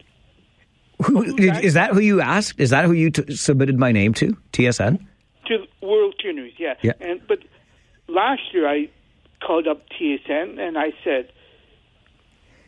Who, 1.04 1.36
is 1.36 1.74
that 1.74 1.92
who 1.92 2.00
you 2.00 2.20
asked? 2.20 2.60
Is 2.60 2.70
that 2.70 2.84
who 2.84 2.92
you 2.92 3.10
t- 3.10 3.34
submitted 3.34 3.76
my 3.78 3.90
name 3.90 4.14
to? 4.14 4.36
TSN? 4.52 5.04
to 5.46 5.86
World 5.86 6.14
Juniors, 6.22 6.52
yeah. 6.58 6.74
Yeah. 6.82 6.92
And 7.00 7.20
but 7.26 7.38
last 8.08 8.42
year 8.52 8.68
I 8.68 8.90
called 9.44 9.66
up 9.66 9.82
TSN 9.90 10.58
and 10.58 10.78
I 10.78 10.92
said 11.04 11.30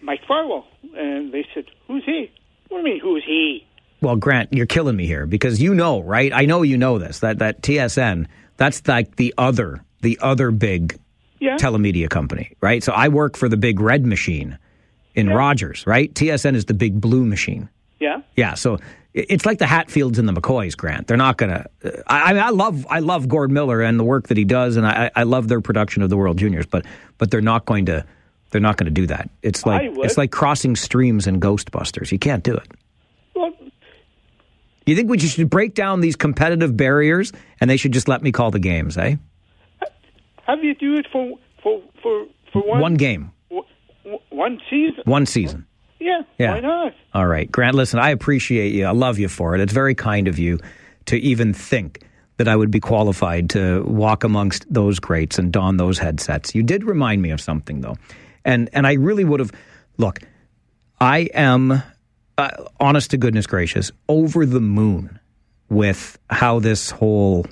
Mike 0.02 0.20
Farwell, 0.26 0.66
and 0.94 1.32
they 1.32 1.46
said, 1.54 1.64
"Who's 1.86 2.04
he?" 2.04 2.30
What 2.68 2.82
do 2.82 2.88
you 2.88 2.94
mean, 2.94 3.00
who's 3.00 3.24
he? 3.24 3.66
Well, 4.00 4.16
Grant, 4.16 4.52
you're 4.52 4.66
killing 4.66 4.96
me 4.96 5.06
here 5.06 5.26
because 5.26 5.62
you 5.62 5.74
know, 5.74 6.00
right? 6.02 6.32
I 6.32 6.44
know 6.44 6.62
you 6.62 6.76
know 6.76 6.98
this. 6.98 7.20
That 7.20 7.38
that 7.38 7.62
TSN, 7.62 8.26
that's 8.56 8.86
like 8.86 9.16
the 9.16 9.34
other, 9.38 9.82
the 10.02 10.18
other 10.22 10.50
big 10.50 10.98
Yeah. 11.40 11.56
telemedia 11.56 12.08
company, 12.08 12.52
right? 12.60 12.82
So 12.82 12.92
I 12.92 13.08
work 13.08 13.36
for 13.36 13.48
the 13.48 13.56
big 13.56 13.80
red 13.80 14.06
machine 14.06 14.58
in 15.14 15.28
Rogers, 15.28 15.86
right? 15.86 16.12
TSN 16.14 16.54
is 16.54 16.64
the 16.66 16.74
big 16.74 17.00
blue 17.00 17.24
machine. 17.24 17.68
Yeah. 18.00 18.22
Yeah, 18.36 18.54
so 18.54 18.78
it's 19.14 19.46
like 19.46 19.58
the 19.58 19.66
Hatfields 19.66 20.18
and 20.18 20.28
the 20.28 20.32
McCoys, 20.32 20.76
Grant. 20.76 21.06
They're 21.06 21.16
not 21.16 21.36
gonna. 21.36 21.66
I, 22.08 22.36
I 22.36 22.50
love 22.50 22.84
I 22.90 22.98
love 22.98 23.28
Gord 23.28 23.50
Miller 23.52 23.80
and 23.80 23.98
the 23.98 24.04
work 24.04 24.26
that 24.28 24.36
he 24.36 24.44
does, 24.44 24.76
and 24.76 24.84
I, 24.86 25.10
I 25.14 25.22
love 25.22 25.46
their 25.48 25.60
production 25.60 26.02
of 26.02 26.10
the 26.10 26.16
World 26.16 26.36
Juniors. 26.36 26.66
But 26.66 26.84
but 27.18 27.30
they're 27.30 27.40
not 27.40 27.64
going 27.64 27.86
to 27.86 28.04
they're 28.50 28.60
not 28.60 28.76
going 28.76 28.86
to 28.86 28.90
do 29.00 29.06
that. 29.06 29.30
It's 29.42 29.64
like 29.64 29.92
it's 29.98 30.18
like 30.18 30.32
crossing 30.32 30.74
streams 30.76 31.26
in 31.28 31.38
Ghostbusters. 31.40 32.10
You 32.10 32.18
can't 32.18 32.42
do 32.42 32.54
it. 32.54 32.68
You 34.86 34.94
think 34.96 35.08
we 35.10 35.18
should 35.18 35.48
break 35.50 35.74
down 35.74 36.00
these 36.00 36.16
competitive 36.16 36.76
barriers, 36.76 37.32
and 37.60 37.70
they 37.70 37.76
should 37.76 37.92
just 37.92 38.08
let 38.08 38.22
me 38.22 38.32
call 38.32 38.50
the 38.50 38.58
games, 38.58 38.96
eh? 38.98 39.16
have 40.46 40.62
you 40.62 40.74
do 40.74 40.94
it 40.94 41.06
for 41.10 41.38
for 41.62 41.80
for 42.02 42.26
for 42.52 42.62
one 42.68 42.80
One 42.80 42.94
game, 42.94 43.30
w- 43.48 43.66
w- 44.04 44.20
one 44.30 44.60
season? 44.68 45.02
one 45.06 45.26
season. 45.26 45.66
Yeah. 46.00 46.20
Yeah. 46.38 46.52
Why 46.54 46.60
not? 46.60 46.92
All 47.14 47.26
right, 47.26 47.50
Grant. 47.50 47.74
Listen, 47.74 47.98
I 47.98 48.10
appreciate 48.10 48.72
you. 48.74 48.84
I 48.84 48.90
love 48.90 49.18
you 49.18 49.28
for 49.28 49.54
it. 49.54 49.60
It's 49.62 49.72
very 49.72 49.94
kind 49.94 50.28
of 50.28 50.38
you 50.38 50.58
to 51.06 51.16
even 51.16 51.54
think 51.54 52.02
that 52.36 52.46
I 52.48 52.56
would 52.56 52.70
be 52.70 52.80
qualified 52.80 53.48
to 53.50 53.82
walk 53.84 54.22
amongst 54.24 54.66
those 54.72 54.98
greats 54.98 55.38
and 55.38 55.50
don 55.52 55.76
those 55.78 55.98
headsets. 55.98 56.54
You 56.54 56.62
did 56.62 56.84
remind 56.84 57.22
me 57.22 57.30
of 57.30 57.40
something, 57.40 57.80
though, 57.80 57.96
and 58.44 58.68
and 58.74 58.86
I 58.86 58.94
really 58.94 59.24
would 59.24 59.40
have. 59.40 59.52
Look, 59.96 60.18
I 61.00 61.28
am, 61.32 61.82
uh, 62.38 62.50
honest 62.80 63.10
to 63.12 63.16
goodness 63.16 63.46
gracious, 63.46 63.90
over 64.08 64.46
the 64.46 64.60
moon 64.60 65.18
with 65.68 66.18
how 66.30 66.58
this 66.60 66.90
whole 66.90 67.46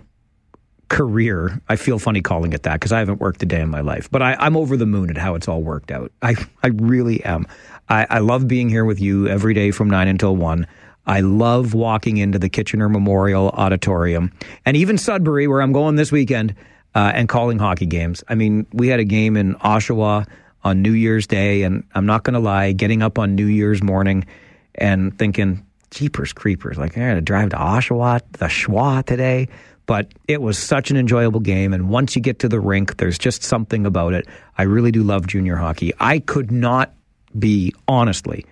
career. 0.88 1.60
I 1.68 1.76
feel 1.76 1.98
funny 1.98 2.20
calling 2.20 2.52
it 2.52 2.64
that 2.64 2.74
because 2.74 2.92
I 2.92 2.98
haven't 2.98 3.20
worked 3.20 3.42
a 3.42 3.46
day 3.46 3.60
in 3.60 3.70
my 3.70 3.80
life, 3.80 4.10
but 4.10 4.20
I, 4.20 4.34
I'm 4.34 4.56
over 4.56 4.76
the 4.76 4.86
moon 4.86 5.08
at 5.08 5.16
how 5.16 5.34
it's 5.34 5.48
all 5.48 5.62
worked 5.62 5.90
out. 5.90 6.12
I, 6.20 6.34
I 6.62 6.68
really 6.68 7.24
am. 7.24 7.46
I, 7.88 8.06
I 8.10 8.18
love 8.18 8.46
being 8.46 8.68
here 8.68 8.84
with 8.84 9.00
you 9.00 9.26
every 9.26 9.54
day 9.54 9.70
from 9.70 9.88
nine 9.88 10.08
until 10.08 10.36
one. 10.36 10.66
I 11.06 11.20
love 11.20 11.74
walking 11.74 12.18
into 12.18 12.38
the 12.38 12.48
Kitchener 12.48 12.88
Memorial 12.88 13.48
Auditorium 13.50 14.32
and 14.66 14.76
even 14.76 14.98
Sudbury, 14.98 15.48
where 15.48 15.62
I'm 15.62 15.72
going 15.72 15.96
this 15.96 16.12
weekend, 16.12 16.54
uh, 16.94 17.10
and 17.14 17.28
calling 17.28 17.58
hockey 17.58 17.86
games. 17.86 18.22
I 18.28 18.34
mean, 18.34 18.66
we 18.72 18.88
had 18.88 19.00
a 19.00 19.04
game 19.04 19.36
in 19.36 19.54
Oshawa 19.56 20.28
on 20.62 20.82
New 20.82 20.92
Year's 20.92 21.26
Day, 21.26 21.62
and 21.62 21.84
I'm 21.94 22.06
not 22.06 22.22
going 22.22 22.34
to 22.34 22.40
lie, 22.40 22.72
getting 22.72 23.02
up 23.02 23.18
on 23.18 23.34
New 23.34 23.46
Year's 23.46 23.82
morning 23.82 24.26
and 24.74 25.16
thinking, 25.18 25.66
jeepers 25.90 26.32
creepers, 26.32 26.78
like 26.78 26.96
I 26.96 27.08
got 27.08 27.14
to 27.14 27.20
drive 27.20 27.50
to 27.50 27.56
Oshawa, 27.56 28.20
the 28.32 28.46
Schwa 28.46 29.04
today. 29.04 29.48
But 29.84 30.12
it 30.28 30.40
was 30.40 30.58
such 30.58 30.90
an 30.90 30.96
enjoyable 30.96 31.40
game. 31.40 31.72
And 31.72 31.88
once 31.88 32.14
you 32.14 32.22
get 32.22 32.38
to 32.40 32.48
the 32.48 32.60
rink, 32.60 32.96
there's 32.98 33.18
just 33.18 33.42
something 33.42 33.84
about 33.84 34.14
it. 34.14 34.26
I 34.56 34.62
really 34.62 34.92
do 34.92 35.02
love 35.02 35.26
junior 35.26 35.56
hockey. 35.56 35.92
I 35.98 36.20
could 36.20 36.52
not 36.52 36.94
be, 37.36 37.74
honestly, 37.88 38.46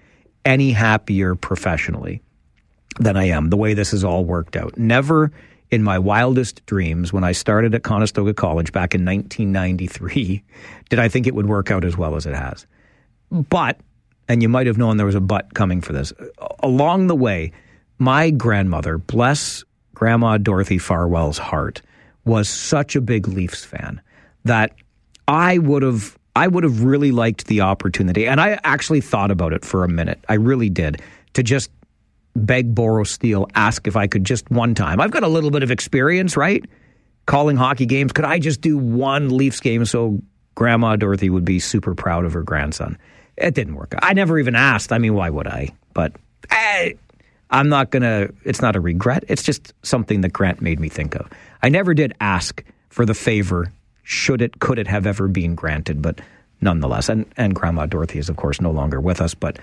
any 0.45 0.73
happier 0.73 1.35
professionally 1.35 2.21
than 2.99 3.17
I 3.17 3.29
am, 3.29 3.51
the 3.51 3.57
way 3.57 3.75
this 3.75 3.93
has 3.93 4.05
all 4.05 4.25
worked 4.25 4.57
out. 4.57 4.77
Never 4.77 5.31
in 5.71 5.83
my 5.83 5.99
wildest 5.99 6.67
dreams, 6.67 7.13
when 7.13 7.23
I 7.23 7.33
started 7.33 7.75
at 7.75 7.85
Conestoga 7.85 8.35
College 8.35 8.73
back 8.73 8.95
in 8.95 9.05
1993, 9.05 10.43
did 10.91 10.99
I 10.99 11.09
think 11.09 11.27
it 11.27 11.35
would 11.35 11.47
work 11.47 11.71
out 11.71 11.85
as 11.85 11.97
well 11.97 12.17
as 12.17 12.27
it 12.27 12.35
has. 12.35 12.67
But, 13.31 13.79
and 14.31 14.43
you 14.43 14.49
might 14.49 14.69
have 14.69 14.79
known 14.79 14.97
there 14.97 15.07
was 15.07 15.17
a 15.17 15.21
but 15.21 15.55
coming 15.55 15.81
for 15.81 15.93
this, 15.93 16.13
along 16.61 17.09
the 17.09 17.17
way, 17.17 17.51
my 17.99 18.31
grandmother, 18.31 18.97
bless 18.97 19.65
Grandma 19.93 20.39
Dorothy 20.39 20.79
Farwell's 20.79 21.37
heart, 21.37 21.83
was 22.25 22.49
such 22.49 22.95
a 22.95 23.01
big 23.01 23.27
Leafs 23.27 23.65
fan 23.65 24.01
that 24.45 24.73
I 25.27 25.59
would 25.59 25.83
have 25.83 26.17
I 26.37 26.47
would 26.47 26.63
have 26.63 26.85
really 26.85 27.11
liked 27.11 27.49
the 27.49 27.63
opportunity, 27.63 28.29
and 28.29 28.41
I 28.41 28.61
actually 28.63 29.01
thought 29.01 29.33
about 29.33 29.53
it 29.53 29.65
for 29.65 29.83
a 29.83 29.89
minute. 29.89 30.25
I 30.29 30.35
really 30.35 30.71
did 30.71 31.03
to 31.33 31.43
just 31.43 31.73
beg, 32.37 32.73
borrow, 32.73 33.03
steal, 33.03 33.49
ask 33.57 33.89
if 33.89 33.97
I 33.97 34.07
could 34.07 34.23
just 34.23 34.49
one 34.49 34.77
time. 34.77 35.01
I've 35.01 35.11
got 35.11 35.25
a 35.25 35.29
little 35.29 35.51
bit 35.51 35.65
of 35.65 35.73
experience, 35.73 36.37
right? 36.37 36.65
Calling 37.27 37.57
hockey 37.57 37.85
games. 37.85 38.13
Could 38.13 38.25
I 38.25 38.39
just 38.39 38.61
do 38.61 38.79
one 38.79 39.37
Leafs 39.37 39.59
game 39.59 39.85
so 39.87 40.23
Grandma 40.55 40.95
Dorothy 40.95 41.31
would 41.31 41.45
be 41.45 41.59
super 41.59 41.97
proud 41.97 42.25
of 42.25 42.33
her 42.35 42.45
grandson? 42.45 42.97
It 43.41 43.55
didn't 43.55 43.75
work. 43.75 43.95
I 44.01 44.13
never 44.13 44.39
even 44.39 44.55
asked. 44.55 44.93
I 44.93 44.99
mean, 44.99 45.15
why 45.15 45.31
would 45.31 45.47
I? 45.47 45.71
But 45.95 46.13
eh, 46.51 46.93
I'm 47.51 47.69
not 47.69 47.91
going 47.91 48.03
to, 48.03 48.33
it's 48.45 48.61
not 48.61 48.77
a 48.77 48.81
regret. 48.81 49.25
It's 49.29 49.43
just 49.43 49.73
something 49.83 50.21
that 50.21 50.33
Grant 50.33 50.61
made 50.61 50.79
me 50.79 50.89
think 50.89 51.15
of. 51.15 51.29
I 51.63 51.69
never 51.69 51.95
did 51.95 52.15
ask 52.21 52.63
for 52.91 53.07
the 53.07 53.15
favor, 53.15 53.73
should 54.03 54.43
it, 54.43 54.61
could 54.61 54.79
it 54.79 54.87
have 54.87 55.07
ever 55.07 55.27
been 55.27 55.55
granted, 55.55 56.03
but 56.03 56.21
nonetheless. 56.61 57.09
And, 57.09 57.27
and 57.37 57.55
Grandma 57.55 57.87
Dorothy 57.87 58.19
is, 58.19 58.29
of 58.29 58.37
course, 58.37 58.61
no 58.61 58.71
longer 58.71 59.01
with 59.01 59.21
us, 59.21 59.35
but 59.35 59.59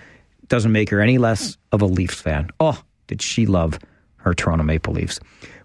doesn't 0.47 0.71
make 0.71 0.89
her 0.89 1.01
any 1.01 1.17
less 1.17 1.57
of 1.71 1.81
a 1.81 1.85
Leafs 1.85 2.21
fan. 2.21 2.49
Oh, 2.59 2.81
did 3.07 3.21
she 3.21 3.45
love 3.45 3.79
her 4.27 4.33
Toronto 4.33 4.63
Maple 4.63 4.93
Leafs. 4.93 5.19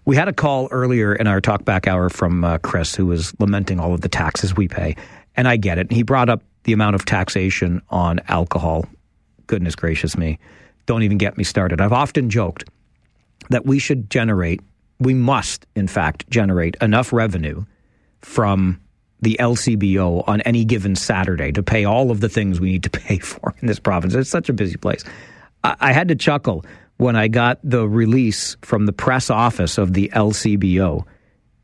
We 0.05 0.15
had 0.15 0.27
a 0.27 0.33
call 0.33 0.67
earlier 0.71 1.13
in 1.13 1.27
our 1.27 1.41
talkback 1.41 1.87
hour 1.87 2.09
from 2.09 2.43
uh, 2.43 2.57
Chris, 2.59 2.95
who 2.95 3.05
was 3.05 3.33
lamenting 3.39 3.79
all 3.79 3.93
of 3.93 4.01
the 4.01 4.09
taxes 4.09 4.55
we 4.55 4.67
pay. 4.67 4.95
And 5.35 5.47
I 5.47 5.57
get 5.57 5.77
it. 5.77 5.91
He 5.91 6.03
brought 6.03 6.29
up 6.29 6.41
the 6.63 6.73
amount 6.73 6.95
of 6.95 7.05
taxation 7.05 7.81
on 7.89 8.19
alcohol. 8.27 8.85
Goodness 9.47 9.75
gracious 9.75 10.17
me. 10.17 10.39
Don't 10.85 11.03
even 11.03 11.17
get 11.17 11.37
me 11.37 11.43
started. 11.43 11.81
I've 11.81 11.93
often 11.93 12.29
joked 12.29 12.65
that 13.49 13.65
we 13.65 13.79
should 13.79 14.09
generate, 14.09 14.61
we 14.99 15.13
must, 15.13 15.65
in 15.75 15.87
fact, 15.87 16.29
generate 16.29 16.75
enough 16.81 17.11
revenue 17.11 17.63
from 18.21 18.79
the 19.21 19.37
LCBO 19.39 20.27
on 20.27 20.41
any 20.41 20.65
given 20.65 20.95
Saturday 20.95 21.51
to 21.53 21.63
pay 21.63 21.85
all 21.85 22.11
of 22.11 22.19
the 22.19 22.29
things 22.29 22.59
we 22.59 22.71
need 22.71 22.83
to 22.83 22.89
pay 23.01 23.19
for 23.19 23.53
in 23.61 23.67
this 23.67 23.79
province. 23.79 24.13
It's 24.13 24.29
such 24.29 24.49
a 24.49 24.53
busy 24.53 24.77
place. 24.77 25.03
I, 25.63 25.75
I 25.79 25.93
had 25.93 26.09
to 26.09 26.15
chuckle 26.15 26.65
when 26.97 27.15
I 27.15 27.27
got 27.27 27.59
the 27.63 27.87
release 27.87 28.55
from 28.61 28.85
the 28.85 28.93
press 28.93 29.29
office 29.29 29.77
of 29.77 29.93
the 29.93 30.11
LCBO 30.13 31.05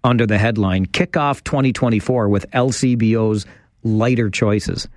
under 0.04 0.26
the 0.26 0.38
headline 0.38 0.86
Kickoff 0.86 1.44
2024 1.44 2.30
with 2.30 2.50
LCBO's 2.52 3.46
lighter 3.84 4.30
choices. 4.30 4.88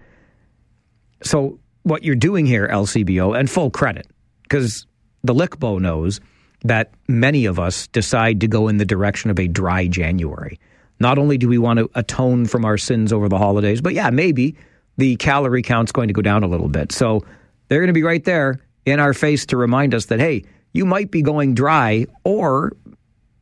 So, 1.23 1.59
what 1.85 2.05
you're 2.05 2.15
doing 2.15 2.47
here, 2.47 2.69
LCBO, 2.69 3.39
and 3.39 3.51
full 3.51 3.71
credit, 3.71 4.07
because 4.43 4.87
the 5.25 5.35
LCBO 5.35 5.81
knows 5.81 6.21
that 6.65 6.93
many 7.09 7.47
of 7.47 7.59
us 7.59 7.89
decide 7.89 8.41
to 8.41 8.49
go 8.49 8.69
in 8.69 8.77
the 8.77 8.85
direction 8.85 9.31
of 9.31 9.39
a 9.39 9.49
dry 9.49 9.89
January. 9.89 10.59
Not 11.01 11.19
only 11.19 11.39
do 11.39 11.49
we 11.49 11.59
want 11.59 11.79
to 11.81 11.91
atone 11.95 12.47
from 12.47 12.65
our 12.65 12.79
sins 12.79 13.13
over 13.13 13.29
the 13.29 13.39
holidays, 13.39 13.81
but 13.81 13.95
yeah, 13.95 14.11
maybe 14.11 14.57
the 14.97 15.17
calorie 15.17 15.63
count's 15.63 15.91
going 15.91 16.09
to 16.09 16.15
go 16.15 16.23
down 16.23 16.45
a 16.45 16.47
little 16.47 16.69
bit. 16.69 16.93
So 16.93 17.25
they're 17.69 17.81
going 17.81 17.89
to 17.89 17.93
be 17.93 18.05
right 18.05 18.23
there 18.23 18.61
in 18.85 19.01
our 19.01 19.15
face 19.15 19.47
to 19.47 19.57
remind 19.57 19.95
us 19.95 20.07
that, 20.07 20.21
hey, 20.21 20.45
you 20.73 20.85
might 20.85 21.11
be 21.11 21.23
going 21.23 21.55
dry 21.55 22.07
or 22.25 22.73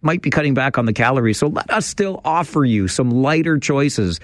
might 0.02 0.22
be 0.22 0.30
cutting 0.30 0.54
back 0.54 0.78
on 0.78 0.86
the 0.86 0.92
calories. 0.92 1.38
So 1.38 1.48
let 1.48 1.70
us 1.70 1.86
still 1.86 2.20
offer 2.24 2.64
you 2.64 2.88
some 2.88 3.10
lighter 3.10 3.58
choices 3.58 4.20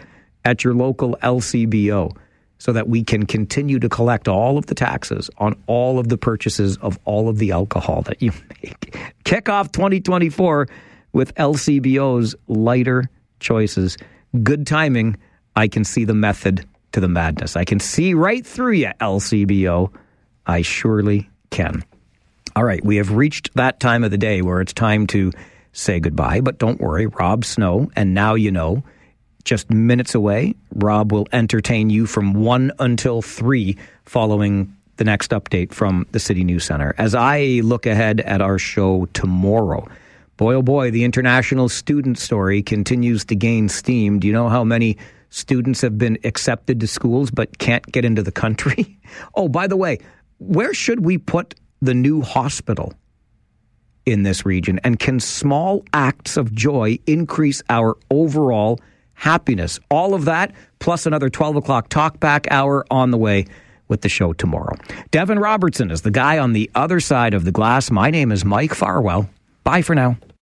at 0.46 0.62
your 0.62 0.74
local 0.74 1.16
LCBO 1.22 2.16
so 2.58 2.72
that 2.72 2.88
we 2.88 3.02
can 3.02 3.26
continue 3.26 3.80
to 3.80 3.88
collect 3.88 4.28
all 4.28 4.56
of 4.56 4.66
the 4.66 4.74
taxes 4.74 5.28
on 5.38 5.60
all 5.66 5.98
of 5.98 6.08
the 6.08 6.16
purchases 6.16 6.76
of 6.78 6.98
all 7.04 7.28
of 7.28 7.38
the 7.38 7.50
alcohol 7.50 8.02
that 8.02 8.22
you 8.22 8.30
make. 8.62 8.96
Kick 9.24 9.48
off 9.48 9.72
2024 9.72 10.68
with 11.12 11.34
LCBO's 11.34 12.36
lighter 12.46 13.10
choices. 13.40 13.98
Good 14.42 14.66
timing. 14.66 15.16
I 15.56 15.66
can 15.66 15.84
see 15.84 16.04
the 16.04 16.14
method 16.14 16.64
to 16.92 17.00
the 17.00 17.08
madness. 17.08 17.56
I 17.56 17.64
can 17.64 17.80
see 17.80 18.14
right 18.14 18.46
through 18.46 18.72
you, 18.72 18.92
LCBO. 19.00 19.92
I 20.46 20.62
surely 20.62 21.28
can. 21.50 21.84
All 22.54 22.64
right, 22.64 22.82
we 22.84 22.96
have 22.96 23.10
reached 23.10 23.52
that 23.54 23.80
time 23.80 24.04
of 24.04 24.12
the 24.12 24.16
day 24.16 24.42
where 24.42 24.60
it's 24.60 24.72
time 24.72 25.08
to 25.08 25.32
say 25.72 25.98
goodbye, 25.98 26.40
but 26.40 26.58
don't 26.58 26.80
worry, 26.80 27.06
Rob 27.06 27.44
Snow, 27.44 27.90
and 27.96 28.14
now 28.14 28.34
you 28.34 28.52
know, 28.52 28.84
just 29.46 29.70
minutes 29.70 30.14
away, 30.14 30.54
Rob 30.74 31.12
will 31.12 31.26
entertain 31.32 31.88
you 31.88 32.04
from 32.04 32.34
1 32.34 32.72
until 32.78 33.22
3 33.22 33.78
following 34.04 34.76
the 34.96 35.04
next 35.04 35.30
update 35.30 35.72
from 35.72 36.06
the 36.12 36.18
City 36.18 36.44
News 36.44 36.64
Center. 36.64 36.94
As 36.98 37.14
I 37.14 37.60
look 37.62 37.86
ahead 37.86 38.20
at 38.20 38.42
our 38.42 38.58
show 38.58 39.06
tomorrow, 39.14 39.88
boy 40.36 40.54
oh 40.54 40.62
boy, 40.62 40.90
the 40.90 41.04
international 41.04 41.68
student 41.68 42.18
story 42.18 42.62
continues 42.62 43.24
to 43.26 43.36
gain 43.36 43.68
steam. 43.68 44.18
Do 44.18 44.26
you 44.26 44.32
know 44.32 44.48
how 44.48 44.64
many 44.64 44.98
students 45.30 45.80
have 45.80 45.96
been 45.96 46.18
accepted 46.24 46.80
to 46.80 46.86
schools 46.86 47.30
but 47.30 47.58
can't 47.58 47.86
get 47.86 48.04
into 48.04 48.22
the 48.22 48.32
country? 48.32 48.98
oh, 49.34 49.48
by 49.48 49.66
the 49.66 49.76
way, 49.76 49.98
where 50.38 50.74
should 50.74 51.04
we 51.04 51.18
put 51.18 51.54
the 51.80 51.94
new 51.94 52.20
hospital 52.20 52.92
in 54.06 54.24
this 54.24 54.44
region? 54.44 54.80
And 54.82 54.98
can 54.98 55.20
small 55.20 55.84
acts 55.92 56.36
of 56.36 56.52
joy 56.52 56.98
increase 57.06 57.62
our 57.68 57.96
overall 58.10 58.80
happiness? 59.16 59.80
All 59.90 60.14
of 60.14 60.26
that, 60.26 60.52
plus 60.78 61.04
another 61.06 61.28
12 61.28 61.56
o'clock 61.56 61.88
talkback 61.88 62.46
hour 62.50 62.86
on 62.90 63.10
the 63.10 63.18
way 63.18 63.46
with 63.88 64.00
the 64.02 64.08
show 64.08 64.32
tomorrow. 64.32 64.76
Devin 65.10 65.38
Robertson 65.38 65.90
is 65.90 66.02
the 66.02 66.10
guy 66.10 66.38
on 66.38 66.52
the 66.52 66.70
other 66.74 67.00
side 67.00 67.34
of 67.34 67.44
the 67.44 67.52
glass. 67.52 67.90
My 67.90 68.10
name 68.10 68.32
is 68.32 68.44
Mike 68.44 68.74
Farwell. 68.74 69.28
Bye 69.64 69.82
for 69.82 69.94
now. 69.94 70.16